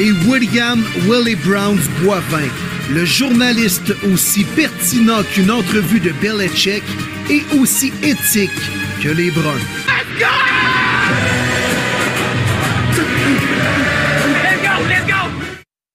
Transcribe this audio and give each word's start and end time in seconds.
Et 0.00 0.12
William 0.28 0.80
Willie 1.08 1.34
Browns 1.34 1.82
Boivin, 2.00 2.46
le 2.88 3.04
journaliste 3.04 3.92
aussi 4.04 4.44
pertinent 4.44 5.24
qu'une 5.24 5.50
entrevue 5.50 5.98
de 5.98 6.12
Belichick 6.22 6.84
et 7.28 7.42
aussi 7.58 7.88
éthique 8.04 8.50
que 9.02 9.08
les 9.08 9.32
Bruns. 9.32 9.58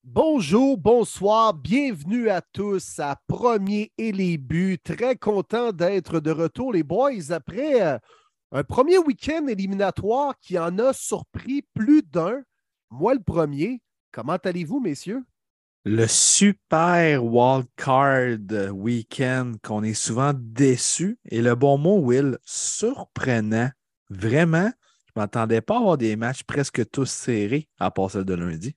Bonjour, 0.04 0.78
bonsoir, 0.78 1.54
bienvenue 1.54 2.30
à 2.30 2.42
tous 2.42 3.00
à 3.00 3.16
Premier 3.26 3.94
et 3.98 4.12
les 4.12 4.38
buts. 4.38 4.80
Très 4.84 5.16
content 5.16 5.72
d'être 5.72 6.20
de 6.20 6.32
retour, 6.32 6.74
les 6.74 6.84
boys, 6.84 7.32
après 7.32 7.82
euh, 7.82 7.98
un 8.52 8.66
premier 8.66 8.98
week-end 8.98 9.48
éliminatoire 9.48 10.34
qui 10.42 10.60
en 10.60 10.78
a 10.78 10.92
surpris 10.92 11.62
plus 11.74 12.04
d'un. 12.04 12.42
Moi, 12.92 13.14
le 13.14 13.22
premier. 13.22 13.80
Comment 14.14 14.38
allez-vous, 14.44 14.80
messieurs? 14.80 15.24
Le 15.86 16.06
super 16.06 17.26
wildcard 17.26 18.38
week-end 18.72 19.54
qu'on 19.64 19.82
est 19.82 19.96
souvent 19.96 20.34
déçu. 20.36 21.18
Et 21.30 21.42
le 21.42 21.56
bon 21.56 21.80
mot, 21.80 21.98
Will, 21.98 22.38
surprenant. 22.46 23.72
Vraiment, 24.12 24.72
je 25.08 25.14
ne 25.16 25.22
m'attendais 25.22 25.62
pas 25.62 25.78
à 25.78 25.80
avoir 25.80 25.98
des 25.98 26.16
matchs 26.16 26.44
presque 26.44 26.88
tous 26.92 27.10
serrés 27.10 27.68
à 27.80 27.90
part 27.90 28.12
celle 28.12 28.24
de 28.24 28.36
lundi. 28.36 28.76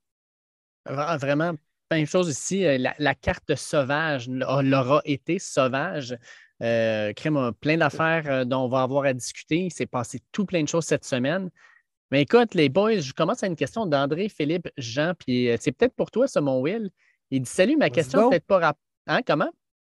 Vraiment, 0.86 1.52
plein 1.90 2.00
de 2.00 2.08
choses 2.08 2.30
ici. 2.30 2.64
Euh, 2.64 2.78
La, 2.98 3.14
carte 3.14 3.54
sauvage 3.56 4.28
l'aura 4.30 5.02
été 5.04 5.38
sauvage. 5.38 6.16
Euh, 6.62 7.12
crème 7.12 7.36
a 7.36 7.52
plein 7.52 7.76
d'affaires 7.76 8.24
euh, 8.26 8.44
dont 8.46 8.64
on 8.64 8.68
va 8.68 8.80
avoir 8.80 9.04
à 9.04 9.12
discuter. 9.12 9.66
Il 9.66 9.70
s'est 9.70 9.84
passé 9.84 10.22
tout 10.32 10.46
plein 10.46 10.62
de 10.62 10.68
choses 10.68 10.86
cette 10.86 11.04
semaine. 11.04 11.50
Mais 12.10 12.22
écoute, 12.22 12.54
les 12.54 12.68
boys, 12.68 12.98
je 12.98 13.12
commence 13.12 13.42
à 13.42 13.48
une 13.48 13.56
question 13.56 13.84
d'André, 13.84 14.28
Philippe, 14.28 14.68
Jean, 14.76 15.14
puis 15.18 15.50
euh, 15.50 15.56
c'est 15.60 15.72
peut-être 15.72 15.94
pour 15.94 16.10
toi, 16.10 16.28
ça, 16.28 16.40
mon 16.40 16.60
Will. 16.60 16.90
Il 17.30 17.42
dit 17.42 17.50
Salut, 17.50 17.76
ma 17.76 17.90
question 17.90 18.30
peut-être 18.30 18.46
pas 18.46 18.58
rapport. 18.58 18.82
Hein, 19.08 19.20
comment? 19.26 19.50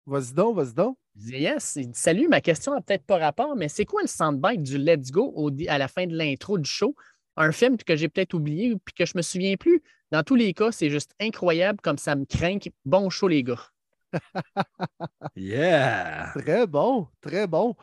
Vas-y 0.06 0.34
donc, 0.34 0.56
vas-y 0.56 0.74
donc. 0.74 0.96
Il 1.16 1.22
dit 1.22 1.38
Yes. 1.38 1.76
Il 1.76 1.90
dit 1.90 1.98
Salut, 1.98 2.28
ma 2.28 2.42
question 2.42 2.74
n'a 2.74 2.82
peut-être 2.82 3.04
pas 3.04 3.18
rapport, 3.18 3.56
mais 3.56 3.68
c'est 3.68 3.86
quoi 3.86 4.02
le 4.02 4.08
soundbite 4.08 4.62
du 4.62 4.76
Let's 4.76 5.10
Go 5.10 5.32
au, 5.34 5.50
à 5.68 5.78
la 5.78 5.88
fin 5.88 6.06
de 6.06 6.14
l'intro 6.14 6.58
du 6.58 6.68
show? 6.68 6.94
Un 7.36 7.50
film 7.50 7.78
que 7.78 7.96
j'ai 7.96 8.10
peut-être 8.10 8.34
oublié 8.34 8.76
puis 8.84 8.94
que 8.94 9.06
je 9.06 9.12
me 9.16 9.22
souviens 9.22 9.56
plus. 9.56 9.82
Dans 10.10 10.22
tous 10.22 10.34
les 10.34 10.52
cas, 10.52 10.70
c'est 10.70 10.90
juste 10.90 11.12
incroyable 11.18 11.80
comme 11.80 11.96
ça 11.96 12.14
me 12.14 12.26
craint. 12.26 12.58
Bon 12.84 13.08
show, 13.08 13.28
les 13.28 13.42
gars. 13.42 13.70
yeah! 15.36 16.30
Très 16.34 16.66
bon, 16.66 17.08
très 17.22 17.46
bon. 17.46 17.74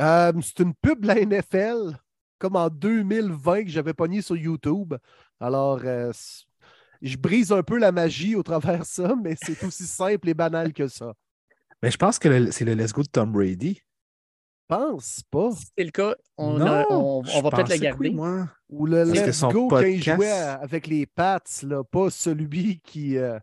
Euh, 0.00 0.32
c'est 0.40 0.60
une 0.60 0.72
pub 0.74 1.02
de 1.02 1.06
la 1.06 1.16
NFL 1.16 1.98
comme 2.38 2.56
en 2.56 2.68
2020 2.68 3.64
que 3.64 3.70
j'avais 3.70 3.94
pogné 3.94 4.22
sur 4.22 4.36
YouTube. 4.36 4.94
Alors, 5.40 5.80
euh, 5.84 6.12
je 7.02 7.16
brise 7.16 7.52
un 7.52 7.62
peu 7.62 7.78
la 7.78 7.92
magie 7.92 8.34
au 8.34 8.42
travers 8.42 8.84
ça, 8.84 9.14
mais 9.22 9.36
c'est 9.40 9.62
aussi 9.64 9.86
simple 9.86 10.28
et 10.28 10.34
banal 10.34 10.72
que 10.72 10.88
ça. 10.88 11.14
Mais 11.82 11.90
je 11.90 11.96
pense 11.96 12.18
que 12.18 12.50
c'est 12.50 12.64
le 12.64 12.74
Let's 12.74 12.92
Go 12.92 13.02
de 13.02 13.08
Tom 13.08 13.32
Brady. 13.32 13.74
Je 14.70 14.76
pense 14.76 15.22
pas. 15.30 15.50
Si 15.52 15.66
c'est 15.76 15.84
le 15.84 15.90
cas, 15.90 16.14
on, 16.38 16.58
on, 16.58 17.42
va 17.42 17.50
peut-être 17.50 17.68
le 17.68 17.76
garder. 17.76 18.10
moi? 18.10 18.48
Ou 18.70 18.86
le 18.86 19.04
Let's 19.04 19.42
Go 19.42 19.68
quand 19.68 19.80
il 19.80 20.02
jouait 20.02 20.30
avec 20.30 20.86
les 20.86 21.04
Pats, 21.04 21.40
là, 21.62 21.84
pas 21.84 22.08
celui 22.08 22.80
qui 22.80 23.18
euh, 23.18 23.38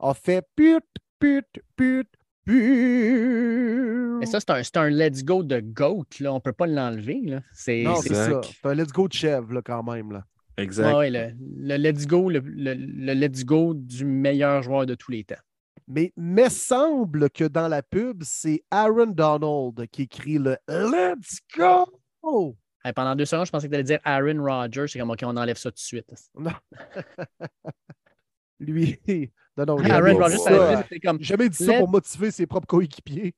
a 0.00 0.14
fait 0.14 0.46
put, 0.56 0.80
put, 1.18 1.44
put, 1.76 2.08
mais 2.46 4.26
ça, 4.26 4.38
c'est 4.40 4.76
un, 4.76 4.90
let's 4.90 5.24
go 5.24 5.42
de 5.42 5.60
GOAT. 5.60 6.06
Là. 6.20 6.32
On 6.32 6.36
ne 6.36 6.40
peut 6.40 6.52
pas 6.52 6.66
l'enlever. 6.66 7.20
Non, 7.20 7.40
c'est 7.52 7.84
ça. 7.84 8.40
C'est 8.42 8.66
un 8.66 8.74
let's 8.74 8.92
go 8.92 9.08
de 9.08 9.12
chèvre 9.12 9.52
là, 9.52 9.62
quand 9.62 9.82
même. 9.82 10.12
Là. 10.12 10.24
Exact. 10.56 10.94
Ouais, 10.94 11.10
le, 11.10 11.76
let's 11.76 12.06
go, 12.06 12.28
le, 12.28 12.40
let's 12.40 13.44
go 13.44 13.74
du 13.74 14.04
meilleur 14.04 14.62
joueur 14.62 14.86
de 14.86 14.94
tous 14.94 15.10
les 15.10 15.24
temps. 15.24 15.34
Mais 15.88 16.12
il 16.16 16.50
semble 16.50 17.30
que 17.30 17.44
dans 17.44 17.68
la 17.68 17.82
pub, 17.82 18.22
c'est 18.24 18.62
Aaron 18.70 19.06
Donald 19.06 19.88
qui 19.90 20.02
écrit 20.02 20.38
le 20.38 20.56
Let's 20.68 21.40
go! 21.56 22.56
pendant 22.94 23.14
deux 23.14 23.24
secondes, 23.24 23.46
je 23.46 23.52
pensais 23.52 23.68
que 23.68 23.72
tu 23.72 23.76
allais 23.76 23.84
dire 23.84 24.00
Aaron 24.04 24.42
Rodgers. 24.42 24.86
C'est 24.88 24.98
comme, 24.98 25.10
OK, 25.10 25.20
on 25.22 25.36
enlève 25.36 25.56
ça 25.56 25.70
tout 25.70 25.76
de 25.76 25.80
suite. 25.80 26.12
Non. 26.36 26.52
Lui, 28.60 28.98
non, 29.56 29.64
non, 29.66 29.78
Aaron 29.84 30.16
Rodgers, 30.16 31.00
comme. 31.04 31.20
Jamais 31.20 31.48
dit 31.48 31.64
ça 31.64 31.78
pour 31.78 31.88
motiver 31.90 32.30
ses 32.30 32.46
propres 32.46 32.66
coéquipiers. 32.66 33.34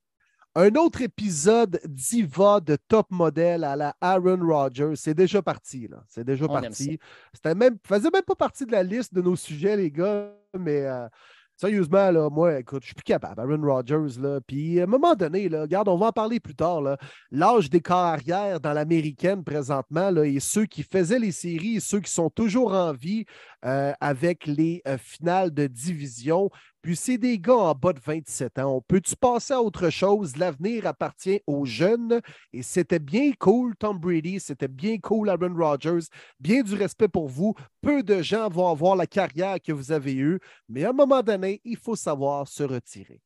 Un 0.57 0.73
autre 0.77 1.03
épisode 1.03 1.81
diva 1.85 2.61
de 2.61 2.77
top 2.77 3.09
modèle 3.11 3.65
à 3.65 3.75
la 3.75 3.97
Aaron 4.01 4.39
Rodgers, 4.41 4.93
c'est 4.95 5.15
déjà 5.15 5.43
parti. 5.43 5.89
là. 5.89 6.05
C'est 6.07 6.23
déjà 6.23 6.47
parti. 6.47 7.01
C'était 7.33 7.57
même, 7.57 7.77
faisait 7.85 8.11
même 8.13 8.23
pas 8.23 8.37
partie 8.37 8.65
de 8.65 8.71
la 8.71 8.85
liste 8.85 9.13
de 9.13 9.21
nos 9.21 9.35
sujets, 9.35 9.77
les 9.77 9.91
gars, 9.91 10.33
mais 10.57 10.83
euh, 10.83 11.09
Sérieusement, 11.57 12.11
là, 12.11 12.29
moi, 12.31 12.59
écoute, 12.59 12.83
je 12.83 12.87
suis 12.87 12.95
plus 12.95 13.05
capable. 13.05 13.41
Aaron 13.41 13.63
Rodgers, 13.63 14.21
là. 14.21 14.41
Puis 14.45 14.81
à 14.81 14.85
un 14.85 14.87
moment 14.87 15.15
donné, 15.15 15.49
là, 15.49 15.63
regarde, 15.63 15.89
on 15.89 15.97
va 15.97 16.07
en 16.07 16.13
parler 16.13 16.41
plus 16.41 16.57
tard. 16.57 16.83
L'âge 17.31 17.71
des 17.71 17.81
carrières 17.81 18.61
dans 18.61 18.73
l'américaine 18.73 19.45
présentement, 19.45 20.11
là, 20.11 20.25
et 20.25 20.41
ceux 20.41 20.67
qui 20.67 20.83
faisaient 20.83 21.21
les 21.21 21.31
séries 21.33 21.77
et 21.77 21.81
ceux 21.81 22.01
qui 22.01 22.11
sont 22.11 22.29
toujours 22.29 22.73
en 22.73 22.93
vie 22.93 23.25
euh, 23.65 23.93
avec 24.01 24.47
les 24.47 24.83
euh, 24.89 24.99
finales 24.99 25.55
de 25.55 25.67
division. 25.69 26.51
Puis 26.85 26.97
c'est 26.97 27.17
des 27.17 27.39
gars 27.39 27.55
en 27.55 27.75
bas 27.75 27.95
de 27.95 27.99
27 27.99 28.59
ans. 28.59 28.77
On 28.77 28.81
peut-tu 28.83 29.17
passer 29.17 29.55
à 29.55 29.63
autre 29.63 29.89
chose? 29.89 30.37
L'avenir 30.37 30.87
appartient 30.87 31.41
aux 31.47 31.65
jeunes. 31.65 32.21
Et 32.53 32.63
c'était 32.63 32.99
bien 32.99 33.33
cool, 33.39 33.75
Tom 33.75 33.99
Brady. 33.99 34.39
C'était 34.39 34.69
bien 34.69 34.99
cool, 34.99 35.31
Aaron 35.31 35.55
Rodgers. 35.57 36.07
Bien 36.41 36.61
du 36.61 36.75
respect 36.75 37.09
pour 37.09 37.27
vous. 37.27 37.55
Peu 37.81 38.03
de 38.03 38.21
gens 38.21 38.51
vont 38.51 38.69
avoir 38.69 38.97
la 38.97 39.07
carrière 39.07 39.57
que 39.63 39.73
vous 39.73 39.93
avez 39.93 40.13
eue. 40.13 40.39
Mais 40.69 40.85
à 40.85 40.91
un 40.91 40.93
moment 40.93 41.23
donné, 41.23 41.63
il 41.65 41.79
faut 41.79 41.97
savoir 41.97 42.47
se 42.49 42.63
retirer. 42.65 43.23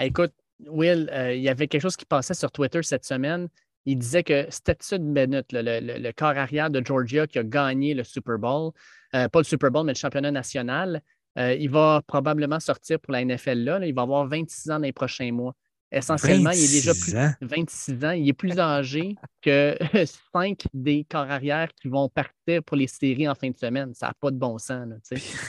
Écoute, 0.00 0.32
Will, 0.66 1.08
euh, 1.12 1.32
il 1.32 1.42
y 1.42 1.48
avait 1.48 1.68
quelque 1.68 1.82
chose 1.82 1.96
qui 1.96 2.06
passait 2.06 2.34
sur 2.34 2.50
Twitter 2.50 2.82
cette 2.82 3.04
semaine. 3.04 3.48
Il 3.84 3.98
disait 3.98 4.24
que 4.24 4.50
Stetson 4.50 5.12
Bennett, 5.12 5.46
le, 5.52 5.78
le, 6.00 6.10
corps 6.10 6.36
arrière 6.36 6.70
de 6.70 6.84
Georgia 6.84 7.28
qui 7.28 7.38
a 7.38 7.44
gagné 7.44 7.94
le 7.94 8.02
Super 8.02 8.36
Bowl, 8.36 8.72
euh, 9.14 9.28
pas 9.28 9.38
le 9.38 9.44
Super 9.44 9.70
Bowl, 9.70 9.86
mais 9.86 9.92
le 9.92 9.98
championnat 9.98 10.32
national, 10.32 11.02
euh, 11.38 11.54
il 11.54 11.70
va 11.70 12.02
probablement 12.06 12.60
sortir 12.60 12.98
pour 13.00 13.12
la 13.12 13.24
NFL 13.24 13.58
là, 13.58 13.86
Il 13.86 13.94
va 13.94 14.02
avoir 14.02 14.26
26 14.26 14.70
ans 14.70 14.74
dans 14.74 14.82
les 14.82 14.92
prochains 14.92 15.32
mois. 15.32 15.54
Essentiellement, 15.92 16.50
il 16.50 16.64
est 16.64 16.72
déjà 16.72 16.92
plus 16.92 17.14
26 17.40 18.04
ans? 18.04 18.10
Il 18.10 18.28
est 18.28 18.32
plus 18.32 18.58
âgé 18.58 19.14
que 19.40 19.76
cinq 20.34 20.66
des 20.74 21.06
corps 21.08 21.30
arrière 21.30 21.68
qui 21.80 21.88
vont 21.88 22.08
partir 22.08 22.62
pour 22.64 22.76
les 22.76 22.88
séries 22.88 23.28
en 23.28 23.36
fin 23.36 23.50
de 23.50 23.56
semaine. 23.56 23.94
Ça 23.94 24.08
n'a 24.08 24.14
pas 24.20 24.32
de 24.32 24.36
bon 24.36 24.58
sens. 24.58 24.88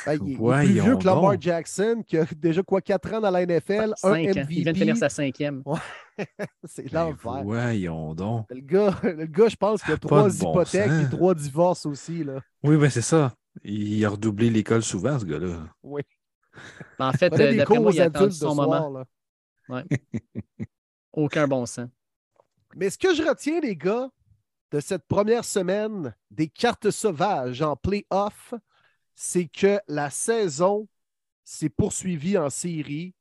Ben, 0.06 0.20
il, 0.24 0.34
est 0.34 0.38
plus 0.38 0.82
vieux 0.82 0.96
que 0.98 1.06
Lamar 1.06 1.42
Jackson, 1.42 2.04
qui 2.06 2.18
a 2.18 2.26
déjà 2.36 2.62
quoi, 2.62 2.82
4 2.82 3.14
ans 3.16 3.22
dans 3.22 3.32
la 3.32 3.46
NFL, 3.46 3.94
un 4.04 4.12
MVP. 4.12 4.46
Il 4.52 4.64
vient 4.64 4.74
de 4.74 4.78
finir 4.78 4.98
sa 4.98 5.10
cinquième. 5.10 5.64
C'est 6.66 6.92
ben, 6.92 7.10
l'enfer. 7.10 7.44
Voyons 7.44 8.14
donc. 8.14 8.46
Le 8.50 8.62
gars, 8.62 8.96
le 9.04 9.26
gars 9.26 9.50
je 9.50 9.56
pense 9.56 9.82
qu'il 9.82 9.94
a 9.94 9.98
trois 9.98 10.30
hypothèques 10.30 10.92
et 11.06 11.10
trois 11.10 11.34
divorces 11.34 11.86
aussi. 11.86 12.24
Là. 12.24 12.42
Oui, 12.64 12.78
ben 12.78 12.90
c'est 12.90 13.02
ça. 13.02 13.34
Il 13.64 14.04
a 14.06 14.10
redoublé 14.10 14.50
l'école 14.50 14.84
souvent, 14.84 15.20
ce 15.20 15.26
gars-là. 15.26 15.68
Oui. 15.84 16.02
En 17.00 17.12
fait, 17.12 17.32
euh, 17.34 17.56
d'après 17.56 17.80
moi, 17.80 17.92
il 17.94 18.02
a 18.02 18.32
son 18.32 18.56
moment. 18.56 19.06
Ouais. 19.70 19.84
Aucun 21.14 21.48
bon 21.48 21.66
sens. 21.66 21.90
Mais 22.76 22.90
ce 22.90 22.98
que 22.98 23.14
je 23.14 23.24
retiens, 23.24 23.60
les 23.60 23.76
gars, 23.76 24.10
de 24.72 24.80
cette 24.80 25.08
première 25.08 25.46
semaine 25.46 26.16
des 26.32 26.48
cartes 26.48 26.92
sauvages 26.92 27.62
en 27.62 27.76
play-off, 27.76 28.54
c'est 29.16 29.48
que 29.48 29.80
la 29.88 30.10
saison 30.10 30.88
s'est 31.44 31.70
poursuivie 31.70 32.38
en 32.38 32.50
série 32.50 33.16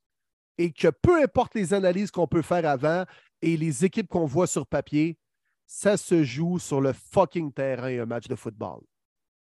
et 0.59 0.73
que 0.73 0.89
peu 0.89 1.23
importe 1.23 1.55
les 1.55 1.75
analyses 1.75 2.11
qu'on 2.11 2.27
peut 2.27 2.43
faire 2.43 2.69
avant 2.69 3.05
et 3.43 3.57
les 3.57 3.85
équipes 3.85 4.09
qu'on 4.09 4.27
voit 4.27 4.47
sur 4.47 4.67
papier, 4.67 5.19
ça 5.67 5.97
se 5.97 6.23
joue 6.25 6.59
sur 6.59 6.81
le 6.81 6.93
fucking 6.93 7.53
terrain, 7.53 8.03
un 8.03 8.07
match 8.07 8.27
de 8.29 8.35
football. 8.35 8.81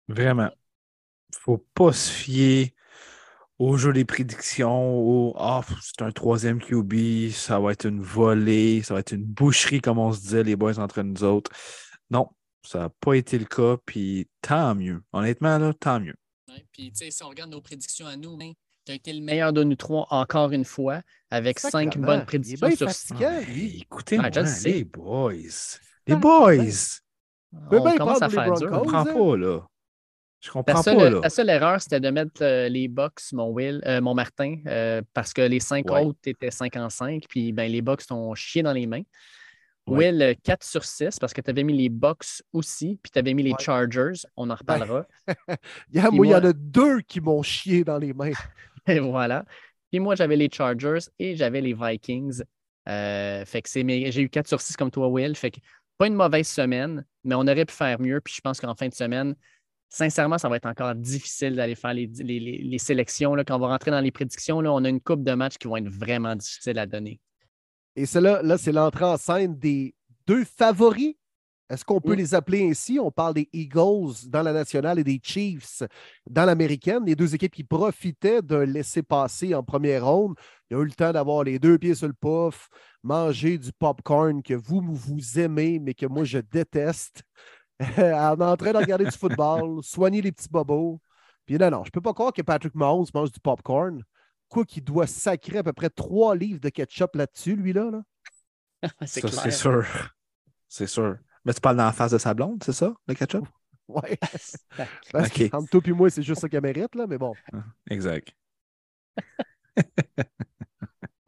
Vraiment. 0.08 0.52
Faut 1.40 1.66
pas 1.74 1.94
se 1.94 2.10
fier 2.10 2.74
au 3.62 3.78
jeu 3.78 3.94
des 3.94 4.06
prédictions, 4.06 4.92
au 4.98 5.36
Ah, 5.38 5.62
c'est 5.82 6.02
un 6.02 6.12
troisième 6.12 6.60
QB, 6.60 7.30
ça 7.32 7.60
va 7.60 7.74
être 7.74 7.86
une 7.86 8.02
volée, 8.02 8.82
ça 8.82 8.96
va 8.96 9.02
être 9.02 9.12
une 9.12 9.24
boucherie, 9.24 9.82
comme 9.82 10.00
on 10.00 10.12
se 10.12 10.20
disait, 10.22 10.44
les 10.44 10.56
boys 10.56 10.80
entre 10.80 11.04
nous 11.04 11.24
autres. 11.24 11.52
Non, 12.10 12.28
ça 12.64 12.80
n'a 12.80 12.90
pas 12.90 13.14
été 13.14 13.38
le 13.38 13.46
cas, 13.46 13.78
puis 13.86 14.28
tant 14.42 14.74
mieux. 14.74 15.04
Honnêtement, 15.14 15.60
là, 15.60 15.74
tant 15.74 16.00
mieux. 16.00 16.16
puis, 16.72 16.92
tu 16.92 17.06
sais, 17.06 17.12
si 17.12 17.24
on 17.24 17.30
regarde 17.30 17.52
nos 17.52 17.62
prédictions 17.62 18.08
à 18.08 18.16
nous, 18.16 18.36
Tu 18.86 18.94
as 18.94 18.96
été 18.96 19.14
le 19.14 19.22
meilleur 19.22 19.54
de 19.54 19.64
nous 19.64 19.76
trois 19.76 20.08
encore 20.10 20.52
une 20.52 20.66
fois, 20.66 21.02
avec 21.30 21.60
cinq 21.60 22.00
bonnes 22.00 22.26
prédictions 22.26 22.68
sur 22.72 23.22
Hey, 23.22 23.46
lui. 23.46 23.82
Écoutez-moi, 23.82 24.30
les 24.66 24.84
boys. 24.84 25.32
Les 26.08 26.16
boys. 26.16 26.56
On 27.70 27.84
bien 27.84 27.98
commence 27.98 28.22
à 28.24 28.30
faire 28.30 28.54
dur. 28.54 28.56
Je 28.60 28.66
Broncos. 28.66 28.86
comprends 28.86 29.06
hein? 29.08 29.14
pas, 29.14 29.38
là. 29.38 29.68
Je 30.42 30.50
comprends 30.50 30.74
pas, 30.74 30.82
seule, 30.84 31.14
là. 31.14 31.20
ta 31.22 31.30
seule 31.30 31.50
erreur, 31.50 31.80
c'était 31.80 32.00
de 32.00 32.10
mettre 32.10 32.42
euh, 32.42 32.68
les 32.68 32.88
box, 32.88 33.32
mon 33.34 33.50
Will, 33.50 33.82
euh, 33.86 34.02
mon 34.02 34.14
Martin, 34.16 34.58
euh, 34.68 35.02
parce 35.14 35.34
que 35.34 35.42
les 35.42 35.60
cinq 35.60 35.90
Ouais. 35.92 36.04
autres 36.04 36.20
étaient 36.26 36.50
5 36.52 36.76
en 36.78 36.90
5, 36.90 37.24
puis 37.30 37.52
ben, 37.54 37.72
les 37.72 37.82
box 37.84 38.08
t'ont 38.08 38.34
chié 38.34 38.64
dans 38.64 38.74
les 38.74 38.88
mains. 38.88 39.04
Ouais. 39.88 40.10
Will, 40.10 40.22
euh, 40.22 40.34
4 40.44 40.64
sur 40.64 40.84
6, 40.84 41.20
parce 41.20 41.34
que 41.34 41.42
tu 41.42 41.50
avais 41.52 41.64
mis 41.64 41.78
les 41.78 41.90
box 41.90 42.44
aussi, 42.54 43.00
puis 43.04 43.12
tu 43.12 43.20
avais 43.20 43.34
mis 43.36 43.44
les 43.44 43.52
Ouais. 43.52 43.58
Chargers, 43.60 44.14
on 44.36 44.50
en 44.50 44.56
reparlera. 44.56 45.06
Il 45.28 45.34
y 45.94 46.00
a- 46.00 46.08
Puis 46.10 46.18
moi, 46.18 46.26
il 46.26 46.30
y 46.32 46.36
en 46.36 46.44
a 46.44 46.54
deux 46.54 47.02
qui 47.02 47.22
m'ont 47.22 47.44
chié 47.44 47.84
dans 47.84 47.98
les 48.00 48.14
mains. 48.14 48.32
Et 48.88 49.00
voilà. 49.00 49.46
Puis 49.92 50.00
moi, 50.00 50.16
j'avais 50.16 50.36
les 50.38 50.50
Chargers 50.52 51.00
et 51.20 51.36
j'avais 51.36 51.62
les 51.62 51.74
Vikings. 51.74 52.42
Fait 52.88 53.62
que 53.62 53.70
c'est 53.70 53.84
mes- 53.84 54.12
j'ai 54.12 54.22
eu 54.22 54.30
4 54.30 54.48
sur 54.48 54.60
6 54.62 54.76
comme 54.76 54.90
toi, 54.90 55.08
Will. 55.08 55.36
Fait 55.36 55.52
que 55.52 55.60
pas 56.00 56.08
une 56.08 56.16
mauvaise 56.16 56.48
semaine, 56.48 57.06
mais 57.24 57.36
on 57.36 57.42
aurait 57.42 57.66
pu 57.66 57.74
faire 57.76 58.00
mieux. 58.02 58.22
Puis 58.22 58.34
je 58.36 58.42
pense 58.42 58.60
qu'en 58.60 58.74
fin 58.74 58.88
de 58.88 58.94
semaine, 58.94 59.36
sincèrement, 59.92 60.38
ça 60.40 60.50
va 60.50 60.56
être 60.56 60.66
encore 60.66 60.96
difficile 60.96 61.56
d'aller 61.56 61.76
faire 61.76 61.94
les, 61.94 62.08
les- 62.20 62.40
les- 62.40 62.58
les 62.64 62.78
sélections. 62.80 63.36
Là. 63.36 63.44
Quand 63.44 63.58
on 63.58 63.60
va 63.60 63.68
rentrer 63.68 63.92
dans 63.92 64.00
les 64.00 64.12
prédictions, 64.12 64.62
là, 64.62 64.72
on 64.74 64.84
a 64.84 64.90
une 64.90 65.02
coupe 65.02 65.24
de 65.24 65.34
matchs 65.34 65.58
qui 65.58 65.68
vont 65.68 65.78
être 65.78 65.90
vraiment 65.90 66.36
difficiles 66.36 66.80
à 66.80 66.88
donner. 66.88 67.20
Et 67.96 68.06
cela, 68.06 68.42
là, 68.42 68.58
c'est 68.58 68.72
l'entrée 68.72 69.06
en 69.06 69.18
scène 69.18 69.58
des 69.60 69.94
deux 70.26 70.46
favoris. 70.46 71.16
Est-ce 71.70 71.86
qu'on 71.86 72.02
peut 72.02 72.16
les 72.16 72.36
appeler 72.36 72.70
ainsi? 72.70 73.00
On 73.00 73.12
parle 73.12 73.34
des 73.34 73.48
Eagles 73.54 74.28
dans 74.28 74.42
la 74.42 74.52
nationale 74.52 75.00
et 75.00 75.06
des 75.06 75.22
Chiefs 75.24 75.84
dans 76.30 76.44
l'américaine. 76.44 77.06
Les 77.06 77.16
deux 77.16 77.34
équipes 77.34 77.54
qui 77.54 77.64
profitaient 77.64 78.42
d'un 78.42 78.66
laisser-passer 78.66 79.56
en 79.56 79.64
première 79.64 80.06
ronde. 80.06 80.36
Ils 80.70 80.76
ont 80.76 80.82
eu 80.82 80.86
le 80.86 80.92
temps 80.92 81.14
d'avoir 81.14 81.46
les 81.46 81.60
deux 81.60 81.78
pieds 81.78 81.96
sur 81.96 82.08
le 82.08 82.14
puff, 82.14 82.68
manger 83.04 83.58
du 83.58 83.72
popcorn 83.72 84.44
que 84.44 84.54
vous, 84.54 84.82
vous 84.82 85.40
aimez, 85.40 85.80
mais 85.80 85.94
que 85.94 86.06
moi, 86.06 86.26
je 86.26 86.40
déteste. 86.40 87.24
en 87.98 88.40
en 88.40 88.58
train 88.58 88.74
de 88.74 88.78
regarder 88.78 89.06
du 89.06 89.18
football, 89.18 89.80
soigner 89.84 90.22
les 90.22 90.32
petits 90.32 90.50
bobos. 90.50 91.00
Puis 91.46 91.58
non, 91.58 91.72
non, 91.72 91.84
je 91.84 91.90
ne 91.90 91.92
peux 91.92 92.02
pas 92.02 92.14
croire 92.14 92.34
que 92.34 92.42
Patrick 92.42 92.76
Mahomes 92.76 93.08
mange 93.14 93.32
du 93.32 93.40
popcorn. 93.40 94.04
Quoi 94.50 94.66
qu'il 94.66 94.84
doit 94.84 95.08
sacrer 95.08 95.60
à 95.60 95.64
peu 95.64 95.74
près 95.74 95.90
trois 95.90 96.36
livres 96.36 96.60
de 96.60 96.70
ketchup 96.70 97.16
là-dessus, 97.16 97.56
lui-là. 97.56 97.90
Là. 97.92 98.02
c'est 99.06 99.22
clair. 99.22 99.34
c'est 99.34 99.52
sûr. 99.52 99.86
C'est 100.68 100.88
sûr. 100.88 101.18
Mais 101.46 101.54
tu 101.54 101.62
parles 101.62 101.78
dans 101.78 101.86
la 101.86 101.92
face 101.94 102.12
de 102.12 102.18
sa 102.18 102.34
blonde, 102.34 102.62
c'est 102.64 102.74
ça, 102.74 102.94
le 103.08 103.14
ketchup? 103.14 103.46
Ouais. 103.88 104.18
Parce 105.12 105.28
Ok. 105.28 105.50
que 105.50 105.56
entre 105.58 105.70
toi 105.70 105.82
et 105.86 105.92
moi, 105.92 106.10
c'est 106.10 106.24
juste 106.24 106.40
ça 106.40 106.48
qu'elle 106.48 106.62
mérite, 106.62 106.96
là, 106.96 107.08
mais 107.08 107.18
bon. 107.18 107.34
Exact. 107.90 108.34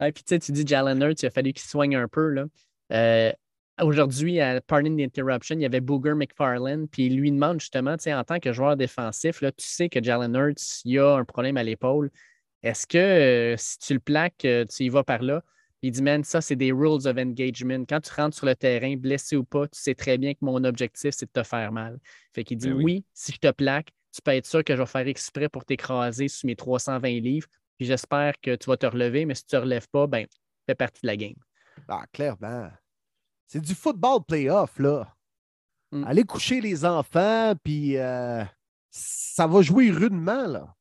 Ouais, 0.00 0.12
puis 0.12 0.22
tu 0.24 0.34
sais, 0.34 0.38
tu 0.38 0.52
dis 0.52 0.66
Jalen 0.66 1.00
Hurts, 1.02 1.22
il 1.22 1.26
a 1.26 1.30
fallu 1.30 1.52
qu'il 1.52 1.66
soigne 1.66 1.96
un 1.96 2.08
peu. 2.08 2.28
Là. 2.28 2.44
Euh, 2.92 3.32
Aujourd'hui, 3.82 4.40
à 4.40 4.60
Pardon 4.60 4.94
the 4.96 5.50
il 5.50 5.60
y 5.60 5.64
avait 5.64 5.80
Booger 5.80 6.14
McFarlane, 6.14 6.86
puis 6.86 7.06
il 7.06 7.16
lui 7.16 7.32
demande 7.32 7.60
justement, 7.60 7.96
tu 7.96 8.04
sais, 8.04 8.14
en 8.14 8.22
tant 8.22 8.38
que 8.38 8.52
joueur 8.52 8.76
défensif, 8.76 9.40
là, 9.40 9.50
tu 9.50 9.66
sais 9.66 9.88
que 9.88 10.02
Jalen 10.02 10.34
Hurts, 10.36 10.82
il 10.84 10.98
a 11.00 11.16
un 11.16 11.24
problème 11.24 11.56
à 11.56 11.64
l'épaule. 11.64 12.10
Est-ce 12.62 12.86
que 12.86 12.98
euh, 12.98 13.56
si 13.58 13.78
tu 13.78 13.94
le 13.94 14.00
plaques, 14.00 14.44
euh, 14.44 14.64
tu 14.64 14.84
y 14.84 14.88
vas 14.88 15.02
par 15.02 15.22
là? 15.22 15.42
Il 15.82 15.90
dit, 15.90 16.02
man, 16.02 16.22
ça, 16.22 16.40
c'est 16.40 16.56
des 16.56 16.72
rules 16.72 17.06
of 17.06 17.18
engagement. 17.18 17.84
Quand 17.86 18.00
tu 18.00 18.12
rentres 18.14 18.36
sur 18.36 18.46
le 18.46 18.54
terrain, 18.54 18.96
blessé 18.96 19.36
ou 19.36 19.44
pas, 19.44 19.66
tu 19.66 19.78
sais 19.78 19.94
très 19.94 20.18
bien 20.18 20.32
que 20.32 20.38
mon 20.40 20.62
objectif, 20.64 21.12
c'est 21.12 21.26
de 21.26 21.32
te 21.32 21.46
faire 21.46 21.72
mal. 21.72 21.98
Fait 22.32 22.44
qu'il 22.44 22.56
dit, 22.56 22.68
Ben 22.68 22.76
oui. 22.76 22.84
oui. 22.84 23.04
si 23.12 23.32
je 23.32 23.38
te 23.38 23.50
plaque, 23.50 23.90
tu 24.12 24.22
peux 24.22 24.30
être 24.30 24.46
sûr 24.46 24.62
que 24.62 24.74
je 24.74 24.80
vais 24.80 24.86
faire 24.86 25.06
exprès 25.08 25.48
pour 25.48 25.64
t'écraser 25.64 26.28
sous 26.28 26.46
mes 26.46 26.56
320 26.56 27.20
livres. 27.20 27.48
Puis 27.76 27.86
j'espère 27.86 28.34
que 28.40 28.54
tu 28.54 28.70
vas 28.70 28.76
te 28.76 28.86
relever, 28.86 29.26
mais 29.26 29.34
si 29.34 29.44
tu 29.44 29.56
ne 29.56 29.60
te 29.60 29.64
relèves 29.64 29.88
pas, 29.90 30.06
ben, 30.06 30.26
fais 30.66 30.76
partie 30.76 31.02
de 31.02 31.08
la 31.08 31.16
game. 31.16 31.34
Ah, 31.88 32.04
clairement. 32.12 32.70
C'est 33.46 33.60
du 33.60 33.74
football 33.74 34.20
playoff, 34.26 34.78
là. 34.78 35.14
Mm. 35.92 36.04
Allez 36.06 36.24
coucher 36.24 36.60
les 36.60 36.84
enfants, 36.84 37.54
puis 37.62 37.96
euh, 37.96 38.42
ça 38.90 39.46
va 39.46 39.62
jouer 39.62 39.90
rudement, 39.90 40.46
là. 40.46 40.74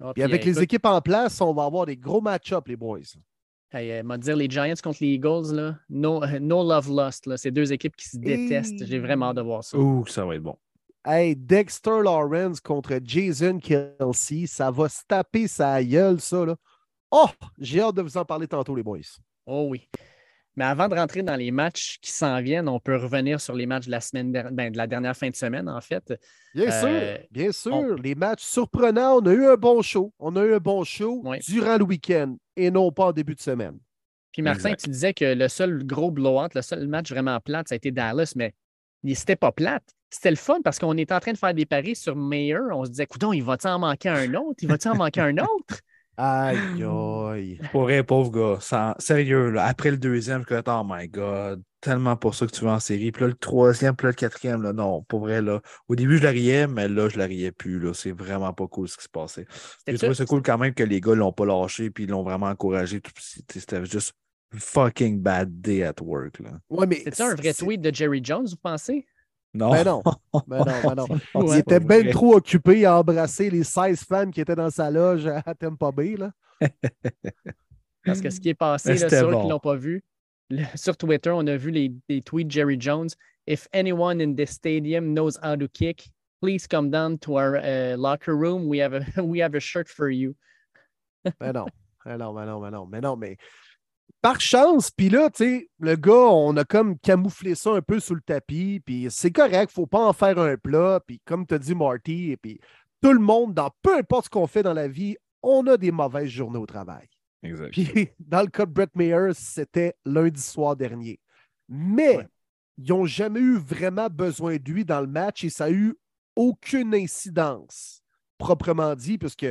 Ah, 0.00 0.12
Puis 0.14 0.22
avec 0.22 0.42
euh, 0.42 0.44
les 0.46 0.50
écoute, 0.52 0.62
équipes 0.64 0.86
en 0.86 1.00
place, 1.00 1.40
on 1.40 1.52
va 1.52 1.64
avoir 1.64 1.86
des 1.86 1.96
gros 1.96 2.20
match-ups, 2.20 2.68
les 2.68 2.76
boys. 2.76 3.00
hey, 3.72 3.92
euh, 3.92 4.02
m'a 4.02 4.16
dire 4.16 4.36
les 4.36 4.48
Giants 4.48 4.74
contre 4.82 4.98
les 5.00 5.08
Eagles, 5.08 5.52
là, 5.52 5.76
no, 5.88 6.24
no 6.40 6.62
love 6.62 6.88
lost. 6.88 7.26
Là. 7.26 7.36
C'est 7.36 7.50
deux 7.50 7.72
équipes 7.72 7.96
qui 7.96 8.08
se 8.08 8.16
détestent. 8.16 8.84
J'ai 8.86 8.98
vraiment 8.98 9.30
hâte 9.30 9.36
de 9.36 9.42
voir 9.42 9.64
ça. 9.64 9.76
Ouh, 9.76 10.06
ça 10.06 10.24
va 10.24 10.36
être 10.36 10.42
bon. 10.42 10.56
Hey, 11.04 11.34
Dexter 11.34 12.02
Lawrence 12.04 12.60
contre 12.60 13.00
Jason 13.02 13.58
Kelsey, 13.58 14.46
ça 14.46 14.70
va 14.70 14.88
se 14.88 15.02
taper 15.06 15.48
sa 15.48 15.82
gueule, 15.82 16.20
ça, 16.20 16.44
là. 16.44 16.56
Oh, 17.10 17.28
j'ai 17.58 17.80
hâte 17.80 17.94
de 17.94 18.02
vous 18.02 18.16
en 18.16 18.24
parler 18.24 18.46
tantôt, 18.46 18.74
les 18.74 18.82
boys. 18.82 18.98
Oh 19.46 19.66
oui. 19.70 19.88
Mais 20.58 20.64
avant 20.64 20.88
de 20.88 20.96
rentrer 20.96 21.22
dans 21.22 21.36
les 21.36 21.52
matchs 21.52 21.98
qui 22.02 22.10
s'en 22.10 22.42
viennent, 22.42 22.68
on 22.68 22.80
peut 22.80 22.96
revenir 22.96 23.40
sur 23.40 23.54
les 23.54 23.64
matchs 23.64 23.86
de 23.86 23.92
la 23.92 24.00
semaine 24.00 24.32
der- 24.32 24.50
ben, 24.50 24.72
de 24.72 24.76
la 24.76 24.88
dernière 24.88 25.16
fin 25.16 25.30
de 25.30 25.36
semaine, 25.36 25.68
en 25.68 25.80
fait. 25.80 26.12
Bien 26.52 26.66
Euh, 26.66 26.80
sûr, 27.18 27.26
bien 27.30 27.52
sûr. 27.52 27.72
on- 27.74 27.94
Les 27.94 28.16
matchs 28.16 28.42
surprenants, 28.42 29.18
on 29.18 29.26
a 29.26 29.32
eu 29.32 29.46
un 29.46 29.54
bon 29.54 29.82
show. 29.82 30.12
On 30.18 30.34
a 30.34 30.44
eu 30.44 30.54
un 30.54 30.58
bon 30.58 30.82
show 30.82 31.22
Oui. 31.24 31.38
durant 31.46 31.76
le 31.78 31.84
week-end 31.84 32.36
et 32.56 32.72
non 32.72 32.90
pas 32.90 33.06
en 33.06 33.12
début 33.12 33.36
de 33.36 33.40
semaine. 33.40 33.78
Puis 34.32 34.42
Martin, 34.42 34.70
Exact. 34.70 34.80
tu 34.82 34.90
disais 34.90 35.14
que 35.14 35.24
le 35.32 35.46
seul 35.46 35.84
gros 35.86 36.10
blowout, 36.10 36.48
le 36.56 36.62
seul 36.62 36.88
match 36.88 37.10
vraiment 37.12 37.38
plate, 37.38 37.68
ça 37.68 37.74
a 37.74 37.76
été 37.76 37.92
Dallas, 37.92 38.32
mais 38.34 38.52
c'était 39.14 39.36
pas 39.36 39.52
plate. 39.52 39.84
C'était 40.10 40.30
le 40.30 40.36
fun 40.36 40.60
parce 40.64 40.80
qu'on 40.80 40.96
était 40.96 41.14
en 41.14 41.20
train 41.20 41.32
de 41.34 41.38
faire 41.38 41.54
des 41.54 41.66
paris 41.66 41.94
sur 41.94 42.16
Mayer. 42.16 42.58
On 42.72 42.84
se 42.84 42.90
disait, 42.90 43.06
coudon, 43.06 43.32
il 43.32 43.44
va-tu 43.44 43.68
en 43.68 43.78
manquer 43.78 44.08
un 44.08 44.34
autre? 44.34 44.56
Il 44.62 44.68
va-tu 44.68 44.88
en 44.88 44.96
manquer 44.96 45.20
un 45.20 45.36
autre? 45.38 45.80
Aïe, 46.20 46.82
aïe. 46.82 47.60
Pour 47.70 47.82
vrai, 47.82 48.02
pauvre 48.02 48.30
gars. 48.32 48.58
Sans- 48.60 48.94
Sérieux, 48.98 49.50
là, 49.50 49.66
après 49.66 49.92
le 49.92 49.98
deuxième, 49.98 50.42
je 50.48 50.52
suis 50.54 50.62
comme, 50.64 50.80
oh 50.80 50.84
my 50.84 51.06
God, 51.08 51.62
tellement 51.80 52.16
pour 52.16 52.34
ça 52.34 52.44
que 52.46 52.50
tu 52.50 52.64
vas 52.64 52.72
en 52.72 52.80
série. 52.80 53.12
Puis 53.12 53.22
là, 53.22 53.28
le 53.28 53.34
troisième, 53.34 53.94
puis 53.94 54.06
là, 54.06 54.10
le 54.10 54.16
quatrième, 54.16 54.62
là, 54.62 54.72
non, 54.72 55.02
pour 55.04 55.20
vrai, 55.20 55.40
là. 55.40 55.60
Au 55.86 55.94
début, 55.94 56.18
je 56.18 56.24
la 56.24 56.30
riais, 56.30 56.66
mais 56.66 56.88
là, 56.88 57.08
je 57.08 57.16
la 57.18 57.26
riais 57.26 57.52
plus, 57.52 57.78
là. 57.78 57.94
C'est 57.94 58.10
vraiment 58.10 58.52
pas 58.52 58.66
cool 58.66 58.88
ce 58.88 58.96
qui 58.96 59.04
se 59.04 59.08
passait. 59.08 59.46
J'ai 59.86 59.96
trouvé 59.96 60.14
ça? 60.14 60.26
cool 60.26 60.42
quand 60.42 60.58
même 60.58 60.74
que 60.74 60.82
les 60.82 61.00
gars 61.00 61.14
l'ont 61.14 61.32
pas 61.32 61.46
lâché, 61.46 61.90
puis 61.90 62.04
ils 62.04 62.10
l'ont 62.10 62.24
vraiment 62.24 62.46
encouragé. 62.46 63.00
tout- 63.00 63.12
C'était 63.20 63.60
c'était 63.60 63.84
juste 63.84 64.12
fucking 64.56 65.20
bad 65.20 65.60
day 65.60 65.84
at 65.84 65.94
work, 66.02 66.40
là. 66.40 66.58
Ouais, 66.68 66.86
mais 66.88 66.96
C'était 67.04 67.22
un 67.22 67.34
vrai 67.36 67.54
tweet 67.54 67.80
de 67.80 67.94
Jerry 67.94 68.20
Jones, 68.24 68.46
vous 68.48 68.56
pensez? 68.56 69.06
Non. 69.58 69.70
Ben 69.72 69.84
non. 69.84 70.02
Ben 70.46 70.58
non, 70.58 70.64
ben 70.84 70.94
non. 70.94 71.06
fou, 71.32 71.52
Il 71.52 71.58
était 71.58 71.80
bien 71.80 72.08
trop 72.10 72.36
occupé 72.36 72.84
à 72.86 72.98
embrasser 72.98 73.50
les 73.50 73.64
16 73.64 74.04
femmes 74.04 74.30
qui 74.30 74.40
étaient 74.40 74.54
dans 74.54 74.70
sa 74.70 74.88
loge 74.90 75.26
à 75.26 75.54
Tampa 75.54 75.90
Bay. 75.90 76.16
Là. 76.16 76.30
Parce 78.04 78.20
que 78.20 78.30
ce 78.30 78.38
qui 78.38 78.50
est 78.50 78.54
passé, 78.54 78.94
là, 78.94 79.08
ceux 79.08 79.08
qui 79.08 79.44
ne 79.44 79.50
l'ont 79.50 79.58
pas 79.58 79.74
vu, 79.74 80.04
le- 80.48 80.64
sur 80.76 80.96
Twitter, 80.96 81.30
on 81.30 81.46
a 81.48 81.56
vu 81.56 81.72
les, 81.72 81.92
les 82.08 82.22
tweets 82.22 82.46
de 82.46 82.52
Jerry 82.52 82.76
Jones. 82.78 83.08
If 83.48 83.66
anyone 83.72 84.20
in 84.20 84.34
this 84.34 84.50
stadium 84.50 85.12
knows 85.12 85.36
how 85.42 85.56
to 85.56 85.66
kick, 85.68 86.08
please 86.40 86.66
come 86.68 86.90
down 86.90 87.18
to 87.18 87.36
our 87.36 87.56
uh, 87.56 87.96
locker 87.96 88.36
room. 88.36 88.68
We 88.68 88.78
have, 88.78 88.94
a, 88.94 89.04
we 89.22 89.40
have 89.40 89.56
a 89.56 89.60
shirt 89.60 89.88
for 89.88 90.08
you. 90.08 90.36
Ben 91.40 91.52
non. 91.52 91.66
Ben 92.04 92.18
non, 92.18 92.32
ben 92.32 92.46
non, 92.46 92.60
ben 92.60 92.70
non. 92.70 92.86
Mais 92.86 93.00
non, 93.00 93.16
mais 93.16 93.36
par 94.20 94.40
chance, 94.40 94.90
puis 94.90 95.08
là, 95.08 95.30
tu 95.30 95.44
sais, 95.44 95.70
le 95.78 95.96
gars, 95.96 96.12
on 96.12 96.56
a 96.56 96.64
comme 96.64 96.98
camouflé 96.98 97.54
ça 97.54 97.70
un 97.72 97.82
peu 97.82 98.00
sous 98.00 98.14
le 98.14 98.20
tapis, 98.20 98.80
puis 98.84 99.06
c'est 99.10 99.30
correct, 99.30 99.70
faut 99.72 99.86
pas 99.86 100.04
en 100.06 100.12
faire 100.12 100.38
un 100.38 100.56
plat, 100.56 101.00
puis 101.06 101.20
comme 101.24 101.46
tu 101.46 101.54
as 101.54 101.58
dit, 101.58 101.74
Marty, 101.74 102.32
et 102.32 102.36
puis 102.36 102.60
tout 103.00 103.12
le 103.12 103.20
monde, 103.20 103.54
dans 103.54 103.70
peu 103.82 103.96
importe 103.96 104.24
ce 104.26 104.30
qu'on 104.30 104.46
fait 104.48 104.62
dans 104.64 104.74
la 104.74 104.88
vie, 104.88 105.16
on 105.42 105.66
a 105.68 105.76
des 105.76 105.92
mauvaises 105.92 106.30
journées 106.30 106.58
au 106.58 106.66
travail. 106.66 107.06
Exact. 107.44 107.70
Puis 107.70 108.08
dans 108.18 108.40
le 108.42 108.48
cas 108.48 108.66
de 108.66 108.72
Brett 108.72 108.94
Mayer, 108.96 109.30
c'était 109.34 109.94
lundi 110.04 110.40
soir 110.42 110.74
dernier. 110.74 111.20
Mais 111.68 112.16
Ouais. 112.16 112.26
ils 112.78 112.88
n'ont 112.90 113.06
jamais 113.06 113.40
eu 113.40 113.56
vraiment 113.56 114.08
besoin 114.08 114.56
de 114.56 114.70
lui 114.70 114.84
dans 114.84 115.00
le 115.00 115.06
match 115.06 115.44
et 115.44 115.50
ça 115.50 115.66
n'a 115.66 115.72
eu 115.76 115.94
aucune 116.34 116.94
incidence, 116.94 118.02
proprement 118.38 118.94
dit, 118.96 119.18
puisque 119.18 119.46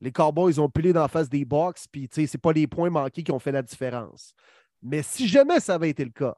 les 0.00 0.12
Cowboys 0.12 0.58
ont 0.58 0.68
pilé 0.68 0.92
dans 0.92 1.02
la 1.02 1.08
face 1.08 1.28
des 1.28 1.44
Bucks, 1.44 1.80
puis 1.90 2.08
tu 2.08 2.22
sais, 2.22 2.26
c'est 2.26 2.38
pas 2.38 2.52
les 2.52 2.66
points 2.66 2.90
manqués 2.90 3.22
qui 3.22 3.32
ont 3.32 3.38
fait 3.38 3.52
la 3.52 3.62
différence. 3.62 4.34
Mais 4.82 5.02
si 5.02 5.26
jamais 5.26 5.60
ça 5.60 5.74
avait 5.74 5.90
été 5.90 6.04
le 6.04 6.10
cas, 6.10 6.36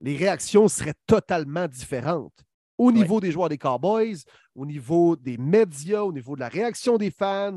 les 0.00 0.16
réactions 0.16 0.68
seraient 0.68 0.94
totalement 1.06 1.66
différentes. 1.66 2.44
Au 2.78 2.92
niveau 2.92 3.20
des 3.20 3.32
joueurs 3.32 3.48
des 3.48 3.56
Cowboys, 3.56 4.18
au 4.54 4.66
niveau 4.66 5.16
des 5.16 5.38
médias, 5.38 6.02
au 6.02 6.12
niveau 6.12 6.34
de 6.34 6.40
la 6.40 6.48
réaction 6.48 6.98
des 6.98 7.10
fans, 7.10 7.56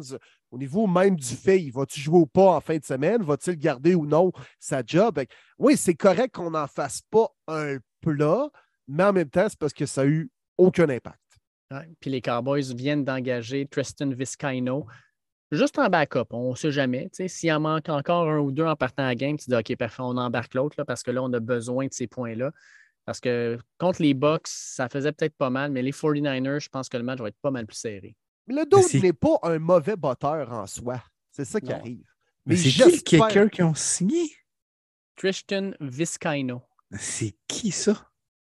au 0.50 0.58
niveau 0.58 0.88
même 0.88 1.18
du 1.18 1.36
fait, 1.36 1.70
va-tu 1.72 2.00
jouer 2.00 2.20
ou 2.20 2.26
pas 2.26 2.56
en 2.56 2.62
fin 2.62 2.78
de 2.78 2.86
semaine, 2.86 3.22
va-t-il 3.22 3.58
garder 3.58 3.96
ou 3.96 4.06
non 4.06 4.32
sa 4.60 4.82
job? 4.86 5.22
Oui, 5.58 5.76
c'est 5.76 5.96
correct 5.96 6.36
qu'on 6.36 6.52
n'en 6.52 6.68
fasse 6.68 7.02
pas 7.02 7.28
un 7.48 7.78
plat, 8.00 8.50
mais 8.88 9.04
en 9.04 9.12
même 9.12 9.30
temps, 9.30 9.48
c'est 9.50 9.60
parce 9.60 9.74
que 9.74 9.86
ça 9.86 10.06
n'a 10.06 10.10
eu 10.10 10.32
aucun 10.58 10.88
impact. 10.88 11.20
Ouais. 11.72 11.88
Puis 12.00 12.10
les 12.10 12.22
Cowboys 12.22 12.74
viennent 12.74 13.04
d'engager 13.04 13.68
Tristan 13.68 14.10
Vizcaino 14.10 14.88
juste 15.52 15.78
en 15.80 15.88
backup. 15.90 16.26
On 16.32 16.52
ne 16.52 16.56
sait 16.56 16.72
jamais. 16.72 17.06
Tu 17.14 17.18
sais, 17.24 17.28
S'il 17.28 17.52
en 17.52 17.60
manque 17.60 17.90
encore 17.90 18.28
un 18.30 18.40
ou 18.40 18.52
deux 18.52 18.66
en 18.66 18.76
partant 18.76 19.04
à 19.04 19.08
la 19.08 19.16
game, 19.16 19.38
tu 19.38 19.50
dis 19.50 19.56
OK, 19.56 19.76
parfait, 19.78 20.02
on 20.02 20.18
embarque 20.18 20.54
l'autre 20.54 20.76
là, 20.78 20.86
parce 20.86 21.04
que 21.04 21.12
là, 21.12 21.24
on 21.24 21.32
a 21.34 21.40
besoin 21.40 21.88
de 21.88 21.94
ces 21.94 22.08
points-là. 22.08 22.52
Parce 23.06 23.20
que 23.20 23.58
contre 23.80 24.02
les 24.04 24.14
Bucks, 24.14 24.48
ça 24.48 24.88
faisait 24.90 25.12
peut-être 25.12 25.36
pas 25.36 25.50
mal, 25.50 25.72
mais 25.72 25.82
les 25.82 25.92
49ers, 25.92 26.60
je 26.60 26.70
pense 26.70 26.90
que 26.90 26.98
le 26.98 27.04
match 27.04 27.20
va 27.20 27.30
être 27.30 27.40
pas 27.42 27.50
mal 27.52 27.66
plus 27.66 27.78
serré. 27.78 28.16
Mais 28.48 28.56
le 28.56 28.66
dos 28.66 28.82
n'est 29.02 29.14
pas 29.14 29.38
un 29.44 29.58
mauvais 29.60 29.96
batteur 29.96 30.52
en 30.52 30.68
soi. 30.68 31.02
C'est 31.32 31.46
ça 31.46 31.60
qui 31.60 31.70
Non. 31.70 31.76
arrive. 31.78 32.06
Mais 32.46 32.56
c'est 32.56 32.84
le 32.86 32.92
kicker 33.02 33.50
qui 33.50 33.64
ont 33.64 33.74
signé? 33.76 34.30
Christian 35.16 35.72
Vizcaino. 35.80 36.62
C'est 36.98 37.36
qui 37.48 37.72
ça? 37.72 38.08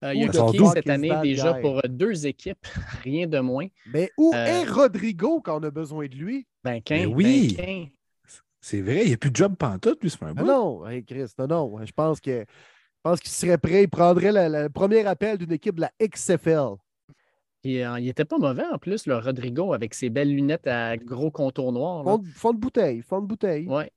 Euh, 0.05 0.15
il 0.15 0.25
a 0.29 0.33
dos. 0.33 0.73
cette 0.73 0.89
année 0.89 1.13
déjà 1.23 1.55
guy? 1.55 1.61
pour 1.61 1.79
euh, 1.79 1.89
deux 1.89 2.27
équipes, 2.27 2.67
rien 3.05 3.27
de 3.27 3.39
moins. 3.41 3.67
Mais 3.87 4.11
où 4.19 4.33
Euh, 4.35 4.45
est 4.47 4.65
Rodrigo 4.65 5.41
quand 5.41 5.61
on 5.61 5.63
a 5.63 5.71
besoin 5.71 6.07
de 6.07 6.15
lui? 6.15 6.47
Ben, 6.65 6.81
quin, 6.83 6.97
Mais 6.97 7.07
oui. 7.07 7.55
ben. 7.57 7.87
C'est 8.61 8.81
vrai, 8.81 9.03
il 9.03 9.09
n'y 9.09 9.15
a 9.15 9.17
plus 9.19 9.31
de 9.31 9.37
job 9.37 9.55
pantoute, 9.57 10.03
lui, 10.03 10.09
c'est 10.09 10.23
un 10.23 10.29
Ah 10.29 10.35
bout. 10.35 10.47
non, 10.47 10.89
hey 10.89 11.05
Chris, 11.05 11.27
non, 11.39 11.47
non. 11.47 11.85
Je 11.85 11.93
pense 11.93 12.19
que 12.21 12.41
je 12.41 13.01
pense 13.03 13.21
qu'il 13.21 13.31
serait 13.31 13.59
prêt, 13.59 13.83
il 13.83 13.89
prendrait 13.89 14.33
le 14.33 14.69
premier 14.71 15.05
appel 15.07 15.37
d'une 15.37 15.53
équipe 15.53 15.75
de 15.77 15.83
la 15.83 15.93
XFL. 16.01 16.77
Euh, 17.67 17.97
il 17.99 18.09
était 18.09 18.25
pas 18.25 18.39
mauvais 18.39 18.65
en 18.73 18.79
plus, 18.79 19.07
le 19.07 19.17
Rodrigo, 19.19 19.75
avec 19.75 19.93
ses 19.95 20.09
belles 20.11 20.35
lunettes 20.35 20.67
à 20.67 20.97
gros 20.97 21.31
contour 21.31 21.73
noir. 21.73 22.03
Fond, 22.05 22.19
de- 22.19 22.27
fond 22.27 22.53
de 22.55 22.59
bouteille, 22.59 23.03
fond 23.03 23.21
de 23.21 23.27
bouteille. 23.27 23.67
Ouais. 23.67 23.91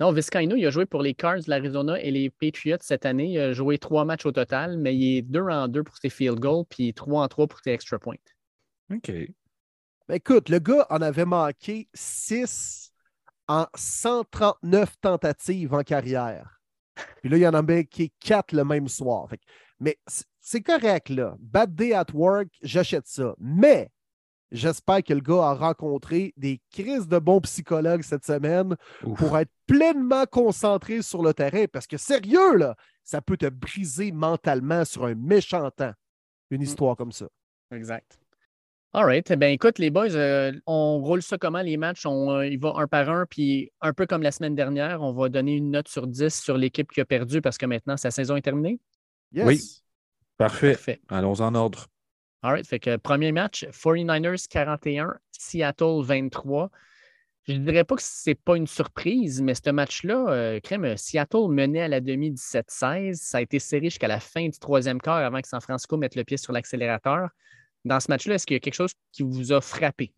Non, 0.00 0.10
Vizcaino, 0.12 0.56
il 0.56 0.66
a 0.66 0.70
joué 0.70 0.84
pour 0.86 1.00
les 1.02 1.14
Cards 1.14 1.38
de 1.44 1.48
l'Arizona 1.50 2.00
et 2.02 2.10
les 2.10 2.28
Patriots 2.28 2.76
cette 2.80 3.06
année. 3.06 3.32
Il 3.32 3.38
a 3.38 3.52
joué 3.52 3.78
trois 3.78 4.04
matchs 4.04 4.26
au 4.26 4.32
total, 4.32 4.76
mais 4.78 4.94
il 4.94 5.18
est 5.18 5.22
deux 5.22 5.42
en 5.48 5.68
deux 5.68 5.82
pour 5.84 5.96
ses 5.96 6.10
field 6.10 6.40
goals, 6.40 6.64
puis 6.68 6.92
trois 6.92 7.22
en 7.24 7.28
trois 7.28 7.46
pour 7.46 7.60
ses 7.60 7.70
extra 7.70 7.98
points. 7.98 8.16
OK. 8.92 9.10
Ben, 10.08 10.16
écoute, 10.16 10.48
le 10.48 10.58
gars 10.58 10.86
en 10.90 11.00
avait 11.00 11.24
manqué 11.24 11.88
6 11.94 12.92
en 13.48 13.66
139 13.74 14.94
tentatives 15.00 15.72
en 15.74 15.82
carrière. 15.82 16.60
Puis 17.22 17.28
là, 17.30 17.36
il 17.38 17.46
en 17.46 17.54
a 17.54 17.62
manqué 17.62 18.12
4 18.20 18.52
le 18.52 18.64
même 18.64 18.88
soir. 18.88 19.28
Fait 19.28 19.38
que- 19.38 19.44
mais 19.80 19.98
c'est 20.40 20.62
correct, 20.62 21.08
là. 21.08 21.36
Bad 21.40 21.74
day 21.74 21.92
at 21.94 22.06
work, 22.12 22.48
j'achète 22.62 23.06
ça. 23.06 23.34
Mais 23.38 23.90
j'espère 24.52 25.02
que 25.02 25.14
le 25.14 25.20
gars 25.20 25.42
a 25.48 25.54
rencontré 25.54 26.32
des 26.36 26.60
crises 26.70 27.08
de 27.08 27.18
bons 27.18 27.40
psychologues 27.40 28.02
cette 28.02 28.24
semaine 28.24 28.76
Ouf. 29.04 29.18
pour 29.18 29.36
être 29.38 29.50
pleinement 29.66 30.26
concentré 30.26 31.02
sur 31.02 31.22
le 31.22 31.34
terrain. 31.34 31.64
Parce 31.72 31.86
que 31.86 31.96
sérieux, 31.96 32.56
là, 32.56 32.76
ça 33.02 33.20
peut 33.20 33.36
te 33.36 33.46
briser 33.48 34.12
mentalement 34.12 34.84
sur 34.84 35.06
un 35.06 35.14
méchant 35.14 35.70
temps, 35.70 35.92
une 36.50 36.62
histoire 36.62 36.96
comme 36.96 37.12
ça. 37.12 37.26
Exact. 37.70 38.18
All 38.96 39.06
right. 39.06 39.28
Eh 39.28 39.34
bien, 39.34 39.48
écoute, 39.48 39.80
les 39.80 39.90
boys, 39.90 40.14
euh, 40.14 40.52
on 40.66 41.00
roule 41.00 41.20
ça 41.20 41.36
comment 41.36 41.62
les 41.62 41.76
matchs? 41.76 42.06
On 42.06 42.30
euh, 42.30 42.46
y 42.46 42.56
va 42.56 42.74
un 42.76 42.86
par 42.86 43.10
un, 43.10 43.26
puis 43.26 43.72
un 43.80 43.92
peu 43.92 44.06
comme 44.06 44.22
la 44.22 44.30
semaine 44.30 44.54
dernière, 44.54 45.02
on 45.02 45.12
va 45.12 45.28
donner 45.28 45.56
une 45.56 45.72
note 45.72 45.88
sur 45.88 46.06
10 46.06 46.32
sur 46.32 46.56
l'équipe 46.56 46.88
qui 46.92 47.00
a 47.00 47.04
perdu 47.04 47.42
parce 47.42 47.58
que 47.58 47.66
maintenant 47.66 47.96
sa 47.96 48.12
saison 48.12 48.36
est 48.36 48.42
terminée. 48.42 48.78
Yes. 49.32 49.46
Oui. 49.46 49.60
Parfait. 50.36 50.74
Parfait. 50.74 51.00
Allons 51.08 51.40
en 51.40 51.56
ordre. 51.56 51.88
All 52.42 52.52
right. 52.52 52.64
Fait 52.64 52.78
que 52.78 52.96
premier 52.96 53.32
match, 53.32 53.66
49ers 53.72 54.46
41, 54.46 55.16
Seattle 55.32 56.02
23. 56.04 56.70
Je 57.48 57.54
ne 57.54 57.58
dirais 57.58 57.82
pas 57.82 57.96
que 57.96 58.02
c'est 58.04 58.36
pas 58.36 58.56
une 58.56 58.68
surprise, 58.68 59.42
mais 59.42 59.54
ce 59.54 59.70
match-là, 59.70 60.28
euh, 60.28 60.60
crème, 60.60 60.96
Seattle 60.96 61.48
menait 61.48 61.82
à 61.82 61.88
la 61.88 62.00
demi 62.00 62.30
17-16. 62.30 63.14
Ça 63.14 63.38
a 63.38 63.40
été 63.40 63.58
serré 63.58 63.86
jusqu'à 63.86 64.06
la 64.06 64.20
fin 64.20 64.44
du 64.48 64.56
troisième 64.56 65.00
quart 65.00 65.16
avant 65.16 65.40
que 65.40 65.48
San 65.48 65.60
Francisco 65.60 65.96
mette 65.96 66.14
le 66.14 66.22
pied 66.22 66.36
sur 66.36 66.52
l'accélérateur. 66.52 67.30
Dans 67.84 68.00
ce 68.00 68.06
match-là, 68.10 68.34
est-ce 68.34 68.46
qu'il 68.46 68.54
y 68.54 68.56
a 68.56 68.60
quelque 68.60 68.74
chose 68.74 68.92
qui 69.12 69.22
vous 69.22 69.52
a 69.52 69.60
frappé? 69.60 70.12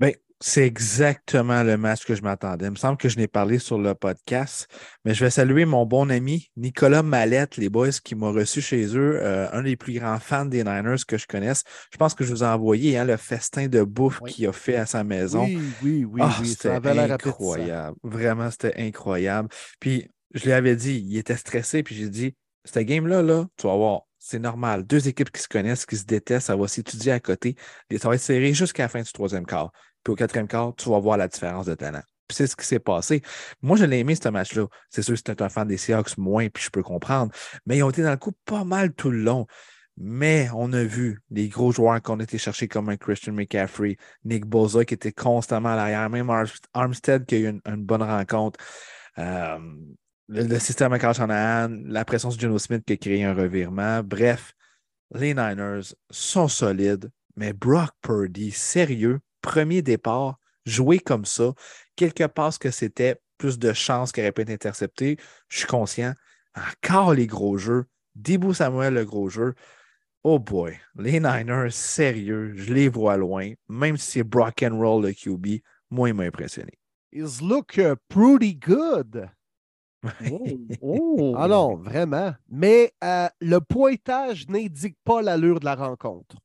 Ben, 0.00 0.12
c'est 0.40 0.66
exactement 0.66 1.62
le 1.62 1.76
match 1.76 2.04
que 2.04 2.16
je 2.16 2.22
m'attendais. 2.22 2.66
Il 2.66 2.72
me 2.72 2.76
semble 2.76 2.96
que 2.96 3.08
je 3.08 3.16
n'ai 3.16 3.28
parlé 3.28 3.60
sur 3.60 3.78
le 3.78 3.94
podcast, 3.94 4.66
mais 5.04 5.14
je 5.14 5.24
vais 5.24 5.30
saluer 5.30 5.64
mon 5.64 5.86
bon 5.86 6.10
ami 6.10 6.50
Nicolas 6.56 7.04
Mallette, 7.04 7.56
les 7.56 7.68
boys, 7.68 7.90
qui 8.02 8.16
m'a 8.16 8.30
reçu 8.30 8.60
chez 8.60 8.84
eux, 8.96 9.20
euh, 9.22 9.48
un 9.52 9.62
des 9.62 9.76
plus 9.76 9.92
grands 10.00 10.18
fans 10.18 10.44
des 10.44 10.64
Niners 10.64 11.04
que 11.06 11.16
je 11.16 11.28
connaisse. 11.28 11.62
Je 11.92 11.96
pense 11.98 12.14
que 12.14 12.24
je 12.24 12.32
vous 12.32 12.42
ai 12.42 12.46
envoyé 12.48 12.98
hein, 12.98 13.04
le 13.04 13.16
festin 13.16 13.68
de 13.68 13.84
bouffe 13.84 14.20
Oui. 14.20 14.32
qu'il 14.32 14.46
a 14.48 14.52
fait 14.52 14.74
à 14.74 14.86
sa 14.86 15.04
maison. 15.04 15.44
Oui, 15.44 15.60
oui, 15.82 16.04
oui, 16.04 16.20
Ah, 16.24 16.36
oui. 16.40 16.48
c'était 16.48 16.70
incroyable. 16.70 17.96
Vraiment, 18.02 18.50
c'était 18.50 18.74
incroyable. 18.78 19.48
Puis, 19.78 20.08
je 20.34 20.44
lui 20.44 20.52
avais 20.52 20.74
dit, 20.74 21.04
il 21.06 21.16
était 21.18 21.36
stressé, 21.36 21.84
puis 21.84 21.94
j'ai 21.94 22.08
dit, 22.08 22.34
cette 22.64 22.86
game-là, 22.86 23.22
là, 23.22 23.46
tu 23.56 23.66
vas 23.66 23.76
voir, 23.76 24.02
c'est 24.18 24.38
normal. 24.38 24.84
Deux 24.86 25.08
équipes 25.08 25.30
qui 25.30 25.42
se 25.42 25.48
connaissent, 25.48 25.84
qui 25.84 25.96
se 25.96 26.04
détestent, 26.04 26.46
ça 26.46 26.56
va 26.56 26.68
s'étudier 26.68 27.12
à 27.12 27.20
côté. 27.20 27.56
Ça 27.98 28.08
va 28.08 28.14
être 28.14 28.20
serré 28.20 28.54
jusqu'à 28.54 28.84
la 28.84 28.88
fin 28.88 29.02
du 29.02 29.12
troisième 29.12 29.46
quart. 29.46 29.72
Puis 30.04 30.12
au 30.12 30.16
quatrième 30.16 30.48
quart, 30.48 30.74
tu 30.76 30.88
vas 30.88 30.98
voir 30.98 31.16
la 31.16 31.28
différence 31.28 31.66
de 31.66 31.74
talent. 31.74 32.02
Puis 32.28 32.36
c'est 32.36 32.46
ce 32.46 32.56
qui 32.56 32.64
s'est 32.64 32.78
passé. 32.78 33.22
Moi, 33.62 33.76
je 33.76 33.84
l'ai 33.84 33.98
aimé, 33.98 34.14
ce 34.14 34.28
match-là. 34.28 34.66
C'est 34.90 35.02
sûr 35.02 35.16
c'était 35.16 35.42
un 35.42 35.48
fan 35.48 35.66
des 35.66 35.76
Seahawks, 35.76 36.16
moins, 36.18 36.48
puis 36.48 36.62
je 36.64 36.70
peux 36.70 36.82
comprendre. 36.82 37.32
Mais 37.66 37.78
ils 37.78 37.82
ont 37.82 37.90
été 37.90 38.02
dans 38.02 38.10
le 38.10 38.16
coup 38.16 38.32
pas 38.44 38.64
mal 38.64 38.92
tout 38.94 39.10
le 39.10 39.18
long. 39.18 39.46
Mais 39.98 40.48
on 40.54 40.72
a 40.72 40.82
vu 40.82 41.20
les 41.30 41.48
gros 41.48 41.70
joueurs 41.70 42.00
qu'on 42.00 42.18
a 42.20 42.22
été 42.22 42.38
comme 42.68 42.88
un 42.88 42.96
Christian 42.96 43.34
McCaffrey, 43.34 43.96
Nick 44.24 44.46
Boza 44.46 44.84
qui 44.84 44.94
était 44.94 45.12
constamment 45.12 45.70
à 45.70 45.76
l'arrière, 45.76 46.08
même 46.08 46.30
Ar- 46.30 46.46
Armstead 46.72 47.26
qui 47.26 47.34
a 47.34 47.38
eu 47.38 47.48
une, 47.48 47.60
une 47.66 47.84
bonne 47.84 48.02
rencontre. 48.02 48.58
Euh, 49.18 49.58
le, 50.32 50.58
système 50.58 50.92
à 50.92 50.98
Kyle 50.98 51.12
Shanahan, 51.12 51.82
la 51.84 52.04
présence 52.04 52.36
de 52.36 52.40
Geno 52.40 52.58
Smith 52.58 52.84
qui 52.86 52.94
a 52.94 52.96
créé 52.96 53.24
un 53.24 53.34
revirement. 53.34 54.02
Bref, 54.02 54.54
les 55.14 55.34
Niners 55.34 55.94
sont 56.10 56.48
solides, 56.48 57.10
mais 57.36 57.52
Brock 57.52 57.90
Purdy, 58.00 58.50
sérieux, 58.50 59.20
premier 59.42 59.82
départ, 59.82 60.38
jouer 60.64 60.98
comme 60.98 61.24
ça, 61.24 61.52
quelque 61.96 62.24
part 62.24 62.58
que 62.58 62.70
c'était 62.70 63.20
plus 63.36 63.58
de 63.58 63.72
chances 63.72 64.12
qu'il 64.12 64.22
aurait 64.22 64.32
pu 64.32 64.42
être 64.42 64.50
intercepté, 64.50 65.18
je 65.48 65.58
suis 65.58 65.66
conscient. 65.66 66.14
Encore 66.54 67.14
les 67.14 67.26
gros 67.26 67.58
jeux, 67.58 67.84
Dibou 68.14 68.54
Samuel, 68.54 68.94
le 68.94 69.04
gros 69.04 69.28
jeu. 69.28 69.54
Oh 70.22 70.38
boy, 70.38 70.78
les 70.96 71.18
Niners, 71.18 71.72
sérieux, 71.72 72.52
je 72.54 72.72
les 72.72 72.88
vois 72.88 73.16
loin, 73.16 73.52
même 73.68 73.96
si 73.96 74.12
c'est 74.12 74.22
Brock 74.22 74.62
and 74.62 74.78
Roll 74.78 75.04
le 75.04 75.12
QB, 75.12 75.62
moi, 75.90 76.08
il 76.08 76.14
m'a 76.14 76.24
impressionné. 76.24 76.78
Ils 77.10 77.42
look 77.42 77.76
uh, 77.76 77.96
pretty 78.08 78.54
good. 78.54 79.28
Oh! 80.82 81.34
Ah 81.36 81.48
non, 81.48 81.76
vraiment. 81.76 82.32
Mais 82.48 82.92
euh, 83.04 83.28
le 83.40 83.60
pointage 83.60 84.48
n'indique 84.48 84.96
pas 85.04 85.22
l'allure 85.22 85.60
de 85.60 85.64
la 85.64 85.74
rencontre. 85.74 86.36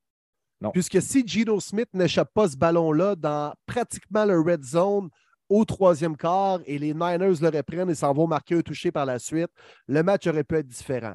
Non. 0.62 0.72
Puisque 0.72 1.02
si 1.02 1.28
Gino 1.28 1.60
Smith 1.60 1.90
n'échappe 1.94 2.34
pas 2.34 2.48
ce 2.48 2.58
ballon-là 2.58 3.16
dans 3.16 3.54
pratiquement 3.66 4.26
le 4.26 4.40
red 4.40 4.64
zone 4.64 5.10
au 5.50 5.66
troisième 5.66 6.18
quart 6.18 6.60
et 6.66 6.78
les 6.78 6.94
Niners 6.94 7.40
le 7.42 7.50
reprennent 7.50 7.90
et 7.90 7.96
s'en 7.96 8.14
vont 8.14 8.28
marquer 8.28 8.56
un 8.56 8.62
touché 8.62 8.92
par 8.92 9.06
la 9.06 9.20
suite, 9.20 9.52
le 9.88 10.04
match 10.04 10.28
aurait 10.28 10.44
pu 10.44 10.56
être 10.56 10.68
différent. 10.68 11.14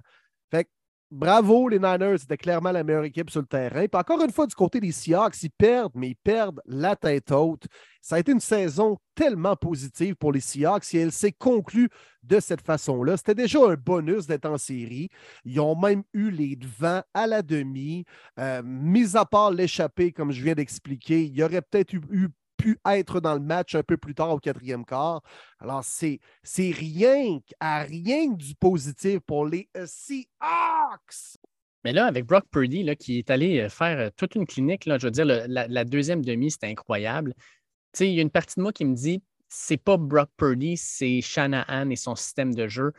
Fait 0.51 0.65
que, 0.65 0.71
bravo, 1.12 1.69
les 1.69 1.78
Niners, 1.78 2.19
c'était 2.19 2.37
clairement 2.37 2.73
la 2.73 2.83
meilleure 2.83 3.04
équipe 3.04 3.31
sur 3.31 3.40
le 3.40 3.47
terrain. 3.47 3.87
Puis 3.87 4.00
encore 4.00 4.23
une 4.23 4.33
fois, 4.33 4.47
du 4.47 4.54
côté 4.54 4.81
des 4.81 4.92
Seahawks, 4.92 5.42
ils 5.42 5.50
perdent, 5.50 5.92
mais 5.95 6.09
ils 6.11 6.16
perdent 6.16 6.61
la 6.66 6.97
tête 6.97 7.31
haute. 7.31 7.66
Ça 8.00 8.16
a 8.16 8.19
été 8.19 8.33
une 8.33 8.40
saison 8.40 8.99
tellement 9.14 9.54
positive 9.54 10.16
pour 10.16 10.33
les 10.33 10.40
Seahawks 10.40 10.92
et 10.95 10.99
elle 10.99 11.12
s'est 11.12 11.33
conclue 11.33 11.88
de 12.23 12.40
cette 12.40 12.62
façon-là. 12.62 13.16
C'était 13.16 13.35
déjà 13.35 13.59
un 13.61 13.75
bonus 13.75 14.26
d'être 14.26 14.47
en 14.47 14.59
série. 14.59 15.09
Ils 15.45 15.61
ont 15.61 15.76
même 15.78 16.02
eu 16.12 16.31
les 16.31 16.57
devants 16.57 17.02
à 17.14 17.26
la 17.26 17.42
demi. 17.42 18.04
Euh, 18.40 18.62
mis 18.64 19.16
à 19.16 19.25
part 19.25 19.50
l'échappée, 19.50 20.12
comme 20.12 20.33
je 20.33 20.42
viens 20.42 20.54
d'expliquer, 20.54 21.25
il 21.25 21.37
y 21.37 21.42
aurait 21.45 21.62
peut-être 21.62 21.92
eu, 21.92 22.00
eu- 22.11 22.28
pu 22.62 22.78
être 22.87 23.21
dans 23.21 23.35
le 23.35 23.40
match 23.40 23.75
un 23.75 23.83
peu 23.83 23.97
plus 23.97 24.14
tard 24.14 24.31
au 24.31 24.38
quatrième 24.38 24.85
quart. 24.85 25.21
Alors, 25.59 25.83
c'est 25.83 26.21
rien 26.57 27.40
à 27.59 27.83
rien 27.83 28.28
du 28.28 28.54
positif 28.54 29.19
pour 29.26 29.47
les 29.47 29.69
euh, 29.76 29.85
Seahawks. 29.85 31.38
Mais 31.83 31.92
là, 31.92 32.07
avec 32.07 32.25
Brock 32.25 32.45
Purdy, 32.52 32.85
là, 32.85 32.95
qui 32.95 33.19
est 33.19 33.31
allé 33.31 33.59
euh, 33.59 33.69
faire 33.69 33.99
euh, 33.99 34.11
toute 34.16 34.37
une 34.37 34.47
clinique, 34.47 34.87
là, 34.87 34.97
je 34.97 35.09
veux 35.09 35.11
dire, 35.11 35.25
la, 35.25 35.85
deuxième 35.85 36.25
demi, 36.25 36.52
c'était 36.52 36.69
incroyable. 36.69 37.35
Tu 37.37 37.99
sais, 37.99 38.09
il 38.09 38.14
y 38.14 38.21
a 38.21 38.23
une 38.23 38.31
partie 38.31 38.54
de 38.59 38.62
moi 38.62 38.73
qui 38.73 38.85
me 38.85 38.95
dit, 38.95 39.21
c'est 39.49 39.76
pas 39.76 39.97
Brock 39.97 40.31
Purdy, 40.37 40.76
c'est 40.76 41.21
Shanahan 41.21 41.90
et 41.90 41.97
son 41.97 42.14
système 42.14 42.54
de 42.54 42.69
jeu. 42.69 42.92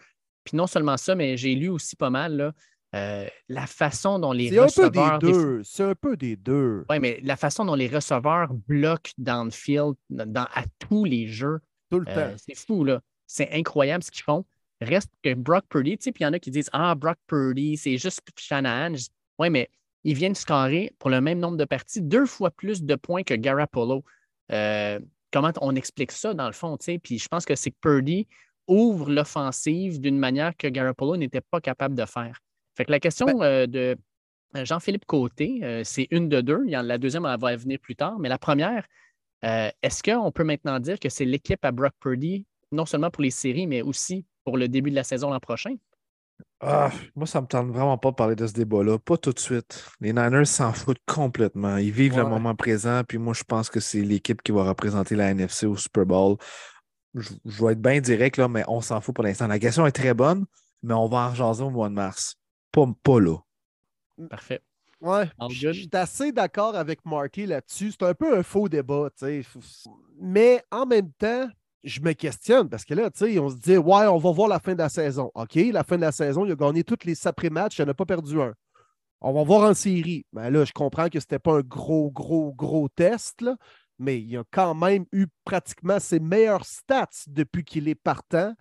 Puis 0.44 0.58
non 0.58 0.68
seulement 0.68 0.98
ça, 0.98 1.16
mais 1.16 1.38
j'ai 1.38 1.56
lu 1.56 1.70
aussi 1.70 1.96
pas 1.96 2.10
mal 2.10 2.54
euh, 2.96 3.28
la 3.50 3.66
façon 3.66 4.20
dont 4.20 4.32
les 4.32 4.50
C'est 4.50 4.60
un 4.60 4.68
peu 4.68 4.90
des 4.90 5.00
receveurs. 5.00 5.20
des-. 5.20 5.64
C'est 5.64 5.84
un 5.84 5.96
peu 5.96 6.16
des 6.18 6.36
deux. 6.36 6.86
Ouais, 6.90 7.00
mais 7.00 7.20
la 7.24 7.36
façon 7.36 7.66
dont 7.66 7.76
les 7.76 7.88
receveurs 7.88 8.54
bloquent 8.54 9.12
dans 9.18 9.44
le 9.46 9.52
field, 9.52 9.96
dans, 10.10 10.48
à 10.54 10.64
tous 10.80 11.04
les 11.06 11.28
jeux, 11.28 11.60
Tout 11.90 12.00
le 12.00 12.06
euh, 12.10 12.32
temps. 12.32 12.38
c'est 12.38 12.56
fou, 12.56 12.84
là. 12.84 13.02
C'est 13.26 13.52
incroyable 13.52 14.04
ce 14.04 14.12
qu'ils 14.12 14.24
font. 14.24 14.46
Reste 14.82 15.12
que 15.24 15.34
Brock 15.34 15.66
Purdy, 15.70 15.98
tu 15.98 16.04
sais, 16.04 16.12
puis 16.12 16.24
il 16.24 16.26
y 16.26 16.28
en 16.28 16.34
a 16.34 16.40
qui 16.40 16.52
disent 16.52 16.70
Ah, 16.74 16.94
Brock 16.94 17.18
Purdy, 17.28 17.78
c'est 17.78 17.98
juste 17.98 18.22
Shanahan. 18.38 18.94
Ouais, 19.40 19.50
mais 19.50 19.70
ils 20.04 20.14
viennent 20.16 20.36
scorer 20.36 20.94
pour 21.00 21.10
le 21.10 21.22
même 21.22 21.40
nombre 21.40 21.58
de 21.58 21.66
parties, 21.66 22.02
deux 22.02 22.26
fois 22.26 22.52
plus 22.52 22.84
de 22.84 22.96
points 22.96 23.24
que 23.24 23.34
Garoppolo. 23.34 24.04
Euh, 24.52 25.00
comment 25.32 25.52
on 25.62 25.76
explique 25.76 26.12
ça, 26.12 26.34
dans 26.34 26.48
le 26.48 26.54
fond, 26.54 26.78
tu 26.78 26.86
sais? 26.86 27.00
Puis 27.00 27.18
je 27.18 27.28
pense 27.28 27.46
que 27.46 27.56
c'est 27.56 27.72
que 27.72 27.78
Purdy 27.82 28.28
ouvre 28.68 29.10
l'offensive 29.10 30.00
d'une 30.00 30.20
manière 30.20 30.56
que 30.56 30.68
Garoppolo 30.68 31.18
n'était 31.18 31.42
pas 31.42 31.62
capable 31.62 31.96
de 31.96 32.06
faire. 32.06 32.38
Fait 32.76 32.86
que 32.86 32.92
la 32.92 33.00
question 33.00 33.26
Ben 33.26 33.42
euh, 33.42 33.68
de 33.68 33.98
Jean-Philippe 34.56 35.06
Côté, 35.06 35.60
euh, 35.64 35.82
c'est 35.84 36.08
une 36.12 36.30
de 36.30 36.42
deux. 36.42 36.64
Il 36.66 36.72
y 36.72 36.78
en- 36.78 36.82
La 36.84 36.98
deuxième 36.98 37.26
elle 37.26 37.40
va 37.40 37.56
venir 37.56 37.80
plus 37.80 37.96
tard, 37.96 38.20
mais 38.20 38.30
la 38.30 38.38
première, 38.38 38.86
euh, 39.46 39.70
est-ce 39.82 40.04
qu'on 40.04 40.32
peut 40.32 40.44
maintenant 40.44 40.80
dire 40.80 41.00
que 41.00 41.10
c'est 41.10 41.26
l'équipe 41.26 41.64
à 41.66 41.72
Brock 41.72 41.94
Purdy, 42.00 42.46
non 42.72 42.86
seulement 42.86 43.10
pour 43.10 43.24
les 43.24 43.32
séries, 43.32 43.68
mais 43.68 43.82
aussi 43.82 44.26
pour 44.44 44.58
le 44.58 44.68
début 44.68 44.90
de 44.90 44.96
la 44.96 45.04
saison 45.04 45.30
l'an 45.30 45.40
prochain? 45.40 45.76
Ah, 46.60 46.92
moi, 47.16 47.28
ça 47.28 47.42
me 47.42 47.48
tente 47.48 47.68
vraiment 47.68 47.98
pas 47.98 48.12
de 48.12 48.16
parler 48.16 48.36
de 48.36 48.48
ce 48.48 48.54
débat-là. 48.54 48.98
Pas 48.98 49.18
tout 49.18 49.34
de 49.34 49.40
suite. 49.40 49.86
Les 50.00 50.14
Niners 50.14 50.46
s'en 50.46 50.72
foutent 50.72 51.02
complètement. 51.06 51.78
Ils 51.78 51.92
vivent 51.92 52.18
le 52.18 52.26
moment 52.26 52.56
présent, 52.56 53.02
puis 53.06 53.18
moi, 53.18 53.34
je 53.34 53.44
pense 53.44 53.70
que 53.70 53.80
c'est 53.82 54.02
l'équipe 54.02 54.42
qui 54.42 54.54
va 54.54 54.64
représenter 54.64 55.16
la 55.16 55.32
NFC 55.32 55.66
au 55.66 55.76
Super 55.76 56.06
Bowl. 56.06 56.38
Je, 57.16 57.32
vais 57.46 57.74
être 57.74 57.82
bien 57.82 58.00
direct, 58.00 58.38
là, 58.38 58.48
mais 58.48 58.64
on 58.68 58.82
s'en 58.82 59.02
fout 59.02 59.14
pour 59.14 59.24
l'instant. 59.24 59.48
La 59.48 59.60
question 59.60 59.86
est 59.86 59.92
très 59.92 60.14
bonne, 60.14 60.46
mais 60.82 60.94
on 60.94 61.08
va 61.08 61.30
en 61.30 61.34
jaser 61.36 61.64
au 61.64 61.70
mois 61.70 61.90
de 61.90 61.94
mars. 61.94 62.36
Là. 62.76 63.38
Parfait. 64.30 64.62
Ouais, 65.02 65.30
je 65.50 65.72
suis 65.72 65.90
assez 65.92 66.32
d'accord 66.32 66.76
avec 66.78 67.06
Marty 67.06 67.46
là-dessus. 67.46 67.92
C'est 67.92 68.04
un 68.04 68.14
peu 68.14 68.38
un 68.38 68.44
faux 68.44 68.70
débat, 68.70 69.10
tu 69.18 69.44
sais. 69.44 69.60
Mais 70.22 70.64
en 70.72 70.86
même 70.86 71.12
temps, 71.12 71.50
je 71.84 72.00
me 72.00 72.14
questionne 72.14 72.70
parce 72.70 72.86
que 72.86 72.94
là, 72.94 73.12
tu 73.12 73.26
sais, 73.26 73.40
on 73.40 73.50
se 73.50 73.58
dit, 73.58 73.78
ouais, 73.78 74.08
on 74.08 74.18
va 74.18 74.32
voir 74.32 74.48
la 74.48 74.60
fin 74.60 74.74
de 74.74 74.80
la 74.80 74.88
saison. 74.88 75.30
OK, 75.36 75.56
la 75.56 75.84
fin 75.84 75.98
de 75.98 76.02
la 76.02 76.14
saison, 76.14 76.46
il 76.46 76.54
a 76.54 76.56
gagné 76.56 76.86
tous 76.86 77.06
les 77.06 77.28
après-matchs, 77.28 77.80
il 77.80 77.86
n'a 77.86 77.94
pas 77.94 78.06
perdu 78.06 78.40
un. 78.40 78.54
On 79.20 79.34
va 79.34 79.44
voir 79.44 79.70
en 79.70 79.74
série. 79.74 80.26
Mais 80.32 80.44
ben 80.44 80.54
là, 80.54 80.66
je 80.66 80.72
comprends 80.72 81.10
que 81.10 81.20
ce 81.20 81.26
n'était 81.26 81.40
pas 81.40 81.58
un 81.58 81.62
gros, 81.62 82.10
gros, 82.10 82.54
gros 82.54 82.88
test, 82.88 83.42
là, 83.42 83.58
mais 84.00 84.22
il 84.22 84.38
a 84.38 84.44
quand 84.52 84.74
même 84.74 85.06
eu 85.12 85.28
pratiquement 85.44 86.00
ses 86.00 86.20
meilleurs 86.20 86.66
stats 86.66 87.26
depuis 87.28 87.64
qu'il 87.64 87.88
est 87.88 87.96
partant. 87.96 88.54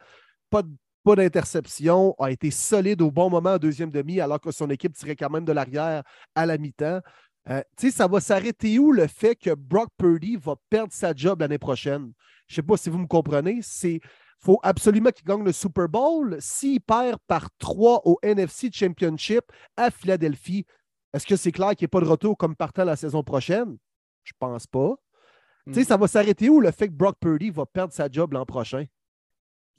Pas, 0.51 0.63
pas 1.05 1.17
d'interception, 1.17 2.15
a 2.19 2.31
été 2.31 2.51
solide 2.51 3.03
au 3.03 3.11
bon 3.11 3.31
moment 3.31 3.55
en 3.55 3.59
deuxième 3.59 3.91
demi, 3.91 4.21
alors 4.21 4.41
que 4.41 4.51
son 4.51 4.71
équipe 4.71 4.95
tirait 4.95 5.17
quand 5.17 5.31
même 5.31 5.45
de 5.45 5.53
l'arrière 5.53 6.03
à 6.35 6.47
la 6.47 6.59
mi-temps. 6.59 7.01
Euh, 7.49 7.61
tu 7.77 7.87
sais, 7.87 7.97
ça 7.97 8.07
va 8.07 8.21
s'arrêter 8.21 8.79
où 8.79 8.93
le 8.93 9.07
fait 9.09 9.35
que 9.35 9.55
Brock 9.55 9.89
Purdy 9.97 10.37
va 10.37 10.55
perdre 10.71 10.93
sa 10.93 11.13
job 11.15 11.41
l'année 11.41 11.59
prochaine? 11.59 12.13
Je 12.47 12.55
ne 12.55 12.57
sais 12.57 12.63
pas 12.63 12.77
si 12.77 12.89
vous 12.89 12.99
me 12.99 13.07
comprenez. 13.07 13.61
C'est 13.63 14.01
faut 14.39 14.59
absolument 14.63 15.11
qu'il 15.11 15.25
gagne 15.25 15.45
le 15.45 15.53
Super 15.53 15.89
Bowl. 15.89 16.37
S'il 16.41 16.81
perd 16.81 17.19
par 17.27 17.49
trois 17.59 18.01
au 18.05 18.19
NFC 18.23 18.71
Championship 18.73 19.43
à 19.77 19.91
Philadelphie, 19.91 20.67
est-ce 21.13 21.27
que 21.27 21.37
c'est 21.37 21.53
clair 21.53 21.71
qu'il 21.71 21.85
n'y 21.85 21.91
a 21.91 21.95
pas 21.97 22.01
de 22.01 22.11
retour 22.11 22.37
comme 22.37 22.57
partant 22.57 22.85
la 22.85 22.97
saison 22.97 23.23
prochaine? 23.23 23.77
Je 24.25 24.33
pense 24.39 24.67
pas. 24.67 24.95
Tu 25.67 25.75
sais, 25.75 25.81
hmm. 25.83 25.85
ça 25.85 25.97
va 25.97 26.09
s'arrêter 26.09 26.49
où 26.49 26.61
le 26.61 26.73
fait 26.73 26.89
que 26.89 26.93
Brock 26.93 27.17
Purdy 27.21 27.51
va 27.51 27.67
perdre 27.67 27.93
sa 27.93 28.09
job 28.11 28.33
l'an 28.33 28.45
prochain? 28.45 28.85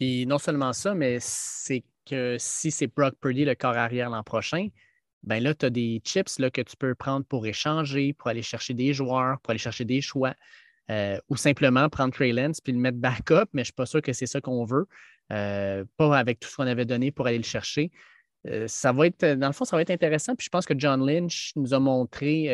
Et 0.05 0.25
non 0.25 0.37
seulement 0.37 0.73
ça, 0.73 0.93
mais 0.95 1.17
c'est 1.21 1.85
que 2.05 2.35
si 2.37 2.71
c'est 2.71 2.87
Brock 2.87 3.15
Purdy 3.21 3.45
le 3.45 3.55
corps 3.55 3.77
arrière 3.77 4.09
l'an 4.09 4.21
prochain, 4.21 4.67
ben 5.23 5.41
là, 5.41 5.53
tu 5.53 5.65
as 5.65 5.69
des 5.69 6.01
chips 6.03 6.39
là, 6.39 6.49
que 6.49 6.59
tu 6.59 6.75
peux 6.75 6.93
prendre 6.93 7.25
pour 7.25 7.47
échanger, 7.47 8.11
pour 8.11 8.27
aller 8.27 8.41
chercher 8.41 8.73
des 8.73 8.93
joueurs, 8.93 9.39
pour 9.39 9.51
aller 9.51 9.59
chercher 9.59 9.85
des 9.85 10.01
choix, 10.01 10.33
euh, 10.91 11.17
ou 11.29 11.37
simplement 11.37 11.87
prendre 11.87 12.13
Trey 12.13 12.33
Lance 12.33 12.59
puis 12.59 12.73
le 12.73 12.79
mettre 12.79 12.97
backup, 12.97 13.47
mais 13.53 13.61
je 13.61 13.61
ne 13.61 13.63
suis 13.65 13.73
pas 13.73 13.85
sûr 13.85 14.01
que 14.01 14.11
c'est 14.11 14.25
ça 14.25 14.41
qu'on 14.41 14.65
veut. 14.65 14.87
Euh, 15.31 15.85
pas 15.95 16.17
avec 16.17 16.41
tout 16.41 16.49
ce 16.49 16.57
qu'on 16.57 16.67
avait 16.67 16.83
donné 16.83 17.11
pour 17.11 17.25
aller 17.25 17.37
le 17.37 17.45
chercher. 17.45 17.89
Euh, 18.45 18.67
ça 18.67 18.91
va 18.91 19.07
être, 19.07 19.25
dans 19.35 19.47
le 19.47 19.53
fond, 19.53 19.63
ça 19.63 19.77
va 19.77 19.83
être 19.83 19.91
intéressant. 19.91 20.35
Puis 20.35 20.43
je 20.43 20.49
pense 20.49 20.65
que 20.65 20.77
John 20.77 21.05
Lynch 21.05 21.53
nous 21.55 21.73
a 21.73 21.79
montré 21.79 22.49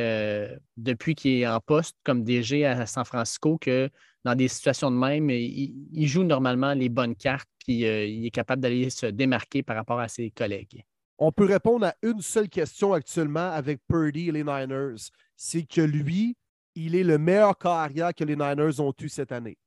depuis 0.78 1.16
qu'il 1.16 1.42
est 1.42 1.48
en 1.48 1.60
poste 1.60 1.98
comme 2.04 2.24
DG 2.24 2.64
à 2.64 2.86
San 2.86 3.06
Francisco 3.06 3.58
que 3.58 3.90
dans 4.24 4.36
des 4.36 4.48
situations 4.48 4.92
de 4.92 4.98
même, 4.98 5.30
il 5.30 6.08
joue 6.08 6.24
normalement 6.24 6.74
les 6.74 6.90
bonnes 6.90 7.16
cartes, 7.16 7.50
puis 7.66 7.80
il 7.82 8.26
est 8.26 8.32
capable 8.32 8.62
d'aller 8.62 8.90
se 8.90 9.06
démarquer 9.06 9.64
par 9.64 9.76
rapport 9.76 10.00
à 10.00 10.08
ses 10.08 10.32
collègues 10.32 10.84
on 11.20 11.32
peut 11.32 11.46
répondre 11.46 11.86
à 11.86 11.96
une 12.02 12.22
seule 12.22 12.50
question 12.50 12.94
actuellement 12.94 13.52
avec 13.52 13.82
Purdy 13.88 14.30
et 14.30 14.32
les 14.32 14.44
Niners. 14.44 14.96
C'est 15.36 15.64
que 15.64 15.82
lui, 15.82 16.38
il 16.76 16.96
est 16.96 17.04
le 17.04 17.18
meilleur 17.18 17.58
carrière 17.58 18.16
que 18.16 18.24
les 18.24 18.36
Niners 18.36 18.80
ont 18.80 18.94
eu 19.00 19.10
cette 19.10 19.32
année. 19.32 19.58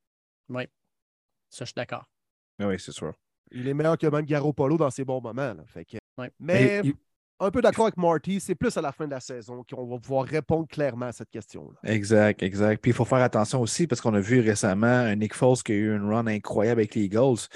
Oui, 0.49 0.65
ça, 1.51 1.65
je 1.65 1.67
suis 1.67 1.75
d'accord. 1.75 2.11
Ah 2.59 2.67
oui, 2.67 2.77
c'est 2.79 2.93
sûr. 2.93 3.13
Il 3.51 3.69
est 3.69 3.75
meilleur 3.75 3.99
que 3.99 4.07
même 4.07 4.25
Garoppolo 4.25 4.79
dans 4.79 4.91
ses 4.91 5.05
bons 5.05 5.21
moments. 5.21 5.55
Mais 6.41 6.83
un 7.43 7.51
peu 7.51 7.61
d'accord 7.61 7.87
avec 7.87 7.97
Marty, 7.97 8.41
c'est 8.41 8.55
plus 8.55 8.77
à 8.77 8.81
la 8.81 8.93
fin 8.93 9.07
de 9.07 9.11
la 9.11 9.21
saison 9.21 9.65
qu'on 9.69 9.87
va 9.87 9.99
pouvoir 9.99 10.25
répondre 10.25 10.67
clairement 10.69 11.07
à 11.07 11.13
cette 11.13 11.31
question-là. 11.31 11.77
Exact, 11.91 12.43
exact. 12.43 12.81
Puis 12.81 12.93
il 12.93 12.95
faut 12.95 13.05
faire 13.05 13.19
attention 13.19 13.61
aussi 13.61 13.87
parce 13.87 14.01
qu'on 14.01 14.15
a 14.15 14.21
vu 14.21 14.41
récemment 14.41 14.87
un 14.87 15.17
Nick 15.17 15.35
Foles 15.35 15.63
qui 15.65 15.73
a 15.73 15.75
eu 15.75 15.97
une 15.97 16.09
run 16.09 16.27
incroyable 16.27 16.81
avec 16.81 16.95
les 16.95 17.03
Eagles. 17.03 17.49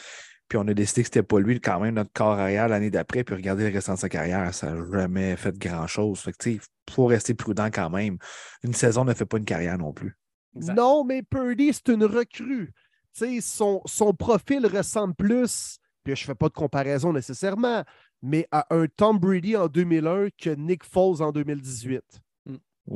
Puis 0.48 0.58
on 0.58 0.66
a 0.68 0.74
décidé 0.74 1.02
que 1.02 1.06
c'était 1.06 1.22
pas 1.22 1.40
lui 1.40 1.60
quand 1.60 1.80
même 1.80 1.94
notre 1.94 2.12
corps 2.12 2.38
arrière 2.38 2.68
l'année 2.68 2.90
d'après. 2.90 3.24
Puis 3.24 3.34
regarder 3.34 3.68
le 3.68 3.74
restant 3.74 3.94
de 3.94 3.98
sa 3.98 4.08
carrière, 4.08 4.52
ça 4.54 4.72
n'a 4.72 4.84
jamais 4.92 5.36
fait 5.36 5.56
grand-chose. 5.56 6.20
Fait 6.20 6.32
que 6.32 6.50
il 6.50 6.60
faut 6.90 7.06
rester 7.06 7.34
prudent 7.34 7.68
quand 7.72 7.90
même. 7.90 8.18
Une 8.62 8.74
saison 8.74 9.04
ne 9.04 9.14
fait 9.14 9.26
pas 9.26 9.38
une 9.38 9.44
carrière 9.44 9.78
non 9.78 9.92
plus. 9.92 10.16
Non, 10.54 11.04
mais 11.04 11.22
Purdy, 11.22 11.72
c'est 11.72 11.92
une 11.92 12.04
recrue. 12.04 12.72
son, 13.40 13.82
son 13.84 14.14
profil 14.14 14.66
ressemble 14.66 15.14
plus, 15.14 15.78
puis 16.02 16.16
je 16.16 16.22
ne 16.22 16.26
fais 16.26 16.34
pas 16.34 16.48
de 16.48 16.54
comparaison 16.54 17.12
nécessairement, 17.12 17.84
mais 18.22 18.46
à 18.50 18.66
un 18.74 18.86
Tom 18.86 19.18
Brady 19.18 19.56
en 19.56 19.68
2001 19.68 20.28
que 20.36 20.50
Nick 20.50 20.84
Foles 20.84 21.22
en 21.22 21.32
2018. 21.32 22.02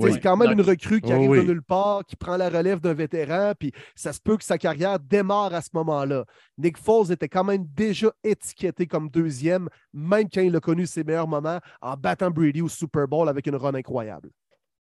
C'est 0.03 0.21
quand 0.21 0.37
même 0.37 0.53
une 0.53 0.61
recrue 0.61 1.01
qui 1.01 1.13
arrive 1.13 1.33
de 1.33 1.43
nulle 1.43 1.63
part, 1.63 2.05
qui 2.05 2.15
prend 2.15 2.37
la 2.37 2.49
relève 2.49 2.79
d'un 2.79 2.95
vétéran, 2.95 3.55
puis 3.59 3.73
ça 3.97 4.13
se 4.13 4.21
peut 4.21 4.37
que 4.37 4.45
sa 4.45 4.57
carrière 4.57 5.01
démarre 5.01 5.53
à 5.53 5.63
ce 5.63 5.71
moment-là. 5.75 6.25
Nick 6.59 6.79
Foles 6.79 7.11
était 7.11 7.29
quand 7.29 7.43
même 7.43 7.67
déjà 7.75 8.13
étiqueté 8.23 8.87
comme 8.87 9.11
deuxième, 9.11 9.69
même 9.93 10.29
quand 10.33 10.43
il 10.43 10.55
a 10.55 10.61
connu 10.61 10.87
ses 10.87 11.03
meilleurs 11.03 11.27
moments 11.27 11.59
en 11.81 11.97
battant 11.97 12.31
Brady 12.31 12.63
au 12.63 12.69
Super 12.69 13.09
Bowl 13.09 13.29
avec 13.29 13.49
une 13.49 13.57
run 13.57 13.75
incroyable. 13.75 14.31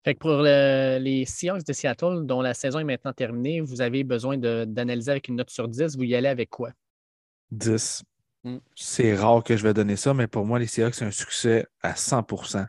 Fait 0.03 0.15
que 0.15 0.21
pour 0.21 0.41
les 0.41 1.25
Seahawks 1.27 1.65
de 1.67 1.73
Seattle, 1.75 2.25
dont 2.25 2.41
la 2.41 2.55
saison 2.55 2.79
est 2.79 2.85
maintenant 2.85 3.13
terminée, 3.13 3.61
vous 3.61 3.83
avez 3.83 4.03
besoin 4.03 4.39
d'analyser 4.39 5.11
avec 5.11 5.29
une 5.29 5.37
note 5.37 5.51
sur 5.51 5.69
10. 5.69 5.97
Vous 5.97 6.05
y 6.05 6.15
allez 6.15 6.29
avec 6.29 6.49
quoi? 6.49 6.71
10. 7.51 8.03
C'est 8.75 9.15
rare 9.15 9.43
que 9.43 9.57
je 9.57 9.63
vais 9.63 9.75
donner 9.75 9.97
ça, 9.97 10.15
mais 10.15 10.27
pour 10.27 10.45
moi, 10.45 10.59
les 10.59 10.67
Seahawks, 10.67 10.95
c'est 10.95 11.05
un 11.05 11.11
succès 11.11 11.67
à 11.83 11.93
100% 11.95 12.67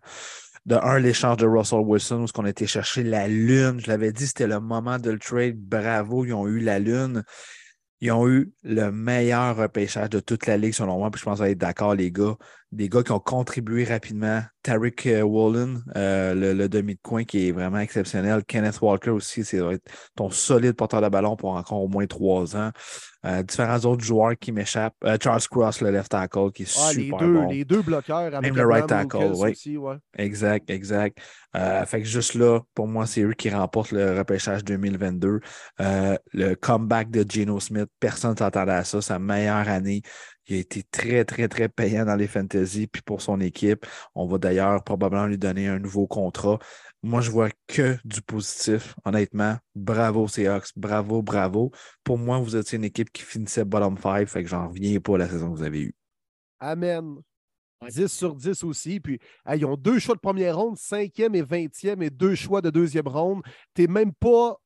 de 0.68 0.76
un, 0.76 1.00
l'échange 1.00 1.38
de 1.38 1.48
Russell 1.48 1.80
Wilson, 1.80 2.26
où 2.26 2.40
on 2.40 2.46
a 2.46 2.50
été 2.50 2.68
chercher 2.68 3.02
la 3.02 3.28
Lune. 3.28 3.80
Je 3.80 3.88
l'avais 3.88 4.12
dit, 4.12 4.28
c'était 4.28 4.48
le 4.48 4.60
moment 4.60 5.00
de 5.00 5.12
le 5.12 5.18
trade. 5.20 5.58
Bravo, 5.58 6.26
ils 6.26 6.34
ont 6.34 6.46
eu 6.46 6.60
la 6.60 6.78
Lune. 6.78 7.24
Ils 8.00 8.12
ont 8.12 8.28
eu 8.28 8.54
le 8.63 8.92
meilleur 8.92 9.56
repêchage 9.56 10.10
de 10.12 10.20
toute 10.20 10.46
la 10.46 10.58
ligue, 10.58 10.74
selon 10.74 10.98
moi. 11.00 11.10
Puis 11.10 11.20
je 11.20 11.26
pense 11.26 11.40
être 11.42 11.58
d'accord, 11.58 11.96
les 11.96 12.12
gars. 12.12 12.36
Des 12.74 12.90
gars 12.90 13.02
qui 13.02 13.13
ont 13.13 13.20
contribué 13.20 13.86
rapidement. 13.86 14.44
Tariq 14.62 15.08
euh, 15.08 15.22
Wallen, 15.22 15.84
euh, 15.96 16.54
le, 16.54 16.68
demi 16.70 16.96
de 16.96 17.00
coin 17.02 17.24
qui 17.24 17.48
est 17.48 17.52
vraiment 17.54 17.80
exceptionnel. 17.80 18.44
Kenneth 18.46 18.82
Walker 18.82 19.12
aussi, 19.12 19.46
c'est 19.46 19.62
ton 20.16 20.30
solide 20.30 20.74
porteur 20.74 21.02
de 21.02 21.08
ballon 21.08 21.38
pour 21.38 21.52
encore 21.52 21.82
au 21.82 21.88
moins 21.88 22.06
trois 22.06 22.58
ans. 22.58 22.72
Euh, 23.28 23.44
différents 23.44 23.80
autres 23.80 24.04
joueurs 24.04 24.38
qui 24.40 24.52
m'échappent. 24.52 24.96
Charles 25.22 25.42
Cross, 25.50 25.82
le 25.82 25.92
left 25.92 26.10
tackle, 26.10 26.52
qui 26.52 26.63
est 26.63 26.66
super 26.66 27.20
les 27.20 27.26
deux, 27.26 27.34
bon. 27.34 27.48
Les 27.50 27.66
deux 27.66 27.82
bloqueurs. 27.82 28.42
Même 28.42 28.56
le 28.56 28.66
right 28.66 28.88
tackle, 28.88 29.32
oui. 29.36 29.54
Exact, 30.18 30.70
exact. 30.70 31.20
fait 31.54 32.02
que 32.02 32.08
juste 32.08 32.36
là, 32.36 32.62
pour 32.74 32.88
moi, 32.88 33.06
c'est 33.06 33.22
eux 33.22 33.34
qui 33.34 33.50
remportent 33.50 33.92
le 33.92 34.18
repêchage 34.18 34.63
2022. 34.63 35.42
le 35.80 36.54
comeback 36.56 37.12
de 37.12 37.26
Geno 37.30 37.60
Smith, 37.60 37.90
personne 38.00 38.32
ne 38.32 38.38
s'attendait 38.38 38.72
à 38.72 38.84
ça. 38.84 39.02
Sa 39.02 39.20
meilleure 39.20 39.68
année. 39.68 40.02
Il 40.50 40.56
a 40.56 40.60
été 40.60 40.84
très, 40.84 41.26
très, 41.26 41.48
très 41.48 41.68
payant 41.68 42.06
dans 42.06 42.16
les 42.16 42.28
fantasy. 42.28 42.88
Puis 42.88 43.02
pour 43.02 43.22
son 43.22 43.42
équipe, 43.42 43.86
on 44.16 44.28
va 44.28 44.38
d'ailleurs 44.38 44.84
probablement 44.84 45.26
lui 45.26 45.38
donner 45.38 45.68
un 45.68 45.80
nouveau 45.80 46.08
contrat. 46.08 46.58
Moi, 47.04 47.22
je 47.22 47.30
vois 47.30 47.50
que 47.68 47.98
du 48.04 48.22
positif, 48.22 48.96
honnêtement. 49.06 49.58
Bravo, 49.76 50.28
Seahawks. 50.28 50.72
Bravo, 50.76 51.22
bravo. 51.22 51.72
Pour 52.04 52.18
moi, 52.18 52.40
vous 52.40 52.56
étiez 52.56 52.78
une 52.78 52.84
équipe 52.84 53.12
qui 53.12 53.22
finissait 53.22 53.66
bottom 53.66 53.98
5, 53.98 54.28
fait 54.28 54.44
que 54.44 54.50
j'en 54.50 54.68
reviens 54.68 55.00
pas 55.00 55.16
à 55.16 55.18
la 55.20 55.30
saison 55.30 55.52
que 55.52 55.58
vous 55.58 55.64
avez 55.64 55.82
eue. 55.82 55.96
Amen. 56.60 57.18
10 57.88 58.08
sur 58.08 58.36
10 58.36 58.64
aussi. 58.64 59.00
Puis, 59.00 59.20
ils 59.54 59.66
ont 59.66 59.78
deux 59.78 60.00
choix 60.00 60.16
de 60.16 60.20
première 60.20 60.58
ronde, 60.58 60.78
cinquième 60.78 61.36
et 61.36 61.44
vingtième, 61.44 62.02
et 62.02 62.10
deux 62.10 62.36
choix 62.36 62.62
de 62.62 62.72
deuxième 62.72 63.08
ronde. 63.08 63.44
Tu 63.76 63.84
n'es 63.84 63.88
même 63.88 64.14
pas 64.14 64.58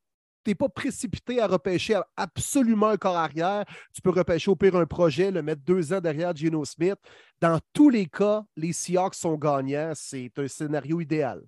tu 0.44 0.52
n'es 0.52 0.56
pas 0.56 0.70
précipité 0.70 1.40
à 1.40 1.46
repêcher 1.46 2.00
absolument 2.18 2.88
un 2.88 2.98
corps 2.98 3.16
arrière. 3.16 3.64
Tu 3.94 4.02
peux 4.02 4.10
repêcher 4.10 4.50
au 4.50 4.56
pire 4.56 4.76
un 4.76 4.88
projet, 4.88 5.30
le 5.30 5.44
mettre 5.44 5.62
deux 5.64 5.94
ans 5.94 6.02
derrière 6.02 6.36
Geno 6.36 6.66
Smith. 6.66 6.98
Dans 7.40 7.60
tous 7.74 7.90
les 7.90 8.08
cas, 8.08 8.44
les 8.56 8.74
Seahawks 8.74 9.14
sont 9.14 9.38
gagnants. 9.38 9.92
C'est 9.94 10.32
un 10.38 10.48
scénario 10.48 11.00
idéal. 11.00 11.44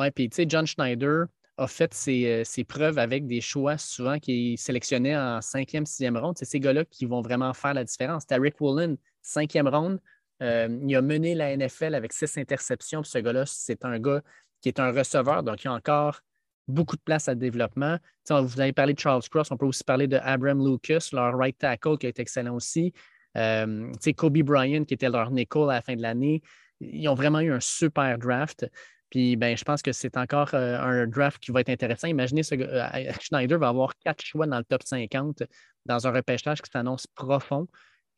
Oui, 0.00 0.10
puis 0.10 0.30
tu 0.30 0.36
sais, 0.36 0.46
John 0.48 0.66
Schneider 0.66 1.26
a 1.58 1.66
fait 1.66 1.92
ses, 1.92 2.42
euh, 2.42 2.64
preuves 2.66 2.98
avec 2.98 3.26
des 3.26 3.42
choix 3.42 3.76
souvent 3.76 4.18
qu'il 4.18 4.56
sélectionnait 4.56 5.14
en 5.14 5.42
cinquième, 5.42 5.84
sixième 5.84 6.16
ronde. 6.16 6.38
C'est 6.38 6.46
ces 6.46 6.58
gars-là 6.58 6.86
qui 6.86 7.04
vont 7.04 7.20
vraiment 7.20 7.52
faire 7.52 7.74
la 7.74 7.84
différence. 7.84 8.24
Rick 8.30 8.58
Woolen, 8.62 8.96
cinquième 9.20 9.68
ronde. 9.68 10.00
Euh, 10.42 10.68
il 10.88 10.96
a 10.96 11.02
mené 11.02 11.34
la 11.34 11.54
NFL 11.54 11.94
avec 11.94 12.14
six 12.14 12.38
interceptions. 12.38 13.04
ce 13.04 13.18
gars-là, 13.18 13.44
c'est 13.44 13.84
un 13.84 13.98
gars 13.98 14.22
qui 14.62 14.70
est 14.70 14.80
un 14.80 14.90
receveur, 14.90 15.42
donc 15.42 15.62
il 15.62 15.68
a 15.68 15.74
encore 15.74 16.20
beaucoup 16.66 16.96
de 16.96 17.02
place 17.02 17.28
à 17.28 17.34
développement. 17.34 17.98
vous 18.30 18.60
avez 18.60 18.72
parlé 18.72 18.94
de 18.94 18.98
Charles 18.98 19.28
Cross, 19.28 19.50
on 19.50 19.58
peut 19.58 19.66
aussi 19.66 19.84
parler 19.84 20.06
de 20.06 20.16
Abraham 20.16 20.66
Lucas, 20.66 21.10
leur 21.12 21.36
right 21.36 21.58
tackle 21.58 21.98
qui 21.98 22.06
est 22.06 22.18
excellent 22.18 22.54
aussi. 22.54 22.94
Euh, 23.36 23.92
Kobe 24.16 24.38
Bryant 24.38 24.84
qui 24.84 24.94
était 24.94 25.10
leur 25.10 25.30
nickel 25.30 25.64
à 25.64 25.74
la 25.74 25.82
fin 25.82 25.94
de 25.94 26.00
l'année. 26.00 26.42
Ils 26.80 27.06
ont 27.08 27.14
vraiment 27.14 27.40
eu 27.40 27.52
un 27.52 27.60
super 27.60 28.16
draft. 28.18 28.66
Puis 29.10 29.36
ben, 29.36 29.56
je 29.56 29.64
pense 29.64 29.82
que 29.82 29.92
c'est 29.92 30.16
encore 30.16 30.50
euh, 30.54 30.78
un 30.78 31.06
draft 31.06 31.42
qui 31.42 31.50
va 31.50 31.60
être 31.60 31.68
intéressant. 31.68 32.06
Imaginez, 32.08 32.42
ce, 32.42 32.54
euh, 32.54 33.12
Schneider 33.20 33.58
va 33.58 33.68
avoir 33.68 33.92
quatre 33.98 34.24
choix 34.24 34.46
dans 34.46 34.58
le 34.58 34.64
top 34.64 34.82
50 34.84 35.42
dans 35.86 36.06
un 36.06 36.12
repêchage 36.12 36.62
qui 36.62 36.70
s'annonce 36.70 37.06
profond. 37.08 37.66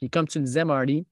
Puis 0.01 0.11
comme 0.11 0.29
tu 0.29 0.39
le 0.39 0.45
disais, 0.45 0.65
Marty, 0.65 1.07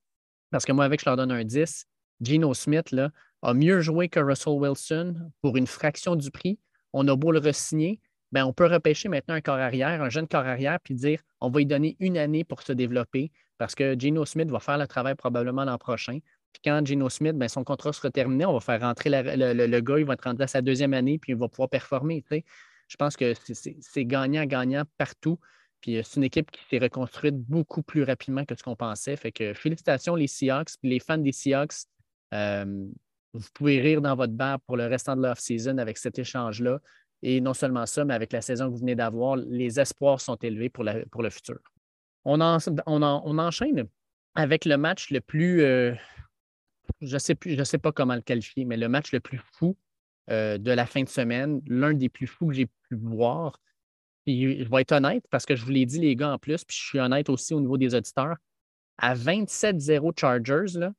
Parce 0.51 0.65
que 0.65 0.71
moi, 0.71 0.85
avec, 0.85 0.99
je 0.99 1.05
leur 1.05 1.17
donne 1.17 1.31
un 1.31 1.43
10. 1.43 1.85
Geno 2.21 2.53
Smith 2.53 2.91
là, 2.91 3.09
a 3.41 3.53
mieux 3.53 3.81
joué 3.81 4.09
que 4.09 4.19
Russell 4.19 4.53
Wilson 4.53 5.15
pour 5.41 5.57
une 5.57 5.67
fraction 5.67 6.15
du 6.15 6.29
prix. 6.29 6.59
On 6.93 7.07
a 7.07 7.15
beau 7.15 7.31
le 7.31 7.39
re-signer, 7.39 7.99
ben, 8.31 8.45
on 8.45 8.53
peut 8.53 8.67
repêcher 8.67 9.09
maintenant 9.09 9.35
un 9.35 9.41
corps 9.41 9.57
arrière, 9.57 10.01
un 10.01 10.09
jeune 10.09 10.27
corps 10.27 10.45
arrière, 10.45 10.79
puis 10.81 10.93
dire 10.93 11.21
on 11.41 11.49
va 11.49 11.59
lui 11.59 11.65
donner 11.65 11.97
une 11.99 12.17
année 12.17 12.43
pour 12.43 12.61
se 12.61 12.71
développer 12.73 13.31
parce 13.57 13.75
que 13.75 13.99
Geno 13.99 14.25
Smith 14.25 14.49
va 14.49 14.59
faire 14.59 14.77
le 14.77 14.87
travail 14.87 15.15
probablement 15.15 15.65
l'an 15.65 15.77
prochain. 15.77 16.19
Puis 16.53 16.61
quand 16.65 16.85
Geno 16.85 17.09
Smith, 17.09 17.35
ben, 17.35 17.47
son 17.47 17.63
contrat 17.63 17.93
sera 17.93 18.11
terminé, 18.11 18.45
on 18.45 18.53
va 18.53 18.59
faire 18.59 18.81
rentrer 18.81 19.09
le, 19.09 19.79
gars, 19.79 19.99
il 19.99 20.05
va 20.05 20.13
être 20.13 20.23
rendu 20.23 20.43
à 20.43 20.47
sa 20.47 20.61
deuxième 20.61 20.93
année, 20.93 21.17
puis 21.17 21.31
il 21.33 21.37
va 21.37 21.47
pouvoir 21.47 21.69
performer. 21.69 22.23
Je 22.87 22.97
pense 22.97 23.15
que 23.15 23.33
c'est 23.35 24.05
gagnant-gagnant 24.05 24.83
partout. 24.97 25.39
Puis 25.81 25.97
euh, 25.97 26.01
c'est 26.03 26.17
une 26.17 26.23
équipe 26.23 26.51
qui 26.51 26.61
s'est 26.69 26.77
reconstruite 26.77 27.35
beaucoup 27.35 27.81
plus 27.81 28.03
rapidement 28.03 28.45
que 28.45 28.55
ce 28.55 28.63
qu'on 28.63 28.75
pensait. 28.75 29.15
Fait 29.15 29.31
que 29.31 29.53
félicitations 29.53 30.15
les 30.15 30.27
Seahawks, 30.27 30.77
puis 30.79 30.89
les 30.89 30.99
fans 30.99 31.17
des 31.17 31.31
Seahawks. 31.31 31.85
Euh, 32.33 32.85
vous 33.33 33.47
pouvez 33.53 33.79
rire 33.79 34.01
dans 34.01 34.15
votre 34.15 34.33
bar 34.33 34.59
pour 34.61 34.77
le 34.77 34.87
restant 34.87 35.15
de 35.15 35.21
l'off-season 35.21 35.77
avec 35.77 35.97
cet 35.97 36.19
échange-là. 36.19 36.79
Et 37.23 37.39
non 37.39 37.53
seulement 37.53 37.85
ça, 37.85 38.03
mais 38.03 38.13
avec 38.13 38.33
la 38.33 38.41
saison 38.41 38.65
que 38.65 38.71
vous 38.71 38.79
venez 38.79 38.95
d'avoir, 38.95 39.35
les 39.35 39.79
espoirs 39.79 40.19
sont 40.19 40.35
élevés 40.35 40.69
pour, 40.69 40.85
pour 41.11 41.23
le 41.23 41.29
futur. 41.29 41.59
On, 42.25 42.39
on, 42.41 43.37
enchaîne 43.37 43.87
avec 44.35 44.65
le 44.65 44.77
match 44.77 45.11
le 45.11 45.21
plus, 45.21 45.61
euh, 45.61 45.93
je 47.01 47.13
ne 47.15 47.19
sais, 47.19 47.35
sais 47.65 47.77
pas 47.77 47.91
comment 47.91 48.15
le 48.15 48.21
qualifier, 48.21 48.65
mais 48.65 48.77
le 48.77 48.87
match 48.87 49.11
le 49.11 49.19
plus 49.19 49.41
fou 49.53 49.75
euh, 50.29 50.57
de 50.57 50.71
la 50.71 50.85
fin 50.85 51.03
de 51.03 51.09
semaine, 51.09 51.61
l'un 51.67 51.93
des 51.93 52.09
plus 52.09 52.27
fous 52.27 52.47
que 52.47 52.53
j'ai 52.53 52.67
pu 52.67 52.95
voir. 52.95 53.59
Puis 54.25 54.63
je 54.63 54.69
vais 54.69 54.81
être 54.81 54.91
honnête 54.91 55.25
parce 55.31 55.45
que 55.45 55.55
je 55.55 55.65
vous 55.65 55.71
l'ai 55.71 55.85
dit, 55.85 55.99
les 55.99 56.15
gars, 56.15 56.31
en 56.31 56.37
plus, 56.37 56.63
puis 56.63 56.77
je 56.77 56.83
suis 56.83 56.99
honnête 56.99 57.29
aussi 57.29 57.53
au 57.53 57.59
niveau 57.59 57.77
des 57.77 57.95
auditeurs. 57.95 58.35
À 58.97 59.15
27-0 59.15 60.11
Chargers, 60.19 60.91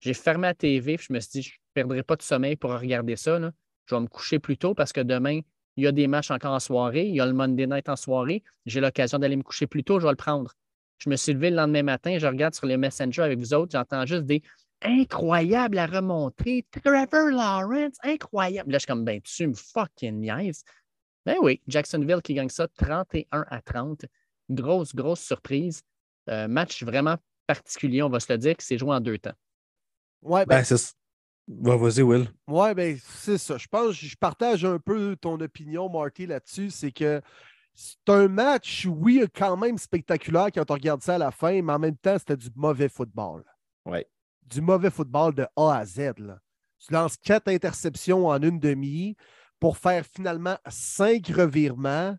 j'ai 0.00 0.14
fermé 0.14 0.46
la 0.46 0.54
TV, 0.54 0.96
puis 0.96 1.06
je 1.08 1.12
me 1.12 1.18
suis 1.18 1.30
dit, 1.30 1.42
je 1.42 1.50
ne 1.50 1.58
perdrai 1.74 2.02
pas 2.04 2.14
de 2.14 2.22
sommeil 2.22 2.54
pour 2.54 2.70
regarder 2.70 3.16
ça. 3.16 3.40
Je 3.86 3.94
vais 3.94 4.00
me 4.00 4.06
coucher 4.06 4.38
plus 4.38 4.56
tôt 4.56 4.74
parce 4.74 4.92
que 4.92 5.00
demain, 5.00 5.40
il 5.76 5.84
y 5.84 5.86
a 5.86 5.92
des 5.92 6.06
matchs 6.06 6.30
encore 6.30 6.54
en 6.54 6.60
soirée, 6.60 7.06
il 7.06 7.16
y 7.16 7.20
a 7.20 7.26
le 7.26 7.32
Monday 7.32 7.66
night 7.66 7.88
en 7.88 7.96
soirée. 7.96 8.44
J'ai 8.66 8.80
l'occasion 8.80 9.18
d'aller 9.18 9.36
me 9.36 9.42
coucher 9.42 9.66
plus 9.66 9.82
tôt, 9.82 9.98
je 9.98 10.06
vais 10.06 10.12
le 10.12 10.16
prendre. 10.16 10.52
Je 10.98 11.10
me 11.10 11.16
suis 11.16 11.32
levé 11.32 11.50
le 11.50 11.56
lendemain 11.56 11.82
matin, 11.82 12.18
je 12.18 12.26
regarde 12.26 12.54
sur 12.54 12.66
les 12.66 12.76
messengers 12.76 13.22
avec 13.22 13.38
vous 13.38 13.54
autres, 13.54 13.72
j'entends 13.72 14.04
juste 14.04 14.24
des 14.24 14.42
incroyables 14.82 15.78
à 15.78 15.86
remonter. 15.86 16.66
Trevor 16.70 17.30
Lawrence, 17.30 17.96
incroyable. 18.02 18.72
Là, 18.72 18.78
je 18.78 18.80
suis 18.80 18.86
comme, 18.86 19.04
ben, 19.04 19.20
tu 19.20 19.46
me 19.46 19.54
fucking 19.54 20.20
niaises. 20.20 20.62
Ben 21.26 21.36
oui, 21.42 21.60
Jacksonville 21.66 22.22
qui 22.22 22.34
gagne 22.34 22.48
ça 22.48 22.68
31 22.68 23.44
à 23.48 23.60
30. 23.60 24.06
Grosse, 24.50 24.94
grosse 24.94 25.20
surprise. 25.20 25.82
Euh, 26.30 26.48
match 26.48 26.82
vraiment 26.82 27.16
particulier, 27.46 28.02
on 28.02 28.08
va 28.08 28.20
se 28.20 28.32
le 28.32 28.38
dire, 28.38 28.56
qui 28.56 28.64
s'est 28.64 28.78
joué 28.78 28.94
en 28.94 29.00
deux 29.00 29.18
temps. 29.18 29.34
Ouais, 30.22 30.44
ben, 30.46 30.62
ben 31.48 31.76
vas-y, 31.76 32.02
Will. 32.02 32.28
Ouais, 32.46 32.74
ben, 32.74 32.98
c'est 33.02 33.38
ça. 33.38 33.56
Je 33.56 33.66
pense 33.66 33.94
je 33.94 34.16
partage 34.16 34.64
un 34.64 34.78
peu 34.78 35.16
ton 35.16 35.40
opinion, 35.40 35.88
Marty, 35.88 36.26
là-dessus. 36.26 36.70
C'est 36.70 36.92
que 36.92 37.20
c'est 37.74 38.08
un 38.08 38.28
match, 38.28 38.86
oui, 38.86 39.24
quand 39.34 39.56
même 39.56 39.78
spectaculaire 39.78 40.48
quand 40.52 40.70
on 40.70 40.74
regarde 40.74 41.02
ça 41.02 41.14
à 41.14 41.18
la 41.18 41.30
fin, 41.30 41.62
mais 41.62 41.72
en 41.72 41.78
même 41.78 41.96
temps, 41.96 42.18
c'était 42.18 42.36
du 42.36 42.48
mauvais 42.54 42.88
football. 42.88 43.44
Ouais. 43.86 44.06
Du 44.48 44.60
mauvais 44.62 44.90
football 44.90 45.34
de 45.34 45.46
A 45.56 45.78
à 45.78 45.84
Z. 45.84 46.14
Là. 46.18 46.40
Tu 46.78 46.92
lances 46.92 47.16
quatre 47.16 47.48
interceptions 47.48 48.26
en 48.26 48.40
une 48.40 48.58
demi 48.58 49.16
pour 49.60 49.76
faire 49.76 50.06
finalement 50.06 50.56
cinq 50.68 51.28
revirements. 51.28 52.16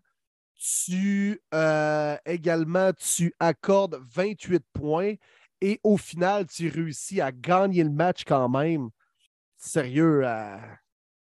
Tu 0.54 1.40
euh, 1.54 2.16
également, 2.26 2.92
tu 2.92 3.34
accordes 3.40 3.98
28 4.14 4.62
points 4.72 5.14
et 5.60 5.80
au 5.82 5.96
final, 5.96 6.46
tu 6.46 6.68
réussis 6.68 7.20
à 7.20 7.32
gagner 7.32 7.82
le 7.82 7.90
match 7.90 8.24
quand 8.24 8.48
même. 8.48 8.90
Sérieux, 9.56 10.22
euh, 10.24 10.56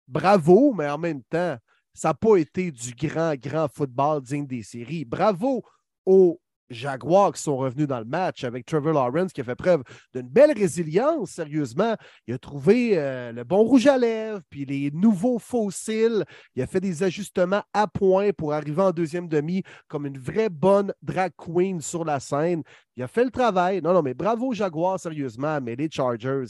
bravo, 0.07 0.75
mais 0.75 0.89
en 0.89 0.99
même 0.99 1.23
temps, 1.25 1.57
ça 1.95 2.09
n'a 2.09 2.15
pas 2.15 2.37
été 2.37 2.71
du 2.71 2.95
grand, 2.95 3.35
grand 3.37 3.69
football 3.69 4.23
digne 4.23 4.47
des 4.47 4.63
séries. 4.63 5.05
Bravo 5.05 5.65
aux 6.05 6.41
Jaguars 6.71 7.33
qui 7.33 7.43
sont 7.43 7.57
revenus 7.57 7.87
dans 7.87 7.99
le 7.99 8.05
match 8.05 8.45
avec 8.45 8.67
Trevor 8.67 8.93
Lawrence 8.93 9.33
qui 9.33 9.41
a 9.41 9.45
fait 9.45 9.55
preuve 9.55 9.83
d'une 10.15 10.29
belle 10.29 10.53
résilience, 10.53 11.31
sérieusement. 11.31 11.97
Il 12.27 12.35
a 12.35 12.39
trouvé 12.39 12.99
euh, 12.99 13.33
le 13.33 13.45
bon 13.45 13.63
rouge 13.63 13.87
à 13.87 13.97
lèvres, 13.97 14.41
puis 14.51 14.65
les 14.65 14.91
nouveaux 14.91 15.39
fossiles. 15.39 16.25
Il 16.55 16.63
a 16.63 16.67
fait 16.67 16.81
des 16.81 17.03
ajustements 17.03 17.63
à 17.73 17.87
point 17.87 18.31
pour 18.33 18.53
arriver 18.53 18.83
en 18.83 18.91
deuxième 18.91 19.29
demi 19.29 19.63
comme 19.89 20.07
une 20.07 20.19
vraie 20.19 20.51
bonne 20.51 20.93
drag 21.03 21.33
queen 21.37 21.81
sur 21.81 22.05
la 22.05 22.21
scène. 22.21 22.63
Il 22.97 23.03
a 23.03 23.09
fait 23.09 23.25
le 23.25 23.31
travail. 23.31 23.81
Non, 23.83 23.93
non, 23.93 24.03
mais 24.03 24.15
bravo 24.15 24.53
Jaguars, 24.53 25.01
sérieusement, 25.01 25.61
mais 25.61 25.77
les 25.77 25.91
Chargers, 25.91 26.45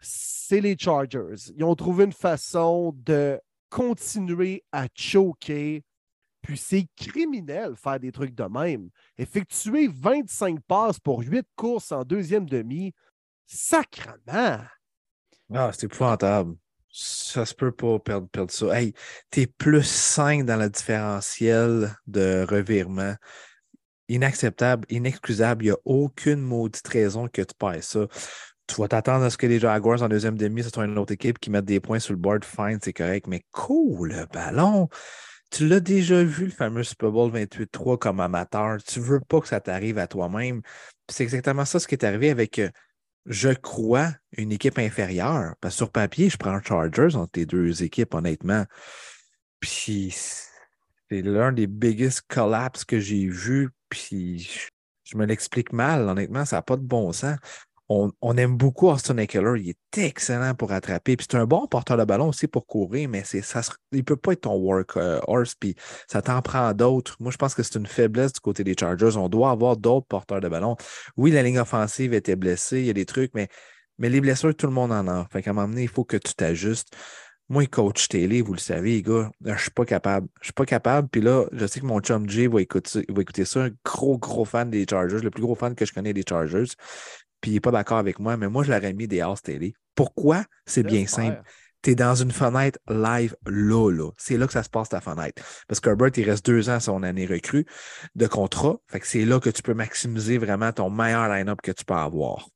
c'est 0.00 0.60
les 0.60 0.76
Chargers. 0.78 1.52
Ils 1.56 1.64
ont 1.64 1.74
trouvé 1.74 2.04
une 2.04 2.12
façon 2.12 2.94
de 2.96 3.38
continuer 3.70 4.64
à 4.72 4.86
choquer. 4.94 5.82
Puis 6.44 6.58
c'est 6.58 6.86
criminel 6.94 7.74
faire 7.74 7.98
des 7.98 8.12
trucs 8.12 8.34
de 8.34 8.44
même. 8.44 8.90
Effectuer 9.16 9.88
25 9.88 10.60
passes 10.60 11.00
pour 11.00 11.20
8 11.20 11.46
courses 11.56 11.90
en 11.90 12.04
deuxième 12.04 12.46
demi, 12.46 12.92
sacrement. 13.46 14.60
Ah, 15.52 15.70
c'est 15.72 15.84
épouvantable. 15.84 16.54
Ça 16.90 17.46
se 17.46 17.54
peut 17.54 17.72
pas 17.72 17.98
perdre, 17.98 18.28
perdre 18.28 18.52
ça. 18.52 18.78
Hey, 18.78 18.92
t'es 19.30 19.46
plus 19.46 19.84
5 19.84 20.44
dans 20.44 20.56
la 20.56 20.68
différentielle 20.68 21.96
de 22.06 22.46
revirement. 22.46 23.14
Inacceptable, 24.08 24.84
inexcusable. 24.90 25.64
Il 25.64 25.68
n'y 25.68 25.72
a 25.72 25.78
aucune 25.86 26.40
maudite 26.40 26.86
raison 26.86 27.26
que 27.26 27.40
tu 27.40 27.54
perds 27.58 27.82
ça 27.82 28.06
tu 28.66 28.80
vas 28.80 28.88
t'attendre 28.88 29.24
à 29.24 29.30
ce 29.30 29.36
que 29.36 29.46
les 29.46 29.58
Jaguars 29.58 30.02
en 30.02 30.08
deuxième 30.08 30.38
demi, 30.38 30.62
ce 30.62 30.70
soit 30.70 30.84
une 30.84 30.98
autre 30.98 31.12
équipe 31.12 31.38
qui 31.38 31.50
mette 31.50 31.64
des 31.64 31.80
points 31.80 31.98
sur 31.98 32.14
le 32.14 32.18
board. 32.18 32.44
Fine, 32.44 32.78
c'est 32.82 32.92
correct. 32.92 33.26
Mais 33.26 33.42
cool, 33.52 34.12
le 34.12 34.26
ballon. 34.26 34.88
Tu 35.54 35.68
l'as 35.68 35.78
déjà 35.78 36.24
vu, 36.24 36.46
le 36.46 36.50
fameux 36.50 36.82
Super 36.82 37.12
Bowl 37.12 37.30
28-3 37.30 37.96
comme 37.96 38.18
amateur. 38.18 38.82
Tu 38.82 38.98
veux 38.98 39.20
pas 39.20 39.40
que 39.40 39.46
ça 39.46 39.60
t'arrive 39.60 39.98
à 39.98 40.08
toi-même. 40.08 40.62
C'est 41.08 41.22
exactement 41.22 41.64
ça 41.64 41.78
ce 41.78 41.86
qui 41.86 41.94
est 41.94 42.04
arrivé 42.04 42.30
avec, 42.30 42.58
euh, 42.58 42.70
je 43.26 43.50
crois, 43.50 44.10
une 44.36 44.50
équipe 44.50 44.80
inférieure. 44.80 45.54
Parce 45.60 45.76
sur 45.76 45.92
papier, 45.92 46.28
je 46.28 46.36
prends 46.38 46.60
Chargers 46.60 47.14
entre 47.14 47.38
les 47.38 47.46
deux 47.46 47.84
équipes, 47.84 48.14
honnêtement. 48.14 48.64
Puis 49.60 50.12
c'est 51.08 51.22
l'un 51.22 51.52
des 51.52 51.68
biggest 51.68 52.22
collapses 52.26 52.84
que 52.84 52.98
j'ai 52.98 53.28
vu. 53.28 53.70
Puis 53.88 54.50
je 55.04 55.16
me 55.16 55.24
l'explique 55.24 55.72
mal, 55.72 56.08
honnêtement, 56.08 56.44
ça 56.44 56.56
n'a 56.56 56.62
pas 56.62 56.76
de 56.76 56.82
bon 56.82 57.12
sens 57.12 57.38
on, 57.88 58.36
aime 58.36 58.56
beaucoup 58.56 58.88
Austin 58.88 59.18
Eckler. 59.18 59.60
Il 59.60 59.70
est 59.70 59.98
excellent 59.98 60.54
pour 60.54 60.72
attraper. 60.72 61.16
Puis 61.16 61.26
c'est 61.30 61.36
un 61.36 61.46
bon 61.46 61.66
porteur 61.66 61.96
de 61.96 62.04
ballon 62.04 62.28
aussi 62.28 62.46
pour 62.46 62.66
courir, 62.66 63.08
mais 63.08 63.22
c'est, 63.24 63.42
ça, 63.42 63.60
il 63.92 63.98
ne 63.98 64.02
peut 64.02 64.16
pas 64.16 64.32
être 64.32 64.42
ton 64.42 64.56
workhorse. 64.56 65.50
Euh, 65.50 65.54
puis 65.60 65.74
ça 66.08 66.22
t'en 66.22 66.40
prend 66.40 66.72
d'autres. 66.72 67.16
Moi, 67.20 67.30
je 67.30 67.36
pense 67.36 67.54
que 67.54 67.62
c'est 67.62 67.78
une 67.78 67.86
faiblesse 67.86 68.32
du 68.32 68.40
côté 68.40 68.64
des 68.64 68.74
Chargers. 68.78 69.16
On 69.16 69.28
doit 69.28 69.50
avoir 69.50 69.76
d'autres 69.76 70.06
porteurs 70.06 70.40
de 70.40 70.48
ballon. 70.48 70.76
Oui, 71.16 71.30
la 71.30 71.42
ligne 71.42 71.58
offensive 71.58 72.14
était 72.14 72.36
blessée. 72.36 72.80
Il 72.80 72.86
y 72.86 72.90
a 72.90 72.94
des 72.94 73.06
trucs, 73.06 73.32
mais, 73.34 73.48
mais 73.98 74.08
les 74.08 74.20
blessures, 74.20 74.54
tout 74.56 74.66
le 74.66 74.72
monde 74.72 74.92
en 74.92 75.06
a. 75.06 75.26
Fait 75.30 75.42
qu'à 75.42 75.50
un 75.50 75.54
moment 75.54 75.68
donné, 75.68 75.82
il 75.82 75.88
faut 75.88 76.04
que 76.04 76.16
tu 76.16 76.34
t'ajustes. 76.34 76.96
Moi, 77.50 77.66
coach 77.66 78.08
télé, 78.08 78.40
vous 78.40 78.54
le 78.54 78.58
savez, 78.58 78.92
les 78.92 79.02
gars, 79.02 79.30
je 79.44 79.52
ne 79.52 79.58
suis 79.58 79.70
pas 79.70 79.84
capable. 79.84 80.28
Je 80.36 80.40
ne 80.40 80.44
suis 80.44 80.52
pas 80.54 80.64
capable. 80.64 81.08
Puis 81.10 81.20
là, 81.20 81.44
je 81.52 81.66
sais 81.66 81.80
que 81.80 81.84
mon 81.84 82.00
chum 82.00 82.26
Jay 82.26 82.48
écouter, 82.58 83.04
va 83.06 83.20
écouter 83.20 83.44
ça. 83.44 83.64
Un 83.64 83.70
gros, 83.84 84.16
gros 84.16 84.46
fan 84.46 84.70
des 84.70 84.86
Chargers, 84.88 85.18
le 85.18 85.30
plus 85.30 85.42
gros 85.42 85.54
fan 85.54 85.74
que 85.74 85.84
je 85.84 85.92
connais 85.92 86.14
des 86.14 86.24
Chargers 86.26 86.72
puis 87.44 87.50
il 87.50 87.54
n'est 87.54 87.60
pas 87.60 87.72
d'accord 87.72 87.98
avec 87.98 88.20
moi, 88.20 88.38
mais 88.38 88.48
moi, 88.48 88.64
je 88.64 88.72
l'aurais 88.72 88.94
mis 88.94 89.06
des 89.06 89.20
House 89.20 89.42
Télé. 89.42 89.74
Pourquoi? 89.94 90.46
C'est 90.64 90.82
bien 90.82 91.06
simple. 91.06 91.42
Tu 91.82 91.90
es 91.90 91.94
dans 91.94 92.14
une 92.14 92.30
fenêtre 92.30 92.78
live 92.88 93.36
là, 93.44 93.90
là. 93.90 94.10
C'est 94.16 94.38
là 94.38 94.46
que 94.46 94.54
ça 94.54 94.62
se 94.62 94.70
passe 94.70 94.88
ta 94.88 95.02
fenêtre. 95.02 95.42
Parce 95.68 95.78
qu'Herbert, 95.78 96.08
il 96.16 96.24
reste 96.24 96.46
deux 96.46 96.70
ans 96.70 96.76
à 96.76 96.80
son 96.80 97.02
année 97.02 97.26
recrue 97.26 97.66
de 98.14 98.26
contrat. 98.26 98.76
Fait 98.88 98.98
que 98.98 99.06
c'est 99.06 99.26
là 99.26 99.40
que 99.40 99.50
tu 99.50 99.60
peux 99.60 99.74
maximiser 99.74 100.38
vraiment 100.38 100.72
ton 100.72 100.88
meilleur 100.88 101.28
line-up 101.28 101.60
que 101.62 101.72
tu 101.72 101.84
peux 101.84 101.92
avoir. 101.92 102.48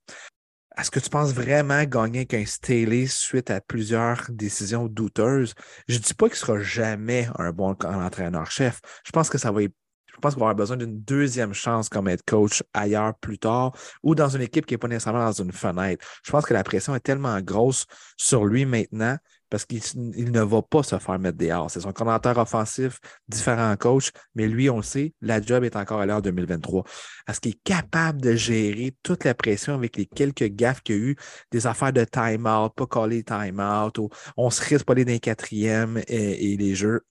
Est-ce 0.79 0.91
que 0.91 1.01
tu 1.01 1.11
penses 1.11 1.35
vraiment 1.35 1.85
gagner 1.85 2.25
qu'un 2.25 2.47
Staley 2.47 3.09
suite 3.09 3.51
à 3.51 3.61
plusieurs 3.61 4.25
décisions 4.31 4.87
douteuses? 4.87 5.53
Je 5.87 5.99
ne 5.99 6.03
dis 6.03 6.15
pas 6.15 6.31
qu'il 6.31 6.37
ne 6.37 6.39
sera 6.39 6.61
jamais 6.61 7.29
un 7.39 7.53
bon 7.53 7.77
entraîneur-chef. 7.85 8.81
Je 9.05 9.13
pense 9.13 9.29
que 9.29 9.37
ça 9.37 9.53
va 9.53 9.65
être 9.65 9.75
je 10.19 10.21
pense 10.21 10.35
qu'on 10.35 10.41
va 10.41 10.47
avoir 10.47 10.57
besoin 10.57 10.77
d'une 10.77 11.01
deuxième 11.01 11.55
chance 11.55 11.89
comme 11.89 12.09
être 12.09 12.25
coach 12.25 12.65
ailleurs 12.75 13.15
plus 13.21 13.39
tard 13.39 13.73
ou 14.03 14.17
dans 14.17 14.29
une 14.29 14.43
équipe 14.43 14.67
qui 14.67 14.75
n'est 14.75 14.79
pas 14.79 14.89
nécessairement 14.89 15.25
dans 15.25 15.33
une 15.33 15.53
fenêtre. 15.53 16.05
Je 16.25 16.33
pense 16.33 16.45
que 16.45 16.55
la 16.55 16.65
pression 16.65 16.93
est 16.97 17.01
tellement 17.01 17.41
grosse 17.41 17.87
sur 18.17 18.45
lui 18.45 18.65
maintenant 18.65 19.17
parce 19.49 19.65
qu'il 19.65 19.81
ne 19.97 20.41
va 20.41 20.61
pas 20.61 20.83
se 20.83 20.99
faire 20.99 21.19
mettre 21.21 21.39
des 21.39 21.57
C'est 21.69 21.81
son 21.81 21.93
commentaire 21.93 22.37
offensif, 22.37 22.99
différent 23.29 23.75
coach, 23.77 24.11
mais 24.35 24.49
lui, 24.49 24.69
on 24.69 24.79
le 24.79 24.83
sait, 24.83 25.15
la 25.21 25.41
job 25.41 25.63
est 25.63 25.77
encore 25.77 26.01
à 26.01 26.07
l'heure 26.07 26.21
2023. 26.21 26.85
Est-ce 27.29 27.41
qu'il 27.41 27.53
est 27.53 27.63
capable 27.63 28.21
de 28.21 28.35
gérer 28.35 28.95
toute 29.05 29.25
la 29.25 29.35
pression 29.35 29.75
avec 29.75 29.97
les 29.97 30.07
quelques 30.07 30.49
gaffes 30.49 30.83
qu'il 30.83 30.97
y 30.97 30.99
a 30.99 31.03
eu, 31.03 31.17
des 31.53 31.67
affaires 31.67 31.93
de 31.93 32.05
time-out, 32.05 32.73
pas 32.75 32.87
coller 32.87 33.23
time-out, 33.23 33.97
ou 33.99 34.11
on 34.37 34.51
se 34.51 34.63
risque 34.63 34.85
pas 34.85 34.95
dans 34.95 35.05
les 35.07 35.21
quatrièmes 35.21 36.03
et 36.09 36.57
les 36.59 36.75
jeux? 36.75 37.03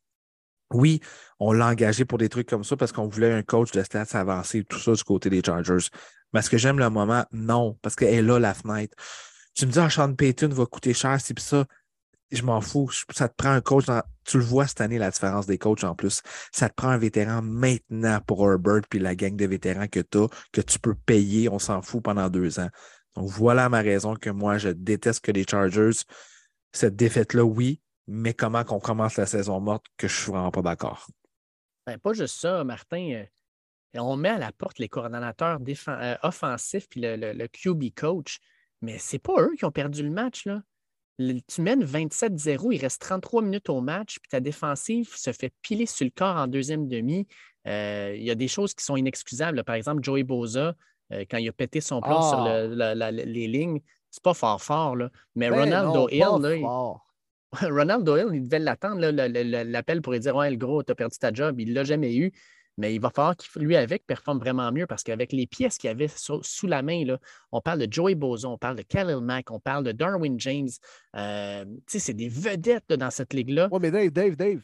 Oui, 0.73 0.99
on 1.39 1.53
l'a 1.53 1.67
engagé 1.67 2.05
pour 2.05 2.17
des 2.17 2.29
trucs 2.29 2.49
comme 2.49 2.63
ça 2.63 2.75
parce 2.75 2.91
qu'on 2.91 3.07
voulait 3.07 3.31
un 3.31 3.43
coach 3.43 3.71
de 3.71 3.83
stats 3.83 4.05
avancé, 4.13 4.63
tout 4.63 4.79
ça 4.79 4.93
du 4.93 5.03
côté 5.03 5.29
des 5.29 5.41
Chargers. 5.45 5.89
Mais 6.33 6.39
est-ce 6.39 6.49
que 6.49 6.57
j'aime 6.57 6.79
le 6.79 6.89
moment? 6.89 7.25
Non, 7.31 7.77
parce 7.81 7.95
qu'elle 7.95 8.25
là, 8.25 8.39
la 8.39 8.53
fenêtre. 8.53 8.95
Tu 9.53 9.65
me 9.65 9.71
dis, 9.71 9.79
ah, 9.79 9.89
Sean 9.89 10.13
Payton 10.13 10.49
va 10.49 10.65
coûter 10.65 10.93
cher, 10.93 11.19
c'est 11.21 11.37
ça. 11.39 11.65
Je 12.29 12.43
m'en 12.43 12.59
fous. 12.59 12.91
Ça 13.15 13.29
te 13.29 13.35
prend 13.35 13.51
un 13.51 13.61
coach. 13.61 13.85
Tu 14.25 14.37
le 14.37 14.43
vois 14.43 14.67
cette 14.67 14.81
année, 14.81 14.97
la 14.97 15.09
différence 15.09 15.47
des 15.47 15.57
coachs 15.57 15.85
en 15.85 15.95
plus. 15.95 16.21
Ça 16.51 16.67
te 16.67 16.75
prend 16.75 16.89
un 16.89 16.97
vétéran 16.97 17.41
maintenant 17.41 18.19
pour 18.27 18.45
Herbert 18.45 18.81
puis 18.89 18.99
la 18.99 19.15
gang 19.15 19.35
de 19.35 19.45
vétérans 19.45 19.87
que 19.87 20.01
tu 20.01 20.17
as, 20.17 20.27
que 20.51 20.61
tu 20.61 20.79
peux 20.79 20.93
payer, 20.93 21.47
on 21.47 21.59
s'en 21.59 21.81
fout 21.81 22.03
pendant 22.03 22.29
deux 22.29 22.59
ans. 22.59 22.69
Donc 23.15 23.29
voilà 23.29 23.69
ma 23.69 23.79
raison 23.79 24.15
que 24.15 24.29
moi, 24.29 24.57
je 24.57 24.69
déteste 24.69 25.23
que 25.23 25.31
les 25.31 25.45
Chargers, 25.49 26.01
cette 26.73 26.97
défaite-là, 26.97 27.43
oui, 27.43 27.81
mais 28.07 28.33
comment 28.33 28.63
qu'on 28.63 28.79
commence 28.79 29.17
la 29.17 29.25
saison 29.25 29.59
morte, 29.59 29.85
que 29.97 30.07
je 30.07 30.15
suis 30.15 30.31
vraiment 30.31 30.51
pas 30.51 30.61
d'accord. 30.61 31.07
Ben, 31.85 31.97
pas 31.97 32.13
juste 32.13 32.39
ça, 32.39 32.63
Martin. 32.63 33.23
Euh, 33.95 33.99
on 33.99 34.15
met 34.15 34.29
à 34.29 34.37
la 34.37 34.51
porte 34.51 34.79
les 34.79 34.89
coordonnateurs 34.89 35.59
euh, 35.87 36.15
offensifs 36.23 36.87
puis 36.89 37.01
le, 37.03 37.47
QB 37.47 37.93
coach, 37.95 38.39
mais 38.81 38.97
c'est 38.97 39.19
pas 39.19 39.41
eux 39.41 39.53
qui 39.57 39.65
ont 39.65 39.71
perdu 39.71 40.03
le 40.03 40.11
match. 40.11 40.45
Là. 40.45 40.61
tu 41.17 41.61
mènes 41.61 41.83
27-0, 41.83 42.73
il 42.73 42.81
reste 42.81 43.01
33 43.01 43.41
minutes 43.41 43.69
au 43.69 43.81
match, 43.81 44.19
puis 44.19 44.29
ta 44.29 44.39
défensive 44.39 45.13
se 45.15 45.31
fait 45.31 45.53
piler 45.61 45.85
sur 45.85 46.05
le 46.05 46.11
corps 46.11 46.37
en 46.37 46.47
deuxième 46.47 46.87
demi. 46.87 47.27
Euh, 47.67 48.13
il 48.15 48.23
y 48.23 48.31
a 48.31 48.35
des 48.35 48.47
choses 48.47 48.73
qui 48.73 48.85
sont 48.85 48.95
inexcusables. 48.95 49.63
Par 49.63 49.75
exemple, 49.75 50.03
Joey 50.03 50.23
Boza, 50.23 50.75
quand 51.29 51.37
il 51.37 51.47
a 51.47 51.53
pété 51.53 51.79
son 51.81 52.01
plomb 52.01 52.21
sur 52.21 52.39
ah! 52.39 53.11
les 53.11 53.47
lignes, 53.47 53.79
c'est 54.09 54.23
pas 54.23 54.33
fort 54.33 54.61
fort. 54.61 54.95
Là. 54.95 55.09
Mais 55.35 55.49
ben 55.49 55.61
Ronaldo 55.61 56.09
Hill, 56.09 56.61
Ronald 57.61 58.03
Doyle, 58.03 58.29
il 58.33 58.43
devait 58.43 58.59
l'attendre, 58.59 59.01
l'appel 59.01 60.01
pour 60.01 60.13
lui 60.13 60.19
dire 60.19 60.35
Ouais, 60.35 60.49
le 60.49 60.57
gros, 60.57 60.83
tu 60.83 60.91
as 60.91 60.95
perdu 60.95 61.17
ta 61.17 61.31
job. 61.31 61.59
Il 61.59 61.69
ne 61.69 61.75
l'a 61.75 61.83
jamais 61.83 62.15
eu. 62.15 62.31
Mais 62.79 62.93
il 62.93 63.01
va 63.01 63.09
falloir 63.09 63.35
qu'il, 63.35 63.63
lui, 63.63 63.75
avec, 63.75 64.05
performe 64.05 64.37
vraiment 64.37 64.71
mieux 64.71 64.85
parce 64.85 65.01
qu'avec 65.03 65.31
les 65.31 65.47
pièces 65.47 65.79
qu'il 65.79 65.89
avait 65.89 66.07
sous, 66.07 66.67
la 66.67 66.83
main, 66.83 67.05
là, 67.05 67.17
on 67.51 67.59
parle 67.59 67.79
de 67.79 67.91
Joey 67.91 68.13
Bozo, 68.13 68.49
on 68.49 68.57
parle 68.57 68.75
de 68.75 68.83
Khalil 68.83 69.17
Mack, 69.17 69.49
on 69.49 69.59
parle 69.59 69.83
de 69.83 69.91
Darwin 69.91 70.39
James. 70.39 70.69
Euh, 71.15 71.65
c'est 71.87 72.13
des 72.13 72.29
vedettes 72.29 72.89
dans 72.93 73.09
cette 73.09 73.33
ligue-là. 73.33 73.67
Oui, 73.71 73.79
mais 73.81 73.89
Dave, 73.89 74.11
Dave, 74.11 74.35
Dave, 74.35 74.61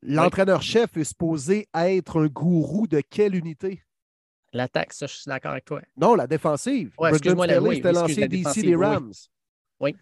l'entraîneur-chef 0.00 0.96
est 0.96 1.04
supposé 1.04 1.68
être 1.74 2.22
un 2.22 2.26
gourou 2.26 2.86
de 2.86 3.02
quelle 3.02 3.34
unité? 3.34 3.82
L'attaque, 4.54 4.94
ça, 4.94 5.06
je 5.06 5.16
suis 5.16 5.28
d'accord 5.28 5.52
avec 5.52 5.66
toi. 5.66 5.82
Non, 5.98 6.14
la 6.14 6.26
défensive. 6.26 6.92
Ouais, 6.98 7.10
excuse-moi, 7.10 7.46
la, 7.46 7.60
c'était 7.60 7.92
l'ancien 7.92 8.26
DC 8.28 8.62
des 8.62 8.76
Rams. 8.76 9.12
oui. 9.80 9.94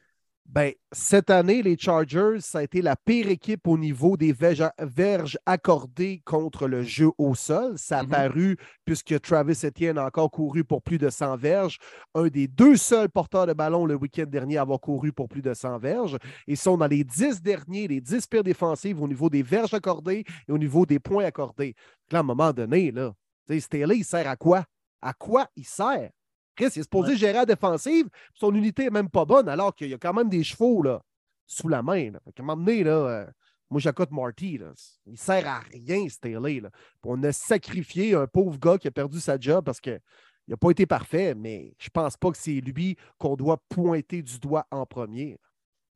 Ben, 0.47 0.73
cette 0.93 1.31
année, 1.31 1.63
les 1.63 1.77
Chargers, 1.77 2.37
ça 2.41 2.59
a 2.59 2.63
été 2.63 2.81
la 2.83 2.95
pire 2.97 3.29
équipe 3.29 3.67
au 3.67 3.77
niveau 3.79 4.17
des 4.17 4.33
verges 4.33 5.39
accordées 5.47 6.21
contre 6.25 6.69
le 6.69 6.83
jeu 6.83 7.11
au 7.19 7.35
sol. 7.35 7.77
Ça 7.77 8.01
a 8.01 8.05
paru, 8.05 8.57
puisque 8.85 9.21
Travis 9.21 9.59
Etienne 9.65 9.99
a 9.99 10.07
encore 10.07 10.31
couru 10.31 10.63
pour 10.63 10.83
plus 10.83 10.99
de 10.99 11.09
100 11.11 11.39
verges, 11.39 11.79
un 12.15 12.29
des 12.29 12.47
deux 12.47 12.77
seuls 12.77 13.09
porteurs 13.09 13.47
de 13.47 13.53
ballon 13.53 13.87
le 13.87 13.95
week-end 13.95 14.27
dernier 14.29 14.59
à 14.59 14.61
avoir 14.61 14.81
couru 14.81 15.13
pour 15.13 15.29
plus 15.29 15.43
de 15.43 15.55
100 15.55 15.79
verges. 15.79 16.19
Ils 16.47 16.59
sont 16.59 16.77
dans 16.77 16.87
les 16.87 17.03
10 17.03 17.43
derniers, 17.43 17.89
les 17.89 18.01
10 18.01 18.27
pires 18.27 18.45
défensives 18.45 19.03
au 19.03 19.09
niveau 19.09 19.31
des 19.31 19.43
verges 19.43 19.75
accordées 19.75 20.25
et 20.47 20.53
au 20.53 20.59
niveau 20.59 20.87
des 20.87 21.01
points 21.01 21.25
accordés. 21.25 21.75
Là, 22.13 22.19
à 22.19 22.21
un 22.21 22.25
moment 22.25 22.53
donné, 22.53 22.93
là, 22.93 23.13
Staley, 23.59 23.97
il 23.97 24.05
sert 24.05 24.29
à 24.29 24.37
quoi? 24.37 24.65
À 25.01 25.15
quoi 25.15 25.49
il 25.57 25.65
sert? 25.65 26.11
Chris, 26.57 26.71
il 26.77 26.81
est 26.81 26.83
supposé 26.83 27.17
gérer 27.17 27.33
la 27.35 27.47
défensive, 27.47 28.09
son 28.35 28.55
unité 28.55 28.85
n'est 28.85 28.91
même 28.91 29.11
pas 29.11 29.25
bonne, 29.25 29.49
alors 29.49 29.75
qu'il 29.75 29.89
y 29.89 29.95
a 29.95 29.99
quand 29.99 30.15
même 30.15 30.29
des 30.29 30.45
chevaux 30.45 30.83
là, 30.83 31.03
sous 31.47 31.69
la 31.69 31.83
main. 31.83 32.13
Là. 32.13 32.21
à 32.25 32.31
un 32.41 32.43
moment 32.43 32.57
donné, 32.57 32.85
là, 32.85 32.93
euh, 32.93 33.27
moi, 33.71 33.81
j'accote 33.81 34.11
Marty. 34.11 34.59
Là. 34.59 34.73
Il 35.07 35.19
sert 35.19 35.47
à 35.49 35.59
rien, 35.59 36.09
Staley. 36.09 36.61
Là. 36.61 36.71
On 37.03 37.23
a 37.23 37.33
sacrifié 37.33 38.15
un 38.15 38.27
pauvre 38.27 38.59
gars 38.59 38.79
qui 38.79 38.89
a 38.89 38.91
perdu 38.91 39.21
sa 39.21 39.39
job 39.39 39.65
parce 39.65 39.81
qu'il 39.81 40.01
n'a 40.49 40.57
pas 40.57 40.71
été 40.71 40.87
parfait, 40.87 41.35
mais 41.35 41.75
je 41.79 41.89
pense 41.91 42.17
pas 42.17 42.31
que 42.31 42.39
c'est 42.39 42.61
lui 42.61 42.97
qu'on 43.19 43.37
doit 43.37 43.61
pointer 43.69 44.23
du 44.23 44.39
doigt 44.39 44.67
en 44.71 44.87
premier. 44.87 45.39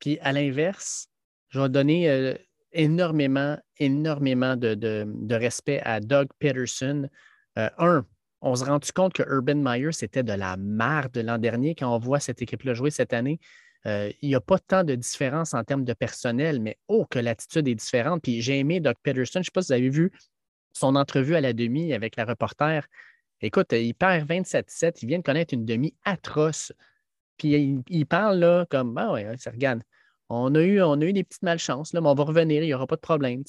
Puis 0.00 0.18
à 0.20 0.32
l'inverse, 0.32 1.08
je 1.50 1.60
vais 1.60 1.68
donner 1.68 2.10
euh, 2.10 2.34
énormément, 2.72 3.56
énormément 3.76 4.56
de, 4.56 5.34
respect 5.34 5.80
à 5.84 6.00
Doug 6.00 6.28
Peterson. 6.38 7.08
Euh, 7.58 7.70
un, 7.78 8.04
on 8.40 8.54
se 8.54 8.64
rend 8.64 8.78
compte 8.94 9.12
que 9.12 9.22
Urban 9.22 9.56
Meyer, 9.56 9.92
c'était 9.92 10.22
de 10.22 10.32
la 10.32 10.56
de 10.56 11.20
l'an 11.20 11.38
dernier 11.38 11.74
quand 11.74 11.94
on 11.94 11.98
voit 11.98 12.20
cette 12.20 12.40
équipe-là 12.42 12.74
jouer 12.74 12.90
cette 12.90 13.12
année? 13.12 13.40
Euh, 13.86 14.10
il 14.22 14.28
n'y 14.28 14.34
a 14.34 14.40
pas 14.40 14.58
tant 14.58 14.84
de 14.84 14.94
différence 14.94 15.54
en 15.54 15.64
termes 15.64 15.84
de 15.84 15.92
personnel, 15.92 16.60
mais 16.60 16.78
oh, 16.88 17.06
que 17.08 17.18
l'attitude 17.18 17.68
est 17.68 17.74
différente. 17.74 18.22
Puis 18.22 18.42
j'ai 18.42 18.58
aimé 18.58 18.80
Doug 18.80 18.96
Peterson. 19.02 19.34
Je 19.34 19.38
ne 19.38 19.44
sais 19.44 19.50
pas 19.52 19.62
si 19.62 19.68
vous 19.68 19.72
avez 19.72 19.88
vu 19.88 20.12
son 20.72 20.96
entrevue 20.96 21.36
à 21.36 21.40
la 21.40 21.52
demi 21.52 21.92
avec 21.92 22.16
la 22.16 22.24
reporter. 22.24 22.86
Écoute, 23.40 23.72
il 23.72 23.94
perd 23.94 24.28
27-7. 24.28 24.98
Il 25.02 25.08
vient 25.08 25.18
de 25.18 25.22
connaître 25.22 25.54
une 25.54 25.64
demi 25.64 25.94
atroce. 26.04 26.72
Puis 27.36 27.82
il, 27.88 28.06
parle 28.06 28.38
là 28.38 28.66
comme 28.68 28.98
Ah 28.98 29.12
ouais, 29.12 29.36
ça 29.38 29.50
regarde 29.50 29.82
on 30.30 30.54
a 30.54 30.62
eu, 30.62 30.82
a 30.82 30.96
des 30.96 31.24
petites 31.24 31.42
malchances, 31.42 31.94
mais 31.94 32.00
on 32.00 32.14
va 32.14 32.24
revenir, 32.24 32.62
il 32.62 32.66
n'y 32.66 32.74
aura 32.74 32.86
pas 32.86 32.96
de 32.96 33.00
problème. 33.00 33.42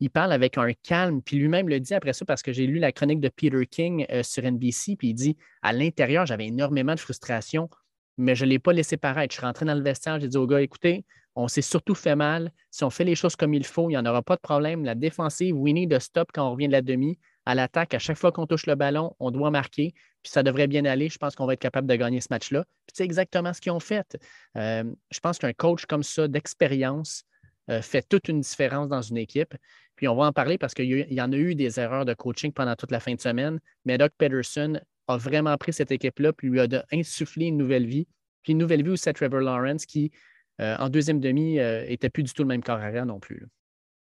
Il 0.00 0.10
parle 0.10 0.32
avec 0.32 0.56
un 0.56 0.72
calme, 0.72 1.20
puis 1.22 1.36
lui-même 1.36 1.68
le 1.68 1.80
dit 1.80 1.94
après 1.94 2.12
ça 2.12 2.24
parce 2.24 2.42
que 2.42 2.52
j'ai 2.52 2.66
lu 2.66 2.78
la 2.78 2.92
chronique 2.92 3.20
de 3.20 3.28
Peter 3.28 3.66
King 3.66 4.06
euh, 4.10 4.22
sur 4.22 4.42
NBC, 4.42 4.96
puis 4.96 5.08
il 5.08 5.14
dit 5.14 5.36
à 5.62 5.72
l'intérieur, 5.72 6.24
j'avais 6.24 6.46
énormément 6.46 6.94
de 6.94 7.00
frustration, 7.00 7.68
mais 8.16 8.34
je 8.34 8.44
ne 8.44 8.50
l'ai 8.50 8.58
pas 8.58 8.72
laissé 8.72 8.96
paraître. 8.96 9.34
Je 9.34 9.38
suis 9.38 9.46
rentré 9.46 9.66
dans 9.66 9.74
le 9.74 9.82
vestiaire, 9.82 10.18
j'ai 10.18 10.28
dit 10.28 10.36
au 10.36 10.46
gars, 10.46 10.62
écoutez, 10.62 11.04
on 11.34 11.46
s'est 11.46 11.62
surtout 11.62 11.94
fait 11.94 12.16
mal. 12.16 12.52
Si 12.70 12.84
on 12.84 12.90
fait 12.90 13.04
les 13.04 13.14
choses 13.14 13.36
comme 13.36 13.54
il 13.54 13.64
faut, 13.64 13.90
il 13.90 13.92
n'y 13.92 13.98
en 13.98 14.06
aura 14.06 14.22
pas 14.22 14.34
de 14.34 14.40
problème. 14.40 14.84
La 14.84 14.94
défensive, 14.94 15.54
we 15.56 15.72
need 15.72 15.90
to 15.90 16.00
stop 16.00 16.30
quand 16.32 16.48
on 16.48 16.52
revient 16.52 16.66
de 16.66 16.72
la 16.72 16.82
demi. 16.82 17.18
À 17.48 17.54
l'attaque, 17.54 17.94
à 17.94 17.98
chaque 17.98 18.18
fois 18.18 18.30
qu'on 18.30 18.46
touche 18.46 18.66
le 18.66 18.74
ballon, 18.74 19.16
on 19.20 19.30
doit 19.30 19.50
marquer 19.50 19.94
puis 20.22 20.30
ça 20.30 20.42
devrait 20.42 20.66
bien 20.66 20.84
aller. 20.84 21.08
Je 21.08 21.16
pense 21.16 21.34
qu'on 21.34 21.46
va 21.46 21.54
être 21.54 21.60
capable 21.60 21.86
de 21.86 21.94
gagner 21.96 22.20
ce 22.20 22.28
match-là. 22.30 22.64
Puis 22.86 22.92
c'est 22.94 23.04
exactement 23.04 23.54
ce 23.54 23.60
qu'ils 23.62 23.72
ont 23.72 23.80
fait. 23.80 24.18
Euh, 24.58 24.84
je 25.10 25.20
pense 25.20 25.38
qu'un 25.38 25.54
coach 25.54 25.86
comme 25.86 26.02
ça, 26.02 26.28
d'expérience, 26.28 27.24
euh, 27.70 27.80
fait 27.80 28.06
toute 28.06 28.28
une 28.28 28.42
différence 28.42 28.88
dans 28.88 29.00
une 29.00 29.16
équipe. 29.16 29.54
Puis 29.96 30.08
on 30.08 30.14
va 30.14 30.26
en 30.26 30.32
parler 30.34 30.58
parce 30.58 30.74
qu'il 30.74 31.06
y 31.10 31.20
en 31.22 31.32
a 31.32 31.36
eu 31.36 31.54
des 31.54 31.80
erreurs 31.80 32.04
de 32.04 32.12
coaching 32.12 32.52
pendant 32.52 32.76
toute 32.76 32.90
la 32.90 33.00
fin 33.00 33.14
de 33.14 33.20
semaine, 33.20 33.60
mais 33.86 33.96
Doc 33.96 34.12
Pederson 34.18 34.78
a 35.06 35.16
vraiment 35.16 35.56
pris 35.56 35.72
cette 35.72 35.90
équipe-là 35.90 36.34
puis 36.34 36.48
lui 36.48 36.60
a 36.60 36.68
insufflé 36.92 37.46
une 37.46 37.56
nouvelle 37.56 37.86
vie. 37.86 38.06
Puis 38.42 38.52
une 38.52 38.58
nouvelle 38.58 38.82
vie 38.82 38.90
aussi 38.90 39.08
à 39.08 39.14
Trevor 39.14 39.40
Lawrence 39.40 39.86
qui, 39.86 40.12
euh, 40.60 40.76
en 40.78 40.90
deuxième 40.90 41.18
demi, 41.18 41.54
n'était 41.54 42.10
plus 42.10 42.24
du 42.24 42.34
tout 42.34 42.42
le 42.42 42.48
même 42.48 42.62
corps 42.62 42.78
arrière 42.78 43.06
non 43.06 43.20
plus. 43.20 43.46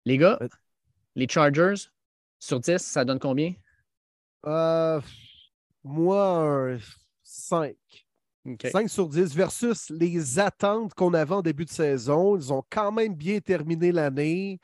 Les 0.05 0.17
gars, 0.17 0.39
les 1.15 1.27
Chargers, 1.27 1.89
sur 2.45 2.59
10, 2.59 2.77
ça 2.77 3.03
donne 3.03 3.19
combien? 3.19 3.53
Moi, 5.83 6.77
5. 7.23 7.75
5 8.71 8.89
sur 8.89 9.09
10 9.09 9.35
versus 9.35 9.89
les 9.89 10.37
attentes 10.37 10.93
qu'on 10.93 11.15
avait 11.15 11.33
en 11.33 11.41
début 11.41 11.65
de 11.65 11.71
saison. 11.71 12.37
Ils 12.37 12.53
ont 12.53 12.63
quand 12.69 12.91
même 12.91 13.15
bien 13.15 13.39
terminé 13.39 13.91
l'année. 13.91 14.59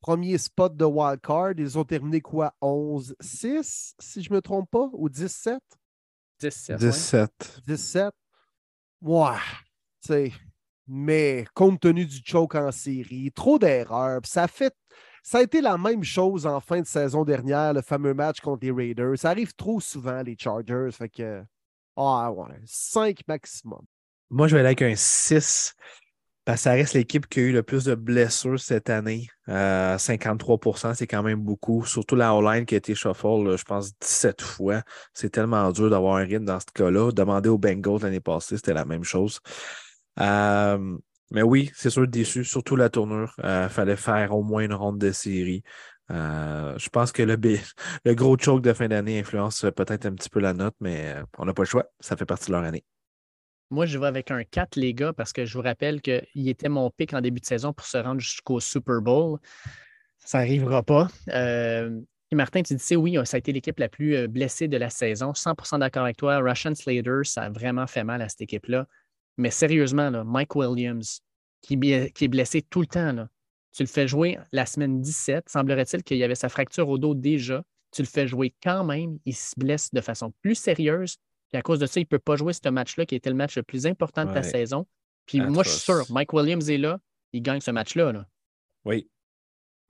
Premier 0.00 0.38
spot 0.38 0.76
de 0.76 0.84
wildcard, 0.84 1.54
ils 1.58 1.78
ont 1.78 1.84
terminé 1.84 2.20
quoi? 2.20 2.54
11-6, 2.60 3.94
si 3.98 4.22
je 4.22 4.30
ne 4.30 4.36
me 4.36 4.42
trompe 4.42 4.70
pas, 4.70 4.88
ou 4.92 5.08
17? 5.08 5.58
17. 6.38 6.76
17. 6.78 7.60
17. 7.66 8.12
Ouais. 9.00 10.28
Mais 10.86 11.46
compte 11.54 11.80
tenu 11.80 12.04
du 12.04 12.20
choke 12.22 12.54
en 12.54 12.70
série, 12.70 13.32
trop 13.32 13.58
d'erreurs, 13.58 14.20
ça 14.24 14.46
fait 14.46 14.76
ça 15.24 15.38
a 15.38 15.42
été 15.42 15.62
la 15.62 15.78
même 15.78 16.04
chose 16.04 16.46
en 16.46 16.60
fin 16.60 16.82
de 16.82 16.86
saison 16.86 17.24
dernière, 17.24 17.72
le 17.72 17.80
fameux 17.80 18.12
match 18.12 18.40
contre 18.40 18.66
les 18.66 18.70
Raiders. 18.70 19.16
Ça 19.16 19.30
arrive 19.30 19.54
trop 19.54 19.80
souvent, 19.80 20.22
les 20.22 20.36
Chargers. 20.38 20.90
Fait 20.92 21.08
que, 21.08 21.42
ah 21.96 22.30
ouais, 22.30 22.60
5 22.66 23.20
maximum. 23.26 23.80
Moi, 24.28 24.48
je 24.48 24.54
vais 24.54 24.60
aller 24.60 24.68
avec 24.68 24.82
un 24.82 24.94
6. 24.94 25.74
Parce 26.44 26.58
que 26.58 26.62
ça 26.64 26.72
reste 26.72 26.92
l'équipe 26.92 27.26
qui 27.26 27.40
a 27.40 27.42
eu 27.44 27.52
le 27.52 27.62
plus 27.62 27.84
de 27.84 27.94
blessures 27.94 28.60
cette 28.60 28.90
année. 28.90 29.26
53% 29.48 30.88
euh, 30.88 30.94
c'est 30.94 31.06
quand 31.06 31.22
même 31.22 31.40
beaucoup. 31.40 31.86
Surtout 31.86 32.16
la 32.16 32.34
O-line 32.34 32.66
qui 32.66 32.74
a 32.74 32.78
été 32.78 32.94
shuffle, 32.94 33.56
je 33.56 33.64
pense, 33.64 33.98
17 33.98 34.42
fois. 34.42 34.82
C'est 35.14 35.30
tellement 35.30 35.72
dur 35.72 35.88
d'avoir 35.88 36.16
un 36.16 36.24
rythme 36.24 36.44
dans 36.44 36.60
ce 36.60 36.66
cas-là. 36.74 37.12
Demander 37.12 37.48
aux 37.48 37.56
Bengals 37.56 38.02
l'année 38.02 38.20
passée, 38.20 38.56
c'était 38.56 38.74
la 38.74 38.84
même 38.84 39.04
chose. 39.04 39.40
Euh, 40.20 40.98
mais 41.30 41.42
oui, 41.42 41.70
c'est 41.74 41.90
sûr 41.90 42.06
déçu, 42.06 42.44
surtout 42.44 42.76
la 42.76 42.88
tournure. 42.88 43.34
Il 43.38 43.46
euh, 43.46 43.68
fallait 43.68 43.96
faire 43.96 44.34
au 44.34 44.42
moins 44.42 44.62
une 44.62 44.74
ronde 44.74 44.98
de 44.98 45.10
série. 45.12 45.62
Euh, 46.10 46.76
je 46.76 46.88
pense 46.90 47.12
que 47.12 47.22
le, 47.22 47.36
le 48.04 48.14
gros 48.14 48.36
choke 48.38 48.62
de 48.62 48.72
fin 48.72 48.88
d'année 48.88 49.20
influence 49.20 49.64
peut-être 49.74 50.06
un 50.06 50.14
petit 50.14 50.28
peu 50.28 50.40
la 50.40 50.52
note, 50.52 50.74
mais 50.80 51.14
euh, 51.14 51.22
on 51.38 51.46
n'a 51.46 51.54
pas 51.54 51.62
le 51.62 51.68
choix. 51.68 51.86
Ça 52.00 52.16
fait 52.16 52.26
partie 52.26 52.48
de 52.48 52.52
leur 52.52 52.64
année. 52.64 52.84
Moi, 53.70 53.86
je 53.86 53.98
vais 53.98 54.06
avec 54.06 54.30
un 54.30 54.44
4, 54.44 54.76
les 54.76 54.92
gars, 54.92 55.12
parce 55.12 55.32
que 55.32 55.46
je 55.46 55.56
vous 55.56 55.62
rappelle 55.62 56.02
qu'il 56.02 56.48
était 56.48 56.68
mon 56.68 56.90
pic 56.90 57.14
en 57.14 57.20
début 57.20 57.40
de 57.40 57.46
saison 57.46 57.72
pour 57.72 57.86
se 57.86 57.96
rendre 57.96 58.20
jusqu'au 58.20 58.60
Super 58.60 59.00
Bowl. 59.00 59.38
Ça 60.18 60.38
n'arrivera 60.38 60.82
pas. 60.82 61.08
Martin, 62.32 62.62
tu 62.62 62.74
disais 62.74 62.96
oui, 62.96 63.16
ça 63.24 63.36
a 63.36 63.38
été 63.38 63.52
l'équipe 63.52 63.78
la 63.78 63.88
plus 63.88 64.26
blessée 64.28 64.68
de 64.68 64.76
la 64.76 64.90
saison. 64.90 65.32
100% 65.32 65.78
d'accord 65.78 66.02
avec 66.02 66.16
toi. 66.16 66.38
Russian 66.38 66.74
Slater, 66.74 67.20
ça 67.22 67.44
a 67.44 67.50
vraiment 67.50 67.86
fait 67.86 68.04
mal 68.04 68.22
à 68.22 68.28
cette 68.28 68.42
équipe-là. 68.42 68.86
Mais 69.36 69.50
sérieusement, 69.50 70.10
là, 70.10 70.24
Mike 70.24 70.54
Williams, 70.56 71.20
qui, 71.60 71.74
est 71.74 72.28
blessé 72.28 72.62
tout 72.62 72.80
le 72.80 72.86
temps, 72.86 73.26
tu 73.72 73.82
le 73.82 73.88
fais 73.88 74.06
jouer 74.06 74.38
la 74.52 74.66
semaine 74.66 75.00
17. 75.00 75.48
Semblerait-il 75.48 76.02
qu'il 76.02 76.18
y 76.18 76.24
avait 76.24 76.34
sa 76.34 76.48
fracture 76.48 76.88
au 76.88 76.98
dos 76.98 77.14
déjà. 77.14 77.62
Tu 77.90 78.02
le 78.02 78.08
fais 78.08 78.26
jouer 78.26 78.54
quand 78.62 78.84
même. 78.84 79.18
Il 79.24 79.34
se 79.34 79.54
blesse 79.56 79.92
de 79.92 80.00
façon 80.00 80.32
plus 80.42 80.54
sérieuse 80.54 81.16
Puis 81.50 81.58
à 81.58 81.62
cause 81.62 81.78
de 81.78 81.86
ça, 81.86 82.00
il 82.00 82.04
ne 82.04 82.08
peut 82.08 82.18
pas 82.18 82.36
jouer 82.36 82.52
ce 82.52 82.68
match-là 82.68 83.06
qui 83.06 83.14
était 83.14 83.30
le 83.30 83.36
match 83.36 83.56
le 83.56 83.62
plus 83.62 83.86
important 83.86 84.24
de 84.24 84.32
ta 84.32 84.42
saison. 84.42 84.86
Puis 85.26 85.40
moi, 85.40 85.62
je 85.64 85.70
suis 85.70 85.80
sûr, 85.80 86.04
Mike 86.10 86.32
Williams 86.32 86.68
est 86.68 86.78
là, 86.78 87.00
il 87.32 87.42
gagne 87.42 87.60
ce 87.60 87.70
match-là. 87.70 88.12
Là. 88.12 88.26
Oui. 88.84 89.08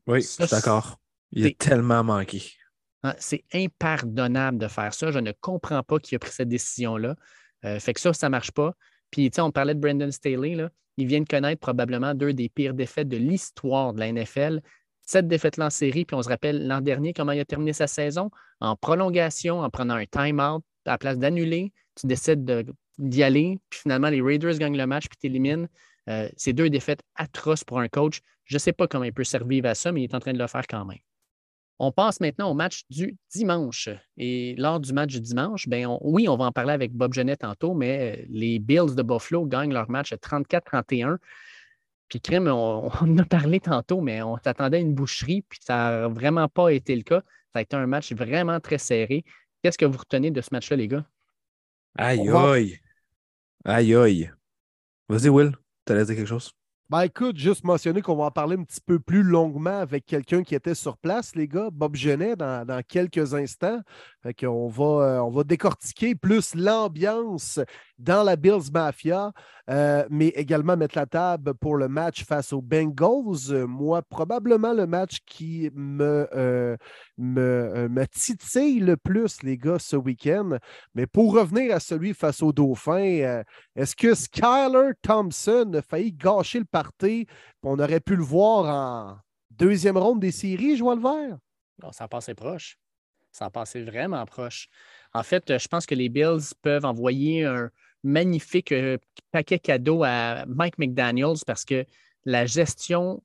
Oui, 0.07 0.23
je 0.23 0.27
suis 0.27 0.47
d'accord. 0.47 0.99
Il 1.33 1.47
est 1.47 1.59
tellement 1.59 2.05
manqué. 2.05 2.43
Hein, 3.03 3.15
c'est 3.19 3.45
impardonnable 3.53 4.59
de 4.59 4.69
faire 4.69 4.95
ça. 4.95 5.11
Je 5.11 5.19
ne 5.19 5.33
comprends 5.33 5.83
pas 5.83 5.99
qui 5.99 6.15
a 6.15 6.19
pris 6.19 6.31
cette 6.31 6.49
décision-là. 6.49 7.17
Euh, 7.65 7.81
fait 7.81 7.93
que 7.93 8.01
ça, 8.01 8.13
ça 8.13 8.29
ne 8.29 8.31
marche 8.31 8.53
pas. 8.53 8.75
Puis, 9.15 9.31
tu 9.31 9.37
sais, 9.37 9.43
on 9.43 9.53
parlait 9.53 9.77
de 9.77 9.79
Brandon 9.79 10.11
Staley. 10.11 10.57
Là. 10.57 10.71
Il 10.97 11.07
vient 11.07 11.21
de 11.21 11.29
connaître 11.29 11.61
probablement 11.61 12.15
deux 12.15 12.33
des 12.33 12.49
pires 12.49 12.75
défaites 12.75 13.07
de 13.07 13.17
l'histoire 13.17 13.93
de 13.93 14.01
la 14.01 14.13
NFL. 14.13 14.61
Cette 15.03 15.29
défaite-là 15.29 15.67
en 15.67 15.71
série, 15.71 16.05
puis 16.05 16.17
on 16.17 16.23
se 16.23 16.29
rappelle 16.29 16.67
l'an 16.67 16.81
dernier 16.81 17.13
comment 17.13 17.31
il 17.31 17.39
a 17.39 17.45
terminé 17.45 17.73
sa 17.73 17.87
saison 17.87 18.33
en 18.59 18.75
prolongation, 18.75 19.61
en 19.61 19.71
prenant 19.71 19.95
un 19.95 20.07
time-out 20.07 20.65
à 20.85 20.91
la 20.91 20.99
place 20.99 21.17
d'annuler. 21.17 21.73
Tu 21.95 22.09
décides 22.09 22.45
d'y 22.99 23.23
aller, 23.23 23.61
puis 23.71 23.83
finalement, 23.83 24.09
les 24.09 24.21
Raiders 24.21 24.59
gagnent 24.59 24.77
le 24.77 24.87
match, 24.89 25.07
puis 25.07 25.17
t'éliminent. 25.17 25.69
Euh, 26.09 26.29
c'est 26.37 26.53
deux 26.53 26.69
défaites 26.69 27.03
atroces 27.15 27.63
pour 27.63 27.79
un 27.79 27.87
coach. 27.87 28.21
Je 28.47 28.57
ne 28.57 28.59
sais 28.59 28.73
pas 28.73 28.89
comment 28.89 29.05
il 29.05 29.13
peut 29.13 29.23
survivre 29.23 29.69
à 29.69 29.77
ça, 29.77 29.93
mais 29.93 30.01
il 30.01 30.05
est 30.11 30.15
en 30.17 30.21
train 30.21 30.33
de 30.33 30.41
le 30.41 30.49
faire 30.49 30.67
quand 30.69 30.85
même. 30.85 30.99
On 31.79 31.91
passe 31.91 32.21
maintenant 32.21 32.51
au 32.51 32.55
match 32.55 32.85
du 32.89 33.17
dimanche. 33.33 33.89
Et 34.17 34.55
lors 34.57 34.79
du 34.79 34.93
match 34.93 35.13
du 35.13 35.21
dimanche, 35.21 35.69
ben 35.69 35.99
oui, 36.01 36.29
on 36.29 36.37
va 36.37 36.47
en 36.47 36.53
parler 36.53 36.73
avec 36.73 36.93
Bob 36.93 37.13
Genet 37.13 37.37
tantôt, 37.37 37.75
mais 37.75 38.17
euh, 38.17 38.25
les 38.29 38.59
Bills 38.59 38.95
de 38.95 39.03
Buffalo 39.03 39.45
gagnent 39.45 39.73
leur 39.73 39.91
match 39.91 40.13
34-31. 40.13 41.19
Puis, 42.09 42.21
Crime, 42.21 42.47
on, 42.49 42.87
en 42.89 43.19
a 43.19 43.25
parlé 43.25 43.61
tantôt, 43.61 44.01
mais 44.01 44.23
on 44.23 44.37
s'attendait 44.39 44.77
à 44.77 44.81
une 44.81 44.95
boucherie, 44.95 45.43
puis 45.43 45.59
ça 45.63 45.75
n'a 45.75 46.09
vraiment 46.09 46.49
pas 46.49 46.71
été 46.71 46.95
le 46.95 47.03
cas. 47.03 47.23
Ça 47.53 47.59
a 47.59 47.63
été 47.63 47.77
un 47.77 47.87
match 47.87 48.13
vraiment 48.13 48.61
très 48.61 48.79
serré. 48.79 49.25
Qu'est-ce 49.63 49.79
que 49.79 49.85
vous 49.85 49.99
retenez 49.99 50.31
de 50.31 50.41
ce 50.41 50.49
match-là, 50.53 50.77
les 50.77 50.89
gars? 50.89 51.05
Aïe, 51.97 52.29
aïe. 52.29 52.79
Aïe, 53.65 53.95
aïe. 53.95 54.31
Vas-y, 55.09 55.29
Will, 55.29 55.57
tu 55.87 55.93
allais 55.93 56.05
dire 56.05 56.17
quelque 56.17 56.29
chose? 56.29 56.53
Ben 56.91 57.01
écoute, 57.01 57.39
juste 57.39 57.65
mentionner 57.65 58.03
qu'on 58.03 58.15
va 58.15 58.25
en 58.25 58.31
parler 58.31 58.57
un 58.59 58.63
petit 58.63 58.83
peu 58.83 58.99
plus 58.99 59.23
longuement 59.23 59.79
avec 59.79 60.05
quelqu'un 60.05 60.43
qui 60.43 60.55
était 60.55 60.75
sur 60.75 60.99
place, 60.99 61.35
les 61.35 61.49
gars, 61.49 61.71
Bob 61.73 61.97
Genet, 61.97 62.37
dans, 62.37 62.83
quelques 62.87 63.33
instants. 63.33 63.81
Fait 64.23 64.35
qu'on 64.35 64.69
va, 64.69 64.85
euh, 64.85 65.19
on 65.21 65.31
va 65.31 65.45
décortiquer 65.45 66.15
plus 66.15 66.55
l'ambiance 66.55 67.59
dans 67.99 68.23
la 68.23 68.37
Bills 68.37 68.71
Mafia, 68.71 69.33
euh, 69.71 70.05
mais 70.11 70.29
également 70.29 70.77
mettre 70.77 70.99
la 70.99 71.07
table 71.07 71.55
pour 71.55 71.77
le 71.77 71.89
match 71.89 72.25
face 72.25 72.53
aux 72.53 72.61
Bengals. 72.61 73.67
moi, 73.67 74.03
probablement 74.03 74.75
le 74.75 74.87
match 74.87 75.21
qui 75.25 75.71
me, 75.75 76.29
euh, 76.35 76.77
me, 77.17 77.89
me, 77.89 78.07
titille 78.07 78.81
le 78.81 78.99
plus, 78.99 79.43
les 79.43 79.57
gars, 79.57 79.79
ce 79.79 79.97
week-end. 79.97 80.59
Mais 80.95 81.07
pour 81.07 81.33
revenir 81.33 81.75
à 81.75 81.81
celui 81.81 82.13
face 82.13 82.43
aux 82.43 82.53
Dauphins, 82.53 83.43
est-ce 83.75 83.97
que 83.97 84.15
Skyler 84.15 84.91
Thompson 85.01 85.71
a 85.75 85.81
failli 85.81 86.13
gâcher 86.13 86.59
le 86.59 86.67
on 87.63 87.79
aurait 87.79 88.01
pu 88.01 88.17
le 88.17 88.23
voir 88.23 88.65
en 88.67 89.19
deuxième 89.51 89.97
ronde 89.97 90.21
des 90.21 90.33
séries, 90.33 90.77
Joël 90.77 90.99
Vert? 90.99 91.39
Non, 91.83 91.93
ça 91.93 92.09
passé 92.09 92.35
proche. 92.35 92.79
Ça 93.33 93.51
passé 93.51 93.83
vraiment 93.83 94.25
proche. 94.27 94.69
En 95.13 95.23
fait, 95.23 95.59
je 95.59 95.69
pense 95.69 95.87
que 95.87 95.95
les 95.95 96.09
Bills 96.09 96.55
peuvent 96.63 96.85
envoyer 96.85 97.45
un 97.45 97.71
magnifique 98.05 98.71
euh, 98.73 98.99
paquet 99.33 99.59
cadeau 99.59 100.05
à 100.05 100.45
Mike 100.47 100.79
McDaniels 100.79 101.39
parce 101.47 101.65
que 101.65 101.85
la 102.25 102.47
gestion 102.47 103.23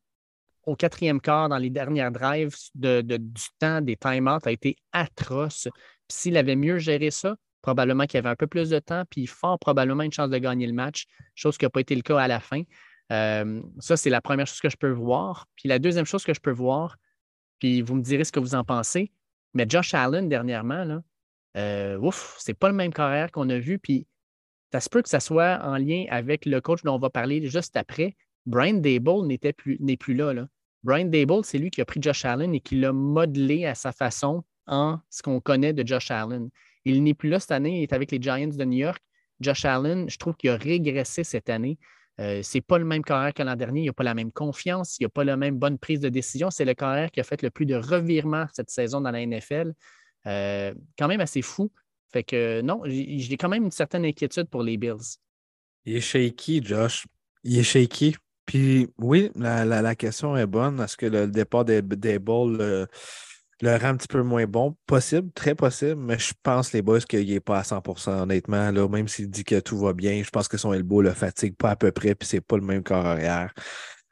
au 0.66 0.76
quatrième 0.76 1.20
quart 1.20 1.50
dans 1.50 1.58
les 1.58 1.70
dernières 1.70 2.12
drives 2.12 2.56
de, 2.76 3.02
du 3.02 3.44
temps 3.60 3.82
des 3.82 3.96
timeouts 3.96 4.46
a 4.46 4.52
été 4.52 4.78
atroce. 4.92 5.68
S'il 6.08 6.38
avait 6.38 6.56
mieux 6.56 6.80
géré 6.80 7.12
ça, 7.12 7.36
probablement 7.62 8.06
qu'il 8.06 8.16
y 8.16 8.20
avait 8.20 8.30
un 8.30 8.36
peu 8.36 8.48
plus 8.48 8.70
de 8.70 8.80
temps, 8.80 9.04
puis 9.10 9.26
fort 9.26 9.60
probablement 9.60 10.04
une 10.04 10.14
chance 10.14 10.30
de 10.30 10.38
gagner 10.38 10.68
le 10.68 10.74
match, 10.74 11.06
chose 11.36 11.58
qui 11.58 11.66
n'a 11.66 11.70
pas 11.70 11.82
été 11.82 11.96
le 11.96 12.02
cas 12.02 12.20
à 12.20 12.28
la 12.28 12.40
fin. 12.40 12.64
Euh, 13.12 13.62
ça, 13.80 13.98
c'est 13.98 14.10
la 14.10 14.22
première 14.22 14.48
chose 14.48 14.60
que 14.60 14.70
je 14.70 14.78
peux 14.78 14.92
voir. 14.92 15.48
Puis 15.56 15.70
la 15.70 15.80
deuxième 15.80 16.06
chose 16.06 16.24
que 16.24 16.34
je 16.34 16.40
peux 16.40 16.52
voir, 16.52 16.98
puis 17.60 17.82
vous 17.82 17.96
me 17.96 18.02
direz 18.02 18.24
ce 18.24 18.32
que 18.32 18.40
vous 18.40 18.56
en 18.56 18.64
pensez, 18.64 19.12
mais 19.54 19.66
Josh 19.68 19.94
Allen, 19.94 20.30
dernièrement, 20.30 20.84
là, 20.84 21.02
euh, 21.58 21.98
ouf, 21.98 22.36
c'est 22.40 22.54
pas 22.54 22.70
le 22.70 22.76
même 22.76 22.94
carrière 22.94 23.32
qu'on 23.32 23.50
a 23.50 23.58
vu. 23.58 23.80
Puis 23.80 24.08
ça 24.72 24.80
se 24.80 24.90
peut 24.90 25.02
que 25.02 25.10
ça 25.10 25.20
soit 25.20 25.60
en 25.64 25.78
lien 25.78 26.06
avec 26.10 26.46
le 26.46 26.62
coach 26.62 26.84
dont 26.84 26.96
on 26.96 27.00
va 27.00 27.10
parler 27.10 27.46
juste 27.48 27.76
après. 27.76 28.16
Brian 28.46 28.76
Dable 28.76 29.26
n'est 29.26 29.38
plus, 29.54 29.80
plus 29.98 30.14
là, 30.14 30.34
là. 30.34 30.48
Brian 30.84 31.06
Dable, 31.06 31.44
c'est 31.44 31.58
lui 31.58 31.72
qui 31.72 31.82
a 31.82 31.86
pris 31.86 32.02
Josh 32.02 32.24
Allen 32.24 32.54
et 32.56 32.62
qui 32.62 32.80
l'a 32.80 32.94
modelé 32.94 33.66
à 33.66 33.76
sa 33.76 33.92
façon 33.92 34.46
en 34.66 35.00
ce 35.10 35.22
qu'on 35.22 35.42
connaît 35.42 35.74
de 35.74 35.86
Josh 35.86 36.10
Allen. 36.10 36.50
Il 36.86 37.04
n'est 37.04 37.14
plus 37.14 37.30
là 37.30 37.40
cette 37.40 37.52
année, 37.52 37.80
il 37.80 37.84
est 37.84 37.94
avec 37.94 38.12
les 38.12 38.22
Giants 38.22 38.48
de 38.48 38.66
New 38.66 38.78
York. 38.78 39.02
Josh 39.42 39.66
Allen, 39.66 40.10
je 40.10 40.18
trouve 40.18 40.36
qu'il 40.36 40.50
a 40.52 40.56
régressé 40.56 41.24
cette 41.24 41.50
année. 41.50 41.78
Euh, 42.20 42.44
ce 42.44 42.58
n'est 42.58 42.62
pas 42.62 42.78
le 42.78 42.86
même 42.86 43.04
carrière 43.04 43.34
que 43.34 43.44
l'an 43.44 43.56
dernier. 43.56 43.82
Il 43.82 43.86
n'a 43.86 43.94
pas 43.94 44.04
la 44.04 44.14
même 44.14 44.32
confiance. 44.32 44.98
Il 45.00 45.04
n'a 45.04 45.10
pas 45.10 45.24
la 45.24 45.38
même 45.38 45.58
bonne 45.58 45.78
prise 45.78 46.00
de 46.00 46.10
décision. 46.10 46.50
C'est 46.50 46.66
le 46.66 46.74
carrière 46.74 47.12
qui 47.12 47.20
a 47.20 47.24
fait 47.24 47.42
le 47.42 47.50
plus 47.50 47.66
de 47.66 47.76
revirements 47.76 48.46
cette 48.54 48.70
saison 48.70 49.02
dans 49.02 49.12
la 49.12 49.26
NFL. 49.26 49.74
Euh, 50.28 50.74
quand 50.98 51.08
même 51.08 51.22
assez 51.22 51.42
fou. 51.42 51.72
Fait 52.12 52.24
que 52.24 52.62
non, 52.62 52.82
j'ai 52.86 53.38
quand 53.38 53.50
même 53.50 53.66
une 53.66 53.72
certaine 53.72 54.04
inquiétude 54.04 54.50
pour 54.50 54.64
les 54.64 54.78
Bills. 54.78 55.18
Il 55.86 55.96
est 55.96 56.02
shaky, 56.02 56.62
Josh. 56.64 57.06
Il 57.44 57.58
est 57.58 57.64
shaky. 57.64 58.16
Puis 58.46 58.90
oui, 58.98 59.30
la, 59.36 59.96
question 59.96 60.36
est 60.36 60.48
bonne. 60.48 60.82
Est-ce 60.82 60.98
que 60.98 61.06
le 61.06 61.28
départ 61.28 61.64
des, 61.64 61.84
des 61.84 62.18
balls 62.18 62.88
le 63.62 63.76
rend 63.76 63.90
un 63.90 63.98
petit 63.98 64.08
peu 64.08 64.24
moins 64.24 64.46
bon. 64.46 64.76
Possible, 64.86 65.32
très 65.34 65.56
possible, 65.56 66.02
mais 66.02 66.18
je 66.18 66.34
pense, 66.44 66.72
les 66.74 66.82
boys, 66.82 67.00
qu'il 67.02 67.30
n'est 67.30 67.40
pas 67.40 67.60
à 67.60 67.64
100% 67.64 68.22
honnêtement. 68.22 68.72
Là, 68.72 68.88
même 68.88 69.08
s'il 69.08 69.30
dit 69.30 69.44
que 69.44 69.60
tout 69.60 69.78
va 69.78 69.94
bien, 69.94 70.24
je 70.24 70.30
pense 70.30 70.48
que 70.48 70.58
son 70.58 70.74
elbow 70.74 71.02
le 71.02 71.12
fatigue 71.12 71.56
pas 71.56 71.72
à 71.72 71.76
peu 71.76 71.92
près, 71.92 72.16
puis 72.16 72.28
c'est 72.28 72.42
pas 72.42 72.58
le 72.58 72.64
même 72.64 72.84
corps 72.84 73.06
arrière. 73.06 73.54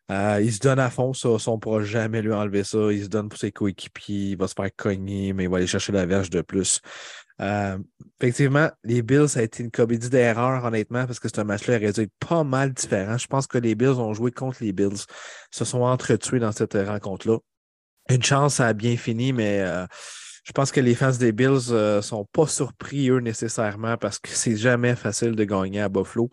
Euh, 0.10 0.40
il 0.42 0.54
se 0.54 0.60
donne 0.60 0.80
à 0.80 0.90
fond, 0.90 1.14
ça, 1.14 1.30
on 1.30 1.56
ne 1.56 1.58
pourra 1.58 1.82
jamais 1.84 2.22
lui 2.22 2.32
enlever 2.34 2.64
ça. 2.64 2.92
Il 2.92 3.04
se 3.04 3.10
donne 3.10 3.28
pour 3.30 3.40
ses 3.40 3.52
coéquipiers, 3.52 4.32
il 4.32 4.38
va 4.38 4.48
se 4.48 4.54
faire 4.54 4.70
cogner, 4.76 5.34
mais 5.34 5.44
il 5.44 5.50
va 5.50 5.58
aller 5.58 5.68
chercher 5.68 5.92
la 5.92 6.06
verge 6.06 6.30
de 6.30 6.42
plus. 6.42 6.82
Euh, 7.42 7.78
effectivement, 8.20 8.70
les 8.84 9.02
Bills, 9.02 9.30
ça 9.30 9.42
a 9.42 9.44
été 9.44 9.64
une 9.64 9.72
comédie 9.72 10.10
d'erreur, 10.10 10.64
honnêtement, 10.64 11.06
parce 11.06 11.20
que 11.20 11.28
ce 11.34 11.42
match-là 11.42 11.76
aurait 11.76 11.92
dû 11.92 12.02
être 12.02 12.14
pas 12.20 12.44
mal 12.44 12.74
différent. 12.74 13.18
Je 13.18 13.28
pense 13.28 13.48
que 13.48 13.58
les 13.58 13.76
Bills 13.76 14.00
ont 14.00 14.14
joué 14.14 14.32
contre 14.32 14.64
les 14.64 14.72
Bills, 14.74 15.06
se 15.52 15.66
sont 15.66 15.82
entretués 15.82 16.40
dans 16.40 16.52
cette 16.52 16.74
rencontre-là 16.74 17.38
une 18.10 18.24
chance, 18.24 18.56
ça 18.56 18.68
a 18.68 18.74
bien 18.74 18.98
fini, 18.98 19.34
mais 19.34 19.62
euh, 19.62 19.86
je 20.44 20.52
pense 20.52 20.72
que 20.72 20.80
les 20.80 20.96
fans 20.96 21.12
des 21.12 21.32
Bills 21.32 21.70
ne 21.70 21.76
euh, 21.76 22.02
sont 22.02 22.26
pas 22.26 22.48
surpris, 22.48 23.10
eux, 23.10 23.20
nécessairement, 23.20 23.98
parce 23.98 24.20
que 24.20 24.30
c'est 24.30 24.56
jamais 24.56 24.96
facile 24.96 25.36
de 25.36 25.44
gagner 25.44 25.82
à 25.82 25.90
Buffalo. 25.90 26.30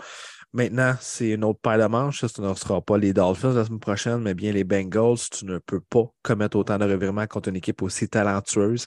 Maintenant, 0.53 0.95
c'est 1.01 1.31
une 1.31 1.43
autre 1.43 1.59
paire 1.61 1.79
de 1.79 1.87
manches. 1.87 2.25
Ce 2.25 2.41
ne 2.41 2.55
sera 2.55 2.81
pas 2.81 2.97
les 2.97 3.13
Dolphins 3.13 3.53
la 3.55 3.65
semaine 3.65 3.81
prochaine, 3.81 4.19
mais 4.19 4.35
bien 4.35 4.53
les 4.53 4.63
Bengals. 4.63 5.19
Tu 5.33 5.45
ne 5.47 5.59
peux 5.59 5.81
pas 5.81 6.05
commettre 6.23 6.57
autant 6.57 6.79
de 6.79 6.85
revirements 6.85 7.27
contre 7.27 7.49
une 7.49 7.57
équipe 7.57 7.83
aussi 7.83 8.09
talentueuse. 8.09 8.87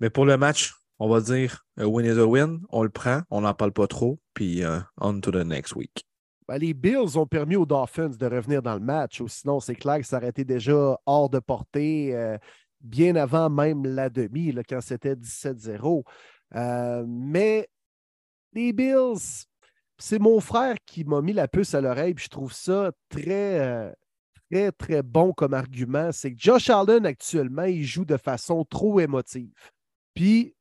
Mais 0.00 0.08
pour 0.08 0.24
le 0.24 0.38
match, 0.38 0.72
on 0.98 1.10
va 1.10 1.20
dire 1.20 1.66
win 1.76 2.06
is 2.06 2.18
a 2.18 2.26
win. 2.26 2.60
On 2.70 2.82
le 2.82 2.88
prend, 2.88 3.20
on 3.30 3.42
n'en 3.42 3.52
parle 3.52 3.72
pas 3.72 3.86
trop, 3.86 4.18
puis 4.32 4.64
euh, 4.64 4.80
on 4.98 5.20
to 5.20 5.30
the 5.30 5.44
next 5.44 5.76
week. 5.76 6.06
Ben, 6.48 6.58
les 6.58 6.74
Bills 6.74 7.16
ont 7.16 7.26
permis 7.26 7.56
aux 7.56 7.66
Dolphins 7.66 8.10
de 8.10 8.26
revenir 8.26 8.62
dans 8.62 8.74
le 8.74 8.80
match. 8.80 9.20
Ou 9.20 9.28
sinon, 9.28 9.60
c'est 9.60 9.74
clair 9.74 9.98
que 9.98 10.06
ça 10.06 10.18
aurait 10.18 10.28
été 10.28 10.44
déjà 10.44 10.98
hors 11.04 11.28
de 11.28 11.40
portée 11.40 12.14
euh, 12.14 12.38
bien 12.80 13.16
avant 13.16 13.50
même 13.50 13.84
la 13.84 14.08
demi, 14.10 14.54
quand 14.68 14.80
c'était 14.80 15.14
17-0. 15.14 16.04
Euh, 16.54 17.04
mais 17.06 17.68
les 18.52 18.72
Bills, 18.72 19.44
c'est 19.98 20.18
mon 20.18 20.40
frère 20.40 20.76
qui 20.86 21.04
m'a 21.04 21.20
mis 21.20 21.32
la 21.32 21.48
puce 21.48 21.74
à 21.74 21.80
l'oreille, 21.80 22.14
puis 22.14 22.26
je 22.26 22.30
trouve 22.30 22.52
ça 22.52 22.92
très, 23.08 23.60
euh, 23.60 23.92
très, 24.50 24.70
très 24.72 25.02
bon 25.02 25.32
comme 25.32 25.54
argument. 25.54 26.12
C'est 26.12 26.32
que 26.32 26.40
Josh 26.40 26.70
Allen, 26.70 27.06
actuellement, 27.06 27.64
il 27.64 27.84
joue 27.84 28.04
de 28.04 28.16
façon 28.16 28.64
trop 28.64 29.00
émotive. 29.00 29.52
Puis 30.14 30.54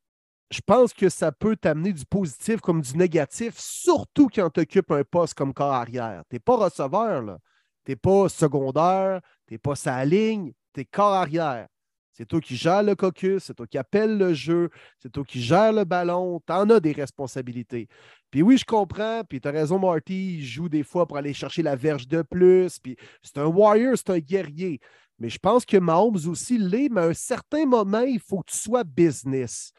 je 0.51 0.61
pense 0.65 0.93
que 0.93 1.09
ça 1.09 1.31
peut 1.31 1.55
t'amener 1.55 1.93
du 1.93 2.05
positif 2.05 2.61
comme 2.61 2.81
du 2.81 2.95
négatif, 2.95 3.55
surtout 3.57 4.29
quand 4.33 4.49
tu 4.49 4.61
occupes 4.61 4.91
un 4.91 5.03
poste 5.03 5.33
comme 5.33 5.53
corps 5.53 5.73
arrière. 5.73 6.23
Tu 6.29 6.35
n'es 6.35 6.39
pas 6.39 6.55
receveur. 6.57 7.37
Tu 7.85 7.91
n'es 7.91 7.95
pas 7.95 8.29
secondaire, 8.29 9.21
tu 9.47 9.53
n'es 9.53 9.57
pas 9.59 9.75
sa 9.75 10.03
ligne, 10.03 10.53
tu 10.73 10.81
es 10.81 10.85
corps 10.85 11.13
arrière. 11.13 11.67
C'est 12.13 12.25
toi 12.25 12.39
qui 12.39 12.55
gères 12.55 12.81
le 12.81 12.95
caucus, 12.95 13.43
c'est 13.43 13.53
toi 13.53 13.67
qui 13.67 13.77
appelle 13.77 14.17
le 14.17 14.33
jeu, 14.33 14.69
c'est 14.99 15.11
toi 15.11 15.23
qui 15.25 15.41
gères 15.41 15.73
le 15.73 15.83
ballon, 15.83 16.41
tu 16.47 16.53
en 16.53 16.69
as 16.69 16.79
des 16.79 16.93
responsabilités. 16.93 17.89
Puis 18.31 18.41
oui, 18.41 18.57
je 18.57 18.63
comprends, 18.63 19.21
puis 19.27 19.41
tu 19.41 19.47
as 19.49 19.51
raison, 19.51 19.77
Marty, 19.77 20.35
il 20.35 20.45
joue 20.45 20.69
des 20.69 20.83
fois 20.83 21.05
pour 21.05 21.17
aller 21.17 21.33
chercher 21.33 21.61
la 21.61 21.75
verge 21.75 22.07
de 22.07 22.21
plus, 22.21 22.79
puis 22.79 22.95
c'est 23.21 23.37
un 23.37 23.47
warrior, 23.47 23.95
c'est 23.97 24.11
un 24.11 24.19
guerrier. 24.19 24.79
Mais 25.19 25.29
je 25.29 25.37
pense 25.37 25.65
que 25.65 25.77
Mahomes 25.77 26.27
aussi 26.27 26.57
l'est, 26.57 26.89
mais 26.89 27.01
à 27.01 27.05
un 27.05 27.13
certain 27.13 27.65
moment, 27.65 28.01
il 28.01 28.19
faut 28.19 28.39
que 28.39 28.51
tu 28.51 28.57
sois 28.57 28.85
business. 28.85 29.73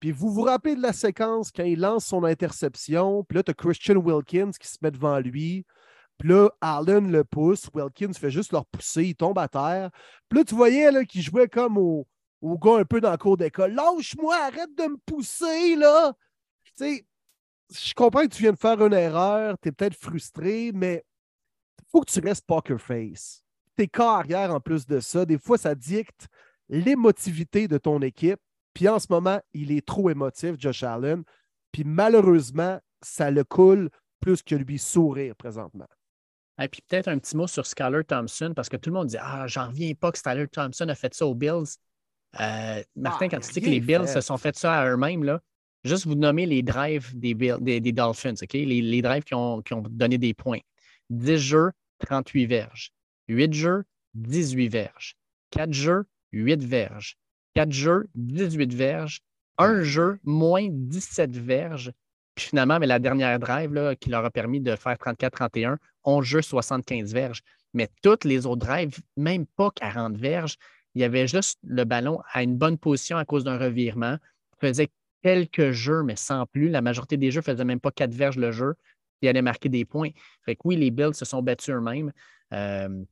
Puis 0.00 0.12
vous 0.12 0.30
vous 0.30 0.42
rappelez 0.42 0.76
de 0.76 0.82
la 0.82 0.92
séquence 0.92 1.50
quand 1.50 1.64
il 1.64 1.80
lance 1.80 2.06
son 2.06 2.24
interception, 2.24 3.24
puis 3.24 3.36
là, 3.36 3.42
tu 3.42 3.50
as 3.50 3.54
Christian 3.54 3.96
Wilkins 3.96 4.50
qui 4.60 4.68
se 4.68 4.76
met 4.82 4.90
devant 4.90 5.18
lui. 5.18 5.64
Puis 6.18 6.28
là, 6.28 6.48
Allen 6.60 7.10
le 7.10 7.24
pousse, 7.24 7.68
Wilkins 7.74 8.14
fait 8.14 8.30
juste 8.30 8.52
leur 8.52 8.66
pousser, 8.66 9.04
il 9.04 9.14
tombe 9.14 9.38
à 9.38 9.48
terre. 9.48 9.90
Puis 10.28 10.38
là, 10.38 10.44
tu 10.44 10.54
voyais 10.54 11.06
qu'il 11.06 11.22
jouait 11.22 11.48
comme 11.48 11.76
au, 11.78 12.06
au, 12.40 12.58
gars 12.58 12.78
un 12.78 12.84
peu 12.84 13.00
dans 13.00 13.10
le 13.10 13.16
cours 13.18 13.36
d'école. 13.36 13.72
Lâche-moi, 13.72 14.34
arrête 14.36 14.74
de 14.76 14.84
me 14.84 14.96
pousser, 15.04 15.76
là! 15.76 16.12
Tu 16.64 16.72
sais, 16.74 17.06
je 17.70 17.94
comprends 17.94 18.22
que 18.22 18.34
tu 18.34 18.42
viens 18.42 18.52
de 18.52 18.58
faire 18.58 18.84
une 18.84 18.92
erreur, 18.92 19.56
tu 19.60 19.68
es 19.68 19.72
peut-être 19.72 19.96
frustré, 19.96 20.70
mais 20.74 21.04
il 21.80 21.84
faut 21.90 22.00
que 22.00 22.10
tu 22.10 22.20
restes 22.20 22.46
poker 22.46 22.80
face. 22.80 23.42
Tes 23.76 23.88
carrières 23.88 24.54
en 24.54 24.60
plus 24.60 24.86
de 24.86 25.00
ça, 25.00 25.26
des 25.26 25.38
fois, 25.38 25.58
ça 25.58 25.74
dicte 25.74 26.28
l'émotivité 26.68 27.68
de 27.68 27.78
ton 27.78 28.00
équipe. 28.00 28.40
Puis 28.76 28.88
en 28.88 28.98
ce 28.98 29.06
moment, 29.08 29.40
il 29.54 29.72
est 29.72 29.86
trop 29.86 30.10
émotif, 30.10 30.56
Josh 30.58 30.82
Allen. 30.82 31.22
Puis 31.72 31.82
malheureusement, 31.82 32.78
ça 33.00 33.30
le 33.30 33.42
coule 33.42 33.88
plus 34.20 34.42
que 34.42 34.54
lui 34.54 34.78
sourire 34.78 35.34
présentement. 35.34 35.86
Et 36.60 36.68
puis 36.68 36.82
peut-être 36.86 37.08
un 37.08 37.18
petit 37.18 37.38
mot 37.38 37.46
sur 37.46 37.64
Skyler 37.64 38.04
Thompson, 38.04 38.52
parce 38.54 38.68
que 38.68 38.76
tout 38.76 38.90
le 38.90 38.96
monde 38.96 39.06
dit 39.06 39.16
Ah, 39.18 39.46
j'en 39.46 39.68
reviens 39.68 39.94
pas 39.94 40.12
que 40.12 40.18
Skyler 40.18 40.46
Thompson 40.48 40.90
a 40.90 40.94
fait 40.94 41.14
ça 41.14 41.26
aux 41.26 41.34
Bills. 41.34 41.78
Euh, 42.38 42.82
Martin, 42.96 43.24
ah, 43.24 43.28
quand 43.30 43.40
tu 43.40 43.52
dis 43.52 43.60
que 43.62 43.70
les 43.70 43.80
Bills 43.80 44.08
se 44.08 44.20
sont 44.20 44.36
fait 44.36 44.54
ça 44.58 44.74
à 44.74 44.90
eux-mêmes, 44.90 45.24
là, 45.24 45.40
juste 45.82 46.04
vous 46.04 46.14
nommer 46.14 46.44
les 46.44 46.62
drives 46.62 47.18
des, 47.18 47.32
des, 47.32 47.92
Dolphins, 47.92 48.34
OK? 48.42 48.52
Les, 48.52 49.00
drives 49.00 49.24
qui 49.24 49.34
ont, 49.34 49.62
qui 49.62 49.72
ont, 49.72 49.80
donné 49.88 50.18
des 50.18 50.34
points. 50.34 50.60
10 51.08 51.38
jeux, 51.38 51.70
38 52.00 52.44
verges. 52.44 52.92
8 53.28 53.54
jeux, 53.54 53.84
18 54.12 54.68
verges. 54.68 55.16
4 55.52 55.72
jeux, 55.72 56.04
8 56.32 56.62
verges. 56.62 57.16
4 57.56 57.72
jeux, 57.72 58.06
18 58.16 58.74
verges. 58.74 59.20
Un 59.56 59.82
jeu, 59.82 60.18
moins 60.24 60.68
17 60.70 61.34
verges. 61.38 61.90
Puis 62.34 62.48
finalement, 62.48 62.78
mais 62.78 62.86
la 62.86 62.98
dernière 62.98 63.38
drive 63.38 63.72
là, 63.72 63.96
qui 63.96 64.10
leur 64.10 64.22
a 64.26 64.30
permis 64.30 64.60
de 64.60 64.76
faire 64.76 64.96
34-31, 64.96 65.78
11 66.04 66.22
jeux, 66.22 66.42
75 66.42 67.14
verges. 67.14 67.40
Mais 67.72 67.88
toutes 68.02 68.24
les 68.24 68.44
autres 68.44 68.66
drives, 68.66 68.98
même 69.16 69.46
pas 69.46 69.70
40 69.70 70.18
verges, 70.18 70.56
il 70.94 71.00
y 71.00 71.04
avait 71.04 71.26
juste 71.26 71.58
le 71.66 71.84
ballon 71.84 72.20
à 72.30 72.42
une 72.42 72.58
bonne 72.58 72.76
position 72.76 73.16
à 73.16 73.24
cause 73.24 73.44
d'un 73.44 73.56
revirement. 73.56 74.18
Il 74.60 74.68
faisait 74.68 74.90
quelques 75.22 75.70
jeux, 75.70 76.02
mais 76.02 76.16
sans 76.16 76.44
plus. 76.44 76.68
La 76.68 76.82
majorité 76.82 77.16
des 77.16 77.30
jeux 77.30 77.40
ne 77.40 77.44
faisaient 77.44 77.64
même 77.64 77.80
pas 77.80 77.90
4 77.90 78.12
verges 78.12 78.36
le 78.36 78.52
jeu. 78.52 78.74
Il 79.22 79.28
allait 79.28 79.40
marquer 79.40 79.70
des 79.70 79.86
points. 79.86 80.10
Fait 80.44 80.56
que 80.56 80.60
oui, 80.64 80.76
les 80.76 80.90
Bills 80.90 81.14
se 81.14 81.24
sont 81.24 81.40
battus 81.40 81.74
eux-mêmes. 81.74 82.12
Euh, 82.52 83.02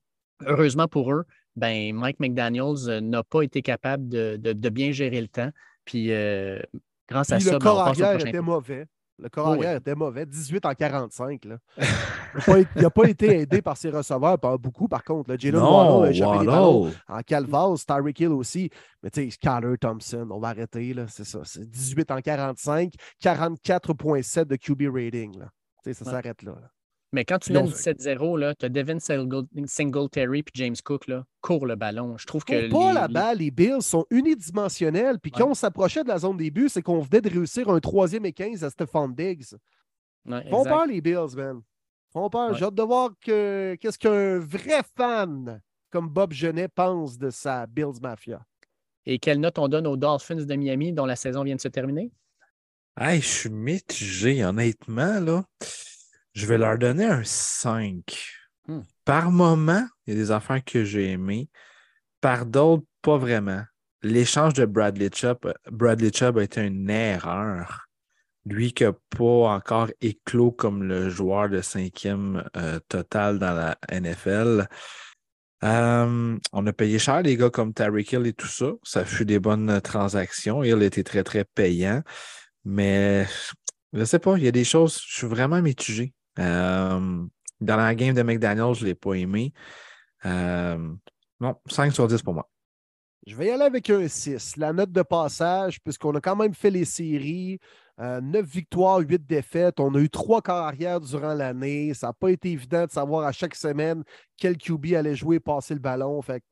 heureusement 0.42 0.86
pour 0.86 1.14
eux, 1.14 1.24
ben, 1.56 1.94
Mike 1.94 2.20
McDaniels 2.20 2.88
euh, 2.88 3.00
n'a 3.00 3.22
pas 3.22 3.42
été 3.42 3.62
capable 3.62 4.08
de, 4.08 4.68
bien 4.70 4.92
gérer 4.92 5.20
le 5.20 5.28
temps. 5.28 5.50
Puis 5.84 6.12
euh, 6.12 6.58
grâce 7.08 7.30
à 7.32 7.40
ça, 7.40 7.52
le 7.52 7.58
ben, 7.58 7.64
corps 7.64 7.80
arrière 7.80 8.26
était 8.26 8.40
mauvais. 8.40 8.86
Le 9.16 9.28
corps 9.28 9.48
arrière 9.48 9.76
était 9.76 9.94
mauvais, 9.94 10.26
18 10.26 10.66
en 10.66 10.74
45. 10.74 11.44
Là. 11.44 11.58
il 12.76 12.82
n'a 12.82 12.90
pas, 12.90 13.08
été 13.08 13.42
aidé 13.42 13.62
par 13.62 13.76
ses 13.76 13.90
receveurs, 13.90 14.40
pas 14.40 14.58
beaucoup 14.58 14.88
par 14.88 15.04
contre. 15.04 15.36
Jalen 15.38 15.62
Waddle 15.62 16.22
a 16.22 16.28
Waddle. 16.28 16.92
en 17.08 17.20
Calvas, 17.20 17.84
Tyreek 17.86 18.18
Hill 18.18 18.28
aussi. 18.28 18.70
Mais 19.02 19.10
tu 19.10 19.22
sais, 19.22 19.30
Skyler 19.30 19.78
Thompson, 19.78 20.26
on 20.30 20.40
va 20.40 20.48
arrêter, 20.48 20.96
c'est 21.08 21.24
ça. 21.24 21.42
C'est 21.44 21.68
18 21.68 22.10
en 22.10 22.20
45, 22.20 22.92
44,7 23.22 24.46
de 24.46 24.56
QB 24.56 24.92
rating. 24.92 25.38
Là. 25.38 25.46
Ça 25.92 26.04
s'arrête 26.04 26.42
là. 26.42 26.56
Mais 27.14 27.24
quand 27.24 27.38
tu 27.38 27.52
mets 27.52 27.62
17-0, 27.62 28.54
tu 28.58 28.66
as 28.66 28.68
Devin 28.68 28.98
Singletary 28.98 30.40
et 30.40 30.44
James 30.54 30.74
Cook, 30.84 31.06
là, 31.06 31.24
court 31.40 31.64
le 31.64 31.76
ballon. 31.76 32.18
Je 32.18 32.26
trouve 32.26 32.44
que. 32.44 32.68
Pas 32.68 32.92
la 32.92 33.06
balle, 33.06 33.38
les 33.38 33.52
Bills 33.52 33.82
sont 33.82 34.04
unidimensionnels. 34.10 35.20
Puis 35.20 35.30
quand 35.30 35.48
on 35.50 35.54
s'approchait 35.54 36.02
de 36.02 36.08
la 36.08 36.18
zone 36.18 36.36
des 36.36 36.50
buts, 36.50 36.68
c'est 36.68 36.82
qu'on 36.82 36.98
venait 36.98 37.20
de 37.20 37.30
réussir 37.30 37.68
un 37.68 37.78
troisième 37.78 38.26
et 38.26 38.32
15 38.32 38.64
à 38.64 38.70
Stephon 38.70 39.08
Diggs. 39.08 39.54
Ouais, 40.26 40.50
Font 40.50 40.64
peur, 40.64 40.86
les 40.86 41.00
Bills, 41.00 41.36
man. 41.36 41.60
Font 42.12 42.28
peur. 42.28 42.52
J'ai 42.54 42.64
hâte 42.64 42.74
de 42.74 42.82
voir 42.82 43.10
que, 43.24 43.76
qu'est-ce 43.80 43.98
qu'un 43.98 44.40
vrai 44.40 44.80
fan 44.96 45.60
comme 45.90 46.08
Bob 46.08 46.32
Genet 46.32 46.66
pense 46.66 47.16
de 47.16 47.30
sa 47.30 47.68
Bills 47.68 48.00
Mafia. 48.02 48.44
Et 49.06 49.20
quelle 49.20 49.38
note 49.38 49.56
on 49.60 49.68
donne 49.68 49.86
aux 49.86 49.96
Dolphins 49.96 50.34
de 50.34 50.54
Miami 50.56 50.92
dont 50.92 51.06
la 51.06 51.14
saison 51.14 51.44
vient 51.44 51.54
de 51.54 51.60
se 51.60 51.68
terminer? 51.68 52.10
Hey, 52.98 53.20
je 53.20 53.26
suis 53.28 53.50
mitigé, 53.50 54.44
honnêtement. 54.44 55.20
là. 55.20 55.44
Je 56.34 56.46
vais 56.46 56.58
leur 56.58 56.78
donner 56.78 57.06
un 57.06 57.22
5. 57.24 58.02
Hmm. 58.66 58.80
Par 59.04 59.30
moment, 59.30 59.86
il 60.06 60.14
y 60.14 60.16
a 60.16 60.20
des 60.20 60.30
affaires 60.30 60.64
que 60.64 60.84
j'ai 60.84 61.12
aimées. 61.12 61.48
Par 62.20 62.44
d'autres, 62.44 62.84
pas 63.02 63.18
vraiment. 63.18 63.62
L'échange 64.02 64.54
de 64.54 64.64
Bradley 64.64 65.10
Chubb, 65.14 65.52
Bradley 65.70 66.10
Chubb 66.12 66.38
a 66.38 66.42
été 66.42 66.60
une 66.62 66.90
erreur. 66.90 67.86
Lui 68.46 68.72
qui 68.72 68.84
n'a 68.84 68.92
pas 68.92 69.54
encore 69.54 69.90
éclos 70.00 70.52
comme 70.52 70.82
le 70.82 71.08
joueur 71.08 71.48
de 71.48 71.62
cinquième 71.62 72.44
euh, 72.56 72.78
total 72.88 73.38
dans 73.38 73.54
la 73.54 73.78
NFL. 73.90 74.66
Euh, 75.62 76.38
on 76.52 76.66
a 76.66 76.72
payé 76.74 76.98
cher 76.98 77.22
les 77.22 77.36
gars 77.38 77.48
comme 77.48 77.72
Tyreek 77.72 78.12
Hill 78.12 78.26
et 78.26 78.34
tout 78.34 78.46
ça. 78.46 78.72
Ça 78.82 79.04
fut 79.04 79.24
des 79.24 79.38
bonnes 79.38 79.80
transactions. 79.80 80.62
Il 80.62 80.82
était 80.82 81.04
très, 81.04 81.24
très 81.24 81.44
payant. 81.44 82.02
Mais 82.64 83.26
je 83.92 84.00
ne 84.00 84.04
sais 84.04 84.18
pas, 84.18 84.36
il 84.36 84.44
y 84.44 84.48
a 84.48 84.52
des 84.52 84.64
choses, 84.64 85.00
je 85.06 85.14
suis 85.18 85.26
vraiment 85.26 85.62
mitigé. 85.62 86.12
Euh, 86.38 87.26
dans 87.60 87.76
la 87.76 87.94
game 87.94 88.14
de 88.14 88.22
McDaniels, 88.22 88.74
je 88.74 88.82
ne 88.82 88.88
l'ai 88.88 88.94
pas 88.94 89.14
aimé. 89.14 89.52
Euh, 90.26 90.94
non, 91.40 91.56
5 91.66 91.92
sur 91.92 92.06
10 92.06 92.22
pour 92.22 92.34
moi. 92.34 92.48
Je 93.26 93.34
vais 93.36 93.46
y 93.46 93.50
aller 93.50 93.62
avec 93.64 93.88
un 93.88 94.06
6. 94.06 94.56
La 94.56 94.72
note 94.72 94.92
de 94.92 95.02
passage, 95.02 95.80
puisqu'on 95.80 96.14
a 96.14 96.20
quand 96.20 96.36
même 96.36 96.54
fait 96.54 96.70
les 96.70 96.84
séries. 96.84 97.58
Euh, 98.00 98.20
9 98.20 98.44
victoires, 98.44 98.98
8 98.98 99.24
défaites. 99.24 99.80
On 99.80 99.94
a 99.94 99.98
eu 99.98 100.10
trois 100.10 100.42
carrières 100.42 101.00
durant 101.00 101.32
l'année. 101.32 101.94
Ça 101.94 102.08
n'a 102.08 102.12
pas 102.12 102.30
été 102.30 102.50
évident 102.50 102.84
de 102.84 102.90
savoir 102.90 103.26
à 103.26 103.32
chaque 103.32 103.54
semaine 103.54 104.02
quel 104.36 104.58
QB 104.58 104.94
allait 104.94 105.14
jouer 105.14 105.36
et 105.36 105.40
passer 105.40 105.72
le 105.74 105.80
ballon. 105.80 106.20
Fait, 106.20 106.42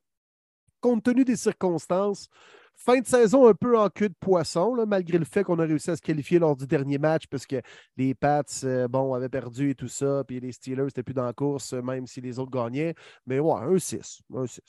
compte 0.81 1.03
tenu 1.03 1.23
des 1.23 1.35
circonstances, 1.35 2.27
Fin 2.75 2.99
de 2.99 3.07
saison 3.07 3.47
un 3.47 3.53
peu 3.53 3.77
en 3.77 3.89
queue 3.89 4.09
de 4.09 4.15
poisson, 4.19 4.85
malgré 4.85 5.17
le 5.17 5.25
fait 5.25 5.43
qu'on 5.43 5.59
a 5.59 5.63
réussi 5.63 5.91
à 5.91 5.95
se 5.95 6.01
qualifier 6.01 6.39
lors 6.39 6.55
du 6.55 6.67
dernier 6.67 6.97
match, 6.97 7.27
parce 7.27 7.45
que 7.45 7.61
les 7.95 8.13
Pats 8.13 8.43
euh, 8.63 8.87
bon, 8.87 9.13
avaient 9.13 9.29
perdu 9.29 9.69
et 9.69 9.75
tout 9.75 9.87
ça, 9.87 10.23
puis 10.27 10.39
les 10.39 10.51
Steelers 10.51 10.85
n'étaient 10.85 11.03
plus 11.03 11.13
dans 11.13 11.23
la 11.23 11.33
course, 11.33 11.73
même 11.73 12.07
si 12.07 12.19
les 12.19 12.39
autres 12.39 12.51
gagnaient. 12.51 12.93
Mais 13.25 13.39
ouais, 13.39 13.53
un 13.53 13.77
6. 13.77 14.21
Un 14.35 14.47
6. 14.47 14.59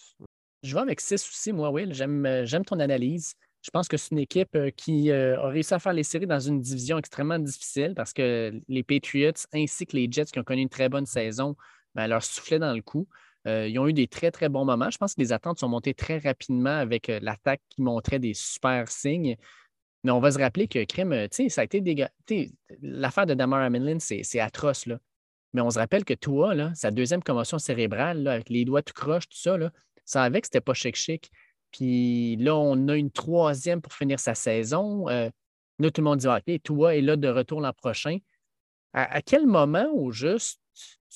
Je 0.63 0.75
vais 0.75 0.81
avec 0.81 1.01
6 1.01 1.15
aussi, 1.15 1.53
moi, 1.53 1.71
Will. 1.71 1.93
Euh, 2.01 2.45
j'aime 2.45 2.65
ton 2.65 2.79
analyse. 2.79 3.35
Je 3.63 3.71
pense 3.71 3.89
que 3.89 3.97
c'est 3.97 4.13
une 4.13 4.19
équipe 4.19 4.55
euh, 4.55 4.71
qui 4.71 5.11
a 5.11 5.41
réussi 5.49 5.75
à 5.75 5.79
faire 5.79 5.95
les 5.95 6.05
séries 6.05 6.27
dans 6.27 6.41
une 6.41 6.61
division 6.61 6.99
extrêmement 6.99 7.39
difficile 7.39 7.95
parce 7.97 8.13
que 8.13 8.53
les 8.69 8.83
Patriots 8.83 9.33
ainsi 9.55 9.87
que 9.87 9.97
les 9.97 10.07
Jets 10.11 10.27
qui 10.27 10.39
ont 10.39 10.45
connu 10.45 10.63
une 10.63 10.69
très 10.69 10.89
bonne 10.89 11.07
saison 11.07 11.57
ben, 11.95 12.07
leur 12.07 12.23
soufflaient 12.23 12.59
dans 12.59 12.75
le 12.75 12.83
coup. 12.83 13.09
Euh, 13.47 13.69
ils 13.69 13.79
ont 13.79 13.87
eu 13.87 13.93
des 13.93 14.07
très, 14.07 14.31
très 14.31 14.49
bons 14.49 14.65
moments. 14.65 14.91
Je 14.91 14.99
pense 14.99 15.15
que 15.15 15.21
les 15.21 15.33
attentes 15.33 15.59
sont 15.59 15.69
montées 15.69 15.95
très 15.95 16.19
rapidement 16.19 16.77
avec 16.77 17.09
euh, 17.09 17.19
l'attaque 17.23 17.61
qui 17.69 17.83
montrait 17.83 18.19
des 18.19 18.35
super 18.35 18.89
signes. 18.89 19.37
Mais 20.03 20.11
on 20.11 20.21
va 20.21 20.31
se 20.31 20.39
rappeler 20.39 20.69
que 20.69 20.85
Crime, 20.85 21.13
euh, 21.13 21.29
ça 21.49 21.61
a 21.61 21.65
été 21.65 21.81
des 21.81 22.07
L'affaire 22.81 23.27
de 23.27 23.35
Damar 23.35 23.63
Hamlin, 23.63 23.99
c'est 23.99 24.41
atroce. 24.41 24.87
Mais 25.53 25.61
on 25.61 25.71
se 25.71 25.79
rappelle 25.79 26.05
que 26.05 26.15
toi, 26.15 26.75
sa 26.75 26.91
deuxième 26.91 27.23
commotion 27.23 27.59
cérébrale, 27.59 28.27
avec 28.27 28.49
les 28.49 28.65
doigts 28.65 28.83
tout 28.83 28.95
croche, 28.95 29.29
tout 29.29 29.39
ça, 29.39 29.57
là, 29.57 29.71
ça 30.05 30.23
avait 30.23 30.41
que 30.41 30.47
c'était 30.47 30.61
pas 30.61 30.75
chic-chic. 30.75 31.31
Puis 31.71 32.37
là, 32.37 32.57
on 32.57 32.89
a 32.89 32.97
une 32.97 33.11
troisième 33.11 33.81
pour 33.81 33.93
finir 33.93 34.19
sa 34.19 34.35
saison. 34.35 35.07
là, 35.07 35.31
tout 35.79 36.01
le 36.01 36.03
monde 36.03 36.19
dit 36.19 36.27
OK, 36.27 36.63
toi 36.63 36.97
est 36.97 37.01
là 37.01 37.17
de 37.17 37.29
retour 37.29 37.61
l'an 37.61 37.73
prochain. 37.73 38.19
À, 38.93 39.17
à, 39.17 39.23
quel 39.23 39.47
moment, 39.47 39.87
au 39.93 40.11
juste, 40.13 40.61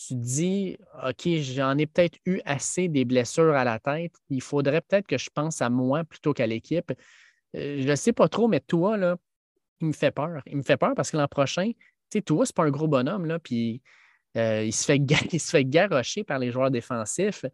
tu 0.07 0.15
dis, 0.15 0.77
OK, 1.05 1.29
j'en 1.41 1.77
ai 1.77 1.87
peut-être 1.87 2.19
eu 2.25 2.41
assez 2.45 2.89
des 2.89 3.05
blessures 3.05 3.55
à 3.55 3.65
la 3.65 3.81
tête. 3.81 4.13
Il 4.31 4.43
faudrait 4.43 4.81
peut-être 4.81 5.07
que 5.07 5.19
je 5.19 5.29
pense 5.31 5.61
à 5.61 5.71
moi 5.71 6.05
plutôt 6.05 6.33
qu'à 6.33 6.47
l'équipe. 6.47 6.93
Euh, 7.57 7.81
je 7.81 7.89
ne 7.89 7.97
sais 7.97 8.13
pas 8.13 8.29
trop, 8.29 8.47
mais 8.47 8.61
toi, 8.61 8.97
là, 8.97 9.17
il 9.81 9.89
me 9.89 9.93
fait 9.93 10.13
peur. 10.13 10.43
Il 10.47 10.59
me 10.59 10.63
fait 10.63 10.77
peur 10.77 10.93
parce 10.95 11.11
que 11.11 11.17
l'an 11.17 11.27
prochain, 11.27 11.73
tu 11.73 11.75
sais, 12.13 12.23
toi, 12.23 12.47
c'est 12.47 12.55
pas 12.55 12.65
un 12.65 12.71
gros 12.71 12.87
bonhomme, 12.87 13.27
là, 13.27 13.39
puis 13.39 13.83
euh, 14.37 14.63
il, 14.65 14.73
se 14.73 14.85
fait 14.85 14.99
il 15.33 15.41
se 15.41 15.51
fait 15.51 16.25
par 16.25 16.39
les 16.39 16.53
joueurs 16.53 16.71
défensifs. 16.71 17.45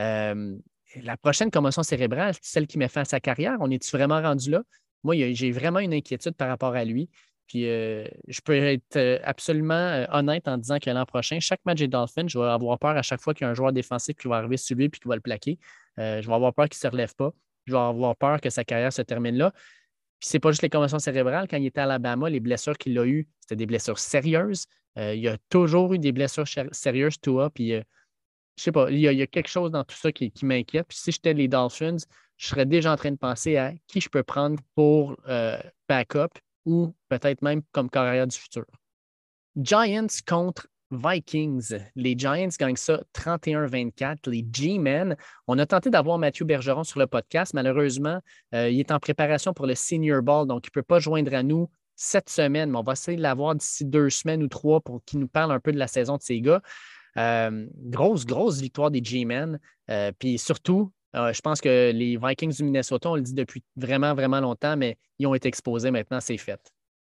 Euh, 0.00 0.56
la 1.02 1.16
prochaine 1.16 1.50
commotion 1.50 1.82
cérébrale, 1.82 2.34
celle 2.42 2.66
qui 2.66 2.78
met 2.78 2.88
fin 2.88 3.02
à 3.02 3.04
sa 3.04 3.20
carrière, 3.20 3.56
on 3.60 3.70
est-tu 3.70 3.96
vraiment 3.96 4.20
rendu 4.20 4.50
là? 4.50 4.62
Moi, 5.04 5.16
j'ai 5.32 5.50
vraiment 5.50 5.80
une 5.80 5.94
inquiétude 5.94 6.34
par 6.34 6.48
rapport 6.48 6.74
à 6.74 6.84
lui. 6.84 7.10
Puis 7.46 7.68
euh, 7.68 8.06
je 8.28 8.40
peux 8.40 8.54
être 8.54 8.96
euh, 8.96 9.18
absolument 9.24 9.74
euh, 9.74 10.06
honnête 10.10 10.48
en 10.48 10.56
disant 10.56 10.78
que 10.78 10.90
l'an 10.90 11.04
prochain, 11.04 11.38
chaque 11.40 11.60
match 11.64 11.78
des 11.78 11.88
Dolphins, 11.88 12.28
je 12.28 12.38
vais 12.38 12.46
avoir 12.46 12.78
peur 12.78 12.96
à 12.96 13.02
chaque 13.02 13.20
fois 13.20 13.34
qu'il 13.34 13.44
y 13.44 13.48
a 13.48 13.50
un 13.50 13.54
joueur 13.54 13.72
défensif 13.72 14.16
qui 14.16 14.28
va 14.28 14.36
arriver 14.36 14.56
sur 14.56 14.76
lui 14.76 14.86
et 14.86 14.90
qui 14.90 15.06
va 15.06 15.16
le 15.16 15.20
plaquer. 15.20 15.58
je 15.98 16.26
vais 16.26 16.34
avoir 16.34 16.54
peur 16.54 16.68
qu'il 16.68 16.78
ne 16.78 16.80
se 16.80 16.88
relève 16.88 17.14
pas. 17.14 17.32
Je 17.66 17.72
vais 17.72 17.78
avoir 17.78 18.16
peur 18.16 18.40
que 18.40 18.50
sa 18.50 18.64
carrière 18.64 18.92
se 18.92 19.02
termine 19.02 19.36
là. 19.36 19.52
Puis 20.18 20.28
c'est 20.28 20.38
pas 20.38 20.50
juste 20.50 20.62
les 20.62 20.70
commotions 20.70 20.98
cérébrales. 20.98 21.48
Quand 21.48 21.56
il 21.56 21.66
était 21.66 21.80
à 21.80 21.84
Alabama, 21.84 22.30
les 22.30 22.40
blessures 22.40 22.78
qu'il 22.78 22.98
a 22.98 23.04
eues, 23.04 23.28
c'était 23.40 23.56
des 23.56 23.66
blessures 23.66 23.98
sérieuses. 23.98 24.66
il 24.96 25.20
y 25.20 25.28
a 25.28 25.36
toujours 25.48 25.92
eu 25.94 25.98
des 25.98 26.12
blessures 26.12 26.46
sérieuses, 26.72 27.20
toi. 27.20 27.50
Puis 27.50 27.70
je 27.70 28.62
sais 28.62 28.72
pas, 28.72 28.90
il 28.90 28.98
y, 28.98 29.22
a, 29.22 29.26
quelque 29.26 29.48
chose 29.48 29.70
dans 29.70 29.84
tout 29.84 29.96
ça 29.96 30.12
qui, 30.12 30.32
m'inquiète. 30.42 30.86
Puis 30.88 30.98
si 30.98 31.12
j'étais 31.12 31.34
les 31.34 31.48
Dolphins, 31.48 31.96
je 32.36 32.46
serais 32.46 32.66
déjà 32.66 32.92
en 32.92 32.96
train 32.96 33.10
de 33.10 33.16
penser 33.16 33.56
à 33.56 33.72
qui 33.88 34.00
je 34.00 34.08
peux 34.08 34.22
prendre 34.22 34.58
pour 34.74 35.16
backup 35.88 36.38
ou 36.64 36.94
peut-être 37.08 37.42
même 37.42 37.62
comme 37.72 37.90
carrière 37.90 38.26
du 38.26 38.36
futur. 38.36 38.64
Giants 39.56 40.06
contre 40.26 40.66
Vikings. 40.92 41.74
Les 41.96 42.14
Giants 42.16 42.48
gagnent 42.58 42.76
ça 42.76 43.02
31-24. 43.14 44.30
Les 44.30 44.46
G-Men, 44.52 45.16
on 45.46 45.58
a 45.58 45.66
tenté 45.66 45.90
d'avoir 45.90 46.18
Mathieu 46.18 46.44
Bergeron 46.44 46.84
sur 46.84 47.00
le 47.00 47.06
podcast. 47.06 47.54
Malheureusement, 47.54 48.20
euh, 48.54 48.68
il 48.68 48.78
est 48.78 48.90
en 48.90 49.00
préparation 49.00 49.54
pour 49.54 49.66
le 49.66 49.74
Senior 49.74 50.22
Ball, 50.22 50.46
donc 50.46 50.66
il 50.66 50.68
ne 50.68 50.80
peut 50.80 50.82
pas 50.82 50.98
joindre 50.98 51.34
à 51.34 51.42
nous 51.42 51.70
cette 51.96 52.28
semaine, 52.28 52.70
mais 52.70 52.78
on 52.78 52.82
va 52.82 52.92
essayer 52.92 53.16
de 53.16 53.22
l'avoir 53.22 53.54
d'ici 53.54 53.84
deux 53.84 54.10
semaines 54.10 54.42
ou 54.42 54.48
trois 54.48 54.80
pour 54.80 55.02
qu'il 55.04 55.20
nous 55.20 55.28
parle 55.28 55.52
un 55.52 55.60
peu 55.60 55.72
de 55.72 55.78
la 55.78 55.86
saison 55.86 56.16
de 56.16 56.22
ces 56.22 56.40
gars. 56.40 56.62
Euh, 57.16 57.66
grosse, 57.76 58.24
grosse 58.26 58.60
victoire 58.60 58.90
des 58.90 59.02
G-Men. 59.02 59.58
Euh, 59.90 60.12
puis 60.18 60.38
surtout, 60.38 60.92
je 61.14 61.40
pense 61.40 61.60
que 61.60 61.90
les 61.92 62.16
Vikings 62.16 62.56
du 62.56 62.64
Minnesota, 62.64 63.10
on 63.10 63.16
le 63.16 63.22
dit 63.22 63.34
depuis 63.34 63.62
vraiment, 63.76 64.14
vraiment 64.14 64.40
longtemps, 64.40 64.76
mais 64.76 64.96
ils 65.18 65.26
ont 65.26 65.34
été 65.34 65.48
exposés 65.48 65.90
maintenant, 65.90 66.20
c'est 66.20 66.38
fait. 66.38 66.60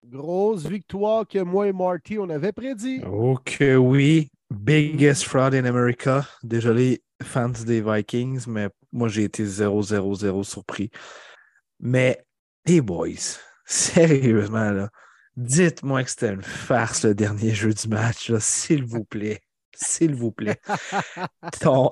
Grosse 0.05 0.67
victoire 0.67 1.27
que 1.29 1.39
moi 1.39 1.69
et 1.69 1.73
Marty, 1.73 2.19
on 2.19 2.29
avait 2.29 2.53
prédit. 2.53 3.03
Ok, 3.05 3.63
oui. 3.79 4.29
Biggest 4.51 5.23
fraud 5.23 5.55
in 5.55 5.65
America. 5.65 6.27
Désolé, 6.43 7.03
fans 7.23 7.49
des 7.49 7.81
Vikings, 7.81 8.45
mais 8.49 8.69
moi, 8.93 9.09
j'ai 9.09 9.25
été 9.25 9.45
0-0-0 9.45 10.43
surpris. 10.45 10.91
Mais, 11.79 12.25
hey 12.67 12.81
boys, 12.81 13.39
sérieusement, 13.65 14.73
là, 14.73 14.91
dites-moi 15.37 16.03
que 16.03 16.11
c'était 16.11 16.35
une 16.35 16.43
farce 16.43 17.05
le 17.05 17.15
dernier 17.15 17.55
jeu 17.55 17.73
du 17.73 17.89
match, 17.89 18.33
s'il 18.39 18.85
vous 18.85 19.05
plaît. 19.05 19.41
S'il 19.75 20.15
vous 20.15 20.33
plaît. 20.33 20.61
ton, 21.61 21.91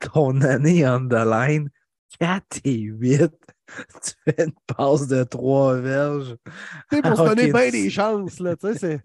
ton 0.00 0.40
année 0.42 0.86
on 0.86 1.06
the 1.08 1.24
line, 1.24 1.70
4 2.20 2.60
et 2.64 2.74
8. 2.74 3.30
Tu 4.02 4.12
fais 4.24 4.44
une 4.44 4.52
passe 4.66 5.08
de 5.08 5.24
3 5.24 5.76
verges. 5.76 6.36
Tu 6.90 6.96
sais, 6.96 7.02
pour 7.02 7.16
se 7.16 7.22
donner 7.22 7.52
bien 7.52 7.70
des 7.70 7.90
chances, 7.90 8.38
là, 8.38 8.56
tu 8.56 8.72
sais, 8.72 8.78
c'est... 8.78 9.00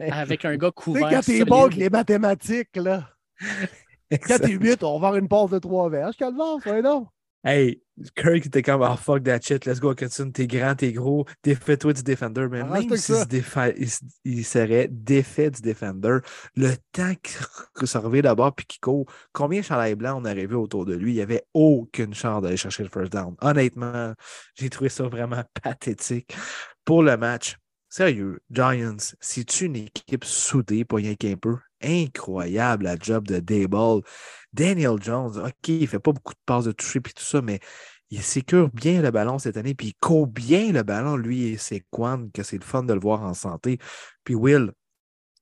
Avec 0.10 0.44
un 0.44 0.56
gars 0.56 0.70
couvert. 0.70 1.08
Tu 1.08 1.08
sais, 1.08 1.14
quand 1.14 1.44
t'es 1.44 1.44
bon 1.44 1.64
avec 1.64 1.76
les 1.76 1.90
mathématiques, 1.90 2.74
là. 2.76 3.10
4 4.10 4.48
et 4.48 4.52
8, 4.52 4.82
on 4.82 4.98
va 4.98 5.08
avoir 5.08 5.16
une 5.16 5.28
passe 5.28 5.50
de 5.50 5.58
3 5.58 5.90
verges. 5.90 6.16
Calvaire, 6.16 6.56
fais 6.62 6.82
non. 6.82 7.06
Hey, 7.42 7.80
Kirk 8.16 8.44
était 8.44 8.62
comme, 8.62 8.82
oh 8.82 8.96
fuck 8.96 9.22
that 9.24 9.40
shit, 9.40 9.64
let's 9.64 9.80
go, 9.80 9.92
Hutchinson, 9.92 10.30
t'es 10.30 10.46
grand, 10.46 10.74
t'es 10.74 10.92
gros, 10.92 11.24
défais-toi 11.42 11.94
du 11.94 12.02
defender. 12.02 12.46
Mais 12.50 12.62
même 12.62 12.96
s'il 12.96 13.14
se 13.14 14.04
il, 14.24 14.44
serait 14.44 14.88
défait 14.90 15.50
du 15.50 15.62
defender, 15.62 16.18
le 16.54 16.74
temps 16.92 17.14
qu'il 17.74 17.86
se 17.86 17.96
revient 17.96 18.20
d'abord 18.20 18.54
puis 18.54 18.66
qu'il 18.66 18.80
court, 18.80 19.06
combien 19.32 19.62
Charles 19.62 19.94
Blanc 19.94 20.20
on 20.20 20.26
arrivé 20.26 20.54
autour 20.54 20.84
de 20.84 20.94
lui? 20.94 21.12
Il 21.12 21.16
n'y 21.16 21.22
avait 21.22 21.44
aucune 21.54 22.12
chance 22.12 22.42
d'aller 22.42 22.58
chercher 22.58 22.82
le 22.82 22.90
first 22.90 23.12
down. 23.12 23.34
Honnêtement, 23.40 24.12
j'ai 24.54 24.68
trouvé 24.68 24.90
ça 24.90 25.04
vraiment 25.04 25.42
pathétique 25.62 26.36
pour 26.84 27.02
le 27.02 27.16
match. 27.16 27.56
Sérieux, 27.88 28.40
Giants, 28.50 29.14
si 29.20 29.46
tu 29.46 29.64
une 29.64 29.76
équipe 29.76 30.24
soudée, 30.24 30.84
pas 30.84 30.96
rien 30.96 31.14
qu'un 31.14 31.36
peu, 31.36 31.56
incroyable 31.82 32.84
la 32.84 32.96
job 32.96 33.26
de 33.26 33.38
Dayball. 33.38 34.02
Daniel 34.52 35.00
Jones, 35.00 35.38
OK, 35.38 35.68
il 35.68 35.82
ne 35.82 35.86
fait 35.86 35.98
pas 35.98 36.12
beaucoup 36.12 36.34
de 36.34 36.40
passes 36.44 36.64
de 36.64 36.72
toucher 36.72 36.98
et 36.98 37.12
tout 37.12 37.22
ça, 37.22 37.40
mais 37.40 37.60
il 38.10 38.22
sécure 38.22 38.68
bien 38.70 39.02
le 39.02 39.10
ballon 39.10 39.38
cette 39.38 39.56
année, 39.56 39.74
puis 39.74 39.88
il 39.88 39.94
court 39.94 40.26
bien 40.26 40.72
le 40.72 40.82
ballon, 40.82 41.16
lui 41.16 41.44
et 41.44 41.56
ses 41.56 41.84
Quan, 41.90 42.28
que 42.34 42.42
c'est 42.42 42.58
le 42.58 42.64
fun 42.64 42.82
de 42.82 42.92
le 42.92 43.00
voir 43.00 43.22
en 43.22 43.34
santé. 43.34 43.78
Puis 44.24 44.34
Will, 44.34 44.72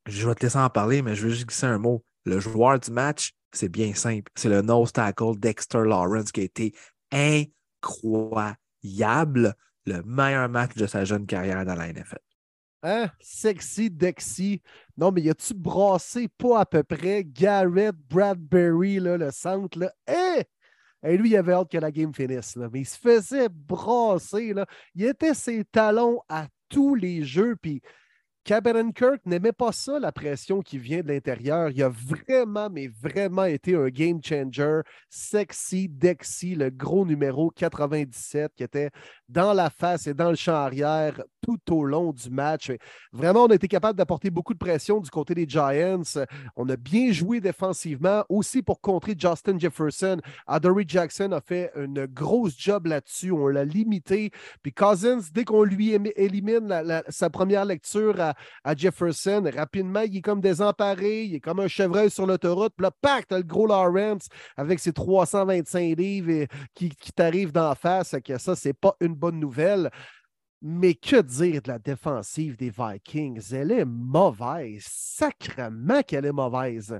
je 0.07 0.29
vais 0.29 0.35
te 0.35 0.45
laisser 0.45 0.59
en 0.59 0.69
parler, 0.69 1.01
mais 1.03 1.15
je 1.15 1.25
veux 1.25 1.31
juste 1.31 1.47
glisser 1.47 1.67
un 1.67 1.79
mot. 1.79 2.05
Le 2.25 2.41
joueur 2.41 2.79
du 2.79 2.91
match, 2.91 3.33
c'est 3.53 3.71
bien 3.71 3.95
simple. 3.95 4.31
C'est 4.35 4.51
le 4.51 4.61
nose 4.63 4.93
tackle 4.93 5.39
Dexter 5.39 5.83
Lawrence 5.85 6.31
qui 6.31 6.41
a 6.41 6.45
été 6.45 6.75
incroyable. 7.11 8.57
Le 9.87 10.03
meilleur 10.03 10.51
match 10.51 10.75
de 10.75 10.87
sa 10.87 11.05
jeune 11.07 11.25
carrière 11.25 11.65
dans 11.65 11.75
la 11.75 11.91
NFL. 11.91 12.19
Hein? 12.83 13.11
Sexy, 13.21 13.91
Dexy. 13.91 14.63
Non, 14.97 15.11
mais 15.11 15.23
y 15.23 15.31
a-tu 15.31 15.55
brassé 15.55 16.29
pas 16.29 16.61
à 16.61 16.67
peu 16.67 16.83
près 16.83 17.25
Garrett 17.25 17.95
Bradbury, 18.09 19.01
là, 19.01 19.17
le 19.17 19.31
centre, 19.31 19.79
là? 19.79 19.93
Hein? 20.07 20.43
Et 21.03 21.17
lui, 21.17 21.31
il 21.31 21.37
avait 21.37 21.53
hâte 21.53 21.71
que 21.71 21.79
la 21.79 21.93
game 21.93 22.13
finisse, 22.13 22.57
là. 22.57 22.69
mais 22.73 22.81
il 22.81 22.87
se 22.87 22.99
faisait 22.99 23.49
brasser. 23.49 24.53
Il 24.95 25.05
était 25.05 25.35
ses 25.35 25.65
talons 25.65 26.21
à 26.29 26.47
tous 26.69 26.95
les 26.95 27.23
jeux. 27.23 27.57
Puis 27.57 27.81
Cameron 28.49 28.93
Kirk 28.93 29.21
n'aimait 29.27 29.53
pas 29.53 29.73
ça, 29.73 29.99
la 29.99 30.11
pression 30.11 30.63
qui 30.63 30.79
vient 30.79 31.03
de 31.03 31.09
l'intérieur. 31.09 31.69
Il 31.69 31.83
a 31.83 31.91
vraiment, 31.91 32.71
mais 32.71 32.89
vraiment 32.89 33.45
été 33.45 33.75
un 33.75 33.89
game 33.89 34.21
changer. 34.25 34.81
Sexy, 35.11 35.87
Dexy, 35.87 36.55
le 36.55 36.71
gros 36.71 37.05
numéro 37.05 37.51
97 37.51 38.53
qui 38.57 38.63
était 38.63 38.89
dans 39.29 39.53
la 39.53 39.69
face 39.69 40.07
et 40.07 40.15
dans 40.15 40.31
le 40.31 40.35
champ 40.35 40.55
arrière 40.55 41.21
tout 41.43 41.75
au 41.75 41.85
long 41.85 42.13
du 42.13 42.31
match. 42.31 42.73
Vraiment, 43.13 43.45
on 43.45 43.49
a 43.49 43.55
été 43.55 43.69
capable 43.69 43.99
d'apporter 43.99 44.31
beaucoup 44.31 44.55
de 44.55 44.59
pression 44.59 45.01
du 45.01 45.11
côté 45.11 45.35
des 45.35 45.47
Giants. 45.47 46.03
On 46.57 46.69
a 46.71 46.77
bien 46.77 47.13
joué 47.13 47.41
défensivement, 47.41 48.25
aussi 48.31 48.63
pour 48.63 48.81
contrer 48.81 49.15
Justin 49.17 49.59
Jefferson. 49.59 50.19
Adoree 50.47 50.85
Jackson 50.87 51.33
a 51.33 51.41
fait 51.41 51.71
une 51.77 52.07
grosse 52.07 52.59
job 52.59 52.87
là-dessus. 52.87 53.31
On 53.31 53.49
l'a 53.49 53.65
limité. 53.65 54.31
Puis 54.63 54.73
Cousins, 54.73 55.21
dès 55.33 55.45
qu'on 55.45 55.65
lui 55.65 55.93
élimine 56.17 56.83
sa 57.09 57.31
première 57.31 57.67
lecture 57.67 58.21
à, 58.21 58.35
à, 58.65 58.75
Jefferson. 58.75 59.51
Rapidement, 59.55 60.01
il 60.01 60.17
est 60.17 60.21
comme 60.21 60.41
désemparé, 60.41 61.25
il 61.25 61.35
est 61.37 61.41
comme 61.41 61.61
un 61.61 61.69
chevreuil 61.69 62.11
sur 62.11 62.27
l'autoroute. 62.27 62.73
Puis 62.77 62.85
là, 62.85 62.91
pack, 63.01 63.27
t'as 63.29 63.39
le 63.39 63.45
gros 63.45 63.67
Lawrence 63.67 64.29
avec 64.57 64.79
ses 64.79 64.93
325 64.93 65.97
livres 65.97 66.47
qui, 66.75 66.91
qui 66.91 67.13
t'arrive 67.13 67.53
d'en 67.53 67.75
face. 67.75 68.15
Ça, 68.39 68.57
c'est 68.57 68.73
pas 68.73 68.95
une 69.01 69.15
bonne 69.15 69.39
nouvelle. 69.39 69.91
Mais 70.61 70.95
que 70.95 71.21
dire 71.21 71.63
de 71.63 71.69
la 71.69 71.79
défensive 71.79 72.57
des 72.57 72.71
Vikings? 72.77 73.53
Elle 73.53 73.71
est 73.71 73.85
mauvaise. 73.85 74.85
Sacrement 74.89 76.03
qu'elle 76.03 76.25
est 76.25 76.33
mauvaise. 76.33 76.99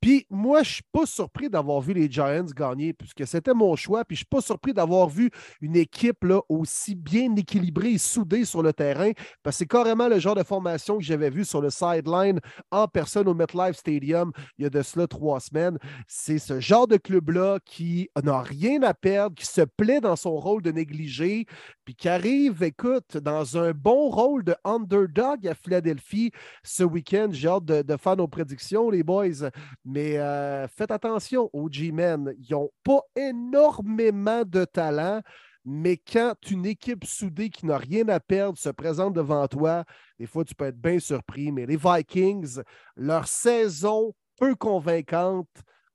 Puis 0.00 0.26
moi, 0.30 0.62
je 0.62 0.68
ne 0.68 0.74
suis 0.74 0.84
pas 0.92 1.06
surpris 1.06 1.50
d'avoir 1.50 1.80
vu 1.80 1.92
les 1.92 2.10
Giants 2.10 2.44
gagner, 2.56 2.92
puisque 2.92 3.26
c'était 3.26 3.54
mon 3.54 3.74
choix. 3.74 4.04
Puis 4.04 4.16
je 4.16 4.20
ne 4.20 4.24
suis 4.24 4.30
pas 4.30 4.40
surpris 4.40 4.72
d'avoir 4.72 5.08
vu 5.08 5.30
une 5.60 5.76
équipe 5.76 6.22
là, 6.24 6.40
aussi 6.48 6.94
bien 6.94 7.34
équilibrée 7.36 7.92
et 7.92 7.98
soudée 7.98 8.44
sur 8.44 8.62
le 8.62 8.72
terrain, 8.72 9.10
parce 9.42 9.56
que 9.56 9.58
c'est 9.58 9.66
carrément 9.66 10.08
le 10.08 10.18
genre 10.18 10.36
de 10.36 10.42
formation 10.42 10.98
que 10.98 11.04
j'avais 11.04 11.30
vu 11.30 11.44
sur 11.44 11.60
le 11.60 11.70
sideline 11.70 12.40
en 12.70 12.86
personne 12.86 13.28
au 13.28 13.34
MetLife 13.34 13.76
Stadium 13.76 14.32
il 14.58 14.64
y 14.64 14.66
a 14.66 14.70
de 14.70 14.82
cela 14.82 15.06
trois 15.06 15.40
semaines. 15.40 15.78
C'est 16.06 16.38
ce 16.38 16.60
genre 16.60 16.86
de 16.86 16.96
club-là 16.96 17.58
qui 17.64 18.08
n'a 18.22 18.40
rien 18.40 18.82
à 18.82 18.94
perdre, 18.94 19.34
qui 19.34 19.46
se 19.46 19.62
plaît 19.62 20.00
dans 20.00 20.16
son 20.16 20.36
rôle 20.36 20.62
de 20.62 20.70
négligé, 20.70 21.46
puis 21.84 21.94
qui 21.94 22.08
arrive, 22.08 22.62
écoute, 22.62 22.99
dans 23.16 23.58
un 23.58 23.72
bon 23.72 24.10
rôle 24.10 24.44
de 24.44 24.54
underdog 24.64 25.46
à 25.46 25.54
Philadelphie 25.54 26.30
ce 26.62 26.82
week-end. 26.82 27.28
J'ai 27.30 27.48
hâte 27.48 27.64
de, 27.64 27.96
faire 27.96 28.16
nos 28.16 28.28
prédictions, 28.28 28.90
les 28.90 29.02
boys. 29.02 29.50
Mais 29.84 30.18
euh, 30.18 30.66
faites 30.68 30.90
attention 30.90 31.50
aux 31.52 31.68
G-Men. 31.70 32.34
Ils 32.38 32.52
n'ont 32.52 32.70
pas 32.84 33.00
énormément 33.16 34.42
de 34.44 34.64
talent. 34.64 35.20
Mais 35.64 35.98
quand 35.98 36.34
une 36.50 36.66
équipe 36.66 37.04
soudée 37.04 37.50
qui 37.50 37.66
n'a 37.66 37.76
rien 37.76 38.08
à 38.08 38.18
perdre 38.18 38.58
se 38.58 38.70
présente 38.70 39.14
devant 39.14 39.46
toi, 39.46 39.84
des 40.18 40.26
fois, 40.26 40.44
tu 40.44 40.54
peux 40.54 40.66
être 40.66 40.80
bien 40.80 40.98
surpris. 40.98 41.52
Mais 41.52 41.66
les 41.66 41.76
Vikings, 41.76 42.60
leur 42.96 43.28
saison 43.28 44.14
peu 44.38 44.54
convaincante 44.54 45.48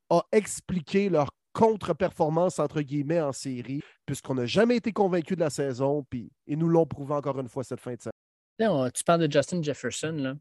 a 0.09 0.21
expliqué 0.31 1.09
leur 1.09 1.31
contre-performance, 1.55 2.59
entre 2.59 2.81
guillemets, 2.81 3.21
en 3.21 3.31
série, 3.31 3.81
puisqu'on 4.05 4.35
n'a 4.35 4.45
jamais 4.45 4.75
été 4.75 4.91
convaincu 4.91 5.35
de 5.35 5.39
la 5.39 5.49
saison, 5.49 6.05
puis 6.09 6.29
nous 6.47 6.67
l'ont 6.67 6.85
prouvé 6.85 7.13
encore 7.13 7.39
une 7.39 7.47
fois 7.47 7.63
cette 7.63 7.79
fin 7.79 7.93
de 7.95 8.01
saison. 8.01 8.91
tu 8.93 9.03
parles 9.05 9.25
de 9.25 9.31
Justin 9.31 9.63
Jefferson, 9.63 10.11
là. 10.11 10.35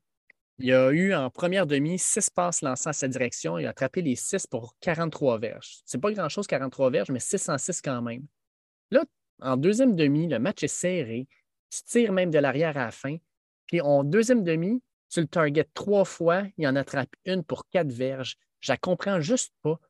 Il 0.59 0.73
a 0.73 0.93
eu 0.93 1.13
en 1.15 1.31
première 1.31 1.67
demi 1.67 1.99
six 1.99 2.31
passes 2.31 2.63
lancées 2.63 2.89
à 2.89 2.93
sa 2.93 3.09
direction. 3.09 3.59
Il 3.59 3.67
a 3.67 3.71
attrapé 3.71 4.03
les 4.03 4.15
six 4.15 4.47
pour 4.47 4.77
43 4.81 5.39
verges. 5.39 5.79
C'est 5.85 6.01
pas 6.01 6.13
grand-chose, 6.13 6.47
43 6.47 6.91
verges, 6.91 7.11
mais 7.11 7.19
6 7.19 7.49
en 7.49 7.59
6 7.59 7.83
quand 7.83 8.03
même. 8.03 8.25
Là, 8.93 9.05
en 9.41 9.57
deuxième 9.57 9.97
demi, 9.97 10.29
le 10.29 10.39
match 10.39 10.63
est 10.63 10.69
serré. 10.69 11.27
Tu 11.71 11.83
tires 11.83 12.13
même 12.13 12.31
de 12.31 12.39
l'arrière 12.39 12.77
à 12.77 12.85
la 12.85 12.91
fin. 12.93 13.17
Puis 13.67 13.81
en 13.81 14.05
deuxième 14.05 14.45
demi, 14.45 14.81
tu 15.11 15.21
le 15.21 15.27
target 15.27 15.67
trois 15.75 16.05
fois, 16.05 16.45
il 16.57 16.69
en 16.69 16.77
attrape 16.77 17.11
une 17.25 17.43
pour 17.43 17.69
quatre 17.69 17.91
verges. 17.91 18.37
Je 18.61 18.75
comprends 18.81 19.21
juste 19.21 19.53
pas 19.63 19.81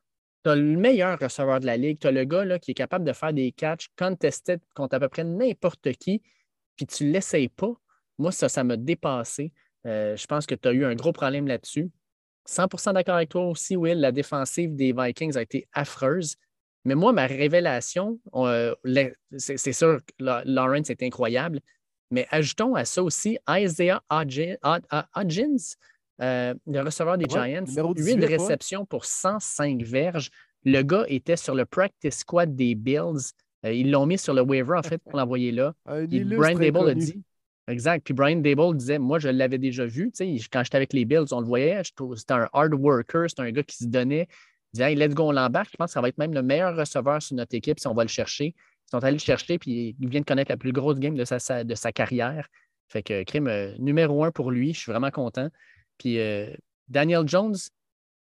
tu 0.45 0.49
as 0.51 0.55
le 0.55 0.77
meilleur 0.77 1.17
receveur 1.17 1.59
de 1.59 1.65
la 1.65 1.75
ligue, 1.75 1.97
tu 1.99 2.05
as 2.05 2.11
le 2.11 2.23
gars 2.23 2.45
là, 2.45 2.59
qui 2.59 2.71
est 2.71 2.75
capable 2.75 3.03
de 3.03 3.13
faire 3.13 3.33
des 3.33 3.51
catchs 3.51 3.87
contested 3.97 4.61
contre 4.75 4.95
à 4.95 4.99
peu 4.99 5.09
près 5.09 5.23
n'importe 5.23 5.91
qui, 5.93 6.21
puis 6.75 6.85
tu 6.85 7.05
ne 7.05 7.13
l'essayes 7.13 7.49
pas. 7.49 7.73
Moi, 8.19 8.31
ça, 8.31 8.47
ça 8.47 8.63
m'a 8.63 8.77
dépassé. 8.77 9.51
Euh, 9.87 10.15
je 10.15 10.27
pense 10.27 10.45
que 10.45 10.53
tu 10.53 10.67
as 10.67 10.71
eu 10.71 10.85
un 10.85 10.93
gros 10.93 11.11
problème 11.11 11.47
là-dessus. 11.47 11.89
100% 12.47 12.93
d'accord 12.93 13.15
avec 13.15 13.29
toi 13.29 13.47
aussi, 13.47 13.75
Will. 13.75 13.99
La 13.99 14.11
défensive 14.11 14.75
des 14.75 14.93
Vikings 14.93 15.35
a 15.35 15.41
été 15.41 15.67
affreuse. 15.73 16.35
Mais 16.83 16.93
moi, 16.93 17.11
ma 17.11 17.25
révélation, 17.25 18.19
euh, 18.35 18.75
c'est 19.35 19.73
sûr 19.73 19.99
Lawrence 20.19 20.91
est 20.91 21.01
incroyable, 21.01 21.59
mais 22.11 22.27
ajoutons 22.29 22.75
à 22.75 22.85
ça 22.85 23.01
aussi 23.01 23.39
Isaiah 23.49 24.03
Hodgins, 24.11 24.57
euh, 26.21 26.53
le 26.65 26.81
receveur 26.81 27.17
des 27.17 27.25
Giants, 27.29 27.65
8 27.67 28.25
réceptions 28.25 28.85
pour 28.85 29.05
105 29.05 29.81
verges. 29.83 30.29
Le 30.63 30.81
gars 30.81 31.05
était 31.07 31.35
sur 31.35 31.55
le 31.55 31.65
practice 31.65 32.19
squad 32.19 32.55
des 32.55 32.75
Bills. 32.75 33.31
Euh, 33.65 33.73
ils 33.73 33.91
l'ont 33.91 34.05
mis 34.05 34.17
sur 34.17 34.33
le 34.33 34.41
waiver, 34.41 34.77
en 34.77 34.83
fait, 34.83 34.97
pour 34.99 35.15
l'envoyer 35.17 35.51
là. 35.51 35.73
Brian 35.85 36.57
Dable 36.57 36.89
a 36.89 36.93
dit. 36.93 37.21
Exact. 37.67 38.03
Puis 38.03 38.13
Brian 38.13 38.37
Dable 38.37 38.77
disait 38.77 38.99
Moi, 38.99 39.19
je 39.19 39.29
l'avais 39.29 39.57
déjà 39.57 39.85
vu. 39.85 40.11
quand 40.51 40.63
j'étais 40.63 40.77
avec 40.77 40.93
les 40.93 41.05
Bills, 41.05 41.25
on 41.31 41.41
le 41.41 41.47
voyait. 41.47 41.81
C'était 41.83 42.33
un 42.33 42.47
hard 42.53 42.73
worker. 42.73 43.29
C'était 43.29 43.41
un 43.41 43.51
gars 43.51 43.63
qui 43.63 43.75
se 43.75 43.85
donnait. 43.85 44.27
Il 44.73 44.77
disait 44.77 44.95
Let's 44.95 45.13
go, 45.13 45.29
on 45.29 45.31
l'embarque. 45.31 45.71
Je 45.71 45.77
pense 45.77 45.89
que 45.89 45.93
ça 45.93 46.01
va 46.01 46.07
être 46.07 46.17
même 46.17 46.33
le 46.33 46.43
meilleur 46.43 46.75
receveur 46.75 47.21
sur 47.21 47.35
notre 47.35 47.55
équipe 47.55 47.79
si 47.79 47.87
on 47.87 47.93
va 47.93 48.03
le 48.03 48.09
chercher. 48.09 48.55
Ils 48.87 48.91
sont 48.91 49.03
allés 49.03 49.13
le 49.13 49.19
chercher, 49.19 49.57
puis 49.57 49.95
il 49.99 50.09
vient 50.09 50.21
de 50.21 50.25
connaître 50.25 50.51
la 50.51 50.57
plus 50.57 50.71
grosse 50.71 50.99
game 50.99 51.15
de 51.15 51.25
sa, 51.25 51.63
de 51.63 51.75
sa 51.75 51.91
carrière. 51.91 52.47
Fait 52.87 53.01
que 53.01 53.23
crime 53.23 53.49
numéro 53.79 54.23
un 54.23 54.31
pour 54.31 54.51
lui, 54.51 54.73
je 54.73 54.79
suis 54.79 54.91
vraiment 54.91 55.09
content. 55.09 55.49
Puis 55.97 56.19
Daniel 56.87 57.27
Jones, 57.27 57.55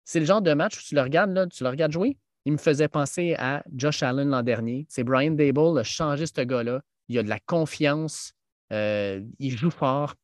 c'est 0.04 0.20
le 0.20 0.26
genre 0.26 0.42
de 0.42 0.54
match 0.54 0.78
où 0.78 0.84
tu 0.84 0.96
le 0.96 1.02
regardes, 1.02 1.32
là, 1.32 1.48
tu 1.48 1.64
le 1.64 1.70
regardes 1.70 1.92
jouer. 1.92 2.18
Il 2.46 2.54
me 2.54 2.58
faisait 2.58 2.88
penser 2.88 3.36
à 3.40 3.64
Josh 3.76 4.04
Allen 4.04 4.30
l'an 4.30 4.44
dernier. 4.44 4.86
C'est 4.88 5.04
Brian 5.04 5.32
Dable 5.32 5.80
a 5.80 5.84
changé 5.84 6.26
ce 6.28 6.42
gars-là. 6.42 6.82
Il 7.08 7.18
a 7.18 7.24
de 7.24 7.30
la 7.30 7.40
confiance. 7.40 8.34
il 8.72 9.58
joue 9.58 9.72
fort. 9.72 10.16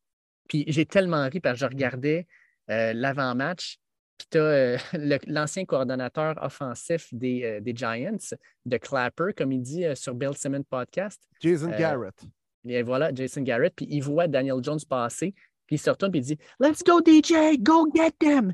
Puis 0.48 0.64
j'ai 0.68 0.86
tellement 0.86 1.28
ri 1.28 1.40
parce 1.40 1.54
que 1.54 1.60
je 1.60 1.66
regardais 1.66 2.26
l'avant-match 2.68 3.78
puis 4.22 4.28
tu 4.30 4.38
as 4.38 4.42
euh, 4.42 4.78
l'ancien 5.26 5.64
coordonnateur 5.64 6.38
offensif 6.42 7.12
des, 7.12 7.44
euh, 7.44 7.60
des, 7.60 7.74
Giants, 7.74 8.36
de 8.64 8.76
Clapper, 8.76 9.32
comme 9.36 9.52
il 9.52 9.62
dit 9.62 9.84
euh, 9.84 9.94
sur 9.94 10.14
Bill 10.14 10.36
Simmons 10.36 10.62
Podcast. 10.62 11.20
Jason 11.40 11.70
Garrett. 11.70 12.14
Et 12.64 12.82
voilà, 12.82 13.12
Jason 13.12 13.42
Garrett. 13.42 13.74
Puis 13.74 13.86
il 13.90 14.00
voit 14.00 14.28
Daniel 14.28 14.62
Jones 14.62 14.78
passer, 14.88 15.34
puis 15.66 15.76
il 15.76 15.78
se 15.78 15.90
retourne, 15.90 16.12
puis 16.12 16.20
il 16.20 16.24
dit 16.24 16.38
Let's 16.60 16.82
go, 16.84 17.00
DJ, 17.00 17.58
go 17.58 17.90
get 17.94 18.12
them. 18.18 18.52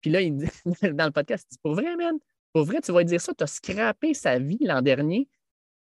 Puis 0.00 0.10
là, 0.10 0.20
il 0.20 0.36
dit, 0.36 0.48
dans 0.92 1.06
le 1.06 1.10
podcast, 1.10 1.46
il 1.50 1.54
dit 1.54 1.60
Pour 1.62 1.74
vrai, 1.74 1.96
man, 1.96 2.18
pour 2.52 2.64
vrai, 2.64 2.80
tu 2.80 2.92
vas 2.92 3.04
dire 3.04 3.20
ça, 3.20 3.32
tu 3.34 3.44
as 3.44 3.46
scrappé 3.46 4.14
sa 4.14 4.38
vie 4.38 4.58
l'an 4.60 4.82
dernier. 4.82 5.28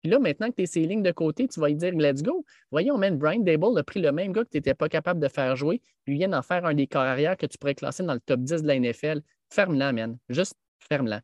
Puis 0.01 0.11
là, 0.11 0.19
maintenant 0.19 0.49
que 0.49 0.55
tu 0.55 0.63
es 0.63 0.65
ses 0.65 0.85
lignes 0.85 1.03
de 1.03 1.11
côté, 1.11 1.47
tu 1.47 1.59
vas 1.59 1.67
lui 1.67 1.75
dire 1.75 1.93
let's 1.93 2.23
go. 2.23 2.45
Voyons, 2.71 2.97
man, 2.97 3.17
Brian 3.17 3.41
Dable 3.41 3.77
a 3.77 3.83
pris 3.83 4.01
le 4.01 4.11
même 4.11 4.31
gars 4.31 4.43
que 4.43 4.49
tu 4.49 4.57
n'étais 4.57 4.73
pas 4.73 4.87
capable 4.87 5.19
de 5.19 5.27
faire 5.27 5.55
jouer, 5.55 5.81
puis 6.05 6.15
vient 6.15 6.29
d'en 6.29 6.41
faire 6.41 6.65
un 6.65 6.73
des 6.73 6.87
corps 6.87 7.01
arrière 7.01 7.35
que 7.35 7.45
tu 7.45 7.57
pourrais 7.57 7.75
classer 7.75 8.03
dans 8.03 8.13
le 8.13 8.21
top 8.21 8.41
10 8.41 8.61
de 8.63 8.67
la 8.67 8.79
NFL. 8.79 9.21
Ferme-la, 9.49 9.91
man. 9.91 10.17
Juste 10.29 10.55
ferme-la. 10.89 11.21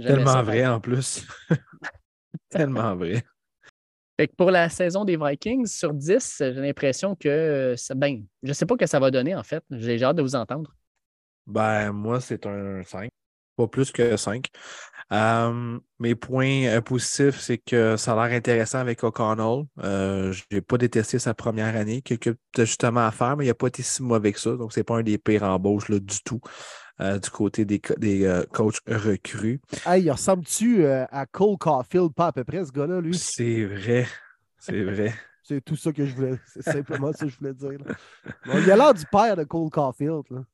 Tellement 0.00 0.42
vrai 0.42 0.66
en 0.66 0.80
plus. 0.80 1.26
Tellement 2.48 2.94
vrai. 2.94 3.24
Pour 4.36 4.50
la 4.50 4.68
saison 4.68 5.04
des 5.04 5.16
Vikings, 5.16 5.66
sur 5.66 5.92
10, 5.94 6.36
j'ai 6.38 6.52
l'impression 6.52 7.14
que 7.14 7.74
ben, 7.94 8.22
je 8.42 8.48
ne 8.48 8.52
sais 8.52 8.66
pas 8.66 8.74
ce 8.74 8.78
que 8.78 8.86
ça 8.86 9.00
va 9.00 9.10
donner 9.10 9.34
en 9.34 9.42
fait. 9.42 9.62
J'ai 9.70 10.02
hâte 10.02 10.16
de 10.16 10.22
vous 10.22 10.34
entendre. 10.34 10.74
Ben, 11.46 11.92
moi, 11.92 12.20
c'est 12.20 12.46
un 12.46 12.82
5. 12.82 13.10
Pas 13.56 13.66
plus 13.66 13.90
que 13.90 14.16
5. 14.16 14.46
Euh, 15.12 15.78
mes 15.98 16.14
points 16.14 16.66
euh, 16.66 16.80
positifs, 16.80 17.40
c'est 17.40 17.58
que 17.58 17.96
ça 17.96 18.12
a 18.12 18.28
l'air 18.28 18.36
intéressant 18.36 18.78
avec 18.78 19.02
O'Connell. 19.02 19.64
Euh, 19.82 20.32
je 20.32 20.44
n'ai 20.52 20.60
pas 20.60 20.78
détesté 20.78 21.18
sa 21.18 21.34
première 21.34 21.74
année. 21.76 22.00
Quelques 22.00 22.36
ajustements 22.56 23.06
à 23.06 23.10
faire, 23.10 23.36
mais 23.36 23.46
il 23.46 23.48
n'a 23.48 23.54
pas 23.54 23.66
été 23.66 23.82
si 23.82 24.02
mauvais 24.02 24.32
que 24.32 24.38
ça. 24.38 24.52
Donc, 24.52 24.72
ce 24.72 24.80
n'est 24.80 24.84
pas 24.84 24.96
un 24.96 25.02
des 25.02 25.18
pires 25.18 25.42
embauches 25.42 25.88
là, 25.88 25.98
du 25.98 26.22
tout 26.22 26.40
du 27.00 27.30
côté 27.30 27.64
des, 27.64 27.80
des 27.98 28.42
coachs 28.52 28.80
recrues. 28.86 29.60
Hey, 29.86 30.04
il 30.04 30.10
ressemble-tu 30.10 30.84
à 30.86 31.26
Cole 31.26 31.56
Caulfield, 31.58 32.12
pas 32.12 32.28
à 32.28 32.32
peu 32.32 32.44
près, 32.44 32.64
ce 32.64 32.72
gars-là, 32.72 33.00
lui? 33.00 33.16
C'est 33.16 33.64
vrai. 33.64 34.06
C'est 34.58 34.82
vrai. 34.82 35.14
C'est 35.42 35.64
tout 35.64 35.74
ça 35.74 35.92
que 35.92 36.04
je 36.04 36.14
voulais. 36.14 36.38
C'est 36.46 36.62
simplement 36.62 37.12
ça 37.12 37.24
que 37.24 37.32
je 37.32 37.38
voulais 37.38 37.54
dire. 37.54 37.78
il 38.46 38.70
a 38.70 38.76
l'air 38.76 38.94
du 38.94 39.04
père 39.06 39.36
de 39.36 39.44
Cole 39.44 39.70
Caulfield. 39.70 40.44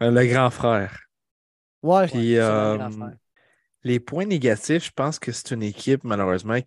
Le 0.00 0.26
grand 0.26 0.50
frère. 0.50 0.98
Ouais. 1.82 2.08
Puis, 2.08 2.36
les 3.84 4.00
points 4.00 4.24
négatifs, 4.24 4.86
je 4.86 4.90
pense 4.90 5.18
que 5.18 5.30
c'est 5.30 5.50
une 5.52 5.62
équipe, 5.62 6.04
malheureusement, 6.04 6.58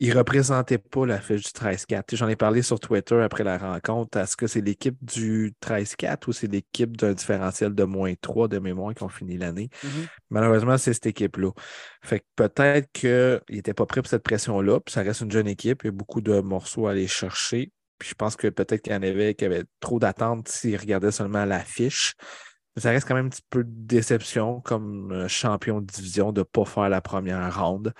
qui 0.00 0.08
ne 0.08 0.16
représentait 0.16 0.78
pas 0.78 1.04
la 1.04 1.20
fiche 1.20 1.42
du 1.42 1.50
13-4. 1.50 2.16
J'en 2.16 2.28
ai 2.28 2.36
parlé 2.36 2.62
sur 2.62 2.80
Twitter 2.80 3.20
après 3.20 3.44
la 3.44 3.58
rencontre. 3.58 4.16
Est-ce 4.16 4.34
que 4.34 4.46
c'est 4.46 4.62
l'équipe 4.62 4.96
du 5.02 5.52
13-4 5.62 6.28
ou 6.28 6.32
c'est 6.32 6.46
l'équipe 6.46 6.96
d'un 6.96 7.12
différentiel 7.12 7.74
de 7.74 7.84
moins 7.84 8.14
3 8.18 8.48
de 8.48 8.58
mémoire 8.58 8.94
qui 8.94 9.02
ont 9.02 9.10
fini 9.10 9.36
l'année? 9.36 9.68
Mm-hmm. 9.84 10.06
Malheureusement, 10.30 10.78
c'est 10.78 10.94
cette 10.94 11.06
équipe-là. 11.06 11.50
Fait 12.02 12.20
que 12.20 12.24
peut-être 12.34 12.90
qu'il 12.92 13.40
n'était 13.50 13.74
pas 13.74 13.84
prêt 13.84 14.00
pour 14.00 14.08
cette 14.08 14.22
pression-là, 14.22 14.80
puis 14.80 14.92
ça 14.92 15.02
reste 15.02 15.20
une 15.20 15.30
jeune 15.30 15.48
équipe, 15.48 15.82
il 15.84 15.88
y 15.88 15.90
a 15.90 15.92
beaucoup 15.92 16.22
de 16.22 16.40
morceaux 16.40 16.86
à 16.86 16.92
aller 16.92 17.06
chercher. 17.06 17.70
Puis 17.98 18.08
je 18.08 18.14
pense 18.14 18.36
que 18.36 18.48
peut-être 18.48 18.80
qu'il 18.80 18.94
y 18.94 18.96
en 18.96 19.02
avait 19.02 19.34
qui 19.34 19.44
avaient 19.44 19.64
trop 19.80 19.98
d'attentes 19.98 20.48
s'ils 20.48 20.78
regardaient 20.78 21.12
seulement 21.12 21.44
la 21.44 21.60
fiche 21.60 22.14
ça 22.76 22.90
reste 22.90 23.06
quand 23.06 23.14
même 23.14 23.26
un 23.26 23.30
petit 23.30 23.44
peu 23.50 23.64
de 23.64 23.70
déception 23.70 24.60
comme 24.60 25.12
euh, 25.12 25.28
champion 25.28 25.80
de 25.80 25.86
division 25.86 26.32
de 26.32 26.40
ne 26.40 26.44
pas 26.44 26.64
faire 26.64 26.88
la 26.88 27.00
première 27.00 27.60
ronde. 27.60 27.92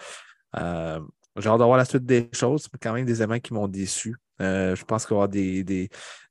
Euh, 0.56 1.00
j'ai 1.36 1.48
hâte 1.48 1.58
d'avoir 1.58 1.78
la 1.78 1.84
suite 1.84 2.04
des 2.04 2.28
choses, 2.32 2.68
mais 2.72 2.78
quand 2.80 2.92
même 2.92 3.04
des 3.04 3.22
éléments 3.22 3.38
qui 3.38 3.54
m'ont 3.54 3.68
déçu. 3.68 4.16
Euh, 4.40 4.74
je 4.74 4.84
pense 4.84 5.06
qu'il 5.06 5.14
va 5.14 5.22
y 5.22 5.24
avoir 5.24 5.28
des, 5.28 5.88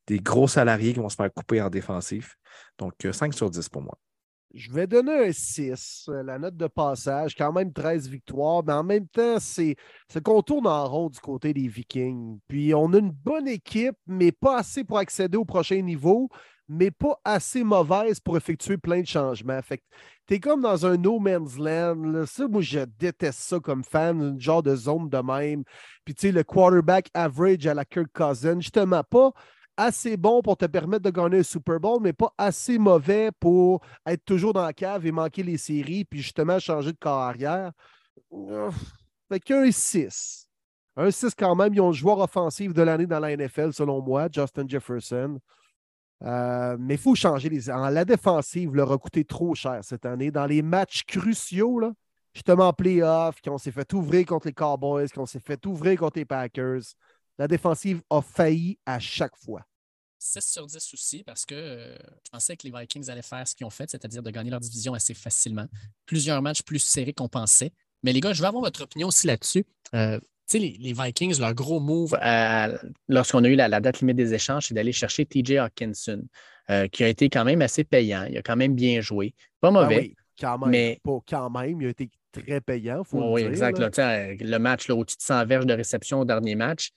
des, 0.07 0.19
gros 0.19 0.47
salariés 0.47 0.93
qui 0.93 0.99
vont 0.99 1.09
se 1.09 1.15
faire 1.15 1.31
couper 1.33 1.61
en 1.61 1.69
défensif. 1.69 2.35
Donc, 2.77 2.93
5 3.11 3.33
sur 3.33 3.49
10 3.49 3.69
pour 3.69 3.81
moi. 3.81 3.97
Je 4.51 4.71
vais 4.71 4.87
donner 4.87 5.27
un 5.27 5.31
6, 5.31 6.09
la 6.25 6.39
note 6.39 6.57
de 6.57 6.65
passage, 6.65 7.35
quand 7.35 7.53
même 7.53 7.71
13 7.71 8.09
victoires, 8.09 8.63
mais 8.65 8.73
en 8.73 8.83
même 8.83 9.07
temps, 9.07 9.37
c'est 9.39 9.75
qu'on 10.23 10.41
tourne 10.41 10.65
en 10.65 10.87
rond 10.87 11.09
du 11.09 11.19
côté 11.19 11.53
des 11.53 11.67
Vikings. 11.67 12.39
Puis 12.47 12.73
on 12.73 12.91
a 12.93 12.97
une 12.97 13.11
bonne 13.11 13.47
équipe, 13.47 13.95
mais 14.07 14.31
pas 14.31 14.57
assez 14.57 14.83
pour 14.83 14.97
accéder 14.97 15.37
au 15.37 15.45
prochain 15.45 15.79
niveau 15.83 16.29
mais 16.69 16.91
pas 16.91 17.19
assez 17.25 17.63
mauvaise 17.63 18.19
pour 18.19 18.37
effectuer 18.37 18.77
plein 18.77 19.01
de 19.01 19.07
changements. 19.07 19.61
Fait 19.61 19.79
que 19.79 19.83
t'es 20.27 20.39
comme 20.39 20.61
dans 20.61 20.85
un 20.85 20.95
no 20.97 21.19
man's 21.19 21.57
land. 21.57 22.25
Ça, 22.27 22.47
moi, 22.47 22.61
je 22.61 22.81
déteste 22.99 23.39
ça 23.39 23.59
comme 23.59 23.83
fan, 23.83 24.21
une 24.21 24.39
genre 24.39 24.61
de 24.61 24.75
zone 24.75 25.09
de 25.09 25.17
même. 25.17 25.63
Puis, 26.05 26.13
tu 26.13 26.27
sais, 26.27 26.31
le 26.31 26.43
quarterback 26.43 27.09
average 27.15 27.65
à 27.65 27.73
la 27.73 27.85
Kirk 27.85 28.09
Cousin, 28.13 28.59
justement, 28.59 29.03
pas 29.03 29.31
assez 29.75 30.15
bon 30.17 30.41
pour 30.41 30.57
te 30.57 30.65
permettre 30.65 31.03
de 31.03 31.09
gagner 31.09 31.39
un 31.39 31.43
Super 31.43 31.79
Bowl, 31.79 31.99
mais 32.01 32.13
pas 32.13 32.33
assez 32.37 32.77
mauvais 32.77 33.31
pour 33.39 33.81
être 34.05 34.23
toujours 34.25 34.53
dans 34.53 34.63
la 34.63 34.73
cave 34.73 35.05
et 35.05 35.11
manquer 35.11 35.41
les 35.41 35.57
séries, 35.57 36.05
puis 36.05 36.21
justement 36.21 36.59
changer 36.59 36.91
de 36.91 36.97
carrière. 36.97 37.71
Fait 39.29 39.39
qu'un 39.39 39.71
6. 39.71 40.49
Un 40.97 41.11
6 41.11 41.33
quand 41.33 41.55
même. 41.55 41.73
Ils 41.73 41.79
ont 41.79 41.87
le 41.87 41.93
joueur 41.93 42.19
offensif 42.19 42.73
de 42.73 42.81
l'année 42.81 43.07
dans 43.07 43.19
la 43.19 43.35
NFL, 43.35 43.71
selon 43.71 44.01
moi, 44.01 44.27
Justin 44.31 44.67
Jefferson. 44.67 45.39
Euh, 46.23 46.75
mais 46.79 46.95
il 46.95 46.99
faut 46.99 47.15
changer 47.15 47.49
les. 47.49 47.69
En 47.69 47.89
la 47.89 48.05
défensive, 48.05 48.75
leur 48.75 48.91
a 48.91 48.97
coûté 48.97 49.23
trop 49.23 49.55
cher 49.55 49.79
cette 49.83 50.05
année. 50.05 50.31
Dans 50.31 50.45
les 50.45 50.61
matchs 50.61 51.03
cruciaux, 51.05 51.81
justement 52.33 52.67
en 52.67 52.73
playoff, 52.73 53.41
qu'on 53.41 53.57
s'est 53.57 53.71
fait 53.71 53.91
ouvrir 53.93 54.25
contre 54.25 54.47
les 54.47 54.53
Cowboys, 54.53 55.07
qu'on 55.09 55.25
s'est 55.25 55.39
fait 55.39 55.65
ouvrir 55.65 55.99
contre 55.99 56.17
les 56.17 56.25
Packers, 56.25 56.81
la 57.37 57.47
défensive 57.47 58.01
a 58.09 58.21
failli 58.21 58.77
à 58.85 58.99
chaque 58.99 59.35
fois. 59.37 59.65
6 60.19 60.41
sur 60.41 60.65
10 60.65 60.93
aussi, 60.93 61.23
parce 61.23 61.45
que 61.45 61.55
euh, 61.55 61.95
je 62.25 62.29
pensais 62.29 62.57
que 62.57 62.67
les 62.67 62.77
Vikings 62.77 63.09
allaient 63.09 63.21
faire 63.21 63.47
ce 63.47 63.55
qu'ils 63.55 63.65
ont 63.65 63.69
fait, 63.69 63.89
c'est-à-dire 63.89 64.21
de 64.21 64.29
gagner 64.29 64.49
leur 64.49 64.59
division 64.59 64.93
assez 64.93 65.13
facilement. 65.13 65.65
Plusieurs 66.05 66.41
matchs 66.41 66.61
plus 66.61 66.79
serrés 66.79 67.13
qu'on 67.13 67.29
pensait. 67.29 67.71
Mais 68.03 68.11
les 68.11 68.19
gars, 68.19 68.33
je 68.33 68.41
veux 68.41 68.47
avoir 68.47 68.63
votre 68.63 68.83
opinion 68.83 69.07
aussi 69.07 69.27
là-dessus. 69.27 69.65
Euh, 69.93 70.19
les, 70.57 70.75
les, 70.79 70.93
Vikings, 70.93 71.39
leur 71.39 71.53
gros 71.53 71.79
move 71.79 72.17
lorsqu'on 73.07 73.43
a 73.43 73.49
eu 73.49 73.55
la, 73.55 73.79
date 73.79 73.99
limite 73.99 74.17
des 74.17 74.33
échanges, 74.33 74.67
c'est 74.67 74.73
d'aller 74.73 74.91
chercher 74.91 75.25
TJ 75.25 75.57
Hawkinson, 75.57 76.23
euh, 76.69 76.87
qui 76.87 77.03
a 77.03 77.07
été 77.07 77.29
quand 77.29 77.45
même 77.45 77.61
assez 77.61 77.83
payant. 77.83 78.25
Il 78.29 78.37
a 78.37 78.41
quand 78.41 78.55
même 78.55 78.73
bien 78.73 79.01
joué. 79.01 79.33
Pas 79.61 79.71
ben 79.71 79.83
mauvais. 79.83 80.15
quand 80.39 80.57
même. 80.57 80.69
Mais... 80.69 80.99
Pas 81.03 81.19
quand 81.27 81.49
même, 81.49 81.81
il 81.81 81.87
a 81.87 81.89
été 81.91 82.09
très 82.31 82.61
payant. 82.61 83.03
Faut 83.03 83.33
oui, 83.33 83.41
dire, 83.41 83.51
exact. 83.51 83.77
le 84.41 84.57
match 84.57 84.89
au-dessus 84.89 85.17
de 85.17 85.21
100 85.21 85.45
verges 85.45 85.65
de 85.65 85.73
réception 85.73 86.21
au 86.21 86.25
dernier 86.25 86.55
match. 86.55 86.91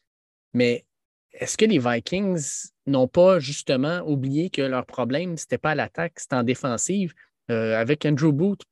Mais 0.55 0.85
est-ce 1.33 1.57
que 1.57 1.65
les 1.65 1.79
Vikings 1.79 2.71
n'ont 2.87 3.09
pas 3.09 3.39
justement 3.39 4.01
oublié 4.07 4.51
que 4.51 4.63
leur 4.63 4.87
problème, 4.87 5.37
ce 5.37 5.45
n'était 5.45 5.59
pas 5.59 5.71
à 5.71 5.75
l'attaque, 5.75 6.21
c'était 6.21 6.37
en 6.37 6.43
défensive? 6.43 7.15
Euh, 7.51 7.79
avec 7.79 8.07
Andrew 8.07 8.33
Booth, 8.33 8.63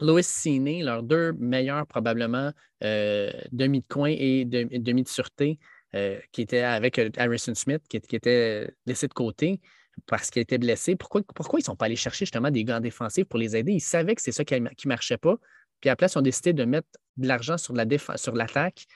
Louis 0.00 0.24
Cine, 0.24 0.82
leurs 0.82 1.02
deux 1.02 1.32
meilleurs 1.32 1.86
probablement 1.86 2.52
euh, 2.82 3.30
demi 3.52 3.80
de 3.80 3.86
coin 3.88 4.10
et 4.10 4.44
demi 4.44 5.02
de 5.02 5.08
sûreté, 5.08 5.58
euh, 5.94 6.18
qui 6.32 6.42
étaient 6.42 6.62
avec 6.62 6.98
euh, 6.98 7.10
Harrison 7.16 7.54
Smith, 7.54 7.82
qui, 7.88 7.96
était 7.96 8.74
laissé 8.86 9.06
de 9.06 9.14
côté 9.14 9.60
parce 10.06 10.30
qu'il 10.30 10.42
était 10.42 10.58
blessé. 10.58 10.96
Pourquoi, 10.96 11.22
pourquoi 11.34 11.60
ils 11.60 11.62
ne 11.62 11.66
sont 11.66 11.76
pas 11.76 11.86
allés 11.86 11.96
chercher 11.96 12.24
justement 12.24 12.50
des 12.50 12.64
gants 12.64 12.80
défensifs 12.80 13.26
pour 13.26 13.38
les 13.38 13.54
aider? 13.54 13.72
Ils 13.72 13.80
savaient 13.80 14.16
que 14.16 14.22
c'est 14.22 14.32
ça 14.32 14.44
qui 14.44 14.60
ne 14.60 14.68
marchait 14.86 15.18
pas. 15.18 15.36
Puis 15.80 15.90
après, 15.90 16.06
ils 16.06 16.18
ont 16.18 16.22
décidé 16.22 16.52
de 16.52 16.64
mettre 16.64 16.88
de 17.16 17.28
l'argent 17.28 17.56
sur 17.56 17.74
l'attaque. 17.74 18.86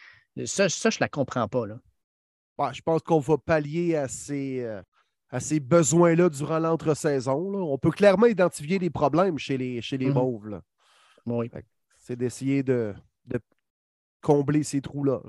Ça, 0.45 0.69
ça, 0.69 0.91
je 0.91 0.97
ne 0.97 1.01
la 1.01 1.09
comprends 1.09 1.47
pas. 1.47 1.67
Là. 1.67 2.73
je 2.73 2.81
pense 2.83 3.03
qu'on 3.03 3.21
va 3.21 3.39
pallier 3.39 3.95
à 3.95 4.09
ces, 4.09 4.67
à 5.31 5.39
ces 5.39 5.61
besoins-là 5.61 6.29
durant 6.31 6.59
l'entre-saison. 6.59 7.55
On 7.55 7.79
peut 7.79 7.93
clairement 7.93 8.27
identifier 8.27 8.81
des 8.81 8.91
problèmes 8.91 9.39
chez 9.39 9.57
les, 9.57 9.81
chez 9.81 9.99
les 9.99 10.11
C'est 11.97 12.17
d'essayer 12.17 12.63
de, 12.63 12.95
combler 14.21 14.63
ces 14.63 14.81
trous-là. 14.81 15.21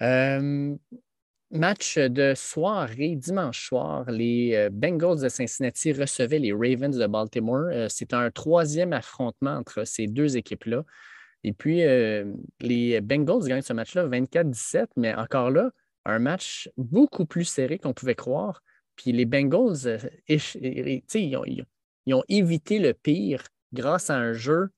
Euh, 0.00 0.76
match 1.50 1.98
de 1.98 2.34
soirée, 2.36 3.16
dimanche 3.16 3.66
soir, 3.66 4.08
les 4.08 4.54
euh, 4.54 4.70
Bengals 4.70 5.20
de 5.20 5.28
Cincinnati 5.28 5.92
recevaient 5.92 6.38
les 6.38 6.52
Ravens 6.52 6.96
de 6.96 7.06
Baltimore. 7.06 7.68
Euh, 7.72 7.86
c'est 7.88 8.14
un 8.14 8.30
troisième 8.30 8.92
affrontement 8.92 9.56
entre 9.56 9.84
ces 9.84 10.06
deux 10.06 10.36
équipes-là. 10.36 10.84
Et 11.44 11.52
puis, 11.52 11.82
les 12.60 13.00
Bengals 13.00 13.46
gagnent 13.46 13.62
ce 13.62 13.72
match-là 13.72 14.08
24-17, 14.08 14.86
mais 14.96 15.14
encore 15.14 15.50
là, 15.52 15.70
un 16.04 16.18
match 16.18 16.68
beaucoup 16.76 17.26
plus 17.26 17.44
serré 17.44 17.78
qu'on 17.78 17.92
pouvait 17.92 18.16
croire. 18.16 18.60
Puis 18.96 19.12
les 19.12 19.24
Bengals, 19.24 20.00
ils 20.28 22.14
ont 22.14 22.24
évité 22.28 22.80
le 22.80 22.92
pire 22.92 23.44
grâce 23.72 24.10
à 24.10 24.16
un 24.16 24.32
jeu 24.32 24.68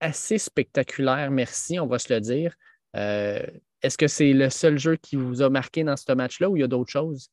assez 0.00 0.38
spectaculaire, 0.38 1.30
merci, 1.30 1.78
on 1.78 1.86
va 1.86 1.98
se 1.98 2.12
le 2.12 2.20
dire. 2.20 2.54
Euh, 2.96 3.42
Est-ce 3.82 3.98
que 3.98 4.08
c'est 4.08 4.32
le 4.32 4.50
seul 4.50 4.78
jeu 4.78 4.96
qui 4.96 5.16
vous 5.16 5.42
a 5.42 5.50
marqué 5.50 5.84
dans 5.84 5.96
ce 5.96 6.12
match-là 6.12 6.48
ou 6.48 6.56
il 6.56 6.60
y 6.60 6.64
a 6.64 6.68
d'autres 6.68 6.90
choses? 6.90 7.28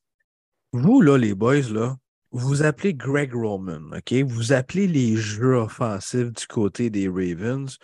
Vous, 0.72 1.00
là, 1.00 1.16
les 1.16 1.34
boys, 1.34 1.70
là, 1.70 1.96
vous 2.32 2.62
appelez 2.62 2.92
Greg 2.92 3.32
Roman, 3.32 3.96
OK? 3.96 4.12
Vous 4.24 4.52
appelez 4.52 4.86
les 4.86 5.16
jeux 5.16 5.56
offensifs 5.56 6.32
du 6.32 6.46
côté 6.46 6.90
des 6.90 7.08
Ravens. 7.08 7.78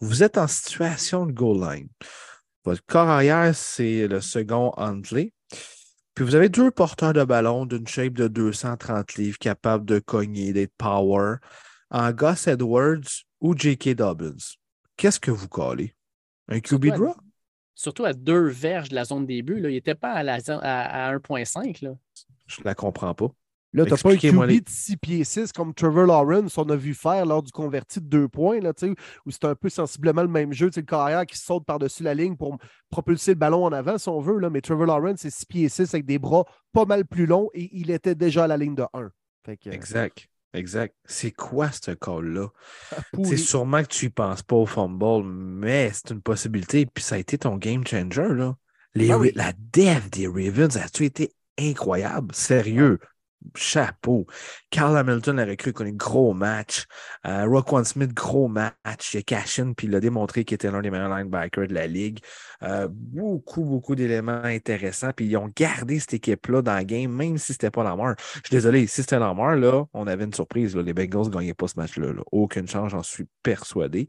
Vous 0.00 0.22
êtes 0.22 0.38
en 0.38 0.48
situation 0.48 1.26
de 1.26 1.32
goal 1.32 1.60
line. 1.60 1.88
Votre 2.64 2.84
corps 2.86 3.08
arrière, 3.08 3.54
c'est 3.54 4.08
le 4.08 4.20
second 4.20 4.72
Huntley. 4.76 5.32
Puis 6.14 6.24
vous 6.24 6.34
avez 6.34 6.48
deux 6.48 6.70
porteurs 6.70 7.12
de 7.12 7.24
ballon 7.24 7.66
d'une 7.66 7.86
shape 7.86 8.14
de 8.14 8.28
230 8.28 9.14
livres 9.16 9.38
capables 9.38 9.84
de 9.84 9.98
cogner, 9.98 10.52
d'être 10.52 10.72
power, 10.78 11.36
en 11.94 12.10
Gus 12.10 12.48
Edwards 12.48 13.24
ou 13.40 13.56
J.K. 13.56 13.94
Dobbins. 13.94 14.56
Qu'est-ce 14.96 15.20
que 15.20 15.30
vous 15.30 15.46
collez? 15.46 15.94
Un 16.48 16.58
QB 16.58 16.86
draw? 16.88 17.14
Surtout 17.76 18.04
à 18.04 18.12
deux 18.12 18.48
verges 18.48 18.88
de 18.88 18.96
la 18.96 19.04
zone 19.04 19.26
début. 19.26 19.60
Là. 19.60 19.70
Il 19.70 19.74
n'était 19.74 19.94
pas 19.94 20.12
à, 20.12 20.20
à, 20.20 21.08
à 21.08 21.16
1.5. 21.16 21.96
Je 22.46 22.60
ne 22.60 22.64
la 22.64 22.74
comprends 22.74 23.14
pas. 23.14 23.28
Là, 23.72 23.84
tu 23.84 23.92
n'as 23.92 23.96
pas 23.96 24.12
un 24.12 24.16
QB 24.16 24.64
de 24.64 24.68
6 24.68 24.96
pieds 24.96 25.24
6 25.24 25.52
comme 25.52 25.72
Trevor 25.72 26.06
Lawrence, 26.06 26.58
on 26.58 26.68
a 26.68 26.76
vu 26.76 26.94
faire 26.94 27.26
lors 27.26 27.42
du 27.42 27.50
converti 27.50 28.00
de 28.00 28.06
deux 28.06 28.28
points, 28.28 28.60
là, 28.60 28.72
où 29.26 29.30
c'est 29.32 29.44
un 29.44 29.56
peu 29.56 29.68
sensiblement 29.68 30.22
le 30.22 30.28
même 30.28 30.52
jeu. 30.52 30.70
Le 30.74 30.82
carrière 30.82 31.26
qui 31.26 31.36
saute 31.36 31.64
par-dessus 31.64 32.04
la 32.04 32.14
ligne 32.14 32.36
pour 32.36 32.56
propulser 32.90 33.32
le 33.32 33.38
ballon 33.38 33.64
en 33.64 33.72
avant, 33.72 33.98
si 33.98 34.08
on 34.08 34.20
veut. 34.20 34.38
Là, 34.38 34.50
mais 34.50 34.60
Trevor 34.60 34.86
Lawrence, 34.86 35.20
c'est 35.20 35.30
6 35.30 35.46
pieds 35.46 35.68
6 35.68 35.94
avec 35.94 36.06
des 36.06 36.18
bras 36.18 36.44
pas 36.72 36.84
mal 36.86 37.04
plus 37.04 37.26
longs 37.26 37.50
et 37.54 37.68
il 37.72 37.90
était 37.90 38.14
déjà 38.16 38.44
à 38.44 38.46
la 38.48 38.56
ligne 38.56 38.74
de 38.74 38.84
1. 38.92 39.10
exact. 39.66 40.28
Exact. 40.54 40.94
C'est 41.04 41.32
quoi 41.32 41.70
ce 41.72 41.90
call-là? 41.90 42.48
C'est 43.24 43.36
sûrement 43.36 43.82
que 43.82 43.88
tu 43.88 44.06
n'y 44.06 44.10
penses 44.10 44.42
pas 44.42 44.56
au 44.56 44.66
fumble, 44.66 45.24
mais 45.24 45.90
c'est 45.92 46.10
une 46.10 46.22
possibilité. 46.22 46.86
Puis 46.86 47.02
ça 47.02 47.16
a 47.16 47.18
été 47.18 47.36
ton 47.38 47.56
game 47.56 47.86
changer. 47.86 48.28
Là. 48.32 48.56
Les, 48.94 49.10
ah 49.10 49.18
La 49.34 49.52
dev 49.52 50.08
des 50.10 50.28
Ravens 50.28 50.76
a-tu 50.76 51.04
été 51.04 51.32
incroyable? 51.58 52.34
Sérieux 52.34 53.00
chapeau. 53.56 54.26
Carl 54.70 54.96
Hamilton 54.96 55.38
a 55.38 55.44
recru 55.44 55.70
est 55.70 55.92
gros 55.92 56.34
match. 56.34 56.86
Euh, 57.26 57.46
Roquan 57.46 57.84
Smith, 57.84 58.12
gros 58.12 58.48
match. 58.48 59.14
Il 59.14 59.18
a 59.18 59.22
cash 59.22 59.60
puis 59.76 59.86
il 59.86 59.94
a 59.94 60.00
démontré 60.00 60.44
qu'il 60.44 60.56
était 60.56 60.70
l'un 60.70 60.82
des 60.82 60.90
meilleurs 60.90 61.14
linebackers 61.14 61.68
de 61.68 61.74
la 61.74 61.86
ligue. 61.86 62.18
Euh, 62.62 62.88
beaucoup, 62.90 63.64
beaucoup 63.64 63.94
d'éléments 63.94 64.42
intéressants. 64.44 65.12
Puis 65.14 65.26
ils 65.26 65.36
ont 65.36 65.50
gardé 65.54 66.00
cette 66.00 66.14
équipe-là 66.14 66.62
dans 66.62 66.76
le 66.76 66.84
game, 66.84 67.12
même 67.12 67.38
si 67.38 67.52
c'était 67.52 67.70
pas 67.70 67.84
Lamar. 67.84 68.14
Je 68.18 68.40
suis 68.44 68.50
désolé, 68.50 68.86
si 68.86 69.02
c'était 69.02 69.18
Lamar, 69.18 69.56
là, 69.56 69.84
on 69.92 70.06
avait 70.06 70.24
une 70.24 70.34
surprise. 70.34 70.76
Les 70.76 70.92
Bengals 70.92 71.26
ne 71.26 71.30
gagnaient 71.30 71.54
pas 71.54 71.68
ce 71.68 71.78
match-là. 71.78 72.12
Aucune 72.32 72.68
chance, 72.68 72.90
j'en 72.90 73.02
suis 73.02 73.26
persuadé. 73.42 74.08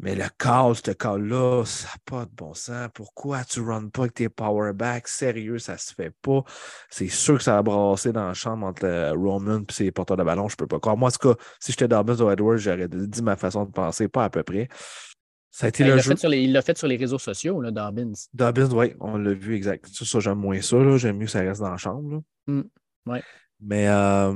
Mais 0.00 0.14
le 0.14 0.26
call, 0.38 0.76
ce 0.76 0.92
call-là, 0.92 1.64
ça 1.64 1.88
n'a 1.88 1.94
pas 2.04 2.24
de 2.24 2.30
bon 2.30 2.54
sens. 2.54 2.88
Pourquoi 2.94 3.42
tu 3.44 3.60
ne 3.60 3.66
runs 3.66 3.88
pas 3.88 4.02
avec 4.02 4.14
tes 4.14 4.28
powerbacks? 4.28 5.08
Sérieux, 5.08 5.58
ça 5.58 5.76
se 5.76 5.92
fait 5.92 6.12
pas. 6.22 6.44
C'est 6.88 7.08
sûr 7.08 7.38
que 7.38 7.42
ça 7.42 7.58
a 7.58 7.62
brassé 7.62 8.12
dans 8.12 8.28
la 8.28 8.34
chambre 8.34 8.66
entre 8.66 8.86
le 8.86 9.10
Roman 9.12 9.60
et 9.68 9.72
ses 9.72 9.90
porteurs 9.90 10.16
de 10.16 10.22
ballon. 10.22 10.48
Je 10.48 10.56
peux 10.56 10.68
pas 10.68 10.78
croire. 10.78 10.96
Moi, 10.96 11.08
en 11.08 11.10
tout 11.10 11.34
cas, 11.34 11.42
si 11.58 11.72
j'étais 11.72 11.88
Dobbins 11.88 12.16
ou 12.20 12.30
Edwards, 12.30 12.58
j'aurais 12.58 12.88
dit 12.88 13.22
ma 13.22 13.36
façon 13.36 13.64
de 13.64 13.72
penser, 13.72 14.06
pas 14.06 14.24
à 14.24 14.30
peu 14.30 14.44
près. 14.44 14.68
Ça 15.50 15.66
a 15.66 15.68
été 15.70 15.82
ben, 15.82 15.96
le 15.96 16.00
jeu. 16.00 16.14
il 16.32 16.52
l'a 16.52 16.62
fait 16.62 16.78
sur 16.78 16.86
les 16.86 16.96
réseaux 16.96 17.18
sociaux, 17.18 17.60
là, 17.60 17.72
Dobbins. 17.72 18.12
Dobbins, 18.32 18.70
oui, 18.70 18.94
on 19.00 19.16
l'a 19.16 19.34
vu 19.34 19.56
exact. 19.56 19.88
Ça, 19.88 20.20
j'aime 20.20 20.38
moins 20.38 20.60
ça. 20.60 20.96
J'aime 20.98 21.16
mieux 21.16 21.24
que 21.24 21.32
ça 21.32 21.40
reste 21.40 21.60
dans 21.60 21.70
la 21.70 21.76
chambre. 21.76 22.22
Mmh. 22.46 22.62
Ouais. 23.06 23.22
Mais 23.60 23.88
euh, 23.88 24.32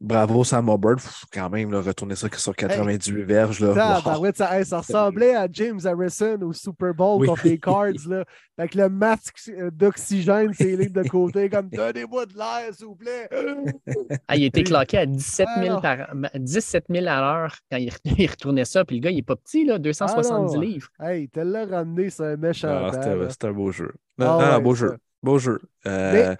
bravo 0.00 0.44
Sam 0.44 0.70
Hubbard, 0.70 0.98
faut 0.98 1.26
quand 1.30 1.50
même 1.50 1.74
retourner 1.74 2.16
ça 2.16 2.26
sur 2.32 2.56
98 2.56 3.22
verges. 3.24 3.60
Là. 3.60 4.00
Ça, 4.32 4.76
ressemblait 4.78 5.34
à 5.34 5.46
James 5.52 5.80
Harrison 5.84 6.38
au 6.40 6.52
Super 6.54 6.94
Bowl 6.94 7.26
contre 7.26 7.46
les 7.46 7.58
Cards. 7.58 8.08
Là, 8.08 8.24
avec 8.56 8.74
le 8.74 8.88
masque 8.88 9.36
euh, 9.50 9.70
d'oxygène, 9.70 10.54
ses 10.54 10.74
lignes 10.74 10.92
de 10.92 11.06
côté, 11.06 11.50
comme 11.50 11.68
donnez-moi 11.72 12.24
de 12.24 12.34
l'air, 12.34 12.72
s'il 12.72 12.86
vous 12.86 12.94
plaît. 12.94 13.28
ah, 14.28 14.36
il 14.36 14.44
était 14.44 14.62
cloqué 14.62 14.98
à 14.98 15.06
17 15.06 15.48
000, 15.62 15.80
par... 15.82 15.98
17 16.34 16.86
000 16.88 17.06
à 17.08 17.20
l'heure 17.20 17.56
quand 17.70 17.78
il, 17.78 17.90
retournait 18.26 18.64
ça. 18.64 18.86
Puis 18.86 18.96
le 18.96 19.02
gars, 19.02 19.10
il 19.10 19.16
n'est 19.16 19.22
pas 19.22 19.36
petit, 19.36 19.66
là, 19.66 19.78
270 19.78 20.54
ah 20.54 20.58
livres. 20.58 20.88
Hey, 20.98 21.28
te 21.28 21.40
l'a 21.40 21.66
ramené, 21.66 22.08
c'est 22.08 22.24
un 22.24 22.36
méchant. 22.36 22.88
Ah, 22.90 23.28
C'était 23.28 23.48
un 23.48 23.52
beau 23.52 23.70
jeu. 23.70 23.92
Ah, 24.18 24.58
beau 24.60 24.74
jeu. 24.74 24.96
Beau 25.22 25.38
jeu. 25.38 25.60
Euh, 25.86 26.34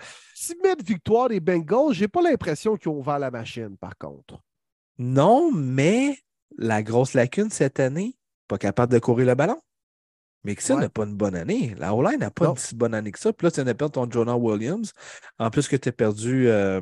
mettre 0.63 0.85
victoire 0.85 1.29
des 1.29 1.41
Bengals, 1.41 1.93
j'ai 1.93 2.09
pas 2.09 2.23
l'impression 2.23 2.77
qu'ils 2.77 2.89
ont 2.89 2.99
ouvert 2.99 3.19
la 3.19 3.31
machine, 3.31 3.77
par 3.77 3.97
contre. 3.99 4.41
Non, 4.99 5.51
mais 5.53 6.19
la 6.57 6.83
grosse 6.83 7.15
lacune 7.15 7.51
cette 7.51 7.81
année, 7.81 8.17
pas 8.49 8.59
capable 8.59 8.93
de 8.93 8.99
courir 8.99 9.27
le 9.27 9.35
ballon. 9.35 9.61
Mais 10.43 10.55
que 10.55 10.63
ça 10.63 10.75
n'a 10.75 10.89
pas 10.89 11.05
une 11.05 11.17
bonne 11.17 11.37
année. 11.37 11.75
La 11.77 11.95
O-line 11.95 12.21
n'a 12.21 12.31
pas 12.31 12.47
une 12.47 12.57
si 12.57 12.75
bonne 12.75 12.95
année 12.95 13.13
que 13.13 13.19
ça. 13.19 13.31
Puis 13.31 13.47
là, 13.47 13.51
tu 13.51 13.61
as 13.61 13.75
perdu 13.75 13.93
ton 13.93 14.11
Jonah 14.11 14.37
Williams. 14.37 14.93
En 15.39 15.51
plus 15.51 15.69
que 15.69 15.77
tu 15.77 15.91
as 15.91 15.93
perdu 15.93 16.49
euh, 16.49 16.81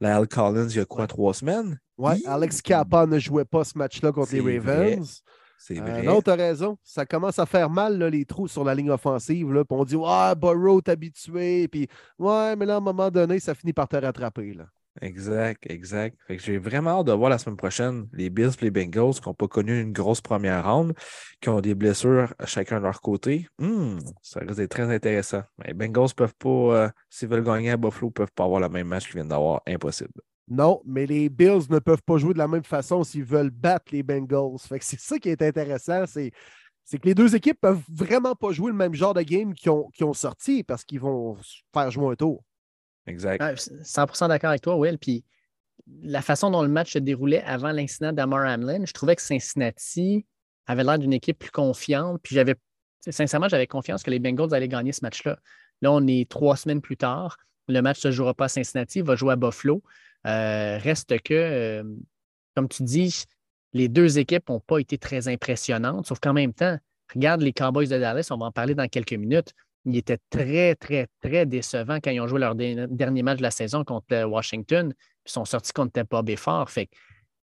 la 0.00 0.16
Al 0.16 0.26
Collins 0.26 0.68
il 0.70 0.76
y 0.76 0.80
a 0.80 0.86
quoi, 0.86 1.06
trois 1.06 1.34
semaines? 1.34 1.78
Oui, 1.98 2.22
Alex 2.26 2.62
Kappa 2.62 3.04
ne 3.04 3.18
jouait 3.18 3.44
pas 3.44 3.64
ce 3.64 3.76
match-là 3.76 4.10
contre 4.10 4.32
les 4.32 4.58
Ravens. 4.58 5.22
C'est 5.58 5.78
euh, 5.80 6.02
non, 6.02 6.22
tu 6.22 6.30
as 6.30 6.36
raison. 6.36 6.78
Ça 6.84 7.04
commence 7.04 7.38
à 7.38 7.46
faire 7.46 7.68
mal, 7.68 8.00
les 8.04 8.24
trous 8.24 8.48
sur 8.48 8.64
la 8.64 8.74
ligne 8.74 8.90
offensive. 8.90 9.52
Là. 9.52 9.64
On 9.68 9.84
dit, 9.84 9.96
ouais, 9.96 10.34
Burrow, 10.36 10.80
t'es 10.80 10.92
habitué. 10.92 11.66
Puis, 11.68 11.88
ouais, 12.18 12.54
mais 12.56 12.64
là, 12.64 12.74
à 12.74 12.76
un 12.78 12.80
moment 12.80 13.10
donné, 13.10 13.40
ça 13.40 13.54
finit 13.54 13.72
par 13.72 13.88
te 13.88 13.96
rattraper. 13.96 14.54
Là. 14.54 14.66
Exact, 15.00 15.64
exact. 15.70 16.16
Fait 16.26 16.36
que 16.36 16.42
j'ai 16.42 16.58
vraiment 16.58 17.00
hâte 17.00 17.06
de 17.06 17.12
voir 17.12 17.30
la 17.30 17.38
semaine 17.38 17.56
prochaine 17.56 18.08
les 18.12 18.30
Bills 18.30 18.50
et 18.60 18.64
les 18.64 18.70
Bengals 18.70 19.14
qui 19.14 19.28
n'ont 19.28 19.34
pas 19.34 19.48
connu 19.48 19.80
une 19.80 19.92
grosse 19.92 20.20
première 20.20 20.64
ronde, 20.64 20.94
qui 21.40 21.48
ont 21.48 21.60
des 21.60 21.74
blessures 21.74 22.34
à 22.38 22.46
chacun 22.46 22.78
de 22.78 22.84
leur 22.84 23.00
côté. 23.00 23.46
Hmm, 23.58 23.98
ça 24.22 24.40
risque 24.40 24.56
d'être 24.56 24.70
très 24.70 24.92
intéressant. 24.92 25.42
Les 25.64 25.74
Bengals 25.74 26.14
peuvent 26.16 26.34
pas, 26.34 26.48
euh, 26.48 26.88
s'ils 27.10 27.28
veulent 27.28 27.44
gagner 27.44 27.70
à 27.70 27.76
Buffalo, 27.76 28.10
peuvent 28.10 28.32
pas 28.34 28.44
avoir 28.44 28.60
le 28.60 28.68
même 28.68 28.88
match 28.88 29.06
qu'ils 29.06 29.14
viennent 29.14 29.28
d'avoir. 29.28 29.62
Impossible. 29.66 30.10
Non, 30.50 30.80
mais 30.86 31.06
les 31.06 31.28
Bills 31.28 31.68
ne 31.70 31.78
peuvent 31.78 32.02
pas 32.02 32.16
jouer 32.16 32.32
de 32.32 32.38
la 32.38 32.48
même 32.48 32.64
façon 32.64 33.04
s'ils 33.04 33.24
veulent 33.24 33.50
battre 33.50 33.86
les 33.92 34.02
Bengals. 34.02 34.58
Fait 34.60 34.78
que 34.78 34.84
c'est 34.84 34.98
ça 35.00 35.18
qui 35.18 35.28
est 35.28 35.42
intéressant, 35.42 36.04
c'est, 36.06 36.30
que 36.90 37.04
les 37.06 37.14
deux 37.14 37.36
équipes 37.36 37.60
peuvent 37.60 37.82
vraiment 37.92 38.34
pas 38.34 38.52
jouer 38.52 38.70
le 38.70 38.76
même 38.76 38.94
genre 38.94 39.12
de 39.12 39.22
game 39.22 39.52
qu'ils 39.52 39.70
ont, 39.70 39.90
ont 40.00 40.14
sorti 40.14 40.64
parce 40.64 40.84
qu'ils 40.84 41.00
vont 41.00 41.36
faire 41.74 41.90
jouer 41.90 42.12
un 42.12 42.14
tour. 42.14 42.42
Exact. 43.06 43.42
100% 43.42 44.28
d'accord 44.28 44.50
avec 44.50 44.62
toi, 44.62 44.76
Will. 44.76 44.98
Puis 44.98 45.24
la 46.02 46.22
façon 46.22 46.50
dont 46.50 46.62
le 46.62 46.68
match 46.68 46.92
se 46.92 46.98
déroulait 46.98 47.42
avant 47.42 47.72
l'incident 47.72 48.12
d'Amar 48.12 48.46
Hamlin, 48.46 48.84
je 48.84 48.92
trouvais 48.92 49.16
que 49.16 49.22
Cincinnati 49.22 50.26
avait 50.66 50.84
l'air 50.84 50.98
d'une 50.98 51.12
équipe 51.12 51.38
plus 51.38 51.50
confiante. 51.50 52.20
Puis 52.22 52.34
j'avais, 52.34 52.54
sincèrement, 53.00 53.48
j'avais 53.48 53.66
confiance 53.66 54.02
que 54.02 54.10
les 54.10 54.18
Bengals 54.18 54.54
allaient 54.54 54.68
gagner 54.68 54.92
ce 54.92 55.00
match-là. 55.02 55.38
Là, 55.82 55.92
on 55.92 56.06
est 56.06 56.28
trois 56.28 56.56
semaines 56.56 56.80
plus 56.80 56.96
tard. 56.96 57.36
Le 57.68 57.80
match 57.82 57.98
ne 57.98 58.10
se 58.10 58.16
jouera 58.16 58.34
pas 58.34 58.46
à 58.46 58.48
Cincinnati, 58.48 59.00
il 59.00 59.04
va 59.04 59.14
jouer 59.14 59.32
à 59.32 59.36
Buffalo. 59.36 59.82
Euh, 60.26 60.78
reste 60.78 61.20
que, 61.22 61.34
euh, 61.34 61.84
comme 62.54 62.68
tu 62.68 62.82
dis, 62.82 63.24
les 63.72 63.88
deux 63.88 64.18
équipes 64.18 64.48
n'ont 64.48 64.60
pas 64.60 64.78
été 64.78 64.98
très 64.98 65.28
impressionnantes, 65.28 66.06
sauf 66.06 66.18
qu'en 66.20 66.32
même 66.32 66.52
temps, 66.52 66.76
regarde 67.14 67.42
les 67.42 67.52
Cowboys 67.52 67.88
de 67.88 67.98
Dallas, 67.98 68.28
on 68.30 68.36
va 68.36 68.46
en 68.46 68.52
parler 68.52 68.74
dans 68.74 68.88
quelques 68.88 69.12
minutes. 69.12 69.52
Ils 69.84 69.96
étaient 69.96 70.18
très, 70.30 70.74
très, 70.74 71.06
très 71.20 71.46
décevants 71.46 71.98
quand 72.02 72.10
ils 72.10 72.20
ont 72.20 72.26
joué 72.26 72.40
leur 72.40 72.54
dernier 72.54 73.22
match 73.22 73.38
de 73.38 73.42
la 73.42 73.50
saison 73.50 73.84
contre 73.84 74.24
Washington, 74.24 74.92
puis 75.24 75.32
sont 75.32 75.44
sortis 75.44 75.72
contre 75.72 75.92
Tampa 75.92 76.22
Bay 76.22 76.36
fort. 76.36 76.68
Fait 76.68 76.88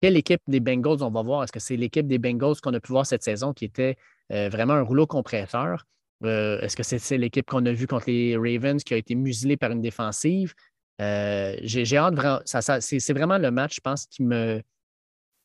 quelle 0.01 0.17
équipe 0.17 0.41
des 0.47 0.59
Bengals 0.59 1.01
on 1.01 1.09
va 1.09 1.23
voir? 1.23 1.43
Est-ce 1.43 1.51
que 1.51 1.59
c'est 1.59 1.77
l'équipe 1.77 2.05
des 2.05 2.19
Bengals 2.19 2.57
qu'on 2.61 2.73
a 2.73 2.79
pu 2.79 2.91
voir 2.91 3.05
cette 3.05 3.23
saison 3.23 3.53
qui 3.53 3.65
était 3.65 3.95
euh, 4.31 4.49
vraiment 4.49 4.73
un 4.73 4.81
rouleau 4.81 5.07
compresseur? 5.07 5.85
Est-ce 6.23 6.75
que 6.75 6.83
c'est 6.83 7.17
l'équipe 7.17 7.45
qu'on 7.45 7.65
a 7.65 7.71
vue 7.71 7.87
contre 7.87 8.09
les 8.09 8.35
Ravens 8.35 8.83
qui 8.83 8.93
a 8.93 8.97
été 8.97 9.15
muselée 9.15 9.57
par 9.57 9.71
une 9.71 9.81
défensive? 9.81 10.53
Euh, 11.01 11.55
j'ai 11.61 11.97
hâte 11.97 12.15
vraiment. 12.15 12.39
Ça, 12.45 12.81
c'est 12.81 13.13
vraiment 13.13 13.37
le 13.37 13.51
match, 13.51 13.75
je 13.75 13.81
pense, 13.81 14.05
qui 14.05 14.23
me 14.23 14.61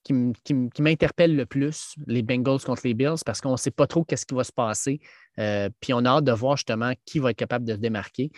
qui 0.03 0.83
m'interpelle 0.83 1.37
le 1.37 1.47
plus, 1.47 1.95
les 2.07 2.23
Bengals 2.23 2.61
contre 2.65 2.83
les 2.85 2.95
Bills, 2.95 3.23
parce 3.25 3.41
qu'on 3.41 3.53
ne 3.53 3.57
sait 3.57 3.71
pas 3.71 3.87
trop 3.87 4.05
qu'est-ce 4.05 4.25
qui 4.25 4.35
va 4.35 4.45
se 4.45 4.53
passer. 4.53 5.01
Euh, 5.39 5.69
puis 5.81 5.93
on 5.93 6.05
a 6.05 6.09
hâte 6.09 6.25
de 6.25 6.33
voir 6.33 6.57
justement 6.57 6.93
qui 7.05 7.19
va 7.19 7.31
être 7.31 7.37
capable 7.37 7.65
de 7.67 7.75
se 7.75 7.79
démarquer. 7.79 8.31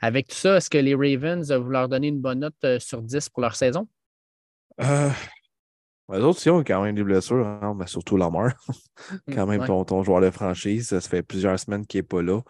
Avec 0.00 0.28
tout 0.28 0.36
ça, 0.36 0.56
est-ce 0.56 0.70
que 0.70 0.78
les 0.78 0.94
Ravens, 0.94 1.52
vous 1.52 1.70
leur 1.70 1.88
donner 1.88 2.08
une 2.08 2.20
bonne 2.20 2.40
note 2.40 2.54
euh, 2.64 2.78
sur 2.78 3.02
10 3.02 3.28
pour 3.28 3.42
leur 3.42 3.54
saison? 3.54 3.86
les 4.78 6.18
autres, 6.20 6.40
si 6.40 6.50
ont 6.50 6.64
quand 6.64 6.82
même 6.82 6.94
des 6.94 7.04
blessures, 7.04 7.46
hein, 7.46 7.74
mais 7.78 7.86
surtout 7.86 8.16
Lamar. 8.16 8.52
quand 9.32 9.46
même, 9.46 9.64
ton, 9.64 9.84
ton, 9.84 10.02
joueur 10.02 10.20
de 10.20 10.30
franchise, 10.30 10.88
ça 10.88 11.00
fait 11.00 11.22
plusieurs 11.22 11.58
semaines 11.58 11.86
qu'il 11.86 11.98
n'est 11.98 12.06
pas 12.06 12.22
là. 12.22 12.40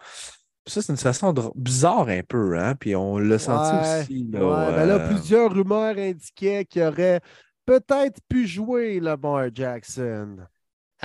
Ça, 0.65 0.81
c'est 0.81 0.93
une 0.93 0.97
façon 0.97 1.33
bizarre 1.55 2.07
un 2.07 2.23
peu, 2.23 2.57
hein? 2.57 2.75
Puis 2.75 2.95
on 2.95 3.17
l'a 3.17 3.37
senti 3.37 3.75
aussi. 3.75 4.27
Là, 4.31 4.71
ben 4.71 4.85
là, 4.85 4.99
plusieurs 5.09 5.53
rumeurs 5.53 5.97
indiquaient 5.97 6.65
qu'il 6.65 6.83
aurait 6.83 7.19
peut-être 7.65 8.21
pu 8.29 8.47
jouer 8.47 8.99
Lamar 8.99 9.47
Jackson. 9.53 10.37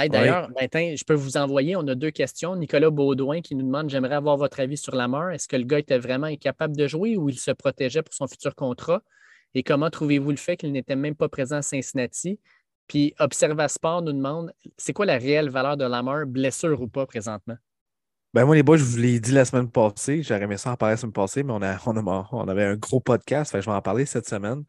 D'ailleurs, 0.07 0.49
je 0.55 1.05
peux 1.05 1.15
vous 1.15 1.37
envoyer, 1.37 1.75
on 1.75 1.87
a 1.89 1.97
deux 1.97 2.13
questions. 2.13 2.55
Nicolas 2.55 2.91
Baudouin 2.91 3.41
qui 3.41 3.57
nous 3.57 3.67
demande 3.67 3.91
J'aimerais 3.91 4.15
avoir 4.15 4.37
votre 4.37 4.61
avis 4.61 4.77
sur 4.77 4.95
Lamar. 4.95 5.33
Est-ce 5.33 5.49
que 5.49 5.57
le 5.57 5.65
gars 5.65 5.81
était 5.81 5.99
vraiment 5.99 6.29
incapable 6.29 6.77
de 6.77 6.87
jouer 6.87 7.17
ou 7.17 7.29
il 7.29 7.39
se 7.39 7.51
protégeait 7.51 8.03
pour 8.03 8.15
son 8.15 8.29
futur 8.29 8.55
contrat? 8.55 9.03
Et 9.55 9.65
comment 9.65 9.91
trouvez-vous 9.91 10.31
le 10.31 10.37
fait 10.37 10.57
qu'il 10.57 10.71
n'était 10.71 10.95
même 10.95 11.17
pas 11.17 11.29
présent 11.29 11.57
à 11.57 11.63
Cincinnati? 11.63 12.39
Puis 12.87 13.15
Observa 13.19 13.67
Sport 13.67 14.03
nous 14.03 14.13
demande 14.13 14.53
C'est 14.77 14.93
quoi 14.93 15.05
la 15.05 15.19
réelle 15.19 15.51
valeur 15.51 15.77
de 15.77 15.85
Lamar, 15.85 16.27
blessure 16.27 16.81
ou 16.81 16.87
pas 16.87 17.07
présentement? 17.07 17.57
Ben 18.35 18.45
moi, 18.45 18.55
les 18.55 18.63
boys, 18.63 18.77
je 18.77 18.85
vous 18.85 18.99
l'ai 18.99 19.21
dit 19.21 19.33
la 19.33 19.47
semaine 19.47 19.71
passée. 19.71 20.23
J'aurais 20.23 20.43
aimé 20.43 20.59
ça 20.59 20.73
en 20.73 20.77
parler 20.77 20.95
la 20.95 20.97
semaine 20.99 21.13
passée, 21.13 21.43
mais 21.43 21.53
on, 21.53 21.63
a, 21.63 21.79
on, 22.33 22.49
avait 22.49 22.65
un 22.65 22.77
gros 22.77 23.01
podcast. 23.01 23.53
Fait 23.53 23.63
je 23.63 23.71
vais 23.71 23.77
en 23.77 23.83
parler 23.83 24.05
cette 24.05 24.29
semaine. 24.29 24.65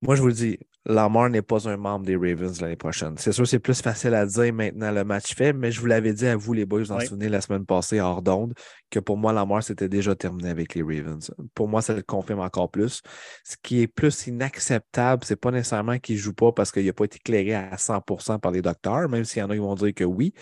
Moi, 0.00 0.14
je 0.14 0.20
vous 0.20 0.28
le 0.28 0.32
dis, 0.32 0.58
Lamar 0.86 1.28
n'est 1.28 1.42
pas 1.42 1.68
un 1.68 1.76
membre 1.76 2.06
des 2.06 2.14
Ravens 2.14 2.60
l'année 2.60 2.76
prochaine. 2.76 3.16
C'est 3.18 3.32
sûr, 3.32 3.48
c'est 3.48 3.58
plus 3.58 3.82
facile 3.82 4.14
à 4.14 4.24
dire 4.24 4.54
maintenant 4.54 4.92
le 4.92 5.02
match 5.02 5.34
fait, 5.34 5.52
mais 5.52 5.72
je 5.72 5.80
vous 5.80 5.86
l'avais 5.86 6.12
dit 6.12 6.26
à 6.28 6.36
vous, 6.36 6.52
les 6.52 6.66
boys, 6.66 6.78
vous 6.78 6.92
en 6.92 7.00
souvenez 7.00 7.28
la 7.28 7.40
semaine 7.40 7.66
passée 7.66 7.98
hors 7.98 8.22
d'onde, 8.22 8.54
que 8.90 9.00
pour 9.00 9.16
moi, 9.16 9.32
Lamar, 9.32 9.60
c'était 9.60 9.88
déjà 9.88 10.14
terminé 10.14 10.48
avec 10.48 10.76
les 10.76 10.82
Ravens. 10.82 11.32
Pour 11.54 11.66
moi, 11.66 11.82
ça 11.82 11.94
le 11.94 12.02
confirme 12.02 12.40
encore 12.40 12.70
plus. 12.70 13.02
Ce 13.42 13.56
qui 13.60 13.82
est 13.82 13.88
plus 13.88 14.28
inacceptable, 14.28 15.24
c'est 15.24 15.34
pas 15.34 15.50
nécessairement 15.50 15.98
qu'il 15.98 16.14
ne 16.14 16.20
joue 16.20 16.32
pas 16.32 16.52
parce 16.52 16.70
qu'il 16.70 16.86
n'a 16.86 16.92
pas 16.92 17.06
été 17.06 17.16
éclairé 17.16 17.56
à 17.56 17.74
100% 17.74 18.38
par 18.38 18.52
les 18.52 18.62
docteurs, 18.62 19.08
même 19.08 19.24
s'il 19.24 19.40
y 19.40 19.42
en 19.42 19.50
a 19.50 19.54
qui 19.54 19.58
vont 19.58 19.74
dire 19.74 19.92
que 19.92 20.04
oui. 20.04 20.32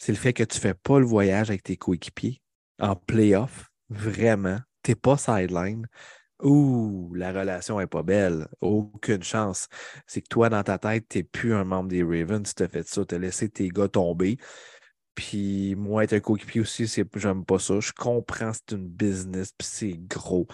C'est 0.00 0.12
le 0.12 0.18
fait 0.18 0.32
que 0.32 0.42
tu 0.42 0.56
ne 0.56 0.60
fais 0.60 0.74
pas 0.74 0.98
le 0.98 1.04
voyage 1.04 1.50
avec 1.50 1.62
tes 1.62 1.76
coéquipiers 1.76 2.40
en 2.80 2.96
playoff. 2.96 3.70
Vraiment. 3.90 4.58
Tu 4.82 4.92
n'es 4.92 4.94
pas 4.94 5.18
sideline. 5.18 5.86
Ouh, 6.42 7.12
la 7.14 7.32
relation 7.32 7.78
n'est 7.78 7.86
pas 7.86 8.02
belle. 8.02 8.48
Aucune 8.62 9.22
chance. 9.22 9.68
C'est 10.06 10.22
que 10.22 10.28
toi, 10.28 10.48
dans 10.48 10.62
ta 10.62 10.78
tête, 10.78 11.04
tu 11.10 11.18
n'es 11.18 11.24
plus 11.24 11.52
un 11.54 11.64
membre 11.64 11.90
des 11.90 12.02
Ravens. 12.02 12.54
Tu 12.54 12.62
as 12.62 12.68
fait 12.68 12.88
ça, 12.88 13.04
tu 13.04 13.14
as 13.14 13.18
laissé 13.18 13.50
tes 13.50 13.68
gars 13.68 13.88
tomber. 13.88 14.38
Puis 15.14 15.74
moi, 15.74 16.04
être 16.04 16.14
un 16.14 16.20
coéquipier 16.20 16.62
aussi, 16.62 16.86
j'aime 17.16 17.44
pas 17.44 17.58
ça. 17.58 17.78
Je 17.80 17.92
comprends, 17.92 18.52
c'est 18.54 18.74
une 18.74 18.88
business, 18.88 19.52
puis 19.52 19.68
c'est 19.70 19.92
gros. 20.08 20.46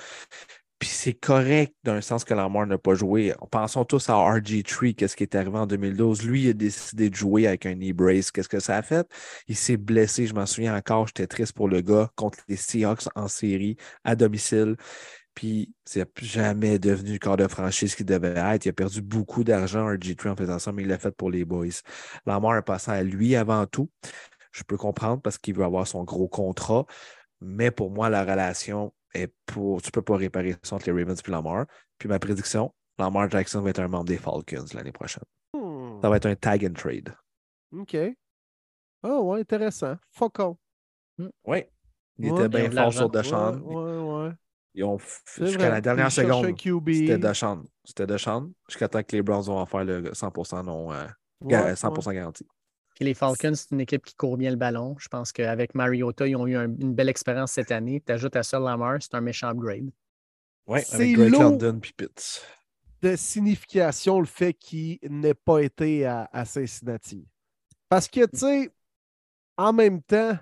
Puis 0.78 0.90
c'est 0.90 1.14
correct 1.14 1.74
d'un 1.84 2.02
sens 2.02 2.24
que 2.24 2.34
Lamar 2.34 2.66
n'a 2.66 2.76
pas 2.76 2.94
joué. 2.94 3.34
Pensons 3.50 3.86
tous 3.86 4.10
à 4.10 4.12
RG3, 4.12 4.94
qu'est-ce 4.94 5.16
qui 5.16 5.22
est 5.22 5.34
arrivé 5.34 5.56
en 5.56 5.66
2012. 5.66 6.24
Lui, 6.24 6.44
il 6.44 6.50
a 6.50 6.52
décidé 6.52 7.08
de 7.08 7.14
jouer 7.14 7.46
avec 7.46 7.64
un 7.64 7.74
knee 7.74 7.94
brace. 7.94 8.30
Qu'est-ce 8.30 8.48
que 8.48 8.60
ça 8.60 8.76
a 8.76 8.82
fait? 8.82 9.08
Il 9.48 9.56
s'est 9.56 9.78
blessé, 9.78 10.26
je 10.26 10.34
m'en 10.34 10.44
souviens 10.44 10.76
encore, 10.76 11.06
j'étais 11.06 11.26
triste 11.26 11.54
pour 11.54 11.68
le 11.68 11.80
gars 11.80 12.10
contre 12.14 12.40
les 12.48 12.56
Seahawks 12.56 13.08
en 13.14 13.26
série 13.26 13.76
à 14.04 14.16
domicile. 14.16 14.76
Puis 15.34 15.72
c'est 15.86 16.06
jamais 16.22 16.78
devenu 16.78 17.12
le 17.14 17.18
corps 17.18 17.36
de 17.38 17.48
franchise 17.48 17.94
qu'il 17.94 18.06
devait 18.06 18.34
être. 18.36 18.66
Il 18.66 18.70
a 18.70 18.72
perdu 18.72 19.00
beaucoup 19.00 19.44
d'argent 19.44 19.88
RG3 19.90 20.30
en 20.30 20.36
faisant 20.36 20.58
ça, 20.58 20.72
mais 20.72 20.82
il 20.82 20.88
l'a 20.88 20.98
fait 20.98 21.14
pour 21.14 21.30
les 21.30 21.46
boys. 21.46 21.66
Lamar 22.26 22.56
est 22.58 22.62
passé 22.62 22.90
à 22.90 23.02
lui 23.02 23.34
avant 23.34 23.66
tout. 23.66 23.90
Je 24.52 24.62
peux 24.62 24.76
comprendre 24.76 25.22
parce 25.22 25.38
qu'il 25.38 25.54
veut 25.54 25.64
avoir 25.64 25.86
son 25.86 26.04
gros 26.04 26.28
contrat. 26.28 26.84
Mais 27.40 27.70
pour 27.70 27.90
moi, 27.90 28.08
la 28.08 28.24
relation 28.24 28.92
est 29.14 29.32
pour. 29.46 29.82
Tu 29.82 29.88
ne 29.88 29.92
peux 29.92 30.02
pas 30.02 30.16
réparer 30.16 30.56
ça 30.62 30.76
entre 30.76 30.90
les 30.90 31.02
Ravens 31.02 31.20
et 31.26 31.30
Lamar. 31.30 31.66
Puis 31.98 32.08
ma 32.08 32.18
prédiction, 32.18 32.74
Lamar 32.98 33.30
Jackson 33.30 33.62
va 33.62 33.70
être 33.70 33.80
un 33.80 33.88
membre 33.88 34.06
des 34.06 34.18
Falcons 34.18 34.64
l'année 34.74 34.92
prochaine. 34.92 35.24
Hmm. 35.54 36.00
Ça 36.02 36.08
va 36.08 36.16
être 36.16 36.26
un 36.26 36.36
tag 36.36 36.64
and 36.64 36.74
trade. 36.74 37.14
OK. 37.72 37.96
Oh, 39.02 39.20
ouais, 39.30 39.40
intéressant. 39.40 39.96
Faucon. 40.10 40.56
Hmm. 41.18 41.28
Oui. 41.44 41.64
Il 42.18 42.28
était 42.28 42.48
bien 42.48 42.70
fort 42.70 42.92
sur 42.92 43.10
Deshaun. 43.10 43.60
Ouais, 43.60 44.24
ouais, 44.26 44.32
Ils 44.74 44.84
ont 44.84 44.98
jusqu'à 45.36 45.68
la 45.68 45.80
dernière 45.80 46.10
seconde. 46.10 46.54
C'était 46.56 47.18
Deshaun. 47.18 47.64
C'était 47.84 48.06
Deshaun. 48.06 48.52
Jusqu'à 48.68 48.88
temps 48.88 49.02
que 49.02 49.14
les 49.14 49.22
Browns 49.22 49.44
vont 49.44 49.58
en 49.58 49.66
faire 49.66 49.84
le 49.84 50.10
100% 50.12 50.64
non. 50.64 50.90
100% 51.42 52.08
euh, 52.08 52.12
garanti 52.12 52.46
les 53.04 53.14
Falcons, 53.14 53.54
c'est 53.54 53.72
une 53.72 53.80
équipe 53.80 54.04
qui 54.04 54.14
court 54.14 54.36
bien 54.36 54.50
le 54.50 54.56
ballon. 54.56 54.96
Je 54.98 55.08
pense 55.08 55.32
qu'avec 55.32 55.74
Mariota, 55.74 56.26
ils 56.26 56.36
ont 56.36 56.46
eu 56.46 56.56
une 56.56 56.94
belle 56.94 57.08
expérience 57.08 57.52
cette 57.52 57.70
année. 57.70 58.02
Tu 58.04 58.12
ajoutes 58.12 58.36
à 58.36 58.42
ça 58.42 58.58
Lamar, 58.58 58.98
c'est 59.00 59.14
un 59.14 59.20
méchant 59.20 59.48
upgrade. 59.48 59.90
Oui, 60.66 60.80
avec 60.92 61.12
Greg 61.12 61.32
London 61.32 61.78
puis 61.80 61.92
Pitts. 61.92 62.42
De 63.02 63.14
signification, 63.14 64.20
le 64.20 64.26
fait 64.26 64.54
qu'il 64.54 64.98
n'ait 65.08 65.34
pas 65.34 65.60
été 65.60 66.06
à, 66.06 66.44
Cincinnati. 66.44 67.26
Parce 67.88 68.08
que, 68.08 68.26
tu 68.26 68.38
sais, 68.38 68.70
en 69.56 69.72
même 69.72 70.02
temps, 70.02 70.36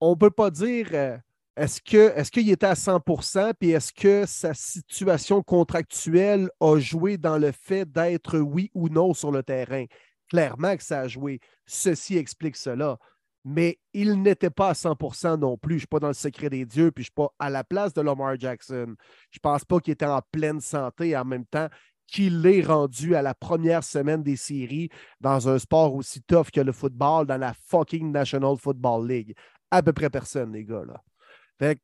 on 0.00 0.10
ne 0.10 0.16
peut 0.16 0.30
pas 0.30 0.50
dire 0.50 0.88
euh, 0.92 1.16
est-ce 1.56 1.80
qu'il 1.80 2.50
est 2.50 2.52
était 2.52 2.66
à 2.66 2.74
100% 2.74 3.54
puis 3.58 3.70
est-ce 3.70 3.92
que 3.92 4.26
sa 4.26 4.52
situation 4.52 5.42
contractuelle 5.42 6.50
a 6.60 6.78
joué 6.78 7.16
dans 7.16 7.38
le 7.38 7.50
fait 7.50 7.90
d'être 7.90 8.38
oui 8.38 8.70
ou 8.74 8.90
non 8.90 9.14
sur 9.14 9.32
le 9.32 9.42
terrain? 9.42 9.86
Clairement 10.28 10.76
que 10.76 10.82
ça 10.82 11.00
a 11.00 11.08
joué. 11.08 11.40
Ceci 11.66 12.16
explique 12.16 12.56
cela. 12.56 12.98
Mais 13.44 13.78
il 13.92 14.20
n'était 14.22 14.50
pas 14.50 14.70
à 14.70 14.72
100% 14.72 15.38
non 15.38 15.56
plus. 15.56 15.74
Je 15.74 15.76
ne 15.76 15.80
suis 15.80 15.86
pas 15.86 16.00
dans 16.00 16.08
le 16.08 16.14
secret 16.14 16.50
des 16.50 16.64
dieux, 16.64 16.90
puis 16.90 17.04
je 17.04 17.10
ne 17.10 17.22
suis 17.22 17.28
pas 17.28 17.32
à 17.38 17.48
la 17.48 17.62
place 17.62 17.94
de 17.94 18.00
Lamar 18.00 18.36
Jackson. 18.38 18.96
Je 19.30 19.38
ne 19.38 19.40
pense 19.40 19.64
pas 19.64 19.78
qu'il 19.78 19.92
était 19.92 20.04
en 20.04 20.20
pleine 20.32 20.60
santé 20.60 21.16
en 21.16 21.24
même 21.24 21.46
temps 21.46 21.68
qu'il 22.08 22.40
l'ait 22.40 22.62
rendu 22.62 23.14
à 23.14 23.22
la 23.22 23.34
première 23.34 23.84
semaine 23.84 24.22
des 24.22 24.36
séries 24.36 24.88
dans 25.20 25.48
un 25.48 25.58
sport 25.58 25.94
aussi 25.94 26.22
tough 26.22 26.50
que 26.52 26.60
le 26.60 26.72
football 26.72 27.26
dans 27.26 27.36
la 27.36 27.54
fucking 27.68 28.12
National 28.12 28.56
Football 28.56 29.08
League. 29.08 29.34
À 29.70 29.82
peu 29.82 29.92
près 29.92 30.10
personne, 30.10 30.52
les 30.52 30.64
gars. 30.64 30.84
Là. 30.84 31.74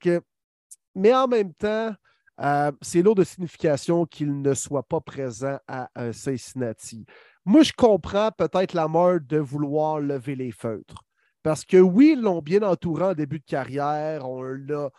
Mais 0.95 1.15
en 1.15 1.27
même 1.27 1.53
temps, 1.55 1.95
euh, 2.41 2.73
c'est 2.81 3.03
lourd 3.03 3.15
de 3.15 3.25
signification 3.25 4.07
qu'il 4.07 4.41
ne 4.41 4.55
soit 4.55 4.83
pas 4.83 5.01
présent 5.01 5.59
à 5.67 5.89
Cincinnati. 6.13 7.05
Moi, 7.45 7.63
je 7.63 7.73
comprends 7.73 8.31
peut-être 8.31 8.73
la 8.73 8.87
mort 8.87 9.19
de 9.21 9.39
vouloir 9.39 9.99
lever 9.99 10.37
les 10.37 10.53
feutres. 10.53 11.03
Parce 11.43 11.65
que 11.65 11.77
oui, 11.77 12.15
ils 12.17 12.23
l'ont 12.23 12.41
bien 12.41 12.63
entouré 12.63 13.05
en 13.05 13.15
début 13.15 13.41
de 13.41 13.45
carrière. 13.45 14.29
On 14.29 14.43
l'a 14.43 14.91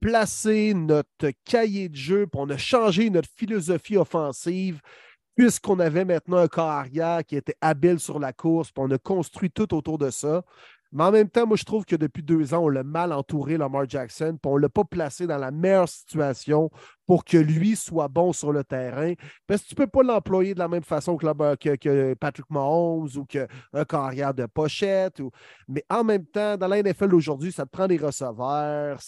placé 0.00 0.72
notre 0.72 1.30
cahier 1.44 1.90
de 1.90 1.96
jeu, 1.96 2.26
puis 2.26 2.40
on 2.40 2.48
a 2.48 2.56
changé 2.56 3.10
notre 3.10 3.28
philosophie 3.36 3.98
offensive, 3.98 4.80
puisqu'on 5.36 5.78
avait 5.78 6.06
maintenant 6.06 6.38
un 6.38 6.48
corps 6.48 6.70
arrière 6.70 7.22
qui 7.24 7.36
était 7.36 7.56
habile 7.60 8.00
sur 8.00 8.18
la 8.18 8.32
course, 8.32 8.72
puis 8.72 8.82
on 8.82 8.90
a 8.90 8.98
construit 8.98 9.50
tout 9.50 9.74
autour 9.74 9.98
de 9.98 10.08
ça. 10.08 10.42
Mais 10.92 11.04
en 11.04 11.12
même 11.12 11.28
temps, 11.28 11.46
moi, 11.46 11.56
je 11.56 11.64
trouve 11.64 11.84
que 11.84 11.96
depuis 11.96 12.22
deux 12.22 12.52
ans, 12.52 12.64
on 12.64 12.68
l'a 12.68 12.82
mal 12.82 13.12
entouré, 13.12 13.56
Lamar 13.56 13.88
Jackson, 13.88 14.38
puis 14.42 14.50
on 14.50 14.56
ne 14.56 14.62
l'a 14.62 14.68
pas 14.68 14.84
placé 14.84 15.26
dans 15.26 15.38
la 15.38 15.50
meilleure 15.50 15.88
situation 15.88 16.70
pour 17.10 17.24
que 17.24 17.36
lui 17.36 17.74
soit 17.74 18.06
bon 18.06 18.32
sur 18.32 18.52
le 18.52 18.62
terrain. 18.62 19.14
Parce 19.48 19.62
que 19.62 19.66
tu 19.70 19.74
ne 19.74 19.78
peux 19.78 19.88
pas 19.88 20.04
l'employer 20.04 20.54
de 20.54 20.60
la 20.60 20.68
même 20.68 20.84
façon 20.84 21.16
que, 21.16 22.14
Patrick 22.14 22.48
Mahomes 22.48 23.08
ou 23.16 23.24
qu'un 23.24 23.48
carrière 23.84 24.32
de 24.32 24.46
pochette. 24.46 25.20
Mais 25.66 25.84
en 25.90 26.04
même 26.04 26.24
temps, 26.24 26.56
dans 26.56 26.68
la 26.68 26.80
NFL 26.80 27.12
aujourd'hui, 27.12 27.50
ça 27.50 27.64
te 27.64 27.70
prend 27.70 27.88
des 27.88 27.96
receveurs. 27.96 29.00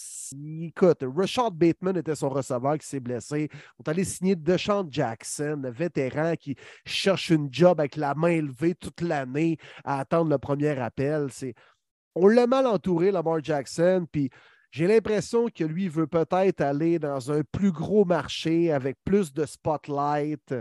Écoute, 0.61 1.05
Rashad 1.15 1.53
Bateman 1.53 1.95
était 1.95 2.15
son 2.15 2.27
receveur 2.27 2.77
qui 2.77 2.85
s'est 2.85 2.99
blessé. 2.99 3.47
On 3.79 3.83
est 3.83 3.89
allé 3.89 4.03
signer 4.03 4.35
DeShaun 4.35 4.85
Jackson, 4.91 5.61
le 5.63 5.71
vétéran 5.71 6.33
qui 6.37 6.57
cherche 6.85 7.29
une 7.29 7.47
job 7.53 7.79
avec 7.79 7.95
la 7.95 8.15
main 8.15 8.31
élevée 8.31 8.75
toute 8.75 8.99
l'année 8.99 9.55
à 9.85 10.01
attendre 10.01 10.29
le 10.29 10.37
premier 10.37 10.77
appel. 10.77 11.29
On 12.15 12.27
l'a 12.27 12.47
mal 12.47 12.67
entouré, 12.67 13.11
Lamar 13.11 13.41
Jackson, 13.41 14.05
puis 14.11 14.29
j'ai 14.73 14.87
l'impression 14.87 15.49
que 15.49 15.63
lui 15.63 15.87
veut 15.87 16.07
peut-être 16.07 16.61
aller 16.61 16.97
dans 16.97 17.31
un 17.31 17.43
plus 17.43 17.71
gros 17.71 18.05
marché 18.05 18.71
avec 18.71 18.97
plus 19.05 19.31
de 19.31 19.45
spotlight, 19.45 20.55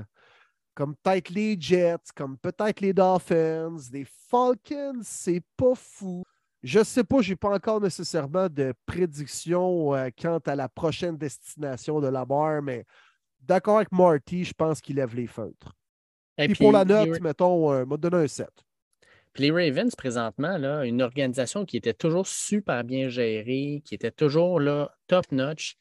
comme 0.74 0.94
peut-être 0.96 1.30
les 1.30 1.58
Jets, 1.58 2.12
comme 2.14 2.36
peut-être 2.36 2.82
les 2.82 2.92
Dolphins, 2.92 3.78
les 3.90 4.04
Falcons, 4.04 5.00
c'est 5.02 5.42
pas 5.56 5.74
fou. 5.74 6.24
Je 6.62 6.84
sais 6.84 7.04
pas, 7.04 7.22
j'ai 7.22 7.36
pas 7.36 7.54
encore 7.54 7.80
nécessairement 7.80 8.50
de 8.50 8.74
prédiction 8.84 9.94
euh, 9.94 10.10
quant 10.20 10.40
à 10.44 10.56
la 10.56 10.68
prochaine 10.68 11.16
destination 11.16 11.98
de 11.98 12.08
Lamar, 12.08 12.60
mais 12.60 12.84
d'accord 13.40 13.76
avec 13.76 13.92
Marty, 13.92 14.44
je 14.44 14.52
pense 14.52 14.82
qu'il 14.82 14.96
lève 14.96 15.16
les 15.16 15.26
feutres. 15.26 15.74
Et 16.36 16.48
puis, 16.48 16.56
pour 16.56 16.72
la 16.72 16.84
note, 16.84 17.18
mettons, 17.22 17.72
euh, 17.72 17.86
m'a 17.86 17.96
donné 17.96 18.18
un 18.18 18.28
7. 18.28 18.46
Puis 19.32 19.44
les 19.44 19.50
Ravens, 19.50 19.94
présentement, 19.96 20.58
là, 20.58 20.84
une 20.84 21.00
organisation 21.00 21.64
qui 21.64 21.76
était 21.76 21.94
toujours 21.94 22.26
super 22.26 22.84
bien 22.84 23.08
gérée, 23.08 23.82
qui 23.84 23.94
était 23.94 24.10
toujours 24.10 24.60
là, 24.60 24.94
top-notch, 25.06 25.76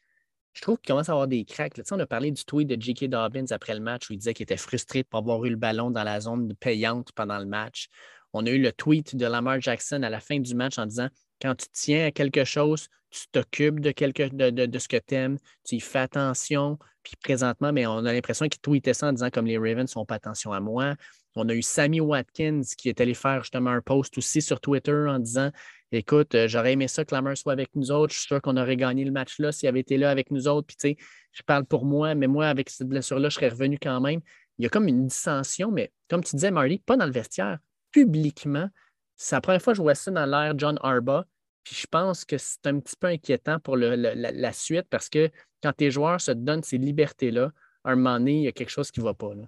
je 0.54 0.62
trouve 0.62 0.78
qu'il 0.78 0.88
commence 0.88 1.10
à 1.10 1.14
avoir 1.14 1.28
des 1.28 1.46
cracks. 1.46 1.78
Là, 1.78 1.84
on 1.92 2.00
a 2.00 2.06
parlé 2.06 2.32
du 2.32 2.44
tweet 2.44 2.68
de 2.68 2.82
J.K. 2.82 3.06
Dobbins 3.06 3.46
après 3.52 3.74
le 3.74 3.80
match 3.80 4.10
où 4.10 4.14
il 4.14 4.18
disait 4.18 4.34
qu'il 4.34 4.44
était 4.44 4.58
frustré 4.58 5.00
de 5.00 5.08
ne 5.08 5.10
pas 5.10 5.18
avoir 5.20 5.44
eu 5.46 5.50
le 5.50 5.56
ballon 5.56 5.92
dans 5.92 6.04
la 6.04 6.20
zone 6.20 6.54
payante 6.56 7.12
pendant 7.14 7.40
le 7.40 7.46
match. 7.46 7.88
On 8.34 8.46
a 8.46 8.50
eu 8.50 8.62
le 8.62 8.72
tweet 8.72 9.16
de 9.16 9.26
Lamar 9.26 9.60
Jackson 9.62 10.04
à 10.04 10.10
la 10.10 10.20
fin 10.20 10.40
du 10.40 10.56
match 10.56 10.78
en 10.78 10.86
disant 10.86 11.08
quand 11.42 11.56
tu 11.56 11.68
tiens 11.72 12.08
à 12.08 12.12
quelque 12.12 12.44
chose, 12.44 12.88
tu 13.12 13.28
t'occupes 13.32 13.80
de, 13.80 13.92
quelque, 13.92 14.30
de, 14.34 14.80
ce 14.80 14.88
que 14.88 14.98
tu 14.98 15.16
aimes, 15.16 15.38
tu 15.64 15.76
y 15.76 15.80
fais 15.80 16.00
attention. 16.00 16.80
Puis 17.04 17.14
présentement, 17.22 17.74
mais 17.74 17.86
on 17.88 18.06
a 18.06 18.14
l'impression 18.14 18.48
qu'il 18.48 18.62
tweetait 18.62 18.94
ça 18.94 19.08
en 19.08 19.14
disant 19.14 19.30
comme 19.30 19.46
les 19.46 19.58
Ravens 19.58 19.90
ne 19.90 19.92
font 19.92 20.06
pas 20.06 20.16
attention 20.16 20.54
à 20.54 20.60
moi. 20.60 20.96
On 21.36 21.48
a 21.50 21.54
eu 21.54 21.62
Sammy 21.62 22.00
Watkins 22.00 22.62
qui 22.78 22.90
est 22.90 23.02
allé 23.02 23.14
faire 23.14 23.42
justement 23.42 23.72
un 23.72 23.82
post 23.82 24.18
aussi 24.18 24.42
sur 24.42 24.60
Twitter 24.60 25.06
en 25.08 25.20
disant 25.20 25.52
Écoute, 25.94 26.36
euh, 26.36 26.48
j'aurais 26.48 26.74
aimé 26.74 26.88
ça 26.88 27.04
que 27.04 27.14
Lamar 27.14 27.36
soit 27.36 27.52
avec 27.52 27.76
nous 27.76 27.92
autres. 27.92 28.14
Je 28.14 28.20
suis 28.20 28.28
sûr 28.28 28.42
qu'on 28.42 28.56
aurait 28.56 28.78
gagné 28.78 29.04
le 29.04 29.12
match 29.12 29.40
là 29.40 29.52
s'il 29.52 29.68
avait 29.68 29.82
été 29.82 29.98
là 29.98 30.10
avec 30.10 30.32
nous 30.32 30.48
autres. 30.48 30.68
Puis, 30.68 30.78
tu 30.78 30.90
sais, 30.90 30.98
je 31.34 31.42
parle 31.44 31.66
pour 31.66 31.84
moi, 31.84 32.16
mais 32.16 32.28
moi, 32.28 32.48
avec 32.48 32.70
cette 32.70 32.88
blessure-là, 32.88 33.28
je 33.28 33.36
serais 33.36 33.50
revenu 33.50 33.78
quand 33.78 34.00
même. 34.00 34.22
Il 34.58 34.64
y 34.64 34.66
a 34.68 34.70
comme 34.70 34.88
une 34.88 35.08
dissension, 35.08 35.70
mais 35.70 35.92
comme 36.10 36.24
tu 36.24 36.36
disais, 36.38 36.50
Marty, 36.50 36.80
pas 36.86 36.96
dans 36.96 37.06
le 37.06 37.12
vestiaire, 37.12 37.60
publiquement. 37.92 38.70
C'est 39.18 39.36
la 39.36 39.42
première 39.42 39.62
fois 39.62 39.74
que 39.74 39.78
je 39.78 39.82
vois 39.82 39.96
ça 39.96 40.12
dans 40.12 40.26
l'air 40.26 40.54
John 40.58 40.80
Arba. 40.82 41.26
Puis 41.64 41.76
je 41.76 41.88
pense 41.88 42.26
que 42.26 42.38
c'est 42.38 42.66
un 42.66 42.80
petit 42.80 42.96
peu 42.96 43.08
inquiétant 43.08 43.60
pour 43.60 43.78
la, 43.78 44.54
suite 44.54 44.88
parce 44.90 45.10
que 45.10 45.30
quand 45.62 45.74
tes 45.74 45.92
joueurs 45.92 46.20
se 46.20 46.32
donnent 46.32 46.64
ces 46.64 46.78
libertés-là, 46.78 47.52
à 47.84 47.92
un 47.92 47.96
moment 47.96 48.18
donné, 48.18 48.38
il 48.38 48.44
y 48.44 48.48
a 48.48 48.52
quelque 48.52 48.70
chose 48.70 48.92
qui 48.92 49.00
ne 49.00 49.06
va 49.06 49.14
pas. 49.14 49.34
Là. 49.34 49.44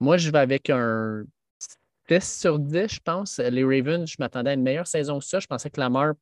Moi, 0.00 0.16
je 0.16 0.30
vais 0.30 0.38
avec 0.38 0.70
un 0.70 1.24
10 2.08 2.40
sur 2.40 2.58
10, 2.58 2.94
je 2.94 3.00
pense. 3.00 3.38
Les 3.38 3.64
Ravens, 3.64 4.10
je 4.10 4.16
m'attendais 4.18 4.50
à 4.50 4.54
une 4.54 4.62
meilleure 4.62 4.86
saison 4.86 5.18
que 5.18 5.24
ça. 5.24 5.40
Je 5.40 5.46
pensais 5.46 5.70
que 5.70 5.80
Lamar 5.80 6.14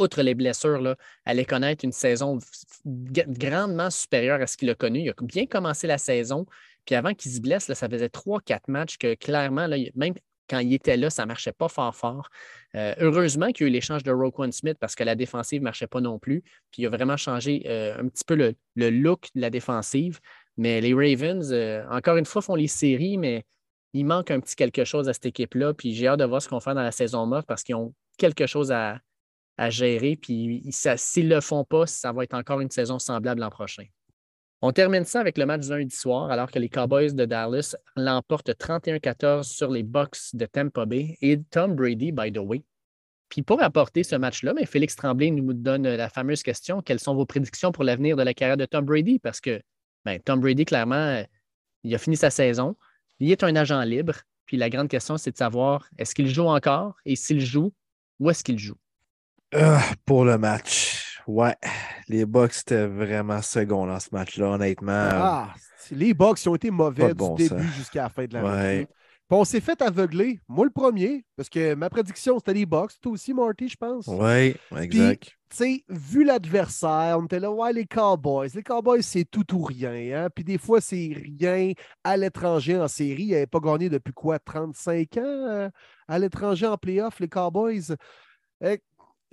outre 0.00 0.22
les 0.22 0.34
blessures, 0.34 0.80
là, 0.80 0.96
allait 1.24 1.44
connaître 1.44 1.84
une 1.84 1.92
saison 1.92 2.38
grandement 2.84 3.90
supérieure 3.90 4.40
à 4.40 4.46
ce 4.46 4.56
qu'il 4.56 4.70
a 4.70 4.74
connu. 4.74 5.00
Il 5.00 5.10
a 5.10 5.14
bien 5.20 5.46
commencé 5.46 5.86
la 5.86 5.98
saison. 5.98 6.46
Puis 6.86 6.94
avant 6.94 7.14
qu'il 7.14 7.30
se 7.30 7.40
blesse, 7.40 7.72
ça 7.72 7.88
faisait 7.88 8.08
trois, 8.08 8.40
quatre 8.40 8.68
matchs 8.68 8.96
que 8.96 9.14
clairement, 9.14 9.66
là, 9.66 9.76
même 9.94 10.14
quand 10.50 10.58
il 10.58 10.74
était 10.74 10.96
là, 10.96 11.08
ça 11.10 11.22
ne 11.22 11.28
marchait 11.28 11.52
pas 11.52 11.68
fort 11.68 11.94
fort. 11.94 12.28
Euh, 12.74 12.94
heureusement 12.98 13.52
qu'il 13.52 13.64
y 13.64 13.64
a 13.66 13.70
eu 13.70 13.72
l'échange 13.72 14.02
de 14.02 14.10
Roquan 14.10 14.50
Smith 14.50 14.76
parce 14.80 14.96
que 14.96 15.04
la 15.04 15.14
défensive 15.14 15.60
ne 15.60 15.64
marchait 15.64 15.86
pas 15.86 16.00
non 16.00 16.18
plus. 16.18 16.42
Puis 16.72 16.82
il 16.82 16.86
a 16.86 16.90
vraiment 16.90 17.16
changé 17.16 17.62
euh, 17.66 17.96
un 17.98 18.08
petit 18.08 18.24
peu 18.24 18.34
le, 18.34 18.90
look 18.90 19.28
de 19.34 19.40
la 19.40 19.50
défensive. 19.50 20.18
Mais 20.56 20.80
les 20.80 20.92
Ravens, 20.92 21.52
euh, 21.52 21.84
encore 21.88 22.16
une 22.16 22.26
fois, 22.26 22.42
font 22.42 22.56
les 22.56 22.66
séries, 22.66 23.16
mais 23.16 23.44
il 23.92 24.04
manque 24.04 24.30
un 24.30 24.40
petit 24.40 24.56
quelque 24.56 24.84
chose 24.84 25.08
à 25.08 25.12
cette 25.12 25.26
équipe-là. 25.26 25.72
Puis 25.72 25.94
j'ai 25.94 26.08
hâte 26.08 26.18
de 26.18 26.24
voir 26.24 26.42
ce 26.42 26.48
qu'on 26.48 26.60
fait 26.60 26.74
dans 26.74 26.82
la 26.82 26.92
saison 26.92 27.26
morte 27.26 27.46
parce 27.46 27.62
qu'ils 27.62 27.76
ont 27.76 27.94
quelque 28.18 28.46
chose 28.46 28.72
à, 28.72 29.00
gérer. 29.68 30.16
Puis 30.16 30.62
s'ils 30.72 31.28
ne 31.28 31.34
le 31.34 31.40
font 31.42 31.64
pas, 31.64 31.86
ça 31.86 32.12
va 32.12 32.24
être 32.24 32.32
encore 32.32 32.60
une 32.60 32.70
saison 32.70 32.98
semblable 32.98 33.42
l'an 33.42 33.50
prochain. 33.50 33.84
On 34.62 34.72
termine 34.72 35.04
ça 35.04 35.20
avec 35.20 35.38
le 35.38 35.46
match 35.46 35.66
lundi 35.68 35.94
soir, 35.94 36.30
alors 36.30 36.50
que 36.50 36.58
les 36.58 36.68
Cowboys 36.68 37.14
de 37.14 37.24
Dallas 37.24 37.74
l'emportent 37.96 38.50
31-14 38.50 39.44
sur 39.44 39.70
les 39.70 39.82
Bucks 39.82 40.34
de 40.34 40.44
Tampa 40.44 40.84
Bay 40.84 41.16
et 41.22 41.40
Tom 41.50 41.74
Brady, 41.74 42.12
by 42.12 42.30
the 42.30 42.38
way. 42.38 42.62
Puis 43.30 43.42
pour 43.42 43.62
apporter 43.62 44.02
ce 44.02 44.16
match-là, 44.16 44.52
mais 44.52 44.66
Félix 44.66 44.96
Tremblay 44.96 45.30
nous 45.30 45.54
donne 45.54 45.88
la 45.88 46.08
fameuse 46.10 46.42
question 46.42 46.82
quelles 46.82 46.98
sont 46.98 47.14
vos 47.14 47.24
prédictions 47.24 47.72
pour 47.72 47.84
l'avenir 47.84 48.16
de 48.16 48.22
la 48.22 48.34
carrière 48.34 48.56
de 48.56 48.66
Tom 48.66 48.84
Brady? 48.84 49.18
Parce 49.20 49.40
que 49.40 49.62
ben, 50.04 50.18
Tom 50.20 50.40
Brady, 50.40 50.64
clairement, 50.64 51.24
il 51.84 51.94
a 51.94 51.98
fini 51.98 52.16
sa 52.16 52.28
saison. 52.28 52.76
Il 53.20 53.30
est 53.30 53.44
un 53.44 53.54
agent 53.54 53.80
libre. 53.82 54.14
Puis 54.46 54.56
la 54.56 54.68
grande 54.68 54.88
question, 54.88 55.16
c'est 55.16 55.30
de 55.30 55.36
savoir 55.36 55.88
est-ce 55.96 56.14
qu'il 56.14 56.28
joue 56.28 56.46
encore? 56.46 56.96
Et 57.06 57.14
s'il 57.14 57.40
joue, 57.40 57.72
où 58.18 58.28
est-ce 58.30 58.42
qu'il 58.42 58.58
joue? 58.58 58.76
Euh, 59.54 59.78
Pour 60.04 60.24
le 60.24 60.36
match, 60.36 60.99
Ouais, 61.30 61.54
les 62.08 62.26
Bucks 62.26 62.58
étaient 62.60 62.86
vraiment 62.86 63.40
second 63.40 63.86
dans 63.86 64.00
ce 64.00 64.08
match-là, 64.10 64.50
honnêtement. 64.50 65.08
Ah, 65.12 65.54
les 65.92 66.12
Bucks 66.12 66.40
ont 66.46 66.56
été 66.56 66.70
mauvais 66.70 67.14
du 67.14 67.34
début 67.36 67.68
jusqu'à 67.76 68.02
la 68.02 68.08
fin 68.08 68.24
de 68.24 68.34
la 68.34 68.42
ouais. 68.42 68.88
on 69.30 69.44
s'est 69.44 69.60
fait 69.60 69.80
aveugler. 69.80 70.40
Moi, 70.48 70.64
le 70.64 70.72
premier, 70.72 71.24
parce 71.36 71.48
que 71.48 71.74
ma 71.74 71.88
prédiction, 71.88 72.38
c'était 72.38 72.54
les 72.54 72.66
Bucks. 72.66 72.92
Toi 73.00 73.12
aussi, 73.12 73.32
Marty, 73.32 73.68
je 73.68 73.76
pense. 73.76 74.08
Oui, 74.08 74.56
exact. 74.76 75.36
Tu 75.50 75.56
sais, 75.56 75.84
vu 75.88 76.24
l'adversaire, 76.24 77.16
on 77.18 77.26
était 77.26 77.40
là, 77.40 77.50
ouais, 77.50 77.72
les 77.72 77.86
Cowboys. 77.86 78.50
Les 78.54 78.62
Cowboys, 78.62 79.02
c'est 79.02 79.24
tout 79.24 79.54
ou 79.54 79.62
rien. 79.62 80.24
Hein? 80.24 80.28
Puis 80.34 80.42
des 80.42 80.58
fois, 80.58 80.80
c'est 80.80 81.12
rien 81.14 81.72
à 82.02 82.16
l'étranger 82.16 82.76
en 82.76 82.88
série. 82.88 83.24
Ils 83.24 83.32
n'avaient 83.32 83.46
pas 83.46 83.60
gagné 83.60 83.88
depuis 83.88 84.12
quoi, 84.12 84.40
35 84.40 85.16
ans 85.16 85.20
euh, 85.24 85.68
à 86.08 86.18
l'étranger 86.18 86.66
en 86.66 86.76
playoff, 86.76 87.20
les 87.20 87.28
Cowboys? 87.28 87.94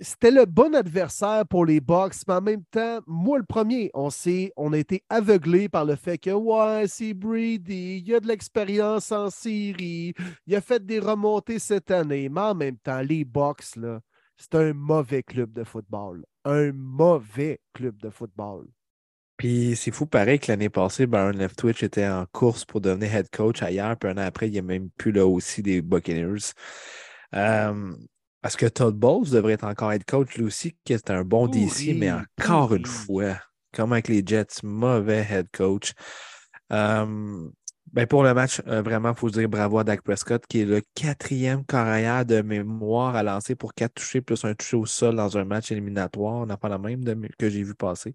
C'était 0.00 0.30
le 0.30 0.44
bon 0.44 0.74
adversaire 0.74 1.44
pour 1.46 1.64
les 1.64 1.80
Bucks, 1.80 2.14
mais 2.26 2.34
en 2.34 2.40
même 2.40 2.64
temps, 2.70 3.00
moi 3.06 3.38
le 3.38 3.44
premier, 3.44 3.90
on 3.94 4.10
sait, 4.10 4.52
on 4.56 4.72
a 4.72 4.78
été 4.78 5.02
aveuglé 5.08 5.68
par 5.68 5.84
le 5.84 5.96
fait 5.96 6.18
que 6.18 6.30
ouais, 6.30 6.86
c'est 6.86 7.14
Brady, 7.14 8.04
il 8.06 8.14
a 8.14 8.20
de 8.20 8.28
l'expérience 8.28 9.10
en 9.10 9.30
série, 9.30 10.14
il 10.46 10.54
a 10.54 10.60
fait 10.60 10.84
des 10.84 11.00
remontées 11.00 11.58
cette 11.58 11.90
année, 11.90 12.28
mais 12.28 12.40
en 12.40 12.54
même 12.54 12.76
temps, 12.78 13.00
les 13.00 13.24
Bucks, 13.24 13.76
là, 13.76 14.00
c'est 14.36 14.54
un 14.54 14.72
mauvais 14.72 15.22
club 15.24 15.52
de 15.52 15.64
football. 15.64 16.24
Un 16.44 16.72
mauvais 16.72 17.60
club 17.74 17.96
de 17.96 18.08
football. 18.08 18.68
Puis 19.36 19.76
c'est 19.76 19.90
fou 19.90 20.06
pareil 20.06 20.38
que 20.38 20.50
l'année 20.50 20.68
passée, 20.68 21.06
Baron 21.06 21.30
Leftwich 21.30 21.82
était 21.82 22.06
en 22.06 22.24
course 22.26 22.64
pour 22.64 22.80
devenir 22.80 23.14
head 23.14 23.30
coach 23.30 23.62
ailleurs, 23.62 23.96
puis 23.96 24.10
un 24.10 24.14
an 24.14 24.26
après, 24.26 24.48
il 24.48 24.52
n'y 24.52 24.58
a 24.58 24.62
même 24.62 24.90
plus 24.90 25.12
là 25.12 25.26
aussi 25.26 25.62
des 25.62 25.82
Buccaneers. 25.82 26.52
Euh, 27.34 27.94
parce 28.40 28.56
que 28.56 28.66
Todd 28.66 28.94
Bowles 28.94 29.30
devrait 29.30 29.54
être 29.54 29.64
encore 29.64 29.92
head 29.92 30.04
coach 30.04 30.36
lui 30.36 30.44
aussi, 30.44 30.76
qui 30.84 30.92
est 30.92 31.10
un 31.10 31.22
bon 31.22 31.48
DC, 31.48 31.94
mais 31.96 32.12
encore 32.12 32.74
une 32.74 32.86
fois, 32.86 33.36
comme 33.72 33.92
avec 33.92 34.08
les 34.08 34.22
Jets, 34.24 34.62
mauvais 34.62 35.26
head 35.28 35.48
coach. 35.52 35.92
ben 37.92 38.06
pour 38.06 38.22
le 38.22 38.34
match, 38.34 38.60
euh, 38.66 38.82
vraiment, 38.82 39.10
il 39.10 39.16
faut 39.16 39.30
dire 39.30 39.48
bravo 39.48 39.78
à 39.78 39.84
Dak 39.84 40.02
Prescott, 40.02 40.46
qui 40.46 40.60
est 40.60 40.66
le 40.66 40.82
quatrième 40.94 41.64
carrière 41.64 42.26
de 42.26 42.42
mémoire 42.42 43.16
à 43.16 43.22
lancer 43.22 43.54
pour 43.54 43.72
quatre 43.72 43.94
touchés 43.94 44.20
plus 44.20 44.44
un 44.44 44.54
touché 44.54 44.76
au 44.76 44.84
sol 44.84 45.16
dans 45.16 45.38
un 45.38 45.44
match 45.44 45.72
éliminatoire. 45.72 46.34
On 46.34 46.46
n'a 46.46 46.58
pas 46.58 46.68
la 46.68 46.78
même 46.78 47.02
que 47.38 47.48
j'ai 47.48 47.62
vu 47.62 47.74
passer. 47.74 48.14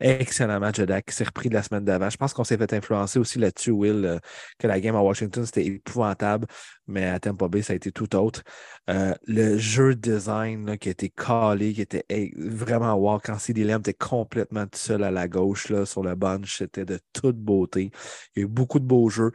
Excellent 0.00 0.60
match 0.60 0.78
de 0.78 0.84
Dak 0.84 1.06
qui 1.06 1.14
s'est 1.14 1.24
repris 1.24 1.48
de 1.48 1.54
la 1.54 1.62
semaine 1.62 1.84
d'avant. 1.84 2.08
Je 2.08 2.16
pense 2.16 2.32
qu'on 2.32 2.44
s'est 2.44 2.56
fait 2.56 2.72
influencer 2.72 3.18
aussi 3.18 3.38
là-dessus, 3.38 3.72
Will, 3.72 4.04
euh, 4.04 4.18
que 4.58 4.68
la 4.68 4.78
game 4.78 4.94
à 4.94 5.02
Washington, 5.02 5.44
c'était 5.44 5.66
épouvantable, 5.66 6.46
mais 6.86 7.06
à 7.06 7.18
Tampa 7.18 7.48
Bay, 7.48 7.62
ça 7.62 7.72
a 7.72 7.76
été 7.76 7.90
tout 7.90 8.14
autre. 8.14 8.42
Euh, 8.90 9.12
le 9.26 9.58
jeu 9.58 9.96
design 9.96 10.78
qui 10.78 10.88
a 10.88 10.92
été 10.92 11.10
calé, 11.10 11.72
qui 11.72 11.82
était 11.82 12.04
vraiment 12.36 12.94
wow, 12.94 13.18
quand 13.18 13.38
CD 13.38 13.64
Lamb 13.64 13.80
était 13.80 13.94
complètement 13.94 14.66
tout 14.66 14.78
seul 14.78 15.02
à 15.02 15.10
la 15.10 15.26
gauche 15.26 15.68
là, 15.68 15.84
sur 15.84 16.04
le 16.04 16.14
bunch, 16.14 16.58
c'était 16.58 16.84
de 16.84 17.00
toute 17.12 17.36
beauté. 17.36 17.90
Il 18.36 18.40
y 18.40 18.42
a 18.42 18.44
eu 18.44 18.48
beaucoup 18.48 18.78
de 18.78 18.86
beaux 18.86 19.08
jeux. 19.08 19.32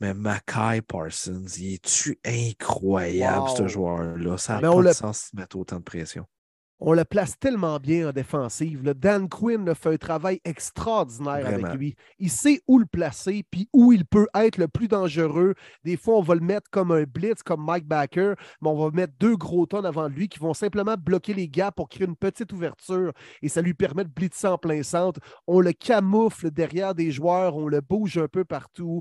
Mais 0.00 0.12
Mackay 0.12 0.82
Parsons, 0.82 1.46
il 1.56 1.74
est-tu 1.74 2.18
incroyable, 2.26 3.48
ce 3.56 3.68
joueur-là? 3.68 4.36
Ça 4.36 4.60
n'a 4.60 4.70
pas 4.70 4.82
de 4.82 4.92
sens 4.92 5.30
de 5.32 5.40
mettre 5.40 5.56
autant 5.56 5.76
de 5.76 5.82
pression 5.82 6.26
on 6.86 6.92
le 6.92 7.04
place 7.06 7.38
tellement 7.38 7.78
bien 7.78 8.10
en 8.10 8.12
défensive. 8.12 8.82
Dan 8.82 9.30
Quinn 9.30 9.66
a 9.70 9.74
fait 9.74 9.94
un 9.94 9.96
travail 9.96 10.40
extraordinaire 10.44 11.46
avec 11.46 11.72
lui. 11.74 11.96
Il 12.18 12.30
sait 12.30 12.60
où 12.68 12.78
le 12.78 12.84
placer, 12.84 13.42
puis 13.50 13.70
où 13.72 13.92
il 13.92 14.04
peut 14.04 14.26
être 14.34 14.58
le 14.58 14.68
plus 14.68 14.86
dangereux. 14.86 15.54
Des 15.82 15.96
fois, 15.96 16.16
on 16.18 16.22
va 16.22 16.34
le 16.34 16.42
mettre 16.42 16.68
comme 16.70 16.92
un 16.92 17.04
blitz, 17.04 17.42
comme 17.42 17.64
Mike 17.64 17.86
Backer, 17.86 18.34
mais 18.60 18.68
on 18.68 18.76
va 18.76 18.90
mettre 18.90 19.14
deux 19.18 19.34
gros 19.34 19.64
tonnes 19.64 19.86
avant 19.86 20.08
lui 20.08 20.28
qui 20.28 20.38
vont 20.38 20.52
simplement 20.52 20.96
bloquer 20.98 21.32
les 21.32 21.48
gars 21.48 21.72
pour 21.72 21.88
créer 21.88 22.06
une 22.06 22.16
petite 22.16 22.52
ouverture 22.52 23.12
et 23.40 23.48
ça 23.48 23.62
lui 23.62 23.72
permet 23.72 24.04
de 24.04 24.10
blitzer 24.10 24.48
en 24.48 24.58
plein 24.58 24.82
centre. 24.82 25.20
On 25.46 25.60
le 25.60 25.72
camoufle 25.72 26.50
derrière 26.50 26.94
des 26.94 27.10
joueurs, 27.10 27.56
on 27.56 27.66
le 27.66 27.80
bouge 27.80 28.18
un 28.18 28.28
peu 28.28 28.44
partout. 28.44 29.00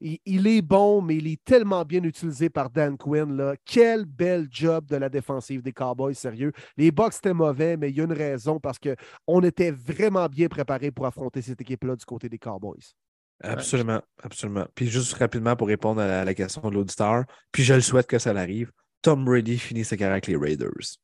Il, 0.00 0.46
est 0.46 0.62
bon, 0.62 1.02
mais 1.02 1.16
il 1.16 1.26
est 1.26 1.44
tellement 1.44 1.84
bien 1.84 2.04
utilisé 2.04 2.48
par 2.48 2.70
Dan 2.70 2.96
Quinn. 2.96 3.36
Là. 3.36 3.56
Quel 3.64 4.04
bel 4.04 4.46
job 4.50 4.86
de 4.86 4.96
la 4.96 5.08
défensive 5.08 5.60
des 5.60 5.72
Cowboys, 5.72 6.14
sérieux. 6.14 6.52
Les 6.76 6.92
Bucks 6.92 7.16
étaient 7.16 7.34
mauvais, 7.34 7.76
mais 7.76 7.90
il 7.90 7.96
y 7.96 8.00
a 8.00 8.04
une 8.04 8.12
raison 8.12 8.60
parce 8.60 8.78
qu'on 8.78 9.42
était 9.42 9.72
vraiment 9.72 10.26
bien 10.26 10.48
préparés 10.48 10.92
pour 10.92 11.06
affronter 11.06 11.42
cette 11.42 11.60
équipe-là 11.60 11.96
du 11.96 12.04
côté 12.04 12.28
des 12.28 12.38
Cowboys. 12.38 12.94
Absolument, 13.40 14.00
absolument. 14.22 14.66
Puis 14.74 14.88
juste 14.88 15.14
rapidement 15.14 15.56
pour 15.56 15.68
répondre 15.68 16.00
à 16.00 16.24
la, 16.24 16.34
question 16.34 16.68
de 16.68 16.74
l'auditeur, 16.74 17.24
puis 17.52 17.64
je 17.64 17.74
le 17.74 17.80
souhaite 17.80 18.06
que 18.06 18.18
ça 18.18 18.32
l'arrive. 18.32 18.72
Tom 19.02 19.24
Brady 19.24 19.58
finit 19.58 19.84
sa 19.84 19.96
carrière 19.96 20.12
avec 20.12 20.26
les 20.26 20.36
Raiders. 20.36 20.98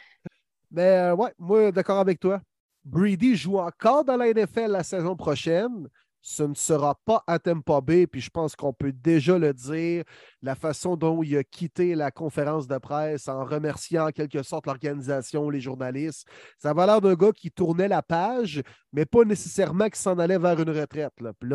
Mais 0.70 0.82
euh, 0.82 1.14
ouais, 1.14 1.32
moi, 1.38 1.72
d'accord 1.72 1.98
avec 1.98 2.20
toi. 2.20 2.40
Brady 2.84 3.36
joue 3.36 3.58
encore 3.58 4.04
dans 4.04 4.16
la 4.16 4.32
NFL 4.32 4.70
la 4.70 4.82
saison 4.82 5.16
prochaine. 5.16 5.88
Ce 6.20 6.42
ne 6.42 6.54
sera 6.54 6.98
pas 7.04 7.22
à 7.26 7.38
Tampa 7.38 7.80
Bay, 7.80 8.06
puis 8.06 8.20
je 8.20 8.28
pense 8.28 8.56
qu'on 8.56 8.72
peut 8.72 8.92
déjà 8.92 9.38
le 9.38 9.54
dire, 9.54 10.04
la 10.42 10.56
façon 10.56 10.96
dont 10.96 11.22
il 11.22 11.36
a 11.36 11.44
quitté 11.44 11.94
la 11.94 12.10
conférence 12.10 12.66
de 12.66 12.76
presse 12.76 13.28
en 13.28 13.44
remerciant 13.44 14.08
en 14.08 14.10
quelque 14.10 14.42
sorte 14.42 14.66
l'organisation, 14.66 15.48
les 15.48 15.60
journalistes. 15.60 16.26
Ça 16.58 16.74
va 16.74 16.86
l'air 16.86 17.00
d'un 17.00 17.14
gars 17.14 17.32
qui 17.32 17.50
tournait 17.50 17.88
la 17.88 18.02
page, 18.02 18.62
mais 18.92 19.06
pas 19.06 19.24
nécessairement 19.24 19.88
qui 19.88 20.00
s'en 20.00 20.18
allait 20.18 20.38
vers 20.38 20.60
une 20.60 20.70
retraite. 20.70 21.14
Là. 21.20 21.32
Puis 21.38 21.48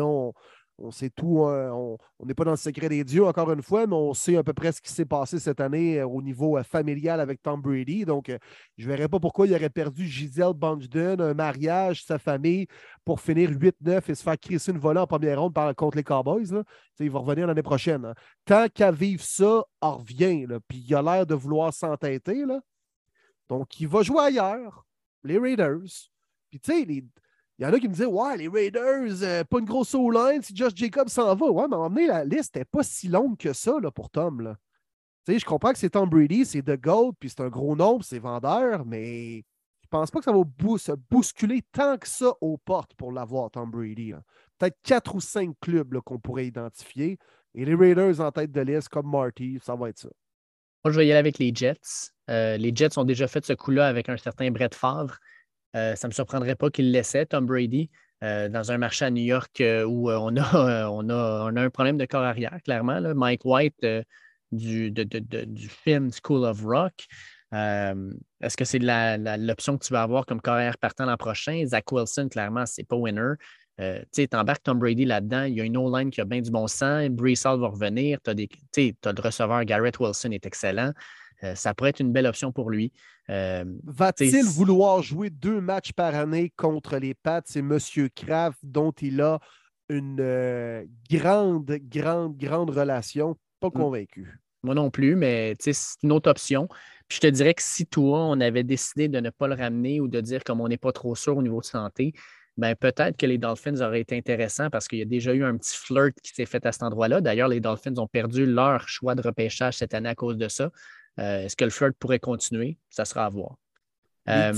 on 0.78 0.90
sait 0.90 1.10
tout, 1.10 1.44
hein, 1.44 1.70
on 2.18 2.26
n'est 2.26 2.34
pas 2.34 2.44
dans 2.44 2.50
le 2.50 2.56
secret 2.56 2.88
des 2.88 3.04
dieux, 3.04 3.24
encore 3.24 3.50
une 3.52 3.62
fois, 3.62 3.86
mais 3.86 3.94
on 3.94 4.12
sait 4.12 4.36
à 4.36 4.42
peu 4.42 4.52
près 4.52 4.72
ce 4.72 4.80
qui 4.80 4.92
s'est 4.92 5.04
passé 5.04 5.38
cette 5.38 5.60
année 5.60 6.00
euh, 6.00 6.06
au 6.06 6.20
niveau 6.20 6.58
euh, 6.58 6.62
familial 6.64 7.20
avec 7.20 7.42
Tom 7.42 7.60
Brady. 7.60 8.04
Donc, 8.04 8.28
euh, 8.28 8.38
je 8.76 8.88
ne 8.88 8.94
verrais 8.94 9.08
pas 9.08 9.20
pourquoi 9.20 9.46
il 9.46 9.54
aurait 9.54 9.70
perdu 9.70 10.06
Giselle 10.06 10.52
Bunchden, 10.54 11.20
un 11.20 11.34
mariage, 11.34 12.04
sa 12.04 12.18
famille, 12.18 12.66
pour 13.04 13.20
finir 13.20 13.50
8-9 13.50 14.10
et 14.10 14.14
se 14.14 14.22
faire 14.22 14.38
crisser 14.38 14.72
une 14.72 14.78
volée 14.78 15.00
en 15.00 15.06
première 15.06 15.40
ronde 15.40 15.54
contre 15.76 15.96
les 15.96 16.04
Cowboys. 16.04 16.62
Il 16.98 17.10
va 17.10 17.20
revenir 17.20 17.46
l'année 17.46 17.62
prochaine. 17.62 18.04
Hein. 18.04 18.14
Tant 18.44 18.66
qu'à 18.68 18.90
vivre 18.90 19.22
ça, 19.22 19.64
on 19.80 19.96
revient. 19.98 20.46
Puis 20.66 20.84
il 20.88 20.94
a 20.94 21.02
l'air 21.02 21.26
de 21.26 21.34
vouloir 21.34 21.72
s'entêter. 21.72 22.44
Donc, 23.48 23.80
il 23.80 23.88
va 23.88 24.02
jouer 24.02 24.20
ailleurs, 24.24 24.86
les 25.22 25.38
Raiders. 25.38 26.10
Puis, 26.50 26.60
tu 26.60 26.72
sais, 26.72 26.84
les 26.84 27.04
il 27.58 27.64
y 27.64 27.66
en 27.66 27.72
a 27.72 27.78
qui 27.78 27.88
me 27.88 27.92
disaient 27.92 28.06
Ouais, 28.06 28.36
les 28.36 28.48
Raiders, 28.48 29.22
euh, 29.22 29.44
pas 29.44 29.58
une 29.58 29.64
grosse 29.64 29.94
O-line 29.94 30.42
si 30.42 30.54
Josh 30.56 30.72
Jacobs 30.74 31.08
s'en 31.08 31.34
va. 31.34 31.46
Ouais, 31.46 31.66
mais 31.68 31.76
à 31.76 31.78
un 31.78 32.18
la 32.18 32.24
liste 32.24 32.56
n'est 32.56 32.64
pas 32.64 32.82
si 32.82 33.08
longue 33.08 33.36
que 33.36 33.52
ça 33.52 33.78
là, 33.80 33.90
pour 33.90 34.10
Tom. 34.10 34.40
Là. 34.40 34.56
Je 35.26 35.44
comprends 35.44 35.72
que 35.72 35.78
c'est 35.78 35.90
Tom 35.90 36.08
Brady, 36.08 36.44
c'est 36.44 36.62
The 36.62 36.80
Gold, 36.80 37.14
puis 37.18 37.30
c'est 37.30 37.40
un 37.40 37.48
gros 37.48 37.76
nombre, 37.76 38.04
c'est 38.04 38.18
vendeur, 38.18 38.84
mais 38.84 39.38
je 39.82 39.88
pense 39.88 40.10
pas 40.10 40.18
que 40.18 40.24
ça 40.24 40.32
va 40.32 40.42
se 40.78 40.92
bousculer 41.10 41.62
tant 41.72 41.96
que 41.96 42.08
ça 42.08 42.32
aux 42.40 42.58
portes 42.58 42.94
pour 42.94 43.12
l'avoir, 43.12 43.50
Tom 43.50 43.70
Brady. 43.70 44.12
Peut-être 44.58 44.76
quatre 44.82 45.14
ou 45.14 45.20
cinq 45.20 45.54
clubs 45.60 46.00
qu'on 46.00 46.18
pourrait 46.18 46.46
identifier. 46.46 47.18
Et 47.54 47.64
les 47.64 47.74
Raiders 47.74 48.20
en 48.20 48.32
tête 48.32 48.50
de 48.50 48.60
liste, 48.60 48.88
comme 48.88 49.08
Marty, 49.08 49.58
ça 49.62 49.76
va 49.76 49.90
être 49.90 49.98
ça. 49.98 50.08
Moi, 50.84 50.92
je 50.92 50.98
vais 50.98 51.06
y 51.06 51.10
aller 51.10 51.18
avec 51.18 51.38
les 51.38 51.54
Jets. 51.54 52.10
Euh, 52.28 52.56
les 52.56 52.74
Jets 52.74 52.98
ont 52.98 53.04
déjà 53.04 53.28
fait 53.28 53.44
ce 53.44 53.52
coup-là 53.52 53.86
avec 53.86 54.08
un 54.08 54.16
certain 54.16 54.50
Brett 54.50 54.74
Favre. 54.74 55.18
Euh, 55.74 55.96
ça 55.96 56.06
ne 56.06 56.10
me 56.10 56.14
surprendrait 56.14 56.54
pas 56.54 56.70
qu'il 56.70 56.92
laissait 56.92 57.26
Tom 57.26 57.46
Brady 57.46 57.90
euh, 58.22 58.48
dans 58.48 58.70
un 58.70 58.78
marché 58.78 59.04
à 59.04 59.10
New 59.10 59.24
York 59.24 59.60
euh, 59.60 59.84
où 59.84 60.10
on 60.10 60.36
a, 60.36 61.50
un 61.56 61.70
problème 61.70 61.96
de 61.96 62.06
corps 62.06 62.22
arrière, 62.22 62.58
clairement. 62.64 63.00
Mike 63.14 63.44
White 63.44 63.84
du, 64.52 64.92
film 65.68 66.10
School 66.12 66.44
of 66.44 66.62
Rock. 66.64 67.06
Est-ce 67.52 68.56
que 68.56 68.64
c'est 68.64 68.78
l'option 68.80 69.78
que 69.78 69.84
tu 69.84 69.92
vas 69.92 70.02
avoir 70.02 70.26
comme 70.26 70.40
carrière 70.40 70.78
partant 70.78 71.06
l'an 71.06 71.16
prochain? 71.16 71.64
Zach 71.66 71.90
Wilson, 71.90 72.28
clairement, 72.28 72.66
c'est 72.66 72.84
pas 72.84 72.96
winner. 72.96 73.34
Tu 73.78 74.28
embarques 74.32 74.62
Tom 74.62 74.78
Brady 74.78 75.04
là-dedans. 75.04 75.44
Il 75.44 75.54
y 75.54 75.60
a 75.60 75.64
une 75.64 75.76
O-line 75.76 76.10
qui 76.10 76.20
a 76.20 76.24
bien 76.24 76.40
du 76.40 76.50
bon 76.50 76.66
sens. 76.66 77.08
Brees 77.10 77.44
Hall 77.44 77.60
va 77.60 77.68
revenir. 77.68 78.18
Tu 78.24 78.30
as, 78.30 79.12
le 79.12 79.22
receveur 79.22 79.64
Garrett 79.64 79.98
Wilson 79.98 80.30
est 80.30 80.46
excellent. 80.46 80.92
Euh, 81.42 81.54
ça 81.54 81.74
pourrait 81.74 81.90
être 81.90 82.00
une 82.00 82.12
belle 82.12 82.26
option 82.26 82.52
pour 82.52 82.70
lui. 82.70 82.92
Euh, 83.30 83.64
Va-t-il 83.84 84.44
vouloir 84.44 85.02
jouer 85.02 85.30
deux 85.30 85.60
matchs 85.60 85.92
par 85.92 86.14
année 86.14 86.52
contre 86.56 86.96
les 86.98 87.14
Pats? 87.14 87.42
C'est 87.44 87.60
M. 87.60 87.78
Kraft 88.14 88.58
dont 88.62 88.92
il 88.92 89.20
a 89.20 89.40
une 89.88 90.86
grande, 91.10 91.70
grande, 91.88 92.36
grande 92.36 92.70
relation. 92.70 93.36
Pas 93.60 93.68
mm. 93.68 93.72
convaincu. 93.72 94.38
Moi 94.62 94.74
non 94.74 94.90
plus, 94.90 95.14
mais 95.14 95.54
c'est 95.60 95.74
une 96.02 96.12
autre 96.12 96.30
option. 96.30 96.68
Puis 97.08 97.16
je 97.16 97.20
te 97.20 97.26
dirais 97.26 97.52
que 97.52 97.62
si 97.62 97.86
toi, 97.86 98.24
on 98.24 98.40
avait 98.40 98.62
décidé 98.62 99.08
de 99.08 99.20
ne 99.20 99.28
pas 99.28 99.46
le 99.46 99.54
ramener 99.54 100.00
ou 100.00 100.08
de 100.08 100.20
dire 100.20 100.42
comme 100.42 100.60
on 100.60 100.68
n'est 100.68 100.78
pas 100.78 100.92
trop 100.92 101.14
sûr 101.14 101.36
au 101.36 101.42
niveau 101.42 101.60
de 101.60 101.66
santé, 101.66 102.14
ben 102.56 102.74
peut-être 102.74 103.16
que 103.16 103.26
les 103.26 103.36
Dolphins 103.36 103.80
auraient 103.80 104.00
été 104.00 104.16
intéressants 104.16 104.70
parce 104.70 104.86
qu'il 104.86 105.00
y 105.00 105.02
a 105.02 105.06
déjà 105.06 105.34
eu 105.34 105.44
un 105.44 105.56
petit 105.56 105.76
flirt 105.76 106.14
qui 106.22 106.32
s'est 106.32 106.46
fait 106.46 106.64
à 106.64 106.72
cet 106.72 106.82
endroit-là. 106.82 107.20
D'ailleurs, 107.20 107.48
les 107.48 107.60
Dolphins 107.60 107.96
ont 107.98 108.06
perdu 108.06 108.46
leur 108.46 108.88
choix 108.88 109.14
de 109.14 109.22
repêchage 109.22 109.76
cette 109.76 109.92
année 109.92 110.08
à 110.08 110.14
cause 110.14 110.36
de 110.36 110.48
ça. 110.48 110.70
Euh, 111.18 111.44
est-ce 111.44 111.56
que 111.56 111.64
le 111.64 111.70
flirt 111.70 111.94
pourrait 111.98 112.18
continuer? 112.18 112.78
Ça 112.90 113.04
sera 113.04 113.26
à 113.26 113.28
voir. 113.28 113.56
Euh, 114.28 114.54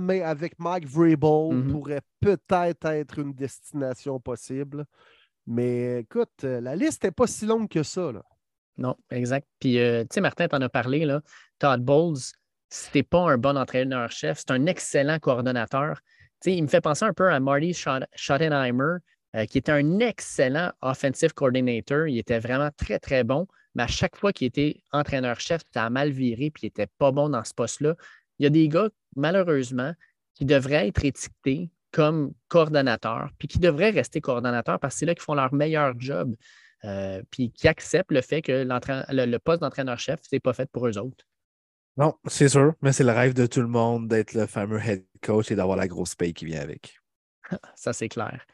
mais 0.00 0.22
avec 0.22 0.58
Mike 0.58 0.86
Vrabel 0.86 1.54
mhm. 1.54 1.72
pourrait 1.72 2.00
peut-être 2.20 2.86
être 2.86 3.18
une 3.18 3.34
destination 3.34 4.18
possible. 4.18 4.84
Mais 5.46 6.00
écoute, 6.00 6.30
euh, 6.44 6.60
la 6.60 6.74
liste 6.76 7.04
n'est 7.04 7.10
pas 7.10 7.26
si 7.26 7.44
longue 7.44 7.68
que 7.68 7.82
ça. 7.82 8.10
Là. 8.10 8.22
Non, 8.78 8.96
exact. 9.10 9.46
Puis, 9.60 9.74
tu 9.74 10.06
sais, 10.10 10.20
Martin, 10.20 10.48
tu 10.48 10.56
en 10.56 10.62
as 10.62 10.68
parlé, 10.68 11.04
là. 11.04 11.20
Todd 11.58 11.82
Bowles, 11.82 12.18
c'était 12.70 13.02
pas 13.02 13.30
un 13.30 13.36
bon 13.36 13.58
entraîneur-chef, 13.58 14.38
c'est 14.38 14.50
un 14.50 14.64
excellent 14.66 15.18
coordonnateur 15.18 16.00
il 16.50 16.62
me 16.62 16.68
fait 16.68 16.80
penser 16.80 17.04
un 17.04 17.12
peu 17.12 17.30
à 17.30 17.38
Marty 17.40 17.74
Schottenheimer, 18.14 18.96
euh, 19.36 19.44
qui 19.46 19.58
était 19.58 19.72
un 19.72 20.00
excellent 20.00 20.72
offensive 20.82 21.32
coordinator. 21.32 22.08
Il 22.08 22.18
était 22.18 22.38
vraiment 22.38 22.70
très, 22.76 22.98
très 22.98 23.24
bon, 23.24 23.46
mais 23.74 23.84
à 23.84 23.86
chaque 23.86 24.16
fois 24.16 24.32
qu'il 24.32 24.46
était 24.46 24.82
entraîneur-chef, 24.92 25.62
ça 25.72 25.84
a 25.84 25.90
mal 25.90 26.10
viré 26.10 26.50
puis 26.50 26.64
il 26.64 26.66
n'était 26.66 26.88
pas 26.98 27.12
bon 27.12 27.28
dans 27.28 27.44
ce 27.44 27.54
poste-là. 27.54 27.96
Il 28.38 28.44
y 28.44 28.46
a 28.46 28.50
des 28.50 28.68
gars, 28.68 28.88
malheureusement, 29.16 29.94
qui 30.34 30.44
devraient 30.44 30.88
être 30.88 31.04
étiquetés 31.04 31.70
comme 31.92 32.32
coordonnateurs, 32.48 33.30
puis 33.38 33.48
qui 33.48 33.58
devraient 33.58 33.90
rester 33.90 34.20
coordonnateurs 34.20 34.80
parce 34.80 34.94
que 34.94 35.00
c'est 35.00 35.06
là 35.06 35.14
qu'ils 35.14 35.22
font 35.22 35.34
leur 35.34 35.52
meilleur 35.52 35.94
job, 35.98 36.34
euh, 36.84 37.22
puis 37.30 37.52
qui 37.52 37.68
acceptent 37.68 38.10
le 38.10 38.22
fait 38.22 38.42
que 38.42 38.64
le, 38.64 39.38
poste 39.38 39.60
d'entraîneur-chef, 39.60 40.20
ce 40.22 40.34
n'est 40.34 40.40
pas 40.40 40.54
fait 40.54 40.70
pour 40.70 40.88
eux 40.88 40.98
autres. 40.98 41.24
Non, 41.98 42.14
c'est 42.26 42.48
sûr, 42.48 42.72
mais 42.80 42.92
c'est 42.92 43.04
le 43.04 43.12
rêve 43.12 43.34
de 43.34 43.44
tout 43.44 43.60
le 43.60 43.68
monde 43.68 44.08
d'être 44.08 44.32
le 44.32 44.46
fameux 44.46 44.80
head 44.80 45.04
coach 45.22 45.50
et 45.50 45.54
d'avoir 45.54 45.76
la 45.76 45.86
grosse 45.86 46.14
paye 46.14 46.32
qui 46.32 46.46
vient 46.46 46.62
avec. 46.62 46.98
Ça, 47.76 47.92
c'est 47.92 48.08
clair. 48.08 48.46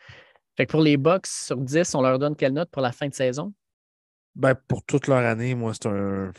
Fait 0.57 0.67
que 0.67 0.73
pour 0.73 0.81
les 0.81 0.97
Bucks, 0.97 1.29
sur 1.29 1.57
10, 1.57 1.95
on 1.95 2.03
leur 2.03 2.19
donne 2.19 2.35
quelle 2.35 2.53
note 2.53 2.71
pour 2.71 2.83
la 2.83 2.91
fin 2.91 3.07
de 3.07 3.15
saison? 3.15 3.55
Ben, 4.39 4.55
pour 4.55 4.85
toute 4.85 5.09
leur 5.09 5.19
année, 5.19 5.57
moi, 5.57 5.73
c'est 5.75 5.89
un, 5.89 6.31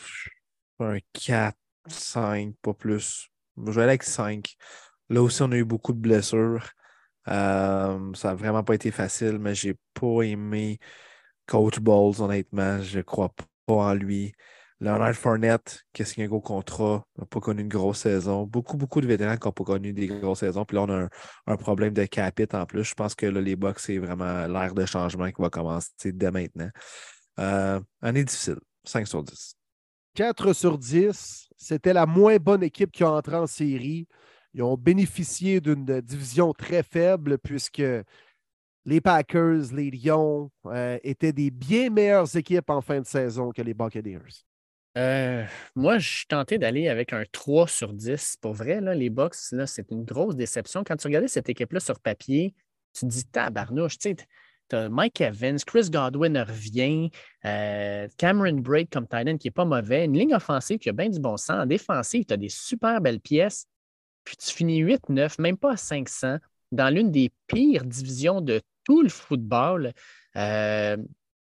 un 0.80 0.98
4, 1.14 1.58
5, 1.88 2.56
pas 2.62 2.74
plus. 2.74 3.30
Je 3.58 3.72
vais 3.72 3.82
aller 3.82 3.90
avec 3.90 4.04
5. 4.04 4.56
Là 5.10 5.22
aussi, 5.22 5.42
on 5.42 5.52
a 5.52 5.58
eu 5.58 5.66
beaucoup 5.66 5.92
de 5.92 6.00
blessures. 6.00 6.70
Euh, 7.28 8.14
ça 8.14 8.30
n'a 8.30 8.36
vraiment 8.36 8.64
pas 8.64 8.76
été 8.76 8.92
facile, 8.92 9.38
mais 9.40 9.54
j'ai 9.54 9.76
pas 9.94 10.22
aimé 10.22 10.80
Coach 11.46 11.80
Bowles, 11.80 12.22
honnêtement. 12.22 12.82
Je 12.82 13.02
crois 13.02 13.34
pas 13.66 13.74
en 13.74 13.94
lui. 13.94 14.34
Leonard 14.80 15.14
Fournette, 15.16 15.84
qui 15.92 16.04
a 16.04 16.06
un 16.20 16.28
gros 16.28 16.40
contrat, 16.40 17.06
n'a 17.18 17.26
pas 17.26 17.42
connu 17.42 17.64
une 17.64 17.68
grosse 17.68 18.00
saison. 18.00 18.46
Beaucoup, 18.46 18.78
beaucoup 18.78 19.02
de 19.02 19.08
vétérans 19.08 19.36
qui 19.36 19.46
n'ont 19.46 19.52
pas 19.52 19.66
connu 19.66 19.92
des 19.92 20.08
grosses 20.08 20.40
saisons. 20.40 20.64
Puis 20.64 20.76
là, 20.78 20.84
on 20.84 20.90
a 20.90 21.10
un, 21.48 21.58
problème 21.58 21.94
de 21.94 22.06
capit 22.06 22.48
en 22.54 22.66
plus. 22.66 22.86
Je 22.86 22.94
pense 22.94 23.14
que 23.14 23.26
les 23.26 23.58
Bucks, 23.58 23.80
c'est 23.80 23.98
vraiment 23.98 24.48
l'ère 24.48 24.74
de 24.74 24.86
changement 24.86 25.30
qui 25.30 25.42
va 25.42 25.50
commencer 25.50 26.14
dès 26.14 26.32
maintenant. 26.32 26.70
Euh, 27.40 27.80
année 28.02 28.24
difficile. 28.24 28.60
5 28.84 29.08
sur 29.08 29.24
10. 29.24 29.56
4 30.16 30.54
sur 30.54 30.78
10. 30.78 31.50
C'était 31.58 31.94
la 31.94 32.06
moins 32.06 32.38
bonne 32.38 32.64
équipe 32.64 32.92
qui 32.92 33.04
a 33.04 33.12
entré 33.12 33.36
en 33.36 33.48
série. 33.48 34.08
Ils 34.54 34.64
ont 34.64 34.78
bénéficié 34.78 35.62
d'une 35.62 35.86
division 36.02 36.54
très 36.54 36.84
faible 36.84 37.38
puisque 37.38 37.84
les 38.86 39.02
Packers, 39.02 39.74
les 39.74 39.92
Lions 39.92 40.52
euh, 40.66 40.98
étaient 41.04 41.34
des 41.34 41.52
bien 41.52 41.90
meilleures 41.90 42.36
équipes 42.36 42.70
en 42.70 42.82
fin 42.82 43.00
de 43.00 43.06
saison 43.06 43.52
que 43.52 43.62
les 43.62 43.74
Buccaneers. 43.74 44.44
Euh, 44.98 45.46
moi, 45.76 46.00
je 46.00 46.10
suis 46.10 46.26
tenté 46.26 46.58
d'aller 46.58 46.90
avec 46.90 47.14
un 47.14 47.24
3 47.32 47.68
sur 47.68 47.94
10. 47.94 48.38
Pour 48.42 48.54
vrai, 48.54 48.82
là, 48.82 48.96
les 48.96 49.10
Bucks, 49.10 49.36
c'est 49.36 49.92
une 49.92 50.04
grosse 50.04 50.36
déception. 50.36 50.84
Quand 50.84 50.98
tu 50.98 51.08
regardais 51.08 51.28
cette 51.28 51.48
équipe-là 51.48 51.80
sur 51.80 52.00
papier, 52.00 52.56
tu 52.94 53.02
te 53.02 53.06
dis 53.06 53.26
tabarnouche, 53.26 54.00
tu 54.00 54.10
sais, 54.10 54.16
Mike 54.74 55.22
Evans, 55.22 55.58
Chris 55.66 55.90
Godwin 55.90 56.38
revient, 56.38 57.12
euh, 57.46 58.08
Cameron 58.18 58.60
Braid 58.60 58.90
comme 58.90 59.08
Titan 59.08 59.38
qui 59.38 59.48
n'est 59.48 59.52
pas 59.52 59.66
mauvais, 59.66 60.06
une 60.06 60.18
ligne 60.18 60.36
offensive 60.36 60.80
qui 60.80 60.90
a 60.90 60.94
bien 60.94 61.10
du 61.10 61.20
bon 61.20 61.38
sens. 61.38 61.64
En 61.64 61.66
défensive, 61.66 62.26
tu 62.26 62.34
as 62.34 62.38
des 62.38 62.50
super 62.50 63.02
belles 63.02 63.20
pièces. 63.20 63.66
Puis 64.24 64.38
tu 64.38 64.54
finis 64.54 64.84
8-9, 64.84 65.42
même 65.42 65.58
pas 65.58 65.74
à 65.74 65.78
500, 65.78 66.38
dans 66.72 66.94
l'une 66.94 67.12
des 67.12 67.32
pires 67.48 67.84
divisions 67.86 68.42
de 68.42 68.62
tout 68.84 69.02
le 69.02 69.10
football. 69.10 69.94
Euh, 70.36 70.98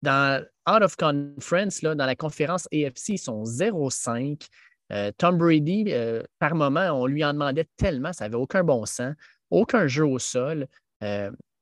dans 0.02 0.44
Out 0.70 0.84
of 0.84 0.96
Conference, 0.96 1.82
là, 1.82 1.96
dans 1.96 2.06
la 2.06 2.16
conférence 2.16 2.68
AFC, 2.74 3.10
ils 3.10 3.18
sont 3.18 3.44
0-5. 3.44 4.48
Euh, 4.92 5.12
Tom 5.18 5.38
Brady, 5.38 5.94
par 6.40 6.56
moment, 6.56 6.90
on 6.92 7.06
lui 7.06 7.24
en 7.24 7.34
demandait 7.34 7.68
tellement, 7.78 8.14
ça 8.14 8.26
n'avait 8.26 8.36
aucun 8.36 8.64
bon 8.64 8.86
sens, 8.86 9.16
aucun 9.50 9.88
jeu 9.88 10.06
au 10.06 10.20
sol. 10.20 10.68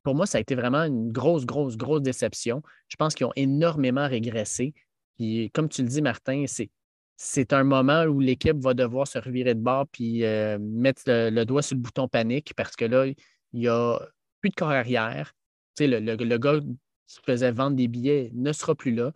Pour 0.03 0.15
moi, 0.15 0.25
ça 0.25 0.37
a 0.37 0.41
été 0.41 0.55
vraiment 0.55 0.83
une 0.83 1.11
grosse, 1.11 1.45
grosse, 1.45 1.77
grosse 1.77 2.01
déception. 2.01 2.61
Je 2.87 2.95
pense 2.95 3.15
qu'ils 3.15 3.25
ont 3.25 3.33
énormément 3.35 4.07
régressé. 4.07 4.73
Puis, 5.17 5.51
comme 5.51 5.69
tu 5.69 5.81
le 5.81 5.89
dis, 5.89 6.01
Martin, 6.01 6.45
c'est, 6.47 6.69
c'est 7.17 7.51
un 7.53 7.63
moment 7.63 8.03
où 8.03 8.19
l'équipe 8.19 8.57
va 8.57 8.73
devoir 8.73 9.07
se 9.07 9.19
revirer 9.19 9.53
de 9.53 9.59
bord 9.59 9.87
puis 9.91 10.23
mettre 10.59 11.03
le, 11.07 11.43
doigt 11.43 11.61
sur 11.61 11.75
le 11.75 11.81
bouton 11.81 12.07
panique 12.07 12.53
parce 12.55 12.75
que 12.75 12.85
là, 12.85 13.05
il 13.07 13.15
n'y 13.53 13.67
a 13.67 13.99
plus 14.41 14.49
de 14.49 14.55
corps 14.55 14.69
arrière. 14.69 15.33
Tu 15.75 15.83
sais, 15.83 15.87
le, 15.87 15.99
le, 15.99 16.15
le 16.15 16.37
gars 16.37 16.59
qui 17.07 17.19
faisait 17.25 17.51
vendre 17.51 17.75
des 17.75 17.87
billets 17.87 18.31
ne 18.33 18.53
sera 18.53 18.75
plus 18.75 18.93
là. 18.93 19.11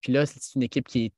Puis 0.00 0.12
là, 0.12 0.26
c'est 0.26 0.54
une 0.54 0.62
équipe 0.62 0.86
qui 0.86 1.12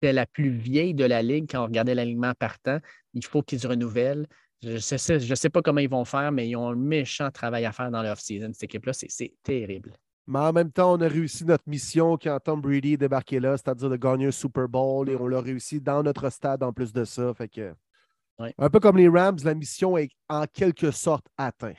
était 0.00 0.12
la 0.12 0.26
plus 0.26 0.50
vieille 0.50 0.94
de 0.94 1.04
la 1.04 1.22
Ligue 1.22 1.46
quand 1.50 1.62
on 1.62 1.66
regardait 1.66 1.94
l'alignement 1.94 2.34
partant. 2.34 2.78
Il 3.14 3.24
faut 3.24 3.42
qu'ils 3.42 3.60
se 3.60 3.66
renouvellent. 3.66 4.26
Je 4.62 4.72
ne 4.72 4.78
sais, 4.78 5.20
je 5.20 5.34
sais 5.34 5.50
pas 5.50 5.60
comment 5.60 5.80
ils 5.80 5.90
vont 5.90 6.04
faire, 6.04 6.30
mais 6.30 6.48
ils 6.48 6.56
ont 6.56 6.68
un 6.68 6.76
méchant 6.76 7.30
travail 7.30 7.64
à 7.64 7.72
faire 7.72 7.90
dans 7.90 8.02
l'off-season. 8.02 8.50
Cette 8.52 8.64
équipe-là, 8.64 8.92
c'est 8.92 9.34
terrible. 9.42 9.92
Mais 10.26 10.38
en 10.38 10.52
même 10.52 10.70
temps, 10.70 10.94
on 10.94 11.00
a 11.00 11.08
réussi 11.08 11.44
notre 11.44 11.64
mission 11.66 12.16
quand 12.16 12.38
Tom 12.38 12.60
Brady 12.60 12.92
est 12.92 12.96
débarqué 12.96 13.40
là, 13.40 13.56
c'est-à-dire 13.56 13.90
de 13.90 13.96
gagner 13.96 14.26
un 14.26 14.30
Super 14.30 14.68
Bowl, 14.68 15.10
et 15.10 15.16
on 15.16 15.26
l'a 15.26 15.40
réussi 15.40 15.80
dans 15.80 16.02
notre 16.02 16.30
stade 16.30 16.62
en 16.62 16.72
plus 16.72 16.92
de 16.92 17.04
ça. 17.04 17.34
Fait 17.34 17.48
que, 17.48 17.74
Un 18.38 18.70
peu 18.70 18.78
comme 18.78 18.96
les 18.96 19.08
Rams, 19.08 19.38
la 19.44 19.54
mission 19.54 19.98
est 19.98 20.10
en 20.28 20.44
quelque 20.46 20.92
sorte 20.92 21.26
atteinte. 21.36 21.76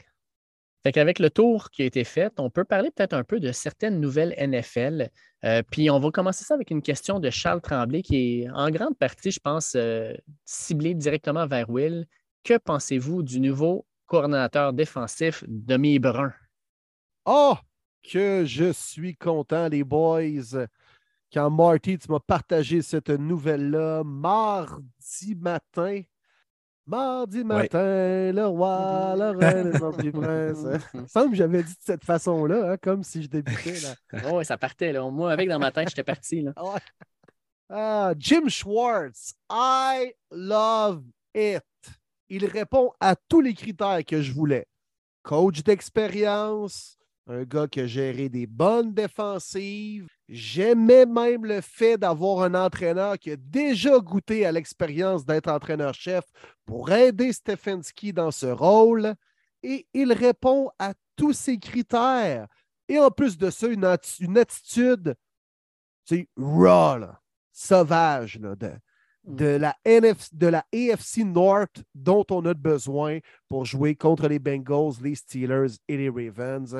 Fait 0.83 0.91
qu'avec 0.91 1.19
le 1.19 1.29
tour 1.29 1.69
qui 1.71 1.83
a 1.83 1.85
été 1.85 2.03
fait, 2.03 2.33
on 2.37 2.49
peut 2.49 2.65
parler 2.65 2.91
peut-être 2.91 3.13
un 3.13 3.23
peu 3.23 3.39
de 3.39 3.53
certaines 3.53 4.01
nouvelles 4.01 4.35
NFL. 4.37 5.09
Euh, 5.45 5.61
puis 5.71 5.89
on 5.89 5.99
va 5.99 6.11
commencer 6.11 6.43
ça 6.43 6.55
avec 6.55 6.71
une 6.71 6.81
question 6.81 7.21
de 7.21 7.29
Charles 7.29 7.61
Tremblay 7.61 8.01
qui 8.01 8.41
est 8.41 8.49
en 8.49 8.69
grande 8.69 8.97
partie, 8.97 9.31
je 9.31 9.39
pense, 9.39 9.75
euh, 9.77 10.13
ciblée 10.43 10.93
directement 10.93 11.47
vers 11.47 11.69
Will. 11.69 12.05
Que 12.43 12.57
pensez-vous 12.57 13.23
du 13.23 13.39
nouveau 13.39 13.85
coordonnateur 14.05 14.73
défensif 14.73 15.45
Demi 15.47 15.97
Brun? 15.97 16.33
Oh, 17.25 17.55
que 18.03 18.43
je 18.45 18.73
suis 18.73 19.15
content, 19.15 19.69
les 19.69 19.85
boys. 19.85 20.67
Quand 21.31 21.49
Marty, 21.49 21.97
tu 21.97 22.11
m'as 22.11 22.19
partagé 22.19 22.81
cette 22.81 23.09
nouvelle-là 23.09 24.03
mardi 24.03 25.35
matin, 25.35 26.01
Mardi 26.85 27.45
matin, 27.45 28.33
le 28.33 28.45
roi, 28.45 29.15
le 29.17 29.29
reine 29.29 29.71
des 29.71 29.81
anti-princes. 29.81 30.81
Il 30.93 31.07
semble 31.07 31.29
que 31.31 31.37
j'avais 31.37 31.63
dit 31.63 31.73
de 31.73 31.79
cette 31.79 32.03
façon-là, 32.03 32.71
hein, 32.71 32.77
comme 32.77 33.03
si 33.03 33.23
je 33.23 33.29
débutais. 33.29 33.79
Là. 33.79 34.31
oui, 34.33 34.43
ça 34.43 34.57
partait. 34.57 34.91
Là. 34.91 35.09
Moi, 35.09 35.31
avec 35.31 35.47
dans 35.47 35.59
ma 35.59 35.71
tête, 35.71 35.87
j'étais 35.87 36.03
parti. 36.03 36.41
Là. 36.41 36.53
Ah, 37.69 38.13
Jim 38.17 38.49
Schwartz, 38.49 39.33
I 39.49 40.13
love 40.29 41.03
it. 41.33 41.63
Il 42.35 42.47
répond 42.47 42.91
à 42.99 43.15
tous 43.15 43.41
les 43.41 43.53
critères 43.53 44.03
que 44.03 44.23
je 44.23 44.33
voulais. 44.33 44.65
Coach 45.21 45.61
d'expérience, 45.61 46.97
un 47.27 47.43
gars 47.43 47.67
qui 47.67 47.81
a 47.81 47.85
géré 47.85 48.27
des 48.27 48.47
bonnes 48.47 48.91
défensives. 48.91 50.07
J'aimais 50.27 51.05
même 51.05 51.45
le 51.45 51.61
fait 51.61 51.95
d'avoir 51.95 52.41
un 52.41 52.55
entraîneur 52.55 53.19
qui 53.19 53.29
a 53.29 53.35
déjà 53.35 53.99
goûté 53.99 54.47
à 54.47 54.51
l'expérience 54.51 55.25
d'être 55.25 55.47
entraîneur-chef 55.47 56.23
pour 56.65 56.91
aider 56.91 57.33
Stefanski 57.33 58.13
dans 58.13 58.31
ce 58.31 58.47
rôle. 58.47 59.13
Et 59.61 59.85
il 59.93 60.11
répond 60.11 60.71
à 60.79 60.95
tous 61.15 61.33
ces 61.33 61.59
critères. 61.59 62.47
Et 62.87 62.97
en 62.97 63.11
plus 63.11 63.37
de 63.37 63.51
ça, 63.51 63.67
une, 63.67 63.85
attitude, 63.85 65.13
c'est 66.03 66.27
raw. 66.35 66.97
sauvage 67.51 68.39
de. 68.39 68.71
De, 69.23 69.45
la 69.45 69.75
NF, 69.85 70.29
AFC 70.73 71.19
North 71.25 71.83
dont 71.95 72.25
on 72.29 72.45
a 72.45 72.53
besoin 72.53 73.19
pour 73.49 73.65
jouer 73.65 73.95
contre 73.95 74.27
les 74.27 74.39
Bengals, 74.39 75.01
les 75.01 75.15
Steelers 75.15 75.77
et 75.87 75.97
les 75.97 76.09
Ravens. 76.09 76.75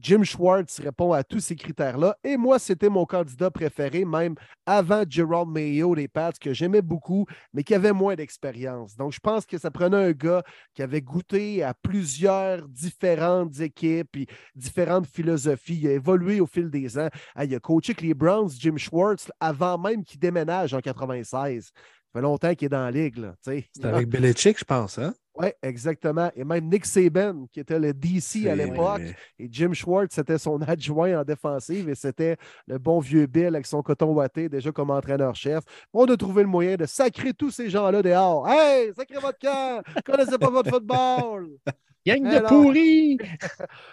Jim 0.00 0.22
Schwartz 0.22 0.78
répond 0.80 1.12
à 1.12 1.24
tous 1.24 1.40
ces 1.40 1.56
critères-là. 1.56 2.16
Et 2.22 2.36
moi, 2.36 2.58
c'était 2.58 2.88
mon 2.88 3.04
candidat 3.04 3.50
préféré, 3.50 4.04
même 4.04 4.34
avant 4.64 5.02
Gerald 5.08 5.48
Mayo, 5.48 5.94
les 5.94 6.06
Pats, 6.06 6.32
que 6.40 6.52
j'aimais 6.52 6.82
beaucoup, 6.82 7.26
mais 7.52 7.64
qui 7.64 7.74
avait 7.74 7.92
moins 7.92 8.14
d'expérience. 8.14 8.96
Donc, 8.96 9.12
je 9.12 9.18
pense 9.18 9.44
que 9.44 9.58
ça 9.58 9.70
prenait 9.70 9.96
un 9.96 10.12
gars 10.12 10.44
qui 10.74 10.82
avait 10.82 11.02
goûté 11.02 11.62
à 11.64 11.74
plusieurs 11.74 12.68
différentes 12.68 13.58
équipes 13.60 14.16
et 14.16 14.26
différentes 14.54 15.06
philosophies. 15.06 15.80
Il 15.82 15.88
a 15.88 15.92
évolué 15.92 16.40
au 16.40 16.46
fil 16.46 16.70
des 16.70 16.96
ans. 16.98 17.08
Ah, 17.34 17.44
il 17.44 17.54
a 17.54 17.58
coaché 17.58 17.90
avec 17.90 18.02
les 18.02 18.14
Browns, 18.14 18.50
Jim 18.50 18.76
Schwartz, 18.76 19.30
avant 19.40 19.78
même 19.78 20.04
qu'il 20.04 20.20
déménage 20.20 20.74
en 20.74 20.80
96. 20.80 21.64
Ça 21.64 21.72
fait 22.12 22.22
longtemps 22.22 22.54
qu'il 22.54 22.66
est 22.66 22.70
dans 22.70 22.84
la 22.84 22.90
ligue. 22.90 23.30
C'est 23.42 23.68
avec 23.82 24.08
Belichick, 24.08 24.58
je 24.58 24.64
pense, 24.64 24.98
hein? 24.98 25.12
Oui, 25.38 25.48
exactement. 25.62 26.30
Et 26.34 26.44
même 26.44 26.68
Nick 26.68 26.84
Saban, 26.84 27.46
qui 27.52 27.60
était 27.60 27.78
le 27.78 27.94
DC 27.94 28.46
à 28.48 28.56
l'époque, 28.56 29.02
et 29.38 29.48
Jim 29.50 29.72
Schwartz, 29.72 30.14
c'était 30.14 30.38
son 30.38 30.60
adjoint 30.66 31.20
en 31.20 31.24
défensive 31.24 31.88
et 31.88 31.94
c'était 31.94 32.36
le 32.66 32.78
bon 32.78 32.98
vieux 32.98 33.26
Bill 33.26 33.46
avec 33.46 33.66
son 33.66 33.82
coton 33.82 34.12
ouaté, 34.12 34.48
déjà 34.48 34.72
comme 34.72 34.90
entraîneur-chef. 34.90 35.62
On 35.92 36.06
a 36.06 36.16
trouvé 36.16 36.42
le 36.42 36.48
moyen 36.48 36.76
de 36.76 36.86
sacrer 36.86 37.32
tous 37.32 37.50
ces 37.50 37.70
gens-là 37.70 38.02
dehors. 38.02 38.48
Hey, 38.48 38.92
sacrez 38.94 39.20
votre 39.20 39.38
camp! 39.38 39.82
Connaissez 40.04 40.38
pas 40.38 40.50
votre 40.50 40.70
football! 40.70 41.50
Gang 42.06 42.22
de 42.22 42.36
Alors-! 42.36 42.72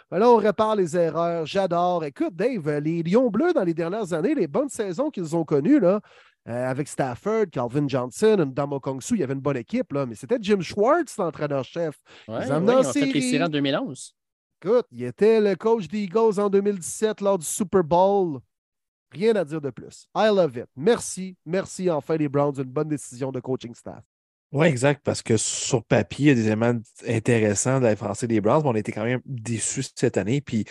Ben 0.10 0.20
là, 0.20 0.30
on 0.30 0.38
répare 0.38 0.76
les 0.76 0.96
erreurs. 0.96 1.46
J'adore. 1.46 2.06
Écoute, 2.06 2.36
Dave, 2.36 2.80
les 2.80 3.04
Lions 3.04 3.30
bleus, 3.30 3.54
dans 3.54 3.64
les 3.64 3.74
dernières 3.74 4.14
années, 4.14 4.34
les 4.34 4.48
bonnes 4.48 4.70
saisons 4.70 5.10
qu'ils 5.10 5.36
ont 5.36 5.44
connues, 5.44 5.80
là, 5.80 6.00
euh, 6.48 6.70
avec 6.70 6.88
Stafford, 6.88 7.46
Calvin 7.52 7.88
Johnson, 7.88 8.38
Ndamo 8.46 8.80
Kongsu, 8.80 9.16
il 9.16 9.20
y 9.22 9.24
avait 9.24 9.34
une 9.34 9.40
bonne 9.40 9.58
équipe, 9.58 9.92
là, 9.94 10.06
mais 10.06 10.16
c'était 10.16 10.38
Jim 10.40 10.62
Schwartz, 10.62 11.18
l'entraîneur-chef. 11.18 11.96
Ouais, 12.28 12.36
Ils 12.46 12.48
ouais, 12.48 12.52
amenaient 12.52 12.74
ils 12.74 12.86
en 12.86 12.90
ont 12.90 12.94
fait 12.94 13.00
les 13.06 13.12
série. 13.14 13.22
séries 13.32 13.44
en 13.44 13.50
2011. 13.50 14.16
Écoute, 14.64 14.86
il 14.92 15.04
était 15.04 15.42
le 15.42 15.56
coach 15.56 15.88
des 15.88 16.04
Eagles 16.04 16.40
en 16.40 16.50
2017 16.50 17.22
lors 17.22 17.38
du 17.38 17.46
Super 17.46 17.84
Bowl. 17.84 18.40
Rien 19.12 19.36
à 19.36 19.46
dire 19.46 19.62
de 19.62 19.70
plus. 19.70 20.08
I 20.16 20.28
love 20.28 20.58
it. 20.58 20.66
Merci. 20.76 21.38
Merci 21.46 21.90
enfin 21.90 22.18
les 22.18 22.28
Browns. 22.28 22.56
Une 22.58 22.64
bonne 22.64 22.88
décision 22.90 23.32
de 23.32 23.40
coaching 23.40 23.74
staff. 23.74 24.04
Oui, 24.52 24.68
exact, 24.68 25.02
parce 25.04 25.22
que 25.22 25.36
sur 25.36 25.84
papier, 25.84 26.26
il 26.26 26.28
y 26.30 26.32
a 26.32 26.36
des 26.36 26.46
éléments 26.48 26.80
intéressants 27.08 27.80
de 27.80 27.86
la 27.86 27.96
français 27.96 28.28
des 28.28 28.40
Browns, 28.40 28.62
mais 28.64 28.70
on 28.70 28.76
a 28.76 28.80
été 28.80 28.92
quand 28.94 29.04
même 29.04 29.22
déçus 29.26 29.84
cette 29.96 30.18
année. 30.18 30.40
Puis 30.40 30.64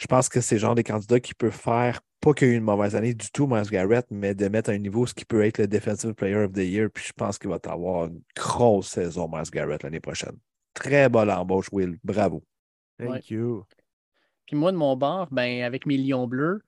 je 0.00 0.06
pense 0.06 0.28
que 0.28 0.40
c'est 0.40 0.56
le 0.56 0.60
genre 0.60 0.74
des 0.76 0.84
candidats 0.84 1.18
qui 1.18 1.34
peuvent 1.34 1.50
faire, 1.50 2.00
pas 2.20 2.34
qu'il 2.34 2.48
y 2.48 2.50
ait 2.52 2.54
eu 2.54 2.56
une 2.58 2.62
mauvaise 2.64 2.94
année 2.94 3.14
du 3.14 3.30
tout, 3.32 3.48
Miles 3.48 3.68
Garrett, 3.68 4.06
mais 4.10 4.34
de 4.34 4.46
mettre 4.48 4.70
à 4.70 4.74
un 4.74 4.78
niveau 4.78 5.06
ce 5.06 5.14
qui 5.14 5.24
peut 5.24 5.44
être 5.44 5.58
le 5.58 5.66
Defensive 5.66 6.14
Player 6.14 6.36
of 6.36 6.52
the 6.52 6.58
Year. 6.58 6.88
Puis 6.92 7.04
je 7.08 7.12
pense 7.12 7.38
qu'il 7.38 7.50
va 7.50 7.58
avoir 7.64 8.06
une 8.06 8.20
grosse 8.36 8.88
saison, 8.88 9.28
Miles 9.28 9.50
Garrett, 9.50 9.82
l'année 9.82 10.00
prochaine. 10.00 10.36
Très 10.74 11.08
bonne 11.08 11.30
embauche, 11.30 11.66
Will. 11.72 11.98
Bravo. 12.04 12.44
Thank 12.98 13.10
Ouais. 13.10 13.20
you. 13.28 13.64
Puis 14.46 14.56
moi, 14.56 14.70
de 14.70 14.76
mon 14.76 14.96
bord, 14.96 15.28
ben, 15.32 15.62
avec 15.62 15.86
mes 15.86 15.96
Lions 15.96 16.28
bleus, 16.28 16.62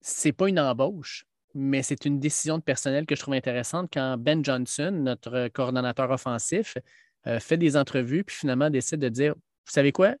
c'est 0.00 0.32
pas 0.32 0.48
une 0.48 0.60
embauche, 0.60 1.24
mais 1.56 1.82
c'est 1.82 2.04
une 2.04 2.20
décision 2.20 2.58
de 2.58 2.62
personnel 2.62 3.06
que 3.06 3.16
je 3.16 3.20
trouve 3.20 3.34
intéressante 3.34 3.88
quand 3.92 4.16
Ben 4.18 4.44
Johnson, 4.44 4.90
notre 4.92 5.48
coordonnateur 5.48 6.10
offensif, 6.10 6.76
euh, 7.26 7.40
fait 7.40 7.56
des 7.56 7.76
entrevues, 7.76 8.24
puis 8.24 8.36
finalement 8.36 8.70
décide 8.70 9.00
de 9.00 9.08
dire 9.08 9.34
Vous 9.34 9.72
savez 9.72 9.92
quoi? 9.92 10.14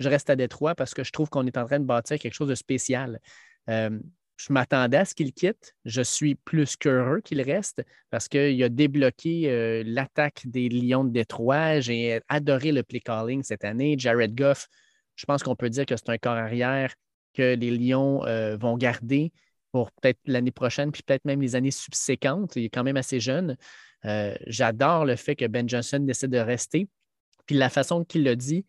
Je 0.00 0.08
reste 0.08 0.30
à 0.30 0.36
Détroit 0.36 0.74
parce 0.74 0.94
que 0.94 1.04
je 1.04 1.12
trouve 1.12 1.28
qu'on 1.28 1.46
est 1.46 1.56
en 1.56 1.66
train 1.66 1.78
de 1.78 1.84
bâtir 1.84 2.18
quelque 2.18 2.34
chose 2.34 2.48
de 2.48 2.54
spécial. 2.54 3.20
Euh, 3.68 3.98
je 4.36 4.52
m'attendais 4.52 4.96
à 4.96 5.04
ce 5.04 5.14
qu'il 5.14 5.32
quitte. 5.32 5.74
Je 5.84 6.02
suis 6.02 6.34
plus 6.34 6.76
qu'heureux 6.76 7.20
qu'il 7.20 7.40
reste 7.40 7.82
parce 8.10 8.28
qu'il 8.28 8.62
a 8.62 8.68
débloqué 8.68 9.50
euh, 9.50 9.82
l'attaque 9.86 10.42
des 10.46 10.68
Lions 10.68 11.04
de 11.04 11.10
Détroit. 11.10 11.80
J'ai 11.80 12.20
adoré 12.28 12.72
le 12.72 12.82
play 12.82 13.00
calling 13.00 13.42
cette 13.42 13.64
année. 13.64 13.96
Jared 13.98 14.34
Goff, 14.34 14.68
je 15.14 15.24
pense 15.26 15.42
qu'on 15.42 15.54
peut 15.54 15.70
dire 15.70 15.86
que 15.86 15.96
c'est 15.96 16.10
un 16.10 16.18
corps 16.18 16.32
arrière 16.32 16.94
que 17.34 17.54
les 17.54 17.70
Lions 17.70 18.24
euh, 18.26 18.56
vont 18.56 18.76
garder 18.76 19.32
pour 19.74 19.90
peut-être 19.90 20.20
l'année 20.26 20.52
prochaine, 20.52 20.92
puis 20.92 21.02
peut-être 21.02 21.24
même 21.24 21.42
les 21.42 21.56
années 21.56 21.72
subséquentes. 21.72 22.54
Il 22.54 22.66
est 22.66 22.68
quand 22.68 22.84
même 22.84 22.96
assez 22.96 23.18
jeune. 23.18 23.56
Euh, 24.04 24.32
J'adore 24.46 25.04
le 25.04 25.16
fait 25.16 25.34
que 25.34 25.48
Ben 25.48 25.68
Johnson 25.68 25.98
décide 25.98 26.30
de 26.30 26.38
rester. 26.38 26.88
Puis 27.44 27.56
la 27.56 27.68
façon 27.68 28.04
qu'il 28.04 28.22
l'a 28.22 28.36
dit, 28.36 28.64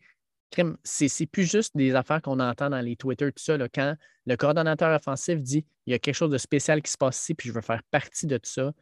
c'est 0.82 1.26
plus 1.26 1.48
juste 1.48 1.76
des 1.76 1.94
affaires 1.94 2.20
qu'on 2.20 2.40
entend 2.40 2.70
dans 2.70 2.80
les 2.80 2.96
Twitter, 2.96 3.26
tout 3.30 3.40
ça. 3.40 3.56
quand 3.72 3.94
le 4.26 4.36
coordonnateur 4.36 4.92
offensif 4.96 5.40
dit 5.40 5.64
il 5.86 5.92
y 5.92 5.94
a 5.94 6.00
quelque 6.00 6.16
chose 6.16 6.32
de 6.32 6.38
spécial 6.38 6.82
qui 6.82 6.90
se 6.90 6.98
passe 6.98 7.20
ici, 7.22 7.34
puis 7.34 7.50
je 7.50 7.54
veux 7.54 7.60
faire 7.60 7.84
partie 7.92 8.26
de 8.26 8.36
tout 8.36 8.50
ça, 8.50 8.72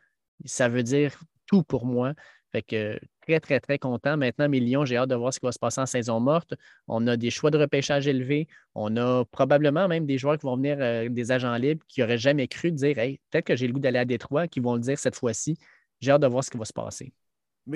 ça 0.46 0.70
veut 0.70 0.82
dire 0.82 1.20
tout 1.44 1.62
pour 1.62 1.84
moi. 1.84 2.14
Fait 2.52 2.62
que 2.62 2.98
très, 3.26 3.40
très, 3.40 3.60
très 3.60 3.78
content. 3.78 4.16
Maintenant, 4.16 4.48
mes 4.48 4.60
Lions, 4.60 4.84
j'ai 4.84 4.96
hâte 4.96 5.10
de 5.10 5.14
voir 5.14 5.32
ce 5.32 5.40
qui 5.40 5.46
va 5.46 5.52
se 5.52 5.58
passer 5.58 5.80
en 5.80 5.86
saison 5.86 6.20
morte. 6.20 6.54
On 6.88 7.06
a 7.06 7.16
des 7.16 7.30
choix 7.30 7.50
de 7.50 7.58
repêchage 7.58 8.06
élevés. 8.06 8.48
On 8.74 8.96
a 8.96 9.24
probablement 9.24 9.88
même 9.88 10.06
des 10.06 10.18
joueurs 10.18 10.38
qui 10.38 10.46
vont 10.46 10.56
venir, 10.56 10.76
euh, 10.80 11.08
des 11.08 11.32
agents 11.32 11.56
libres, 11.56 11.84
qui 11.88 12.00
n'auraient 12.00 12.18
jamais 12.18 12.48
cru 12.48 12.72
dire 12.72 12.98
Hey, 12.98 13.20
peut-être 13.30 13.46
que 13.46 13.56
j'ai 13.56 13.66
le 13.66 13.72
goût 13.72 13.80
d'aller 13.80 13.98
à 13.98 14.04
Détroit, 14.04 14.48
qui 14.48 14.60
vont 14.60 14.74
le 14.74 14.80
dire 14.80 14.98
cette 14.98 15.16
fois-ci. 15.16 15.58
J'ai 16.00 16.10
hâte 16.10 16.22
de 16.22 16.26
voir 16.26 16.44
ce 16.44 16.50
qui 16.50 16.58
va 16.58 16.64
se 16.64 16.72
passer. 16.72 17.12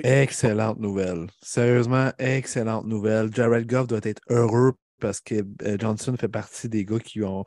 Excellente 0.03 0.79
nouvelle. 0.79 1.27
Sérieusement, 1.41 2.11
excellente 2.19 2.85
nouvelle. 2.85 3.33
Jared 3.33 3.65
Goff 3.65 3.87
doit 3.87 3.99
être 4.03 4.21
heureux 4.29 4.73
parce 4.99 5.19
que 5.19 5.43
euh, 5.63 5.77
Johnson 5.79 6.15
fait 6.19 6.27
partie 6.27 6.69
des 6.69 6.85
gars 6.85 6.99
qui 6.99 7.23
ont 7.23 7.43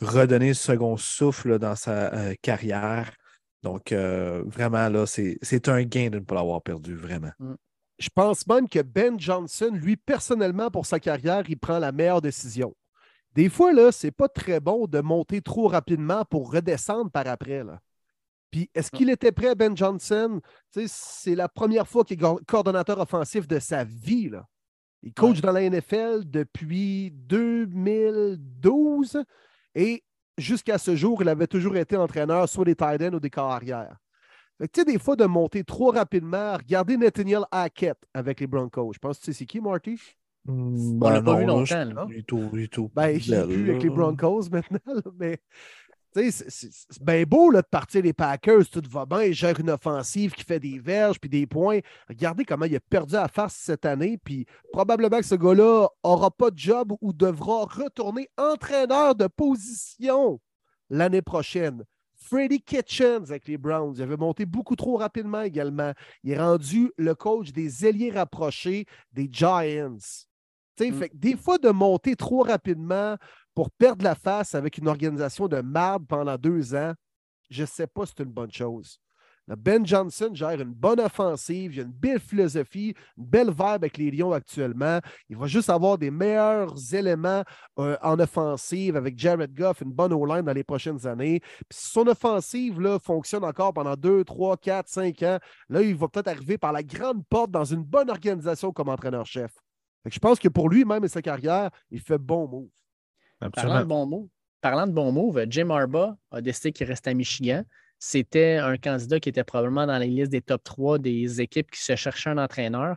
redonné 0.00 0.48
le 0.48 0.54
second 0.54 0.96
souffle 0.96 1.58
dans 1.58 1.74
sa 1.74 2.14
euh, 2.14 2.34
carrière. 2.42 3.10
Donc, 3.62 3.92
euh, 3.92 4.42
vraiment, 4.46 4.88
là, 4.88 5.04
c'est 5.06 5.38
c'est 5.42 5.68
un 5.68 5.82
gain 5.82 6.08
de 6.10 6.18
ne 6.18 6.24
pas 6.24 6.34
l'avoir 6.36 6.62
perdu, 6.62 6.94
vraiment. 6.94 7.30
Je 7.98 8.08
pense 8.14 8.46
même 8.46 8.66
que 8.68 8.80
Ben 8.80 9.18
Johnson, 9.20 9.70
lui, 9.74 9.96
personnellement, 9.96 10.70
pour 10.70 10.86
sa 10.86 10.98
carrière, 10.98 11.42
il 11.48 11.58
prend 11.58 11.78
la 11.78 11.92
meilleure 11.92 12.22
décision. 12.22 12.74
Des 13.34 13.48
fois, 13.50 13.72
là, 13.72 13.92
c'est 13.92 14.10
pas 14.10 14.28
très 14.28 14.58
bon 14.60 14.86
de 14.86 15.00
monter 15.00 15.40
trop 15.42 15.68
rapidement 15.68 16.24
pour 16.24 16.50
redescendre 16.52 17.10
par 17.10 17.26
après. 17.28 17.62
Là. 17.62 17.78
Puis, 18.50 18.68
est-ce 18.74 18.90
qu'il 18.90 19.10
était 19.10 19.30
prêt, 19.32 19.54
Ben 19.54 19.76
Johnson? 19.76 20.40
Tu 20.72 20.80
sais, 20.80 20.86
C'est 20.88 21.34
la 21.36 21.48
première 21.48 21.86
fois 21.86 22.02
qu'il 22.04 22.18
est 22.20 22.44
coordonnateur 22.46 22.98
offensif 22.98 23.46
de 23.46 23.58
sa 23.60 23.84
vie. 23.84 24.28
Là. 24.30 24.46
Il 25.02 25.12
coach 25.14 25.36
Ouais. 25.36 25.42
dans 25.42 25.52
la 25.52 25.62
NFL 25.62 26.22
depuis 26.24 27.10
2012 27.12 29.22
et 29.74 30.02
jusqu'à 30.40 30.78
ce 30.78 30.96
jour, 30.96 31.22
il 31.22 31.28
avait 31.28 31.46
toujours 31.46 31.76
été 31.76 31.96
entraîneur 31.96 32.48
soit 32.48 32.64
des 32.64 32.74
tight 32.74 33.00
ends 33.02 33.14
ou 33.14 33.20
des 33.20 33.30
corps 33.30 33.50
arrière. 33.52 33.96
Fait 34.58 34.66
que, 34.68 34.72
tu 34.72 34.80
sais, 34.80 34.84
des 34.84 34.98
fois, 34.98 35.16
de 35.16 35.24
monter 35.24 35.64
trop 35.64 35.90
rapidement, 35.90 36.54
regardez 36.54 36.96
Nathaniel 36.96 37.44
Hackett 37.50 37.96
avec 38.12 38.40
les 38.40 38.46
Broncos. 38.46 38.92
Je 38.94 38.98
pense 38.98 39.18
que 39.18 39.24
tu 39.24 39.32
sais 39.32 39.38
c'est 39.38 39.46
qui, 39.46 39.60
Marty? 39.60 39.98
On 40.48 40.98
l'a 41.00 41.22
pas 41.22 41.34
vu 41.36 41.40
là, 41.42 41.46
longtemps, 41.46 41.64
je- 41.64 41.94
là. 41.94 42.06
Du 42.06 42.24
tout, 42.24 42.48
du 42.52 42.68
tout. 42.68 42.90
Ben, 42.94 43.18
je 43.20 43.34
l'ai 43.34 43.44
plus 43.46 43.70
avec 43.70 43.82
les 43.82 43.88
là. 43.88 43.94
Broncos 43.94 44.42
maintenant, 44.50 44.78
là, 44.86 45.02
mais 45.18 45.38
c'est- 46.14 47.02
bien 47.02 47.22
beau 47.24 47.50
là, 47.50 47.62
de 47.62 47.66
partir 47.66 48.02
les 48.02 48.12
Packers, 48.12 48.68
tout 48.68 48.82
va 48.90 49.06
bien, 49.06 49.22
il 49.24 49.34
gère 49.34 49.58
une 49.60 49.70
offensive 49.70 50.32
qui 50.32 50.44
fait 50.44 50.60
des 50.60 50.78
verges 50.78 51.18
puis 51.18 51.30
des 51.30 51.46
points. 51.46 51.80
Regardez 52.08 52.44
comment 52.44 52.64
il 52.64 52.76
a 52.76 52.80
perdu 52.80 53.16
à 53.16 53.28
face 53.28 53.54
cette 53.54 53.84
année, 53.86 54.18
puis 54.22 54.46
probablement 54.72 55.18
que 55.18 55.24
ce 55.26 55.34
gars-là 55.34 55.88
n'aura 56.04 56.30
pas 56.30 56.50
de 56.50 56.58
job 56.58 56.92
ou 57.00 57.12
devra 57.12 57.64
retourner 57.64 58.28
entraîneur 58.36 59.14
de 59.14 59.26
position 59.26 60.40
l'année 60.88 61.22
prochaine. 61.22 61.84
Freddie 62.22 62.60
Kitchens 62.60 63.24
avec 63.30 63.48
les 63.48 63.56
Browns, 63.56 63.94
il 63.96 64.02
avait 64.02 64.16
monté 64.16 64.44
beaucoup 64.46 64.76
trop 64.76 64.96
rapidement 64.96 65.40
également. 65.40 65.92
Il 66.22 66.32
est 66.32 66.38
rendu 66.38 66.92
le 66.96 67.14
coach 67.14 67.50
des 67.52 67.86
ailiers 67.86 68.10
rapprochés 68.10 68.86
des 69.12 69.28
Giants. 69.30 69.96
Mm. 70.78 70.92
fait 70.94 71.08
que 71.10 71.16
des 71.16 71.36
fois, 71.36 71.58
de 71.58 71.70
monter 71.70 72.16
trop 72.16 72.42
rapidement 72.42 73.16
pour 73.60 73.70
perdre 73.72 74.02
la 74.02 74.14
face 74.14 74.54
avec 74.54 74.78
une 74.78 74.88
organisation 74.88 75.46
de 75.46 75.60
marde 75.60 76.06
pendant 76.06 76.38
deux 76.38 76.74
ans, 76.74 76.94
je 77.50 77.60
ne 77.60 77.66
sais 77.66 77.86
pas 77.86 78.06
si 78.06 78.14
c'est 78.16 78.24
une 78.24 78.32
bonne 78.32 78.50
chose. 78.50 78.98
Ben 79.46 79.84
Johnson 79.84 80.30
gère 80.32 80.58
une 80.62 80.72
bonne 80.72 80.98
offensive, 80.98 81.74
il 81.74 81.80
a 81.80 81.82
une 81.82 81.92
belle 81.92 82.20
philosophie, 82.20 82.94
une 83.18 83.26
belle 83.26 83.50
vibe 83.50 83.60
avec 83.60 83.98
les 83.98 84.10
Lions 84.10 84.32
actuellement. 84.32 85.00
Il 85.28 85.36
va 85.36 85.46
juste 85.46 85.68
avoir 85.68 85.98
des 85.98 86.10
meilleurs 86.10 86.74
éléments 86.94 87.44
euh, 87.78 87.98
en 88.00 88.18
offensive 88.18 88.96
avec 88.96 89.18
Jared 89.18 89.52
Goff, 89.52 89.82
une 89.82 89.92
bonne 89.92 90.14
O-line 90.14 90.40
dans 90.40 90.54
les 90.54 90.64
prochaines 90.64 91.06
années. 91.06 91.42
Si 91.70 91.90
son 91.90 92.06
offensive 92.06 92.80
là, 92.80 92.98
fonctionne 92.98 93.44
encore 93.44 93.74
pendant 93.74 93.94
deux, 93.94 94.24
trois, 94.24 94.56
quatre, 94.56 94.88
cinq 94.88 95.22
ans, 95.22 95.38
là, 95.68 95.82
il 95.82 95.94
va 95.94 96.08
peut-être 96.08 96.28
arriver 96.28 96.56
par 96.56 96.72
la 96.72 96.82
grande 96.82 97.26
porte 97.26 97.50
dans 97.50 97.66
une 97.66 97.84
bonne 97.84 98.08
organisation 98.08 98.72
comme 98.72 98.88
entraîneur-chef. 98.88 99.52
Je 100.06 100.18
pense 100.18 100.38
que 100.38 100.48
pour 100.48 100.70
lui-même 100.70 101.04
et 101.04 101.08
sa 101.08 101.20
carrière, 101.20 101.68
il 101.90 102.00
fait 102.00 102.16
bon 102.16 102.48
move. 102.48 102.70
Parlant 103.40 103.50
de 103.50 103.58
Absolument. 103.58 103.84
bon 103.86 104.06
move, 104.06 104.28
parlant 104.60 104.86
de 104.86 104.92
bon 104.92 105.12
move, 105.12 105.44
Jim 105.48 105.70
Harbaugh 105.70 106.14
a 106.30 106.40
décidé 106.40 106.72
qu'il 106.72 106.86
restait 106.86 107.10
à 107.10 107.14
Michigan. 107.14 107.64
C'était 107.98 108.56
un 108.56 108.76
candidat 108.76 109.20
qui 109.20 109.28
était 109.28 109.44
probablement 109.44 109.86
dans 109.86 109.98
la 109.98 110.06
liste 110.06 110.30
des 110.30 110.40
top 110.40 110.62
3 110.64 110.98
des 110.98 111.40
équipes 111.40 111.70
qui 111.70 111.82
se 111.82 111.96
cherchaient 111.96 112.30
un 112.30 112.38
entraîneur. 112.38 112.96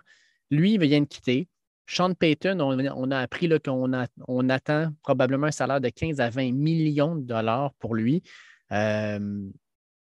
Lui, 0.50 0.74
il 0.74 0.80
vient 0.80 1.02
de 1.02 1.06
quitter. 1.06 1.50
Sean 1.86 2.14
Payton, 2.14 2.60
on, 2.62 3.12
a 3.12 3.20
appris 3.20 3.50
qu'on 3.60 4.50
attend 4.50 4.94
probablement 5.02 5.48
un 5.48 5.52
salaire 5.52 5.82
de 5.82 5.90
15 5.90 6.22
à 6.22 6.30
20 6.30 6.54
millions 6.54 7.16
de 7.16 7.24
dollars 7.24 7.74
pour 7.80 7.96
lui. 7.96 8.24
Euh, 8.72 9.20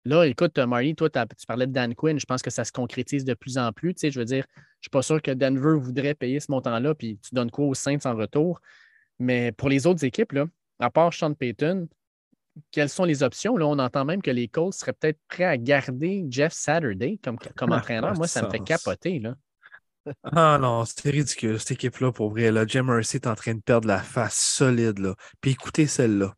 Là, 0.05 0.23
écoute, 0.23 0.57
Marty, 0.57 0.95
toi, 0.95 1.09
tu 1.09 1.45
parlais 1.45 1.67
de 1.67 1.73
Dan 1.73 1.93
Quinn. 1.93 2.19
Je 2.19 2.25
pense 2.25 2.41
que 2.41 2.49
ça 2.49 2.63
se 2.63 2.71
concrétise 2.71 3.25
de 3.25 3.33
plus 3.33 3.57
en 3.57 3.71
plus. 3.73 3.93
Tu 3.93 4.09
je 4.09 4.19
veux 4.19 4.25
dire, 4.25 4.45
je 4.55 4.59
ne 4.59 4.63
suis 4.81 4.89
pas 4.89 5.01
sûr 5.01 5.21
que 5.21 5.31
Denver 5.31 5.77
voudrait 5.77 6.15
payer 6.15 6.39
ce 6.39 6.49
montant-là, 6.51 6.95
puis 6.95 7.19
tu 7.19 7.35
donnes 7.35 7.51
quoi 7.51 7.65
aux 7.65 7.73
Saints 7.73 7.99
en 8.05 8.15
retour? 8.15 8.61
Mais 9.19 9.51
pour 9.51 9.69
les 9.69 9.85
autres 9.85 10.05
équipes, 10.05 10.31
là, 10.31 10.45
à 10.79 10.89
part 10.89 11.13
Sean 11.13 11.33
Payton, 11.33 11.87
quelles 12.71 12.89
sont 12.89 13.05
les 13.05 13.23
options? 13.23 13.57
Là, 13.57 13.67
on 13.67 13.79
entend 13.79 14.05
même 14.05 14.21
que 14.21 14.31
les 14.31 14.47
Colts 14.47 14.73
seraient 14.73 14.93
peut-être 14.93 15.19
prêts 15.27 15.45
à 15.45 15.57
garder 15.57 16.25
Jeff 16.29 16.53
Saturday 16.53 17.19
comme, 17.23 17.37
comme 17.55 17.71
entraîneur. 17.71 18.13
Moi, 18.15 18.27
ça 18.27 18.43
me 18.43 18.49
fait 18.49 18.59
capoter. 18.59 19.19
Là. 19.19 19.35
Ah 20.23 20.57
non, 20.59 20.85
c'est 20.85 21.09
ridicule, 21.09 21.59
cette 21.59 21.71
équipe-là, 21.71 22.11
pour 22.11 22.31
vrai. 22.31 22.51
Là. 22.51 22.65
Jim 22.65 22.83
Mercy 22.83 23.17
est 23.17 23.27
en 23.27 23.35
train 23.35 23.53
de 23.53 23.59
perdre 23.59 23.87
la 23.87 23.99
face 23.99 24.37
solide. 24.37 24.97
Là. 24.97 25.13
Puis 25.39 25.51
écoutez 25.51 25.85
celle-là. 25.85 26.33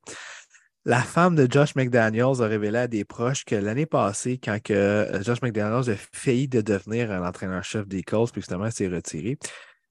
La 0.83 1.01
femme 1.01 1.35
de 1.35 1.47
Josh 1.49 1.75
McDaniels 1.75 2.41
a 2.41 2.47
révélé 2.47 2.79
à 2.79 2.87
des 2.87 3.05
proches 3.05 3.45
que 3.45 3.55
l'année 3.55 3.85
passée, 3.85 4.39
quand 4.43 4.59
que 4.61 4.73
euh, 4.73 5.23
Josh 5.23 5.41
McDaniels 5.43 5.91
a 5.91 5.95
failli 6.11 6.47
de 6.47 6.59
devenir 6.59 7.07
l'entraîneur-chef 7.19 7.87
des 7.87 8.01
Colts, 8.01 8.31
puis 8.31 8.41
justement 8.41 8.69
s'est 8.71 8.87
retiré, 8.87 9.37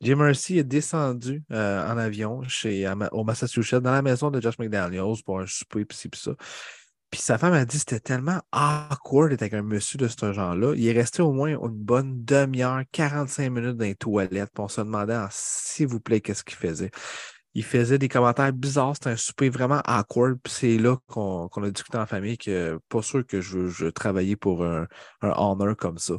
Jim 0.00 0.16
Mercy 0.16 0.58
est 0.58 0.64
descendu 0.64 1.42
euh, 1.52 1.86
en 1.86 1.98
avion 1.98 2.42
chez, 2.44 2.90
au 3.12 3.22
Massachusetts, 3.22 3.80
dans 3.80 3.92
la 3.92 4.02
maison 4.02 4.30
de 4.30 4.40
Josh 4.40 4.58
McDaniels 4.58 5.22
pour 5.24 5.40
un 5.40 5.46
souper, 5.46 5.84
puis 5.84 5.96
ci, 5.96 6.08
ça. 6.14 6.32
Puis 7.10 7.20
sa 7.20 7.38
femme 7.38 7.52
a 7.54 7.64
dit 7.64 7.76
que 7.76 7.80
c'était 7.80 8.00
tellement 8.00 8.40
awkward 8.52 9.30
d'être 9.30 9.42
avec 9.42 9.54
un 9.54 9.62
monsieur 9.62 9.98
de 9.98 10.06
ce 10.06 10.32
genre-là. 10.32 10.74
Il 10.76 10.86
est 10.86 10.92
resté 10.92 11.22
au 11.22 11.32
moins 11.32 11.50
une 11.50 11.68
bonne 11.68 12.24
demi-heure, 12.24 12.82
45 12.92 13.50
minutes 13.50 13.76
dans 13.76 13.84
les 13.84 13.96
toilettes. 13.96 14.50
Puis 14.54 14.62
on 14.62 14.68
se 14.68 14.80
demandait, 14.80 15.18
s'il 15.30 15.88
vous 15.88 15.98
plaît, 15.98 16.20
qu'est-ce 16.20 16.44
qu'il 16.44 16.56
faisait. 16.56 16.92
Il 17.54 17.64
faisait 17.64 17.98
des 17.98 18.08
commentaires 18.08 18.52
bizarres. 18.52 18.94
C'était 18.94 19.10
un 19.10 19.16
souper 19.16 19.48
vraiment 19.48 19.82
awkward. 19.86 20.38
Puis 20.40 20.52
c'est 20.52 20.78
là 20.78 20.98
qu'on 21.08 21.48
a 21.48 21.70
discuté 21.70 21.98
en 21.98 22.06
famille 22.06 22.38
que 22.38 22.78
pas 22.88 23.02
sûr 23.02 23.26
que 23.26 23.40
je 23.40 23.58
veux 23.58 23.90
travailler 23.90 24.36
pour 24.36 24.64
un, 24.64 24.86
un 25.20 25.30
honor 25.30 25.76
comme 25.76 25.98
ça 25.98 26.14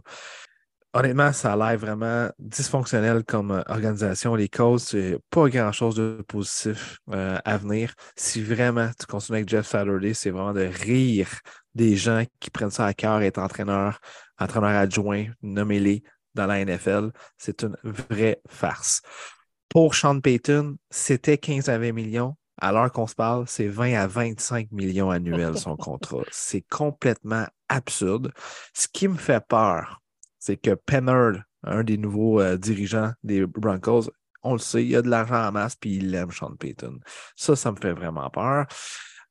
honnêtement, 0.93 1.31
ça 1.31 1.53
a 1.53 1.55
l'air 1.55 1.77
vraiment 1.77 2.29
dysfonctionnel 2.39 3.23
comme 3.23 3.51
euh, 3.51 3.63
organisation. 3.67 4.35
Les 4.35 4.49
causes, 4.49 4.83
c'est 4.83 5.17
pas 5.29 5.47
grand-chose 5.49 5.95
de 5.95 6.23
positif 6.27 6.99
euh, 7.11 7.37
à 7.43 7.57
venir. 7.57 7.93
Si 8.15 8.41
vraiment 8.41 8.89
tu 8.99 9.05
continues 9.05 9.37
avec 9.37 9.49
Jeff 9.49 9.65
Saturday, 9.65 10.13
c'est 10.13 10.29
vraiment 10.29 10.53
de 10.53 10.61
rire 10.61 11.29
des 11.75 11.95
gens 11.95 12.23
qui 12.39 12.49
prennent 12.49 12.71
ça 12.71 12.85
à 12.85 12.93
cœur, 12.93 13.21
être 13.21 13.37
entraîneur, 13.37 13.99
entraîneur 14.39 14.71
adjoint, 14.71 15.25
nommez-les 15.41 16.03
dans 16.33 16.45
la 16.45 16.63
NFL. 16.63 17.11
C'est 17.37 17.63
une 17.63 17.77
vraie 17.83 18.41
farce. 18.49 19.01
Pour 19.69 19.95
Sean 19.95 20.19
Payton, 20.19 20.77
c'était 20.89 21.37
15 21.37 21.69
à 21.69 21.77
20 21.77 21.93
millions. 21.93 22.35
À 22.59 22.71
l'heure 22.71 22.91
qu'on 22.91 23.07
se 23.07 23.15
parle, 23.15 23.45
c'est 23.47 23.67
20 23.67 23.93
à 23.93 24.05
25 24.05 24.71
millions 24.71 25.09
annuels 25.09 25.57
son 25.57 25.75
contrat. 25.77 26.23
C'est 26.29 26.61
complètement 26.69 27.47
absurde. 27.69 28.33
Ce 28.73 28.87
qui 28.87 29.07
me 29.07 29.15
fait 29.15 29.43
peur, 29.47 30.00
c'est 30.41 30.57
que 30.57 30.71
Pennard, 30.71 31.43
un 31.63 31.83
des 31.83 31.97
nouveaux 31.97 32.41
euh, 32.41 32.57
dirigeants 32.57 33.13
des 33.23 33.45
Broncos, 33.45 34.09
on 34.43 34.53
le 34.53 34.59
sait, 34.59 34.83
il 34.83 34.95
a 34.95 35.01
de 35.03 35.09
l'argent 35.09 35.47
en 35.47 35.51
masse 35.51 35.75
puis 35.75 35.97
il 35.97 36.13
aime 36.15 36.31
Sean 36.31 36.55
Payton. 36.55 36.99
Ça, 37.35 37.55
ça 37.55 37.71
me 37.71 37.77
fait 37.77 37.93
vraiment 37.93 38.29
peur. 38.29 38.65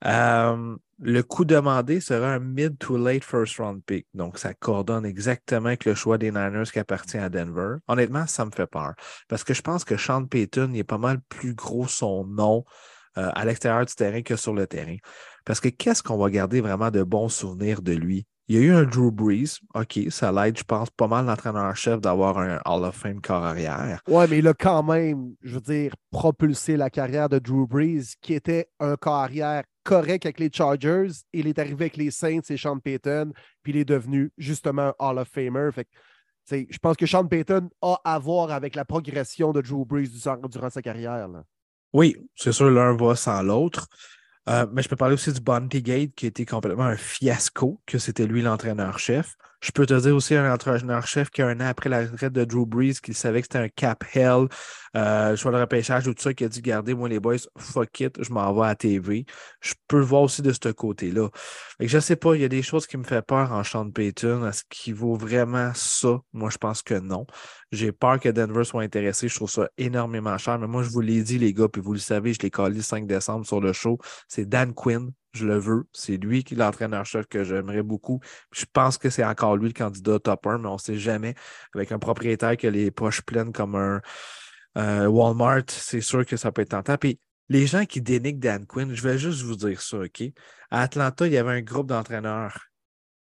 Euh, 0.06 0.76
le 1.02 1.22
coût 1.22 1.44
demandé 1.44 2.00
sera 2.00 2.34
un 2.34 2.38
mid 2.38 2.78
to 2.78 2.96
late 2.96 3.24
first 3.24 3.56
round 3.58 3.82
pick. 3.84 4.06
Donc, 4.14 4.38
ça 4.38 4.54
coordonne 4.54 5.04
exactement 5.04 5.66
avec 5.66 5.84
le 5.84 5.94
choix 5.94 6.16
des 6.16 6.30
Niners 6.30 6.70
qui 6.72 6.78
appartient 6.78 7.18
à 7.18 7.28
Denver. 7.28 7.76
Honnêtement, 7.88 8.26
ça 8.26 8.44
me 8.44 8.50
fait 8.50 8.66
peur. 8.66 8.94
Parce 9.28 9.44
que 9.44 9.52
je 9.52 9.62
pense 9.62 9.84
que 9.84 9.96
Sean 9.96 10.24
Payton, 10.26 10.70
il 10.72 10.78
est 10.78 10.84
pas 10.84 10.98
mal 10.98 11.20
plus 11.28 11.54
gros 11.54 11.88
son 11.88 12.24
nom 12.24 12.64
euh, 13.18 13.30
à 13.34 13.44
l'extérieur 13.44 13.84
du 13.84 13.94
terrain 13.94 14.22
que 14.22 14.36
sur 14.36 14.54
le 14.54 14.66
terrain. 14.66 14.96
Parce 15.44 15.60
que 15.60 15.68
qu'est-ce 15.68 16.02
qu'on 16.02 16.18
va 16.18 16.30
garder 16.30 16.60
vraiment 16.60 16.90
de 16.90 17.02
bons 17.02 17.28
souvenirs 17.28 17.82
de 17.82 17.92
lui? 17.92 18.26
Il 18.48 18.56
y 18.56 18.58
a 18.58 18.62
eu 18.62 18.72
un 18.72 18.82
Drew 18.82 19.12
Brees. 19.12 19.60
OK, 19.74 20.00
ça 20.10 20.32
l'aide, 20.32 20.58
je 20.58 20.64
pense, 20.64 20.90
pas 20.90 21.06
mal 21.06 21.26
l'entraîneur-chef 21.26 22.00
d'avoir 22.00 22.38
un 22.38 22.60
Hall 22.64 22.84
of 22.84 22.96
Fame 22.96 23.20
corps 23.20 23.44
arrière. 23.44 24.00
Ouais, 24.08 24.26
mais 24.26 24.38
il 24.38 24.48
a 24.48 24.54
quand 24.54 24.82
même, 24.82 25.36
je 25.40 25.54
veux 25.54 25.60
dire, 25.60 25.94
propulsé 26.10 26.76
la 26.76 26.90
carrière 26.90 27.28
de 27.28 27.38
Drew 27.38 27.68
Brees, 27.68 28.16
qui 28.20 28.34
était 28.34 28.68
un 28.80 28.96
corps 28.96 29.14
arrière 29.14 29.62
correct 29.84 30.26
avec 30.26 30.40
les 30.40 30.50
Chargers. 30.52 31.12
Il 31.32 31.46
est 31.46 31.60
arrivé 31.60 31.84
avec 31.84 31.96
les 31.96 32.10
Saints 32.10 32.40
et 32.48 32.56
Sean 32.56 32.80
Payton, 32.80 33.32
puis 33.62 33.72
il 33.72 33.78
est 33.78 33.84
devenu 33.84 34.32
justement 34.36 34.88
un 34.88 34.94
Hall 34.98 35.18
of 35.18 35.28
Famer. 35.28 35.70
Fait 35.72 35.86
je 36.50 36.78
pense 36.78 36.96
que 36.96 37.06
Sean 37.06 37.26
Payton 37.26 37.70
a 37.80 38.00
à 38.04 38.18
voir 38.18 38.50
avec 38.50 38.74
la 38.74 38.84
progression 38.84 39.52
de 39.52 39.60
Drew 39.60 39.84
Brees 39.84 40.08
durant 40.50 40.70
sa 40.70 40.82
carrière. 40.82 41.28
Oui, 41.92 42.16
c'est 42.34 42.50
sûr, 42.50 42.68
l'un 42.68 42.96
va 42.96 43.14
sans 43.14 43.42
l'autre. 43.42 43.86
Euh, 44.48 44.66
mais 44.72 44.82
je 44.82 44.88
peux 44.88 44.96
parler 44.96 45.14
aussi 45.14 45.32
du 45.32 45.40
Bounty 45.40 45.82
Gate 45.82 46.14
qui 46.14 46.26
a 46.26 46.28
été 46.28 46.46
complètement 46.46 46.84
un 46.84 46.96
fiasco, 46.96 47.80
que 47.86 47.98
c'était 47.98 48.26
lui 48.26 48.42
l'entraîneur-chef. 48.42 49.36
Je 49.60 49.72
peux 49.72 49.84
te 49.84 49.94
dire 49.94 50.16
aussi 50.16 50.34
un 50.34 50.52
entraîneur-chef 50.52 51.28
qui, 51.30 51.42
un 51.42 51.60
an 51.60 51.66
après 51.66 51.90
la 51.90 52.00
retraite 52.00 52.32
de 52.32 52.44
Drew 52.44 52.64
Brees, 52.64 52.94
qui 53.02 53.12
savait 53.12 53.42
que 53.42 53.46
c'était 53.46 53.58
un 53.58 53.68
cap 53.68 54.04
hell, 54.14 54.46
euh, 54.96 55.36
choix 55.36 55.52
de 55.52 55.58
repêchage 55.58 56.06
ou 56.06 56.14
tout 56.14 56.22
ça, 56.22 56.32
qui 56.32 56.44
a 56.44 56.48
dit 56.48 56.62
Gardez, 56.62 56.94
moi, 56.94 57.08
les 57.08 57.20
boys, 57.20 57.36
fuck 57.58 58.00
it, 58.00 58.22
je 58.22 58.32
m'en 58.32 58.52
vais 58.54 58.68
à 58.68 58.74
TV. 58.74 59.26
Je 59.60 59.74
peux 59.86 59.98
le 59.98 60.04
voir 60.04 60.22
aussi 60.22 60.40
de 60.40 60.52
ce 60.52 60.70
côté-là. 60.70 61.28
Je 61.78 61.94
ne 61.94 62.00
sais 62.00 62.16
pas, 62.16 62.34
il 62.34 62.40
y 62.40 62.44
a 62.44 62.48
des 62.48 62.62
choses 62.62 62.86
qui 62.86 62.96
me 62.96 63.04
font 63.04 63.22
peur 63.22 63.52
en 63.52 63.62
Sean 63.62 63.90
Payton. 63.90 64.46
Est-ce 64.46 64.64
qu'il 64.68 64.94
vaut 64.94 65.14
vraiment 65.14 65.72
ça? 65.74 66.20
Moi, 66.32 66.48
je 66.50 66.58
pense 66.58 66.82
que 66.82 66.94
non. 66.94 67.26
J'ai 67.70 67.92
peur 67.92 68.18
que 68.18 68.30
Denver 68.30 68.64
soit 68.64 68.82
intéressé. 68.82 69.28
Je 69.28 69.34
trouve 69.34 69.50
ça 69.50 69.68
énormément 69.76 70.38
cher. 70.38 70.58
Mais 70.58 70.68
moi, 70.68 70.82
je 70.82 70.88
vous 70.88 71.00
l'ai 71.00 71.22
dit, 71.22 71.38
les 71.38 71.52
gars, 71.52 71.68
puis 71.68 71.82
vous 71.82 71.92
le 71.92 71.98
savez, 71.98 72.32
je 72.32 72.40
l'ai 72.40 72.50
collé 72.50 72.76
le 72.76 72.82
5 72.82 73.06
décembre 73.06 73.46
sur 73.46 73.60
le 73.60 73.72
show. 73.74 73.98
C'est 74.26 74.48
Dan 74.48 74.72
Quinn 74.72 75.12
je 75.32 75.46
le 75.46 75.58
veux. 75.58 75.84
C'est 75.92 76.16
lui 76.16 76.44
qui 76.44 76.54
l'entraîneur-chef 76.54 77.26
que 77.26 77.44
j'aimerais 77.44 77.82
beaucoup. 77.82 78.20
Je 78.52 78.64
pense 78.72 78.98
que 78.98 79.10
c'est 79.10 79.24
encore 79.24 79.56
lui 79.56 79.68
le 79.68 79.74
candidat 79.74 80.18
top 80.18 80.46
1, 80.46 80.58
mais 80.58 80.68
on 80.68 80.74
ne 80.74 80.78
sait 80.78 80.98
jamais. 80.98 81.34
Avec 81.74 81.92
un 81.92 81.98
propriétaire 81.98 82.56
qui 82.56 82.66
a 82.66 82.70
les 82.70 82.90
poches 82.90 83.22
pleines 83.22 83.52
comme 83.52 83.74
un 84.74 85.06
Walmart, 85.06 85.64
c'est 85.68 86.00
sûr 86.00 86.24
que 86.26 86.36
ça 86.36 86.52
peut 86.52 86.62
être 86.62 86.70
tentant. 86.70 86.96
Puis 86.96 87.20
les 87.48 87.66
gens 87.66 87.84
qui 87.84 88.00
dénigrent 88.00 88.38
Dan 88.38 88.66
Quinn, 88.66 88.94
je 88.94 89.02
vais 89.02 89.18
juste 89.18 89.42
vous 89.42 89.56
dire 89.56 89.80
ça, 89.80 89.98
OK? 89.98 90.22
À 90.70 90.82
Atlanta, 90.82 91.26
il 91.26 91.32
y 91.32 91.38
avait 91.38 91.52
un 91.52 91.62
groupe 91.62 91.88
d'entraîneurs. 91.88 92.66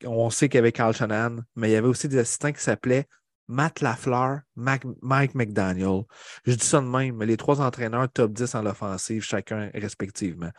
On 0.04 0.30
sait 0.30 0.48
qu'il 0.48 0.58
y 0.58 0.60
avait 0.60 0.72
Carl 0.72 0.94
Shannon, 0.94 1.42
mais 1.56 1.70
il 1.70 1.72
y 1.72 1.76
avait 1.76 1.88
aussi 1.88 2.08
des 2.08 2.18
assistants 2.18 2.52
qui 2.52 2.62
s'appelaient 2.62 3.08
Matt 3.48 3.80
Lafleur, 3.80 4.40
Mike 4.56 5.34
McDaniel. 5.34 6.02
Je 6.44 6.54
dis 6.54 6.64
ça 6.64 6.80
de 6.80 6.86
même, 6.86 7.16
mais 7.16 7.26
les 7.26 7.36
trois 7.36 7.60
entraîneurs 7.60 8.10
top 8.10 8.32
10 8.32 8.54
en 8.54 8.62
l'offensive, 8.62 9.22
chacun 9.22 9.70
respectivement. 9.74 10.50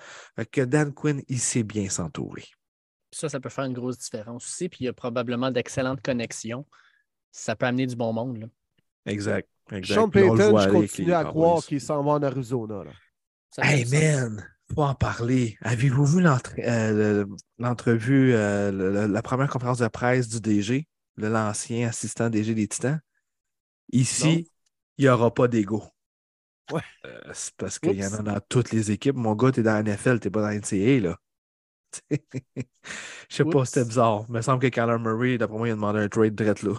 que 0.51 0.61
Dan 0.61 0.93
Quinn, 0.93 1.21
il 1.27 1.39
sait 1.39 1.63
bien 1.63 1.89
s'entourer. 1.89 2.45
Ça, 3.11 3.29
ça 3.29 3.39
peut 3.39 3.49
faire 3.49 3.65
une 3.65 3.73
grosse 3.73 3.97
différence 3.97 4.45
aussi. 4.45 4.69
Puis 4.69 4.79
il 4.81 4.85
y 4.85 4.87
a 4.89 4.93
probablement 4.93 5.49
d'excellentes 5.49 6.01
connexions. 6.01 6.65
Ça 7.31 7.55
peut 7.55 7.65
amener 7.65 7.87
du 7.87 7.95
bon 7.95 8.13
monde. 8.13 8.37
Là. 8.37 8.47
Exact. 9.05 9.47
exact. 9.71 9.95
Sean 9.95 10.09
Payton, 10.09 10.59
je 10.59 10.69
continue 10.69 11.13
à 11.13 11.23
croire 11.23 11.63
qu'il 11.63 11.81
s'en 11.81 12.03
va 12.03 12.11
en 12.11 12.23
Arizona. 12.23 12.83
Hey 13.57 13.85
man, 13.85 14.45
faut 14.73 14.83
en 14.83 14.95
parler. 14.95 15.57
Avez-vous 15.61 16.05
vu 16.05 16.25
euh, 16.25 17.25
l'entrevue, 17.57 18.33
euh, 18.33 19.07
la 19.07 19.21
première 19.21 19.49
conférence 19.49 19.79
de 19.79 19.87
presse 19.87 20.27
du 20.27 20.41
DG? 20.41 20.87
L'ancien 21.17 21.87
assistant 21.87 22.29
DG 22.29 22.53
des 22.53 22.67
Titans. 22.67 22.99
Ici, 23.91 24.49
il 24.97 25.05
n'y 25.05 25.09
aura 25.09 25.33
pas 25.33 25.47
d'ego. 25.47 25.83
Ouais. 26.71 26.81
Euh, 27.05 27.19
c'est 27.33 27.53
parce 27.55 27.79
qu'il 27.79 27.93
y 27.93 28.05
en 28.05 28.13
a 28.13 28.21
dans 28.21 28.39
toutes 28.49 28.71
les 28.71 28.91
équipes. 28.91 29.15
Mon 29.15 29.35
gars, 29.35 29.51
tu 29.51 29.59
es 29.59 29.63
dans 29.63 29.73
la 29.73 29.83
NFL, 29.83 30.19
tu 30.19 30.27
n'es 30.27 30.31
pas 30.31 30.41
dans 30.41 30.47
la 30.47 30.55
NCAA, 30.55 30.99
là. 30.99 31.17
Je 33.29 33.35
sais 33.35 33.45
pas, 33.45 33.65
c'était 33.65 33.85
bizarre. 33.85 34.25
Il 34.27 34.33
me 34.33 34.41
semble 34.41 34.59
que 34.61 34.67
Kyler 34.67 34.97
Murray, 34.99 35.37
d'après 35.37 35.57
moi, 35.57 35.67
il 35.67 35.71
a 35.71 35.75
demandé 35.75 35.99
un 35.99 36.09
trade 36.09 36.35
direct 36.35 36.63
là. 36.63 36.73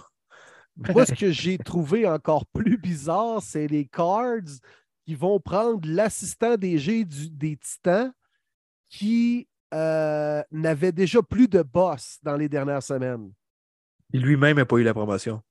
Moi, 0.93 1.07
ce 1.07 1.13
que 1.13 1.31
j'ai 1.31 1.57
trouvé 1.57 2.07
encore 2.07 2.45
plus 2.45 2.77
bizarre, 2.77 3.41
c'est 3.41 3.65
les 3.65 3.87
Cards 3.87 4.59
qui 5.05 5.15
vont 5.15 5.39
prendre 5.39 5.89
l'assistant 5.89 6.55
DG 6.55 7.03
des 7.05 7.57
Titans 7.57 8.13
qui 8.91 9.47
euh, 9.73 10.43
n'avait 10.51 10.91
déjà 10.91 11.23
plus 11.23 11.47
de 11.47 11.63
boss 11.63 12.19
dans 12.21 12.37
les 12.37 12.47
dernières 12.47 12.83
semaines. 12.83 13.31
Il 14.11 14.21
lui-même 14.21 14.57
n'a 14.57 14.65
pas 14.65 14.77
eu 14.77 14.83
la 14.83 14.93
promotion. 14.93 15.41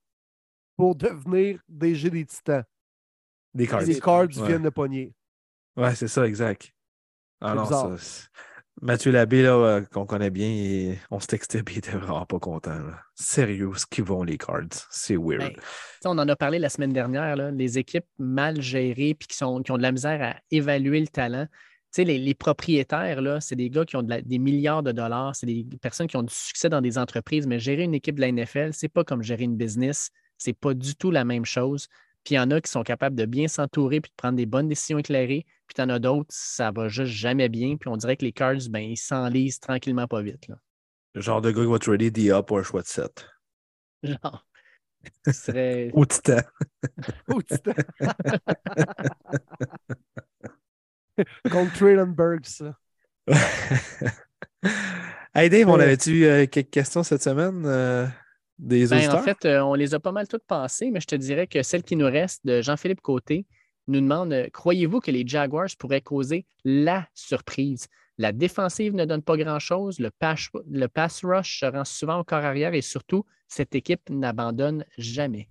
Pour 0.75 0.95
devenir 0.95 1.59
DG 1.67 2.09
des 2.09 2.25
Titans. 2.25 2.63
Des 3.53 3.67
Cards. 3.67 3.81
Les 3.81 3.99
Cards 3.99 4.27
viennent 4.27 4.63
de 4.63 4.69
pogner. 4.69 5.13
Ouais, 5.75 5.95
c'est 5.95 6.07
ça, 6.07 6.25
exact. 6.27 6.71
Alors, 7.41 7.67
ça, 7.67 7.95
Mathieu 8.81 9.11
Labbé, 9.11 9.41
là, 9.41 9.53
euh, 9.53 9.81
qu'on 9.81 10.05
connaît 10.05 10.29
bien, 10.29 10.95
on 11.09 11.19
se 11.19 11.25
textait, 11.25 11.63
puis 11.63 11.75
il 11.75 11.77
était 11.79 11.97
vraiment 11.97 12.25
pas 12.27 12.37
content. 12.37 12.79
Sérieux, 13.15 13.71
ce 13.75 13.87
qu'ils 13.87 14.03
vont 14.03 14.23
les 14.23 14.37
Cards? 14.37 14.87
C'est 14.91 15.17
weird. 15.17 15.39
Ben, 15.39 15.53
on 16.05 16.17
en 16.19 16.27
a 16.27 16.35
parlé 16.35 16.59
la 16.59 16.69
semaine 16.69 16.93
dernière, 16.93 17.35
là, 17.35 17.49
les 17.49 17.79
équipes 17.79 18.05
mal 18.19 18.61
gérées 18.61 19.15
puis 19.15 19.27
qui, 19.27 19.35
sont, 19.35 19.63
qui 19.63 19.71
ont 19.71 19.77
de 19.77 19.81
la 19.81 19.91
misère 19.91 20.21
à 20.21 20.39
évaluer 20.51 20.99
le 20.99 21.07
talent 21.07 21.47
les, 22.03 22.33
propriétaires, 22.33 23.21
là, 23.21 23.41
c'est 23.41 23.55
des 23.55 23.69
gars 23.69 23.85
qui 23.85 23.95
ont 23.95 24.03
des 24.03 24.39
milliards 24.39 24.83
de 24.83 24.91
dollars, 24.91 25.35
c'est 25.35 25.45
des 25.45 25.65
personnes 25.81 26.07
qui 26.07 26.17
ont 26.17 26.23
du 26.23 26.33
succès 26.33 26.69
dans 26.69 26.81
des 26.81 26.97
entreprises, 26.97 27.47
mais 27.47 27.59
gérer 27.59 27.83
une 27.83 27.93
équipe 27.93 28.15
de 28.15 28.21
la 28.21 28.31
NFL, 28.31 28.73
c'est 28.73 28.89
pas 28.89 29.03
comme 29.03 29.23
gérer 29.23 29.43
une 29.43 29.57
business. 29.57 30.11
C'est 30.37 30.53
pas 30.53 30.73
du 30.73 30.95
tout 30.95 31.11
la 31.11 31.25
même 31.25 31.45
chose. 31.45 31.87
Puis 32.23 32.35
il 32.35 32.37
y 32.37 32.39
en 32.39 32.51
a 32.51 32.61
qui 32.61 32.69
sont 32.69 32.83
capables 32.83 33.15
de 33.15 33.25
bien 33.25 33.47
s'entourer 33.47 34.01
puis 34.01 34.11
de 34.11 34.15
prendre 34.15 34.35
des 34.35 34.45
bonnes 34.45 34.67
décisions 34.67 34.97
éclairées. 34.97 35.45
Puis 35.67 35.75
il 35.77 35.81
y 35.81 35.83
en 35.83 35.89
a 35.89 35.99
d'autres, 35.99 36.27
ça 36.29 36.71
va 36.71 36.89
juste 36.89 37.13
jamais 37.13 37.49
bien. 37.49 37.77
Puis 37.77 37.89
on 37.89 37.97
dirait 37.97 38.17
que 38.17 38.25
les 38.25 38.33
Cards, 38.33 38.69
ben, 38.69 38.81
ils 38.81 38.97
s'enlisent 38.97 39.59
tranquillement 39.59 40.07
pas 40.07 40.21
vite. 40.21 40.47
Là. 40.47 40.57
genre 41.15 41.41
de 41.41 41.51
gars 41.51 41.61
qui 41.61 41.71
va 41.71 41.79
trader 41.79 42.11
DA 42.11 42.43
pour 42.43 42.59
un 42.59 42.63
choix 42.63 42.81
de 42.81 42.87
7. 42.87 43.25
Genre. 44.03 44.45
Ce 45.25 45.31
serait. 45.31 45.89
Au 45.93 46.05
titan. 46.05 46.41
Au 47.29 47.41
titan. 47.41 47.73
Contre 51.49 51.73
Trailenberg, 51.73 52.45
ça. 52.45 52.77
hey 55.35 55.49
Dave, 55.49 55.69
on 55.69 55.77
Euh, 55.77 55.79
avait-tu 55.79 56.25
euh, 56.25 56.45
quelques 56.47 56.69
questions 56.71 57.03
cette 57.03 57.23
semaine 57.23 57.63
euh, 57.65 58.07
des 58.59 58.89
Ben, 58.89 58.93
auditeurs? 58.93 59.13
en 59.13 59.17
fait, 59.17 59.45
euh, 59.45 59.61
on 59.61 59.73
les 59.73 59.93
a 59.93 59.99
pas 59.99 60.11
mal 60.11 60.27
toutes 60.27 60.45
passées, 60.45 60.91
mais 60.91 60.99
je 61.01 61.07
te 61.07 61.15
dirais 61.15 61.47
que 61.47 61.61
celle 61.63 61.83
qui 61.83 61.95
nous 61.95 62.05
reste 62.05 62.45
de 62.45 62.61
Jean-Philippe 62.61 63.01
Côté 63.01 63.45
nous 63.87 63.99
demande 64.01 64.33
euh, 64.33 64.47
Croyez-vous 64.53 64.99
que 65.01 65.11
les 65.11 65.27
Jaguars 65.27 65.67
pourraient 65.77 66.01
causer 66.01 66.45
la 66.63 67.07
surprise? 67.13 67.87
La 68.17 68.31
défensive 68.31 68.95
ne 68.95 69.05
donne 69.05 69.21
pas 69.21 69.37
grand-chose, 69.37 69.99
le 69.99 70.09
pass, 70.09 70.47
le 70.71 70.87
pass 70.87 71.23
rush 71.23 71.59
se 71.59 71.65
rend 71.65 71.85
souvent 71.85 72.19
au 72.19 72.23
corps 72.23 72.43
arrière 72.45 72.73
et 72.73 72.81
surtout, 72.81 73.25
cette 73.47 73.75
équipe 73.75 74.09
n'abandonne 74.09 74.85
jamais. 74.97 75.49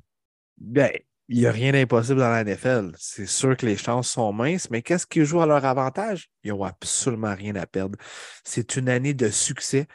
Ben, 0.58 0.90
il 1.28 1.38
n'y 1.38 1.46
a 1.46 1.52
rien 1.52 1.72
d'impossible 1.72 2.20
dans 2.20 2.30
la 2.30 2.44
NFL. 2.44 2.92
C'est 2.98 3.26
sûr 3.26 3.56
que 3.56 3.66
les 3.66 3.76
chances 3.76 4.10
sont 4.10 4.32
minces, 4.32 4.70
mais 4.70 4.82
qu'est-ce 4.82 5.06
qui 5.06 5.24
joue 5.24 5.40
à 5.40 5.46
leur 5.46 5.64
avantage? 5.64 6.30
Ils 6.44 6.52
n'ont 6.52 6.64
absolument 6.64 7.34
rien 7.34 7.56
à 7.56 7.66
perdre. 7.66 7.98
C'est 8.44 8.76
une 8.76 8.88
année 8.88 9.14
de 9.14 9.28
succès. 9.28 9.86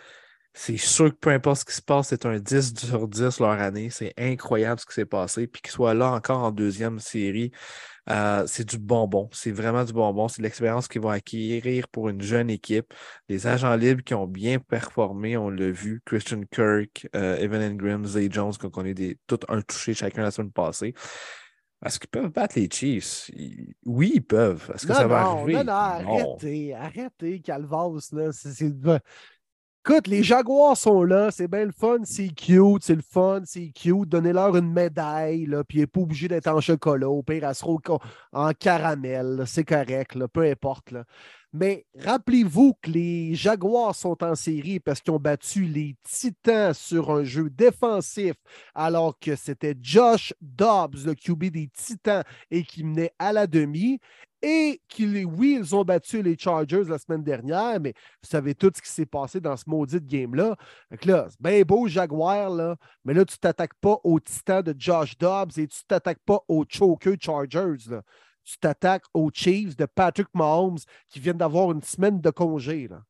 C'est 0.54 0.76
sûr 0.78 1.12
que 1.12 1.16
peu 1.16 1.30
importe 1.30 1.62
ce 1.62 1.66
qui 1.66 1.74
se 1.74 1.82
passe, 1.82 2.10
c'est 2.10 2.26
un 2.26 2.38
10 2.38 2.74
sur 2.76 3.08
10 3.08 3.40
leur 3.40 3.52
année. 3.52 3.90
C'est 3.90 4.14
incroyable 4.18 4.82
ce 4.82 4.86
qui 4.86 4.94
s'est 4.94 5.06
passé. 5.06 5.48
Puis 5.48 5.62
qu'ils 5.62 5.72
soient 5.72 5.94
là 5.94 6.12
encore 6.12 6.40
en 6.44 6.52
deuxième 6.52 7.00
série, 7.00 7.52
euh, 8.10 8.46
c'est 8.48 8.68
du 8.68 8.78
bonbon. 8.80 9.30
C'est 9.32 9.52
vraiment 9.52 9.84
du 9.84 9.94
bonbon. 9.94 10.28
C'est 10.28 10.42
de 10.42 10.44
l'expérience 10.44 10.88
qu'ils 10.88 11.02
vont 11.02 11.10
acquérir 11.10 11.88
pour 11.88 12.10
une 12.10 12.22
jeune 12.22 12.50
équipe. 12.50 12.94
Les 13.30 13.48
agents 13.48 13.76
libres 13.76 14.04
qui 14.04 14.14
ont 14.14 14.28
bien 14.28 14.60
performé, 14.60 15.38
on 15.38 15.50
l'a 15.50 15.70
vu. 15.72 16.02
Christian 16.06 16.42
Kirk, 16.50 17.08
euh, 17.16 17.38
Evan 17.38 17.62
Ingram, 17.62 18.06
Zay 18.06 18.28
Jones, 18.32 18.54
qui 18.54 18.66
ont 18.66 18.72
connu 18.72 18.94
des, 18.94 19.18
tout 19.28 19.40
un 19.48 19.62
touché 19.62 19.94
chacun 19.94 20.24
la 20.24 20.32
semaine 20.32 20.52
passée. 20.52 20.94
Est-ce 21.86 22.00
qu'ils 22.00 22.10
peuvent 22.10 22.32
battre 22.32 22.60
les 22.60 22.70
Chiefs? 22.72 23.32
Oui, 23.86 24.12
ils 24.16 24.24
peuvent. 24.24 24.72
Est-ce 24.74 24.86
que 24.86 24.92
non, 24.94 24.98
ça 25.00 25.08
va 25.08 25.24
non, 25.24 25.30
arriver? 25.32 25.54
non, 25.54 25.64
non, 25.64 25.72
arrêtez, 25.74 26.74
arrêtez, 26.76 27.42
Calvas. 27.42 28.10
Là. 28.12 28.32
C'est, 28.32 28.52
c'est- 28.52 28.74
Écoute, 29.84 30.06
les 30.06 30.22
Jaguars 30.22 30.78
sont 30.78 31.02
là, 31.04 31.32
c'est 31.32 31.48
bien 31.48 31.66
le 31.66 31.72
fun, 31.72 32.02
c'est 32.04 32.28
cute, 32.28 32.84
c'est 32.84 32.94
le 32.94 33.02
fun, 33.02 33.42
c'est 33.46 33.72
cute. 33.74 34.08
Donnez-leur 34.08 34.56
une 34.56 34.72
médaille, 34.72 35.48
là, 35.48 35.64
puis 35.64 35.80
il 35.80 35.82
n'est 35.82 35.88
pas 35.88 36.02
obligé 36.02 36.28
d'être 36.28 36.50
en 36.50 36.62
chocolat. 36.62 37.10
Au 37.10 37.24
pire, 37.24 37.44
elle 37.44 37.56
sera 37.56 37.72
en 38.32 38.52
caramel, 38.52 39.42
c'est 39.48 39.64
correct, 39.64 40.14
là, 40.14 40.28
peu 40.28 40.44
importe. 40.44 40.92
Là. 40.92 41.04
Mais 41.52 41.88
rappelez-vous 41.98 42.76
que 42.80 42.92
les 42.92 43.34
Jaguars 43.34 43.96
sont 43.96 44.24
en 44.24 44.36
série 44.36 44.80
parce 44.80 45.02
qu'ils 45.02 45.14
ont 45.14 45.20
battu 45.20 45.64
les 45.66 45.96
Titans 46.04 46.76
sur 46.76 47.10
un 47.10 47.24
jeu 47.24 47.50
défensif, 47.50 48.36
alors 48.76 49.18
que 49.18 49.36
c'était 49.36 49.76
Josh 49.82 50.32
Dobbs, 50.42 51.06
le 51.06 51.16
QB 51.16 51.46
des 51.46 51.70
Titans, 51.74 52.24
et 52.52 52.64
qui 52.64 52.84
menait 52.84 53.14
à 53.18 53.34
la 53.34 53.48
demi. 53.48 54.00
Et 54.42 54.82
qu'ils, 54.88 55.26
oui, 55.26 55.58
ils 55.60 55.76
ont 55.76 55.84
battu 55.84 56.22
les 56.22 56.38
Chargers 56.38 56.84
la 56.88 56.98
semaine 56.98 57.24
dernière, 57.24 57.80
mais 57.80 57.94
vous 58.24 58.30
savez 58.30 58.56
tout 58.56 58.72
ce 58.76 58.82
qui 58.82 58.90
s'est 58.90 59.06
passé 59.06 59.40
dans 59.40 59.56
ce 59.56 59.66
maudit 59.68 60.02
game-là. 60.02 60.56
Que 61.00 61.08
là, 61.08 61.28
c'est 61.30 61.42
bien 61.42 61.62
beau, 61.62 61.88
Jaguar, 61.88 62.50
là, 62.50 62.76
mais 63.06 63.14
là, 63.14 63.24
tu 63.24 63.38
t'attaques 63.38 63.76
pas 63.80 63.98
au 64.04 64.20
titan 64.20 64.62
de 64.62 64.74
Josh 64.78 65.18
Dobbs 65.18 65.58
et 65.58 65.68
tu 65.68 65.80
t'attaques 65.88 66.24
pas 66.26 66.40
aux 66.48 66.66
choker 66.68 67.16
Chargers. 67.20 67.90
Là. 67.90 68.02
Tu 68.44 68.58
t'attaques 68.58 69.06
aux 69.14 69.30
Chiefs 69.32 69.76
de 69.76 69.86
Patrick 69.86 70.28
Mahomes 70.34 70.80
qui 71.10 71.20
viennent 71.20 71.38
d'avoir 71.38 71.72
une 71.72 71.84
semaine 71.84 72.20
de 72.20 72.30
congé. 72.32 72.88
Là. 72.88 73.02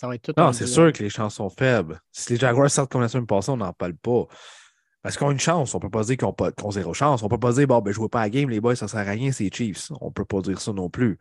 Ça 0.00 0.06
va 0.06 0.14
être 0.14 0.22
tout 0.22 0.40
Non, 0.40 0.52
c'est 0.52 0.66
sûr 0.66 0.92
que 0.92 1.02
les 1.02 1.10
chances 1.10 1.34
sont 1.34 1.50
faibles. 1.50 2.00
Si 2.10 2.32
les 2.32 2.38
Jaguars 2.38 2.70
sortent 2.70 2.90
comme 2.90 3.02
la 3.02 3.08
semaine 3.08 3.26
passée, 3.26 3.50
on 3.50 3.58
n'en 3.58 3.72
parle 3.72 3.96
pas. 3.96 4.26
Parce 5.02 5.16
qu'ils 5.16 5.26
ont 5.26 5.30
une 5.30 5.40
chance. 5.40 5.74
On 5.74 5.78
ne 5.78 5.82
peut 5.82 5.90
pas 5.90 6.04
dire 6.04 6.16
qu'ils 6.16 6.28
ont 6.28 6.70
zéro 6.70 6.94
chance. 6.94 7.22
On 7.22 7.26
ne 7.26 7.30
peut 7.30 7.38
pas 7.38 7.52
dire, 7.52 7.66
bon, 7.66 7.80
ben, 7.80 7.92
je 7.92 8.00
ne 8.00 8.06
pas 8.06 8.20
à 8.20 8.24
la 8.24 8.30
game, 8.30 8.50
les 8.50 8.60
boys, 8.60 8.76
ça 8.76 8.86
ne 8.86 8.90
sert 8.90 9.00
à 9.00 9.10
rien, 9.10 9.32
c'est 9.32 9.54
Chiefs. 9.54 9.90
On 10.00 10.06
ne 10.06 10.12
peut 10.12 10.24
pas 10.24 10.40
dire 10.40 10.60
ça 10.60 10.72
non 10.72 10.90
plus. 10.90 11.18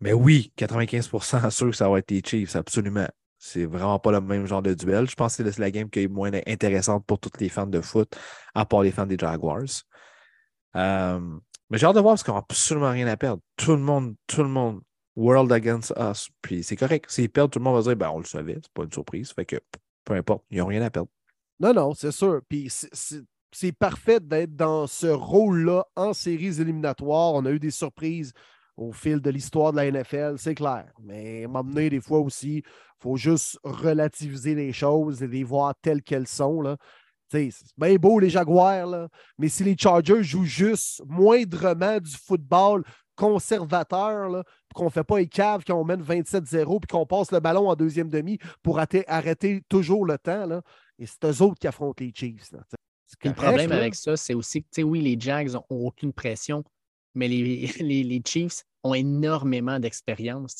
Mais 0.00 0.12
oui, 0.12 0.52
95% 0.56 1.50
sûr 1.50 1.70
que 1.70 1.76
ça 1.76 1.88
va 1.88 1.98
être 1.98 2.10
les 2.10 2.22
Chiefs, 2.24 2.56
absolument. 2.56 3.08
C'est 3.38 3.66
vraiment 3.66 3.98
pas 4.00 4.10
le 4.10 4.20
même 4.20 4.46
genre 4.46 4.62
de 4.62 4.74
duel. 4.74 5.08
Je 5.08 5.14
pense 5.14 5.36
que 5.36 5.48
c'est 5.48 5.60
la 5.60 5.70
game 5.70 5.88
qui 5.88 6.02
est 6.02 6.08
moins 6.08 6.32
intéressante 6.46 7.06
pour 7.06 7.20
tous 7.20 7.30
les 7.38 7.48
fans 7.48 7.66
de 7.66 7.80
foot, 7.80 8.16
à 8.54 8.64
part 8.64 8.82
les 8.82 8.90
fans 8.90 9.06
des 9.06 9.16
Jaguars. 9.16 9.62
Euh, 10.76 11.20
mais 11.70 11.78
j'ai 11.78 11.86
hâte 11.86 11.94
de 11.94 12.00
voir 12.00 12.12
parce 12.12 12.24
qu'ils 12.24 12.32
n'ont 12.32 12.40
absolument 12.40 12.90
rien 12.90 13.06
à 13.06 13.16
perdre. 13.16 13.42
Tout 13.56 13.72
le 13.72 13.78
monde, 13.78 14.16
tout 14.26 14.42
le 14.42 14.48
monde, 14.48 14.80
world 15.14 15.52
against 15.52 15.92
us. 15.98 16.28
Puis 16.42 16.64
c'est 16.64 16.76
correct. 16.76 17.10
S'ils 17.10 17.30
perdent, 17.30 17.50
tout 17.52 17.58
le 17.60 17.64
monde 17.64 17.76
va 17.76 17.82
dire, 17.82 17.96
ben, 17.96 18.10
on 18.10 18.18
le 18.18 18.24
savait, 18.24 18.58
c'est 18.60 18.72
pas 18.72 18.84
une 18.84 18.92
surprise. 18.92 19.32
Fait 19.32 19.44
que 19.44 19.56
peu 20.04 20.14
importe, 20.14 20.44
ils 20.50 20.58
n'ont 20.58 20.66
rien 20.66 20.82
à 20.82 20.90
perdre. 20.90 21.10
Non, 21.60 21.74
non, 21.74 21.94
c'est 21.94 22.12
sûr. 22.12 22.40
Puis 22.48 22.68
c'est- 22.70 23.72
parfait 23.78 24.20
d'être 24.20 24.54
dans 24.54 24.86
ce 24.86 25.06
rôle-là 25.06 25.84
en 25.96 26.12
séries 26.12 26.60
éliminatoires. 26.60 27.34
On 27.34 27.44
a 27.46 27.50
eu 27.50 27.58
des 27.58 27.70
surprises 27.70 28.32
au 28.76 28.92
fil 28.92 29.20
de 29.20 29.30
l'histoire 29.30 29.72
de 29.72 29.78
la 29.78 29.86
NFL, 29.86 30.34
c'est 30.38 30.54
clair. 30.54 30.92
Mais 31.02 31.46
m'amener 31.48 31.90
des 31.90 32.00
fois 32.00 32.20
aussi, 32.20 32.58
il 32.58 33.02
faut 33.02 33.16
juste 33.16 33.58
relativiser 33.64 34.54
les 34.54 34.72
choses 34.72 35.22
et 35.22 35.26
les 35.26 35.42
voir 35.42 35.74
telles 35.82 36.02
qu'elles 36.02 36.28
sont. 36.28 36.60
Là. 36.60 36.76
C'est 37.30 37.50
bien 37.76 37.96
beau 37.96 38.20
les 38.20 38.30
Jaguars, 38.30 38.86
là, 38.86 39.08
mais 39.36 39.48
si 39.48 39.64
les 39.64 39.76
Chargers 39.76 40.22
jouent 40.22 40.44
juste 40.44 41.02
moindrement 41.06 41.98
du 41.98 42.16
football 42.16 42.84
conservateur, 43.16 44.44
qu'on 44.74 44.84
ne 44.84 44.90
fait 44.90 45.04
pas 45.04 45.18
les 45.18 45.26
caves, 45.26 45.64
qu'on 45.64 45.84
mène 45.84 46.00
27-0, 46.02 46.78
puis 46.80 46.86
qu'on 46.86 47.04
passe 47.04 47.32
le 47.32 47.40
ballon 47.40 47.68
en 47.68 47.74
deuxième 47.74 48.08
demi 48.08 48.38
pour 48.62 48.78
arrêter, 48.78 49.62
toujours 49.68 50.06
le 50.06 50.16
temps, 50.18 50.60
et 50.98 51.06
c'est 51.06 51.24
eux 51.24 51.42
autres 51.42 51.58
qui 51.58 51.66
affrontent 51.66 52.02
les 52.02 52.12
Chiefs. 52.14 52.52
là, 52.52 52.60
le 53.24 53.32
problème 53.32 53.72
avec 53.72 53.94
ça, 53.94 54.16
c'est 54.16 54.34
aussi 54.34 54.62
que, 54.62 54.82
oui, 54.82 55.00
les 55.00 55.18
Jags 55.18 55.52
n'ont 55.52 55.64
aucune 55.68 56.12
pression, 56.12 56.64
mais 57.14 57.28
les, 57.28 57.66
les, 57.80 58.02
les 58.02 58.22
Chiefs 58.24 58.64
ont 58.82 58.94
énormément 58.94 59.78
d'expérience. 59.78 60.56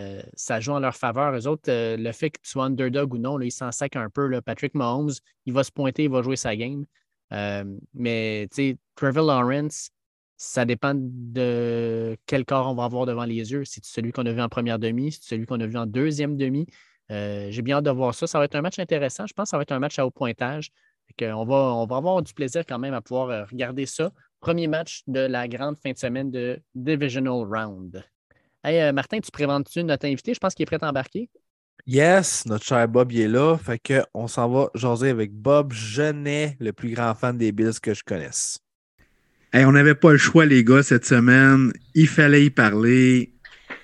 Euh, 0.00 0.22
ça 0.34 0.60
joue 0.60 0.72
en 0.72 0.80
leur 0.80 0.96
faveur. 0.96 1.34
Eux 1.34 1.46
autres, 1.46 1.70
euh, 1.70 1.96
le 1.96 2.12
fait 2.12 2.30
que 2.30 2.40
tu 2.42 2.50
sois 2.50 2.64
underdog 2.64 3.12
ou 3.14 3.18
non, 3.18 3.36
là, 3.36 3.44
ils 3.44 3.52
s'en 3.52 3.70
sacent 3.70 3.96
un 3.96 4.08
peu. 4.08 4.26
là. 4.28 4.40
Patrick 4.40 4.74
Mahomes, 4.74 5.12
il 5.46 5.52
va 5.52 5.62
se 5.62 5.72
pointer, 5.72 6.04
il 6.04 6.10
va 6.10 6.22
jouer 6.22 6.36
sa 6.36 6.56
game. 6.56 6.86
Euh, 7.32 7.64
mais 7.92 8.48
Trevor 8.96 9.26
Lawrence, 9.26 9.90
ça 10.36 10.64
dépend 10.64 10.94
de 10.96 12.16
quel 12.26 12.44
corps 12.46 12.68
on 12.68 12.74
va 12.74 12.84
avoir 12.84 13.04
devant 13.04 13.24
les 13.24 13.52
yeux. 13.52 13.64
C'est 13.64 13.84
celui 13.84 14.10
qu'on 14.10 14.24
a 14.24 14.32
vu 14.32 14.40
en 14.40 14.48
première 14.48 14.78
demi, 14.78 15.12
c'est 15.12 15.24
celui 15.24 15.44
qu'on 15.46 15.60
a 15.60 15.66
vu 15.66 15.76
en 15.76 15.86
deuxième 15.86 16.36
demi. 16.36 16.66
Euh, 17.10 17.48
J'ai 17.50 17.62
bien 17.62 17.76
hâte 17.76 17.84
de 17.84 17.90
voir 17.90 18.14
ça. 18.14 18.26
Ça 18.26 18.38
va 18.38 18.44
être 18.44 18.54
un 18.54 18.62
match 18.62 18.78
intéressant. 18.78 19.26
Je 19.26 19.32
pense 19.32 19.44
que 19.44 19.50
ça 19.50 19.56
va 19.56 19.62
être 19.62 19.72
un 19.72 19.78
match 19.78 19.98
à 19.98 20.06
haut 20.06 20.10
pointage. 20.10 20.70
On, 21.20 21.44
va, 21.44 21.54
on 21.54 21.86
va 21.86 21.96
avoir 21.96 22.22
du 22.22 22.32
plaisir 22.32 22.64
quand 22.66 22.78
même 22.78 22.94
à 22.94 23.00
pouvoir 23.00 23.28
euh, 23.30 23.44
regarder 23.44 23.84
ça. 23.84 24.12
Premier 24.40 24.68
match 24.68 25.02
de 25.06 25.20
la 25.20 25.48
grande 25.48 25.76
fin 25.82 25.90
de 25.92 25.98
semaine 25.98 26.30
de 26.30 26.60
Divisional 26.74 27.44
Round. 27.44 28.04
Hey, 28.62 28.80
euh, 28.80 28.92
Martin, 28.92 29.18
tu 29.20 29.30
préventes-tu 29.30 29.82
notre 29.84 30.06
invité? 30.06 30.34
Je 30.34 30.38
pense 30.38 30.54
qu'il 30.54 30.62
est 30.62 30.66
prêt 30.66 30.78
à 30.80 30.88
embarquer. 30.88 31.28
Yes, 31.86 32.46
notre 32.46 32.64
cher 32.64 32.86
Bob 32.88 33.10
il 33.10 33.22
est 33.22 33.28
là. 33.28 33.56
Fait 33.56 33.78
que 33.78 34.02
on 34.14 34.28
s'en 34.28 34.48
va 34.48 34.70
jaser 34.74 35.08
avec 35.08 35.32
Bob 35.32 35.72
Genet, 35.72 36.56
le 36.60 36.72
plus 36.72 36.94
grand 36.94 37.14
fan 37.14 37.36
des 37.36 37.52
Bills 37.52 37.80
que 37.82 37.94
je 37.94 38.04
connaisse. 38.04 38.58
Hey, 39.52 39.64
on 39.64 39.72
n'avait 39.72 39.96
pas 39.96 40.12
le 40.12 40.18
choix, 40.18 40.46
les 40.46 40.62
gars, 40.62 40.82
cette 40.82 41.04
semaine. 41.04 41.72
Il 41.94 42.06
fallait 42.06 42.44
y 42.44 42.50
parler. 42.50 43.34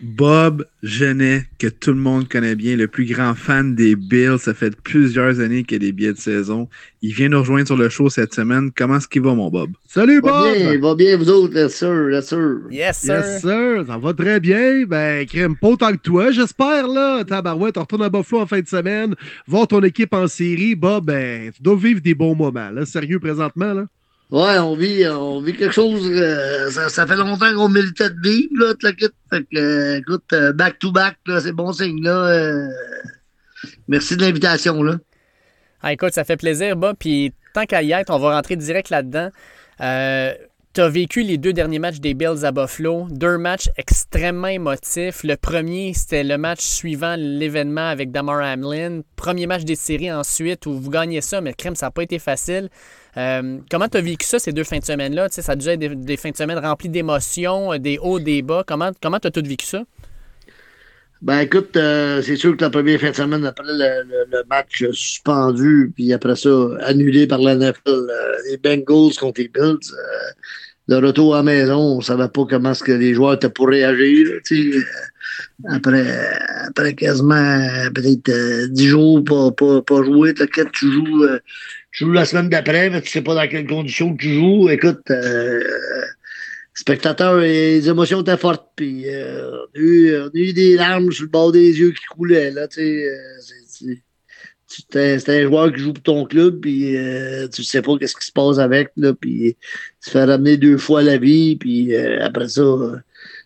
Bob 0.00 0.66
Genet, 0.82 1.46
que 1.58 1.66
tout 1.68 1.90
le 1.90 1.98
monde 1.98 2.28
connaît 2.28 2.54
bien, 2.54 2.76
le 2.76 2.86
plus 2.86 3.06
grand 3.06 3.34
fan 3.34 3.74
des 3.74 3.96
Bills. 3.96 4.38
Ça 4.38 4.52
fait 4.52 4.76
plusieurs 4.82 5.40
années 5.40 5.64
qu'il 5.64 5.82
y 5.82 5.86
a 5.86 5.86
des 5.86 5.92
billets 5.92 6.12
de 6.12 6.18
saison. 6.18 6.68
Il 7.00 7.14
vient 7.14 7.28
nous 7.28 7.40
rejoindre 7.40 7.66
sur 7.66 7.76
le 7.76 7.88
show 7.88 8.10
cette 8.10 8.34
semaine. 8.34 8.70
Comment 8.76 8.96
est-ce 8.98 9.08
qu'il 9.08 9.22
va, 9.22 9.34
mon 9.34 9.50
Bob? 9.50 9.70
Salut 9.86 10.20
Va 10.20 10.30
Bob! 10.32 10.54
bien, 10.54 10.78
va 10.78 10.94
bien, 10.94 11.16
vous 11.16 11.30
autres, 11.30 11.54
bien 11.54 11.68
sûr, 11.68 12.08
bien 12.08 12.20
sûr. 12.20 12.60
Yes, 12.70 12.98
sir. 12.98 13.14
Yes, 13.16 13.40
sir, 13.40 13.84
ça 13.86 13.96
va 13.96 14.12
très 14.12 14.38
bien. 14.38 14.84
Ben, 14.86 15.26
crème, 15.26 15.56
pas 15.56 15.68
autant 15.68 15.92
que 15.92 15.96
toi, 16.02 16.30
j'espère, 16.30 16.88
là. 16.88 17.24
Tabarouette, 17.24 17.78
on 17.78 17.80
retourne 17.80 18.02
à 18.02 18.10
Buffalo 18.10 18.42
en 18.42 18.46
fin 18.46 18.60
de 18.60 18.68
semaine, 18.68 19.14
voir 19.46 19.66
ton 19.66 19.80
équipe 19.82 20.12
en 20.12 20.26
série. 20.26 20.74
Bob, 20.74 21.06
ben, 21.06 21.50
tu 21.52 21.62
dois 21.62 21.76
vivre 21.76 22.00
des 22.00 22.14
bons 22.14 22.34
moments, 22.34 22.70
là. 22.70 22.84
Sérieux, 22.84 23.18
présentement, 23.18 23.72
là. 23.72 23.86
Ouais, 24.30 24.58
on 24.58 24.74
vit, 24.74 25.06
on 25.06 25.40
vit 25.40 25.54
quelque 25.54 25.72
chose. 25.72 26.10
euh, 26.10 26.70
ça, 26.70 26.88
ça 26.88 27.06
fait 27.06 27.14
longtemps 27.14 27.54
qu'on 27.54 27.68
méritait 27.68 28.10
de 28.10 28.20
vivre, 28.20 28.50
là, 28.58 28.74
la. 28.82 28.90
Fait 28.90 29.44
que, 29.44 29.56
euh, 29.56 29.98
écoute, 29.98 30.24
euh, 30.32 30.52
back 30.52 30.78
to 30.80 30.90
back, 30.90 31.16
c'est 31.40 31.52
bon 31.52 31.72
signe, 31.72 32.02
là. 32.02 32.68
merci 33.86 34.16
de 34.16 34.22
l'invitation, 34.22 34.82
là. 34.82 34.96
Ah, 35.82 35.92
écoute, 35.92 36.12
ça 36.12 36.24
fait 36.24 36.36
plaisir, 36.36 36.76
Bob. 36.76 36.96
Puis 36.98 37.32
tant 37.54 37.66
qu'à 37.66 37.82
y 37.82 37.92
être, 37.92 38.10
on 38.10 38.18
va 38.18 38.34
rentrer 38.34 38.56
direct 38.56 38.90
là-dedans. 38.90 39.30
Euh, 40.76 40.82
tu 40.82 40.82
as 40.82 40.88
vécu 40.88 41.22
les 41.22 41.38
deux 41.38 41.52
derniers 41.52 41.78
matchs 41.78 42.00
des 42.00 42.14
Bills 42.14 42.44
à 42.44 42.52
Buffalo. 42.52 43.06
Deux 43.10 43.38
matchs 43.38 43.68
extrêmement 43.76 44.48
émotifs. 44.48 45.22
Le 45.24 45.36
premier, 45.36 45.92
c'était 45.94 46.24
le 46.24 46.36
match 46.38 46.60
suivant 46.60 47.16
l'événement 47.18 47.88
avec 47.88 48.10
Damar 48.10 48.42
Hamlin. 48.42 49.00
Premier 49.16 49.46
match 49.46 49.64
des 49.64 49.74
séries 49.74 50.12
ensuite 50.12 50.66
où 50.66 50.72
vous 50.72 50.90
gagnez 50.90 51.20
ça, 51.20 51.40
mais 51.40 51.54
crème, 51.54 51.76
ça 51.76 51.86
n'a 51.86 51.90
pas 51.90 52.02
été 52.02 52.18
facile. 52.18 52.68
Euh, 53.16 53.58
comment 53.70 53.88
tu 53.88 53.96
as 53.96 54.02
vécu 54.02 54.26
ça 54.26 54.38
ces 54.38 54.52
deux 54.52 54.64
fins 54.64 54.78
de 54.78 54.84
semaine-là? 54.84 55.28
Ça 55.30 55.52
a 55.52 55.56
dû 55.56 55.68
être 55.68 55.80
des, 55.80 56.16
fins 56.16 56.30
de 56.30 56.36
semaine 56.36 56.58
remplies 56.58 56.90
d'émotions, 56.90 57.76
des 57.78 57.98
hauts, 57.98 58.20
des 58.20 58.42
bas. 58.42 58.62
Comment 58.66 58.92
tu 58.92 59.26
as 59.26 59.30
tout 59.30 59.42
vécu 59.44 59.66
ça? 59.66 59.82
Ben 61.22 61.40
écoute, 61.40 61.74
euh, 61.78 62.20
c'est 62.20 62.36
sûr 62.36 62.54
que 62.56 62.62
la 62.62 62.68
première 62.68 63.00
fin 63.00 63.10
de 63.10 63.16
semaine 63.16 63.44
après 63.46 63.64
le, 63.66 64.44
match 64.50 64.84
suspendu, 64.92 65.90
puis 65.94 66.12
après 66.12 66.36
ça, 66.36 66.50
annulé 66.82 67.26
par 67.26 67.38
la 67.38 67.56
NFL, 67.56 67.80
euh, 67.86 68.36
les 68.50 68.58
Bengals 68.58 69.16
contre 69.18 69.40
les 69.40 69.48
Bills, 69.48 69.78
euh, 70.90 71.00
le 71.00 71.06
retour 71.08 71.34
à 71.34 71.38
la 71.38 71.42
maison, 71.42 71.78
on 71.78 72.00
savait 72.00 72.28
pas 72.28 72.44
comment 72.48 72.74
ce 72.74 72.84
que 72.84 72.92
les 72.92 73.14
joueurs 73.14 73.34
étaient 73.34 73.50
pour 73.50 73.68
réagir. 73.68 74.28
après, 75.68 76.06
après 76.68 76.94
quasiment 76.94 77.90
peut-être 77.94 78.70
10 78.70 78.86
jours 78.86 79.24
pas, 79.24 79.50
pas, 79.82 80.02
jouer, 80.02 80.34
tu 80.34 80.92
joues, 80.92 81.26
tu 81.92 82.04
joues 82.04 82.12
la 82.12 82.24
semaine 82.24 82.48
d'après, 82.48 82.90
mais 82.90 83.02
tu 83.02 83.10
sais 83.10 83.22
pas 83.22 83.34
dans 83.34 83.48
quelles 83.48 83.66
conditions 83.66 84.16
tu 84.16 84.34
joues. 84.34 84.68
Écoute, 84.68 85.10
spectateurs, 86.76 87.38
les 87.38 87.88
émotions 87.88 88.20
étaient 88.20 88.36
fortes. 88.36 88.70
Puis, 88.76 89.08
euh, 89.08 89.50
on, 89.74 89.78
a 89.78 90.30
eu, 90.34 90.52
des 90.52 90.76
larmes 90.76 91.10
sur 91.10 91.24
le 91.24 91.30
bord 91.30 91.50
des 91.50 91.78
yeux 91.78 91.90
qui 91.90 92.04
coulaient. 92.04 92.50
Là, 92.50 92.68
tu 92.68 93.04
sais, 93.66 94.02
c'est 94.90 95.28
un 95.28 95.42
joueur 95.42 95.72
qui 95.72 95.80
joue 95.80 95.92
pour 95.92 96.02
ton 96.02 96.24
club, 96.24 96.60
puis 96.60 96.96
euh, 96.96 97.48
tu 97.48 97.64
sais 97.64 97.82
pas 97.82 97.96
qu'est-ce 97.98 98.16
qui 98.16 98.26
se 98.26 98.32
passe 98.32 98.58
avec, 98.58 98.90
là, 98.96 99.12
puis 99.14 99.56
se 100.00 100.10
fait 100.10 100.24
ramener 100.24 100.56
deux 100.56 100.78
fois 100.78 101.02
la 101.02 101.18
vie, 101.18 101.56
puis 101.56 101.94
euh, 101.94 102.24
après 102.24 102.48
ça, 102.48 102.62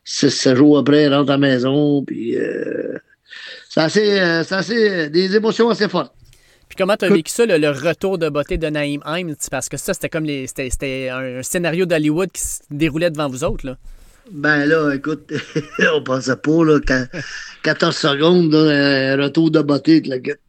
six, 0.04 0.54
jours 0.54 0.78
après, 0.78 1.04
il 1.04 1.14
rentre 1.14 1.30
à 1.30 1.34
la 1.34 1.38
maison, 1.38 2.04
puis 2.04 2.36
euh, 2.36 2.98
c'est 3.68 3.80
assez, 3.80 4.18
assez, 4.18 5.10
des 5.10 5.36
émotions 5.36 5.70
assez 5.70 5.88
fortes. 5.88 6.14
Puis 6.68 6.76
comment 6.76 6.96
tu 6.96 7.04
as 7.04 7.08
vécu 7.08 7.32
ça, 7.32 7.44
le, 7.46 7.70
retour 7.70 8.16
de 8.16 8.28
beauté 8.28 8.56
de 8.56 8.68
Naïm 8.68 9.02
Haim? 9.04 9.34
Parce 9.50 9.68
que 9.68 9.76
ça, 9.76 9.92
c'était 9.92 10.08
comme 10.08 10.24
les, 10.24 10.46
c'était, 10.46 11.08
un 11.10 11.42
scénario 11.42 11.84
d'Hollywood 11.84 12.30
qui 12.30 12.40
se 12.40 12.60
déroulait 12.70 13.10
devant 13.10 13.28
vous 13.28 13.42
autres. 13.42 13.66
Là. 13.66 13.76
Ben 14.32 14.64
là, 14.66 14.92
écoute, 14.94 15.32
on 15.94 16.02
pensait 16.02 16.36
pas, 16.36 16.64
là, 16.64 16.78
14 17.62 17.96
secondes, 17.96 18.54
un 18.54 19.16
retour 19.16 19.50
de 19.50 19.60
beauté, 19.60 20.02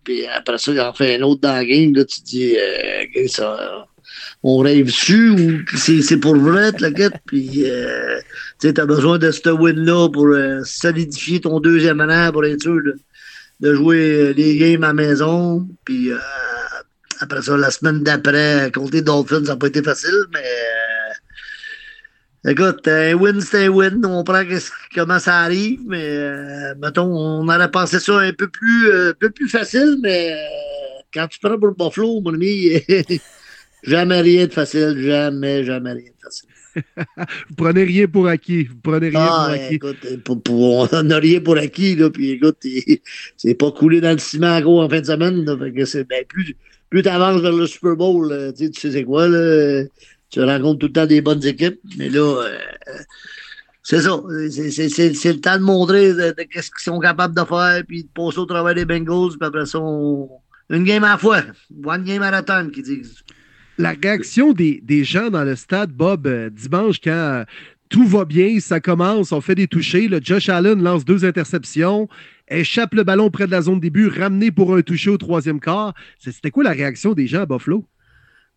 puis 0.03 0.25
après 0.27 0.57
ça, 0.57 0.71
il 0.71 0.79
en 0.79 0.93
fait 0.93 1.17
un 1.17 1.21
autre 1.23 1.41
dans 1.41 1.53
la 1.53 1.65
game, 1.65 1.93
là, 1.95 2.05
tu 2.05 2.21
te 2.21 2.25
dis, 2.25 2.55
euh, 2.57 3.27
ça, 3.27 3.87
on 4.43 4.59
rêve 4.59 4.85
dessus 4.85 5.29
ou 5.29 5.61
c'est, 5.75 6.17
pour 6.17 6.35
vrai, 6.35 6.71
la 6.79 6.91
guette, 6.91 7.15
puis 7.25 7.63
euh, 7.65 8.19
tu 8.59 8.67
sais, 8.67 8.73
t'as 8.73 8.85
besoin 8.85 9.17
de 9.17 9.31
ce 9.31 9.49
win-là 9.49 10.09
pour 10.09 10.27
euh, 10.27 10.61
solidifier 10.63 11.41
ton 11.41 11.59
deuxième 11.59 12.01
an 12.01 12.31
pour 12.31 12.45
être 12.45 12.61
sûr, 12.61 12.81
de 13.61 13.73
jouer 13.75 14.33
les 14.33 14.57
games 14.57 14.83
à 14.83 14.87
la 14.87 14.93
maison. 14.93 15.67
Puis 15.85 16.11
euh, 16.11 16.17
après 17.19 17.41
ça, 17.41 17.55
la 17.55 17.71
semaine 17.71 18.03
d'après, 18.03 18.71
contre 18.73 18.93
les 18.93 19.01
Dolphins, 19.01 19.45
ça 19.45 19.53
n'a 19.53 19.57
pas 19.57 19.67
été 19.67 19.83
facile, 19.83 20.25
mais 20.33 20.39
euh, 20.39 20.80
écoute, 22.47 22.87
un 22.87 23.13
win, 23.13 23.41
c'est 23.41 23.65
un 23.65 23.69
win. 23.69 24.05
On 24.05 24.23
prend 24.23 24.43
comment 24.95 25.19
ça 25.19 25.39
arrive, 25.39 25.81
mais 25.85 26.03
euh, 26.03 26.75
mettons, 26.81 27.07
on 27.07 27.47
aurait 27.47 27.71
pensé 27.71 27.99
ça 27.99 28.19
un 28.19 28.33
peu 28.33 28.47
plus, 28.47 28.91
un 28.91 29.13
peu 29.19 29.29
plus 29.29 29.49
facile, 29.49 29.97
mais 30.01 30.35
quand 31.13 31.27
tu 31.27 31.39
prends 31.39 31.59
pour 31.59 31.75
Buffalo, 31.75 32.21
mon 32.21 32.33
ami, 32.33 32.71
jamais 33.83 34.21
rien 34.21 34.47
de 34.47 34.53
facile, 34.53 35.01
jamais, 35.03 35.63
jamais 35.63 35.93
rien 35.93 36.09
de 36.09 36.23
facile. 36.23 36.49
vous 37.49 37.55
prenez 37.57 37.83
rien 37.83 38.07
pour 38.07 38.27
acquis. 38.27 38.63
Vous 38.63 38.79
prenez 38.81 39.09
rien 39.09 39.19
pour 39.19 39.39
ah, 39.39 39.51
acquis. 39.51 39.75
Écoute, 39.75 39.97
on 40.49 40.87
n'a 41.03 41.17
rien 41.17 41.41
pour 41.41 41.57
acquis, 41.57 41.95
là. 41.95 42.09
Puis 42.09 42.31
écoute, 42.31 42.65
c'est 43.37 43.55
pas 43.55 43.71
coulé 43.71 43.99
dans 43.99 44.13
le 44.13 44.19
ciment 44.19 44.59
gros 44.61 44.81
en 44.81 44.89
fin 44.89 45.01
de 45.01 45.05
semaine. 45.05 45.43
ben, 45.43 46.25
plus 46.27 46.55
plus 46.89 47.03
tu 47.03 47.09
avances 47.09 47.41
vers 47.41 47.53
le 47.53 47.67
Super 47.67 47.95
Bowl, 47.95 48.53
tu 48.57 48.71
sais 48.73 48.91
c'est 48.91 49.03
quoi, 49.05 49.27
là. 49.27 49.83
Tu 50.31 50.41
rencontres 50.41 50.79
tout 50.79 50.87
le 50.87 50.93
temps 50.93 51.05
des 51.05 51.21
bonnes 51.21 51.45
équipes. 51.45 51.79
Mais 51.97 52.09
là, 52.09 52.43
euh, 52.43 52.57
c'est 53.83 54.01
ça. 54.01 54.21
C'est 54.49 55.33
le 55.33 55.39
temps 55.39 55.57
de 55.57 55.63
montrer 55.63 56.13
de, 56.13 56.33
ce 56.37 56.71
qu'ils 56.71 56.71
sont 56.79 56.99
capables 56.99 57.35
de 57.35 57.43
faire, 57.43 57.83
puis 57.87 58.03
de 58.03 58.09
passer 58.09 58.39
au 58.39 58.45
travail 58.45 58.75
des 58.75 58.85
Bengals, 58.85 59.37
puis 59.37 59.47
après 59.47 59.65
ça, 59.65 59.79
une 59.79 60.83
game 60.83 61.03
à 61.03 61.11
la 61.11 61.17
fois. 61.17 61.41
One 61.83 62.03
game 62.03 62.21
à 62.21 62.31
la 62.31 62.43
time, 62.43 62.71
qu'ils 62.71 62.83
disent 62.83 63.23
la 63.81 63.95
réaction 64.01 64.53
des, 64.53 65.03
gens 65.03 65.29
dans 65.29 65.43
le 65.43 65.55
stade, 65.55 65.91
Bob, 65.91 66.27
euh, 66.27 66.49
dimanche, 66.49 66.99
quand 67.03 67.11
euh, 67.11 67.43
tout 67.89 68.05
va 68.05 68.25
bien, 68.25 68.59
ça 68.59 68.79
commence, 68.79 69.31
on 69.31 69.41
fait 69.41 69.55
des 69.55 69.67
touchés. 69.67 70.07
Le 70.07 70.19
Josh 70.21 70.49
Allen 70.49 70.81
lance 70.81 71.03
deux 71.03 71.25
interceptions, 71.25 72.07
échappe 72.47 72.93
le 72.93 73.03
ballon 73.03 73.29
près 73.29 73.47
de 73.47 73.51
la 73.51 73.61
zone 73.61 73.79
début, 73.79 74.07
ramené 74.07 74.51
pour 74.51 74.75
un 74.75 74.81
toucher 74.81 75.09
au 75.09 75.17
troisième 75.17 75.59
quart. 75.59 75.93
C'était 76.19 76.51
quoi 76.51 76.63
la 76.63 76.71
réaction 76.71 77.13
des 77.13 77.27
gens 77.27 77.41
à 77.41 77.45
Buffalo? 77.45 77.85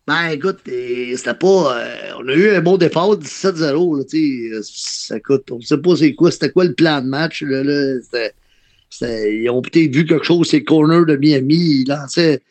Ben, 0.07 0.29
écoute, 0.29 0.59
c'était 0.65 1.33
pas. 1.33 1.79
Euh, 1.79 2.11
on 2.19 2.27
a 2.27 2.33
eu 2.33 2.49
un 2.49 2.61
bon 2.61 2.77
départ, 2.77 3.17
17-0. 3.17 5.15
Écoute, 5.15 5.51
on 5.51 5.57
ne 5.57 5.61
sait 5.61 5.77
pas 5.79 5.95
c'est 5.95 6.13
quoi, 6.13 6.31
c'était 6.31 6.51
quoi 6.51 6.65
le 6.65 6.73
plan 6.73 7.01
de 7.01 7.07
match. 7.07 7.41
Là, 7.41 7.63
ils 9.01 9.49
ont 9.49 9.61
peut-être 9.61 9.95
vu 9.95 10.05
quelque 10.05 10.25
chose, 10.25 10.47
ces 10.47 10.63
corners 10.63 11.05
de 11.07 11.15
Miami. 11.15 11.55
Ils 11.55 11.87
lançaient 11.87 12.41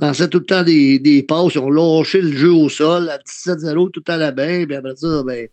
lançaient 0.00 0.28
tout 0.28 0.38
le 0.38 0.44
temps 0.44 0.62
des, 0.62 0.98
des 0.98 1.22
passes, 1.22 1.54
ils 1.54 1.58
ont 1.58 1.70
lâché 1.70 2.20
le 2.20 2.32
jeu 2.32 2.52
au 2.52 2.68
sol 2.68 3.08
à 3.08 3.18
17-0 3.18 3.90
tout 3.90 4.04
à 4.08 4.16
la 4.16 4.32
bain, 4.32 4.64
puis 4.66 4.76
après 4.76 4.96
ça, 4.96 5.22
ben, 5.24 5.48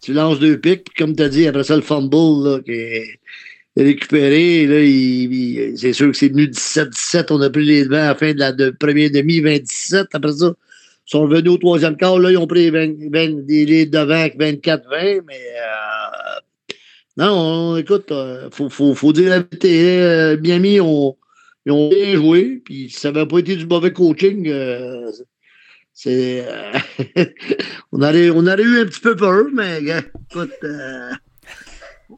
tu 0.00 0.12
lances 0.12 0.40
deux 0.40 0.58
pics, 0.58 0.84
puis 0.84 0.94
comme 0.96 1.14
tu 1.14 1.22
as 1.22 1.28
dit, 1.28 1.46
après 1.46 1.64
ça, 1.64 1.76
le 1.76 1.82
fumble 1.82 2.48
là, 2.48 2.60
qui 2.64 2.72
est 2.72 3.20
récupéré, 3.76 4.66
là, 4.66 5.76
c'est 5.76 5.92
sûr 5.92 6.10
que 6.10 6.16
c'est 6.16 6.28
venu 6.28 6.46
17-17, 6.46 7.26
on 7.30 7.40
a 7.40 7.50
pris 7.50 7.64
les 7.64 7.84
devants 7.84 7.96
à 7.96 8.08
la 8.08 8.14
fin 8.14 8.32
de 8.32 8.38
la 8.38 8.52
première 8.72 9.10
demi, 9.10 9.40
27, 9.40 10.08
après 10.12 10.32
ça, 10.32 10.54
sont 11.04 11.22
revenus 11.22 11.52
au 11.52 11.58
troisième 11.58 11.96
quart, 11.96 12.18
là, 12.18 12.30
ils 12.30 12.38
ont 12.38 12.46
pris 12.46 12.70
20, 12.70 13.10
20, 13.10 13.44
les 13.48 13.86
devants 13.86 14.14
avec 14.14 14.38
24-20, 14.38 15.22
mais 15.26 15.34
euh, 15.34 16.40
non, 17.16 17.76
écoute, 17.76 18.06
il 18.08 18.14
euh, 18.14 18.50
faut, 18.50 19.12
dire 19.12 19.30
la 19.30 19.40
vérité, 19.40 20.02
euh, 20.02 20.36
Miami, 20.40 20.74
ils 20.76 20.80
ont 20.80 21.16
bien 21.66 22.14
joué, 22.14 22.62
puis 22.64 22.88
ça 22.90 23.12
n'avait 23.12 23.26
pas 23.26 23.38
été 23.38 23.54
du 23.56 23.66
mauvais 23.66 23.92
coaching. 23.92 24.48
Euh, 24.48 25.10
c'est, 25.92 26.46
euh, 26.48 26.72
on, 27.92 28.00
aurait, 28.00 28.30
on 28.30 28.46
aurait 28.46 28.62
eu 28.62 28.80
un 28.80 28.86
petit 28.86 29.00
peu 29.00 29.14
peur, 29.14 29.44
mais 29.52 29.82
écoute, 29.82 30.52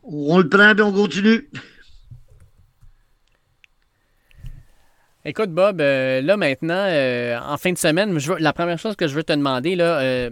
on 0.05 0.39
le 0.39 0.49
prend 0.49 0.77
et 0.77 0.83
on 0.83 0.93
continue. 0.93 1.51
Écoute, 5.25 5.51
Bob, 5.51 5.81
là 5.81 6.37
maintenant, 6.37 6.87
en 7.51 7.57
fin 7.57 7.73
de 7.73 7.79
semaine, 7.79 8.19
la 8.39 8.53
première 8.53 8.79
chose 8.79 8.95
que 8.95 9.09
je 9.09 9.15
veux 9.15 9.25
te 9.25 9.33
demander, 9.33 9.75
là, 9.75 10.29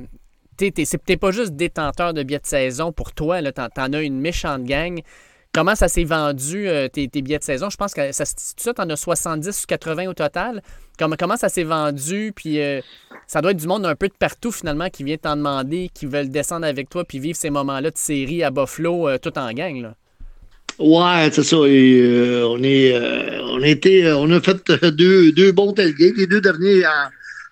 t'es, 0.56 1.16
pas 1.16 1.31
juste 1.31 1.52
détenteur 1.52 2.14
de 2.14 2.23
billets 2.23 2.40
de 2.40 2.47
saison 2.47 2.93
pour 2.93 3.12
toi, 3.12 3.40
là, 3.40 3.52
t'en, 3.52 3.69
t'en 3.69 3.93
as 3.93 4.02
une 4.02 4.20
méchante 4.20 4.64
gang. 4.64 5.01
Comment 5.55 5.74
ça 5.74 5.89
s'est 5.89 6.05
vendu, 6.05 6.66
euh, 6.66 6.89
tes, 6.89 7.09
billets 7.09 7.39
de 7.39 7.44
saison? 7.44 7.69
Je 7.69 7.77
pense 7.77 7.93
que 7.93 8.10
ça, 8.12 8.24
ça 8.24 8.73
tu 8.73 8.81
en 8.81 8.89
as 8.89 8.97
70 8.97 9.64
ou 9.64 9.66
80 9.66 10.06
au 10.06 10.14
total. 10.14 10.62
Comment, 10.98 11.36
ça 11.36 11.51
s'est 11.51 11.62
vendu? 11.62 12.32
Puis 12.35 12.59
euh, 12.59 12.81
ça 13.27 13.43
doit 13.43 13.51
être 13.51 13.59
du 13.59 13.66
monde 13.66 13.85
un 13.85 13.94
peu 13.94 14.09
de 14.09 14.14
partout, 14.14 14.51
finalement, 14.51 14.89
qui 14.89 15.05
vient 15.05 15.19
t'en 15.19 15.36
demander, 15.36 15.90
qui 15.93 16.06
veulent 16.06 16.31
descendre 16.31 16.64
avec 16.64 16.89
toi 16.89 17.05
puis 17.05 17.19
vivre 17.19 17.36
ces 17.36 17.51
moments-là 17.51 17.90
de 17.90 17.98
série 17.98 18.43
à 18.43 18.51
Buffalo, 18.51 19.09
euh, 19.09 19.19
tout 19.19 19.36
en 19.39 19.52
gang. 19.52 19.82
Là. 19.82 19.94
Ouais, 20.78 21.31
c'est 21.32 21.43
ça. 21.43 21.57
on, 21.57 21.66
est, 21.66 23.39
on, 23.40 23.62
a 23.62 24.16
on 24.16 24.31
a 24.31 24.40
fait 24.40 24.85
deux, 24.90 25.53
bons 25.53 25.73
tailgates. 25.73 26.16
Les 26.16 26.27
deux 26.27 26.40
derniers 26.40 26.82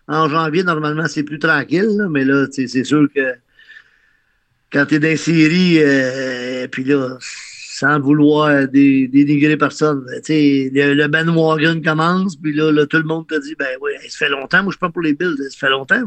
en, 0.09 0.29
janvier, 0.29 0.65
normalement, 0.65 1.07
c'est 1.07 1.23
plus 1.23 1.39
tranquille. 1.39 2.07
mais 2.11 2.25
là, 2.25 2.47
c'est 2.51 2.85
sûr 2.85 3.07
que 3.15 3.35
quand 4.73 4.87
tu 4.87 4.97
es 4.97 4.99
dans 4.99 5.09
les 5.09 5.17
séries, 5.17 5.81
puis 6.71 6.85
là, 6.85 7.19
sans 7.81 7.99
vouloir 7.99 8.69
dénigrer 8.69 9.57
personne. 9.57 10.05
Le, 10.29 10.93
le 10.93 11.07
bandwagon 11.09 11.81
commence, 11.81 12.37
puis 12.37 12.53
là, 12.53 12.85
tout 12.85 12.99
le 12.99 13.05
monde 13.05 13.27
te 13.27 13.41
dit 13.41 13.55
Ben 13.59 13.69
oui, 13.81 13.93
ça 14.09 14.19
fait 14.19 14.29
longtemps, 14.29 14.63
moi 14.63 14.73
je 14.75 14.79
pas 14.79 14.91
pour 14.91 15.01
les 15.01 15.15
Bills, 15.15 15.37
ça 15.49 15.67
fait 15.67 15.71
longtemps. 15.71 16.03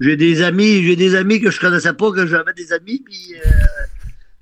J'ai 0.00 0.16
des 0.16 0.40
amis, 0.40 0.82
j'ai 0.82 0.96
des 0.96 1.14
amis 1.14 1.42
que 1.42 1.50
je 1.50 1.60
connaissais 1.60 1.92
pas, 1.92 2.10
que 2.10 2.26
j'avais 2.26 2.54
des 2.54 2.72
amis, 2.72 3.04
euh, 3.34 3.50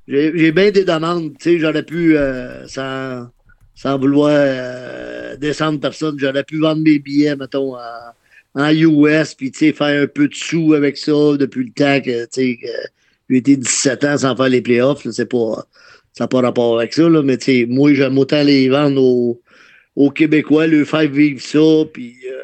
j'ai 0.08 0.52
bien 0.52 0.70
des 0.70 0.84
demandes. 0.84 1.32
J'aurais 1.44 1.84
pu, 1.84 2.16
euh, 2.16 2.66
sans, 2.68 3.28
sans 3.74 3.98
vouloir 3.98 4.32
euh, 4.32 5.36
descendre 5.36 5.80
personne, 5.80 6.16
j'aurais 6.18 6.44
pu 6.44 6.58
vendre 6.58 6.82
mes 6.82 6.98
billets, 6.98 7.36
mettons, 7.36 7.76
en, 8.54 8.70
US, 8.70 9.34
puis 9.34 9.50
faire 9.52 10.02
un 10.02 10.06
peu 10.06 10.28
de 10.28 10.34
sous 10.34 10.74
avec 10.74 10.98
ça 10.98 11.36
depuis 11.38 11.64
le 11.64 11.72
temps 11.72 12.00
que, 12.00 12.26
que 12.26 12.30
j'ai 13.30 13.36
été 13.36 13.56
17 13.56 14.04
ans 14.04 14.18
sans 14.18 14.36
faire 14.36 14.48
les 14.48 14.60
playoffs. 14.60 15.08
C'est 15.10 15.28
pas 15.28 15.66
ça 16.12 16.24
n'a 16.24 16.28
pas 16.28 16.40
rapport 16.42 16.78
avec 16.78 16.92
ça, 16.92 17.08
là, 17.08 17.22
mais 17.22 17.38
moi, 17.68 17.94
j'aime 17.94 18.18
autant 18.18 18.42
les 18.42 18.68
vendre 18.68 19.02
aux, 19.96 20.10
Québécois, 20.10 20.66
leur 20.66 20.86
faire 20.86 21.10
vivre 21.10 21.40
ça, 21.40 21.84
puis 21.92 22.16
euh, 22.30 22.42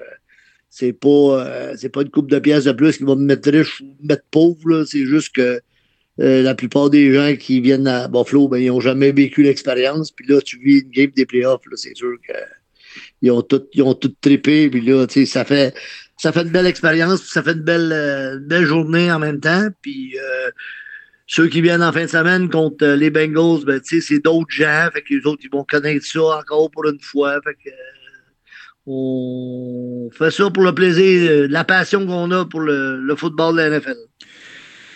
c'est 0.71 0.93
pas 0.93 1.09
euh, 1.09 1.75
c'est 1.77 1.89
pas 1.89 2.03
une 2.03 2.11
coupe 2.11 2.31
de 2.31 2.39
pièces 2.39 2.65
de 2.65 2.73
plus 2.73 2.99
qui 2.99 3.05
va 3.05 3.15
me 3.15 3.25
mettre 3.25 3.51
riche 3.51 3.81
ou 3.81 3.85
me 4.03 4.09
mettre 4.09 4.25
pauvre, 4.31 4.85
c'est 4.85 5.05
juste 5.05 5.35
que 5.35 5.61
euh, 6.21 6.43
la 6.43 6.55
plupart 6.55 6.91
des 6.91 7.13
gens 7.13 7.37
qui 7.37 7.61
viennent 7.61 7.87
à 7.87 8.09
Buffalo, 8.09 8.49
ben, 8.49 8.59
ils 8.59 8.69
n'ont 8.69 8.81
jamais 8.81 9.13
vécu 9.13 9.43
l'expérience, 9.43 10.11
puis 10.11 10.27
là, 10.27 10.41
tu 10.41 10.59
vis 10.59 10.81
une 10.81 10.91
game 10.91 11.11
des 11.15 11.27
playoffs, 11.27 11.63
c'est 11.77 11.97
sûr 11.97 12.15
que 12.27 12.35
ils 13.23 13.31
ont 13.31 13.43
tout, 13.43 13.63
ils 13.73 13.83
ont 13.83 13.95
tout 13.95 14.13
trippé, 14.21 14.71
puis 14.71 14.81
là, 14.81 15.07
ça 15.09 15.45
fait 15.45 15.73
une 16.25 16.51
belle 16.51 16.67
expérience, 16.67 17.23
ça 17.25 17.43
fait 17.43 17.53
une 17.53 17.63
belle, 17.63 18.43
belle 18.47 18.65
journée 18.65 19.11
en 19.13 19.19
même 19.19 19.41
temps, 19.41 19.69
puis 19.83 20.17
ceux 21.29 21.47
qui 21.47 21.61
viennent 21.61 21.83
en 21.83 21.93
fin 21.93 22.05
de 22.05 22.11
semaine 22.11 22.49
contre 22.49 22.85
euh, 22.85 22.97
les 22.97 23.11
Bengals, 23.11 23.65
ben, 23.67 23.81
c'est 23.85 24.19
d'autres 24.19 24.51
gens. 24.51 24.89
Fait 24.93 25.03
que 25.03 25.15
les 25.15 25.27
autres, 25.27 25.43
ils 25.45 25.51
vont 25.51 25.63
connaître 25.63 26.05
ça 26.07 26.23
encore 26.23 26.71
pour 26.71 26.87
une 26.87 26.99
fois. 27.01 27.39
Fait 27.45 27.53
que, 27.53 27.69
euh, 27.69 28.87
on 28.87 30.09
fait 30.11 30.31
ça 30.31 30.49
pour 30.49 30.63
le 30.63 30.75
plaisir, 30.75 31.31
euh, 31.31 31.47
la 31.51 31.65
passion 31.65 32.07
qu'on 32.07 32.31
a 32.31 32.47
pour 32.47 32.61
le, 32.61 33.15
football 33.15 33.57
de 33.57 33.61
la 33.61 33.79
NFL. 33.79 33.97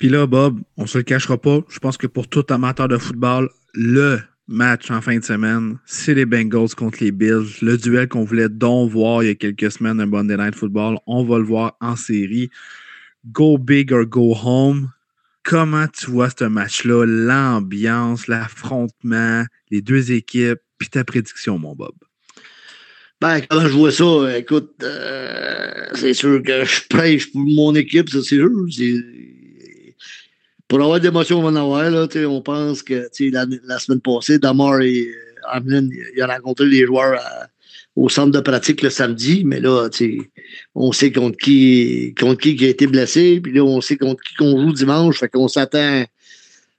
Puis 0.02 0.08
là, 0.08 0.26
Bob, 0.26 0.58
on 0.76 0.86
se 0.88 0.98
le 0.98 1.04
cachera 1.04 1.40
pas. 1.40 1.60
Je 1.68 1.78
pense 1.78 1.96
que 1.96 2.08
pour 2.08 2.26
tout 2.26 2.44
amateur 2.48 2.88
de 2.88 2.98
football, 2.98 3.48
le 3.72 4.18
match 4.48 4.90
en 4.90 5.00
fin 5.00 5.16
de 5.16 5.22
semaine, 5.22 5.78
c'est 5.86 6.12
les 6.12 6.26
Bengals 6.26 6.74
contre 6.76 7.04
les 7.04 7.12
Bills. 7.12 7.46
Le 7.62 7.78
duel 7.78 8.08
qu'on 8.08 8.24
voulait 8.24 8.48
donc 8.48 8.90
voir 8.90 9.22
il 9.22 9.28
y 9.28 9.30
a 9.30 9.36
quelques 9.36 9.70
semaines, 9.70 10.00
un 10.00 10.06
Monday 10.06 10.36
Night 10.36 10.56
Football, 10.56 10.98
on 11.06 11.22
va 11.22 11.38
le 11.38 11.44
voir 11.44 11.76
en 11.80 11.94
série. 11.94 12.50
Go 13.30 13.58
big 13.58 13.92
or 13.92 14.04
go 14.04 14.34
home. 14.34 14.90
Comment 15.44 15.86
tu 15.86 16.10
vois 16.10 16.30
ce 16.36 16.46
match-là, 16.46 17.04
l'ambiance, 17.06 18.26
l'affrontement, 18.26 19.44
les 19.70 19.82
deux 19.82 20.10
équipes, 20.10 20.58
puis 20.78 20.88
ta 20.88 21.04
prédiction, 21.04 21.60
mon 21.60 21.76
Bob? 21.76 21.94
Ben, 23.20 23.40
comment 23.48 23.68
je 23.68 23.72
vois 23.72 23.92
ça, 23.92 24.36
écoute, 24.36 24.72
euh, 24.82 25.84
c'est 25.94 26.12
sûr 26.12 26.42
que 26.42 26.64
je 26.64 26.88
prêche 26.88 27.30
pour 27.30 27.42
mon 27.42 27.72
équipe, 27.76 28.08
c'est 28.08 28.22
sûr 28.22 28.50
pour 30.72 30.80
avoir 30.80 31.00
va 31.00 31.48
en 31.48 31.56
avoir. 31.56 31.90
Là, 31.90 32.08
on 32.26 32.40
pense 32.40 32.82
que 32.82 33.06
la, 33.30 33.44
la, 33.66 33.78
semaine 33.78 34.00
passée, 34.00 34.38
Damar 34.38 34.80
et 34.80 35.02
euh, 35.02 35.12
Hamlin, 35.52 35.86
il 36.16 36.22
a 36.22 36.26
rencontré 36.26 36.64
les 36.64 36.86
joueurs 36.86 37.20
au 37.94 38.08
centre 38.08 38.30
de 38.30 38.40
pratique 38.40 38.80
le 38.80 38.88
samedi, 38.88 39.42
mais 39.44 39.60
là, 39.60 39.90
on 40.74 40.92
sait 40.92 41.12
contre 41.12 41.36
qui, 41.36 42.14
contre 42.18 42.40
qui 42.40 42.56
qui 42.56 42.64
a 42.64 42.68
été 42.68 42.86
blessé, 42.86 43.38
puis 43.42 43.52
là, 43.52 43.62
on 43.62 43.82
sait 43.82 43.98
contre 43.98 44.22
qui 44.22 44.34
qu'on 44.34 44.58
joue 44.62 44.72
dimanche, 44.72 45.18
fait 45.18 45.28
qu'on 45.28 45.46
s'attend 45.46 46.04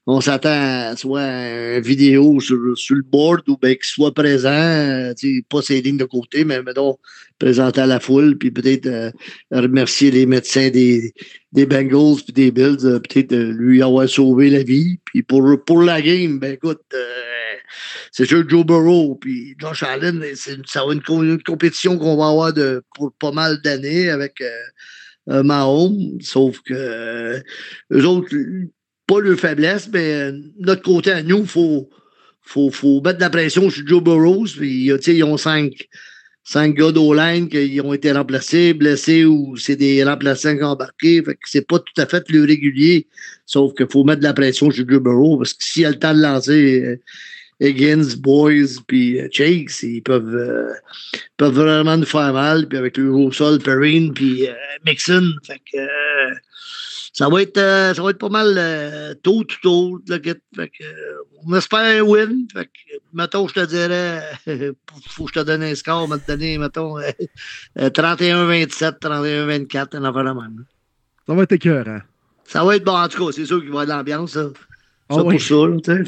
on 0.05 0.19
s'attend 0.19 0.49
à 0.49 0.95
soit 0.97 1.21
une 1.21 1.81
vidéo 1.81 2.39
sur, 2.41 2.77
sur 2.77 2.95
le 2.95 3.03
board 3.03 3.47
ou 3.47 3.57
bien 3.57 3.73
qu'il 3.73 3.85
soit 3.85 4.13
présent, 4.13 4.49
euh, 4.49 5.13
pas 5.49 5.61
ses 5.61 5.81
lignes 5.81 5.97
de 5.97 6.03
côté, 6.03 6.43
mais 6.43 6.61
mettons, 6.61 6.97
présenter 7.39 7.81
à 7.81 7.85
la 7.85 8.01
foule, 8.01 8.37
puis 8.37 8.51
peut-être 8.51 8.85
euh, 8.85 9.11
remercier 9.51 10.11
les 10.11 10.25
médecins 10.25 10.69
des, 10.69 11.13
des 11.53 11.65
Bengals 11.65 12.21
puis 12.23 12.33
des 12.33 12.51
Bills, 12.51 12.85
euh, 12.85 12.99
peut-être 12.99 13.33
lui 13.33 13.81
avoir 13.81 14.09
sauvé 14.09 14.49
la 14.49 14.63
vie. 14.63 14.99
Puis 15.05 15.23
pour, 15.23 15.43
pour 15.65 15.81
la 15.81 16.01
game, 16.01 16.37
ben 16.37 16.53
écoute, 16.53 16.81
c'est 18.11 18.25
sûr 18.25 18.47
Joe 18.47 18.65
Burrow 18.65 19.15
puis 19.15 19.55
Josh 19.57 19.83
Allen, 19.83 20.21
ça 20.65 20.85
va 20.85 20.93
être 20.93 21.09
une, 21.09 21.41
compétition 21.43 21.97
qu'on 21.97 22.17
va 22.17 22.27
avoir 22.27 22.53
de, 22.53 22.83
pour 22.93 23.13
pas 23.13 23.31
mal 23.31 23.61
d'années 23.61 24.09
avec 24.09 24.43
Mahomes, 25.27 26.19
sauf 26.19 26.59
que 26.59 27.41
eux 27.91 28.05
autres 28.05 28.35
pas 29.07 29.19
leur 29.19 29.37
faiblesse, 29.37 29.89
mais 29.91 30.13
euh, 30.13 30.31
notre 30.59 30.81
côté 30.81 31.11
à 31.11 31.23
nous, 31.23 31.41
il 31.41 31.47
faut, 31.47 31.89
faut, 32.41 32.71
faut, 32.71 33.01
mettre 33.01 33.17
de 33.17 33.23
la 33.23 33.29
pression 33.29 33.69
sur 33.69 33.85
Joe 33.87 34.03
Burrows. 34.03 34.47
Puis, 34.57 34.85
ils 34.85 35.23
ont 35.23 35.37
cinq, 35.37 35.87
cinq 36.43 36.75
gars 36.75 36.91
d'O-line 36.91 37.49
qui 37.49 37.81
ont 37.81 37.93
été 37.93 38.11
remplacés, 38.11 38.73
blessés 38.73 39.25
ou 39.25 39.57
c'est 39.57 39.75
des 39.75 40.03
remplaçants 40.03 40.55
qui 40.55 40.63
ont 40.63 40.67
embarqué. 40.67 41.21
Fait 41.23 41.33
que 41.33 41.39
c'est 41.45 41.67
pas 41.67 41.79
tout 41.79 42.01
à 42.01 42.05
fait 42.05 42.23
le 42.29 42.43
régulier. 42.43 43.07
Sauf 43.45 43.73
qu'il 43.75 43.87
faut 43.91 44.03
mettre 44.03 44.19
de 44.19 44.25
la 44.25 44.33
pression 44.33 44.71
sur 44.71 44.87
Joe 44.87 45.01
Burrow 45.01 45.37
parce 45.37 45.53
que 45.53 45.63
s'il 45.63 45.85
a 45.85 45.89
le 45.91 45.99
temps 45.99 46.13
de 46.13 46.21
lancer 46.21 46.81
euh, 46.81 46.97
Higgins, 47.59 48.15
Boys, 48.19 48.81
puis 48.87 49.19
euh, 49.19 49.27
Chase, 49.31 49.83
ils 49.83 50.01
peuvent, 50.01 50.73
peuvent 51.37 51.53
vraiment 51.53 51.97
nous 51.97 52.05
faire 52.05 52.33
mal. 52.33 52.67
Puis 52.67 52.77
avec 52.77 52.95
le 52.97 53.11
gros 53.11 53.31
sol, 53.33 53.59
Perrine, 53.59 54.13
puis 54.13 54.47
Mixon. 54.85 55.33
Fait 55.45 55.61
que 55.71 55.77
ça 57.13 57.29
va 57.29 57.43
être, 57.43 57.57
euh, 57.57 57.93
ça 57.93 58.01
va 58.01 58.09
être 58.09 58.17
pas 58.17 58.29
mal 58.29 58.55
euh, 58.57 59.13
tôt, 59.21 59.43
tout 59.43 59.59
tôt. 59.61 60.01
Là, 60.07 60.17
fait 60.19 60.69
que, 60.69 60.83
on 61.45 61.53
espère 61.53 61.79
un 61.79 62.01
win. 62.01 62.47
Fait 62.51 62.65
que, 62.65 62.97
mettons, 63.13 63.47
je 63.47 63.53
te 63.53 63.65
dirais, 63.65 64.23
faut 65.07 65.25
que 65.25 65.31
je 65.35 65.39
te 65.39 65.45
donne 65.45 65.61
un 65.61 65.75
score, 65.75 66.09
te 66.09 66.27
donner, 66.31 66.57
mettons, 66.57 66.97
31-27, 67.77 68.99
31-24, 68.99 69.95
un 69.97 70.03
affaire 70.05 70.23
de 70.23 70.41
même. 70.41 70.65
Ça 71.27 71.35
va 71.35 71.43
être 71.43 71.51
écœurant. 71.51 72.01
Ça 72.45 72.63
va 72.63 72.75
être 72.75 72.83
bon, 72.83 72.97
en 72.97 73.07
tout 73.07 73.25
cas, 73.25 73.31
c'est 73.31 73.45
sûr 73.45 73.61
qu'il 73.61 73.71
va 73.71 73.81
y 73.81 73.83
avoir 73.83 74.03
de 74.03 74.09
l'ambiance. 74.11 74.37
Ah 75.13 75.17
ça 75.17 75.23
pour 75.23 75.41
ça, 75.41 76.01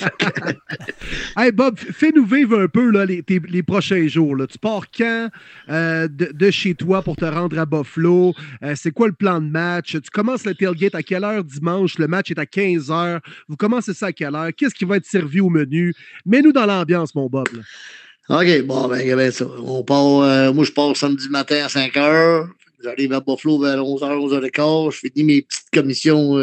hey 1.38 1.52
Bob, 1.52 1.78
fais-nous 1.78 2.26
vivre 2.26 2.60
un 2.60 2.68
peu 2.68 2.90
là, 2.90 3.06
les, 3.06 3.24
les 3.28 3.64
prochains 3.64 4.08
jours. 4.08 4.36
Là. 4.36 4.48
Tu 4.48 4.58
pars 4.58 4.86
quand 4.96 5.30
euh, 5.70 6.08
de, 6.08 6.52
chez 6.52 6.76
toi 6.76 7.02
pour 7.02 7.16
te 7.16 7.26
rendre 7.26 7.58
à 7.60 7.66
Buffalo? 7.66 8.34
Euh, 8.64 8.74
c'est 8.76 8.92
quoi 8.92 9.08
le 9.08 9.14
plan 9.14 9.40
de 9.40 9.48
match? 9.48 9.92
Tu 9.92 10.10
commences 10.12 10.46
le 10.46 10.56
tailgate 10.56 10.96
à 10.96 11.04
quelle 11.04 11.24
heure 11.24 11.44
dimanche? 11.44 11.98
Le 12.00 12.08
match 12.08 12.32
est 12.32 12.40
à 12.40 12.46
15 12.46 12.90
h. 12.90 13.20
Vous 13.48 13.56
commencez 13.56 13.94
ça 13.94 14.08
à 14.08 14.12
quelle 14.12 14.36
heure? 14.36 14.50
Qu'est-ce 14.56 14.76
qui 14.76 14.86
va 14.86 14.98
être 14.98 15.06
servi 15.06 15.40
au 15.40 15.50
menu? 15.50 15.94
Mets-nous 16.26 16.52
dans 16.52 16.66
l'ambiance, 16.66 17.14
mon 17.16 17.28
Bob. 17.28 17.50
OK, 18.30 18.62
bon, 18.64 18.88
ben, 18.88 19.16
ben 19.16 19.32
ça. 19.32 19.46
On 19.64 19.84
part, 19.84 20.22
euh, 20.22 20.54
moi, 20.54 20.66
je 20.66 20.72
pars 20.72 20.96
samedi 20.98 21.30
matin 21.30 21.64
à 21.64 21.70
5 21.70 21.94
h. 21.94 22.48
J'arrive 22.84 23.14
à 23.14 23.20
Buffalo 23.20 23.60
vers 23.60 23.78
11h, 23.78 24.50
11h15. 24.50 24.92
Je 24.92 24.98
finis 24.98 25.24
mes 25.24 25.42
petites 25.42 25.70
commissions 25.72 26.38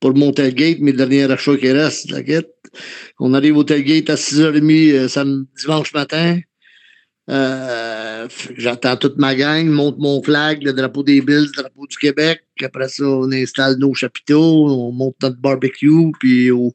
pour 0.00 0.14
mon 0.14 0.32
tailgate, 0.32 0.78
mes 0.80 0.92
derniers 0.92 1.30
achats 1.30 1.56
qui 1.56 1.70
restent, 1.70 2.10
la. 2.10 2.20
On 3.18 3.34
arrive 3.34 3.56
au 3.56 3.64
tailgate 3.64 4.10
à 4.10 4.14
6h30 4.14 4.92
euh, 4.92 5.08
samedi, 5.08 5.48
dimanche 5.60 5.92
matin. 5.92 6.40
Euh, 7.30 8.26
J'attends 8.56 8.96
toute 8.96 9.18
ma 9.18 9.34
gang, 9.34 9.66
monte 9.66 9.98
mon 9.98 10.22
flag, 10.22 10.62
le 10.62 10.72
drapeau 10.72 11.02
des 11.02 11.20
Bills, 11.20 11.48
le 11.56 11.62
drapeau 11.62 11.86
du 11.86 11.96
Québec. 11.96 12.42
Après 12.62 12.88
ça, 12.88 13.04
on 13.04 13.30
installe 13.32 13.76
nos 13.78 13.94
chapiteaux, 13.94 14.66
on 14.68 14.92
monte 14.92 15.16
notre 15.22 15.36
barbecue, 15.36 16.10
puis 16.18 16.50
au, 16.50 16.72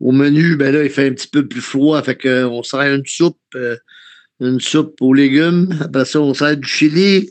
menu, 0.00 0.56
ben 0.56 0.74
là, 0.74 0.84
il 0.84 0.90
fait 0.90 1.08
un 1.08 1.12
petit 1.12 1.28
peu 1.28 1.46
plus 1.46 1.60
froid, 1.60 2.02
fait 2.02 2.16
qu'on 2.16 2.62
sert 2.62 2.94
une 2.94 3.06
soupe, 3.06 3.38
euh, 3.54 3.76
une 4.40 4.60
soupe 4.60 4.96
aux 5.00 5.14
légumes. 5.14 5.68
Après 5.80 6.04
ça, 6.04 6.20
on 6.20 6.34
sert 6.34 6.56
du 6.56 6.68
chili. 6.68 7.30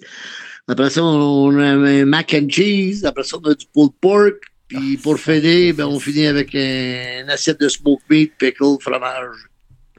Après 0.68 0.89
ça, 0.89 1.03
on 1.03 1.57
a 1.57 1.65
un 1.65 2.05
mac 2.05 2.34
and 2.34 2.49
cheese. 2.49 3.05
Après 3.05 3.23
ça, 3.23 3.38
on 3.38 3.49
a 3.49 3.53
du 3.53 3.65
pulled 3.73 3.91
pork. 3.99 4.50
Puis 4.72 4.95
pour 4.98 5.19
finir, 5.19 5.76
ben, 5.76 5.85
on 5.85 5.99
finit 5.99 6.27
avec 6.27 6.53
une 6.53 7.30
assiette 7.30 7.60
de 7.60 7.68
smoked 7.68 8.03
meat, 8.10 8.31
pickle, 8.38 8.77
fromage. 8.80 9.49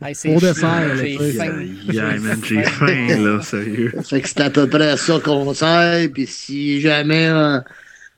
Pour 0.01 0.41
dessert, 0.41 0.97
j'ai 0.97 1.19
faim. 1.33 1.67
j'ai 2.43 2.63
faim, 2.65 3.23
là, 3.23 3.43
sérieux. 3.43 3.93
Fait 4.03 4.23
que 4.23 4.29
c'est 4.29 4.41
à 4.41 4.51
peu 4.51 4.67
près 4.67 4.97
ça 4.97 5.21
qu'on 5.21 5.53
sert. 5.53 6.09
Puis 6.13 6.27
si 6.27 6.81
jamais 6.81 7.29
euh, 7.29 7.61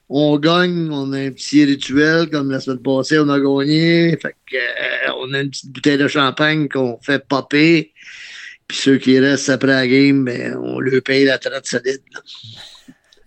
on 0.09 0.39
gagne, 0.39 0.91
on 0.93 1.13
a 1.13 1.19
un 1.19 1.31
petit 1.33 1.65
rituel, 1.65 2.31
comme 2.31 2.53
la 2.53 2.61
semaine 2.61 2.83
passée, 2.83 3.19
on 3.19 3.29
a 3.29 3.41
gagné. 3.41 4.17
Fait 4.23 4.37
que, 4.51 4.57
euh, 4.57 5.13
on 5.19 5.35
a 5.35 5.41
une 5.41 5.51
petite 5.51 5.73
bouteille 5.73 5.99
de 5.99 6.09
champagne 6.09 6.69
qu'on 6.69 6.99
fait 7.03 7.23
popper. 7.27 7.93
Puis 8.69 8.79
ceux 8.79 8.99
qui 8.99 9.19
restent 9.19 9.51
après 9.51 9.73
la 9.73 9.89
game, 9.89 10.25
ben, 10.25 10.57
on 10.57 10.79
leur 10.79 11.03
paye 11.03 11.25
la 11.25 11.39
traite 11.39 11.67
solide. 11.67 12.01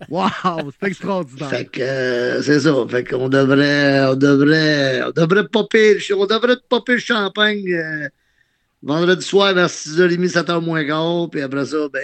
Wow, 0.08 0.70
c'est 0.80 0.88
extraordinaire. 0.88 1.50
Fait 1.50 1.64
que 1.64 1.80
euh, 1.80 2.42
c'est 2.42 2.60
ça. 2.60 2.74
Fait 2.88 3.02
devrait, 3.02 4.04
on 4.04 4.14
devrait, 4.14 5.02
on 5.02 5.10
devrait 5.10 5.48
popper, 5.48 5.98
on 6.12 6.26
devrait 6.26 6.56
popper 6.68 6.92
le 6.94 6.98
champagne 6.98 7.68
euh, 7.72 8.08
vendredi 8.82 9.24
soir 9.24 9.54
vers 9.54 9.68
6h30, 9.68 10.30
7h 10.30 10.64
moins 10.64 10.84
quart. 10.84 11.28
Puis 11.30 11.42
après 11.42 11.66
ça, 11.66 11.88
ben, 11.92 12.02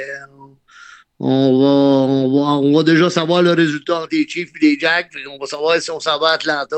on, 1.20 1.58
va, 1.60 1.66
on, 1.66 2.32
va, 2.32 2.50
on 2.66 2.76
va 2.76 2.82
déjà 2.82 3.08
savoir 3.10 3.42
le 3.42 3.52
résultat 3.52 4.06
des 4.10 4.26
Chiefs 4.26 4.50
et 4.56 4.58
des 4.58 4.78
Jacks. 4.78 5.10
On 5.30 5.38
va 5.38 5.46
savoir 5.46 5.80
si 5.80 5.90
on 5.90 6.00
s'en 6.00 6.18
va 6.18 6.30
à 6.30 6.32
Atlanta. 6.32 6.76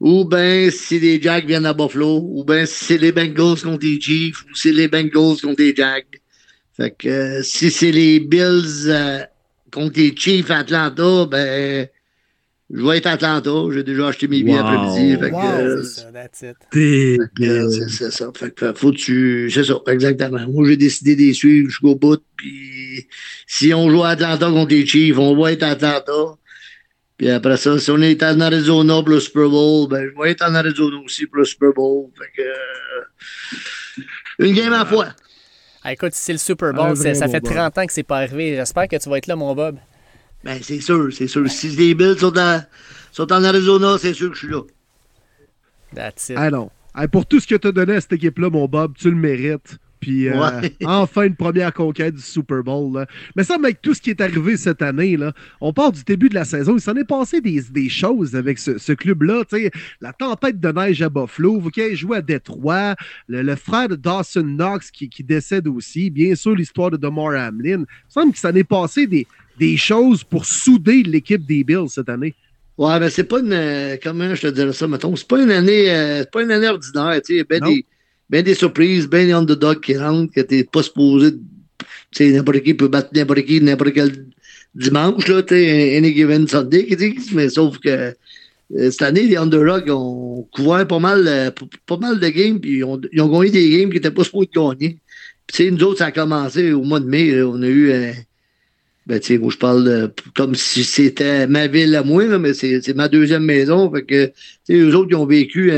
Ou 0.00 0.24
bien 0.26 0.68
si 0.70 1.00
les 1.00 1.20
Jacks 1.20 1.46
viennent 1.46 1.66
à 1.66 1.72
Buffalo. 1.72 2.20
Ou 2.22 2.44
bien 2.44 2.66
si 2.66 2.84
c'est 2.84 2.98
les 2.98 3.12
Bengals 3.12 3.62
contre 3.62 3.86
les 3.86 3.98
Chiefs. 3.98 4.44
Ou 4.44 4.54
si 4.54 4.68
c'est 4.68 4.74
les 4.74 4.88
Bengals 4.88 5.40
contre 5.40 5.62
les 5.62 5.74
Jacks. 5.74 6.20
Fait 6.76 6.90
que 6.90 7.08
euh, 7.08 7.42
si 7.42 7.70
c'est 7.70 7.92
les 7.92 8.20
Bills 8.20 8.90
contre 9.74 9.98
les 9.98 10.16
Chiefs 10.16 10.50
à 10.50 10.58
Atlanta, 10.58 11.26
ben, 11.26 11.88
je 12.72 12.82
vais 12.82 12.98
être 12.98 13.06
à 13.06 13.12
Atlanta. 13.12 13.50
J'ai 13.72 13.82
déjà 13.82 14.08
acheté 14.08 14.28
mes 14.28 14.42
billets 14.42 14.58
après-midi. 14.58 15.16
c'est 17.98 18.10
ça, 18.10 18.30
Fait 18.34 18.54
que 18.54 18.72
faut 18.72 18.92
tu. 18.92 19.50
C'est 19.50 19.64
ça, 19.64 19.74
exactement. 19.88 20.46
Moi, 20.48 20.68
j'ai 20.68 20.76
décidé 20.76 21.16
de 21.16 21.20
les 21.20 21.34
suivre 21.34 21.68
jusqu'au 21.68 21.94
bout. 21.94 22.22
Puis 22.36 23.06
si 23.46 23.74
on 23.74 23.90
joue 23.90 24.04
à 24.04 24.10
Atlanta 24.10 24.46
contre 24.46 24.70
les 24.70 24.86
Chiefs, 24.86 25.18
on 25.18 25.36
va 25.36 25.52
être 25.52 25.64
à 25.64 25.70
Atlanta. 25.70 26.38
Puis 27.16 27.30
après 27.30 27.56
ça, 27.56 27.78
si 27.78 27.90
on 27.90 28.00
est 28.00 28.22
en 28.22 28.40
Arizona 28.40 28.94
pour 29.02 29.10
le 29.10 29.20
Super 29.20 29.48
Bowl, 29.48 29.88
ben, 29.88 30.08
je 30.10 30.22
vais 30.22 30.30
être 30.30 30.44
en 30.44 30.54
Arizona 30.54 30.96
aussi 31.04 31.26
pour 31.26 31.38
le 31.38 31.44
Super 31.44 31.72
Bowl. 31.72 32.10
Fait 32.18 32.30
que, 32.36 32.42
euh, 32.42 34.04
une 34.38 34.54
game 34.54 34.72
à 34.72 34.78
la 34.78 34.84
fois. 34.86 35.08
Ah, 35.84 35.92
écoute, 35.92 36.12
c'est 36.14 36.32
le 36.32 36.38
Super 36.38 36.72
Bowl, 36.72 36.96
ça 36.96 37.28
fait 37.28 37.40
30 37.40 37.78
ans 37.78 37.86
que 37.86 37.92
c'est 37.92 38.02
pas 38.02 38.18
arrivé. 38.18 38.56
J'espère 38.56 38.88
que 38.88 38.96
tu 38.96 39.08
vas 39.10 39.18
être 39.18 39.26
là, 39.26 39.36
mon 39.36 39.54
Bob. 39.54 39.76
Ben, 40.42 40.58
c'est 40.62 40.80
sûr, 40.80 41.12
c'est 41.12 41.28
sûr. 41.28 41.48
Si 41.50 41.68
les 41.68 41.94
Bills 41.94 42.18
sont, 42.18 42.32
sont 43.12 43.32
en 43.32 43.44
Arizona, 43.44 43.96
c'est 43.98 44.14
sûr 44.14 44.30
que 44.30 44.34
je 44.34 44.46
suis 44.46 44.54
là. 44.54 44.62
That's 45.94 46.30
it. 46.30 46.36
Ah 46.38 46.50
non. 46.50 46.70
pour 47.12 47.26
tout 47.26 47.38
ce 47.38 47.46
que 47.46 47.54
tu 47.54 47.68
as 47.68 47.72
donné 47.72 47.96
à 47.96 48.00
cette 48.00 48.14
équipe-là, 48.14 48.50
mon 48.50 48.66
Bob, 48.66 48.94
tu 48.96 49.10
le 49.10 49.16
mérites. 49.16 49.78
Puis 50.04 50.28
euh, 50.28 50.60
enfin 50.84 51.22
une 51.22 51.34
première 51.34 51.72
conquête 51.72 52.14
du 52.14 52.20
Super 52.20 52.62
Bowl. 52.62 53.06
Mais 53.34 53.42
ça, 53.42 53.54
avec 53.54 53.80
tout 53.80 53.94
ce 53.94 54.02
qui 54.02 54.10
est 54.10 54.20
arrivé 54.20 54.58
cette 54.58 54.82
année, 54.82 55.16
là, 55.16 55.32
on 55.62 55.72
part 55.72 55.92
du 55.92 56.04
début 56.04 56.28
de 56.28 56.34
la 56.34 56.44
saison. 56.44 56.74
Il 56.76 56.80
s'en 56.82 56.94
est 56.94 57.08
passé 57.08 57.40
des, 57.40 57.88
choses 57.88 58.36
avec 58.36 58.58
ce, 58.58 58.92
club-là. 58.92 59.44
La 60.02 60.12
tempête 60.12 60.60
de 60.60 60.68
neige 60.68 61.00
à 61.00 61.08
Buffalo, 61.08 61.62
qui 61.70 61.96
joué 61.96 62.18
à 62.18 62.20
Détroit, 62.20 62.96
le, 63.28 63.56
frère 63.56 63.88
de 63.88 63.96
Dawson 63.96 64.42
Knox 64.42 64.90
qui, 64.90 65.08
décède 65.20 65.68
aussi, 65.68 66.10
bien 66.10 66.34
sûr 66.34 66.54
l'histoire 66.54 66.90
de 66.90 66.98
Damar 66.98 67.34
Hamlin. 67.34 67.84
Il 67.88 68.12
semble 68.12 68.32
que 68.32 68.38
ça 68.38 68.50
s'en 68.50 68.56
est 68.56 68.64
passé 68.64 69.06
des, 69.06 69.26
des 69.58 69.78
choses 69.78 70.22
pour 70.22 70.44
souder 70.44 71.02
l'équipe 71.02 71.46
des 71.46 71.64
Bills 71.64 71.88
cette 71.88 72.10
année. 72.10 72.34
Ouais, 72.76 73.00
mais 73.00 73.08
c'est 73.08 73.24
pas 73.24 73.38
une. 73.38 73.52
Euh, 73.52 73.96
comment 74.02 74.34
je 74.34 74.42
te 74.42 74.46
dirais 74.48 74.72
ça, 74.74 74.86
mettons? 74.86 75.16
C'est 75.16 75.28
pas 75.28 75.40
une 75.40 75.50
année, 75.50 75.94
euh, 75.94 76.24
pas 76.30 76.42
une 76.42 76.50
année 76.50 76.68
ordinaire. 76.68 77.22
Tu 77.24 77.38
sais, 77.38 77.44
ben 77.44 77.60
des, 77.60 77.86
ben 78.30 78.42
des 78.42 78.54
surprises, 78.54 79.06
ben 79.06 79.26
des 79.26 79.32
underdogs 79.32 79.80
qui 79.80 79.96
rentrent, 79.96 80.32
que 80.32 80.40
t'es 80.40 80.64
pas 80.64 80.82
supposé. 80.82 81.32
Tu 81.32 81.86
sais, 82.12 82.30
n'importe 82.30 82.62
qui 82.62 82.74
peut 82.74 82.88
battre 82.88 83.10
n'importe 83.14 83.44
qui, 83.44 83.60
n'importe 83.60 83.92
quel 83.92 84.26
dimanche, 84.74 85.26
là, 85.28 85.42
tu 85.42 85.54
sais, 85.54 85.96
any 85.96 86.14
given 86.14 86.46
Sunday. 86.48 86.86
Mais 87.32 87.48
sauf 87.48 87.78
que 87.78 87.88
euh, 87.88 88.90
cette 88.90 89.02
année, 89.02 89.26
les 89.26 89.36
underdogs 89.36 89.90
ont 89.90 90.48
couvert 90.52 90.86
pas 90.86 90.98
mal, 90.98 91.52
pas 91.86 91.96
mal 91.96 92.18
de 92.18 92.28
games, 92.28 92.60
puis 92.60 92.78
ils 92.78 92.84
ont, 92.84 92.98
gagné 92.98 93.50
des 93.50 93.70
games 93.70 93.90
qui 93.90 93.96
n'étaient 93.96 94.10
pas 94.10 94.24
supposés 94.24 94.48
gagner. 94.54 94.98
Puis, 95.46 95.70
nous 95.70 95.82
autres, 95.84 95.98
ça 95.98 96.06
a 96.06 96.12
commencé 96.12 96.72
au 96.72 96.82
mois 96.82 97.00
de 97.00 97.06
mai. 97.06 97.42
on 97.42 97.60
a 97.62 97.68
eu 97.68 98.14
ben, 99.06 99.20
tu 99.20 99.26
sais, 99.26 99.38
moi, 99.38 99.50
je 99.52 99.58
parle 99.58 100.12
comme 100.34 100.54
si 100.54 100.82
c'était 100.82 101.46
ma 101.46 101.66
ville 101.66 101.94
à 101.94 102.02
moi, 102.02 102.24
là, 102.24 102.38
mais 102.38 102.54
c'est 102.54 102.96
ma 102.96 103.08
deuxième 103.08 103.44
maison. 103.44 103.90
Fait 103.92 104.02
que, 104.02 104.26
tu 104.26 104.32
sais, 104.64 104.74
eux 104.74 104.96
autres, 104.96 105.08
ils 105.10 105.16
ont 105.16 105.26
vécu 105.26 105.70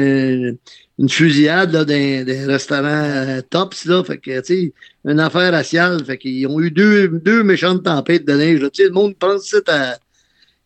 une 0.99 1.09
fusillade 1.09 1.73
là, 1.73 1.85
des 1.85 2.45
restaurants 2.47 2.87
euh, 2.87 3.41
tops, 3.43 3.85
là. 3.85 4.03
Fait 4.05 4.19
que, 4.19 4.41
tu 4.41 4.47
sais, 4.47 4.73
une 5.05 5.21
affaire 5.21 5.53
raciale. 5.53 6.05
Fait 6.05 6.19
qu'ils 6.19 6.47
ont 6.47 6.61
eu 6.61 6.71
deux, 6.71 7.09
deux 7.09 7.43
méchantes 7.43 7.85
tempêtes 7.85 8.25
de 8.25 8.33
neige. 8.33 8.61
Tu 8.73 8.83
sais, 8.83 8.89
le 8.89 8.95
monde 8.95 9.17
pense 9.17 9.51
que 9.51 9.61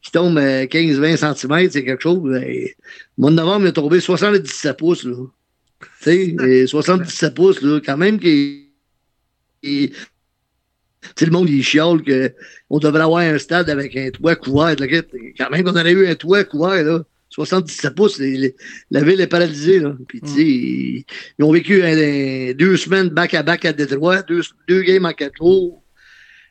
qui 0.02 0.12
tombe 0.12 0.38
à 0.38 0.64
15-20 0.64 1.34
cm, 1.34 1.70
c'est 1.70 1.84
quelque 1.84 2.02
chose. 2.02 2.22
Ben, 2.22 2.42
le 2.42 2.68
mois 3.18 3.30
de 3.30 3.36
novembre, 3.36 3.66
il 3.66 3.68
est 3.68 3.72
tombé 3.72 4.00
77 4.00 4.76
pouces, 4.76 5.04
là. 5.04 5.16
Tu 6.02 6.36
sais, 6.38 6.66
77 6.66 7.34
pouces, 7.34 7.60
là, 7.62 7.80
quand 7.84 7.96
même, 7.96 8.18
qui 8.18 8.70
sais, 9.62 11.26
le 11.26 11.32
monde, 11.32 11.48
il 11.48 11.62
chiale 11.62 12.02
qu'on 12.02 12.78
devrait 12.78 13.02
avoir 13.02 13.20
un 13.20 13.38
stade 13.38 13.70
avec 13.70 13.96
un 13.96 14.10
toit 14.10 14.36
couvert. 14.36 14.76
Là, 14.78 14.86
quand 15.38 15.50
même 15.50 15.64
qu'on 15.64 15.76
aurait 15.76 15.92
eu 15.92 16.06
un 16.06 16.14
toit 16.14 16.44
couvert, 16.44 16.82
là, 16.82 17.04
77 17.30 17.94
pouces, 17.94 18.20
la 18.90 19.02
ville 19.02 19.20
est 19.20 19.26
paralysée. 19.28 19.78
Là. 19.78 19.94
Puis, 20.08 20.20
sais, 20.24 20.44
ils, 20.44 21.04
ont 21.40 21.52
vécu 21.52 21.80
deux 22.54 22.76
semaines 22.76 23.08
back-à-back 23.08 23.64
à, 23.64 23.72
Détroit, 23.72 24.22
deux, 24.22 24.42
deux 24.68 24.82
games 24.82 25.06
en 25.06 25.12
quatre 25.12 25.36
jours. 25.36 25.82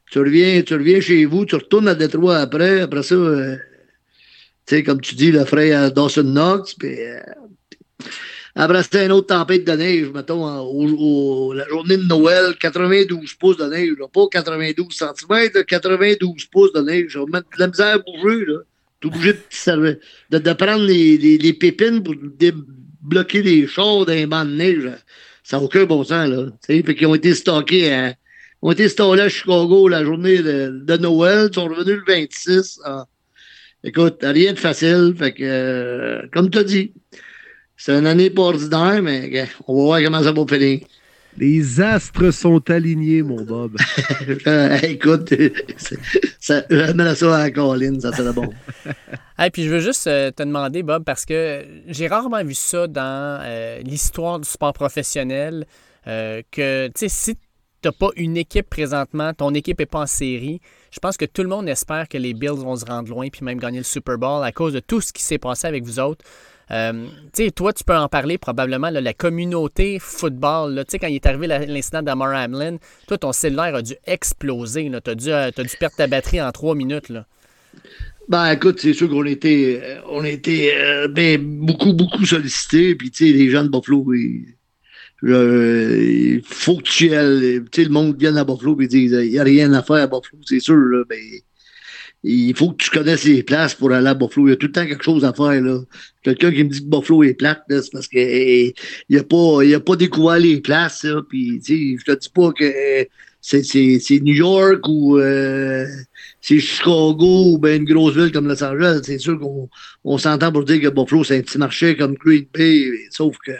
Tu 0.10 0.20
reviens, 0.20 0.62
tu 0.64 0.74
reviens 0.74 1.02
chez 1.02 1.26
vous, 1.26 1.46
tu 1.46 1.56
retournes 1.56 1.88
à 1.88 1.96
Détroit 1.96 2.38
après. 2.38 2.82
Après 2.82 3.04
ça, 3.04 3.14
euh, 3.14 3.56
tu 4.66 4.76
sais, 4.76 4.84
comme 4.84 5.02
tu 5.02 5.16
dis, 5.16 5.32
le 5.32 5.46
frère 5.46 5.92
Dawson 5.92 6.24
Knox. 6.24 6.74
Puis, 6.74 7.00
euh, 7.00 7.20
après, 8.56 8.82
c'était 8.82 9.06
une 9.06 9.12
autre 9.12 9.28
tempête 9.28 9.66
de 9.66 9.72
neige, 9.74 10.10
mettons, 10.14 10.46
au, 10.62 11.54
la 11.54 11.68
journée 11.68 11.98
de 11.98 12.04
Noël, 12.04 12.56
92 12.60 13.34
pouces 13.36 13.58
de 13.58 13.66
neige, 13.66 13.96
pas 14.12 14.26
92 14.32 14.88
cm, 14.92 15.64
92 15.66 16.46
pouces 16.46 16.74
de 16.74 16.82
neige. 16.82 17.18
On 17.18 17.28
mettre 17.28 17.50
de 17.56 17.60
la 17.60 17.68
misère 17.68 17.96
à 17.96 17.98
bouger, 17.98 18.46
là. 18.46 18.60
T'es 19.02 19.08
obligé 19.08 19.34
de, 19.34 20.00
de, 20.38 20.54
prendre 20.54 20.84
les, 20.84 21.18
les, 21.18 21.54
pépines 21.54 22.04
pour 22.04 22.16
débloquer 22.16 23.42
les 23.42 23.66
chars 23.66 24.06
d'un 24.06 24.28
banc 24.28 24.44
de 24.44 24.52
neige. 24.52 24.92
Ça 25.44 25.58
n'a 25.58 25.64
aucun 25.64 25.86
bon 25.86 26.04
sens, 26.04 26.28
là. 26.28 26.48
Fait 26.66 26.84
qu'ils 26.84 27.08
ont 27.08 27.16
été 27.16 27.34
stockés 27.34 27.94
à, 27.94 28.14
ont 28.62 28.72
été 28.72 28.90
stockés 28.90 29.22
à 29.22 29.30
Chicago 29.30 29.88
la 29.88 30.04
journée 30.04 30.40
de, 30.40 30.82
de 30.84 30.98
Noël. 30.98 31.48
Ils 31.50 31.56
sont 31.56 31.68
revenus 31.68 32.02
le 32.06 32.14
26. 32.14 32.80
Ah. 32.84 33.06
Écoute, 33.84 34.20
rien 34.22 34.52
de 34.52 34.60
facile. 34.60 35.14
Fait 35.18 35.34
que, 35.34 35.44
euh, 35.44 36.22
comme 36.34 36.50
tu 36.50 36.58
as 36.58 36.64
dit, 36.66 36.94
c'est 37.78 37.98
une 37.98 38.06
année 38.06 38.30
pas 38.30 38.42
ordinaire, 38.42 39.02
mais 39.02 39.48
on 39.66 39.76
va 39.78 39.84
voir 39.84 40.04
comment 40.04 40.24
ça 40.24 40.34
va 40.34 40.46
finir. 40.46 40.82
Les 41.38 41.80
astres 41.80 42.32
sont 42.32 42.70
alignés, 42.70 43.22
mon 43.22 43.44
Bob. 43.44 43.78
écoute, 44.84 45.34
ça, 46.40 46.64
mets 46.70 47.16
ça 47.16 47.36
à 47.36 47.44
la 47.44 47.52
colline, 47.52 48.02
ça 48.02 48.12
serait 48.12 48.34
bon. 48.34 48.50
Et 49.42 49.50
puis 49.52 49.64
je 49.64 49.70
veux 49.70 49.80
juste 49.80 50.08
euh, 50.08 50.32
te 50.32 50.44
demander, 50.44 50.84
Bob, 50.84 51.04
parce 51.06 51.26
que 51.26 51.66
j'ai 51.88 52.08
rarement 52.08 52.44
vu 52.44 52.54
ça 52.54 52.88
dans 52.88 53.40
euh, 53.42 53.80
l'histoire 53.80 54.40
du 54.40 54.50
sport 54.50 54.74
professionnel, 54.74 55.66
euh, 56.08 56.42
que, 56.52 56.88
tu 56.88 56.94
sais, 56.96 57.10
si 57.10 57.36
tu 57.36 57.42
n'as 57.86 57.92
pas 57.94 58.10
une 58.18 58.36
équipe 58.36 58.70
présentement, 58.70 59.34
ton 59.34 59.54
équipe 59.54 59.80
n'est 59.80 59.86
pas 59.86 60.02
en 60.02 60.08
série, 60.08 60.60
je 60.92 61.00
pense 61.00 61.16
que 61.16 61.26
tout 61.26 61.44
le 61.44 61.50
monde 61.50 61.70
espère 61.70 62.10
que 62.10 62.18
les 62.18 62.34
Bills 62.34 62.50
vont 62.50 62.76
se 62.76 62.84
rendre 62.84 63.10
loin 63.10 63.30
puis 63.30 63.46
même 63.46 63.60
gagner 63.60 63.78
le 63.78 63.86
Super 63.86 64.18
Bowl 64.18 64.44
à 64.44 64.52
cause 64.52 64.74
de 64.74 64.82
tout 64.82 65.00
ce 65.00 65.14
qui 65.14 65.24
s'est 65.24 65.38
passé 65.38 65.68
avec 65.68 65.84
vous 65.84 66.00
autres. 66.00 66.26
Euh, 66.72 67.08
tu 67.34 67.46
sais, 67.46 67.52
toi, 67.52 67.74
tu 67.74 67.84
peux 67.84 67.96
en 67.96 68.08
parler 68.08 68.38
probablement, 68.38 68.90
la 68.90 69.14
communauté 69.14 69.98
football. 70.00 70.84
Tu 70.86 70.92
sais, 70.92 71.00
quand 71.00 71.08
il 71.08 71.16
est 71.16 71.26
arrivé 71.26 71.48
l'incident 71.48 72.02
d'Amar 72.02 72.36
Hamlin, 72.36 72.78
toi, 73.08 73.18
ton 73.18 73.32
cellulaire 73.32 73.76
a 73.76 73.82
dû 73.82 73.96
exploser. 74.06 74.92
Tu 75.04 75.10
as, 75.10 75.16
dû, 75.16 75.32
euh, 75.32 75.52
dû 75.52 75.78
perdre 75.80 75.96
ta 75.96 76.08
batterie 76.08 76.42
en 76.42 76.52
trois 76.52 76.76
minutes. 76.76 77.10
Là. 77.10 77.26
Ben, 78.28 78.52
écoute, 78.52 78.80
c'est 78.80 78.94
sûr 78.94 79.10
qu'on 79.10 79.26
était, 79.26 79.82
euh, 79.84 80.02
on 80.08 80.22
ben, 81.10 81.42
beaucoup, 81.42 81.94
beaucoup 81.94 82.26
sollicités. 82.26 82.96
Puis, 82.96 83.10
tu 83.10 83.26
sais, 83.26 83.34
les 83.34 83.50
gens 83.50 83.64
de 83.64 83.70
Buffalo, 83.70 84.14
il 84.14 84.56
faut 86.46 86.78
que 86.78 86.84
tu 86.84 87.14
ailles. 87.14 87.64
Tu 87.72 87.82
sais, 87.82 87.88
le 87.88 87.94
monde 87.94 88.16
vienne 88.20 88.38
à 88.38 88.44
Buffalo 88.44 88.80
et 88.82 88.88
dise 88.88 89.18
il 89.24 89.32
n'y 89.32 89.40
a 89.40 89.44
rien 89.44 89.74
à 89.74 89.82
faire 89.82 89.98
à 89.98 90.08
Buffalo, 90.08 90.44
c'est 90.46 90.60
sûr. 90.60 90.76
Là, 90.76 91.04
ben, 91.10 91.18
il 92.24 92.56
faut 92.56 92.72
que 92.72 92.84
tu 92.84 92.90
connaisses 92.90 93.24
les 93.24 93.44
places 93.44 93.74
pour 93.74 93.92
aller 93.92 94.08
à 94.08 94.14
Buffalo. 94.14 94.48
Il 94.48 94.52
y 94.52 94.54
a 94.54 94.58
tout 94.58 94.68
le 94.68 94.72
temps 94.74 94.86
quelque 94.86 95.04
chose 95.04 95.24
à 95.24 95.34
faire. 95.34 95.62
là. 95.62 95.80
Quelqu'un 96.22 96.52
qui 96.52 96.64
me 96.64 96.70
dit 96.70 96.82
que 96.82 96.90
Buffalo 96.90 97.24
est 97.24 97.34
plate, 97.34 97.64
c'est 97.70 97.92
parce 97.92 98.08
qu'il 98.08 98.20
eh, 98.20 98.74
n'a 99.10 99.24
pas, 99.24 99.64
il 99.64 99.74
a 99.74 99.80
pas 99.80 99.96
découvert 99.96 100.38
les 100.38 100.60
places. 100.60 101.04
Là, 101.04 101.22
puis, 101.28 101.62
je 101.66 102.04
te 102.04 102.12
dis 102.12 102.30
pas 102.30 102.52
que 102.52 103.08
c'est 103.42 104.20
New 104.22 104.34
York 104.34 104.86
ou 104.88 105.18
euh, 105.18 105.86
c'est 106.42 106.60
Chicago 106.60 107.54
ou 107.54 107.58
ben 107.58 107.82
une 107.82 107.88
grosse 107.88 108.16
ville 108.16 108.34
comme 108.34 108.50
Los 108.50 108.62
Angeles. 108.64 109.00
C'est 109.04 109.18
sûr 109.18 109.40
qu'on 109.40 109.70
on, 110.04 110.18
s'entend 110.18 110.52
pour 110.52 110.66
dire 110.66 110.82
que 110.82 110.90
Buffalo, 110.90 111.24
c'est 111.24 111.38
un 111.38 111.42
petit 111.42 111.58
marché 111.58 111.96
comme 111.96 112.16
Green 112.16 112.46
Bay. 112.54 112.92
Sauf 113.12 113.38
que 113.46 113.54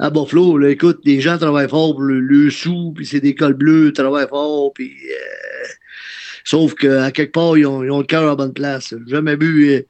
à 0.00 0.10
Buffalo, 0.10 0.58
là, 0.58 0.70
écoute, 0.70 0.98
les 1.04 1.20
gens 1.20 1.38
travaillent 1.38 1.68
fort 1.68 1.92
pour 1.92 2.02
le, 2.02 2.50
sous, 2.50 2.92
puis 2.96 3.06
c'est 3.06 3.20
des 3.20 3.36
cols 3.36 3.54
bleus, 3.54 3.92
travaillent 3.92 4.28
fort, 4.28 4.72
puis... 4.72 4.90
Euh, 4.90 5.66
Sauf 6.44 6.74
qu'à 6.74 7.10
quelque 7.10 7.32
part, 7.32 7.56
ils 7.56 7.66
ont, 7.66 7.80
le 7.80 8.04
cœur 8.04 8.30
à 8.30 8.36
bonne 8.36 8.52
place. 8.52 8.94
Jamais 9.06 9.34
vu, 9.34 9.84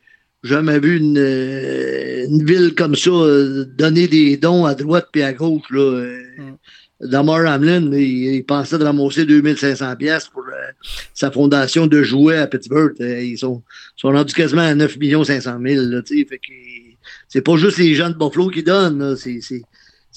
jamais 0.45 0.79
vu 0.79 0.99
une, 0.99 1.19
euh, 1.19 2.27
une 2.27 2.45
ville 2.45 2.75
comme 2.77 2.95
ça 2.95 3.11
euh, 3.11 3.65
donner 3.65 4.07
des 4.07 4.37
dons 4.37 4.65
à 4.65 4.75
droite 4.75 5.09
puis 5.13 5.23
à 5.23 5.33
gauche. 5.33 5.69
Là. 5.71 6.07
Mm. 6.39 6.57
Damar 7.01 7.45
Hamlin, 7.47 7.93
il, 7.93 8.45
pensait 8.45 8.79
de 8.79 8.85
ramasser 8.85 9.27
2500 9.27 9.97
pièces 9.97 10.29
pour 10.29 10.45
euh, 10.45 10.73
sa 11.13 11.31
fondation 11.31 11.87
de 11.89 12.03
jouets 12.03 12.39
à 12.39 12.47
Pittsburgh. 12.47 12.95
Ils 13.01 13.37
sont, 13.37 13.63
sont 13.97 14.09
rendus 14.09 14.33
quasiment 14.33 14.63
à 14.63 14.75
9 14.75 14.97
500 15.25 15.59
000. 15.61 15.85
Là, 15.87 16.03
fait 16.07 16.41
c'est 17.29 17.43
pas 17.43 17.57
juste 17.57 17.79
les 17.79 17.95
gens 17.95 18.11
de 18.11 18.15
Buffalo 18.15 18.49
qui 18.49 18.63
donnent. 18.63 19.17
C'est, 19.17 19.41
c'est 19.43 19.63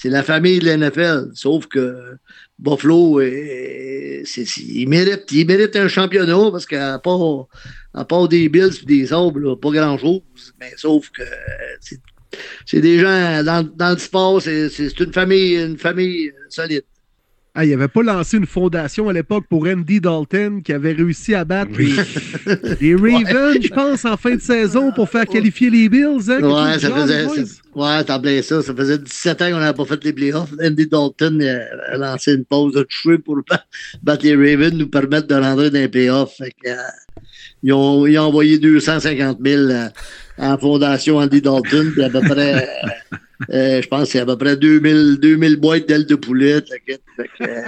la 0.04 0.22
famille 0.22 0.60
de 0.60 0.70
l'NFL. 0.70 1.30
Sauf 1.34 1.66
que 1.66 2.16
Buffalo, 2.58 3.20
euh, 3.20 4.22
il, 4.22 4.88
mérite, 4.88 5.30
il 5.32 5.46
mérite 5.46 5.76
un 5.76 5.88
championnat 5.88 6.50
parce 6.50 6.66
qu'à 6.66 6.98
part, 6.98 7.46
à 7.94 8.04
part 8.04 8.28
des 8.28 8.48
Bills 8.48 8.80
et 8.82 8.86
des 8.86 9.06
Sabres, 9.06 9.58
pas 9.58 9.70
grand-chose. 9.70 10.22
Mais 10.60 10.72
sauf 10.76 11.10
que 11.10 11.22
c'est 12.66 12.80
des 12.80 12.98
gens 12.98 13.42
dans, 13.42 13.68
dans 13.74 13.90
le 13.92 13.98
sport, 13.98 14.40
c'est 14.42 15.00
une 15.00 15.12
famille, 15.12 15.56
une 15.56 15.78
famille 15.78 16.32
solide. 16.48 16.84
Ah, 17.60 17.64
il 17.64 17.70
n'avait 17.70 17.88
pas 17.88 18.04
lancé 18.04 18.36
une 18.36 18.46
fondation 18.46 19.08
à 19.08 19.12
l'époque 19.12 19.46
pour 19.50 19.66
Andy 19.66 20.00
Dalton 20.00 20.62
qui 20.62 20.72
avait 20.72 20.92
réussi 20.92 21.34
à 21.34 21.44
battre 21.44 21.72
les, 21.76 22.94
Ravens, 22.94 23.58
je 23.60 23.68
pense, 23.74 24.04
en 24.04 24.16
fin 24.16 24.36
de 24.36 24.40
saison 24.40 24.92
pour 24.92 25.08
faire 25.10 25.26
qualifier 25.26 25.68
les 25.68 25.88
Bills. 25.88 26.30
Hein, 26.30 26.40
ouais, 26.40 26.78
ça 26.78 26.88
faisait, 26.92 27.26
ouais, 27.74 28.04
t'as 28.04 28.42
ça. 28.42 28.62
Ça 28.62 28.72
faisait 28.72 28.98
17 28.98 29.42
ans 29.42 29.50
qu'on 29.50 29.58
n'avait 29.58 29.76
pas 29.76 29.84
fait 29.86 30.04
les 30.04 30.12
playoffs. 30.12 30.52
Andy 30.62 30.86
Dalton 30.86 31.42
a 31.90 31.96
lancé 31.96 32.34
une 32.34 32.44
pause 32.44 32.74
de 32.74 32.86
cheveux 32.88 33.18
pour 33.18 33.38
battre 34.04 34.24
les 34.24 34.36
Ravens, 34.36 34.74
nous 34.74 34.88
permettre 34.88 35.26
de 35.26 35.34
rentrer 35.34 35.70
dans 35.70 35.80
les 35.80 35.88
playoffs. 35.88 36.40
Euh, 36.40 36.74
ils, 37.64 37.72
ont, 37.72 38.06
ils, 38.06 38.20
ont, 38.20 38.26
envoyé 38.26 38.60
250 38.60 39.38
000 39.44 39.62
euh, 39.62 39.88
en 40.38 40.56
fondation 40.58 41.16
Andy 41.16 41.42
Dalton, 41.42 41.90
puis 41.90 42.04
à 42.04 42.08
peu 42.08 42.20
près. 42.20 42.68
Euh, 43.12 43.16
je 43.48 43.86
pense 43.88 44.04
que 44.04 44.08
c'est 44.08 44.20
à 44.20 44.26
peu 44.26 44.36
près 44.36 44.56
2000, 44.56 45.18
2000 45.20 45.56
boîtes 45.56 45.86
d'ailes 45.86 46.06
de 46.06 46.14
poulet. 46.14 46.56
Euh, 46.56 46.96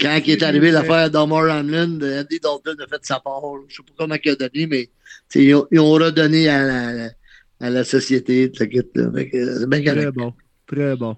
quand 0.00 0.20
il 0.24 0.30
est 0.32 0.42
arrivé 0.42 0.70
l'affaire 0.70 1.10
d'Omar 1.10 1.50
Hamlin, 1.50 1.98
Andy 2.00 2.40
Dalton 2.40 2.76
a 2.80 2.86
fait 2.86 3.04
sa 3.04 3.20
part. 3.20 3.42
Je 3.68 3.74
ne 3.74 3.76
sais 3.76 3.82
pas 3.82 3.92
comment 3.98 4.16
il 4.22 4.30
a 4.30 4.36
donné, 4.36 4.66
mais 4.66 4.90
ils 5.34 5.54
ont, 5.54 5.66
ils 5.70 5.80
ont, 5.80 5.90
redonné 5.90 6.48
à 6.48 6.62
la, 6.64 7.10
à 7.60 7.70
la 7.70 7.84
société. 7.84 8.50
C'est 8.56 8.68
bien 8.68 8.82
Très 9.82 10.12
bon. 10.12 10.32
Très 10.66 10.96
bon. 10.96 11.16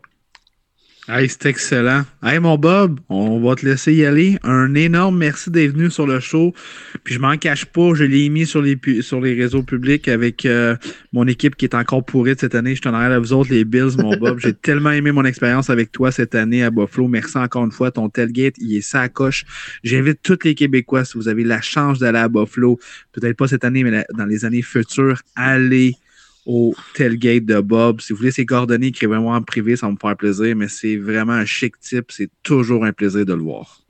Hey, 1.11 1.27
c'est 1.27 1.47
excellent. 1.47 2.03
Hey, 2.23 2.39
mon 2.39 2.59
Bob, 2.59 3.01
on 3.09 3.41
va 3.41 3.55
te 3.55 3.65
laisser 3.65 3.95
y 3.95 4.05
aller. 4.05 4.39
Un 4.43 4.75
énorme 4.75 5.17
merci 5.17 5.51
d'être 5.51 5.73
venu 5.73 5.91
sur 5.91 6.07
le 6.07 6.21
show. 6.21 6.53
Puis 7.03 7.15
je 7.15 7.19
m'en 7.19 7.35
cache 7.39 7.65
pas, 7.65 7.95
je 7.95 8.05
l'ai 8.05 8.29
mis 8.29 8.45
sur 8.45 8.61
les, 8.61 8.79
sur 9.01 9.19
les 9.19 9.33
réseaux 9.33 9.63
publics 9.63 10.07
avec 10.07 10.45
euh, 10.45 10.77
mon 11.15 11.27
équipe 11.27 11.57
qui 11.57 11.65
est 11.65 11.75
encore 11.75 12.05
pourrite 12.05 12.41
cette 12.41 12.55
année. 12.55 12.75
Je 12.75 12.83
t'en 12.83 12.93
arrière 12.93 13.13
à 13.13 13.19
vous 13.21 13.33
autres, 13.33 13.51
les 13.51 13.65
Bills, 13.65 13.97
mon 13.97 14.19
Bob. 14.19 14.39
J'ai 14.39 14.53
tellement 14.63 14.91
aimé 14.91 15.11
mon 15.11 15.25
expérience 15.25 15.71
avec 15.71 15.93
toi 15.93 16.13
cette 16.13 16.35
année 16.35 16.63
à 16.63 16.71
Buffalo. 16.71 17.09
Merci 17.09 17.39
encore 17.39 17.65
une 17.65 17.73
fois. 17.73 17.91
Ton 17.91 18.11
tailgate, 18.11 18.57
il 18.59 18.77
est 18.77 18.83
ça 18.83 19.01
à 19.01 19.09
coche. 19.09 19.47
J'invite 19.85 20.19
tous 20.23 20.41
les 20.45 20.55
Québécois, 20.55 21.07
si 21.07 21.17
vous 21.17 21.29
avez 21.29 21.43
la 21.43 21.63
chance 21.63 22.01
d'aller 22.01 22.19
à 22.19 22.29
Buffalo, 22.29 22.79
peut-être 23.13 23.39
pas 23.39 23.49
cette 23.49 23.65
année, 23.65 23.83
mais 23.83 24.05
dans 24.15 24.27
les 24.27 24.45
années 24.45 24.61
futures, 24.61 25.23
allez 25.37 25.95
au 26.49 26.75
tailgate 26.95 27.45
de 27.45 27.61
Bob. 27.61 28.01
Si 28.01 28.13
vous 28.13 28.17
voulez 28.21 28.31
ses 28.31 28.47
coordonnées, 28.47 28.87
écrivez-moi 28.89 29.37
en 29.37 29.43
privé, 29.43 29.77
ça 29.77 29.87
va 29.87 29.93
me 29.93 29.99
faire 30.01 30.17
plaisir, 30.17 30.57
mais 30.57 30.67
c'est 30.67 30.97
vraiment 30.97 31.35
un 31.35 31.45
chic 31.45 31.79
type. 31.79 32.07
C'est 32.09 32.31
toujours 32.43 32.85
un 32.87 32.93
plaisir 32.93 33.27
de 33.27 33.35
le 33.35 33.43
voir. 33.43 33.81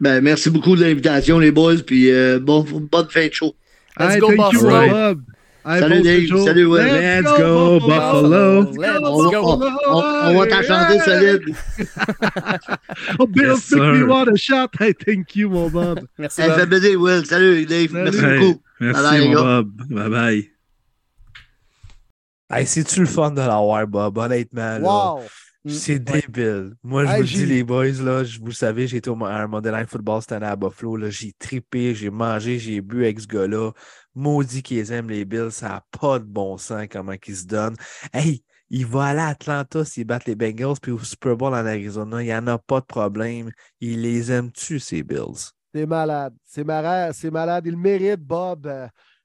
Ben, 0.00 0.20
merci 0.22 0.48
beaucoup 0.50 0.76
de 0.76 0.82
l'invitation, 0.82 1.38
les 1.40 1.50
boys, 1.50 1.78
puis 1.84 2.10
euh, 2.12 2.38
bon, 2.38 2.64
bonne 2.92 3.08
fin 3.10 3.26
de 3.26 3.32
show. 3.32 3.54
Let's 3.98 4.14
Hey, 4.14 4.20
go, 4.20 4.28
thank 4.28 4.52
you, 4.52 4.60
Buffalo. 4.62 4.88
Bob. 4.90 5.20
Hey, 5.68 5.80
Salut, 5.80 6.02
Dave. 6.02 6.20
séjour. 6.20 6.44
Salut, 6.44 6.64
Will. 6.66 6.84
Let's 6.84 7.24
go, 7.24 7.80
Buffalo. 7.80 8.62
Let's 8.62 8.98
On, 9.02 9.30
go. 9.30 9.40
on- 9.42 9.62
on- 9.88 10.28
on 10.28 10.38
va 10.38 10.46
t'en 10.46 10.62
chanter 10.62 10.98
solide. 11.00 11.42
Oh, 13.18 13.26
Bill, 13.26 13.48
Yes, 13.48 13.70
make 13.72 13.82
me 13.82 14.04
want 14.04 14.28
a 14.28 14.36
shot. 14.36 14.68
Hey, 14.78 14.92
thank 14.94 15.34
you, 15.34 15.48
mon 15.50 15.68
Bob. 15.70 16.06
Merci, 16.18 16.42
Hey, 16.42 16.48
Bob. 16.50 16.68
baiser, 16.68 16.94
Will. 16.96 17.24
Salut, 17.26 17.66
Dave. 17.66 17.90
Salut. 17.90 18.04
Merci 18.04 18.24
Hey, 18.24 18.38
beaucoup. 18.38 18.62
Merci, 18.80 19.02
Bye 19.02 19.18
bye, 19.18 19.28
mon. 19.28 19.34
Bob. 19.42 19.70
Bye 19.90 20.08
bye. 20.08 20.55
Hey, 22.50 22.66
c'est-tu 22.66 23.00
le 23.00 23.06
fun 23.06 23.30
de 23.32 23.40
l'avoir, 23.40 23.86
Bob? 23.86 24.18
Honnêtement, 24.18 24.78
là. 24.78 25.10
Wow! 25.12 25.20
C'est 25.68 25.98
Ouais. 26.06 26.22
débile. 26.22 26.74
Moi, 26.84 27.06
je 27.06 27.12
Hey, 27.12 27.16
vous 27.16 27.22
le 27.22 27.28
dis, 27.28 27.44
les 27.46 27.64
boys, 27.64 27.86
là, 28.02 28.22
je- 28.22 28.38
vous 28.38 28.46
le 28.46 28.52
savez, 28.52 28.86
j'ai 28.86 28.98
été 28.98 29.10
au, 29.10 29.24
à 29.24 29.34
un 29.42 29.48
Monday 29.48 29.72
Night 29.72 29.88
Football 29.90 30.22
cette 30.22 30.32
année 30.32 30.46
à 30.46 30.54
Buffalo. 30.54 31.10
J'ai 31.10 31.32
trippé, 31.38 31.94
j'ai 31.94 32.08
mangé, 32.10 32.58
j'ai 32.60 32.80
bu 32.80 33.02
avec 33.04 33.18
ce 33.20 33.26
gars-là. 33.26 33.72
Maudit 34.14 34.62
qu'ils 34.62 34.92
aiment 34.92 35.10
les 35.10 35.24
Bills, 35.24 35.50
ça 35.50 35.68
n'a 35.68 35.84
pas 36.00 36.20
de 36.20 36.24
bon 36.24 36.56
sens 36.56 36.86
comment 36.90 37.14
ils 37.26 37.36
se 37.36 37.46
donnent. 37.46 37.76
Hey, 38.12 38.44
il 38.70 38.86
va 38.86 39.06
aller 39.06 39.20
à 39.20 39.28
Atlanta 39.28 39.84
s'ils 39.84 40.04
battent 40.06 40.26
les 40.26 40.36
Bengals, 40.36 40.78
puis 40.80 40.92
au 40.92 40.98
Super 41.00 41.36
Bowl 41.36 41.52
en 41.52 41.66
Arizona, 41.66 42.22
il 42.22 42.26
n'y 42.26 42.34
en 42.34 42.46
a 42.46 42.58
pas 42.58 42.80
de 42.80 42.86
problème. 42.86 43.50
Il 43.80 44.02
les 44.02 44.30
aime-tu, 44.30 44.78
ces 44.78 45.02
Bills? 45.02 45.50
C'est 45.74 45.86
malade. 45.86 46.34
C'est 46.44 46.64
malade. 46.64 47.12
C'est 47.14 47.30
malade. 47.30 47.64
Il 47.66 47.76
mérite, 47.76 48.20
Bob. 48.20 48.66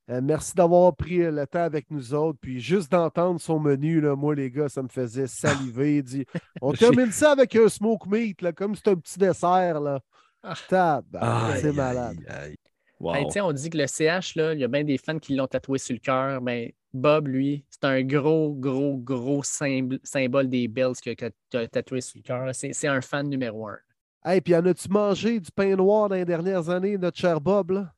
Euh, 0.09 0.19
merci 0.21 0.53
d'avoir 0.55 0.95
pris 0.95 1.19
le 1.19 1.45
temps 1.47 1.63
avec 1.63 1.89
nous 1.91 2.13
autres. 2.13 2.37
Puis 2.41 2.59
juste 2.59 2.91
d'entendre 2.91 3.39
son 3.39 3.59
menu, 3.59 4.01
là, 4.01 4.15
moi, 4.15 4.35
les 4.35 4.49
gars, 4.49 4.67
ça 4.67 4.81
me 4.81 4.87
faisait 4.89 5.27
saliver. 5.27 5.97
Il 5.97 6.03
dit 6.03 6.25
On 6.61 6.73
termine 6.73 7.11
ça 7.11 7.31
avec 7.31 7.55
un 7.55 7.69
smoke 7.69 8.09
meat, 8.09 8.41
là, 8.41 8.51
comme 8.51 8.75
c'est 8.75 8.87
un 8.89 8.95
petit 8.95 9.19
dessert. 9.19 9.79
Là. 9.79 9.99
Ah. 10.43 10.55
Tabarnak, 10.67 11.55
Aïe, 11.55 11.61
c'est 11.61 11.71
malade. 11.73 12.17
aïe. 12.27 12.55
Wow. 12.99 13.15
on 13.41 13.51
dit 13.51 13.69
que 13.69 13.77
le 13.77 13.87
CH, 13.87 14.35
là, 14.35 14.53
il 14.53 14.59
y 14.59 14.63
a 14.63 14.67
bien 14.67 14.83
des 14.83 14.97
fans 14.99 15.17
qui 15.17 15.35
l'ont 15.35 15.47
tatoué 15.47 15.79
sur 15.79 15.93
le 15.93 15.99
cœur. 15.99 16.39
Ben, 16.41 16.69
Bob, 16.93 17.27
lui, 17.29 17.65
c'est 17.69 17.85
un 17.85 18.03
gros, 18.03 18.53
gros, 18.53 18.97
gros 18.97 19.41
symb- 19.43 19.99
symbole 20.03 20.49
des 20.49 20.67
Bills 20.67 20.93
que, 21.03 21.11
tu 21.13 21.57
as 21.57 21.67
tatoué 21.67 22.01
sur 22.01 22.17
le 22.19 22.23
cœur. 22.23 22.53
C'est 22.53 22.73
c'est 22.73 22.87
un 22.87 23.01
fan 23.01 23.27
numéro 23.27 23.67
un. 23.67 23.77
Hey, 24.23 24.39
puis 24.41 24.55
en 24.55 24.63
as-tu 24.65 24.87
mangé 24.89 25.39
du 25.39 25.51
pain 25.51 25.75
noir 25.75 26.09
dans 26.09 26.15
les 26.15 26.25
dernières 26.25 26.69
années, 26.69 26.95
notre 26.97 27.17
cher 27.17 27.41
Bob? 27.41 27.71
Là? 27.71 27.91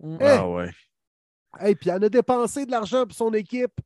Mm. 0.00 0.14
Hey, 0.20 0.28
Ah 0.38 0.48
ouais. 0.48 0.70
Hey, 1.60 1.74
puis 1.74 1.90
en 1.90 2.02
a 2.02 2.08
dépensé 2.08 2.66
de 2.66 2.70
l'argent 2.70 3.06
pour 3.06 3.16
son 3.16 3.32
équipe. 3.32 3.80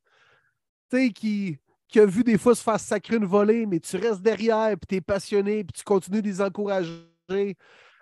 Tu 0.90 0.96
sais, 0.96 1.10
qui, 1.10 1.58
qui 1.88 2.00
a 2.00 2.06
vu 2.06 2.24
des 2.24 2.38
fois 2.38 2.54
se 2.54 2.62
faire 2.62 2.80
sacrer 2.80 3.16
une 3.16 3.26
volée, 3.26 3.66
mais 3.66 3.80
tu 3.80 3.96
restes 3.96 4.22
derrière, 4.22 4.76
puis 4.78 4.86
tu 4.88 4.94
es 4.96 5.00
passionné, 5.00 5.64
puis 5.64 5.72
tu 5.72 5.84
continues 5.84 6.22
de 6.22 6.28
les 6.28 6.40
encourager. 6.40 7.56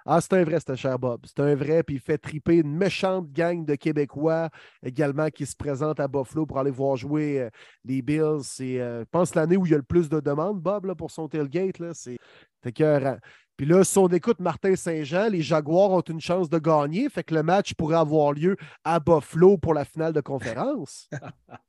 Ah, 0.08 0.20
c'est 0.20 0.34
un 0.34 0.44
vrai, 0.44 0.58
ce 0.60 0.76
cher 0.76 0.96
Bob. 1.00 1.22
C'est 1.26 1.40
un 1.40 1.56
vrai, 1.56 1.82
puis 1.82 1.96
il 1.96 2.00
fait 2.00 2.16
triper 2.16 2.58
une 2.58 2.76
méchante 2.76 3.32
gang 3.32 3.64
de 3.64 3.74
Québécois 3.74 4.50
également 4.84 5.28
qui 5.30 5.44
se 5.46 5.56
présentent 5.56 5.98
à 5.98 6.06
Buffalo 6.06 6.46
pour 6.46 6.60
aller 6.60 6.70
voir 6.70 6.96
jouer 6.96 7.40
euh, 7.40 7.50
les 7.84 8.02
Bills. 8.02 8.44
C'est, 8.44 8.80
euh, 8.80 9.00
je 9.00 9.08
pense, 9.10 9.34
l'année 9.34 9.56
où 9.56 9.66
il 9.66 9.72
y 9.72 9.74
a 9.74 9.78
le 9.78 9.82
plus 9.82 10.08
de 10.08 10.20
demandes, 10.20 10.60
Bob, 10.60 10.84
là, 10.84 10.94
pour 10.94 11.10
son 11.10 11.28
tailgate. 11.28 11.80
Là, 11.80 11.92
c'est 11.92 12.18
c'est 12.62 12.70
écœurant. 12.70 13.18
Puis 13.56 13.64
là, 13.66 13.82
si 13.84 13.96
on 13.98 14.06
écoute 14.08 14.38
Martin 14.38 14.76
Saint-Jean, 14.76 15.28
les 15.30 15.40
Jaguars 15.40 15.90
ont 15.90 16.00
une 16.02 16.20
chance 16.20 16.50
de 16.50 16.58
gagner, 16.58 17.08
fait 17.08 17.24
que 17.24 17.34
le 17.34 17.42
match 17.42 17.72
pourrait 17.74 17.96
avoir 17.96 18.32
lieu 18.32 18.56
à 18.84 19.00
Buffalo 19.00 19.56
pour 19.56 19.72
la 19.72 19.84
finale 19.86 20.12
de 20.12 20.20
conférence. 20.20 21.08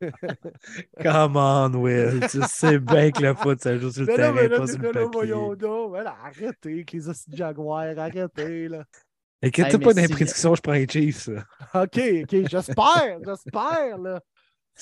Come 1.01 1.35
on, 1.37 1.73
Will. 1.75 2.19
tu 2.29 2.41
sais 2.47 2.79
bien 2.79 3.11
que 3.11 3.21
le 3.21 3.33
foot, 3.35 3.61
ça 3.61 3.77
joue 3.77 3.91
sur 3.91 4.01
le 4.01 4.07
Mais 4.07 4.15
terrain, 4.15 4.33
mais 4.33 4.47
là, 4.47 4.57
pas 4.59 4.67
sur 4.67 4.81
là, 4.81 4.81
le 4.81 4.99
là, 4.99 5.05
papier. 5.05 5.09
voyons 5.13 5.55
donc. 5.55 5.95
Là, 5.95 6.15
arrêtez 6.23 6.71
avec 6.73 6.91
les 6.91 7.01
Jaguars, 7.33 7.97
arrêtez. 7.97 8.67
Là. 8.67 8.83
Inquiète-toi 9.43 9.79
Hey, 9.79 9.85
pas 9.95 10.01
si- 10.01 10.13
prédictions, 10.13 10.55
je 10.55 10.61
prends 10.61 10.73
les 10.73 10.87
Chiefs. 10.87 11.27
là. 11.27 11.43
OK, 11.83 11.99
OK, 12.23 12.49
j'espère, 12.49 13.17
j'espère. 13.25 13.97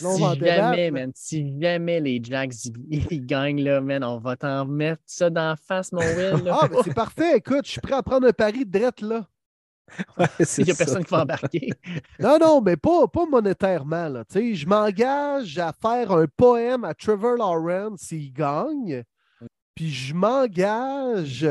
On 0.04 0.16
Si 0.16 0.40
jamais, 0.40 0.92
man, 0.92 1.12
si 1.16 1.60
jamais 1.62 2.00
les 2.00 2.20
Jacks 2.24 2.54
ils, 2.90 3.26
gagnent, 3.26 3.64
là, 3.64 3.82
man, 3.82 4.04
on 4.04 4.18
va 4.18 4.36
t'en 4.36 4.66
mettre 4.66 5.02
ça 5.06 5.30
dans 5.30 5.50
la 5.50 5.56
face, 5.56 5.92
mon 5.92 6.02
Will. 6.02 6.44
là. 6.44 6.58
Ah, 6.62 6.68
mais 6.70 6.78
c'est 6.84 6.94
parfait. 6.94 7.38
Écoute, 7.38 7.66
je 7.66 7.72
suis 7.72 7.82
prêt 7.82 7.94
à 7.96 8.04
prendre 8.04 8.28
un 8.28 8.34
pari 8.34 8.66
de 8.66 8.80
drette, 8.80 9.02
là. 9.02 9.26
Ouais, 10.18 10.26
Il 10.58 10.66
n'y 10.66 10.72
a 10.72 10.74
ça. 10.74 10.84
personne 10.86 11.04
qui 11.04 11.12
va 11.12 11.22
embarquer. 11.22 11.72
Non, 12.20 12.38
non, 12.40 12.62
mais 12.62 12.76
pas, 12.76 13.08
pas 13.08 13.26
monétairement. 13.26 14.10
Là. 14.10 14.26
Tu 14.26 14.34
sais, 14.40 14.56
Je 14.56 14.68
m'engage 14.68 15.58
à 15.60 15.72
faire 15.74 16.12
un 16.12 16.26
poème 16.36 16.84
à 16.84 16.94
Trevor 16.94 17.36
Lawrence 17.38 18.02
s'il 18.02 18.34
gagne. 18.34 19.04
Puis 19.76 19.92
je 19.92 20.14
m'engage 20.14 21.48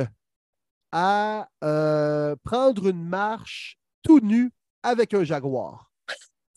à 0.90 1.48
euh, 1.62 2.34
prendre 2.42 2.88
une 2.88 3.04
marche 3.04 3.78
tout 4.02 4.20
nu 4.20 4.50
avec 4.82 5.14
un 5.14 5.24
jaguar. 5.24 5.90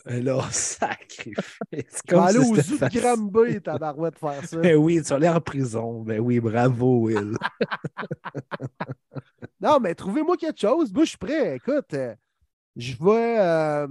Là, 0.09 0.41
sacrifice. 0.51 1.43
Vais 1.71 2.17
aller 2.17 2.43
si 2.43 2.51
au 2.51 2.55
c'était 2.55 2.61
zoo 2.63 2.77
de. 2.77 2.99
Granby, 2.99 3.61
tabarouette, 3.61 4.17
faire 4.17 4.45
ça. 4.45 4.57
Ben 4.57 4.75
oui, 4.75 5.01
tu 5.01 5.09
vas 5.09 5.15
aller 5.17 5.29
en 5.29 5.41
prison. 5.41 6.01
Ben 6.03 6.19
oui, 6.19 6.39
bravo, 6.39 7.01
Will. 7.07 7.33
Non, 9.59 9.79
mais 9.79 9.95
trouvez-moi 9.95 10.37
quelque 10.37 10.59
chose. 10.61 10.93
Moi, 10.93 11.03
je 11.03 11.09
suis 11.09 11.17
prêt. 11.17 11.55
Écoute, 11.55 11.93
euh, 11.93 12.15
je 12.75 12.93
vais. 12.93 13.39
euh, 13.39 13.87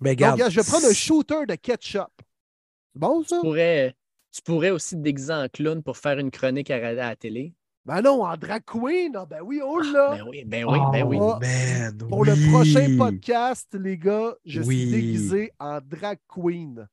Mais 0.00 0.16
donc, 0.16 0.18
regarde. 0.18 0.32
regarde, 0.34 0.52
je 0.52 0.60
vais 0.60 0.66
prendre 0.66 0.86
un 0.86 0.92
shooter 0.94 1.46
de 1.46 1.54
ketchup. 1.56 2.08
C'est 2.18 2.98
bon, 3.00 3.22
ça? 3.22 3.36
Tu 3.36 3.42
pourrais, 3.42 3.94
tu 4.32 4.42
pourrais 4.42 4.70
aussi 4.70 4.94
te 4.96 5.00
déguiser 5.02 5.32
en 5.34 5.48
clown 5.48 5.82
pour 5.82 5.98
faire 5.98 6.18
une 6.18 6.30
chronique 6.30 6.70
à, 6.70 6.76
à 6.76 6.92
la 6.92 7.16
télé. 7.16 7.54
Ben 7.86 8.00
non, 8.00 8.24
en 8.24 8.36
drag 8.36 8.62
queen. 8.64 9.14
Ah, 9.14 9.26
ben 9.26 9.40
oui, 9.42 9.60
on 9.62 9.78
l'a. 9.78 10.16
Ben 10.16 10.24
oui, 10.28 10.44
ben 10.44 10.64
oui, 10.64 10.78
ben 10.90 11.02
oui. 11.06 11.18
Oh, 11.20 11.36
man, 11.38 11.98
Pour 12.08 12.24
le 12.24 12.32
prochain 12.50 12.96
podcast, 12.96 13.68
les 13.74 13.98
gars, 13.98 14.34
je 14.46 14.62
Oui. 14.62 14.80
suis 14.82 14.90
déguisé 14.90 15.52
en 15.58 15.80
drag 15.82 16.18
queen. 16.26 16.88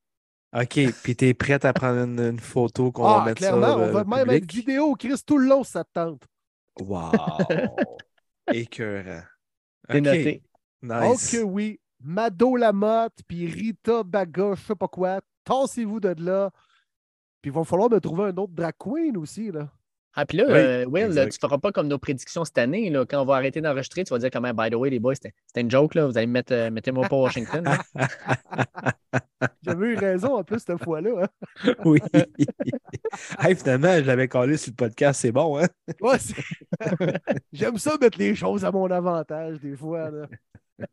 OK, 0.53 0.79
puis 1.01 1.15
t'es 1.15 1.33
prête 1.33 1.63
à 1.63 1.71
prendre 1.71 2.01
une, 2.03 2.19
une 2.19 2.39
photo 2.39 2.91
qu'on 2.91 3.03
va 3.03 3.21
Ah, 3.21 3.25
mettre 3.25 3.37
clairement, 3.37 3.67
sur 3.67 3.75
on 3.77 3.91
va 3.93 3.99
euh, 4.01 4.03
même 4.03 4.29
avec 4.29 4.47
public? 4.47 4.65
vidéo, 4.67 4.95
Chris, 4.95 5.21
tout 5.25 5.37
le 5.37 5.47
long, 5.47 5.63
ça 5.63 5.85
te 5.85 5.89
tente. 5.93 6.23
Wow! 6.81 7.11
Écœurant. 8.51 9.21
C'est 9.89 9.97
OK, 9.99 10.03
noté. 10.03 10.43
Nice. 10.81 11.33
Ok, 11.35 11.39
oui. 11.49 11.79
Mado 12.03 12.55
Lamotte, 12.55 13.19
puis 13.27 13.45
Rita 13.47 14.03
Baga, 14.03 14.55
je 14.55 14.61
sais 14.61 14.75
pas 14.75 14.87
quoi. 14.87 15.21
Tassez-vous 15.45 15.99
de 15.99 16.15
là. 16.21 16.49
Puis 17.41 17.49
il 17.49 17.53
va 17.53 17.63
falloir 17.63 17.89
me 17.89 17.99
trouver 17.99 18.25
un 18.25 18.37
autre 18.37 18.53
drag 18.53 18.73
queen 18.77 19.15
aussi, 19.17 19.51
là. 19.51 19.69
Ah, 20.13 20.25
puis 20.25 20.37
là, 20.39 20.43
Oui, 20.47 20.53
euh, 20.53 20.85
Will, 20.87 21.07
là, 21.13 21.23
tu 21.25 21.37
ne 21.37 21.39
feras 21.47 21.57
pas 21.57 21.71
comme 21.71 21.87
nos 21.87 21.97
prédictions 21.97 22.43
cette 22.43 22.57
année. 22.57 22.89
Là, 22.89 23.05
quand 23.05 23.21
on 23.21 23.25
va 23.25 23.35
arrêter 23.35 23.61
d'enregistrer, 23.61 24.03
tu 24.03 24.09
vas 24.13 24.19
dire 24.19 24.29
comment, 24.31 24.53
by 24.53 24.69
the 24.69 24.75
way, 24.75 24.89
les 24.89 24.99
boys, 24.99 25.15
c'était 25.15 25.33
une 25.61 25.71
joke. 25.71 25.95
Là, 25.95 26.05
vous 26.05 26.17
allez 26.17 26.27
me 26.27 26.33
mettre, 26.33 26.53
euh, 26.53 26.69
mettez-moi 26.69 27.07
pas 27.07 27.15
Washington. 27.15 27.63
J'avais 29.63 29.87
eu 29.87 29.95
raison 29.95 30.35
en 30.37 30.43
plus 30.43 30.59
cette 30.59 30.83
fois-là. 30.83 31.11
hein. 31.63 31.73
Oui. 31.85 31.99
hey, 33.39 33.55
finalement, 33.55 33.95
je 33.97 34.01
l'avais 34.01 34.27
collé 34.27 34.57
sur 34.57 34.71
le 34.71 34.75
podcast, 34.75 35.21
c'est 35.21 35.31
bon, 35.31 35.57
hein? 35.59 35.67
Ouais, 36.01 36.17
J'aime 37.51 37.77
ça 37.77 37.97
mettre 37.99 38.17
les 38.19 38.35
choses 38.35 38.65
à 38.65 38.71
mon 38.71 38.89
avantage 38.91 39.59
des 39.59 39.75
fois. 39.75 40.09
là. 40.11 40.27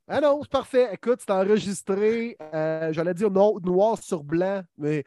Ah 0.06 0.20
non, 0.20 0.40
c'est 0.42 0.50
parfait. 0.50 0.88
Écoute, 0.92 1.20
c'est 1.20 1.32
enregistré, 1.32 2.36
euh, 2.54 2.92
j'allais 2.92 3.14
dire 3.14 3.30
no- 3.30 3.58
noir 3.60 3.98
sur 4.02 4.22
blanc, 4.22 4.62
mais 4.76 5.04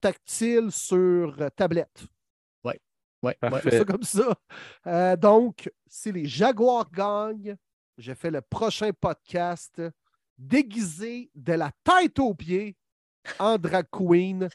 tactile 0.00 0.70
sur 0.70 1.36
euh, 1.40 1.48
tablette. 1.54 2.06
Ouais, 3.24 3.36
ouais. 3.42 3.50
Parfait. 3.50 3.70
C'est 3.70 3.78
ça 3.78 3.84
comme 3.84 4.02
ça. 4.02 4.36
Euh, 4.86 5.16
donc, 5.16 5.70
si 5.86 6.12
les 6.12 6.26
Jaguars 6.26 6.90
gagnent, 6.90 7.56
je 7.98 8.12
fais 8.12 8.30
le 8.30 8.40
prochain 8.40 8.90
podcast 8.92 9.80
déguisé 10.36 11.30
de 11.34 11.52
la 11.52 11.70
tête 11.84 12.18
aux 12.18 12.34
pieds 12.34 12.76
en 13.38 13.56
drag 13.56 13.86
queen 13.90 14.48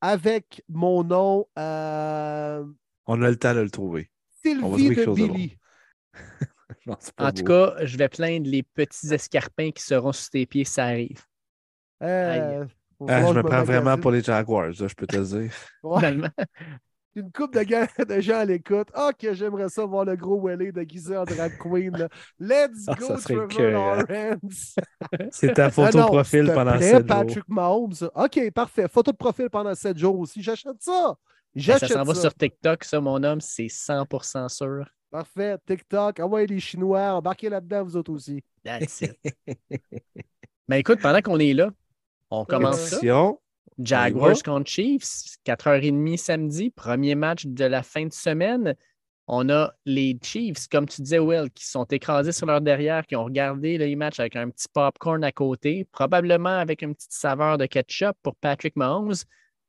avec 0.00 0.62
mon 0.68 1.02
nom 1.04 1.46
euh, 1.58 2.64
On 3.06 3.22
a 3.22 3.30
le 3.30 3.36
temps 3.36 3.54
de 3.54 3.60
le 3.60 3.70
trouver. 3.70 4.10
Sylvie 4.42 4.94
de 4.94 5.06
Billy. 5.12 5.58
Non, 6.86 6.96
En 7.18 7.30
tout 7.30 7.44
cas, 7.44 7.74
je 7.84 7.96
vais 7.96 8.08
plaindre 8.08 8.48
les 8.48 8.62
petits 8.62 9.12
escarpins 9.12 9.70
qui 9.70 9.82
seront 9.82 10.10
sur 10.10 10.30
tes 10.30 10.46
pieds 10.46 10.64
si 10.64 10.72
ça 10.72 10.86
arrive. 10.86 11.22
Euh, 12.02 12.64
Ah, 13.08 13.26
je 13.26 13.34
me 13.34 13.42
prends 13.42 13.62
vraiment 13.62 13.96
pour 13.98 14.10
les 14.10 14.22
Jaguars, 14.22 14.68
là, 14.68 14.72
je 14.88 14.94
peux 14.94 15.06
te 15.06 15.16
le 15.16 15.24
dire. 15.24 15.52
Ouais. 15.82 16.18
Une 17.14 17.30
coupe 17.30 17.52
de, 17.54 17.62
gars, 17.62 17.86
de 18.08 18.20
gens 18.20 18.38
à 18.38 18.44
l'écoute. 18.46 18.88
Ah, 18.94 19.10
que 19.18 19.34
j'aimerais 19.34 19.68
ça 19.68 19.84
voir 19.84 20.04
le 20.06 20.16
gros 20.16 20.40
Welly 20.40 20.72
déguisé 20.72 21.16
en 21.16 21.24
drag 21.24 21.58
queen. 21.58 21.90
là. 21.96 22.08
Let's 22.40 22.84
Ah, 22.88 22.94
go, 22.98 23.06
ça 23.08 23.16
Trevor 23.18 23.44
écœurant. 23.50 23.94
Lawrence. 23.96 24.76
C'est 25.30 25.52
ta 25.54 25.70
photo 25.70 25.98
Ah 25.98 26.00
non, 26.02 26.06
profil 26.06 26.40
s'il 26.40 26.48
te 26.48 26.54
pendant 26.54 26.76
plaît, 26.76 26.90
7 26.90 26.96
jours. 26.98 27.06
Patrick 27.06 27.48
Mahomes. 27.48 28.10
OK, 28.14 28.50
parfait. 28.52 28.88
Photo 28.88 29.12
de 29.12 29.16
profil 29.16 29.50
pendant 29.50 29.74
7 29.74 29.98
jours 29.98 30.18
aussi. 30.18 30.42
J'achète 30.42 30.80
ça. 30.80 30.92
Ça 30.92 31.16
J'achète 31.54 31.92
s'en 31.92 32.02
va 32.04 32.14
ça. 32.14 32.20
sur 32.22 32.34
TikTok, 32.34 32.82
ça, 32.84 32.98
mon 33.00 33.22
homme, 33.22 33.40
c'est 33.42 33.66
100% 33.66 34.48
sûr. 34.48 34.84
Parfait. 35.10 35.56
TikTok. 35.66 36.18
Ah 36.20 36.26
ouais, 36.26 36.46
les 36.46 36.60
Chinois. 36.60 37.12
Embarquez 37.12 37.50
là-dedans, 37.50 37.84
vous 37.84 37.96
autres 37.96 38.12
aussi. 38.12 38.42
That's 38.64 39.02
it. 39.02 39.18
Ben 40.66 40.76
écoute, 40.76 41.00
pendant 41.02 41.20
qu'on 41.20 41.38
est 41.38 41.52
là, 41.52 41.68
on 42.30 42.46
commence 42.46 42.78
ça. 42.78 42.98
Jaguars 43.78 44.42
contre 44.44 44.70
Chiefs, 44.70 45.36
4h30 45.46 46.16
samedi, 46.16 46.70
premier 46.70 47.14
match 47.14 47.46
de 47.46 47.64
la 47.64 47.82
fin 47.82 48.06
de 48.06 48.12
semaine. 48.12 48.74
On 49.28 49.48
a 49.50 49.72
les 49.86 50.18
Chiefs, 50.22 50.68
comme 50.68 50.86
tu 50.86 51.00
disais, 51.02 51.18
Will, 51.18 51.50
qui 51.54 51.64
sont 51.64 51.84
écrasés 51.84 52.32
sur 52.32 52.46
leur 52.46 52.60
derrière, 52.60 53.06
qui 53.06 53.16
ont 53.16 53.24
regardé 53.24 53.78
les 53.78 53.94
matchs 53.96 54.20
avec 54.20 54.36
un 54.36 54.50
petit 54.50 54.68
popcorn 54.72 55.22
à 55.24 55.32
côté, 55.32 55.86
probablement 55.92 56.58
avec 56.58 56.82
une 56.82 56.94
petite 56.94 57.12
saveur 57.12 57.56
de 57.56 57.66
ketchup 57.66 58.16
pour 58.22 58.34
Patrick 58.36 58.76
Mahomes. 58.76 59.14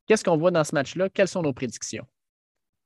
Qu'est-ce 0.06 0.24
qu'on 0.24 0.36
voit 0.36 0.50
dans 0.50 0.64
ce 0.64 0.74
match-là? 0.74 1.08
Quelles 1.08 1.28
sont 1.28 1.42
nos 1.42 1.52
prédictions? 1.52 2.06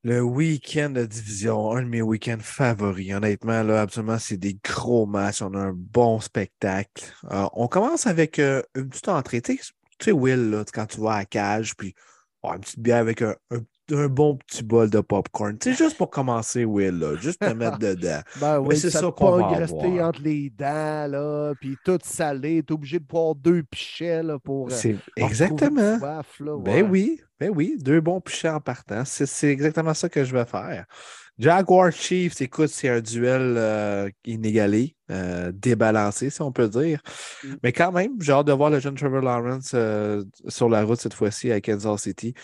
Le 0.04 0.20
week-end 0.20 0.90
de 0.90 1.04
division, 1.04 1.72
un 1.72 1.82
de 1.82 1.88
mes 1.88 2.02
week-ends 2.02 2.38
favoris. 2.40 3.12
Honnêtement, 3.12 3.64
là, 3.64 3.80
absolument, 3.80 4.18
c'est 4.18 4.36
des 4.36 4.56
gros 4.62 5.06
matchs. 5.06 5.42
On 5.42 5.52
a 5.54 5.58
un 5.58 5.72
bon 5.74 6.20
spectacle. 6.20 7.12
Euh, 7.32 7.48
on 7.54 7.66
commence 7.66 8.06
avec 8.06 8.38
euh, 8.38 8.62
une 8.76 8.88
petite 8.88 9.08
entrée. 9.08 9.42
Tu 9.98 10.06
sais, 10.06 10.12
Will, 10.12 10.50
là, 10.50 10.64
quand 10.72 10.86
tu 10.86 11.00
vas 11.00 11.12
à 11.12 11.18
la 11.18 11.24
cage, 11.24 11.76
puis 11.76 11.94
oh, 12.42 12.52
une 12.54 12.60
petite 12.60 12.80
bière 12.80 12.98
avec 12.98 13.22
un, 13.22 13.34
un- 13.50 13.60
un 13.90 14.06
bon 14.08 14.36
petit 14.36 14.62
bol 14.62 14.90
de 14.90 15.00
popcorn. 15.00 15.56
Tu 15.58 15.70
sais, 15.72 15.84
juste 15.84 15.96
pour 15.96 16.10
commencer, 16.10 16.64
Will, 16.66 16.98
là, 16.98 17.16
juste 17.16 17.40
te 17.40 17.50
mettre 17.50 17.78
dedans. 17.78 18.20
Ben 18.40 18.58
oui, 18.60 18.76
c'est 18.76 18.90
ça, 18.90 19.00
ça 19.00 19.10
qu'on 19.10 19.38
va 19.38 19.48
rester 19.48 20.02
entre 20.02 20.20
les 20.20 20.50
dents, 20.50 21.06
là, 21.10 21.54
puis 21.58 21.78
tout 21.82 21.98
salé. 22.04 22.62
T'es 22.62 22.72
obligé 22.72 22.98
de 22.98 23.04
boire 23.04 23.34
deux 23.34 23.62
pichets, 23.62 24.22
là, 24.22 24.38
pour... 24.38 24.66
euh, 24.66 24.70
C'est 24.70 24.98
exactement. 25.16 25.94
une 25.94 25.98
soif, 25.98 26.40
là, 26.40 26.58
Ben 26.58 26.90
oui, 26.90 27.20
ben 27.40 27.50
oui, 27.54 27.76
deux 27.78 28.00
bons 28.02 28.20
pichets 28.20 28.50
en 28.50 28.60
partant. 28.60 29.04
C'est 29.06 29.24
c'est 29.26 29.48
exactement 29.48 29.94
ça 29.94 30.08
que 30.10 30.22
je 30.22 30.34
vais 30.34 30.44
faire. 30.44 30.84
Jaguar 31.38 31.92
Chiefs, 31.92 32.40
écoute, 32.40 32.68
c'est 32.68 32.88
un 32.88 33.00
duel 33.00 33.54
euh, 33.56 34.10
inégalé, 34.24 34.96
euh, 35.10 35.52
débalancé, 35.54 36.30
si 36.30 36.42
on 36.42 36.50
peut 36.50 36.68
dire. 36.68 37.00
Mm. 37.44 37.54
Mais 37.62 37.72
quand 37.72 37.92
même, 37.92 38.20
j'ai 38.20 38.32
hâte 38.32 38.48
de 38.48 38.52
voir 38.52 38.70
le 38.70 38.80
jeune 38.80 38.96
Trevor 38.96 39.20
Lawrence 39.20 39.70
euh, 39.74 40.24
sur 40.48 40.68
la 40.68 40.82
route 40.82 41.00
cette 41.00 41.14
fois-ci 41.14 41.52
à 41.52 41.60
Kansas 41.60 42.02
City. 42.02 42.34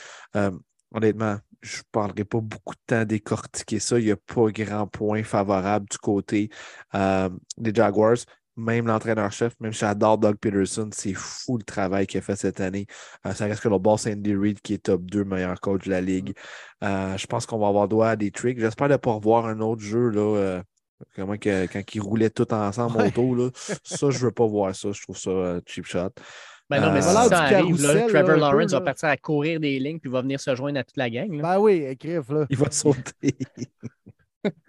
Honnêtement, 0.93 1.39
je 1.61 1.79
ne 1.79 1.83
parlerai 1.91 2.25
pas 2.25 2.41
beaucoup 2.41 2.75
de 2.75 2.81
temps 2.87 3.01
à 3.01 3.05
décortiquer 3.05 3.81
ça. 3.81 3.99
Il 3.99 4.05
n'y 4.05 4.13
a 4.13 4.17
pas 4.17 4.49
grand 4.53 4.87
point 4.87 5.25
favorable 5.25 5.87
du 5.91 5.99
côté 5.99 6.51
des 6.93 7.75
Jaguars. 7.75 8.19
Même 8.57 8.87
l'entraîneur-chef, 8.87 9.55
même 9.59 9.73
si 9.73 9.81
j'adore 9.81 10.17
Doug 10.19 10.37
Peterson, 10.37 10.89
c'est 10.93 11.13
fou 11.15 11.59
le 11.59 11.65
travail 11.65 12.07
qu'il 12.07 12.19
a 12.19 12.21
fait 12.21 12.37
cette 12.37 12.61
année. 12.61 12.87
Euh, 13.27 13.33
ça 13.35 13.47
reste 13.47 13.61
que 13.63 13.69
le 13.69 13.79
boss 13.79 14.07
Andy 14.07 14.35
Reid 14.37 14.61
qui 14.61 14.75
est 14.75 14.79
top 14.85 15.03
2 15.03 15.25
meilleur 15.25 15.61
coach 15.61 15.85
de 15.87 15.91
la 15.91 16.01
ligue. 16.01 16.35
Euh, 16.85 17.17
je 17.17 17.27
pense 17.27 17.47
qu'on 17.47 17.59
va 17.59 17.67
avoir 17.69 17.89
droit 17.89 18.09
à 18.09 18.17
des 18.17 18.31
tricks. 18.31 18.61
J'espère 18.61 18.89
ne 18.89 18.97
pas 18.97 19.11
revoir 19.13 19.47
un 19.47 19.59
autre 19.61 19.83
jeu 19.83 20.09
là, 20.11 20.21
euh, 20.37 20.63
comment 21.17 21.37
que, 21.37 21.67
quand 21.67 21.83
ils 21.95 22.01
roulaient 22.01 22.31
tout 22.31 22.53
ensemble 22.55 22.97
Ouais. 22.99 23.09
auto. 23.09 23.35
Là. 23.35 23.51
Ça, 23.83 24.11
je 24.11 24.19
ne 24.19 24.23
veux 24.25 24.31
pas 24.33 24.47
voir 24.47 24.73
ça. 24.75 24.93
Je 24.93 25.03
trouve 25.03 25.19
ça 25.19 25.31
euh, 25.31 25.61
cheap 25.67 25.85
shot. 25.87 26.11
Ben 26.71 26.81
non, 26.81 26.93
mais 26.93 27.01
Euh, 27.05 27.23
si 27.23 27.29
ça 27.29 27.43
arrive, 27.43 27.83
là, 27.83 28.07
Trevor 28.07 28.13
là, 28.13 28.21
un 28.21 28.25
peu, 28.25 28.37
Lawrence 28.41 28.73
là. 28.73 28.79
va 28.79 28.85
partir 28.85 29.09
à 29.11 29.17
courir 29.19 29.61
des 29.61 29.79
lignes 29.81 29.99
puis 29.99 30.11
va 30.11 30.23
venir 30.23 30.39
se 30.41 30.55
joindre 30.55 30.79
à 30.79 30.85
toute 30.85 30.97
la 30.97 31.11
gang. 31.11 31.31
là. 31.33 31.43
Ben 31.43 31.59
oui, 31.59 31.85
écrive, 31.87 32.33
là. 32.33 32.47
Il 32.49 32.57
va 32.57 32.71
sauter. 32.71 33.37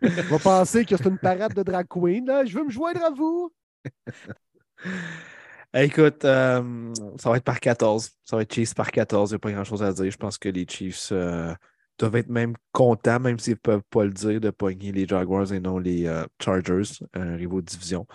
On 0.02 0.10
va 0.32 0.40
penser 0.40 0.84
que 0.86 0.98
c'est 0.98 1.06
une 1.08 1.18
parade 1.20 1.54
de 1.54 1.64
drag 1.64 1.88
queen, 1.88 2.26
là. 2.26 2.44
Je 2.46 2.58
veux 2.58 2.66
me 2.66 2.70
joindre 2.70 3.02
à 3.04 3.12
vous. 3.12 3.54
Écoute, 5.74 6.24
euh, 6.24 6.94
ça 7.18 7.30
va 7.30 7.38
être 7.38 7.44
par 7.44 7.60
14. 7.60 8.12
Ça 8.24 8.38
va 8.38 8.44
être 8.44 8.54
Chiefs 8.54 8.74
par 8.74 8.92
14. 8.92 9.32
Il 9.32 9.34
n'y 9.34 9.36
a 9.36 9.40
pas 9.40 9.52
grand-chose 9.52 9.84
à 9.84 9.92
dire. 9.92 10.10
Je 10.10 10.18
pense 10.18 10.38
que 10.38 10.48
les 10.48 10.66
Chiefs 10.68 11.10
euh, 11.12 11.54
doivent 12.00 12.16
être 12.16 12.30
même 12.30 12.54
contents, 12.72 13.20
même 13.20 13.40
s'ils 13.40 13.54
ne 13.54 13.60
peuvent 13.60 13.84
pas 13.90 14.06
le 14.06 14.12
dire, 14.12 14.40
de 14.40 14.52
pogner 14.52 14.94
les 14.94 15.06
Jaguars 15.06 15.52
et 15.52 15.60
non 15.60 15.78
les 15.78 16.08
euh, 16.08 16.24
Chargers, 16.42 17.04
un 17.14 17.36
rivaux 17.36 17.62
de 17.62 17.66
division. 17.66 18.08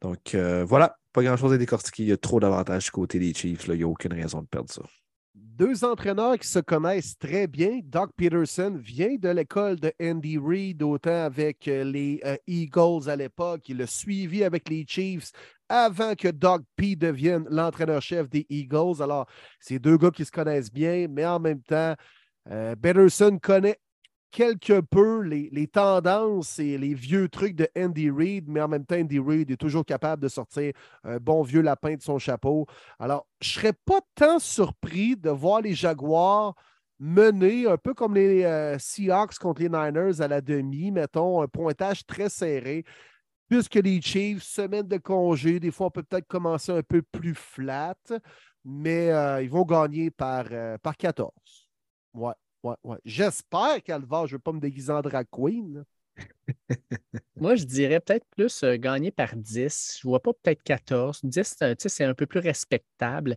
Donc 0.00 0.34
voilà, 0.34 0.96
pas 1.12 1.22
grand-chose 1.22 1.52
à 1.52 1.58
décortiquer. 1.58 2.02
Il 2.04 2.08
y 2.08 2.12
a 2.12 2.16
trop 2.16 2.40
d'avantages 2.40 2.84
du 2.84 2.90
côté 2.90 3.18
des 3.18 3.34
Chiefs. 3.34 3.66
Il 3.66 3.74
n'y 3.74 3.82
a 3.84 3.88
aucune 3.88 4.12
raison 4.12 4.42
de 4.42 4.46
perdre 4.46 4.70
ça. 4.70 4.82
Deux 5.54 5.84
entraîneurs 5.84 6.38
qui 6.38 6.48
se 6.48 6.60
connaissent 6.60 7.18
très 7.18 7.46
bien. 7.46 7.80
Doc 7.84 8.10
Peterson 8.16 8.74
vient 8.74 9.16
de 9.16 9.28
l'école 9.28 9.78
de 9.78 9.92
Andy 10.00 10.38
Reid, 10.38 10.82
autant 10.82 11.24
avec 11.24 11.68
euh, 11.68 11.84
les 11.84 12.22
euh, 12.24 12.36
Eagles 12.46 13.10
à 13.10 13.16
l'époque. 13.16 13.68
Il 13.68 13.82
a 13.82 13.86
suivi 13.86 14.44
avec 14.44 14.70
les 14.70 14.86
Chiefs 14.88 15.30
avant 15.68 16.14
que 16.14 16.28
Doug 16.28 16.62
P 16.74 16.96
devienne 16.96 17.44
l'entraîneur-chef 17.50 18.30
des 18.30 18.46
Eagles. 18.48 19.02
Alors, 19.02 19.26
c'est 19.60 19.78
deux 19.78 19.98
gars 19.98 20.10
qui 20.10 20.24
se 20.24 20.32
connaissent 20.32 20.72
bien, 20.72 21.06
mais 21.10 21.26
en 21.26 21.38
même 21.38 21.60
temps, 21.60 21.94
euh, 22.50 22.74
Peterson 22.74 23.38
connaît 23.38 23.78
quelque 24.32 24.80
peu 24.80 25.20
les, 25.20 25.68
tendances 25.68 26.58
et 26.58 26.78
les 26.78 26.94
vieux 26.94 27.28
trucs 27.28 27.54
de 27.54 27.68
Andy 27.76 28.10
Reid, 28.10 28.48
mais 28.48 28.60
en 28.60 28.68
même 28.68 28.84
temps, 28.84 28.96
Andy 28.96 29.18
Reid 29.18 29.50
est 29.50 29.56
toujours 29.56 29.84
capable 29.84 30.22
de 30.22 30.28
sortir 30.28 30.72
un 31.04 31.18
bon 31.18 31.42
vieux 31.42 31.60
lapin 31.60 31.94
de 31.94 32.02
son 32.02 32.18
chapeau. 32.18 32.66
Alors, 32.98 33.28
je 33.40 33.50
ne 33.50 33.52
serais 33.52 33.72
pas 33.84 34.00
tant 34.14 34.38
surpris 34.38 35.16
de 35.16 35.30
voir 35.30 35.60
les 35.60 35.74
Jaguars 35.74 36.54
mener 36.98 37.66
un 37.66 37.76
peu 37.76 37.94
comme 37.94 38.14
les 38.14 38.44
euh, 38.44 38.78
Seahawks 38.78 39.38
contre 39.38 39.60
les 39.60 39.68
Niners 39.68 40.20
à 40.20 40.28
la 40.28 40.40
demi, 40.40 40.90
mettons, 40.90 41.42
un 41.42 41.48
pointage 41.48 42.06
très 42.06 42.28
serré. 42.28 42.84
Puisque 43.48 43.74
les 43.74 44.00
Chiefs, 44.00 44.44
semaine 44.44 44.88
de 44.88 44.96
congé, 44.96 45.60
des 45.60 45.70
fois, 45.70 45.88
on 45.88 45.90
peut 45.90 46.02
peut-être 46.04 46.26
commencer 46.26 46.72
un 46.72 46.82
peu 46.82 47.02
plus 47.02 47.34
flat, 47.34 47.96
mais 48.64 49.10
euh, 49.10 49.42
ils 49.42 49.50
vont 49.50 49.64
gagner 49.64 50.10
par, 50.10 50.46
euh, 50.50 50.78
par 50.78 50.96
14. 50.96 51.30
Ouais, 52.14 52.32
ouais, 52.62 52.74
ouais. 52.84 52.98
J'espère, 53.04 53.82
Calvar, 53.82 54.26
je 54.26 54.34
ne 54.34 54.36
veux 54.38 54.42
pas 54.42 54.52
me 54.52 54.60
déguiser 54.60 54.92
en 54.92 55.00
drag 55.02 55.26
queen. 55.30 55.84
Moi, 57.40 57.56
je 57.56 57.64
dirais 57.64 58.00
peut-être 58.00 58.26
plus 58.36 58.62
euh, 58.62 58.76
gagner 58.76 59.10
par 59.10 59.34
10. 59.36 59.98
Je 60.00 60.06
ne 60.06 60.10
vois 60.10 60.20
pas 60.22 60.32
peut-être 60.32 60.62
14. 60.62 61.20
10, 61.24 61.54
c'est 61.58 61.64
un- 61.64 61.74
tu 61.74 61.82
sais, 61.84 61.88
c'est 61.88 62.04
un 62.04 62.14
peu 62.14 62.26
plus 62.26 62.40
respectable. 62.40 63.36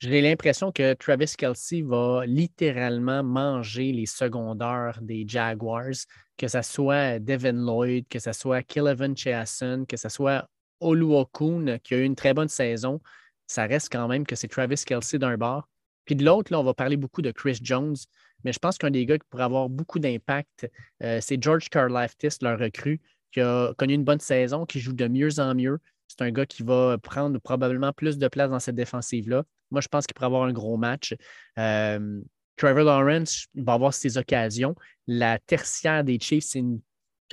J'ai 0.00 0.20
l'impression 0.20 0.72
que 0.72 0.94
Travis 0.94 1.34
Kelsey 1.38 1.82
va 1.82 2.24
littéralement 2.26 3.22
manger 3.22 3.92
les 3.92 4.06
secondaires 4.06 4.98
des 5.02 5.24
Jaguars, 5.26 5.94
que 6.36 6.48
ce 6.48 6.62
soit 6.62 7.18
Devin 7.20 7.52
Lloyd, 7.52 8.06
que 8.08 8.18
ce 8.18 8.32
soit 8.32 8.62
Killevan 8.62 9.16
Cheason, 9.16 9.84
que 9.88 9.96
ce 9.96 10.08
soit 10.08 10.48
Oluokun, 10.80 11.78
qui 11.82 11.94
a 11.94 11.98
eu 11.98 12.04
une 12.04 12.16
très 12.16 12.34
bonne 12.34 12.48
saison. 12.48 13.00
Ça 13.46 13.64
reste 13.66 13.90
quand 13.92 14.08
même 14.08 14.26
que 14.26 14.36
c'est 14.36 14.48
Travis 14.48 14.82
Kelsey 14.84 15.18
d'un 15.18 15.36
bord. 15.38 15.68
Puis 16.04 16.16
de 16.16 16.24
l'autre, 16.24 16.52
là, 16.52 16.60
on 16.60 16.64
va 16.64 16.74
parler 16.74 16.96
beaucoup 16.96 17.22
de 17.22 17.30
Chris 17.30 17.58
Jones, 17.62 17.96
mais 18.44 18.52
je 18.52 18.58
pense 18.58 18.78
qu'un 18.78 18.90
des 18.90 19.06
gars 19.06 19.18
qui 19.18 19.26
pourrait 19.30 19.44
avoir 19.44 19.68
beaucoup 19.68 19.98
d'impact, 19.98 20.70
euh, 21.02 21.18
c'est 21.20 21.42
George 21.42 21.68
Karlaftis, 21.70 22.28
leur 22.42 22.58
recrue, 22.58 23.00
qui 23.32 23.40
a 23.40 23.72
connu 23.78 23.94
une 23.94 24.04
bonne 24.04 24.20
saison, 24.20 24.66
qui 24.66 24.80
joue 24.80 24.92
de 24.92 25.08
mieux 25.08 25.40
en 25.40 25.54
mieux. 25.54 25.78
C'est 26.08 26.22
un 26.22 26.30
gars 26.30 26.46
qui 26.46 26.62
va 26.62 26.98
prendre 26.98 27.38
probablement 27.40 27.92
plus 27.92 28.18
de 28.18 28.28
place 28.28 28.50
dans 28.50 28.60
cette 28.60 28.76
défensive-là. 28.76 29.44
Moi, 29.70 29.80
je 29.80 29.88
pense 29.88 30.06
qu'il 30.06 30.14
pourrait 30.14 30.26
avoir 30.26 30.44
un 30.44 30.52
gros 30.52 30.76
match. 30.76 31.14
Euh, 31.58 32.20
Trevor 32.56 32.84
Lawrence 32.84 33.46
va 33.56 33.72
avoir 33.72 33.92
ses 33.94 34.16
occasions. 34.18 34.76
La 35.06 35.38
tertiaire 35.38 36.04
des 36.04 36.20
Chiefs, 36.20 36.44
c'est 36.44 36.60
une- 36.60 36.80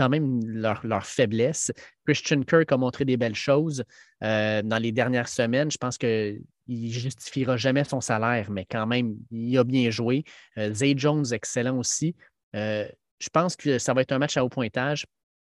quand 0.02 0.10
même 0.10 0.44
leur, 0.48 0.84
leur 0.84 1.06
faiblesse. 1.06 1.72
Christian 2.08 2.42
Kirk 2.42 2.72
a 2.72 2.78
montré 2.78 3.06
des 3.06 3.18
belles 3.18 3.36
choses 3.36 3.84
euh, 4.24 4.64
dans 4.64 4.80
les 4.80 4.92
dernières 4.92 5.28
semaines. 5.28 5.70
Je 5.70 5.78
pense 5.78 6.00
qu'il 6.00 6.42
ne 6.68 6.90
justifiera 6.90 7.56
jamais 7.56 7.84
son 7.84 8.02
salaire, 8.02 8.50
mais 8.50 8.66
quand 8.66 8.88
même, 8.88 9.16
il 9.30 9.56
a 9.60 9.64
bien 9.64 9.92
joué. 9.92 10.24
Euh, 10.58 10.74
Zay 10.74 10.96
Jones, 10.98 11.26
excellent 11.32 11.78
aussi. 11.78 12.16
Euh, 12.56 12.88
je 13.20 13.30
pense 13.30 13.56
que 13.56 13.78
ça 13.78 13.94
va 13.94 14.02
être 14.02 14.12
un 14.12 14.18
match 14.18 14.38
à 14.38 14.44
haut 14.44 14.50
pointage. 14.50 15.06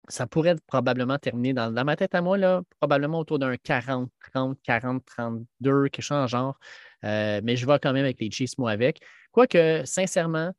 Ça 0.09 0.27
pourrait 0.27 0.57
probablement 0.67 1.19
terminer 1.19 1.55
dans, 1.55 1.73
ma 1.83 1.97
tête 1.97 2.15
à 2.15 2.21
moi, 2.21 2.37
là, 2.37 2.61
probablement 2.79 3.21
autour 3.21 3.39
d'un 3.39 3.57
40, 3.57 4.11
30, 4.35 4.59
40, 4.63 5.03
32, 5.07 5.89
quelque 5.89 6.03
chose 6.03 6.19
en 6.19 6.27
genre. 6.27 6.59
Mais 7.03 7.57
je 7.57 7.65
vais 7.65 7.79
quand 7.79 7.95
même 7.95 8.05
avec 8.05 8.21
les 8.21 8.31
Chiefs, 8.31 8.59
moi, 8.59 8.73
avec. 8.73 9.01
Quoique, 9.33 9.87
sincèrement, 9.87 10.53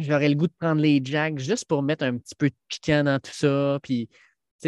j'aurais 0.00 0.28
le 0.28 0.34
goût 0.34 0.46
de 0.46 0.52
prendre 0.58 0.80
les 0.80 1.00
Jags 1.04 1.38
juste 1.38 1.64
pour 1.66 1.82
mettre 1.82 2.04
un 2.04 2.16
petit 2.18 2.34
peu 2.34 2.48
de 2.50 2.54
piquant 2.68 3.04
dans 3.04 3.18
tout 3.18 3.32
ça. 3.32 3.78
Puis, 3.82 4.06
tu 4.08 4.14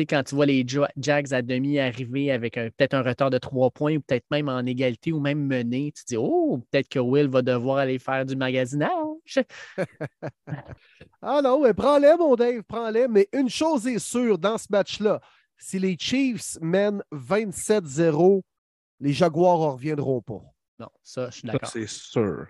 sais, 0.00 0.06
quand 0.06 0.22
tu 0.22 0.34
vois 0.34 0.46
les 0.46 0.64
Ja- 0.66 0.88
Jags 0.96 1.32
à 1.32 1.42
demi 1.42 1.78
arriver 1.78 2.30
avec 2.30 2.54
peut-être 2.54 2.94
un 2.94 3.02
retard 3.02 3.30
de 3.30 3.38
trois 3.38 3.70
points 3.70 3.96
ou 3.96 4.00
peut-être 4.00 4.26
même 4.30 4.48
en 4.48 4.60
égalité 4.60 5.12
ou 5.12 5.20
même 5.20 5.44
mené, 5.46 5.92
tu 5.94 6.04
te 6.04 6.08
dis, 6.08 6.16
oh, 6.16 6.58
peut-être 6.70 6.88
que 6.88 6.98
Will 6.98 7.28
va 7.28 7.42
devoir 7.42 7.78
aller 7.78 7.98
faire 7.98 8.24
du 8.26 8.36
magasinage. 8.36 8.90
Ah 11.22 11.40
non, 11.42 11.62
mais 11.62 11.74
prends-les, 11.74 12.16
mon 12.18 12.34
Dave, 12.34 12.62
prends-les. 12.66 13.06
Mais 13.08 13.28
une 13.32 13.48
chose 13.48 13.86
est 13.86 13.98
sûre 13.98 14.38
dans 14.38 14.58
ce 14.58 14.66
match-là, 14.70 15.20
si 15.56 15.78
les 15.78 15.96
Chiefs 15.98 16.58
mènent 16.60 17.02
27-0, 17.12 18.42
les 19.00 19.12
Jaguars 19.12 19.58
ne 19.60 19.64
reviendront 19.72 20.22
pas. 20.22 20.42
Non, 20.78 20.88
ça, 21.02 21.28
je 21.30 21.36
suis 21.38 21.46
d'accord. 21.46 21.68
c'est 21.68 21.88
sûr. 21.88 22.46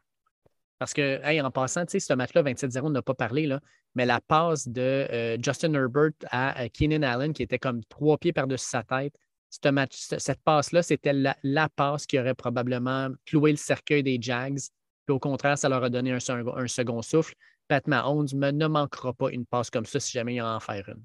Parce 0.81 0.95
que, 0.95 1.43
en 1.43 1.51
passant, 1.51 1.85
tu 1.85 1.93
sais, 1.93 2.01
ce 2.01 2.15
match-là, 2.15 2.43
27-0, 2.43 2.81
on 2.85 2.91
n'a 2.91 3.03
pas 3.03 3.13
parlé, 3.13 3.47
là, 3.47 3.61
mais 3.95 4.07
la 4.07 4.19
passe 4.19 4.67
de 4.67 4.81
euh, 4.81 5.37
Justin 5.39 5.75
Herbert 5.75 6.13
à 6.31 6.71
Keenan 6.71 7.03
Allen, 7.03 7.35
qui 7.35 7.43
était 7.43 7.59
comme 7.59 7.85
trois 7.85 8.17
pieds 8.17 8.33
par-dessus 8.33 8.71
sa 8.71 8.83
tête, 8.83 9.15
match, 9.71 10.09
cette 10.17 10.41
passe-là, 10.43 10.83
c'était 10.83 11.13
la, 11.13 11.69
passe 11.69 12.07
qui 12.07 12.19
aurait 12.19 12.35
probablement 12.35 13.11
cloué 13.27 13.51
le 13.51 13.59
cercueil 13.59 14.03
des 14.03 14.17
Jags. 14.23 14.59
Puis 15.05 15.15
au 15.15 15.19
contraire, 15.19 15.59
ça 15.59 15.69
leur 15.69 15.85
a 15.85 15.91
donné 15.91 16.13
un, 16.13 16.67
second 16.67 17.03
souffle. 17.03 17.35
Pat 17.69 17.87
Mahomes 17.87 18.29
ne 18.33 18.67
manquera 18.67 19.13
pas 19.13 19.31
une 19.33 19.45
passe 19.45 19.69
comme 19.69 19.85
ça 19.85 20.01
si 20.01 20.13
jamais 20.13 20.37
il 20.37 20.43
en 20.43 20.61
faire 20.61 20.89
une. 20.89 21.05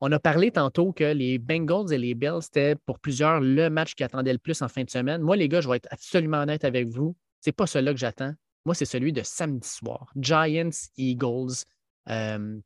On 0.00 0.12
a 0.12 0.20
parlé 0.20 0.52
tantôt 0.52 0.92
que 0.92 1.04
les 1.04 1.38
Bengals 1.38 1.92
et 1.92 1.98
les 1.98 2.14
Bills, 2.14 2.42
c'était 2.42 2.76
pour 2.86 3.00
plusieurs 3.00 3.40
le 3.40 3.70
match 3.70 3.94
qui 3.96 4.04
attendait 4.04 4.32
le 4.32 4.38
plus 4.38 4.62
en 4.62 4.68
fin 4.68 4.84
de 4.84 4.90
semaine. 4.90 5.20
Moi, 5.20 5.34
les 5.34 5.48
gars, 5.48 5.60
je 5.60 5.68
vais 5.68 5.78
être 5.78 5.88
absolument 5.90 6.38
honnête 6.38 6.64
avec 6.64 6.86
vous. 6.88 7.16
C'est 7.40 7.50
pas 7.50 7.66
celui-là 7.66 7.92
que 7.92 7.98
j'attends. 7.98 8.34
Moi, 8.64 8.74
c'est 8.74 8.84
celui 8.84 9.12
de 9.12 9.22
samedi 9.22 9.68
soir. 9.68 10.12
Giants, 10.16 10.70
Eagles. 10.96 11.64
Euh, 12.08 12.58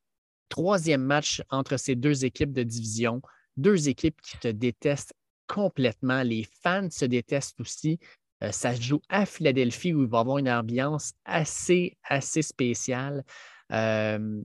troisième 0.49 1.03
match 1.03 1.43
entre 1.51 1.77
ces 1.77 1.95
deux 1.95 2.25
équipes 2.25 2.53
de 2.53 2.62
division. 2.62 3.21
Deux 3.57 3.89
équipes 3.89 4.21
qui 4.21 4.37
se 4.43 4.49
détestent 4.49 5.15
complètement. 5.47 6.23
Les 6.23 6.47
fans 6.62 6.91
se 6.91 7.05
détestent 7.05 7.61
aussi. 7.61 7.99
Euh, 8.43 8.51
ça 8.51 8.75
se 8.75 8.83
joue 8.83 9.01
à 9.09 9.27
Philadelphie 9.27 9.95
où 9.95 10.03
il 10.03 10.09
va 10.09 10.19
y 10.19 10.21
avoir 10.21 10.39
une 10.39 10.51
ambiance 10.51 11.12
assez, 11.25 11.97
assez 12.03 12.43
spéciale. 12.43 13.25
Euh, 13.73 14.43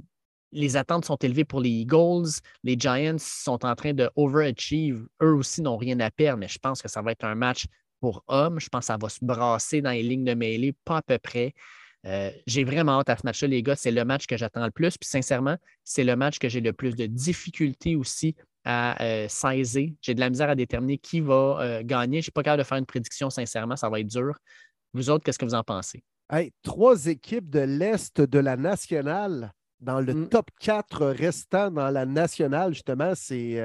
les 0.52 0.78
attentes 0.78 1.06
sont 1.06 1.18
élevées 1.18 1.46
pour 1.46 1.62
les 1.62 1.70
Eagles. 1.70 2.30
Les 2.64 2.76
Giants 2.78 3.18
sont 3.20 3.66
en 3.66 3.76
train 3.76 3.94
de 3.94 4.10
overachieve. 4.16 5.08
Eux 5.22 5.34
aussi 5.34 5.62
n'ont 5.62 5.78
rien 5.78 6.00
à 6.00 6.10
perdre, 6.10 6.40
mais 6.40 6.48
je 6.48 6.60
pense 6.60 6.82
que 6.82 6.88
ça 6.88 7.02
va 7.02 7.12
être 7.12 7.26
un 7.26 7.36
match 7.36 7.66
pour 8.00 8.24
hommes. 8.28 8.60
Je 8.60 8.70
pense 8.70 8.82
que 8.82 8.86
ça 8.88 8.98
va 8.98 9.10
se 9.10 9.20
brasser 9.22 9.82
dans 9.82 9.92
les 9.92 10.04
lignes 10.04 10.26
de 10.26 10.34
mêlée, 10.34 10.74
pas 10.86 10.98
à 10.98 11.02
peu 11.02 11.18
près. 11.18 11.54
Euh, 12.06 12.32
j'ai 12.48 12.64
vraiment 12.64 13.00
hâte 13.00 13.10
à 13.10 13.18
ce 13.18 13.26
match-là, 13.26 13.48
les 13.48 13.64
gars. 13.64 13.76
C'est 13.76 13.92
le 13.92 14.06
match 14.06 14.26
que 14.26 14.38
j'attends 14.38 14.66
le 14.66 14.72
plus. 14.72 14.98
Puis 14.98 15.10
sincèrement, 15.10 15.58
c'est 15.84 16.04
le 16.04 16.16
match 16.16 16.40
que 16.40 16.50
j'ai 16.50 16.62
le 16.62 16.74
plus 16.74 16.96
de 16.96 17.06
difficultés 17.06 17.96
aussi 17.96 18.36
à 18.64 19.02
euh, 19.04 19.28
saisir. 19.28 19.90
J'ai 20.02 20.14
de 20.14 20.20
la 20.20 20.30
misère 20.30 20.50
à 20.50 20.56
déterminer 20.56 20.98
qui 20.98 21.20
va 21.20 21.60
euh, 21.60 21.82
gagner. 21.84 22.18
Je 22.18 22.24
suis 22.24 22.32
pas 22.32 22.44
capable 22.44 22.64
de 22.64 22.68
faire 22.68 22.78
une 22.78 22.86
prédiction, 22.86 23.30
sincèrement. 23.30 23.76
Ça 23.76 23.90
va 23.90 24.00
être 24.00 24.08
dur. 24.08 24.38
Vous 24.94 25.10
autres, 25.10 25.24
qu'est-ce 25.24 25.40
que 25.40 25.46
vous 25.46 25.56
en 25.56 25.64
pensez? 25.64 26.04
trois 26.62 27.08
équipes 27.08 27.50
de 27.50 27.62
l'Est 27.62 28.22
de 28.22 28.38
la 28.38 28.56
nationale 28.56 29.52
dans 29.80 30.00
le 30.00 30.14
mm. 30.14 30.30
top 30.30 30.52
4 30.60 31.08
restant 31.08 31.72
dans 31.72 31.90
la 31.90 32.06
nationale, 32.06 32.72
justement, 32.72 33.14
c'est 33.16 33.60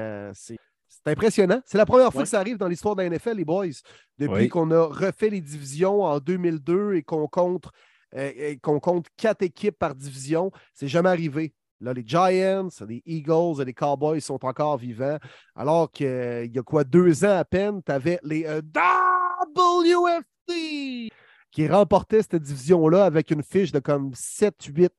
impressionnant. 1.05 1.61
C'est 1.65 1.77
la 1.77 1.85
première 1.85 2.11
fois 2.11 2.23
que 2.23 2.29
ça 2.29 2.39
arrive 2.39 2.57
dans 2.57 2.67
l'histoire 2.67 2.95
de 2.95 3.03
la 3.03 3.09
NFL, 3.09 3.37
les 3.37 3.45
boys. 3.45 3.67
Depuis 4.17 4.49
qu'on 4.49 4.71
a 4.71 4.83
refait 4.85 5.29
les 5.29 5.41
divisions 5.41 6.01
en 6.03 6.19
2002 6.19 6.95
et 6.95 7.03
qu'on 7.03 7.27
compte 7.27 7.69
euh, 8.15 8.55
qu'on 8.61 8.79
compte 8.79 9.07
quatre 9.17 9.41
équipes 9.41 9.77
par 9.77 9.93
division. 9.93 10.51
C'est 10.73 10.87
jamais 10.87 11.09
arrivé. 11.09 11.53
Là, 11.81 11.93
les 11.93 12.03
Giants, 12.05 12.69
les 12.87 13.03
Eagles 13.05 13.61
et 13.61 13.65
les 13.65 13.73
Cowboys 13.73 14.21
sont 14.21 14.45
encore 14.45 14.77
vivants. 14.77 15.17
Alors 15.55 15.91
qu'il 15.91 16.51
y 16.53 16.57
a 16.59 16.63
quoi, 16.63 16.85
deux 16.85 17.25
ans 17.25 17.37
à 17.37 17.43
peine, 17.43 17.81
tu 17.85 17.91
avais 17.91 18.19
les 18.23 18.45
euh, 18.45 18.61
WFT 19.55 21.11
qui 21.51 21.67
remportaient 21.67 22.21
cette 22.21 22.35
division-là 22.35 23.05
avec 23.05 23.31
une 23.31 23.43
fiche 23.43 23.71
de 23.71 23.79
comme 23.79 24.11
7-8-1, 24.11 24.89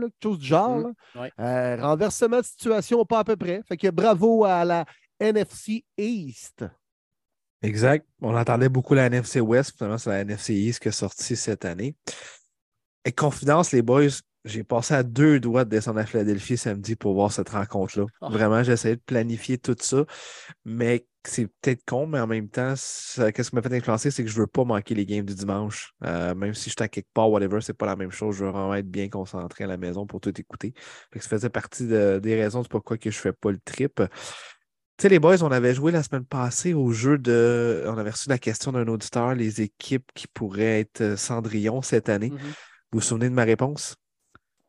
quelque 0.00 0.12
chose 0.22 0.38
du 0.38 0.46
genre. 0.46 0.88
Mm, 1.14 1.26
euh, 1.40 1.76
renversement 1.80 2.38
de 2.38 2.44
situation, 2.44 3.04
pas 3.04 3.20
à 3.20 3.24
peu 3.24 3.36
près. 3.36 3.62
Fait 3.66 3.76
que 3.76 3.88
bravo 3.88 4.44
à 4.44 4.64
la 4.64 4.84
NFC 5.20 5.84
East. 5.96 6.64
Exact. 7.62 8.06
On 8.22 8.34
entendait 8.34 8.70
beaucoup 8.70 8.94
la 8.94 9.06
NFC 9.06 9.40
West. 9.40 9.76
Finalement, 9.76 9.98
c'est 9.98 10.10
la 10.10 10.20
NFC 10.20 10.54
East 10.54 10.80
qui 10.80 10.88
est 10.88 10.92
sortie 10.92 11.36
cette 11.36 11.64
année. 11.64 11.94
Et 13.04 13.12
confidence, 13.12 13.72
les 13.72 13.82
boys, 13.82 14.08
j'ai 14.44 14.64
passé 14.64 14.94
à 14.94 15.02
deux 15.02 15.40
doigts 15.40 15.64
de 15.64 15.70
descendre 15.70 16.00
à 16.00 16.06
Philadelphie 16.06 16.56
samedi 16.56 16.96
pour 16.96 17.14
voir 17.14 17.32
cette 17.32 17.50
rencontre-là. 17.50 18.06
Ah. 18.22 18.28
Vraiment, 18.30 18.62
j'ai 18.62 18.72
essayé 18.72 18.96
de 18.96 19.02
planifier 19.04 19.58
tout 19.58 19.76
ça. 19.78 20.04
Mais 20.64 21.06
c'est 21.26 21.48
peut-être 21.60 21.84
con, 21.84 22.06
mais 22.06 22.20
en 22.20 22.26
même 22.26 22.48
temps, 22.48 22.72
qu'est-ce 22.72 23.50
qui 23.50 23.56
m'a 23.56 23.60
fait 23.60 23.74
influencer, 23.74 24.10
c'est 24.10 24.24
que 24.24 24.30
je 24.30 24.36
ne 24.36 24.40
veux 24.40 24.46
pas 24.46 24.64
manquer 24.64 24.94
les 24.94 25.04
games 25.04 25.26
du 25.26 25.34
dimanche. 25.34 25.92
Euh, 26.04 26.34
même 26.34 26.54
si 26.54 26.70
je 26.70 26.74
suis 26.76 26.82
à 26.82 26.88
quelque 26.88 27.12
part, 27.12 27.30
whatever, 27.30 27.60
c'est 27.60 27.74
pas 27.74 27.86
la 27.86 27.96
même 27.96 28.10
chose. 28.10 28.36
Je 28.36 28.44
veux 28.46 28.50
vraiment 28.50 28.74
être 28.74 28.90
bien 28.90 29.10
concentré 29.10 29.64
à 29.64 29.66
la 29.66 29.76
maison 29.76 30.06
pour 30.06 30.20
tout 30.20 30.38
écouter. 30.40 30.72
ça 31.14 31.20
faisait 31.20 31.50
partie 31.50 31.86
des 31.86 32.40
raisons 32.40 32.62
de 32.62 32.68
pourquoi 32.68 32.96
que 32.96 33.10
je 33.10 33.18
ne 33.18 33.20
fais 33.20 33.32
pas 33.32 33.50
le 33.50 33.60
trip. 33.62 34.02
Tu 35.00 35.04
sais, 35.04 35.08
les 35.08 35.18
boys, 35.18 35.42
on 35.42 35.50
avait 35.50 35.72
joué 35.72 35.92
la 35.92 36.02
semaine 36.02 36.26
passée 36.26 36.74
au 36.74 36.92
jeu 36.92 37.16
de. 37.16 37.84
On 37.86 37.96
avait 37.96 38.10
reçu 38.10 38.28
la 38.28 38.36
question 38.36 38.70
d'un 38.70 38.86
auditeur, 38.86 39.34
les 39.34 39.62
équipes 39.62 40.04
qui 40.14 40.26
pourraient 40.26 40.80
être 40.80 41.00
euh, 41.00 41.16
Cendrillon 41.16 41.80
cette 41.80 42.10
année. 42.10 42.28
Mm-hmm. 42.28 42.38
Vous 42.92 42.98
vous 42.98 43.00
souvenez 43.00 43.30
de 43.30 43.34
ma 43.34 43.44
réponse? 43.44 43.96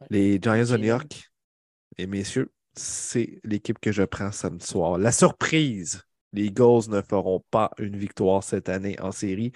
Les 0.09 0.39
Giants 0.41 0.63
de 0.71 0.77
New 0.77 0.85
York. 0.85 1.29
Et 1.97 2.07
messieurs, 2.07 2.49
c'est 2.77 3.41
l'équipe 3.43 3.77
que 3.77 3.91
je 3.91 4.03
prends 4.03 4.31
samedi 4.31 4.65
soir. 4.65 4.97
La 4.97 5.11
surprise, 5.11 6.01
les 6.33 6.45
Eagles 6.45 6.89
ne 6.89 7.01
feront 7.01 7.43
pas 7.51 7.71
une 7.77 7.97
victoire 7.97 8.43
cette 8.43 8.69
année 8.69 8.99
en 8.99 9.11
série. 9.11 9.51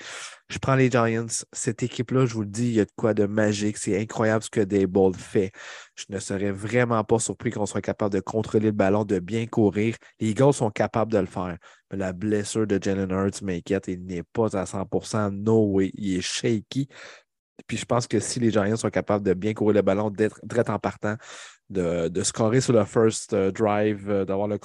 Je 0.49 0.59
prends 0.59 0.75
les 0.75 0.89
Giants. 0.91 1.25
Cette 1.53 1.83
équipe-là, 1.83 2.25
je 2.25 2.33
vous 2.33 2.41
le 2.41 2.47
dis, 2.47 2.67
il 2.67 2.73
y 2.73 2.79
a 2.79 2.85
de 2.85 2.91
quoi 2.95 3.13
de 3.13 3.25
magique. 3.25 3.77
C'est 3.77 3.99
incroyable 3.99 4.43
ce 4.43 4.49
que 4.49 4.61
Dayball 4.61 5.15
fait. 5.15 5.51
Je 5.95 6.05
ne 6.09 6.19
serais 6.19 6.51
vraiment 6.51 7.03
pas 7.03 7.19
surpris 7.19 7.51
qu'on 7.51 7.65
soit 7.65 7.81
capable 7.81 8.13
de 8.13 8.19
contrôler 8.19 8.67
le 8.67 8.71
ballon, 8.71 9.05
de 9.05 9.19
bien 9.19 9.45
courir. 9.47 9.95
Les 10.19 10.29
Eagles 10.29 10.53
sont 10.53 10.69
capables 10.69 11.11
de 11.11 11.19
le 11.19 11.25
faire. 11.25 11.57
Mais 11.91 11.97
la 11.97 12.13
blessure 12.13 12.67
de 12.67 12.79
Jalen 12.81 13.11
Hurts 13.11 13.41
m'inquiète. 13.41 13.87
Il 13.87 14.05
n'est 14.05 14.23
pas 14.23 14.55
à 14.57 14.65
100% 14.65 15.31
No 15.31 15.65
way. 15.71 15.91
Il 15.95 16.17
est 16.17 16.21
shaky. 16.21 16.87
Puis 17.67 17.77
je 17.77 17.85
pense 17.85 18.07
que 18.07 18.19
si 18.19 18.39
les 18.39 18.51
Giants 18.51 18.75
sont 18.75 18.89
capables 18.89 19.25
de 19.25 19.33
bien 19.33 19.53
courir 19.53 19.75
le 19.75 19.81
ballon, 19.81 20.09
d'être 20.09 20.69
en 20.69 20.79
partant, 20.79 21.15
de, 21.69 22.23
scorer 22.23 22.61
sur 22.61 22.73
le 22.73 22.85
first 22.85 23.33
euh, 23.33 23.51
drive, 23.51 24.09
euh, 24.09 24.25
d'avoir 24.25 24.47
le, 24.47 24.59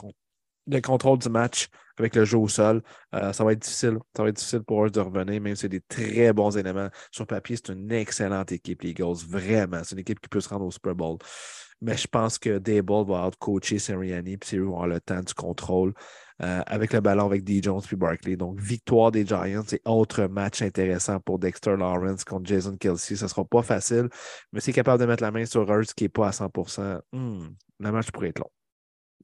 contrôle 0.81 1.19
du 1.19 1.28
match 1.28 1.69
avec 2.01 2.16
le 2.16 2.24
jeu 2.24 2.39
au 2.39 2.48
sol, 2.48 2.82
euh, 3.14 3.32
ça 3.32 3.44
va 3.44 3.52
être 3.52 3.60
difficile. 3.60 3.98
Ça 4.16 4.22
va 4.22 4.28
être 4.31 4.36
difficile 4.36 4.62
pour 4.62 4.85
eux 4.85 4.90
de 4.90 5.01
revenir, 5.01 5.40
même 5.40 5.55
si 5.55 5.62
c'est 5.62 5.68
des 5.68 5.81
très 5.81 6.32
bons 6.32 6.56
éléments. 6.56 6.89
Sur 7.10 7.27
papier, 7.27 7.56
c'est 7.56 7.72
une 7.72 7.93
excellente 7.93 8.51
équipe, 8.52 8.82
les 8.82 8.90
Eagles. 8.90 9.24
Vraiment. 9.28 9.82
C'est 9.85 9.94
une 9.94 10.01
équipe 10.01 10.20
qui 10.20 10.28
peut 10.28 10.40
se 10.40 10.48
rendre 10.48 10.66
au 10.66 10.70
Super 10.70 10.94
Bowl. 10.94 11.18
Mais 11.82 11.97
je 11.97 12.06
pense 12.06 12.39
que 12.39 12.59
Dayball 12.59 13.06
va 13.06 13.27
out-coacher 13.27 13.78
Sirianni, 13.78 14.36
puis 14.36 14.48
Sirianni 14.51 14.70
va 14.70 14.77
avoir 14.77 14.89
le 14.89 15.01
temps 15.01 15.20
du 15.20 15.32
contrôle. 15.32 15.94
Euh, 16.43 16.62
avec 16.66 16.94
le 16.94 17.01
ballon 17.01 17.27
avec 17.27 17.44
D. 17.44 17.60
Jones 17.62 17.82
puis 17.82 17.97
Barkley. 17.97 18.36
Donc, 18.36 18.59
victoire 18.59 19.12
des 19.12 19.27
Giants 19.27 19.62
et 19.72 19.81
autre 19.85 20.24
match 20.24 20.62
intéressant 20.62 21.20
pour 21.20 21.39
Dexter 21.39 21.77
Lawrence 21.77 22.24
contre 22.24 22.47
Jason 22.47 22.77
Kelsey. 22.78 23.14
Ce 23.14 23.24
ne 23.24 23.28
sera 23.28 23.44
pas 23.44 23.62
facile, 23.62 24.09
mais 24.52 24.60
c'est 24.60 24.72
capable 24.72 25.01
de 25.01 25.06
mettre 25.06 25.22
la 25.22 25.32
main 25.32 25.44
sur 25.44 25.70
Hurts 25.70 25.93
qui 25.94 26.05
n'est 26.05 26.09
pas 26.09 26.28
à 26.28 26.31
100% 26.31 27.01
hmm, 27.12 27.48
le 27.81 27.93
match 27.93 28.10
pourrait 28.10 28.28
être 28.28 28.39
long. 28.39 28.51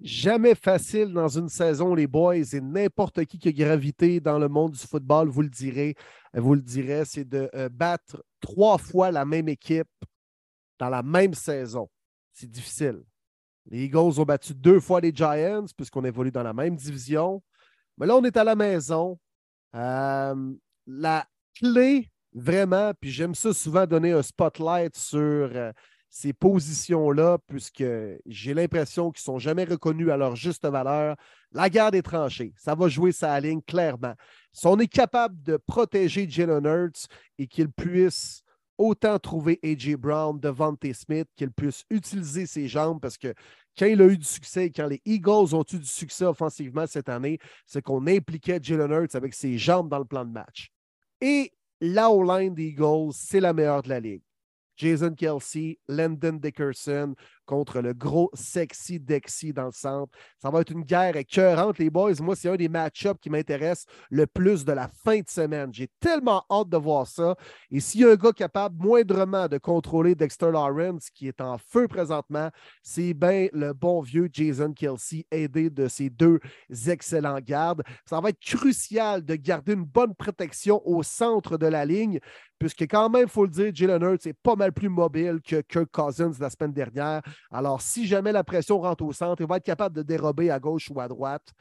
Jamais 0.03 0.55
facile 0.55 1.13
dans 1.13 1.29
une 1.29 1.49
saison, 1.49 1.95
les 1.95 2.07
boys, 2.07 2.37
et 2.37 2.61
n'importe 2.61 3.25
qui 3.25 3.39
qui 3.39 3.49
a 3.49 3.53
gravité 3.53 4.21
dans 4.21 4.39
le 4.39 4.49
monde 4.49 4.73
du 4.73 4.87
football, 4.87 5.29
vous 5.29 5.41
le 5.41 5.49
direz, 5.49 5.95
vous 6.35 6.55
le 6.55 6.61
direz, 6.61 7.05
c'est 7.07 7.25
de 7.25 7.49
euh, 7.55 7.71
battre 7.71 8.23
trois 8.41 8.77
fois 8.77 9.11
la 9.11 9.25
même 9.25 9.49
équipe 9.49 9.89
dans 10.79 10.91
la 10.91 11.03
même 11.03 11.33
saison. 11.33 11.89
C'est 12.33 12.51
difficile. 12.51 13.03
Les 13.71 13.85
Eagles 13.85 14.21
ont 14.21 14.25
battu 14.25 14.55
deux 14.55 14.81
fois 14.81 15.01
les 15.01 15.13
Giants, 15.15 15.65
puisqu'on 15.75 16.05
évolue 16.05 16.31
dans 16.31 16.43
la 16.43 16.53
même 16.53 16.77
division. 16.77 17.43
Mais 17.97 18.07
là, 18.07 18.17
on 18.17 18.25
est 18.25 18.37
à 18.37 18.45
la 18.45 18.55
maison. 18.55 19.19
Euh, 19.75 20.55
la 20.87 21.27
clé, 21.55 22.11
vraiment, 22.35 22.93
puis 23.01 23.11
j'aime 23.11 23.35
ça 23.35 23.55
souvent 23.55 23.87
donner 23.87 24.13
un 24.13 24.23
spotlight 24.23 24.95
sur 24.95 25.21
euh, 25.21 25.73
ces 26.09 26.33
positions-là, 26.33 27.39
puisque 27.47 27.85
j'ai 28.27 28.55
l'impression 28.55 29.11
qu'ils 29.11 29.23
ne 29.23 29.35
sont 29.35 29.39
jamais 29.39 29.65
reconnus 29.65 30.11
à 30.11 30.17
leur 30.17 30.37
juste 30.37 30.65
valeur. 30.67 31.17
La 31.53 31.69
garde 31.69 31.95
est 31.95 32.03
tranchée. 32.03 32.53
Ça 32.57 32.75
va 32.75 32.89
jouer 32.89 33.13
sa 33.13 33.39
ligne 33.41 33.61
clairement. 33.61 34.15
Si 34.53 34.67
on 34.67 34.79
est 34.79 34.87
capable 34.87 35.43
de 35.43 35.57
protéger 35.57 36.29
Jalen 36.29 36.65
Hurts 36.65 37.07
et 37.39 37.47
qu'il 37.47 37.71
puisse 37.71 38.43
autant 38.79 39.19
trouver 39.19 39.59
A.J. 39.63 39.97
Brown, 39.97 40.39
Devante 40.39 40.93
Smith, 40.93 41.29
qu'il 41.37 41.51
puisse 41.51 41.85
utiliser 41.91 42.47
ses 42.47 42.69
jambes 42.69 43.01
parce 43.01 43.17
que 43.17 43.35
quand 43.79 43.87
il 43.87 44.01
a 44.01 44.07
eu 44.07 44.17
du 44.17 44.25
succès, 44.25 44.71
quand 44.71 44.87
les 44.87 45.03
Eagles 45.05 45.55
ont 45.55 45.65
eu 45.71 45.79
du 45.79 45.87
succès 45.87 46.25
offensivement 46.25 46.87
cette 46.87 47.09
année, 47.09 47.39
c'est 47.67 47.83
qu'on 47.83 48.07
impliquait 48.07 48.59
Jalen 48.63 48.91
Hurts 48.91 49.15
avec 49.15 49.35
ses 49.35 49.59
jambes 49.59 49.89
dans 49.89 49.99
le 49.99 50.05
plan 50.05 50.25
de 50.25 50.31
match. 50.31 50.71
Et 51.21 51.53
la 51.81 52.11
O-line 52.11 52.55
des 52.55 52.69
Eagles, 52.69 53.13
c'est 53.13 53.41
la 53.41 53.53
meilleure 53.53 53.83
de 53.83 53.89
la 53.89 54.01
ligue. 54.01 54.23
Jason 54.77 55.17
Kelsey, 55.17 55.79
Landon 55.89 56.39
Dickerson, 56.39 57.17
contre 57.47 57.81
le 57.81 57.95
gros 57.95 58.31
sexy 58.35 59.01
Dexy 59.01 59.53
dans 59.53 59.67
le 59.67 59.73
centre. 59.73 60.13
Ça 60.41 60.51
va 60.51 60.61
être 60.61 60.71
une 60.71 60.83
guerre 60.83 61.17
écœurante, 61.17 61.79
les 61.79 61.89
boys. 61.89 62.13
Moi, 62.21 62.37
c'est 62.37 62.51
un 62.51 62.57
des 62.57 62.69
match-ups 62.69 63.19
qui 63.21 63.31
m'intéresse 63.31 63.87
le 64.11 64.27
plus 64.27 64.65
de 64.65 64.73
la 64.73 64.89
fin 64.89 65.21
de 65.21 65.29
semaine. 65.29 65.73
J'ai 65.73 65.89
tellement 66.01 66.45
hâte 66.51 66.69
de 66.69 66.77
voir 66.77 67.07
ça. 67.07 67.37
Et 67.71 67.81
s'il 67.81 68.03
y 68.03 68.05
a 68.05 68.11
un 68.11 68.17
gars 68.17 68.33
capable 68.33 68.77
moindrement 68.83 69.49
de 69.49 69.59
contrôler 69.59 70.15
Dexter 70.15 70.51
Lawrence, 70.51 71.09
qui 71.11 71.29
est 71.29 71.41
en 71.41 71.57
feu 71.59 71.89
présentement, 71.89 72.51
c'est 72.83 73.15
bien 73.15 73.49
le 73.53 73.73
bon 73.73 74.01
vieux 74.01 74.29
Jason 74.31 74.73
Kelsey, 74.73 75.25
aidé 75.31 75.71
de 75.71 75.89
ses 75.89 76.11
deux 76.11 76.41
excellents 76.89 77.41
gardes. 77.41 77.83
Ça 78.05 78.21
va 78.21 78.31
être 78.31 78.41
crucial 78.41 79.25
de 79.25 79.37
garder 79.37 79.75
une 79.75 79.85
bonne 79.85 80.15
protection 80.15 80.83
au 80.87 81.03
centre 81.03 81.57
de 81.57 81.67
la 81.67 81.85
ligne 81.85 82.21
puisque 82.59 82.83
quand 82.83 83.11
même, 83.11 83.25
il 83.25 83.29
faut 83.29 83.45
le 83.45 83.51
dire, 83.51 83.71
Jalen 83.75 84.03
Hurts 84.03 84.27
est 84.27 84.33
pas 84.33 84.57
mal 84.57 84.73
plus 84.73 84.89
mobile 84.89 85.41
que 85.47 85.61
Kirk 85.61 85.91
Cousins 85.93 86.33
la 86.41 86.51
semaine 86.51 86.73
dernière. 86.73 87.23
Alors, 87.51 87.81
si 87.81 88.07
jamais 88.07 88.33
la 88.33 88.45
pression 88.45 88.81
rentre 88.81 89.05
au 89.05 89.13
centre, 89.13 89.43
il 89.43 89.49
va 89.49 89.57
être 89.57 89.65
capable 89.65 89.97
de 89.97 90.03
dérober 90.03 90.51
à 90.51 90.59
gauche 90.59 90.91
ou 90.91 91.01
à 91.01 91.09
droite. 91.09 91.53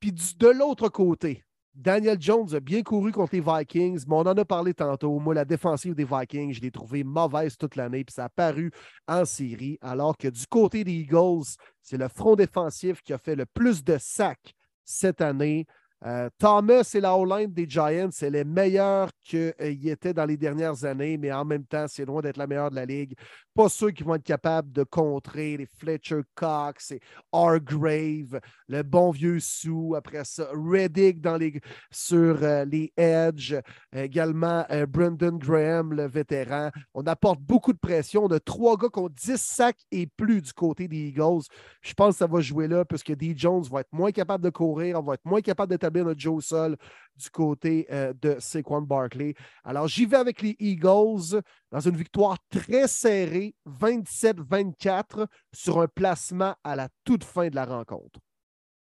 Puis 0.00 0.12
de 0.12 0.48
l'autre 0.48 0.88
côté, 0.88 1.44
Daniel 1.78 2.20
Jones 2.20 2.54
a 2.54 2.60
bien 2.60 2.82
couru 2.82 3.12
contre 3.12 3.36
les 3.36 3.40
Vikings, 3.40 4.04
mais 4.08 4.14
on 4.16 4.20
en 4.20 4.36
a 4.36 4.44
parlé 4.44 4.74
tantôt. 4.74 5.20
Moi, 5.20 5.32
la 5.32 5.44
défensive 5.44 5.94
des 5.94 6.04
Vikings, 6.04 6.52
je 6.52 6.60
l'ai 6.60 6.72
trouvée 6.72 7.04
mauvaise 7.04 7.56
toute 7.56 7.76
l'année, 7.76 8.02
puis 8.04 8.14
ça 8.14 8.24
a 8.24 8.28
paru 8.28 8.72
en 9.06 9.24
série, 9.24 9.78
alors 9.80 10.16
que 10.16 10.26
du 10.26 10.44
côté 10.48 10.82
des 10.82 10.92
Eagles, 10.92 11.46
c'est 11.80 11.96
le 11.96 12.08
front 12.08 12.34
défensif 12.34 13.00
qui 13.02 13.12
a 13.12 13.18
fait 13.18 13.36
le 13.36 13.46
plus 13.46 13.84
de 13.84 13.96
sacs 14.00 14.54
cette 14.84 15.20
année. 15.20 15.66
Euh, 16.04 16.28
Thomas 16.38 16.88
et 16.94 17.00
la 17.00 17.16
O-line 17.16 17.52
des 17.52 17.68
Giants, 17.68 18.10
c'est 18.10 18.30
les 18.30 18.44
meilleurs 18.44 19.10
qu'ils 19.22 19.54
euh, 19.60 19.76
étaient 19.84 20.14
dans 20.14 20.26
les 20.26 20.36
dernières 20.36 20.84
années, 20.84 21.16
mais 21.16 21.32
en 21.32 21.44
même 21.44 21.64
temps, 21.64 21.86
c'est 21.88 22.04
loin 22.04 22.20
d'être 22.20 22.36
la 22.36 22.46
meilleure 22.46 22.70
de 22.70 22.76
la 22.76 22.86
ligue. 22.86 23.14
Pas 23.58 23.68
ceux 23.68 23.90
qui 23.90 24.04
vont 24.04 24.14
être 24.14 24.22
capables 24.22 24.70
de 24.70 24.84
contrer 24.84 25.56
les 25.56 25.66
Fletcher 25.66 26.20
Cox 26.36 26.92
et 26.92 27.00
Hargrave, 27.32 28.38
le 28.68 28.82
bon 28.82 29.10
vieux 29.10 29.40
Sou. 29.40 29.96
Après 29.96 30.24
ça, 30.24 30.48
Reddick 30.52 31.20
dans 31.20 31.36
les, 31.36 31.60
sur 31.90 32.40
euh, 32.40 32.64
les 32.64 32.92
Edge, 32.96 33.56
également 33.92 34.64
Brendan 34.88 35.36
Graham, 35.38 35.92
le 35.92 36.06
vétéran. 36.06 36.70
On 36.94 37.04
apporte 37.08 37.40
beaucoup 37.40 37.72
de 37.72 37.78
pression. 37.78 38.26
On 38.26 38.28
a 38.28 38.38
trois 38.38 38.76
gars 38.76 38.90
qui 38.94 39.00
ont 39.00 39.08
10 39.08 39.36
sacs 39.36 39.84
et 39.90 40.06
plus 40.06 40.40
du 40.40 40.52
côté 40.52 40.86
des 40.86 41.08
Eagles. 41.08 41.42
Je 41.82 41.94
pense 41.94 42.14
que 42.14 42.18
ça 42.18 42.28
va 42.28 42.40
jouer 42.40 42.68
là, 42.68 42.84
puisque 42.84 43.10
D. 43.10 43.34
Jones 43.36 43.64
va 43.72 43.80
être 43.80 43.92
moins 43.92 44.12
capable 44.12 44.44
de 44.44 44.50
courir, 44.50 45.00
on 45.00 45.02
va 45.02 45.14
être 45.14 45.24
moins 45.24 45.40
capable 45.40 45.76
d'être 45.76 45.92
notre 45.98 46.28
au 46.28 46.40
sol 46.40 46.76
du 47.16 47.30
côté 47.30 47.88
euh, 47.90 48.12
de 48.22 48.36
Saquon 48.38 48.82
Barkley. 48.82 49.34
Alors, 49.64 49.88
j'y 49.88 50.06
vais 50.06 50.16
avec 50.16 50.42
les 50.42 50.54
Eagles 50.60 51.42
dans 51.70 51.80
une 51.80 51.96
victoire 51.96 52.38
très 52.50 52.88
serrée, 52.88 53.54
27-24, 53.66 55.26
sur 55.52 55.80
un 55.80 55.88
placement 55.88 56.54
à 56.64 56.76
la 56.76 56.88
toute 57.04 57.24
fin 57.24 57.48
de 57.48 57.54
la 57.54 57.64
rencontre. 57.64 58.20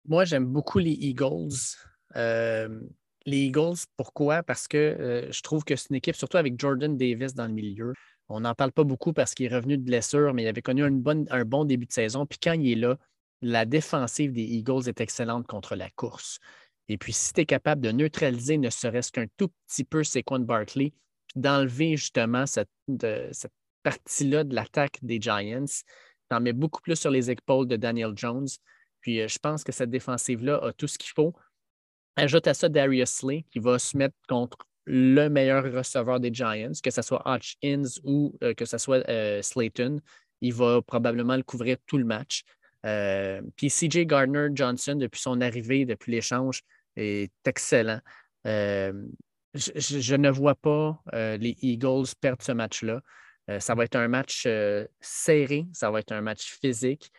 Moi, 0.07 0.25
j'aime 0.25 0.47
beaucoup 0.47 0.79
les 0.79 0.93
Eagles. 0.93 1.77
Euh, 2.15 2.81
les 3.25 3.39
Eagles, 3.39 3.79
pourquoi? 3.97 4.43
Parce 4.43 4.69
que 4.69 4.77
euh, 4.77 5.33
je 5.33 5.41
trouve 5.43 5.65
que 5.65 5.75
c'est 5.75 5.91
une 5.91 5.97
équipe, 5.97 6.15
surtout 6.15 6.37
avec 6.37 6.59
Jordan 6.61 6.97
Davis 6.97 7.35
dans 7.35 7.47
le 7.47 7.53
milieu. 7.53 7.93
On 8.29 8.41
n'en 8.41 8.55
parle 8.55 8.73
pas 8.73 8.85
beaucoup 8.85 9.13
parce 9.13 9.35
qu'il 9.35 9.47
est 9.47 9.55
revenu 9.55 9.77
de 9.77 9.83
blessure, 9.83 10.33
mais 10.35 10.43
il 10.43 10.49
avait 10.49 10.63
connu 10.63 10.85
un 10.85 11.45
bon 11.45 11.65
début 11.65 11.87
de 11.87 11.93
saison. 11.93 12.27
Puis 12.27 12.39
quand 12.41 12.53
il 12.53 12.73
est 12.73 12.75
là, 12.75 12.97
la 13.43 13.65
défensive 13.65 14.33
des 14.33 14.43
Eagles 14.43 14.89
est 14.89 15.01
excellente 15.01 15.47
contre 15.47 15.77
la 15.77 15.91
course. 15.91 16.39
Et 16.89 16.99
puis, 16.99 17.13
si 17.13 17.33
tu 17.33 17.41
es 17.41 17.47
capable 17.47 17.81
de 17.81 17.91
neutraliser 17.91 18.59
ne 18.59 18.71
serait-ce 18.71 19.11
qu'un 19.11 19.27
tout 19.37 19.49
petit 19.67 19.85
peu 19.85 20.05
Saquon 20.05 20.41
Barkley, 20.41 20.93
d'enlever 21.37 21.97
justement 21.97 22.47
cette, 22.47 22.71
cette 23.33 23.53
partie-là 23.83 24.43
de 24.43 24.55
l'attaque 24.55 24.99
des 25.03 25.21
Giants, 25.21 25.65
tu 26.29 26.37
en 26.37 26.41
mets 26.41 26.53
beaucoup 26.53 26.81
plus 26.81 26.97
sur 26.97 27.11
les 27.11 27.31
épaules 27.31 27.69
de 27.69 27.77
Daniel 27.77 28.13
Jones. 28.17 28.49
Puis, 29.01 29.21
euh, 29.21 29.29
je 29.29 29.39
pense 29.39 29.63
que 29.63 29.71
cette 29.71 29.91
défensive-là 29.91 30.59
a 30.61 30.73
tout 30.73 30.89
ce 30.89 30.99
qu'il 30.99 31.13
faut. 31.15 31.35
Ajoute 32.17 32.49
à 32.49 32.55
ça 32.55 32.69
Darius 32.69 33.11
Slay, 33.11 33.45
qui 33.51 33.61
va 33.61 33.79
se 33.79 33.97
mettre 33.97 34.17
contre 34.29 34.57
le 34.87 35.29
meilleur 35.29 35.63
receveur 35.73 36.19
des 36.19 36.33
Giants, 36.33 36.73
que 36.83 36.91
ce 36.91 37.03
soit 37.03 37.23
Hutchins 37.27 38.01
ou 38.03 38.37
euh, 38.43 38.55
que 38.55 38.65
ce 38.65 38.79
soit 38.79 39.09
euh, 39.09 39.43
Slayton. 39.43 40.01
Il 40.41 40.55
va 40.55 40.83
probablement 40.83 41.37
le 41.37 41.43
couvrir 41.43 41.77
tout 41.87 41.99
le 41.99 42.05
match. 42.05 42.43
puis 43.57 43.69
CJ 43.69 44.07
Gardner 44.07 44.49
Johnson, 44.53 44.97
depuis 44.97 45.21
son 45.21 45.41
arrivée, 45.41 45.85
depuis 45.85 46.13
l'échange, 46.13 46.63
est 46.97 47.33
excellent. 47.45 48.01
Euh, 49.57 49.81
je, 49.81 50.17
ne 50.17 50.31
vois 50.31 50.55
pas 50.55 51.01
euh, 51.15 51.37
les 51.37 51.57
Eagles 51.63 52.07
perdre 52.21 52.43
ce 52.43 52.53
match-là. 52.53 53.01
Euh, 53.49 53.61
ça 53.61 53.75
va 53.75 53.85
être 53.85 53.97
un 53.97 54.09
match 54.09 54.47
serré, 55.01 55.67
ça 55.73 55.91
va 55.91 56.01
être 56.01 56.13
un 56.13 56.21
match 56.21 56.59
physique. 56.61 57.11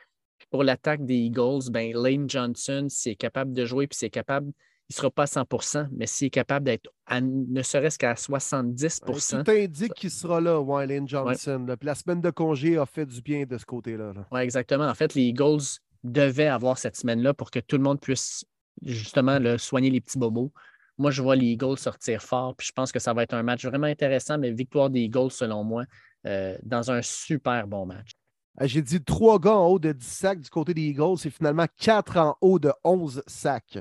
Pour 0.49 0.64
l'attaque 0.64 1.05
des 1.05 1.15
Eagles, 1.15 1.69
ben, 1.72 1.91
Lane 1.93 2.30
Johnson, 2.30 2.88
s'il 2.89 3.14
est 3.14 3.15
capable 3.15 3.53
de 3.53 3.65
jouer, 3.65 3.88
puis 3.88 3.97
s'il 3.97 4.07
est 4.07 4.11
capable, 4.11 4.51
il 4.89 4.93
ne 4.93 4.95
sera 4.95 5.11
pas 5.11 5.23
à 5.23 5.26
100% 5.26 5.89
mais 5.91 6.05
s'il 6.05 6.27
est 6.27 6.30
capable 6.30 6.65
d'être 6.65 6.89
ne 7.11 7.61
serait-ce 7.61 7.97
qu'à 7.97 8.14
70% 8.14 9.43
Tout 9.43 9.51
indique 9.51 9.93
qu'il 9.93 10.11
sera 10.11 10.39
là, 10.39 10.64
Lane 10.85 11.07
Johnson. 11.07 11.65
la 11.81 11.95
semaine 11.95 12.22
de 12.22 12.30
congé 12.30 12.77
a 12.77 12.85
fait 12.85 13.05
du 13.05 13.22
bien 13.22 13.45
de 13.45 13.57
ce 13.57 13.65
côté-là. 13.65 14.14
Oui, 14.31 14.39
exactement. 14.41 14.88
En 14.88 14.93
fait, 14.93 15.14
les 15.14 15.23
Eagles 15.23 15.80
devaient 16.03 16.47
avoir 16.47 16.77
cette 16.77 16.95
semaine-là 16.95 17.34
pour 17.34 17.51
que 17.51 17.59
tout 17.59 17.76
le 17.76 17.84
monde 17.84 17.99
puisse 17.99 18.45
justement 18.84 19.39
le 19.39 19.57
soigner 19.57 19.89
les 19.89 19.99
petits 19.99 20.19
bobos. 20.19 20.53
Moi, 20.97 21.11
je 21.11 21.21
vois 21.21 21.35
les 21.35 21.47
Eagles 21.47 21.77
sortir 21.77 22.21
fort, 22.21 22.55
puis 22.55 22.67
je 22.67 22.71
pense 22.71 22.91
que 22.91 22.99
ça 22.99 23.13
va 23.13 23.23
être 23.23 23.33
un 23.33 23.43
match 23.43 23.65
vraiment 23.65 23.87
intéressant, 23.87 24.37
mais 24.37 24.51
victoire 24.51 24.89
des 24.89 25.01
Eagles, 25.01 25.31
selon 25.31 25.63
moi, 25.63 25.85
euh, 26.25 26.57
dans 26.63 26.89
un 26.91 27.01
super 27.01 27.67
bon 27.67 27.85
match. 27.85 28.11
Ah, 28.59 28.65
j'ai 28.65 28.81
dit 28.81 29.03
trois 29.03 29.39
gars 29.39 29.55
en 29.55 29.67
haut 29.67 29.77
de 29.77 29.91
10 29.91 30.05
sacs 30.07 30.41
du 30.41 30.49
côté 30.49 30.73
des 30.73 30.81
Eagles, 30.81 31.19
c'est 31.19 31.29
finalement 31.29 31.67
quatre 31.77 32.17
en 32.17 32.35
haut 32.41 32.57
de 32.57 32.71
11 32.83 33.21
sacs. 33.27 33.77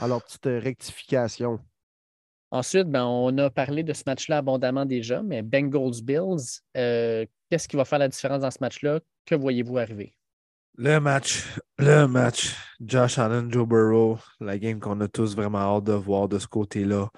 Alors, 0.00 0.22
petite 0.22 0.46
euh, 0.46 0.58
rectification. 0.58 1.58
Ensuite, 2.50 2.88
ben, 2.88 3.04
on 3.04 3.36
a 3.38 3.50
parlé 3.50 3.82
de 3.82 3.92
ce 3.94 4.02
match-là 4.06 4.38
abondamment 4.38 4.84
déjà, 4.84 5.22
mais 5.22 5.42
Bengals-Bills, 5.42 6.60
euh, 6.76 7.24
qu'est-ce 7.50 7.68
qui 7.68 7.76
va 7.76 7.84
faire 7.86 7.98
la 7.98 8.08
différence 8.08 8.40
dans 8.40 8.50
ce 8.50 8.58
match-là? 8.60 9.00
Que 9.24 9.34
voyez-vous 9.34 9.78
arriver? 9.78 10.14
Le 10.80 11.00
match, 11.00 11.44
le 11.78 12.06
match. 12.06 12.54
Josh 12.80 13.18
Allen, 13.18 13.52
Joe 13.52 13.66
Burrow, 13.66 14.20
la 14.38 14.58
game 14.58 14.78
qu'on 14.78 15.00
a 15.00 15.08
tous 15.08 15.34
vraiment 15.34 15.58
hâte 15.58 15.82
de 15.82 15.92
voir 15.92 16.28
de 16.28 16.38
ce 16.38 16.46
côté-là. 16.46 17.10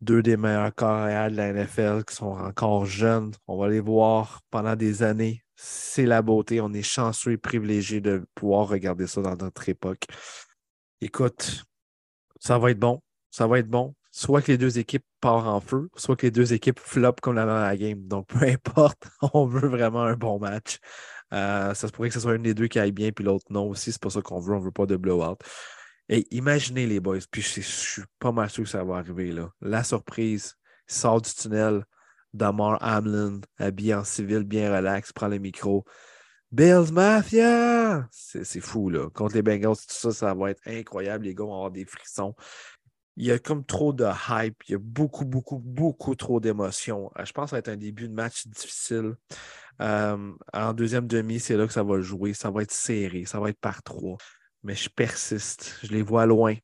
Deux 0.00 0.22
des 0.22 0.36
meilleurs 0.36 0.74
carrières 0.74 1.30
de 1.30 1.36
la 1.36 1.52
NFL 1.52 2.02
qui 2.04 2.16
sont 2.16 2.32
encore 2.32 2.84
jeunes. 2.84 3.30
On 3.46 3.58
va 3.58 3.68
les 3.68 3.78
voir 3.78 4.40
pendant 4.50 4.74
des 4.74 5.04
années. 5.04 5.44
C'est 5.54 6.04
la 6.04 6.20
beauté. 6.20 6.60
On 6.60 6.72
est 6.72 6.82
chanceux 6.82 7.30
et 7.30 7.36
privilégié 7.36 8.00
de 8.00 8.26
pouvoir 8.34 8.66
regarder 8.66 9.06
ça 9.06 9.22
dans 9.22 9.36
notre 9.36 9.68
époque. 9.68 10.06
Écoute, 11.00 11.62
ça 12.40 12.58
va 12.58 12.72
être 12.72 12.80
bon. 12.80 13.00
Ça 13.30 13.46
va 13.46 13.60
être 13.60 13.68
bon. 13.68 13.94
Soit 14.10 14.42
que 14.42 14.50
les 14.50 14.58
deux 14.58 14.80
équipes 14.80 15.04
partent 15.20 15.46
en 15.46 15.60
feu, 15.60 15.90
soit 15.94 16.16
que 16.16 16.26
les 16.26 16.32
deux 16.32 16.54
équipes 16.54 16.80
flopent 16.80 17.20
comme 17.20 17.36
la 17.36 17.44
la 17.44 17.76
game. 17.76 18.08
Donc, 18.08 18.26
peu 18.30 18.44
importe, 18.46 19.06
on 19.32 19.46
veut 19.46 19.68
vraiment 19.68 20.02
un 20.02 20.16
bon 20.16 20.40
match. 20.40 20.80
Euh, 21.32 21.74
ça 21.74 21.88
se 21.88 21.92
pourrait 21.92 22.08
que 22.08 22.14
ce 22.14 22.20
soit 22.20 22.32
un 22.32 22.38
des 22.38 22.54
deux 22.54 22.68
qui 22.68 22.78
aille 22.78 22.92
bien, 22.92 23.10
puis 23.12 23.24
l'autre 23.24 23.46
non 23.50 23.68
aussi. 23.68 23.92
C'est 23.92 24.02
pas 24.02 24.10
ça 24.10 24.22
qu'on 24.22 24.40
veut. 24.40 24.54
On 24.54 24.60
veut 24.60 24.72
pas 24.72 24.86
de 24.86 24.96
blowout. 24.96 25.36
Et 26.08 26.26
imaginez 26.30 26.86
les 26.86 27.00
boys, 27.00 27.18
puis 27.30 27.42
je 27.42 27.60
suis 27.60 28.02
pas 28.18 28.32
mal 28.32 28.48
sûr 28.48 28.64
que 28.64 28.70
ça 28.70 28.84
va 28.84 28.96
arriver. 28.98 29.32
Là. 29.32 29.50
La 29.60 29.82
surprise, 29.82 30.56
sort 30.86 31.20
du 31.20 31.30
tunnel, 31.32 31.84
Damar 32.32 32.78
Hamlin, 32.80 33.40
habillé 33.58 33.94
en 33.94 34.04
civil, 34.04 34.44
bien 34.44 34.74
relax, 34.74 35.12
prend 35.12 35.28
le 35.28 35.38
micro. 35.38 35.84
Bills 36.52 36.92
Mafia! 36.92 38.06
C'est 38.12 38.60
fou, 38.60 38.88
là. 38.88 39.10
Contre 39.10 39.34
les 39.34 39.42
Bengals, 39.42 39.76
tout 39.76 39.84
ça, 39.88 40.12
ça 40.12 40.32
va 40.32 40.52
être 40.52 40.62
incroyable. 40.66 41.24
Les 41.24 41.34
gars 41.34 41.44
vont 41.44 41.54
avoir 41.54 41.70
des 41.72 41.84
frissons. 41.84 42.34
Il 43.16 43.24
y 43.24 43.32
a 43.32 43.38
comme 43.38 43.64
trop 43.64 43.92
de 43.92 44.06
hype. 44.28 44.62
Il 44.68 44.72
y 44.72 44.74
a 44.74 44.78
beaucoup, 44.78 45.24
beaucoup, 45.24 45.58
beaucoup 45.58 46.14
trop 46.14 46.40
d'émotions. 46.40 47.10
Euh, 47.18 47.24
je 47.24 47.32
pense 47.32 47.46
que 47.46 47.50
ça 47.50 47.56
va 47.56 47.58
être 47.60 47.68
un 47.68 47.76
début 47.76 48.08
de 48.08 48.14
match 48.14 48.46
difficile. 48.46 49.14
Euh, 49.80 50.32
en 50.52 50.72
deuxième 50.72 51.06
demi, 51.06 51.40
c'est 51.40 51.56
là 51.56 51.66
que 51.66 51.72
ça 51.72 51.82
va 51.82 52.00
jouer. 52.00 52.34
Ça 52.34 52.50
va 52.50 52.62
être 52.62 52.72
serré. 52.72 53.24
Ça 53.24 53.40
va 53.40 53.50
être 53.50 53.60
par 53.60 53.82
trois. 53.82 54.16
Mais 54.62 54.74
je 54.74 54.88
persiste. 54.90 55.78
Je 55.82 55.92
les 55.92 56.02
vois 56.02 56.26
loin. 56.26 56.54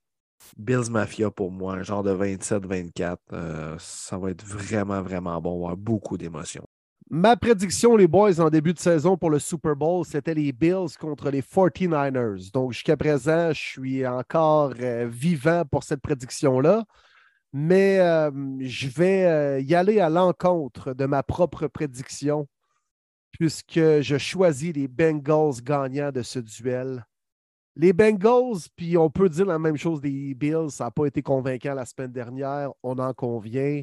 Bills 0.56 0.90
Mafia 0.90 1.30
pour 1.30 1.50
moi, 1.50 1.82
genre 1.82 2.02
de 2.02 2.12
27-24. 2.12 3.16
Euh, 3.32 3.76
ça 3.78 4.18
va 4.18 4.30
être 4.30 4.44
vraiment, 4.44 5.02
vraiment 5.02 5.40
bon. 5.40 5.54
avoir 5.54 5.76
beaucoup 5.76 6.18
d'émotions. 6.18 6.66
Ma 7.14 7.36
prédiction, 7.36 7.94
les 7.94 8.08
boys, 8.08 8.40
en 8.40 8.48
début 8.48 8.72
de 8.72 8.78
saison 8.78 9.18
pour 9.18 9.28
le 9.28 9.38
Super 9.38 9.76
Bowl, 9.76 10.02
c'était 10.06 10.32
les 10.32 10.50
Bills 10.50 10.96
contre 10.98 11.28
les 11.28 11.42
49ers. 11.42 12.50
Donc, 12.52 12.72
jusqu'à 12.72 12.96
présent, 12.96 13.52
je 13.52 13.60
suis 13.60 14.06
encore 14.06 14.72
euh, 14.80 15.06
vivant 15.12 15.64
pour 15.70 15.84
cette 15.84 16.00
prédiction-là. 16.00 16.84
Mais 17.52 17.98
je 18.60 18.88
vais 18.88 19.62
y 19.62 19.74
aller 19.74 20.00
à 20.00 20.08
l'encontre 20.08 20.94
de 20.94 21.04
ma 21.04 21.22
propre 21.22 21.66
prédiction 21.66 22.48
puisque 23.32 24.00
je 24.00 24.16
choisis 24.18 24.72
les 24.72 24.88
Bengals 24.88 25.62
gagnants 25.62 26.12
de 26.12 26.22
ce 26.22 26.38
duel. 26.38 27.04
Les 27.76 27.92
Bengals, 27.92 28.68
puis 28.74 28.96
on 28.96 29.10
peut 29.10 29.28
dire 29.28 29.46
la 29.46 29.58
même 29.58 29.76
chose 29.76 30.00
des 30.00 30.34
Bills, 30.34 30.70
ça 30.70 30.84
n'a 30.84 30.90
pas 30.90 31.04
été 31.04 31.20
convaincant 31.20 31.74
la 31.74 31.84
semaine 31.84 32.12
dernière, 32.12 32.70
on 32.82 32.98
en 32.98 33.12
convient. 33.12 33.82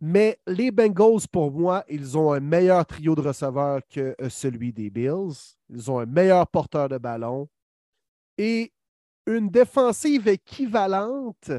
Mais 0.00 0.38
les 0.46 0.70
Bengals, 0.70 1.28
pour 1.30 1.52
moi, 1.52 1.84
ils 1.88 2.18
ont 2.18 2.32
un 2.32 2.40
meilleur 2.40 2.84
trio 2.84 3.14
de 3.14 3.20
receveurs 3.20 3.80
que 3.88 4.14
euh, 4.20 4.28
celui 4.28 4.72
des 4.72 4.90
Bills. 4.90 5.56
Ils 5.70 5.90
ont 5.90 5.98
un 5.98 6.06
meilleur 6.06 6.46
porteur 6.48 6.88
de 6.88 6.98
ballon 6.98 7.48
et 8.36 8.72
une 9.26 9.48
défensive 9.48 10.28
équivalente, 10.28 11.52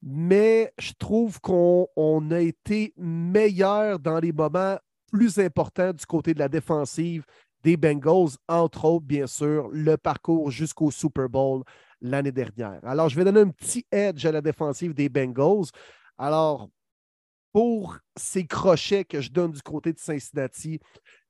mais 0.00 0.72
je 0.78 0.92
trouve 0.98 1.40
qu'on 1.40 2.30
a 2.30 2.40
été 2.40 2.94
meilleur 2.96 3.98
dans 3.98 4.20
les 4.20 4.32
moments 4.32 4.78
plus 5.10 5.38
importants 5.38 5.92
du 5.92 6.06
côté 6.06 6.34
de 6.34 6.38
la 6.38 6.48
défensive 6.48 7.24
des 7.64 7.76
Bengals, 7.76 8.36
entre 8.46 8.84
autres, 8.84 9.04
bien 9.04 9.26
sûr, 9.26 9.68
le 9.72 9.96
parcours 9.96 10.50
jusqu'au 10.50 10.90
Super 10.90 11.28
Bowl 11.28 11.64
l'année 12.00 12.32
dernière. 12.32 12.78
Alors, 12.84 13.08
je 13.08 13.16
vais 13.16 13.24
donner 13.24 13.40
un 13.40 13.50
petit 13.50 13.84
edge 13.90 14.24
à 14.24 14.32
la 14.32 14.40
défensive 14.40 14.94
des 14.94 15.08
Bengals. 15.08 15.66
Alors, 16.16 16.68
pour 17.52 17.98
ces 18.16 18.46
crochets 18.46 19.04
que 19.04 19.20
je 19.20 19.30
donne 19.30 19.52
du 19.52 19.62
côté 19.62 19.92
de 19.92 19.98
Cincinnati, 19.98 20.80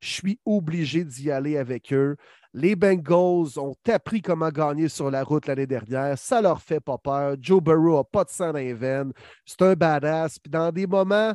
je 0.01 0.09
suis 0.09 0.40
obligé 0.45 1.05
d'y 1.05 1.31
aller 1.31 1.57
avec 1.57 1.93
eux. 1.93 2.16
Les 2.55 2.77
Bengals 2.77 3.59
ont 3.59 3.74
appris 3.89 4.23
comment 4.23 4.49
gagner 4.49 4.89
sur 4.89 5.11
la 5.11 5.23
route 5.23 5.47
l'année 5.47 5.66
dernière. 5.66 6.19
Ça 6.19 6.40
leur 6.40 6.62
fait 6.62 6.81
pas 6.81 6.99
peur. 6.99 7.36
Joe 7.40 7.62
Burrow 7.62 7.99
n'a 7.99 8.05
pas 8.05 8.24
de 8.24 8.31
sang 8.31 8.53
dans 8.53 8.59
les 8.59 8.74
veines. 8.74 9.12
C'est 9.45 9.62
un 9.62 9.74
badass. 9.74 10.39
Puis 10.39 10.51
dans 10.51 10.73
des 10.73 10.86
moments 10.86 11.35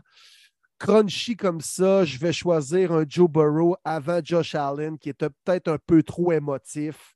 crunchy 0.80 1.38
comme 1.38 1.62
ça, 1.62 2.04
je 2.04 2.18
vais 2.18 2.34
choisir 2.34 2.92
un 2.92 3.06
Joe 3.08 3.30
Burrow 3.30 3.78
avant 3.86 4.20
Josh 4.24 4.56
Allen, 4.56 4.98
qui 4.98 5.10
était 5.10 5.30
peut-être 5.30 5.70
un 5.70 5.78
peu 5.78 6.04
trop 6.04 6.32
émotif. 6.32 7.16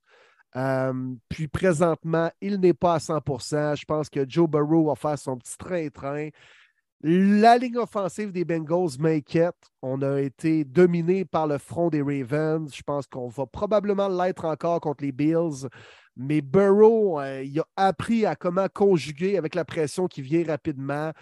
Euh, 0.56 1.14
puis 1.28 1.48
présentement, 1.48 2.30
il 2.40 2.58
n'est 2.60 2.72
pas 2.72 2.94
à 2.94 2.98
100% 2.98 3.76
Je 3.76 3.84
pense 3.84 4.08
que 4.08 4.24
Joe 4.26 4.48
Burrow 4.48 4.86
va 4.86 4.94
faire 4.94 5.18
son 5.18 5.36
petit 5.36 5.56
train-train. 5.58 6.30
La 7.00 7.58
ligne 7.58 7.78
offensive 7.78 8.32
des 8.32 8.44
Bengals 8.44 8.98
m'inquiète. 8.98 9.70
On 9.82 10.02
a 10.02 10.20
été 10.20 10.64
dominé 10.64 11.24
par 11.24 11.46
le 11.46 11.58
front 11.58 11.90
des 11.90 12.02
Ravens. 12.02 12.74
Je 12.74 12.82
pense 12.82 13.06
qu'on 13.06 13.28
va 13.28 13.46
probablement 13.46 14.08
l'être 14.08 14.44
encore 14.44 14.80
contre 14.80 15.04
les 15.04 15.12
Bills. 15.12 15.68
Mais 16.16 16.40
Burrow, 16.40 17.20
euh, 17.20 17.44
il 17.44 17.60
a 17.60 17.66
appris 17.76 18.26
à 18.26 18.34
comment 18.34 18.66
conjuguer 18.68 19.38
avec 19.38 19.54
la 19.54 19.64
pression 19.64 20.08
qui 20.08 20.22
vient 20.22 20.44
rapidement. 20.44 21.12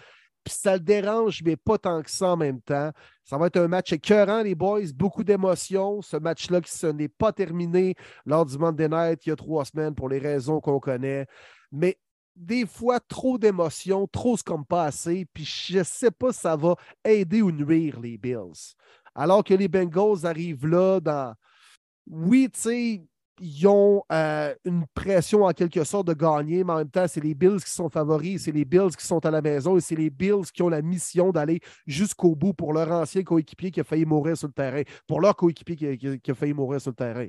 Puis 0.43 0.55
ça 0.55 0.73
le 0.73 0.79
dérange, 0.79 1.43
mais 1.45 1.55
pas 1.55 1.77
tant 1.77 2.01
que 2.01 2.09
ça 2.09 2.29
en 2.29 2.37
même 2.37 2.59
temps. 2.61 2.91
Ça 3.23 3.37
va 3.37 3.45
être 3.45 3.57
un 3.57 3.67
match 3.67 3.93
écœurant, 3.93 4.41
les 4.41 4.55
boys. 4.55 4.91
Beaucoup 4.95 5.23
d'émotions. 5.23 6.01
Ce 6.01 6.17
match-là 6.17 6.61
qui 6.61 6.71
ce 6.75 6.87
n'est 6.87 7.07
pas 7.07 7.31
terminé 7.33 7.93
lors 8.25 8.47
du 8.47 8.57
Monday 8.57 8.89
Night 8.89 9.27
il 9.27 9.29
y 9.29 9.31
a 9.31 9.35
trois 9.35 9.65
semaines 9.65 9.93
pour 9.93 10.09
les 10.09 10.17
raisons 10.17 10.59
qu'on 10.59 10.79
connaît. 10.79 11.27
Mais 11.71 11.99
des 12.37 12.65
fois 12.65 12.99
trop 12.99 13.37
d'émotions, 13.37 14.07
trop 14.07 14.37
ce 14.37 14.43
comme 14.43 14.65
pas 14.65 14.91
puis 15.33 15.45
je 15.45 15.79
ne 15.79 15.83
sais 15.83 16.11
pas 16.11 16.31
si 16.31 16.39
ça 16.39 16.55
va 16.55 16.75
aider 17.03 17.41
ou 17.41 17.51
nuire 17.51 17.99
les 17.99 18.17
Bills. 18.17 18.75
Alors 19.15 19.43
que 19.43 19.53
les 19.53 19.67
Bengals 19.67 20.25
arrivent 20.25 20.67
là 20.67 20.99
dans. 20.99 21.33
Oui, 22.09 22.49
tu 22.53 22.59
sais, 22.59 23.01
ils 23.41 23.67
ont 23.67 24.03
euh, 24.11 24.53
une 24.63 24.85
pression 24.93 25.43
en 25.43 25.51
quelque 25.51 25.83
sorte 25.83 26.07
de 26.07 26.13
gagner, 26.13 26.63
mais 26.63 26.73
en 26.73 26.77
même 26.77 26.89
temps, 26.89 27.07
c'est 27.07 27.23
les 27.23 27.33
Bills 27.33 27.63
qui 27.63 27.71
sont 27.71 27.89
favoris, 27.89 28.43
c'est 28.43 28.51
les 28.51 28.65
Bills 28.65 28.95
qui 28.95 29.05
sont 29.05 29.25
à 29.25 29.31
la 29.31 29.41
maison 29.41 29.77
et 29.77 29.81
c'est 29.81 29.95
les 29.95 30.09
Bills 30.09 30.45
qui 30.53 30.61
ont 30.61 30.69
la 30.69 30.81
mission 30.81 31.31
d'aller 31.31 31.59
jusqu'au 31.85 32.35
bout 32.35 32.53
pour 32.53 32.73
leur 32.73 32.91
ancien 32.91 33.23
coéquipier 33.23 33.71
qui 33.71 33.81
a 33.81 33.83
failli 33.83 34.05
mourir 34.05 34.37
sur 34.37 34.47
le 34.47 34.53
terrain, 34.53 34.83
pour 35.07 35.19
leur 35.19 35.35
coéquipier 35.35 35.97
qui 35.97 36.31
a 36.31 36.35
failli 36.35 36.53
mourir 36.53 36.79
sur 36.79 36.91
le 36.91 36.95
terrain 36.95 37.27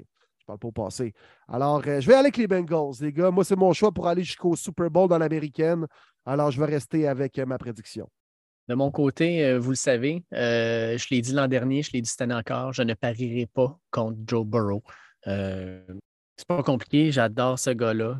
parle 0.48 0.58
pas 0.58 0.68
au 0.68 0.72
passé. 0.72 1.12
Alors, 1.46 1.82
euh, 1.86 2.00
je 2.00 2.06
vais 2.06 2.14
aller 2.14 2.28
avec 2.28 2.36
les 2.38 2.46
Bengals, 2.46 2.94
les 3.00 3.12
gars. 3.12 3.30
Moi, 3.30 3.44
c'est 3.44 3.56
mon 3.56 3.72
choix 3.72 3.92
pour 3.92 4.08
aller 4.08 4.24
jusqu'au 4.24 4.56
Super 4.56 4.90
Bowl 4.90 5.08
dans 5.08 5.18
l'américaine. 5.18 5.86
Alors, 6.24 6.50
je 6.50 6.58
vais 6.58 6.66
rester 6.66 7.06
avec 7.06 7.38
euh, 7.38 7.46
ma 7.46 7.58
prédiction. 7.58 8.08
De 8.68 8.74
mon 8.74 8.90
côté, 8.90 9.44
euh, 9.44 9.58
vous 9.58 9.70
le 9.70 9.76
savez, 9.76 10.24
je 10.32 11.06
l'ai 11.10 11.20
dit 11.20 11.32
l'an 11.32 11.48
dernier, 11.48 11.82
je 11.82 11.92
l'ai 11.92 12.02
dit 12.02 12.08
cette 12.08 12.22
année 12.22 12.34
encore, 12.34 12.72
je 12.72 12.82
ne 12.82 12.94
parierai 12.94 13.46
pas 13.46 13.78
contre 13.90 14.18
Joe 14.26 14.44
Burrow. 14.44 14.82
c'est 15.24 16.46
pas 16.46 16.62
compliqué, 16.62 17.10
j'adore 17.12 17.58
ce 17.58 17.70
gars-là. 17.70 18.18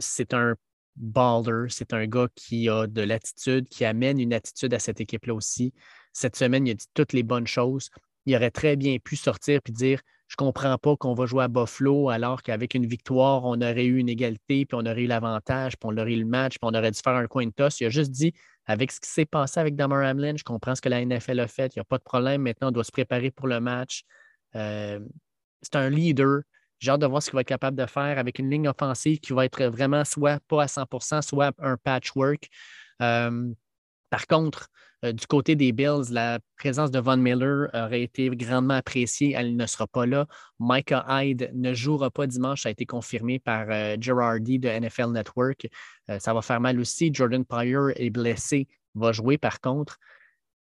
c'est 0.00 0.32
un 0.32 0.54
baller, 0.96 1.68
c'est 1.68 1.92
un 1.92 2.06
gars 2.06 2.28
qui 2.34 2.70
a 2.70 2.86
de 2.86 3.02
l'attitude, 3.02 3.68
qui 3.68 3.84
amène 3.84 4.18
une 4.18 4.32
attitude 4.32 4.72
à 4.72 4.78
cette 4.78 5.00
équipe-là 5.00 5.34
aussi. 5.34 5.74
Cette 6.14 6.36
semaine, 6.36 6.66
il 6.66 6.70
a 6.70 6.74
dit 6.74 6.86
toutes 6.94 7.12
les 7.12 7.22
bonnes 7.22 7.46
choses. 7.46 7.90
Il 8.24 8.34
aurait 8.36 8.50
très 8.50 8.76
bien 8.76 8.96
pu 8.98 9.16
sortir 9.16 9.60
et 9.66 9.72
dire 9.72 10.00
je 10.30 10.36
ne 10.38 10.46
comprends 10.46 10.78
pas 10.78 10.96
qu'on 10.96 11.12
va 11.12 11.26
jouer 11.26 11.42
à 11.42 11.48
Buffalo 11.48 12.08
alors 12.08 12.44
qu'avec 12.44 12.74
une 12.74 12.86
victoire, 12.86 13.44
on 13.44 13.60
aurait 13.60 13.84
eu 13.84 13.98
une 13.98 14.08
égalité, 14.08 14.64
puis 14.64 14.78
on 14.80 14.86
aurait 14.86 15.02
eu 15.02 15.06
l'avantage, 15.08 15.76
puis 15.76 15.90
on 15.92 15.98
aurait 15.98 16.12
eu 16.12 16.20
le 16.20 16.24
match, 16.24 16.52
puis 16.52 16.60
on 16.62 16.72
aurait 16.72 16.92
dû 16.92 17.00
faire 17.02 17.16
un 17.16 17.26
coin 17.26 17.50
toss. 17.50 17.80
Il 17.80 17.86
a 17.86 17.88
juste 17.90 18.12
dit, 18.12 18.32
avec 18.64 18.92
ce 18.92 19.00
qui 19.00 19.10
s'est 19.10 19.26
passé 19.26 19.58
avec 19.58 19.74
Damar 19.74 20.04
Hamlin, 20.04 20.34
je 20.36 20.44
comprends 20.44 20.76
ce 20.76 20.80
que 20.80 20.88
la 20.88 21.04
NFL 21.04 21.40
a 21.40 21.48
fait, 21.48 21.74
il 21.74 21.80
n'y 21.80 21.80
a 21.80 21.84
pas 21.84 21.98
de 21.98 22.04
problème. 22.04 22.42
Maintenant, 22.42 22.68
on 22.68 22.70
doit 22.70 22.84
se 22.84 22.92
préparer 22.92 23.32
pour 23.32 23.48
le 23.48 23.58
match. 23.58 24.04
Euh, 24.54 25.00
c'est 25.62 25.74
un 25.74 25.90
leader. 25.90 26.42
J'ai 26.78 26.92
hâte 26.92 27.00
de 27.00 27.06
voir 27.06 27.20
ce 27.24 27.30
qu'il 27.30 27.34
va 27.34 27.40
être 27.40 27.48
capable 27.48 27.76
de 27.76 27.86
faire 27.86 28.16
avec 28.16 28.38
une 28.38 28.48
ligne 28.48 28.68
offensive 28.68 29.18
qui 29.18 29.32
va 29.32 29.44
être 29.46 29.64
vraiment 29.64 30.04
soit 30.04 30.38
pas 30.46 30.62
à 30.62 30.66
100% 30.66 31.22
soit 31.22 31.52
un 31.58 31.76
patchwork. 31.76 32.48
Euh, 33.02 33.52
par 34.10 34.28
contre, 34.28 34.68
euh, 35.04 35.12
du 35.12 35.26
côté 35.26 35.56
des 35.56 35.72
Bills, 35.72 36.10
la 36.10 36.40
présence 36.56 36.90
de 36.90 36.98
Von 36.98 37.16
Miller 37.16 37.68
aurait 37.72 38.02
été 38.02 38.28
grandement 38.30 38.74
appréciée. 38.74 39.32
Elle 39.34 39.56
ne 39.56 39.66
sera 39.66 39.86
pas 39.86 40.04
là. 40.06 40.26
Micah 40.58 41.04
Hyde 41.08 41.50
ne 41.54 41.72
jouera 41.72 42.10
pas 42.10 42.26
dimanche. 42.26 42.62
Ça 42.62 42.68
a 42.68 42.72
été 42.72 42.84
confirmé 42.84 43.38
par 43.38 43.66
euh, 43.70 43.96
de 43.96 44.78
NFL 44.78 45.12
Network. 45.12 45.66
Euh, 46.10 46.18
ça 46.18 46.34
va 46.34 46.42
faire 46.42 46.60
mal 46.60 46.78
aussi. 46.78 47.10
Jordan 47.12 47.44
Pryor 47.44 47.90
est 47.96 48.10
blessé, 48.10 48.68
va 48.94 49.12
jouer 49.12 49.38
par 49.38 49.60
contre. 49.60 49.98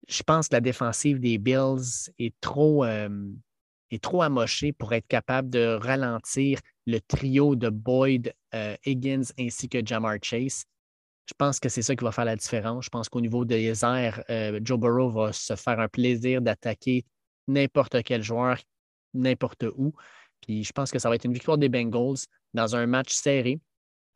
Je 0.08 0.22
pense 0.22 0.48
que 0.48 0.54
la 0.54 0.60
défensive 0.60 1.20
des 1.20 1.38
Bills 1.38 2.10
est 2.18 2.34
trop, 2.40 2.84
est 2.84 4.02
trop 4.02 4.22
amochée 4.22 4.72
pour 4.72 4.92
être 4.94 5.06
capable 5.06 5.48
de 5.48 5.78
ralentir 5.80 6.58
le 6.86 6.98
trio 6.98 7.54
de 7.54 7.68
Boyd, 7.68 8.34
Higgins 8.84 9.30
ainsi 9.38 9.68
que 9.68 9.78
Jamar 9.86 10.16
Chase. 10.20 10.64
Je 11.26 11.34
pense 11.38 11.60
que 11.60 11.68
c'est 11.68 11.82
ça 11.82 11.94
qui 11.94 12.04
va 12.04 12.12
faire 12.12 12.24
la 12.24 12.36
différence. 12.36 12.84
Je 12.84 12.90
pense 12.90 13.08
qu'au 13.08 13.20
niveau 13.20 13.44
des 13.44 13.84
airs, 13.84 14.22
euh, 14.28 14.60
Joe 14.62 14.78
Burrow 14.78 15.10
va 15.10 15.32
se 15.32 15.54
faire 15.54 15.78
un 15.78 15.88
plaisir 15.88 16.42
d'attaquer 16.42 17.04
n'importe 17.48 18.02
quel 18.02 18.22
joueur, 18.22 18.58
n'importe 19.14 19.64
où. 19.76 19.92
Puis 20.40 20.64
je 20.64 20.72
pense 20.72 20.90
que 20.90 20.98
ça 20.98 21.08
va 21.08 21.14
être 21.14 21.24
une 21.24 21.32
victoire 21.32 21.58
des 21.58 21.68
Bengals 21.68 22.18
dans 22.54 22.74
un 22.74 22.86
match 22.86 23.12
serré. 23.12 23.60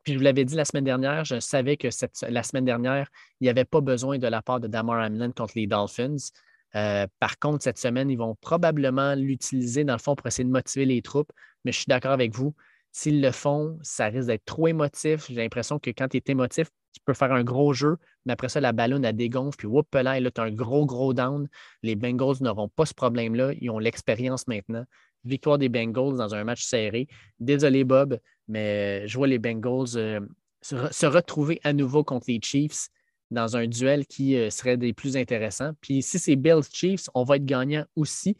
Puis 0.03 0.13
je 0.13 0.19
vous 0.19 0.23
l'avais 0.23 0.45
dit 0.45 0.55
la 0.55 0.65
semaine 0.65 0.83
dernière, 0.83 1.25
je 1.25 1.39
savais 1.39 1.77
que 1.77 1.87
la 2.29 2.43
semaine 2.43 2.65
dernière, 2.65 3.09
il 3.39 3.45
n'y 3.45 3.49
avait 3.49 3.65
pas 3.65 3.81
besoin 3.81 4.17
de 4.17 4.27
la 4.27 4.41
part 4.41 4.59
de 4.59 4.67
Damar 4.67 5.05
Hamlin 5.05 5.31
contre 5.31 5.53
les 5.55 5.67
Dolphins. 5.67 6.15
Euh, 6.75 7.07
par 7.19 7.39
contre, 7.39 7.63
cette 7.63 7.77
semaine, 7.77 8.09
ils 8.09 8.17
vont 8.17 8.35
probablement 8.35 9.15
l'utiliser 9.15 9.83
dans 9.83 9.93
le 9.93 9.99
fond 9.99 10.15
pour 10.15 10.27
essayer 10.27 10.45
de 10.45 10.51
motiver 10.51 10.85
les 10.85 11.01
troupes. 11.01 11.31
Mais 11.63 11.71
je 11.71 11.77
suis 11.79 11.87
d'accord 11.87 12.11
avec 12.11 12.33
vous. 12.35 12.53
S'ils 12.97 13.21
le 13.21 13.29
font, 13.29 13.77
ça 13.83 14.07
risque 14.07 14.25
d'être 14.25 14.45
trop 14.45 14.67
émotif. 14.67 15.27
J'ai 15.29 15.35
l'impression 15.35 15.77
que 15.77 15.91
quand 15.91 16.07
tu 16.07 16.17
es 16.17 16.23
émotif, 16.31 16.69
tu 16.93 16.99
peux 17.05 17.13
faire 17.13 17.31
un 17.31 17.43
gros 17.43 17.71
jeu, 17.71 17.97
mais 18.25 18.33
après 18.33 18.49
ça, 18.49 18.59
la 18.59 18.71
ballonne, 18.71 19.05
a 19.05 19.13
dégonfle, 19.13 19.55
puis 19.55 19.67
whoop, 19.67 19.93
là, 19.93 20.19
tu 20.19 20.41
as 20.41 20.43
un 20.43 20.51
gros, 20.51 20.87
gros 20.87 21.13
down. 21.13 21.47
Les 21.83 21.95
Bengals 21.95 22.37
n'auront 22.41 22.69
pas 22.69 22.87
ce 22.87 22.95
problème-là. 22.95 23.53
Ils 23.61 23.69
ont 23.69 23.77
l'expérience 23.77 24.47
maintenant. 24.47 24.83
Victoire 25.25 25.59
des 25.59 25.69
Bengals 25.69 26.17
dans 26.17 26.33
un 26.33 26.43
match 26.43 26.63
serré. 26.63 27.07
Désolé, 27.39 27.83
Bob, 27.83 28.19
mais 28.47 29.07
je 29.07 29.15
vois 29.15 29.27
les 29.27 29.37
Bengals 29.37 29.95
euh, 29.95 30.19
se, 30.63 31.05
retrouver 31.05 31.59
à 31.63 31.73
nouveau 31.73 32.03
contre 32.03 32.25
les 32.29 32.39
Chiefs 32.41 32.89
dans 33.29 33.57
un 33.57 33.67
duel 33.67 34.07
qui 34.07 34.35
euh, 34.35 34.49
serait 34.49 34.77
des 34.77 34.93
plus 34.93 35.17
intéressants. 35.17 35.73
Puis 35.81 36.01
si 36.01 36.17
c'est 36.17 36.35
Bills 36.35 36.63
Chiefs, 36.73 37.11
on 37.13 37.25
va 37.25 37.35
être 37.35 37.45
gagnant 37.45 37.85
aussi. 37.95 38.37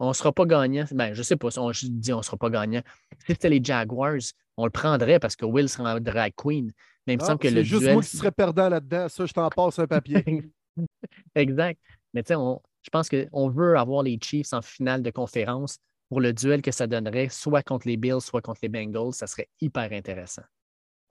On 0.00 0.08
ne 0.08 0.14
sera 0.14 0.32
pas 0.32 0.46
gagnant. 0.46 0.86
Ben, 0.90 1.12
je 1.12 1.18
ne 1.18 1.22
sais 1.22 1.36
pas, 1.36 1.56
on, 1.58 1.70
dis 1.70 2.12
on 2.12 2.18
ne 2.18 2.22
sera 2.22 2.38
pas 2.38 2.50
gagnant. 2.50 2.82
Si 3.26 3.32
c'était 3.32 3.48
les 3.48 3.62
Jaguars, 3.62 4.20
on 4.56 4.64
le 4.64 4.70
prendrait 4.70 5.18
parce 5.18 5.36
que 5.36 5.44
Will 5.44 5.68
serait 5.68 5.90
en 5.90 6.00
drag 6.00 6.32
queen. 6.36 6.72
Mais 7.06 7.14
il 7.14 7.16
me 7.16 7.22
ah, 7.22 7.26
semble 7.26 7.38
que 7.38 7.48
le 7.48 7.62
juste 7.62 7.90
moi 7.90 8.02
qui 8.02 8.16
serais 8.16 8.30
perdant 8.30 8.68
là-dedans. 8.68 9.08
Ça, 9.08 9.26
je 9.26 9.32
t'en 9.32 9.48
passe 9.48 9.78
un 9.78 9.86
papier. 9.86 10.52
exact. 11.34 11.80
Mais 12.14 12.22
tu 12.22 12.34
sais, 12.34 12.40
je 12.82 12.90
pense 12.90 13.08
qu'on 13.08 13.48
veut 13.48 13.76
avoir 13.78 14.02
les 14.02 14.18
Chiefs 14.20 14.52
en 14.52 14.62
finale 14.62 15.02
de 15.02 15.10
conférence 15.10 15.78
pour 16.08 16.20
le 16.20 16.32
duel 16.32 16.60
que 16.60 16.72
ça 16.72 16.86
donnerait, 16.86 17.28
soit 17.28 17.62
contre 17.62 17.86
les 17.86 17.96
Bills, 17.96 18.20
soit 18.20 18.42
contre 18.42 18.60
les 18.62 18.68
Bengals. 18.68 19.12
Ça 19.12 19.26
serait 19.26 19.48
hyper 19.60 19.92
intéressant. 19.92 20.42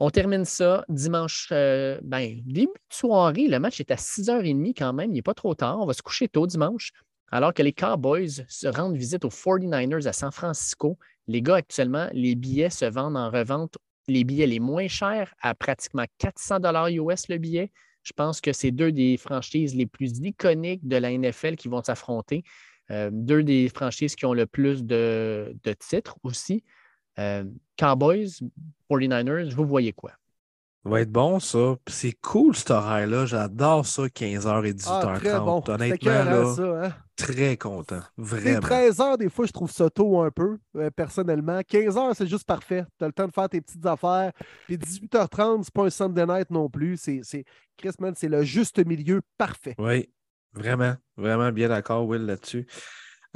On 0.01 0.09
termine 0.09 0.45
ça 0.45 0.85
dimanche, 0.87 1.49
euh, 1.51 1.99
ben, 2.03 2.41
début 2.45 2.67
de 2.67 2.95
soirée. 2.95 3.47
Le 3.47 3.59
match 3.59 3.79
est 3.79 3.91
à 3.91 3.95
6h30 3.95 4.73
quand 4.77 4.93
même. 4.93 5.11
Il 5.11 5.15
n'est 5.15 5.21
pas 5.21 5.33
trop 5.33 5.55
tard. 5.55 5.79
On 5.79 5.85
va 5.85 5.93
se 5.93 6.01
coucher 6.01 6.29
tôt 6.29 6.47
dimanche. 6.47 6.91
Alors 7.31 7.53
que 7.53 7.61
les 7.61 7.73
Cowboys 7.73 8.45
se 8.47 8.67
rendent 8.67 8.97
visite 8.97 9.25
aux 9.25 9.29
49ers 9.29 10.07
à 10.07 10.13
San 10.13 10.31
Francisco. 10.31 10.97
Les 11.27 11.41
gars, 11.41 11.55
actuellement, 11.55 12.07
les 12.11 12.35
billets 12.35 12.69
se 12.69 12.85
vendent 12.85 13.17
en 13.17 13.29
revente 13.29 13.77
les 14.07 14.23
billets 14.23 14.47
les 14.47 14.59
moins 14.59 14.87
chers 14.87 15.33
à 15.41 15.53
pratiquement 15.53 16.05
400 16.17 16.59
dollars 16.59 16.87
US 16.87 17.27
le 17.29 17.37
billet. 17.37 17.71
Je 18.03 18.13
pense 18.13 18.41
que 18.41 18.53
c'est 18.53 18.71
deux 18.71 18.91
des 18.91 19.17
franchises 19.17 19.75
les 19.75 19.85
plus 19.85 20.17
iconiques 20.19 20.87
de 20.87 20.95
la 20.95 21.15
NFL 21.15 21.55
qui 21.55 21.67
vont 21.67 21.83
s'affronter. 21.83 22.43
Euh, 22.91 23.09
deux 23.13 23.43
des 23.43 23.69
franchises 23.69 24.15
qui 24.15 24.25
ont 24.25 24.33
le 24.33 24.47
plus 24.47 24.83
de, 24.83 25.53
titres 25.77 26.17
aussi. 26.23 26.63
Euh, 27.19 27.43
Cowboys, 27.77 28.29
49ers, 28.89 29.53
vous 29.53 29.65
voyez 29.65 29.93
quoi? 29.93 30.11
Ça 30.83 30.89
va 30.89 31.01
être 31.01 31.11
bon, 31.11 31.41
ça. 31.41 31.75
C'est 31.87 32.13
cool, 32.21 32.55
cet 32.55 32.71
horaire-là. 32.71 33.25
J'adore 33.25 33.85
ça, 33.85 34.03
15h 34.03 34.65
et 34.65 34.73
18h30. 34.73 35.09
Ah, 35.13 35.19
très 35.19 35.39
bon. 35.39 35.63
Honnêtement, 35.67 36.11
là, 36.11 36.55
ça, 36.55 36.85
hein? 36.85 36.93
très 37.17 37.57
content. 37.57 37.99
Vraiment. 38.17 38.59
13h, 38.59 39.17
des 39.17 39.29
fois, 39.29 39.45
je 39.45 39.51
trouve 39.51 39.69
ça 39.69 39.89
tôt 39.89 40.21
un 40.21 40.31
peu, 40.31 40.57
euh, 40.77 40.89
personnellement. 40.89 41.59
15h, 41.59 42.13
c'est 42.15 42.27
juste 42.27 42.45
parfait. 42.45 42.85
Tu 42.97 43.03
as 43.03 43.07
le 43.07 43.13
temps 43.13 43.27
de 43.27 43.33
faire 43.33 43.49
tes 43.49 43.59
petites 43.59 43.85
affaires. 43.85 44.31
Puis 44.67 44.77
18h30, 44.77 45.63
c'est 45.63 45.73
pas 45.73 45.85
un 45.85 45.89
Sunday 45.89 46.25
night 46.25 46.49
non 46.49 46.69
plus. 46.69 46.97
C'est, 46.97 47.43
Chris, 47.77 47.91
man, 47.99 48.13
c'est 48.15 48.29
le 48.29 48.43
juste 48.43 48.83
milieu 48.85 49.21
parfait. 49.37 49.75
Oui, 49.77 50.09
vraiment. 50.53 50.95
Vraiment 51.17 51.51
bien 51.51 51.67
d'accord, 51.67 52.07
Will, 52.07 52.25
là-dessus. 52.25 52.65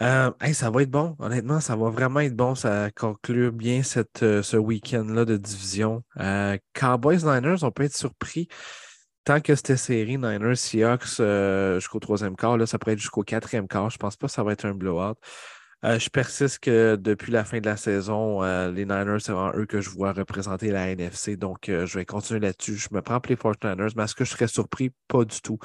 Euh, 0.02 0.32
ça 0.54 0.70
va 0.72 0.82
être 0.82 0.90
bon. 0.90 1.16
Honnêtement, 1.20 1.60
ça 1.60 1.76
va 1.76 1.90
vraiment 1.90 2.20
être 2.22 2.36
bon. 2.36 2.56
Ça 2.56 2.90
conclut 2.92 3.52
bien 3.52 3.84
cette, 3.84 4.24
euh, 4.24 4.42
ce 4.42 4.58
week-end-là 4.58 5.26
de 5.26 5.38
division. 5.38 6.04
Euh, 6.20 6.58
Cowboys 6.74 7.24
Niners, 7.24 7.64
on 7.64 7.72
peut 7.72 7.84
être 7.84 7.96
surpris. 7.96 8.48
Tant 9.24 9.40
que 9.40 9.56
c'était 9.56 9.78
série 9.78 10.18
Niners 10.18 10.58
Seahawks 10.58 11.22
jusqu'au 11.80 12.00
troisième 12.00 12.36
quart, 12.36 12.58
là, 12.58 12.66
ça 12.66 12.78
pourrait 12.78 12.94
être 12.94 13.00
jusqu'au 13.00 13.24
quatrième 13.24 13.68
quart. 13.68 13.90
Je 13.90 13.98
pense 13.98 14.18
pas 14.18 14.28
que 14.28 14.34
ça 14.34 14.44
va 14.44 14.52
être 14.52 14.66
un 14.66 14.74
blowout. 14.74 15.16
Euh, 15.86 16.00
je 16.00 16.10
persiste 16.10 16.60
que 16.60 16.96
depuis 16.96 17.32
la 17.32 17.44
fin 17.44 17.60
de 17.60 17.66
la 17.66 17.76
saison, 17.76 18.42
euh, 18.42 18.72
les 18.72 18.86
Niners, 18.86 19.20
c'est 19.20 19.34
vraiment 19.34 19.52
eux 19.56 19.66
que 19.66 19.82
je 19.82 19.90
vois 19.90 20.14
représenter 20.14 20.72
la 20.72 20.90
NFC. 20.90 21.36
Donc, 21.36 21.68
euh, 21.68 21.86
je 21.86 22.00
vais 22.00 22.06
continuer 22.06 22.40
là-dessus. 22.40 22.76
Je 22.78 22.88
me 22.92 23.02
prends 23.02 23.20
pour 23.20 23.30
les 23.30 23.36
49ers, 23.36 23.94
mais 23.98 24.04
est-ce 24.04 24.16
que 24.16 24.24
je 24.24 24.32
serais 24.32 24.48
surpris? 24.48 24.92
Pas 25.10 25.26
du 25.26 25.42
tout. 25.42 25.60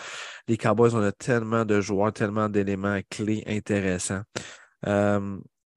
Les 0.48 0.56
Cowboys, 0.56 0.94
on 0.94 1.02
a 1.02 1.12
tellement 1.12 1.64
de 1.64 1.80
joueurs, 1.80 2.12
tellement 2.12 2.48
d'éléments 2.48 2.98
clés 3.10 3.44
intéressants. 3.46 4.22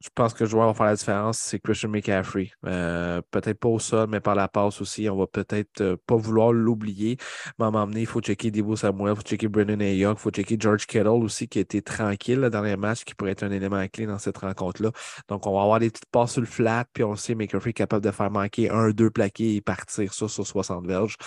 Je 0.04 0.10
pense 0.16 0.34
que 0.34 0.44
le 0.44 0.50
joueur 0.50 0.68
va 0.68 0.74
faire 0.74 0.88
la 0.88 0.96
différence, 0.96 1.38
c'est 1.38 1.60
Christian 1.60 1.90
McCaffrey. 1.90 2.52
Euh, 2.66 3.22
peut-être 3.30 3.60
pas 3.60 3.70
au 3.70 3.78
sol, 3.78 4.08
mais 4.10 4.20
par 4.20 4.34
la 4.34 4.48
passe 4.48 4.82
aussi. 4.82 5.08
On 5.10 5.16
va 5.16 5.28
peut-être 5.28 5.82
euh, 5.82 5.98
pas 6.08 6.16
vouloir 6.16 6.52
l'oublier. 6.52 7.18
Mais 7.60 7.66
à 7.66 7.72
donné, 7.72 8.02
il 8.02 8.06
faut 8.08 8.20
checker 8.20 8.50
Debo 8.50 8.76
Samuel, 8.76 9.14
il 9.14 9.16
faut 9.16 9.22
checker 9.22 9.48
Brendan 9.48 9.80
Ayok, 9.80 10.18
il 10.18 10.22
faut 10.22 10.32
checker 10.32 10.58
George 10.60 10.88
Kittle 10.88 11.08
aussi, 11.08 11.48
qui 11.48 11.60
a 11.60 11.62
été 11.62 11.84
tranquille 11.84 12.40
le 12.40 12.50
dernier 12.50 12.78
match, 12.78 13.04
qui 13.04 13.14
pourrait 13.14 13.32
être 13.32 13.44
un 13.44 13.52
élément 13.52 13.88
clé 13.90 14.08
dans 14.08 14.18
cette 14.18 14.40
rencontre-là. 14.40 14.92
Donc, 15.28 15.46
on 15.46 15.54
va 15.54 15.62
avoir 15.62 15.80
des 15.80 15.92
petites 15.92 16.10
passes 16.12 16.32
sur 16.32 16.42
le 16.42 16.48
flat, 16.48 16.86
puis 16.94 17.04
on 17.04 17.16
sait 17.16 17.36
McCaffrey 17.36 17.70
est 17.70 17.74
capable 17.74 18.04
de 18.04 18.12
faire 18.12 18.32
manquer 18.32 18.72
un, 18.72 18.90
deux 18.90 19.12
plaqués 19.12 19.56
et 19.58 19.62
partir 19.62 20.14
ça 20.14 20.28
sur 20.28 20.48
60 20.48 20.88
verges. 20.88 21.18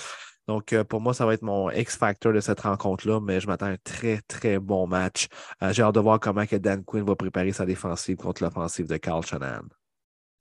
Donc, 0.47 0.73
euh, 0.73 0.85
pour 0.85 1.01
moi, 1.01 1.15
ça 1.15 1.27
va 1.27 1.35
être 1.35 1.43
mon 1.43 1.71
X-Factor 1.71 2.33
de 2.33 2.41
cette 2.41 2.61
rencontre-là, 2.61 3.21
mais 3.21 3.41
je 3.41 3.47
m'attends 3.47 3.67
à 3.67 3.71
un 3.71 3.77
très, 3.83 4.21
très 4.29 4.59
bon 4.59 4.87
match. 4.87 5.29
Euh, 5.63 5.73
j'ai 5.73 5.83
hâte 5.83 5.95
de 5.95 6.01
voir 6.01 6.21
comment 6.21 6.47
que 6.47 6.57
Dan 6.57 6.85
Quinn 6.85 7.05
va 7.05 7.17
préparer 7.17 7.53
sa 7.53 7.65
défensive 7.67 8.17
contre 8.17 8.43
l'offensive 8.43 8.87
de 8.87 8.97
Carl 8.97 9.25
Shanahan 9.25 9.65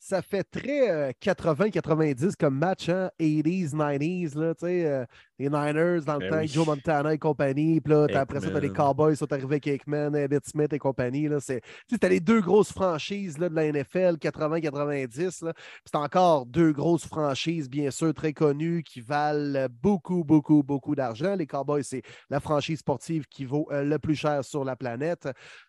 ça 0.04 0.22
fait 0.22 0.44
très 0.44 1.14
80-90 1.22 2.26
euh, 2.26 2.30
comme 2.38 2.58
match, 2.58 2.90
hein? 2.90 3.10
80s, 3.22 3.70
90s, 3.70 4.38
là, 4.38 4.54
tu 4.54 4.66
sais, 4.66 5.08
les 5.40 5.50
Niners 5.50 6.02
dans 6.06 6.18
le 6.18 6.30
ben 6.30 6.42
temps, 6.42 6.46
Joe 6.46 6.66
Montana 6.66 7.14
et 7.14 7.18
compagnie, 7.18 7.82
puis 7.82 7.94
là, 7.94 8.08
après 8.14 8.40
ça, 8.40 8.50
t'as 8.52 8.60
les 8.60 8.72
Cowboys 8.72 9.16
sont 9.16 9.32
arrivés 9.32 9.46
avec 9.46 9.68
Aikman, 9.68 10.16
Elliott 10.16 10.46
Smith 10.46 10.72
et 10.74 10.80
compagnie, 10.80 11.28
là, 11.28 11.40
c'est, 11.40 11.62
c'était 11.90 12.10
les 12.10 12.20
deux 12.20 12.42
grosses 12.42 12.72
franchises 12.72 13.38
là, 13.38 13.50
de 13.50 13.56
la 13.56 13.72
NFL, 13.72 14.18
80-90, 14.18 15.46
là, 15.46 15.54
c'est 15.86 15.98
encore 15.98 16.46
deux 16.46 16.72
grosses 16.72 17.06
franchises, 17.06 17.70
bien 17.70 17.92
sûr, 17.92 18.14
très 18.14 18.34
connues, 18.34 18.84
qui 18.84 19.02
valent 19.02 19.68
beaucoup, 19.82 20.24
beaucoup, 20.24 20.64
beaucoup 20.64 20.96
d'argent. 20.96 21.36
Les 21.36 21.48
Cowboys, 21.48 21.84
c'est 21.84 22.04
la 22.30 22.40
franchise 22.40 22.80
sportive 22.80 23.26
qui 23.28 23.46
vaut 23.46 23.68
euh, 23.72 23.84
le 23.84 24.00
plus 24.00 24.16
cher 24.16 24.44
sur 24.44 24.64
la 24.64 24.76
planète. 24.76 25.28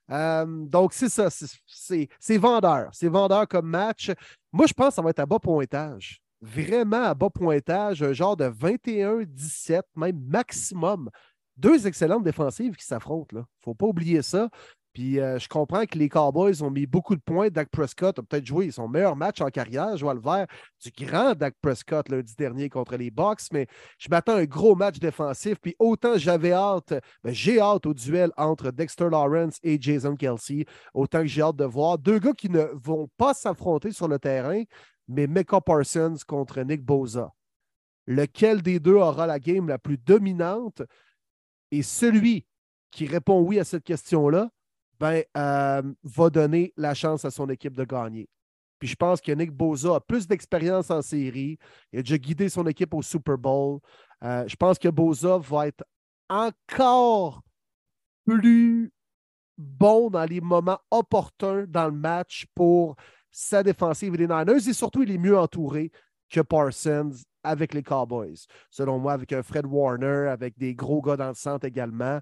donc, 0.08 0.92
c'est 0.92 1.08
ça, 1.08 1.28
c'est 1.30 2.38
vendeur, 2.38 2.88
c'est 2.92 3.08
vendeur 3.08 3.48
comme 3.48 3.68
match. 3.68 4.10
Moi, 4.52 4.66
je 4.66 4.72
pense 4.72 4.88
que 4.88 4.94
ça 4.94 5.02
va 5.02 5.10
être 5.10 5.20
à 5.20 5.26
bas 5.26 5.38
pointage. 5.38 6.23
Vraiment 6.44 7.04
à 7.04 7.14
bas 7.14 7.30
pointage, 7.30 8.02
un 8.02 8.12
genre 8.12 8.36
de 8.36 8.44
21-17, 8.44 9.80
même 9.96 10.20
maximum. 10.28 11.08
Deux 11.56 11.86
excellentes 11.86 12.22
défensives 12.22 12.76
qui 12.76 12.84
s'affrontent. 12.84 13.28
Il 13.32 13.38
ne 13.38 13.44
faut 13.62 13.74
pas 13.74 13.86
oublier 13.86 14.20
ça. 14.20 14.50
Puis 14.92 15.20
euh, 15.20 15.38
je 15.38 15.48
comprends 15.48 15.86
que 15.86 15.98
les 15.98 16.10
Cowboys 16.10 16.62
ont 16.62 16.70
mis 16.70 16.86
beaucoup 16.86 17.16
de 17.16 17.20
points. 17.20 17.48
Dak 17.48 17.70
Prescott 17.70 18.18
a 18.18 18.22
peut-être 18.22 18.44
joué 18.44 18.70
son 18.70 18.88
meilleur 18.88 19.16
match 19.16 19.40
en 19.40 19.48
carrière, 19.48 19.96
je 19.96 20.04
vois 20.04 20.12
le 20.12 20.20
vert, 20.20 20.46
du 20.84 20.90
grand 21.04 21.34
Dak 21.34 21.54
Prescott 21.62 22.10
lundi 22.10 22.34
dernier 22.36 22.68
contre 22.68 22.96
les 22.96 23.10
Bucks, 23.10 23.50
mais 23.50 23.66
je 23.98 24.08
m'attends 24.10 24.34
à 24.34 24.40
un 24.40 24.44
gros 24.44 24.76
match 24.76 24.98
défensif. 24.98 25.56
Puis 25.62 25.74
autant 25.78 26.16
j'avais 26.18 26.52
hâte, 26.52 26.92
ben, 27.24 27.32
j'ai 27.32 27.58
hâte 27.58 27.86
au 27.86 27.94
duel 27.94 28.30
entre 28.36 28.70
Dexter 28.70 29.08
Lawrence 29.10 29.58
et 29.62 29.78
Jason 29.80 30.14
Kelsey, 30.14 30.66
autant 30.92 31.22
que 31.22 31.26
j'ai 31.26 31.42
hâte 31.42 31.56
de 31.56 31.64
voir 31.64 31.98
deux 31.98 32.18
gars 32.18 32.34
qui 32.34 32.50
ne 32.50 32.66
vont 32.74 33.08
pas 33.16 33.32
s'affronter 33.32 33.90
sur 33.90 34.06
le 34.08 34.18
terrain, 34.18 34.62
mais 35.08 35.26
Mecca 35.26 35.60
Parsons 35.60 36.16
contre 36.26 36.60
Nick 36.60 36.82
Boza. 36.82 37.32
Lequel 38.06 38.62
des 38.62 38.80
deux 38.80 38.96
aura 38.96 39.26
la 39.26 39.38
game 39.38 39.68
la 39.68 39.78
plus 39.78 39.98
dominante? 39.98 40.82
Et 41.70 41.82
celui 41.82 42.46
qui 42.90 43.06
répond 43.06 43.40
oui 43.40 43.58
à 43.58 43.64
cette 43.64 43.84
question-là, 43.84 44.50
ben, 45.00 45.22
euh, 45.36 45.82
va 46.04 46.30
donner 46.30 46.72
la 46.76 46.94
chance 46.94 47.24
à 47.24 47.30
son 47.30 47.48
équipe 47.48 47.76
de 47.76 47.84
gagner. 47.84 48.28
Puis 48.78 48.88
je 48.88 48.96
pense 48.96 49.20
que 49.20 49.32
Nick 49.32 49.50
Boza 49.50 49.96
a 49.96 50.00
plus 50.00 50.26
d'expérience 50.26 50.90
en 50.90 51.02
série. 51.02 51.58
Il 51.92 51.98
a 51.98 52.02
déjà 52.02 52.18
guidé 52.18 52.48
son 52.48 52.66
équipe 52.66 52.94
au 52.94 53.02
Super 53.02 53.38
Bowl. 53.38 53.80
Euh, 54.22 54.44
je 54.46 54.56
pense 54.56 54.78
que 54.78 54.88
Boza 54.88 55.38
va 55.38 55.68
être 55.68 55.84
encore 56.28 57.42
plus 58.24 58.92
bon 59.56 60.10
dans 60.10 60.24
les 60.24 60.40
moments 60.40 60.80
opportuns 60.90 61.64
dans 61.68 61.86
le 61.86 61.92
match 61.96 62.46
pour 62.54 62.96
sa 63.34 63.64
défensive 63.64 64.14
les 64.14 64.28
Niners. 64.28 64.68
Et 64.68 64.72
surtout, 64.72 65.02
il 65.02 65.10
est 65.10 65.18
mieux 65.18 65.36
entouré 65.36 65.90
que 66.30 66.40
Parsons 66.40 67.10
avec 67.42 67.74
les 67.74 67.82
Cowboys. 67.82 68.46
Selon 68.70 68.98
moi, 68.98 69.12
avec 69.12 69.32
un 69.32 69.42
Fred 69.42 69.66
Warner, 69.66 70.28
avec 70.30 70.56
des 70.56 70.74
gros 70.74 71.02
gars 71.02 71.16
dans 71.16 71.28
le 71.28 71.34
centre 71.34 71.66
également. 71.66 72.20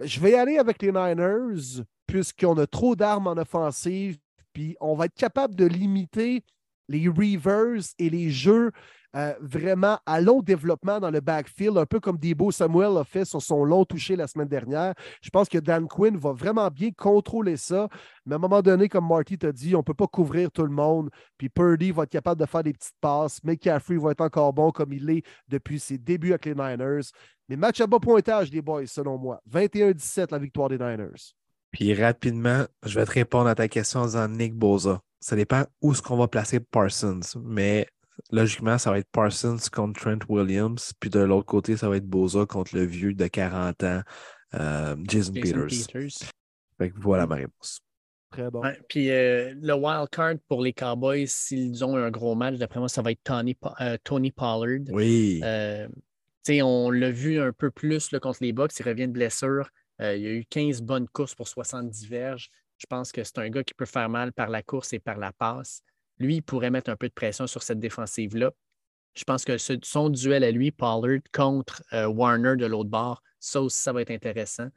Je 0.00 0.20
vais 0.20 0.34
aller 0.34 0.58
avec 0.58 0.82
les 0.82 0.92
Niners, 0.92 1.82
puisqu'on 2.06 2.56
a 2.58 2.66
trop 2.66 2.94
d'armes 2.94 3.26
en 3.26 3.38
offensive, 3.38 4.18
puis 4.52 4.76
on 4.80 4.94
va 4.94 5.06
être 5.06 5.14
capable 5.14 5.54
de 5.54 5.64
limiter 5.64 6.44
les 6.88 7.08
revers 7.08 7.82
et 7.98 8.10
les 8.10 8.30
jeux 8.30 8.70
euh, 9.16 9.32
vraiment 9.40 9.98
à 10.04 10.20
long 10.20 10.42
développement 10.42 11.00
dans 11.00 11.10
le 11.10 11.20
backfield, 11.20 11.78
un 11.78 11.86
peu 11.86 11.98
comme 11.98 12.18
Debo 12.18 12.50
Samuel 12.50 12.98
a 12.98 13.04
fait 13.04 13.24
sur 13.24 13.40
son 13.40 13.64
long 13.64 13.84
touché 13.84 14.16
la 14.16 14.26
semaine 14.26 14.48
dernière. 14.48 14.94
Je 15.22 15.30
pense 15.30 15.48
que 15.48 15.56
Dan 15.58 15.88
Quinn 15.88 16.16
va 16.16 16.32
vraiment 16.32 16.68
bien 16.68 16.90
contrôler 16.90 17.56
ça. 17.56 17.88
Mais 18.26 18.34
à 18.34 18.36
un 18.36 18.40
moment 18.40 18.60
donné, 18.60 18.88
comme 18.88 19.08
Marty 19.08 19.38
t'a 19.38 19.50
dit, 19.50 19.74
on 19.74 19.78
ne 19.78 19.82
peut 19.82 19.94
pas 19.94 20.06
couvrir 20.06 20.50
tout 20.50 20.64
le 20.64 20.72
monde. 20.72 21.08
Puis 21.38 21.48
Purdy 21.48 21.90
va 21.90 22.02
être 22.02 22.10
capable 22.10 22.40
de 22.40 22.46
faire 22.46 22.62
des 22.62 22.74
petites 22.74 22.98
passes. 23.00 23.42
McCaffrey 23.44 23.96
va 23.96 24.10
être 24.10 24.20
encore 24.20 24.52
bon 24.52 24.70
comme 24.72 24.92
il 24.92 25.06
l'est 25.06 25.22
depuis 25.48 25.80
ses 25.80 25.96
débuts 25.96 26.30
avec 26.30 26.44
les 26.44 26.54
Niners. 26.54 27.10
Mais 27.48 27.56
match 27.56 27.80
à 27.80 27.86
bas 27.86 27.98
pointage, 27.98 28.50
les 28.52 28.60
boys, 28.60 28.86
selon 28.86 29.16
moi. 29.16 29.40
21-17, 29.50 30.32
la 30.32 30.38
victoire 30.38 30.68
des 30.68 30.76
Niners. 30.76 31.34
Puis 31.70 31.94
rapidement, 31.94 32.64
je 32.84 32.98
vais 32.98 33.06
te 33.06 33.12
répondre 33.12 33.48
à 33.48 33.54
ta 33.54 33.68
question 33.68 34.00
en 34.00 34.06
disant 34.06 34.28
Nick 34.28 34.54
Boza. 34.54 35.00
Ça 35.20 35.34
dépend 35.34 35.64
où 35.80 35.92
est-ce 35.92 36.02
qu'on 36.02 36.16
va 36.16 36.28
placer 36.28 36.60
Parsons. 36.60 37.20
Mais 37.42 37.88
logiquement, 38.30 38.78
ça 38.78 38.90
va 38.90 38.98
être 38.98 39.08
Parsons 39.10 39.58
contre 39.72 40.00
Trent 40.00 40.18
Williams. 40.28 40.92
Puis 40.98 41.10
de 41.10 41.20
l'autre 41.20 41.46
côté, 41.46 41.76
ça 41.76 41.88
va 41.88 41.96
être 41.96 42.06
Boza 42.06 42.46
contre 42.46 42.76
le 42.76 42.84
vieux 42.84 43.14
de 43.14 43.26
40 43.26 43.84
ans, 43.84 44.02
euh, 44.54 44.96
Jason, 45.08 45.32
Peters. 45.32 46.30
Fait 46.78 46.90
que 46.90 46.98
voilà 46.98 47.26
ma 47.26 47.36
réponse. 47.36 47.80
Très 48.30 48.50
bon. 48.50 48.62
puis 48.90 49.10
euh, 49.10 49.54
le 49.58 49.72
wild 49.72 50.10
card 50.10 50.34
pour 50.48 50.60
les 50.60 50.74
Cowboys, 50.74 51.26
s'ils 51.26 51.82
ont 51.82 51.96
un 51.96 52.10
gros 52.10 52.34
match, 52.34 52.56
d'après 52.56 52.78
moi, 52.78 52.88
ça 52.88 53.00
va 53.00 53.10
être 53.10 53.22
Tony, 53.24 53.56
euh, 53.80 53.96
Tony 54.04 54.30
Pollard. 54.30 54.80
Oui 54.90 55.42
on 56.62 56.90
l'a 56.90 57.10
vu 57.10 57.40
un 57.40 57.52
peu 57.52 57.70
plus 57.70 58.08
contre 58.20 58.38
les 58.40 58.52
Bucks. 58.52 58.78
Il 58.78 58.88
revient 58.88 59.08
de 59.08 59.12
blessure. 59.12 59.68
Euh, 60.00 60.16
il 60.16 60.22
y 60.22 60.26
a 60.26 60.30
eu 60.30 60.44
15 60.44 60.82
bonnes 60.82 61.08
courses 61.08 61.34
pour 61.34 61.48
70 61.48 62.06
verges. 62.08 62.50
Je 62.78 62.86
pense 62.86 63.12
que 63.12 63.24
c'est 63.24 63.38
un 63.38 63.50
gars 63.50 63.64
qui 63.64 63.74
peut 63.74 63.86
faire 63.86 64.08
mal 64.08 64.32
par 64.32 64.48
la 64.48 64.62
course 64.62 64.92
et 64.92 64.98
par 64.98 65.18
la 65.18 65.32
passe. 65.32 65.82
Lui, 66.18 66.36
il 66.36 66.42
pourrait 66.42 66.70
mettre 66.70 66.90
un 66.90 66.96
peu 66.96 67.08
de 67.08 67.14
pression 67.14 67.46
sur 67.46 67.62
cette 67.62 67.78
défensive-là. 67.78 68.52
Je 69.14 69.24
pense 69.24 69.44
que 69.44 69.56
son 69.58 70.10
duel 70.10 70.44
à 70.44 70.50
lui, 70.50 70.70
Pollard, 70.70 71.20
contre 71.32 71.82
euh, 71.92 72.06
Warner 72.06 72.56
de 72.56 72.66
l'autre 72.66 72.90
bord, 72.90 73.22
ça 73.40 73.60
aussi, 73.60 73.78
ça 73.78 73.92
va 73.92 74.02
être 74.02 74.10
intéressant. 74.10 74.68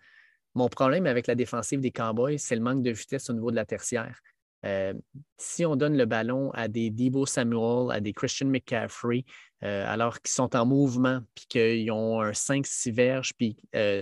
Mon 0.56 0.68
problème 0.68 1.06
avec 1.06 1.28
la 1.28 1.36
défensive 1.36 1.80
des 1.80 1.92
Cowboys, 1.92 2.40
c'est 2.40 2.56
le 2.56 2.62
manque 2.62 2.84
de 2.84 2.92
vitesse 2.92 3.30
au 3.30 3.34
niveau 3.34 3.52
de 3.52 3.56
la 3.56 3.66
tertiaire. 3.66 4.20
Euh, 4.66 4.94
si 5.38 5.66
on 5.66 5.76
donne 5.76 5.98
le 5.98 6.06
ballon 6.06 6.52
à 6.52 6.68
des 6.68 6.90
Debo 6.90 7.26
Samuel, 7.26 7.92
à 7.92 8.00
des 8.00 8.14
Christian 8.14 8.48
McCaffrey, 8.48 9.26
euh, 9.64 9.86
alors 9.88 10.20
qu'ils 10.20 10.32
sont 10.32 10.56
en 10.56 10.66
mouvement, 10.66 11.22
puis 11.36 11.46
qu'ils 11.48 11.92
ont 11.92 12.22
un 12.22 12.34
5-6 12.34 12.92
verges, 12.92 13.34
puis 13.34 13.58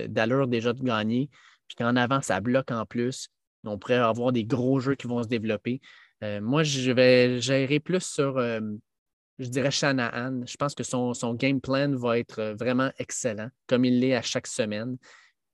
d'allure 0.08 0.48
déjà 0.48 0.72
de 0.72 0.82
gagner, 0.82 1.30
puis 1.68 1.76
qu'en 1.76 1.96
avant, 1.96 2.20
ça 2.20 2.40
bloque 2.40 2.70
en 2.70 2.84
plus, 2.84 3.28
on 3.64 3.78
pourrait 3.78 3.96
avoir 3.96 4.32
des 4.32 4.44
gros 4.44 4.80
jeux 4.80 4.94
qui 4.94 5.06
vont 5.06 5.22
se 5.22 5.28
développer. 5.28 5.80
Moi, 6.22 6.62
je 6.62 6.90
vais 6.90 7.40
gérer 7.40 7.80
plus 7.80 8.02
sur, 8.02 8.38
je 8.38 9.48
dirais, 9.48 9.70
Shanahan. 9.70 10.42
Je 10.46 10.56
pense 10.56 10.74
que 10.74 10.82
son, 10.82 11.14
son, 11.14 11.34
game 11.34 11.60
plan 11.60 11.94
va 11.96 12.18
être 12.18 12.54
vraiment 12.58 12.90
excellent, 12.98 13.48
comme 13.66 13.84
il 13.84 14.00
l'est 14.00 14.14
à 14.14 14.22
chaque 14.22 14.46
semaine. 14.46 14.96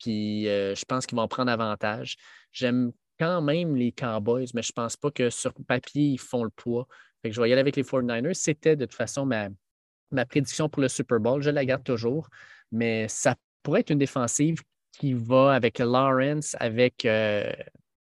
Puis 0.01 0.45
je 0.45 0.85
pense 0.85 1.07
qu'il 1.07 1.17
va 1.17 1.23
en 1.23 1.29
prendre 1.29 1.51
avantage. 1.51 2.17
J'aime 2.53 2.93
quand 3.19 3.41
même 3.43 3.77
les 3.77 3.93
Cowboys, 3.93 4.49
mais 4.55 4.63
je 4.63 4.71
ne 4.71 4.83
pense 4.83 4.97
pas 4.97 5.11
que 5.11 5.31
sur 5.31 5.55
papier, 5.67 6.03
ils 6.03 6.21
font 6.21 6.45
le 6.45 6.51
poids. 6.51 6.87
je 7.25 7.41
vais 7.41 7.49
y 7.49 7.53
aller 7.53 7.61
avec 7.61 7.77
les 7.77 7.83
49ers. 7.83 8.35
C'était 8.35 8.77
de 8.77 8.85
toute 8.85 8.95
façon 8.95 9.25
ma, 9.25 9.49
ma 10.11 10.27
prédiction 10.27 10.69
pour 10.69 10.83
le 10.83 10.89
Super 10.89 11.21
Bowl, 11.21 11.43
je 11.43 11.51
la 11.51 11.65
garde 11.65 11.85
toujours, 11.85 12.29
mais 12.73 13.09
ça 13.09 13.37
pourrait 13.63 13.81
être 13.81 13.91
une 13.91 13.99
défensive 13.99 14.63
qui 14.93 15.13
va 15.13 15.53
avec 15.53 15.79
Lawrence, 15.79 16.57
avec 16.59 17.05
euh, 17.05 17.53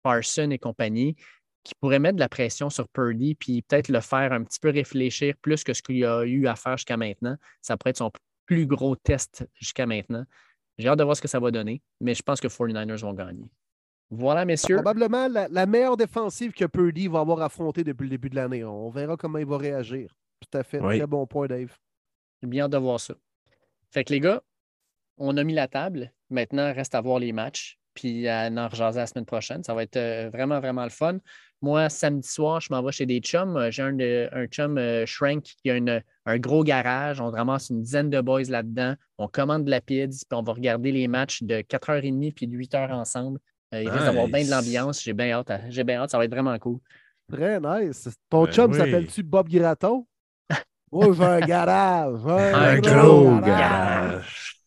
Parson 0.04 0.50
et 0.52 0.60
compagnie, 0.60 1.16
qui 1.64 1.74
pourrait 1.76 2.00
mettre 2.00 2.16
de 2.16 2.20
la 2.20 2.30
pression 2.30 2.70
sur 2.70 2.88
Purdy, 2.90 3.36
puis 3.36 3.62
peut-être 3.62 3.90
le 3.90 4.02
faire 4.02 4.34
un 4.34 4.44
petit 4.44 4.60
peu 4.60 4.70
réfléchir 4.70 5.36
plus 5.42 5.64
que 5.64 5.74
ce 5.74 5.82
qu'il 5.82 6.04
a 6.06 6.24
eu 6.26 6.48
à 6.48 6.56
faire 6.56 6.78
jusqu'à 6.78 6.98
maintenant. 6.98 7.38
Ça 7.62 7.78
pourrait 7.78 7.92
être 7.92 7.98
son 7.98 8.12
plus 8.46 8.66
gros 8.68 8.96
test 8.96 9.48
jusqu'à 9.56 9.86
maintenant. 9.86 10.26
J'ai 10.78 10.90
hâte 10.90 11.00
de 11.00 11.04
voir 11.04 11.16
ce 11.16 11.22
que 11.22 11.28
ça 11.28 11.40
va 11.40 11.52
donner, 11.52 11.82
mais 12.02 12.14
je 12.14 12.24
pense 12.24 12.42
que 12.42 12.48
49ers 12.48 13.02
vont 13.02 13.14
gagner. 13.14 13.50
Voilà, 14.10 14.46
messieurs. 14.46 14.76
Probablement 14.76 15.28
la, 15.28 15.66
meilleure 15.66 15.98
défensive 15.98 16.52
que 16.52 16.66
Purdy 16.66 17.08
va 17.08 17.22
avoir 17.22 17.42
affrontée 17.42 17.84
depuis 17.84 18.04
le 18.04 18.10
début 18.12 18.30
de 18.30 18.36
l'année. 18.36 18.64
On 18.64 18.90
verra 18.90 19.18
comment 19.18 19.40
il 19.40 19.46
va 19.46 19.58
réagir. 19.58 20.16
Tout 20.40 20.58
à 20.58 20.64
fait. 20.64 20.80
Très 20.80 21.08
bon 21.08 21.26
point, 21.26 21.48
Dave. 21.48 21.76
J'ai 22.42 22.48
bien 22.48 22.66
hâte 22.66 22.72
de 22.72 22.78
voir 22.78 23.00
ça. 23.00 23.16
Fait 23.92 24.04
que 24.04 24.14
les 24.14 24.20
gars, 24.20 24.44
on 25.18 25.38
a 25.38 25.44
mis 25.44 25.54
la 25.54 25.68
table. 25.68 26.12
Maintenant, 26.30 26.74
reste 26.74 26.94
à 26.94 27.02
voir 27.02 27.20
les 27.20 27.32
matchs. 27.32 27.80
Puis 27.94 28.28
à 28.28 28.50
en 28.52 28.68
rejaser 28.68 29.00
la 29.00 29.08
semaine 29.08 29.26
prochaine. 29.26 29.64
Ça 29.64 29.74
va 29.74 29.84
être 29.84 29.98
euh, 29.98 30.30
vraiment, 30.32 30.60
vraiment 30.60 30.84
le 30.84 30.90
fun. 30.90 31.18
Moi, 31.64 31.88
samedi 31.88 32.28
soir, 32.28 32.60
je 32.60 32.68
m'en 32.74 32.84
vais 32.84 32.92
chez 32.92 33.06
des 33.06 33.22
chums. 33.22 33.56
Euh, 33.56 33.72
j'ai 33.72 33.84
un, 33.84 33.98
un 34.38 34.46
chum 34.48 34.78
euh, 34.78 35.06
Shrank 35.06 35.44
qui 35.44 35.72
a 35.72 35.80
un 36.26 36.38
gros 36.38 36.62
garage. 36.62 37.22
On 37.22 37.32
ramasse 37.32 37.70
une 37.70 37.82
dizaine 37.82 38.10
de 38.10 38.20
boys 38.20 38.44
là-dedans. 38.50 38.96
On 39.18 39.30
commande 39.30 39.64
de 39.64 39.72
la 39.72 39.80
pizza, 39.80 40.26
puis 40.30 40.38
on 40.38 40.44
va 40.44 40.52
regarder 40.52 40.92
les 40.92 41.08
matchs 41.08 41.42
de 41.42 41.62
4h30 41.62 42.34
puis 42.34 42.48
de 42.48 42.58
8h 42.58 42.92
ensemble. 42.92 43.40
il 43.72 43.90
risque 43.90 44.04
d'avoir 44.04 44.28
bien 44.28 44.44
de 44.44 44.50
l'ambiance. 44.50 45.02
J'ai 45.02 45.14
bien 45.14 45.32
hâte. 45.32 45.54
J'ai 45.70 45.86
bien 45.86 46.02
hâte. 46.02 46.10
Ça 46.10 46.18
va 46.18 46.26
être 46.26 46.32
vraiment 46.32 46.60
cool. 46.60 46.80
Très 47.32 47.62
nice. 47.62 48.10
Ton 48.30 48.44
ben 48.44 48.52
chum 48.52 48.74
s'appelle-tu 48.74 49.24
Bob 49.24 49.48
Graton? 49.48 50.06
Moi, 50.92 51.14
j'ai 51.14 51.24
un 51.24 51.40
garage. 51.40 52.20
Un, 52.28 52.80
gros, 52.80 53.40
garage. 53.40 54.58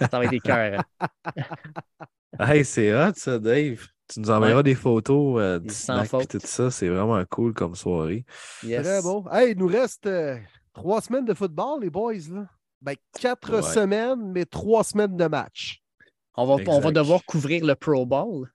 Ça 0.00 0.18
va 0.18 0.24
être 0.24 0.30
des 0.30 0.40
cœurs. 0.40 0.82
hey, 2.40 2.64
c'est 2.64 2.92
hot, 2.92 3.12
ça, 3.14 3.38
Dave. 3.38 3.86
Tu 4.12 4.18
nous 4.18 4.30
enverras 4.30 4.64
des 4.64 4.74
photos 4.74 5.40
euh, 5.40 5.58
du 5.60 5.72
snack 5.72 6.12
et 6.14 6.26
tout 6.26 6.40
ça. 6.42 6.70
C'est 6.70 6.88
vraiment 6.88 7.22
cool 7.30 7.54
comme 7.54 7.76
soirée. 7.76 8.24
Très 8.60 9.02
beau. 9.02 9.24
Hey, 9.30 9.52
il 9.52 9.58
nous 9.58 9.68
reste 9.68 10.06
euh, 10.06 10.36
trois 10.74 11.00
semaines 11.00 11.24
de 11.24 11.34
football, 11.34 11.80
les 11.82 11.90
boys. 11.90 12.14
Là. 12.30 12.46
Ben, 12.82 12.96
quatre 13.20 13.62
semaines, 13.62 14.32
mais 14.32 14.44
trois 14.46 14.82
semaines 14.82 15.16
de 15.16 15.26
match. 15.26 15.80
On 16.36 16.44
va, 16.44 16.56
on 16.66 16.80
va 16.80 16.90
devoir 16.90 17.24
couvrir 17.24 17.64
le 17.64 17.76
Pro 17.76 18.04
Bowl. 18.04 18.50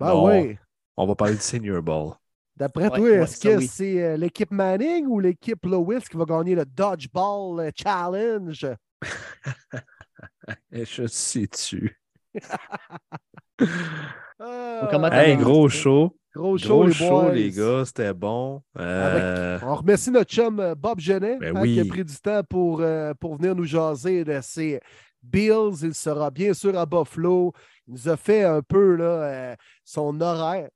Ben 0.00 0.14
oui. 0.14 0.56
On 0.96 1.06
va 1.06 1.14
parler 1.14 1.34
du 1.34 1.40
Senior 1.40 1.82
Bowl. 1.82 2.14
D'après 2.56 2.88
toi, 2.88 3.10
est-ce 3.10 3.40
que 3.40 3.60
c'est 3.66 4.02
euh, 4.02 4.16
l'équipe 4.16 4.50
Manning 4.50 5.06
ou 5.06 5.20
l'équipe 5.20 5.64
Lewis 5.64 6.02
qui 6.10 6.16
va 6.16 6.24
gagner 6.24 6.54
le 6.54 6.64
Dodgeball 6.64 7.70
Challenge? 7.76 8.66
Je 10.72 11.06
sais-tu. 11.06 12.00
Ah. 14.40 15.10
hey, 15.12 15.36
gros 15.36 15.68
show. 15.68 16.14
Gros 16.34 16.58
show, 16.58 16.84
les, 16.84 16.92
show, 16.92 17.30
les 17.30 17.50
gars, 17.50 17.84
c'était 17.84 18.14
bon. 18.14 18.62
Euh, 18.78 19.58
on 19.62 19.74
remercie 19.74 20.10
notre 20.10 20.30
chum 20.30 20.60
euh, 20.60 20.74
Bob 20.74 21.00
Genet 21.00 21.38
ben 21.38 21.56
hein, 21.56 21.64
qui 21.64 21.80
a 21.80 21.84
pris 21.84 22.04
du 22.04 22.14
temps 22.16 22.42
pour, 22.44 22.80
euh, 22.80 23.12
pour 23.18 23.36
venir 23.36 23.56
nous 23.56 23.64
jaser 23.64 24.24
de 24.24 24.38
ses 24.40 24.78
Bills. 25.20 25.82
Il 25.82 25.94
sera 25.94 26.30
bien 26.30 26.52
sûr 26.54 26.78
à 26.78 26.86
Buffalo. 26.86 27.52
Il 27.88 27.94
nous 27.94 28.08
a 28.08 28.16
fait 28.16 28.44
un 28.44 28.62
peu 28.62 28.94
là, 28.94 29.56
son 29.84 30.20
horaire 30.20 30.68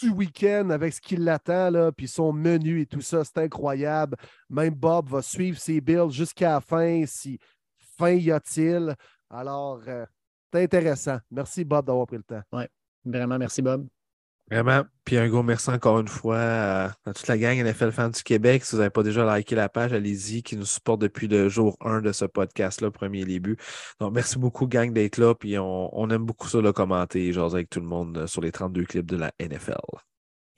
du 0.00 0.10
week-end 0.10 0.70
avec 0.70 0.92
ce 0.92 1.00
qui 1.00 1.16
l'attend, 1.16 1.90
puis 1.96 2.06
son 2.06 2.32
menu 2.32 2.82
et 2.82 2.86
tout 2.86 3.00
ça. 3.00 3.24
C'est 3.24 3.38
incroyable. 3.38 4.16
Même 4.50 4.74
Bob 4.74 5.08
va 5.08 5.22
suivre 5.22 5.58
ses 5.58 5.80
Bills 5.80 6.10
jusqu'à 6.10 6.52
la 6.52 6.60
fin, 6.60 7.04
si 7.06 7.40
fin 7.98 8.12
y 8.12 8.30
a-t-il. 8.30 8.94
Alors, 9.30 9.80
c'est 10.52 10.62
intéressant. 10.62 11.18
Merci, 11.30 11.64
Bob, 11.64 11.86
d'avoir 11.86 12.06
pris 12.06 12.18
le 12.18 12.22
temps. 12.22 12.42
Oui, 12.52 12.64
vraiment, 13.04 13.38
merci, 13.38 13.62
Bob. 13.62 13.86
Vraiment. 14.50 14.82
Puis 15.04 15.16
un 15.16 15.28
gros 15.28 15.42
merci 15.42 15.70
encore 15.70 16.00
une 16.00 16.08
fois 16.08 16.38
à, 16.38 16.92
toute 17.06 17.26
la 17.26 17.38
gang 17.38 17.56
NFL 17.56 17.90
Fans 17.90 18.10
du 18.10 18.22
Québec. 18.22 18.64
Si 18.64 18.72
vous 18.72 18.78
n'avez 18.78 18.90
pas 18.90 19.02
déjà 19.02 19.36
liké 19.36 19.54
la 19.54 19.68
page, 19.68 19.92
allez-y, 19.92 20.42
qui 20.42 20.56
nous 20.56 20.66
supporte 20.66 21.00
depuis 21.00 21.26
le 21.26 21.48
jour 21.48 21.76
1 21.80 22.02
de 22.02 22.12
ce 22.12 22.26
podcast-là, 22.26 22.90
premier 22.90 23.24
début. 23.24 23.56
Donc, 23.98 24.12
merci 24.12 24.38
beaucoup, 24.38 24.66
gang, 24.66 24.92
d'être 24.92 25.16
là. 25.16 25.34
Puis 25.34 25.58
on, 25.58 26.10
aime 26.10 26.24
beaucoup 26.24 26.48
ça, 26.48 26.60
le 26.60 26.72
commenter 26.72 27.32
genre 27.32 27.54
avec 27.54 27.70
tout 27.70 27.80
le 27.80 27.86
monde 27.86 28.18
euh, 28.18 28.26
sur 28.26 28.42
les 28.42 28.52
32 28.52 28.84
clips 28.84 29.06
de 29.06 29.16
la 29.16 29.32
NFL. 29.40 29.76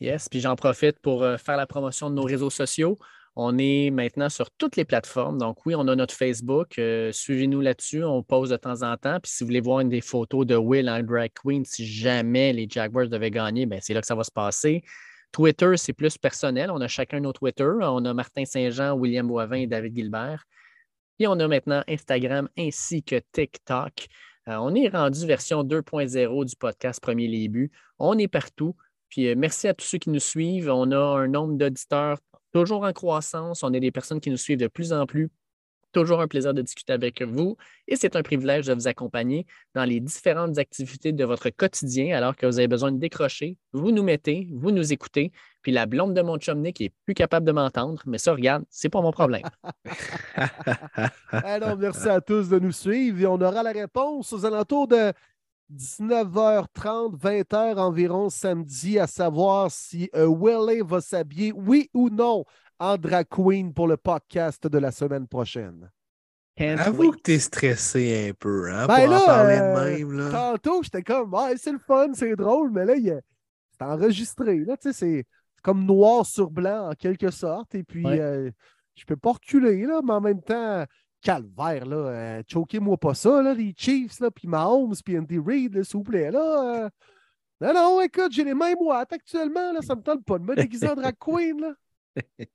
Yes, 0.01 0.29
puis 0.29 0.41
j'en 0.41 0.57
profite 0.57 0.99
pour 0.99 1.23
euh, 1.23 1.37
faire 1.37 1.57
la 1.57 1.67
promotion 1.67 2.11
de 2.11 2.17
nos 2.17 2.25
réseaux 2.25 2.51
sociaux. 2.51 2.99
On 3.37 3.59
est 3.59 3.91
maintenant 3.91 4.29
sur 4.29 4.51
toutes 4.53 4.77
les 4.77 4.85
plateformes. 4.85 5.39
Donc, 5.39 5.67
oui, 5.67 5.75
on 5.75 5.89
a 5.89 5.97
notre 5.97 6.15
Facebook. 6.15 6.79
Euh, 6.79 7.11
suivez-nous 7.11 7.61
là-dessus. 7.61 8.05
On 8.05 8.23
pose 8.23 8.51
de 8.51 8.57
temps 8.57 8.83
en 8.83 8.97
temps. 8.97 9.19
Puis, 9.21 9.33
si 9.33 9.43
vous 9.43 9.49
voulez 9.49 9.61
voir 9.61 9.81
une 9.81 9.89
des 9.89 10.01
photos 10.01 10.47
de 10.47 10.55
Will 10.55 10.89
en 10.89 11.03
drag 11.03 11.33
queen, 11.35 11.65
si 11.65 11.85
jamais 11.85 12.53
les 12.53 12.69
Jaguars 12.71 13.09
devaient 13.09 13.33
gagner, 13.33 13.67
ben, 13.67 13.81
c'est 13.83 13.93
là 13.93 14.01
que 14.01 14.07
ça 14.07 14.15
va 14.15 14.23
se 14.23 14.31
passer. 14.31 14.85
Twitter, 15.33 15.77
c'est 15.77 15.93
plus 15.93 16.17
personnel. 16.17 16.71
On 16.71 16.81
a 16.81 16.87
chacun 16.87 17.19
nos 17.19 17.33
Twitter. 17.33 17.69
On 17.81 18.05
a 18.05 18.15
Martin 18.15 18.45
Saint-Jean, 18.45 18.93
William 18.93 19.27
Boivin 19.27 19.57
et 19.57 19.67
David 19.67 19.97
Gilbert. 19.97 20.45
Et 21.19 21.27
on 21.27 21.39
a 21.41 21.49
maintenant 21.49 21.83
Instagram 21.89 22.49
ainsi 22.57 23.03
que 23.03 23.21
TikTok. 23.33 24.07
Euh, 24.49 24.57
on 24.57 24.77
est 24.77 24.89
rendu 24.89 25.27
version 25.27 25.65
2.0 25.65 26.45
du 26.45 26.55
podcast 26.55 27.01
Premier 27.01 27.49
Buts. 27.49 27.73
On 27.99 28.17
est 28.17 28.29
partout. 28.29 28.77
Puis 29.09 29.29
euh, 29.29 29.35
merci 29.37 29.67
à 29.67 29.75
tous 29.75 29.87
ceux 29.87 29.99
qui 29.99 30.11
nous 30.11 30.21
suivent. 30.21 30.71
On 30.71 30.93
a 30.93 31.19
un 31.19 31.27
nombre 31.27 31.55
d'auditeurs 31.55 32.19
toujours 32.55 32.85
en 32.85 32.93
croissance. 32.93 33.63
On 33.65 33.75
a 33.75 33.81
des 33.81 33.91
personnes 33.91 34.21
qui 34.21 34.31
nous 34.31 34.37
suivent 34.37 34.59
de 34.59 34.69
plus 34.69 34.93
en 34.93 35.07
plus. 35.07 35.31
Toujours 35.93 36.21
un 36.21 36.27
plaisir 36.27 36.55
de 36.55 36.63
discuter 36.63 36.93
avec 36.93 37.23
vous 37.23 37.57
et 37.87 37.95
c'est 37.95 38.17
un 38.17 38.23
privilège 38.23 38.67
de 38.67 38.75
vous 38.75 38.89
accompagner 38.89 39.47
dans 39.75 39.85
les 39.85 40.01
différentes 40.01 40.59
activités 40.59 41.13
de 41.13 41.25
votre 41.25 41.51
quotidien 41.51 42.17
alors 42.17 42.35
que 42.35 42.47
vous 42.47 42.59
avez 42.59 42.67
besoin 42.67 42.91
de 42.91 42.99
décrocher. 42.99 43.57
Vous 43.73 43.93
nous 43.93 44.03
mettez, 44.03 44.49
vous 44.53 44.73
nous 44.73 44.93
écoutez, 44.93 45.31
puis 45.63 45.71
la 45.71 45.87
blonde 45.87 46.15
de 46.15 46.21
mon 46.21 46.37
chum 46.37 46.65
qui 46.73 46.87
est 46.87 46.93
plus 47.05 47.15
capable 47.15 47.47
de 47.47 47.53
m'entendre, 47.53 48.03
mais 48.07 48.19
ça, 48.19 48.33
regarde, 48.33 48.65
c'est 48.71 48.89
pas 48.89 49.01
mon 49.03 49.13
problème. 49.13 49.45
Alors, 51.31 51.77
merci 51.77 52.09
à 52.09 52.21
tous 52.21 52.49
de 52.49 52.59
nous 52.59 52.73
suivre 52.73 53.21
et 53.21 53.27
on 53.27 53.41
aura 53.41 53.63
la 53.63 53.71
réponse 53.73 54.33
aux 54.33 54.45
alentours 54.45 54.89
de 54.89 55.13
19h30, 55.73 57.17
20h 57.17 57.77
environ 57.77 58.31
samedi, 58.31 58.99
à 58.99 59.07
savoir 59.07 59.71
si 59.71 60.11
euh, 60.15 60.27
Willie 60.27 60.83
va 60.85 61.01
s'habiller, 61.01 61.53
oui 61.53 61.91
ou 61.95 62.11
non, 62.11 62.45
en 62.79 62.97
drag 62.97 63.27
queen 63.29 63.73
pour 63.73 63.89
le 63.89 63.97
podcast 63.97 64.67
de 64.67 64.79
la 64.79 64.91
semaine 64.91 65.27
prochaine. 65.27 65.91
Avoue 66.57 67.13
que 67.13 67.21
t'es 67.21 67.39
stressé 67.39 68.29
un 68.31 68.35
peu, 68.35 68.71
hein, 68.71 68.87
ben 68.87 69.07
pour 69.07 69.17
en 69.17 69.27
parler 69.27 69.57
de 69.57 69.63
euh, 69.63 69.97
même. 69.99 70.13
Là. 70.13 70.31
Tantôt, 70.31 70.83
j'étais 70.83 71.03
comme, 71.03 71.35
ouais, 71.35 71.57
c'est 71.57 71.73
le 71.73 71.79
fun, 71.79 72.13
c'est 72.15 72.37
drôle, 72.37 72.71
mais 72.71 72.85
là, 72.85 72.95
c'est 73.73 73.85
enregistré. 73.85 74.59
Là, 74.59 74.77
c'est 74.81 75.25
comme 75.63 75.85
noir 75.85 76.25
sur 76.25 76.51
blanc 76.51 76.91
en 76.91 76.95
quelque 76.95 77.31
sorte. 77.31 77.75
Et 77.75 77.83
puis, 77.83 78.07
euh, 78.07 78.51
je 78.95 79.05
peux 79.05 79.17
pas 79.17 79.33
reculer, 79.33 79.85
là, 79.85 80.01
mais 80.05 80.13
en 80.13 80.21
même 80.21 80.43
temps, 80.43 80.85
calvaire, 81.25 81.87
là. 81.87 81.97
Euh, 81.97 82.43
choquez-moi 82.47 82.97
pas 82.99 83.15
ça, 83.15 83.43
là, 83.43 83.55
les 83.55 83.75
Chiefs, 83.77 84.21
là, 84.21 84.31
puis 84.31 84.47
Mahomes, 84.47 84.95
puis 85.05 85.19
Andy 85.19 85.39
Reid, 85.39 85.83
s'il 85.83 85.97
vous 85.97 86.05
plaît, 86.05 86.31
là. 86.31 86.85
Euh. 86.85 86.91
non, 87.61 87.75
non, 87.75 88.01
écoute, 88.03 88.31
j'ai 88.31 88.45
les 88.45 88.55
mêmes 88.55 88.77
boîtes 88.77 89.13
actuellement, 89.13 89.73
là, 89.73 89.81
ça 89.81 89.97
me 89.97 90.03
tente 90.03 90.25
pas 90.25 90.39
de 90.39 90.45
me 90.45 90.55
déguiser 90.55 90.89
en 90.89 90.95
drag 90.95 91.17
queen, 91.19 91.61
là. 91.61 91.75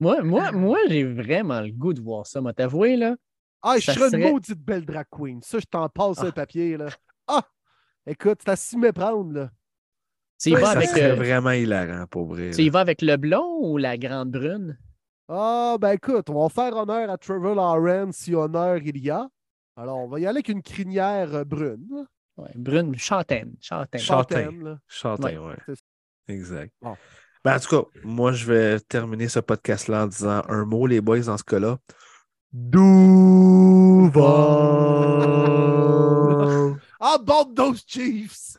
moi, 0.00 0.22
moi, 0.22 0.52
moi 0.52 0.78
j'ai 0.88 1.04
vraiment 1.04 1.60
le 1.60 1.72
goût 1.72 1.92
de 1.92 2.00
voir 2.00 2.26
ça, 2.26 2.40
m'a 2.40 2.54
t'avoué, 2.54 2.96
là. 2.96 3.16
Ah, 3.60 3.78
je 3.78 3.90
serais 3.90 4.16
une 4.16 4.30
maudite 4.30 4.60
belle 4.60 4.86
drag 4.86 5.06
queen. 5.10 5.42
Ça, 5.42 5.58
je 5.58 5.64
t'en 5.64 5.88
passe 5.88 6.18
ah. 6.20 6.26
un 6.26 6.30
papier, 6.30 6.76
là. 6.76 6.86
Ah! 7.26 7.42
Écoute, 8.06 8.38
c'est 8.44 8.50
à 8.52 8.56
s'y 8.56 8.78
méprendre, 8.78 9.32
là. 9.32 9.50
Tu 10.40 10.50
ça 10.50 10.70
avec, 10.70 10.90
serait 10.90 11.12
euh, 11.12 11.14
vraiment 11.14 11.50
hilarant, 11.50 12.06
pour 12.06 12.26
vrai. 12.26 12.50
Tu 12.50 12.62
y 12.62 12.68
vas 12.68 12.80
avec 12.80 13.02
le 13.02 13.16
blond 13.16 13.58
ou 13.62 13.78
la 13.78 13.96
grande 13.96 14.30
brune? 14.30 14.78
Ah, 15.28 15.76
ben 15.80 15.90
écoute, 15.90 16.30
on 16.30 16.40
va 16.40 16.48
faire 16.48 16.76
honneur 16.76 17.10
à 17.10 17.18
Trevor 17.18 17.56
Lawrence 17.56 18.16
si 18.16 18.32
honneur 18.32 18.76
il 18.76 18.96
y 18.98 19.10
a. 19.10 19.28
Alors, 19.76 19.98
on 19.98 20.06
va 20.06 20.20
y 20.20 20.26
aller 20.26 20.36
avec 20.36 20.48
une 20.48 20.62
crinière 20.62 21.34
euh, 21.34 21.44
brune. 21.44 22.06
Ouais, 22.36 22.52
brune, 22.54 22.96
châtaine. 22.96 23.56
Châtaine. 23.60 24.00
Châtaine, 24.00 24.78
châtaine 24.86 25.38
ouais. 25.38 25.56
Exact. 26.28 26.72
Ben, 27.44 27.56
en 27.56 27.58
tout 27.58 27.68
cas, 27.68 27.88
moi, 28.04 28.30
je 28.30 28.46
vais 28.46 28.80
terminer 28.80 29.28
ce 29.28 29.40
podcast-là 29.40 30.04
en 30.04 30.06
disant 30.06 30.42
un 30.48 30.64
mot, 30.64 30.86
les 30.86 31.00
boys, 31.00 31.20
dans 31.20 31.36
ce 31.36 31.44
cas-là. 31.44 31.78
Duval! 32.52 34.12
ah, 37.00 37.18
bande 37.18 37.56
those 37.56 37.84
Chiefs! 37.84 38.58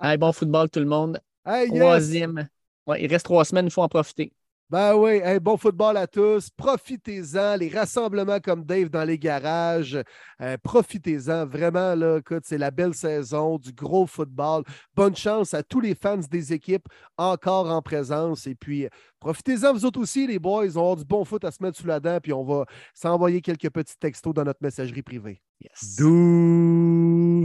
bon 0.18 0.32
football, 0.32 0.68
tout 0.68 0.80
le 0.80 0.86
monde. 0.86 1.20
Troisième. 1.44 2.48
Ouais, 2.88 3.00
il 3.00 3.08
reste 3.08 3.26
trois 3.26 3.44
semaines, 3.44 3.66
il 3.66 3.70
faut 3.70 3.82
en 3.82 3.88
profiter. 3.88 4.32
Ben 4.70 4.94
oui, 4.94 5.20
bon 5.40 5.56
football 5.56 5.96
à 5.96 6.06
tous. 6.06 6.48
Profitez-en. 6.50 7.56
Les 7.56 7.70
rassemblements 7.70 8.38
comme 8.38 8.64
Dave 8.64 8.88
dans 8.88 9.02
les 9.02 9.18
garages. 9.18 9.98
Euh, 10.40 10.56
profitez-en. 10.62 11.44
Vraiment, 11.44 11.96
là, 11.96 12.18
écoute, 12.18 12.44
c'est 12.44 12.56
la 12.56 12.70
belle 12.70 12.94
saison 12.94 13.58
du 13.58 13.72
gros 13.72 14.06
football. 14.06 14.62
Bonne 14.94 15.16
chance 15.16 15.54
à 15.54 15.64
tous 15.64 15.80
les 15.80 15.96
fans 15.96 16.18
des 16.18 16.52
équipes 16.52 16.86
encore 17.18 17.68
en 17.68 17.82
présence. 17.82 18.46
Et 18.46 18.54
puis, 18.54 18.86
profitez-en, 19.18 19.72
vous 19.72 19.84
autres 19.84 19.98
aussi, 19.98 20.28
les 20.28 20.38
boys. 20.38 20.68
On 20.68 20.74
va 20.74 20.80
avoir 20.80 20.96
du 20.96 21.04
bon 21.04 21.24
foot 21.24 21.44
à 21.44 21.50
se 21.50 21.60
mettre 21.60 21.76
sous 21.76 21.88
la 21.88 21.98
dent. 21.98 22.20
Puis, 22.22 22.32
on 22.32 22.44
va 22.44 22.64
s'envoyer 22.94 23.40
quelques 23.40 23.70
petits 23.70 23.98
textos 23.98 24.32
dans 24.32 24.44
notre 24.44 24.62
messagerie 24.62 25.02
privée. 25.02 25.42
Yes. 25.60 25.96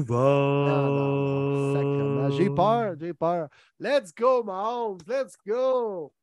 va? 0.07 2.29
J'ai 2.37 2.51
peur, 2.51 2.93
j'ai 2.99 3.15
peur. 3.15 3.47
Let's 3.79 4.13
go, 4.13 4.43
Mahomes. 4.43 4.99
Let's 5.07 5.35
go. 5.43 6.13